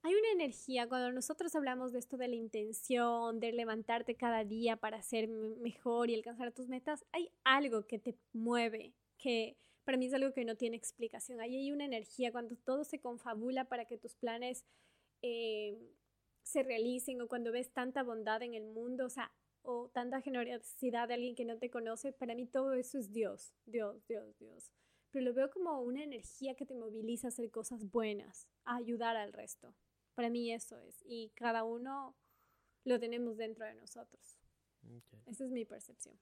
hay 0.03 0.15
una 0.15 0.31
energía 0.31 0.89
cuando 0.89 1.11
nosotros 1.11 1.57
hablamos 1.57 1.93
de 1.93 1.99
esto 1.99 2.17
de 2.17 2.29
la 2.29 2.37
intención, 2.37 3.41
de 3.41 3.51
levantarte 3.51 4.15
cada 4.15 4.45
día 4.45 4.77
para 4.77 5.03
ser 5.03 5.27
mejor 5.27 6.11
y 6.11 6.15
alcanzar 6.15 6.53
tus 6.53 6.69
metas, 6.69 7.05
hay 7.11 7.33
algo 7.43 7.89
que 7.89 7.99
te 7.99 8.17
mueve, 8.33 8.95
que 9.19 9.57
para 9.83 9.99
mí 9.99 10.07
es 10.07 10.15
algo 10.15 10.33
que 10.33 10.45
no 10.45 10.55
tiene 10.55 10.77
explicación. 10.77 11.41
Ahí 11.41 11.57
hay 11.57 11.73
una 11.73 11.87
energía 11.87 12.31
cuando 12.31 12.55
todo 12.55 12.85
se 12.85 13.01
confabula 13.01 13.65
para 13.65 13.85
que 13.87 13.99
tus 13.99 14.15
planes 14.15 14.65
eh, 15.23 15.77
se 16.45 16.63
realicen 16.63 17.21
o 17.21 17.27
cuando 17.27 17.51
ves 17.51 17.73
tanta 17.73 18.05
bondad 18.05 18.43
en 18.43 18.55
el 18.55 18.67
mundo, 18.67 19.07
o 19.07 19.11
sea, 19.11 19.33
o 19.67 19.89
tanta 19.89 20.21
generosidad 20.21 21.09
de 21.09 21.15
alguien 21.15 21.35
que 21.35 21.45
no 21.45 21.59
te 21.59 21.71
conoce, 21.71 22.13
para 22.13 22.35
mí 22.35 22.47
todo 22.47 22.73
eso 22.73 22.99
es 22.99 23.13
Dios, 23.13 23.55
Dios, 23.67 24.07
Dios, 24.07 24.39
Dios. 24.39 24.71
Pero 25.11 25.25
lo 25.25 25.35
veo 25.35 25.51
como 25.51 25.81
una 25.81 26.05
energía 26.05 26.55
que 26.55 26.67
te 26.67 26.75
moviliza 26.75 27.29
a 27.29 27.31
hacer 27.31 27.51
cosas 27.51 27.91
buenas, 27.91 28.49
a 28.65 28.77
ayudar 28.77 29.17
al 29.17 29.33
resto. 29.33 29.75
Para 30.15 30.31
mí 30.31 30.53
eso 30.53 30.79
es. 30.79 31.03
Y 31.05 31.31
cada 31.31 31.65
uno 31.65 32.17
lo 32.85 33.01
tenemos 33.01 33.37
dentro 33.37 33.67
de 33.67 33.75
nosotros. 33.75 34.39
Esa 35.27 35.45
es 35.45 35.51
mi 35.51 35.65
percepción. 35.65 36.17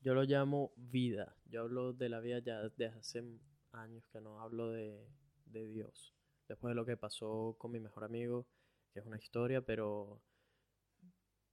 Yo 0.00 0.14
lo 0.14 0.22
llamo 0.24 0.72
vida. 0.76 1.36
Yo 1.46 1.62
hablo 1.62 1.92
de 1.92 2.08
la 2.08 2.20
vida 2.20 2.38
ya 2.40 2.60
desde 2.60 2.86
hace 2.86 3.24
años 3.72 4.06
que 4.12 4.20
no 4.20 4.40
hablo 4.40 4.70
de, 4.70 5.08
de 5.46 5.66
Dios. 5.68 6.14
Después 6.46 6.72
de 6.72 6.76
lo 6.76 6.84
que 6.84 6.96
pasó 6.96 7.56
con 7.58 7.72
mi 7.72 7.80
mejor 7.80 8.04
amigo, 8.04 8.46
que 8.92 9.00
es 9.00 9.06
una 9.06 9.18
historia, 9.18 9.62
pero 9.62 10.22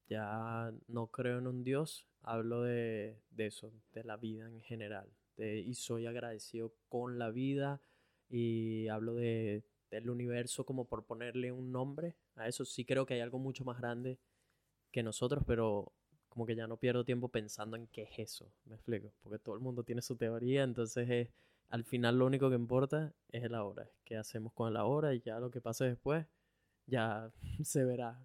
ya 0.07 0.71
no 0.87 1.07
creo 1.07 1.39
en 1.39 1.47
un 1.47 1.63
Dios, 1.63 2.07
hablo 2.21 2.61
de, 2.63 3.17
de 3.31 3.47
eso, 3.47 3.71
de 3.93 4.03
la 4.03 4.17
vida 4.17 4.47
en 4.47 4.61
general. 4.61 5.09
De, 5.37 5.59
y 5.59 5.73
soy 5.75 6.05
agradecido 6.05 6.73
con 6.89 7.19
la 7.19 7.29
vida 7.29 7.81
y 8.29 8.87
hablo 8.87 9.15
de, 9.15 9.63
del 9.91 10.09
universo 10.09 10.65
como 10.65 10.85
por 10.85 11.05
ponerle 11.05 11.51
un 11.51 11.71
nombre 11.71 12.15
a 12.35 12.47
eso. 12.47 12.65
Sí 12.65 12.85
creo 12.85 13.05
que 13.05 13.15
hay 13.15 13.21
algo 13.21 13.39
mucho 13.39 13.65
más 13.65 13.77
grande 13.79 14.19
que 14.91 15.03
nosotros, 15.03 15.43
pero 15.45 15.91
como 16.29 16.45
que 16.45 16.55
ya 16.55 16.67
no 16.67 16.77
pierdo 16.77 17.05
tiempo 17.05 17.29
pensando 17.29 17.77
en 17.77 17.87
qué 17.87 18.03
es 18.03 18.19
eso, 18.19 18.51
me 18.65 18.75
explico, 18.75 19.13
porque 19.23 19.39
todo 19.39 19.55
el 19.55 19.61
mundo 19.61 19.83
tiene 19.83 20.01
su 20.01 20.17
teoría, 20.17 20.63
entonces 20.63 21.29
al 21.69 21.85
final 21.85 22.19
lo 22.19 22.25
único 22.25 22.49
que 22.49 22.55
importa 22.55 23.13
es 23.29 23.43
el 23.43 23.55
ahora, 23.55 23.89
qué 24.03 24.17
hacemos 24.17 24.51
con 24.53 24.69
el 24.69 24.77
ahora 24.77 25.13
y 25.13 25.21
ya 25.21 25.39
lo 25.39 25.49
que 25.49 25.61
pase 25.61 25.85
después 25.85 26.25
ya 26.87 27.31
se 27.63 27.85
verá. 27.85 28.19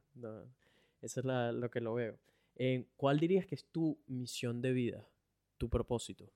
Eso 1.03 1.21
es 1.21 1.55
lo 1.55 1.71
que 1.71 1.81
lo 1.81 1.95
veo. 1.95 2.19
Eh, 2.57 2.87
¿Cuál 2.97 3.19
dirías 3.19 3.47
que 3.47 3.55
es 3.55 3.65
tu 3.65 3.99
misión 4.07 4.61
de 4.61 4.73
vida, 4.73 5.09
tu 5.57 5.69
propósito? 5.69 6.31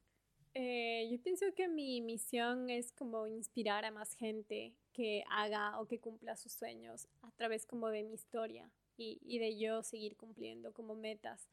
Eh, 0.54 1.08
yo 1.10 1.20
pienso 1.20 1.46
que 1.54 1.66
mi 1.68 2.00
misión 2.00 2.70
es 2.70 2.92
como 2.92 3.26
inspirar 3.26 3.84
a 3.84 3.90
más 3.90 4.14
gente 4.14 4.72
que 4.92 5.24
haga 5.28 5.80
o 5.80 5.86
que 5.86 5.98
cumpla 5.98 6.36
sus 6.36 6.52
sueños 6.52 7.08
a 7.22 7.30
través 7.32 7.66
como 7.66 7.88
de 7.88 8.04
mi 8.04 8.14
historia 8.14 8.70
y, 8.96 9.38
de 9.38 9.58
yo 9.58 9.82
seguir 9.82 10.16
cumpliendo 10.16 10.72
como 10.72 10.94
metas. 10.94 11.48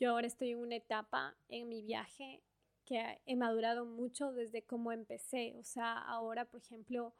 Yo 0.00 0.10
ahora 0.10 0.26
estoy 0.26 0.50
en 0.50 0.58
una 0.58 0.76
etapa 0.76 1.36
en 1.48 1.68
mi 1.68 1.82
viaje 1.82 2.42
que 2.84 3.20
he 3.24 3.36
madurado 3.36 3.86
mucho 3.86 4.32
desde 4.32 4.62
cómo 4.62 4.90
empecé. 4.90 5.54
O 5.56 5.62
sea, 5.62 5.98
ahora, 5.98 6.44
por 6.46 6.60
ejemplo, 6.60 7.14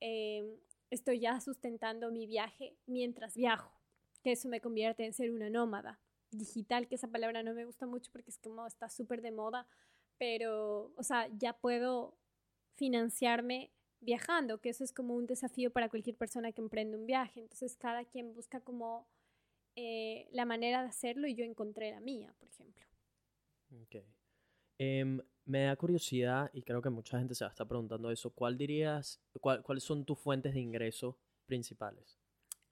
eh, 0.00 0.60
estoy 0.90 1.18
ya 1.18 1.40
sustentando 1.40 2.12
mi 2.12 2.26
viaje 2.26 2.76
mientras 2.86 3.34
viajo, 3.34 3.72
que 4.22 4.32
eso 4.32 4.48
me 4.48 4.60
convierte 4.60 5.04
en 5.04 5.12
ser 5.12 5.30
una 5.30 5.50
nómada 5.50 6.00
digital, 6.30 6.88
que 6.88 6.94
esa 6.94 7.08
palabra 7.08 7.42
no 7.42 7.54
me 7.54 7.64
gusta 7.64 7.86
mucho 7.86 8.10
porque 8.12 8.30
es 8.30 8.38
como 8.38 8.66
está 8.66 8.88
súper 8.88 9.20
de 9.20 9.32
moda, 9.32 9.66
pero, 10.18 10.92
o 10.96 11.02
sea, 11.02 11.28
ya 11.36 11.52
puedo 11.52 12.16
financiarme 12.74 13.72
viajando, 14.00 14.60
que 14.60 14.70
eso 14.70 14.84
es 14.84 14.92
como 14.92 15.14
un 15.14 15.26
desafío 15.26 15.72
para 15.72 15.88
cualquier 15.88 16.16
persona 16.16 16.52
que 16.52 16.60
emprende 16.60 16.96
un 16.96 17.06
viaje. 17.06 17.40
Entonces, 17.40 17.76
cada 17.76 18.04
quien 18.04 18.34
busca 18.34 18.60
como 18.60 19.06
eh, 19.76 20.28
la 20.32 20.44
manera 20.44 20.82
de 20.82 20.88
hacerlo 20.88 21.26
y 21.28 21.34
yo 21.34 21.44
encontré 21.44 21.90
la 21.90 22.00
mía, 22.00 22.34
por 22.38 22.48
ejemplo. 22.48 22.84
Okay. 23.84 24.06
Em, 24.78 25.20
me 25.44 25.64
da 25.64 25.76
curiosidad 25.76 26.50
y 26.52 26.62
creo 26.62 26.82
que 26.82 26.90
mucha 26.90 27.18
gente 27.18 27.34
se 27.34 27.44
va 27.44 27.50
a 27.50 27.52
estar 27.52 27.68
preguntando 27.68 28.10
eso. 28.10 28.30
¿Cuál 28.30 28.56
dirías, 28.56 29.20
cuáles 29.40 29.84
son 29.84 30.04
tus 30.04 30.18
fuentes 30.18 30.54
de 30.54 30.60
ingreso 30.60 31.18
principales? 31.46 32.21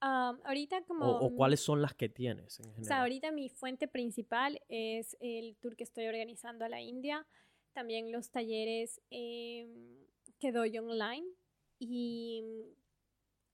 Ahorita 0.01 0.82
como... 0.85 1.06
O, 1.06 1.35
cuáles 1.35 1.60
son 1.60 1.82
las 1.82 1.94
que 1.94 2.09
tienes 2.09 2.59
en 2.60 2.66
general? 2.66 2.82
O 2.82 2.85
sea, 2.85 3.01
ahorita 3.02 3.32
mi 3.32 3.48
fuente 3.48 3.89
principal 3.89 4.60
es 4.68 5.16
el 5.20 5.56
tour 5.56 5.77
que 5.77 5.85
estoy 5.85 6.06
organizando 6.06 6.64
a 6.64 6.68
la 6.68 6.81
India, 6.81 7.27
también 7.72 8.10
los 8.12 8.31
talleres 8.31 9.01
em, 9.10 9.97
que 10.39 10.52
doy 10.52 10.78
online 10.78 11.27
y 11.78 12.43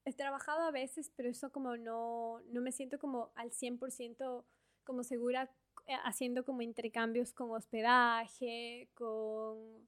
he 0.05 0.13
trabajado 0.13 0.63
a 0.63 0.71
veces, 0.71 1.13
pero 1.17 1.29
eso 1.29 1.51
como 1.51 1.77
no, 1.77 2.41
no 2.49 2.61
me 2.61 2.73
siento 2.73 2.99
como 2.99 3.31
al 3.35 3.51
100% 3.51 4.45
como 4.85 5.03
segura 5.03 5.51
eh, 5.89 5.95
haciendo 6.05 6.45
como 6.45 6.63
intercambios 6.63 7.33
con 7.33 7.51
hospedaje, 7.51 8.89
con 8.95 9.87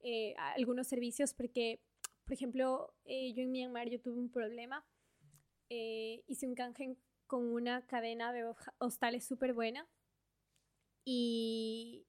eh, 0.00 0.34
algunos 0.36 0.86
servicios, 0.86 1.34
porque, 1.34 1.80
por 2.24 2.34
ejemplo, 2.34 2.94
eh, 3.04 3.32
yo 3.32 3.42
en 3.42 3.50
Myanmar 3.50 3.88
yo 3.88 4.00
tuve 4.00 4.18
un 4.18 4.30
problema, 4.30 4.84
hice 5.70 6.46
un 6.46 6.54
canje 6.54 6.96
con 7.26 7.46
una 7.52 7.86
cadena 7.86 8.32
de 8.32 8.52
hostales 8.78 9.24
súper 9.24 9.54
buena 9.54 9.88
y 11.04 12.06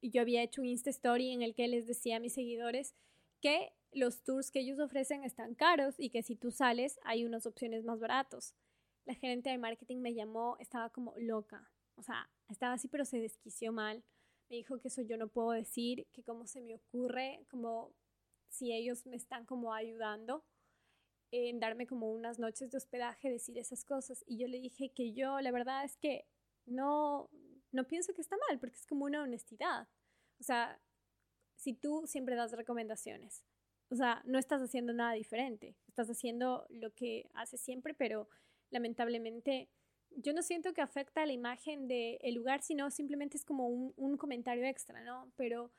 yo 0.00 0.20
había 0.20 0.42
hecho 0.42 0.62
un 0.62 0.68
Insta 0.68 0.90
Story 0.90 1.30
en 1.30 1.42
el 1.42 1.54
que 1.54 1.68
les 1.68 1.86
decía 1.86 2.16
a 2.16 2.20
mis 2.20 2.34
seguidores 2.34 2.94
que 3.40 3.72
los 3.92 4.22
tours 4.22 4.50
que 4.50 4.60
ellos 4.60 4.78
ofrecen 4.78 5.24
están 5.24 5.54
caros 5.54 5.94
y 5.98 6.10
que 6.10 6.22
si 6.22 6.36
tú 6.36 6.50
sales 6.50 6.98
hay 7.04 7.24
unas 7.24 7.46
opciones 7.46 7.84
más 7.84 8.00
baratos. 8.00 8.54
La 9.04 9.14
gerente 9.14 9.50
de 9.50 9.58
marketing 9.58 9.98
me 9.98 10.14
llamó, 10.14 10.56
estaba 10.58 10.90
como 10.90 11.14
loca. 11.18 11.70
O 11.96 12.02
sea, 12.02 12.30
estaba 12.48 12.74
así, 12.74 12.88
pero 12.88 13.04
se 13.04 13.18
desquició 13.18 13.72
mal. 13.72 14.02
Me 14.48 14.56
dijo 14.56 14.78
que 14.78 14.88
eso 14.88 15.02
yo 15.02 15.16
no 15.16 15.28
puedo 15.28 15.50
decir, 15.50 16.06
que 16.12 16.22
cómo 16.22 16.46
se 16.46 16.60
me 16.60 16.74
ocurre, 16.76 17.44
como 17.50 17.92
si 18.48 18.72
ellos 18.72 19.06
me 19.06 19.16
están 19.16 19.44
como 19.44 19.74
ayudando 19.74 20.44
en 21.32 21.58
darme 21.58 21.86
como 21.86 22.12
unas 22.12 22.38
noches 22.38 22.70
de 22.70 22.76
hospedaje, 22.76 23.30
decir 23.30 23.58
esas 23.58 23.84
cosas. 23.84 24.22
Y 24.26 24.38
yo 24.38 24.46
le 24.46 24.60
dije 24.60 24.92
que 24.92 25.12
yo, 25.12 25.40
la 25.40 25.50
verdad 25.50 25.84
es 25.84 25.96
que 25.96 26.26
no, 26.66 27.28
no 27.72 27.86
pienso 27.88 28.14
que 28.14 28.20
está 28.20 28.36
mal, 28.48 28.60
porque 28.60 28.76
es 28.76 28.86
como 28.86 29.06
una 29.06 29.22
honestidad. 29.22 29.88
O 30.38 30.44
sea, 30.44 30.80
si 31.56 31.72
tú 31.72 32.04
siempre 32.06 32.36
das 32.36 32.52
recomendaciones, 32.52 33.44
o 33.88 33.96
sea, 33.96 34.22
no 34.24 34.38
estás 34.38 34.60
haciendo 34.62 34.92
nada 34.92 35.12
diferente, 35.12 35.76
estás 35.88 36.08
haciendo 36.08 36.66
lo 36.70 36.94
que 36.94 37.30
haces 37.34 37.60
siempre, 37.60 37.94
pero 37.94 38.28
lamentablemente 38.70 39.68
yo 40.16 40.32
no 40.32 40.42
siento 40.42 40.72
que 40.72 40.80
afecta 40.80 41.22
a 41.22 41.26
la 41.26 41.32
imagen 41.32 41.88
del 41.88 42.34
lugar, 42.34 42.62
sino 42.62 42.90
simplemente 42.90 43.36
es 43.36 43.44
como 43.44 43.68
un, 43.68 44.16
comentario 44.16 44.64
extra, 44.64 45.02
¿no? 45.02 45.32
Pero 45.36 45.72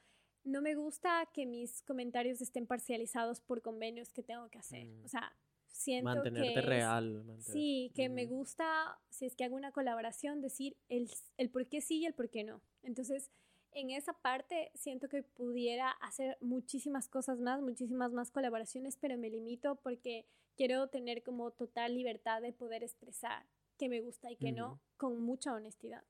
no 0.43 0.61
me 0.61 0.75
gusta 0.75 1.29
que 1.33 1.45
mis 1.45 1.81
comentarios 1.83 2.41
estén 2.41 2.67
parcializados 2.67 3.41
por 3.41 3.61
convenios 3.61 4.11
que 4.11 4.23
tengo 4.23 4.49
que 4.49 4.59
hacer. 4.59 4.85
Mm. 4.85 5.05
O 5.05 5.07
sea, 5.07 5.35
siento 5.73 6.05
mantenerte 6.05 6.61
real. 6.61 7.25
Sí, 7.39 7.91
que 7.95 8.07
me 8.07 8.25
gusta, 8.25 8.97
si 9.09 9.25
es 9.25 9.35
que 9.35 9.43
hago 9.43 9.55
una 9.55 9.71
colaboración, 9.71 10.39
decir 10.39 10.77
el, 10.87 11.09
el 11.37 11.49
por 11.49 11.67
qué 11.67 11.81
sí 11.81 11.99
y 11.99 12.05
el 12.05 12.13
por 12.13 12.29
qué 12.29 12.43
no. 12.43 12.61
Entonces, 12.83 13.31
en 13.71 13.89
esa 13.89 14.13
parte 14.13 14.71
siento 14.75 15.09
que 15.09 15.23
pudiera 15.23 15.89
hacer 15.89 16.37
muchísimas 16.41 17.09
cosas 17.09 17.39
más, 17.39 17.61
muchísimas 17.61 18.11
más 18.11 18.31
colaboraciones, 18.31 18.97
pero 18.97 19.17
me 19.17 19.29
limito 19.29 19.75
porque 19.77 20.27
quiero 20.55 20.87
tener 20.87 21.23
como 21.23 21.51
total 21.51 21.95
libertad 21.95 22.41
de 22.41 22.53
poder 22.53 22.83
expresar 22.83 23.45
que 23.77 23.89
me 23.89 24.01
gusta 24.01 24.31
y 24.31 24.37
que 24.37 24.51
no, 24.51 24.79
con 24.97 25.19
mucha 25.19 25.53
honestidad. 25.53 26.03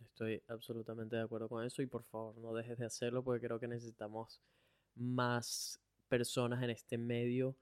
Estoy 0.00 0.42
absolutamente 0.48 1.16
de 1.16 1.22
acuerdo 1.22 1.48
con 1.48 1.64
eso 1.64 1.80
y 1.80 1.86
por 1.86 2.04
favor 2.04 2.36
no 2.36 2.52
dejes 2.52 2.78
de 2.78 2.84
hacerlo 2.84 3.24
porque 3.24 3.46
creo 3.46 3.58
que 3.58 3.68
necesitamos 3.68 4.40
más 4.94 5.80
personas 6.08 6.62
en 6.62 6.70
este 6.70 6.98
medio 6.98 7.56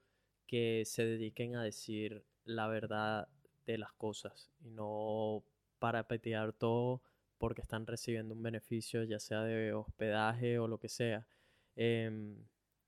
que 0.47 0.83
se 0.85 1.05
dediquen 1.05 1.55
a 1.55 1.63
decir 1.63 2.23
la 2.45 2.67
verdad 2.67 3.27
de 3.65 3.77
las 3.77 3.91
cosas 3.93 4.49
y 4.61 4.69
no 4.69 5.43
para 5.79 6.07
petear 6.07 6.53
todo 6.53 7.01
porque 7.37 7.61
están 7.61 7.85
recibiendo 7.85 8.33
un 8.33 8.41
beneficio 8.41 9.03
ya 9.03 9.19
sea 9.19 9.43
de 9.43 9.73
hospedaje 9.73 10.59
o 10.59 10.67
lo 10.67 10.79
que 10.79 10.89
sea. 10.89 11.27
Em, 11.75 12.35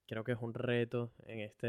creo 0.08 0.24
que 0.24 0.32
es 0.32 0.40
un 0.42 0.54
reto 0.54 1.12
en 1.28 1.42
esta 1.42 1.68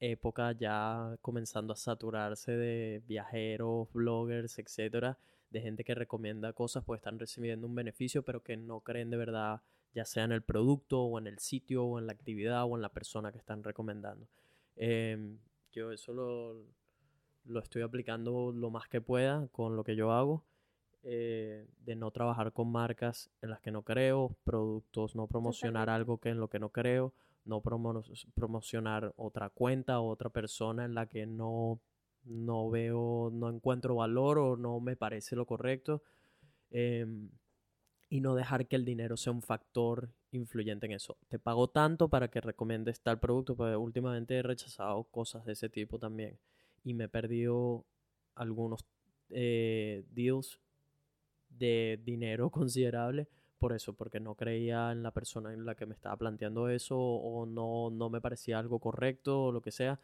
época 0.00 0.52
ya 0.52 1.16
comenzando 1.22 1.72
a 1.72 1.76
saturarse 1.76 2.52
de 2.52 3.02
viajeros, 3.06 3.92
bloggers, 3.92 4.58
etcétera, 4.58 5.18
de 5.50 5.60
gente 5.60 5.84
que 5.84 5.94
recomienda 5.94 6.52
cosas 6.52 6.84
pues 6.84 6.98
están 6.98 7.18
recibiendo 7.18 7.66
un 7.66 7.74
beneficio 7.74 8.24
pero 8.24 8.42
que 8.42 8.56
no 8.56 8.80
creen 8.80 9.10
de 9.10 9.16
verdad 9.16 9.62
ya 9.94 10.04
sea 10.04 10.24
en 10.24 10.32
el 10.32 10.42
producto 10.42 11.02
o 11.02 11.18
en 11.18 11.26
el 11.26 11.38
sitio 11.38 11.84
o 11.84 11.98
en 11.98 12.06
la 12.06 12.12
actividad 12.12 12.64
o 12.64 12.76
en 12.76 12.82
la 12.82 12.92
persona 12.92 13.32
que 13.32 13.38
están 13.38 13.62
recomendando. 13.62 14.26
Em, 14.82 15.38
yo 15.72 15.92
eso 15.92 16.14
lo, 16.14 16.64
lo, 17.44 17.60
estoy 17.60 17.82
aplicando 17.82 18.50
lo 18.50 18.70
más 18.70 18.88
que 18.88 19.02
pueda 19.02 19.46
con 19.48 19.76
lo 19.76 19.84
que 19.84 19.94
yo 19.94 20.10
hago. 20.10 20.42
Eh, 21.02 21.66
de 21.84 21.96
no 21.96 22.10
trabajar 22.10 22.52
con 22.52 22.72
marcas 22.72 23.30
en 23.42 23.50
las 23.50 23.60
que 23.60 23.70
no 23.70 23.82
creo, 23.82 24.36
productos, 24.44 25.14
no 25.14 25.26
promocionar 25.26 25.90
algo 25.90 26.18
que 26.18 26.30
en 26.30 26.40
lo 26.40 26.48
que 26.48 26.58
no 26.58 26.70
creo, 26.70 27.14
no 27.44 27.62
promocionar 28.34 29.12
otra 29.16 29.50
cuenta 29.50 30.00
o 30.00 30.08
otra 30.08 30.30
persona 30.30 30.84
en 30.84 30.94
la 30.94 31.06
que 31.06 31.26
no, 31.26 31.80
no 32.24 32.70
veo, 32.70 33.30
no 33.32 33.50
encuentro 33.50 33.96
valor 33.96 34.38
o 34.38 34.56
no 34.56 34.80
me 34.80 34.96
parece 34.96 35.36
lo 35.36 35.44
correcto. 35.46 36.02
Em, 36.70 37.30
y 38.08 38.20
no 38.20 38.34
dejar 38.34 38.66
que 38.66 38.76
el 38.76 38.84
dinero 38.86 39.16
sea 39.18 39.32
un 39.32 39.42
factor 39.42 40.10
influyente 40.32 40.86
en 40.86 40.92
eso. 40.92 41.16
Te 41.28 41.38
pago 41.38 41.68
tanto 41.68 42.08
para 42.08 42.28
que 42.28 42.40
recomiendes 42.40 43.00
tal 43.00 43.18
producto, 43.18 43.56
porque 43.56 43.76
últimamente 43.76 44.36
he 44.36 44.42
rechazado 44.42 45.04
cosas 45.04 45.44
de 45.44 45.52
ese 45.52 45.68
tipo 45.68 45.98
también. 45.98 46.38
Y 46.84 46.94
me 46.94 47.04
he 47.04 47.08
perdido 47.08 47.84
algunos 48.34 48.84
eh, 49.30 50.04
deals 50.10 50.60
de 51.48 52.00
dinero 52.04 52.50
considerable 52.50 53.28
por 53.58 53.74
eso, 53.74 53.92
porque 53.92 54.20
no 54.20 54.34
creía 54.34 54.90
en 54.90 55.02
la 55.02 55.10
persona 55.10 55.52
en 55.52 55.66
la 55.66 55.74
que 55.74 55.84
me 55.84 55.94
estaba 55.94 56.16
planteando 56.16 56.70
eso 56.70 56.98
o 56.98 57.44
no, 57.44 57.90
no 57.90 58.08
me 58.08 58.20
parecía 58.20 58.58
algo 58.58 58.78
correcto 58.78 59.44
o 59.44 59.52
lo 59.52 59.60
que 59.60 59.70
sea. 59.70 60.00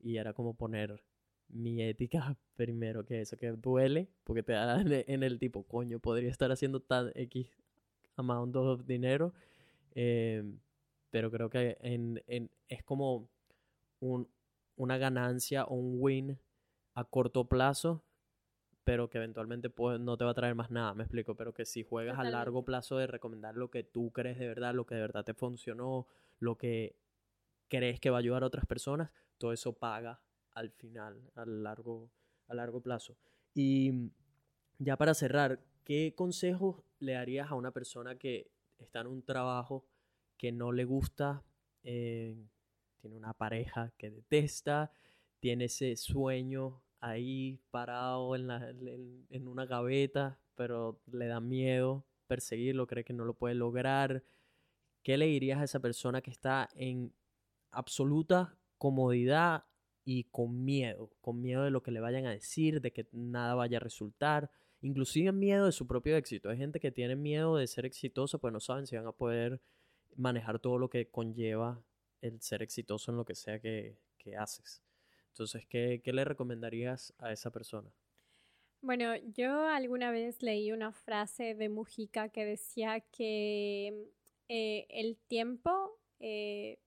Y 0.00 0.18
era 0.18 0.34
como 0.34 0.54
poner 0.54 1.02
mi 1.48 1.82
ética 1.82 2.36
primero 2.56 3.04
que 3.04 3.22
eso, 3.22 3.36
que 3.36 3.52
duele, 3.52 4.08
porque 4.24 4.42
te 4.42 4.52
da 4.52 4.80
en 4.84 5.22
el 5.22 5.38
tipo, 5.38 5.64
coño, 5.64 5.98
podría 5.98 6.30
estar 6.30 6.52
haciendo 6.52 6.80
tan 6.80 7.10
X 7.14 7.48
amount 8.16 8.54
of 8.56 8.86
dinero. 8.86 9.32
Em, 9.94 10.58
pero 11.10 11.30
creo 11.30 11.50
que 11.50 11.76
en, 11.80 12.22
en, 12.26 12.50
es 12.68 12.82
como 12.84 13.28
un, 14.00 14.28
una 14.76 14.98
ganancia 14.98 15.64
o 15.64 15.74
un 15.74 15.96
win 15.98 16.38
a 16.94 17.04
corto 17.04 17.48
plazo 17.48 18.04
pero 18.84 19.08
que 19.08 19.18
eventualmente 19.18 19.72
no 20.00 20.16
te 20.16 20.24
va 20.24 20.30
a 20.30 20.34
traer 20.34 20.54
más 20.54 20.70
nada, 20.70 20.94
me 20.94 21.04
explico, 21.04 21.36
pero 21.36 21.52
que 21.52 21.64
si 21.64 21.84
juegas 21.84 22.18
a 22.18 22.24
largo 22.24 22.64
plazo 22.64 22.96
de 22.96 23.06
recomendar 23.06 23.54
lo 23.54 23.70
que 23.70 23.84
tú 23.84 24.10
crees 24.10 24.38
de 24.38 24.48
verdad, 24.48 24.74
lo 24.74 24.86
que 24.86 24.94
de 24.94 25.02
verdad 25.02 25.24
te 25.24 25.34
funcionó, 25.34 26.06
lo 26.38 26.56
que 26.56 26.96
crees 27.68 28.00
que 28.00 28.10
va 28.10 28.16
a 28.16 28.20
ayudar 28.20 28.42
a 28.42 28.46
otras 28.46 28.66
personas, 28.66 29.12
todo 29.38 29.52
eso 29.52 29.74
paga 29.74 30.20
al 30.54 30.70
final, 30.70 31.30
a 31.34 31.44
largo, 31.44 32.10
a 32.48 32.54
largo 32.54 32.80
plazo. 32.80 33.16
Y 33.54 34.10
ya 34.78 34.96
para 34.96 35.14
cerrar, 35.14 35.60
¿qué 35.84 36.14
consejos 36.16 36.82
le 36.98 37.12
darías 37.12 37.50
a 37.50 37.54
una 37.54 37.70
persona 37.70 38.16
que 38.16 38.50
está 38.84 39.00
en 39.00 39.08
un 39.08 39.22
trabajo 39.22 39.84
que 40.36 40.52
no 40.52 40.72
le 40.72 40.84
gusta, 40.84 41.44
eh, 41.82 42.36
tiene 43.00 43.16
una 43.16 43.32
pareja 43.32 43.92
que 43.96 44.10
detesta, 44.10 44.90
tiene 45.38 45.66
ese 45.66 45.96
sueño 45.96 46.82
ahí 47.00 47.58
parado 47.70 48.36
en, 48.36 48.46
la, 48.46 48.68
en, 48.70 49.48
una 49.48 49.66
gaveta, 49.66 50.38
pero 50.54 51.00
le 51.10 51.26
da 51.26 51.40
miedo 51.40 52.04
perseguirlo, 52.26 52.86
cree 52.86 53.04
que 53.04 53.12
no 53.12 53.24
lo 53.24 53.34
puede 53.34 53.54
lograr. 53.54 54.22
¿Qué 55.02 55.16
le 55.16 55.26
dirías 55.26 55.60
a 55.60 55.64
esa 55.64 55.80
persona 55.80 56.20
que 56.20 56.30
está 56.30 56.68
en 56.74 57.12
absoluta 57.70 58.56
comodidad 58.78 59.64
y 60.04 60.24
con 60.24 60.64
miedo? 60.64 61.10
Con 61.22 61.40
miedo 61.40 61.64
de 61.64 61.70
lo 61.70 61.82
que 61.82 61.90
le 61.90 62.00
vayan 62.00 62.26
a 62.26 62.32
decir, 62.32 62.80
de 62.80 62.92
que 62.92 63.08
nada 63.12 63.54
vaya 63.54 63.78
a 63.78 63.80
resultar, 63.80 64.50
inclusive 64.82 65.32
miedo 65.32 65.66
de 65.66 65.72
su 65.72 65.86
propio 65.86 66.16
éxito. 66.16 66.50
Hay 66.50 66.56
gente 66.56 66.80
que 66.80 66.90
tiene 66.90 67.16
miedo 67.16 67.56
de 67.56 67.66
ser 67.66 67.86
exitoso, 67.86 68.38
pues 68.38 68.52
no 68.52 68.60
saben 68.60 68.86
si 68.86 68.96
van 68.96 69.06
a 69.06 69.12
poder 69.12 69.60
manejar 70.16 70.58
todo 70.58 70.78
lo 70.78 70.90
que 70.90 71.08
conlleva 71.10 71.82
el 72.20 72.40
ser 72.40 72.62
exitoso 72.62 73.10
en 73.10 73.16
lo 73.16 73.24
que 73.24 73.34
sea 73.34 73.60
que, 73.60 73.96
haces. 74.38 74.82
Entonces, 75.28 75.66
¿qué, 75.66 76.00
le 76.04 76.24
recomendarías 76.24 77.14
a 77.18 77.32
esa 77.32 77.50
persona? 77.50 77.90
Bueno, 78.82 79.16
yo 79.16 79.66
alguna 79.66 80.10
vez 80.10 80.42
leí 80.42 80.72
una 80.72 80.92
frase 80.92 81.54
de 81.54 81.68
Mujica 81.68 82.28
que 82.28 82.44
decía 82.44 83.00
que 83.00 84.12
eh, 84.48 84.86
el 84.90 85.16
tiempo, 85.26 85.98
eh, 86.18 86.78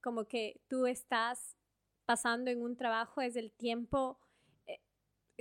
como 0.00 0.26
que 0.26 0.60
tú 0.68 0.86
estás 0.86 1.56
pasando 2.04 2.50
en 2.50 2.62
un 2.62 2.76
trabajo, 2.76 3.20
es 3.20 3.36
el 3.36 3.52
tiempo, 3.52 4.18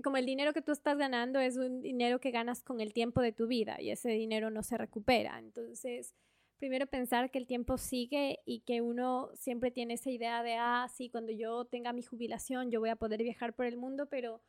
como 0.01 0.17
el 0.17 0.25
dinero 0.25 0.53
que 0.53 0.61
tú 0.61 0.71
estás 0.71 0.97
ganando 0.97 1.39
es 1.39 1.57
un 1.57 1.81
dinero 1.81 2.19
que 2.19 2.31
ganas 2.31 2.63
con 2.63 2.81
el 2.81 2.93
tiempo 2.93 3.21
de 3.21 3.31
tu 3.31 3.47
vida 3.47 3.81
y 3.81 3.91
ese 3.91 4.09
dinero 4.09 4.49
no 4.49 4.63
se 4.63 4.77
recupera. 4.77 5.39
Entonces, 5.39 6.13
primero 6.57 6.87
pensar 6.87 7.31
que 7.31 7.39
el 7.39 7.47
tiempo 7.47 7.77
sigue 7.77 8.39
y 8.45 8.61
que 8.61 8.81
uno 8.81 9.29
siempre 9.33 9.71
tiene 9.71 9.95
esa 9.95 10.09
idea 10.09 10.43
de, 10.43 10.55
ah, 10.55 10.87
sí, 10.93 11.09
cuando 11.09 11.31
yo 11.31 11.65
tenga 11.65 11.93
mi 11.93 12.03
jubilación 12.03 12.71
yo 12.71 12.79
voy 12.79 12.89
a 12.89 12.95
poder 12.95 13.23
viajar 13.23 13.53
por 13.53 13.65
el 13.65 13.77
mundo, 13.77 14.07
pero 14.07 14.41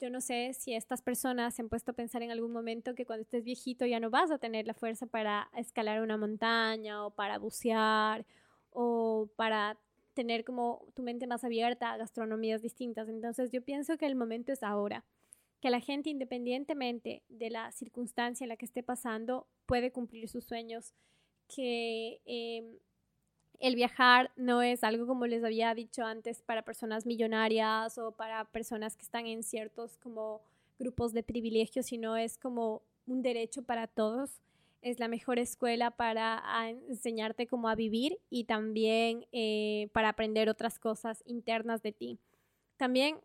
yo 0.00 0.10
no 0.10 0.20
sé 0.20 0.52
si 0.54 0.74
estas 0.74 1.02
personas 1.02 1.54
se 1.54 1.62
han 1.62 1.68
puesto 1.68 1.92
a 1.92 1.94
pensar 1.94 2.22
en 2.22 2.30
algún 2.30 2.52
momento 2.52 2.94
que 2.94 3.06
cuando 3.06 3.22
estés 3.22 3.44
viejito 3.44 3.86
ya 3.86 4.00
no 4.00 4.10
vas 4.10 4.30
a 4.30 4.38
tener 4.38 4.66
la 4.66 4.74
fuerza 4.74 5.06
para 5.06 5.50
escalar 5.56 6.00
una 6.00 6.16
montaña 6.16 7.06
o 7.06 7.10
para 7.10 7.38
bucear 7.38 8.26
o 8.70 9.30
para 9.36 9.78
tener 10.14 10.44
como 10.44 10.86
tu 10.94 11.02
mente 11.02 11.26
más 11.26 11.44
abierta 11.44 11.92
a 11.92 11.96
gastronomías 11.96 12.62
distintas. 12.62 13.08
Entonces 13.08 13.50
yo 13.50 13.62
pienso 13.62 13.98
que 13.98 14.06
el 14.06 14.16
momento 14.16 14.52
es 14.52 14.62
ahora, 14.62 15.04
que 15.60 15.70
la 15.70 15.80
gente 15.80 16.10
independientemente 16.10 17.22
de 17.28 17.50
la 17.50 17.72
circunstancia 17.72 18.44
en 18.44 18.48
la 18.48 18.56
que 18.56 18.66
esté 18.66 18.82
pasando 18.82 19.46
puede 19.66 19.92
cumplir 19.92 20.28
sus 20.28 20.44
sueños 20.44 20.94
que 21.48 22.20
em, 22.24 22.78
el 23.60 23.74
viajar 23.76 24.30
no 24.36 24.62
es 24.62 24.84
algo 24.84 25.06
como 25.06 25.26
les 25.26 25.44
había 25.44 25.74
dicho 25.74 26.04
antes 26.04 26.42
para 26.42 26.62
personas 26.62 27.06
millonarias 27.06 27.98
o 27.98 28.12
para 28.12 28.44
personas 28.44 28.96
que 28.96 29.02
están 29.02 29.26
en 29.26 29.42
ciertos 29.42 29.96
como 29.98 30.42
grupos 30.78 31.12
de 31.12 31.22
privilegio, 31.22 31.82
sino 31.82 32.16
es 32.16 32.36
como 32.36 32.82
un 33.06 33.22
derecho 33.22 33.62
para 33.62 33.86
todos. 33.86 34.40
Es 34.84 35.00
la 35.00 35.08
mejor 35.08 35.38
escuela 35.38 35.92
para 35.92 36.42
enseñarte 36.90 37.46
cómo 37.46 37.70
a 37.70 37.74
vivir 37.74 38.20
y 38.28 38.44
también 38.44 39.26
eh, 39.32 39.88
para 39.94 40.10
aprender 40.10 40.50
otras 40.50 40.78
cosas 40.78 41.22
internas 41.24 41.80
de 41.80 41.92
ti. 41.92 42.18
También 42.76 43.18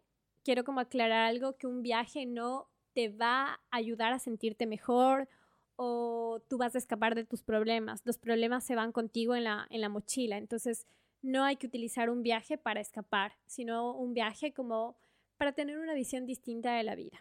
quiero 0.46 0.64
como 0.64 0.80
aclarar 0.80 1.26
algo 1.26 1.58
que 1.58 1.68
un 1.68 1.82
viaje 1.82 2.26
no 2.26 2.70
te 2.94 3.10
va 3.10 3.56
a 3.56 3.60
ayudar 3.72 4.14
a 4.14 4.20
sentirte 4.20 4.68
mejor 4.68 5.28
o 5.76 6.42
tú 6.48 6.58
vas 6.58 6.76
a 6.76 6.78
escapar 6.78 7.14
de 7.14 7.26
tus 7.26 7.44
problemas. 7.44 8.04
Los 8.06 8.18
problemas 8.18 8.64
se 8.64 8.76
van 8.76 8.94
contigo 8.94 9.36
en 9.36 9.44
la, 9.44 9.68
en 9.70 9.82
la 9.82 9.90
mochila. 9.90 10.38
Entonces, 10.38 10.88
no 11.22 11.44
hay 11.44 11.58
que 11.58 11.68
utilizar 11.68 12.10
un 12.10 12.24
viaje 12.24 12.58
para 12.58 12.80
escapar, 12.80 13.34
sino 13.48 13.94
un 13.94 14.14
viaje 14.14 14.54
como 14.54 14.98
para 15.36 15.52
tener 15.52 15.78
una 15.78 15.94
visión 15.94 16.26
distinta 16.26 16.74
de 16.76 16.84
la 16.84 16.96
vida. 16.96 17.20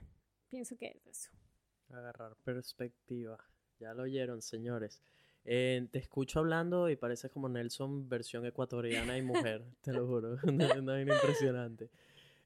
Pienso 0.49 0.77
que 0.77 0.93
es 0.95 1.07
eso. 1.09 1.31
Agarrar 1.89 2.37
perspectiva. 2.45 3.48
Ya 3.79 3.95
lo 3.95 4.03
oyeron, 4.05 4.43
señores. 4.43 5.01
Eh, 5.45 5.87
te 5.91 5.99
escucho 5.99 6.41
hablando 6.41 6.91
y 6.91 6.97
pareces 6.97 7.31
como 7.31 7.49
Nelson 7.49 8.09
versión 8.09 8.45
ecuatoriana 8.45 9.17
y 9.17 9.23
mujer, 9.23 9.65
te 9.83 9.93
lo 9.93 10.07
juro. 10.07 10.37
no, 10.83 11.01
impresionante. 11.01 11.89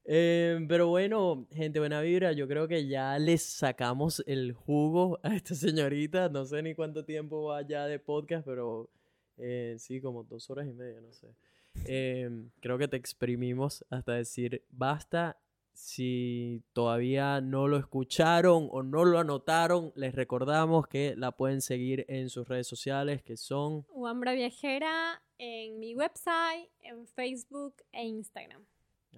Eh, 0.05 0.59
pero 0.67 0.87
bueno, 0.87 1.47
gente 1.51 1.79
buena 1.79 2.01
vibra, 2.01 2.33
yo 2.33 2.47
creo 2.47 2.67
que 2.67 2.87
ya 2.87 3.17
les 3.19 3.41
sacamos 3.41 4.23
el 4.27 4.53
jugo 4.53 5.19
a 5.23 5.35
esta 5.35 5.55
señorita. 5.55 6.29
No 6.29 6.45
sé 6.45 6.61
ni 6.61 6.75
cuánto 6.75 7.03
tiempo 7.05 7.45
va 7.45 7.61
ya 7.61 7.85
de 7.87 7.99
podcast, 7.99 8.45
pero 8.45 8.89
eh, 9.37 9.75
sí, 9.79 10.01
como 10.01 10.23
dos 10.23 10.49
horas 10.49 10.67
y 10.67 10.73
media, 10.73 11.01
no 11.01 11.11
sé. 11.13 11.27
Eh, 11.85 12.29
creo 12.59 12.77
que 12.77 12.87
te 12.87 12.97
exprimimos 12.97 13.83
hasta 13.89 14.13
decir 14.13 14.63
basta. 14.69 15.37
Si 15.73 16.61
todavía 16.73 17.41
no 17.41 17.67
lo 17.67 17.77
escucharon 17.77 18.67
o 18.71 18.83
no 18.83 19.05
lo 19.05 19.19
anotaron, 19.19 19.91
les 19.95 20.13
recordamos 20.13 20.87
que 20.87 21.15
la 21.17 21.31
pueden 21.31 21.61
seguir 21.61 22.05
en 22.07 22.29
sus 22.29 22.47
redes 22.47 22.67
sociales 22.67 23.23
que 23.23 23.37
son 23.37 23.85
Wambra 23.89 24.33
Viajera 24.33 25.21
en 25.37 25.79
mi 25.79 25.95
website, 25.95 26.69
en 26.81 27.07
Facebook 27.07 27.75
e 27.91 28.05
Instagram. 28.05 28.63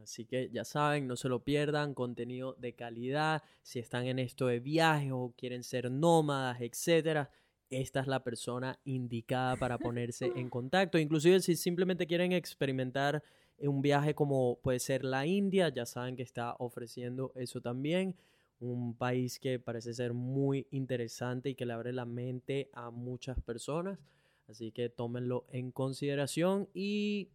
Así 0.02 0.26
que 0.26 0.50
ya 0.52 0.64
saben, 0.64 1.08
no 1.08 1.16
se 1.16 1.30
lo 1.30 1.44
pierdan, 1.44 1.94
contenido 1.94 2.54
de 2.54 2.74
calidad. 2.74 3.44
Si 3.62 3.80
están 3.80 4.06
en 4.08 4.20
esto 4.20 4.48
de 4.48 4.60
viajes 4.60 5.12
o 5.14 5.34
quieren 5.38 5.64
ser 5.64 5.92
nómadas, 5.92 6.62
etcétera, 6.62 7.30
esta 7.70 8.02
es 8.02 8.08
la 8.08 8.24
persona 8.24 8.80
indicada 8.86 9.56
para 9.56 9.78
ponerse 9.78 10.26
en 10.36 10.50
contacto. 10.50 10.98
Inclusive 10.98 11.40
si 11.42 11.56
simplemente 11.56 12.08
quieren 12.08 12.32
experimentar 12.32 13.24
un 13.60 13.82
viaje 13.82 14.16
como 14.16 14.60
puede 14.62 14.80
ser 14.80 15.04
la 15.04 15.26
India, 15.26 15.70
ya 15.70 15.86
saben 15.86 16.16
que 16.16 16.24
está 16.24 16.56
ofreciendo 16.60 17.32
eso 17.36 17.62
también. 17.62 18.16
Un 18.60 18.96
país 18.96 19.40
que 19.40 19.60
parece 19.60 19.94
ser 19.94 20.14
muy 20.14 20.68
interesante 20.72 21.50
y 21.50 21.56
que 21.56 21.66
le 21.66 21.74
abre 21.74 21.94
la 21.94 22.06
mente 22.06 22.70
a 22.74 22.90
muchas 22.90 23.40
personas. 23.42 24.00
Así 24.48 24.72
que 24.72 24.90
tómenlo 24.90 25.46
en 25.50 25.72
consideración 25.72 26.70
y 26.74 27.30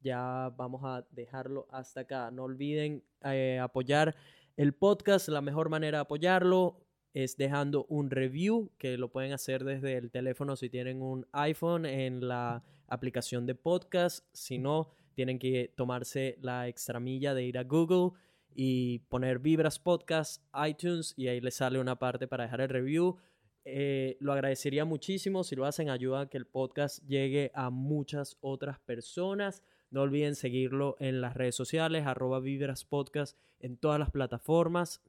ya 0.00 0.52
vamos 0.56 0.82
a 0.84 1.06
dejarlo 1.10 1.66
hasta 1.70 2.00
acá. 2.00 2.30
No 2.30 2.44
olviden 2.44 3.04
eh, 3.24 3.58
apoyar 3.60 4.14
el 4.56 4.74
podcast. 4.74 5.28
La 5.28 5.40
mejor 5.40 5.68
manera 5.68 5.98
de 5.98 6.02
apoyarlo 6.02 6.80
es 7.14 7.36
dejando 7.36 7.86
un 7.88 8.10
review 8.10 8.70
que 8.78 8.98
lo 8.98 9.10
pueden 9.10 9.32
hacer 9.32 9.64
desde 9.64 9.96
el 9.96 10.10
teléfono 10.10 10.54
si 10.56 10.68
tienen 10.68 11.00
un 11.00 11.26
iPhone 11.32 11.86
en 11.86 12.28
la 12.28 12.62
aplicación 12.88 13.46
de 13.46 13.54
podcast. 13.54 14.24
Si 14.32 14.58
no, 14.58 14.90
tienen 15.16 15.38
que 15.38 15.72
tomarse 15.74 16.36
la 16.42 16.68
extramilla 16.68 17.32
de 17.32 17.44
ir 17.44 17.56
a 17.56 17.64
Google 17.64 18.10
y 18.54 18.98
poner 19.08 19.38
Vibras 19.38 19.78
Podcast, 19.78 20.44
iTunes 20.68 21.14
y 21.16 21.28
ahí 21.28 21.40
les 21.40 21.54
sale 21.54 21.80
una 21.80 21.98
parte 21.98 22.28
para 22.28 22.44
dejar 22.44 22.60
el 22.60 22.68
review. 22.68 23.16
Eh, 23.64 24.18
lo 24.20 24.34
agradecería 24.34 24.84
muchísimo 24.84 25.42
si 25.42 25.56
lo 25.56 25.64
hacen, 25.64 25.88
ayuda 25.88 26.20
a 26.20 26.28
que 26.28 26.36
el 26.36 26.46
podcast 26.46 27.02
llegue 27.06 27.50
a 27.54 27.70
muchas 27.70 28.36
otras 28.42 28.78
personas. 28.78 29.62
No 29.90 30.02
olviden 30.02 30.34
seguirlo 30.34 30.96
en 31.00 31.22
las 31.22 31.34
redes 31.34 31.54
sociales, 31.54 32.06
arroba 32.06 32.38
Vibras 32.38 32.84
Podcast 32.84 33.38
en 33.58 33.78
todas 33.78 33.98
las 33.98 34.10
plataformas 34.10 35.00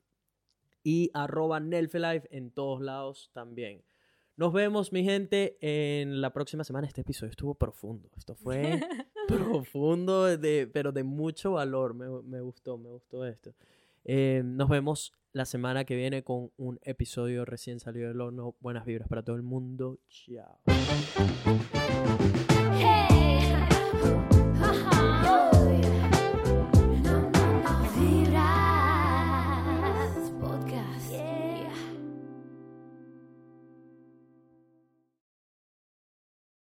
y 0.83 1.11
arroba 1.13 1.59
Nelfelife 1.59 2.29
en 2.31 2.51
todos 2.51 2.81
lados 2.81 3.29
también. 3.33 3.83
Nos 4.37 4.53
vemos, 4.53 4.93
mi 4.93 5.03
gente, 5.03 5.57
en 5.59 6.21
la 6.21 6.31
próxima 6.31 6.63
semana. 6.63 6.87
Este 6.87 7.01
episodio 7.01 7.31
estuvo 7.31 7.55
profundo. 7.55 8.09
Esto 8.15 8.35
fue 8.35 8.79
profundo, 9.27 10.25
de, 10.25 10.67
pero 10.71 10.91
de 10.91 11.03
mucho 11.03 11.53
valor. 11.53 11.93
Me, 11.93 12.07
me, 12.23 12.41
gustó, 12.41 12.77
me 12.77 12.89
gustó 12.89 13.25
esto. 13.25 13.53
Eh, 14.05 14.41
nos 14.43 14.69
vemos 14.69 15.13
la 15.33 15.45
semana 15.45 15.85
que 15.85 15.95
viene 15.95 16.23
con 16.23 16.51
un 16.57 16.79
episodio 16.81 17.45
recién 17.45 17.79
salido 17.79 18.07
del 18.07 18.21
horno. 18.21 18.55
Buenas 18.59 18.85
vibras 18.85 19.07
para 19.07 19.23
todo 19.23 19.35
el 19.35 19.43
mundo. 19.43 19.99
Chao. 20.09 20.57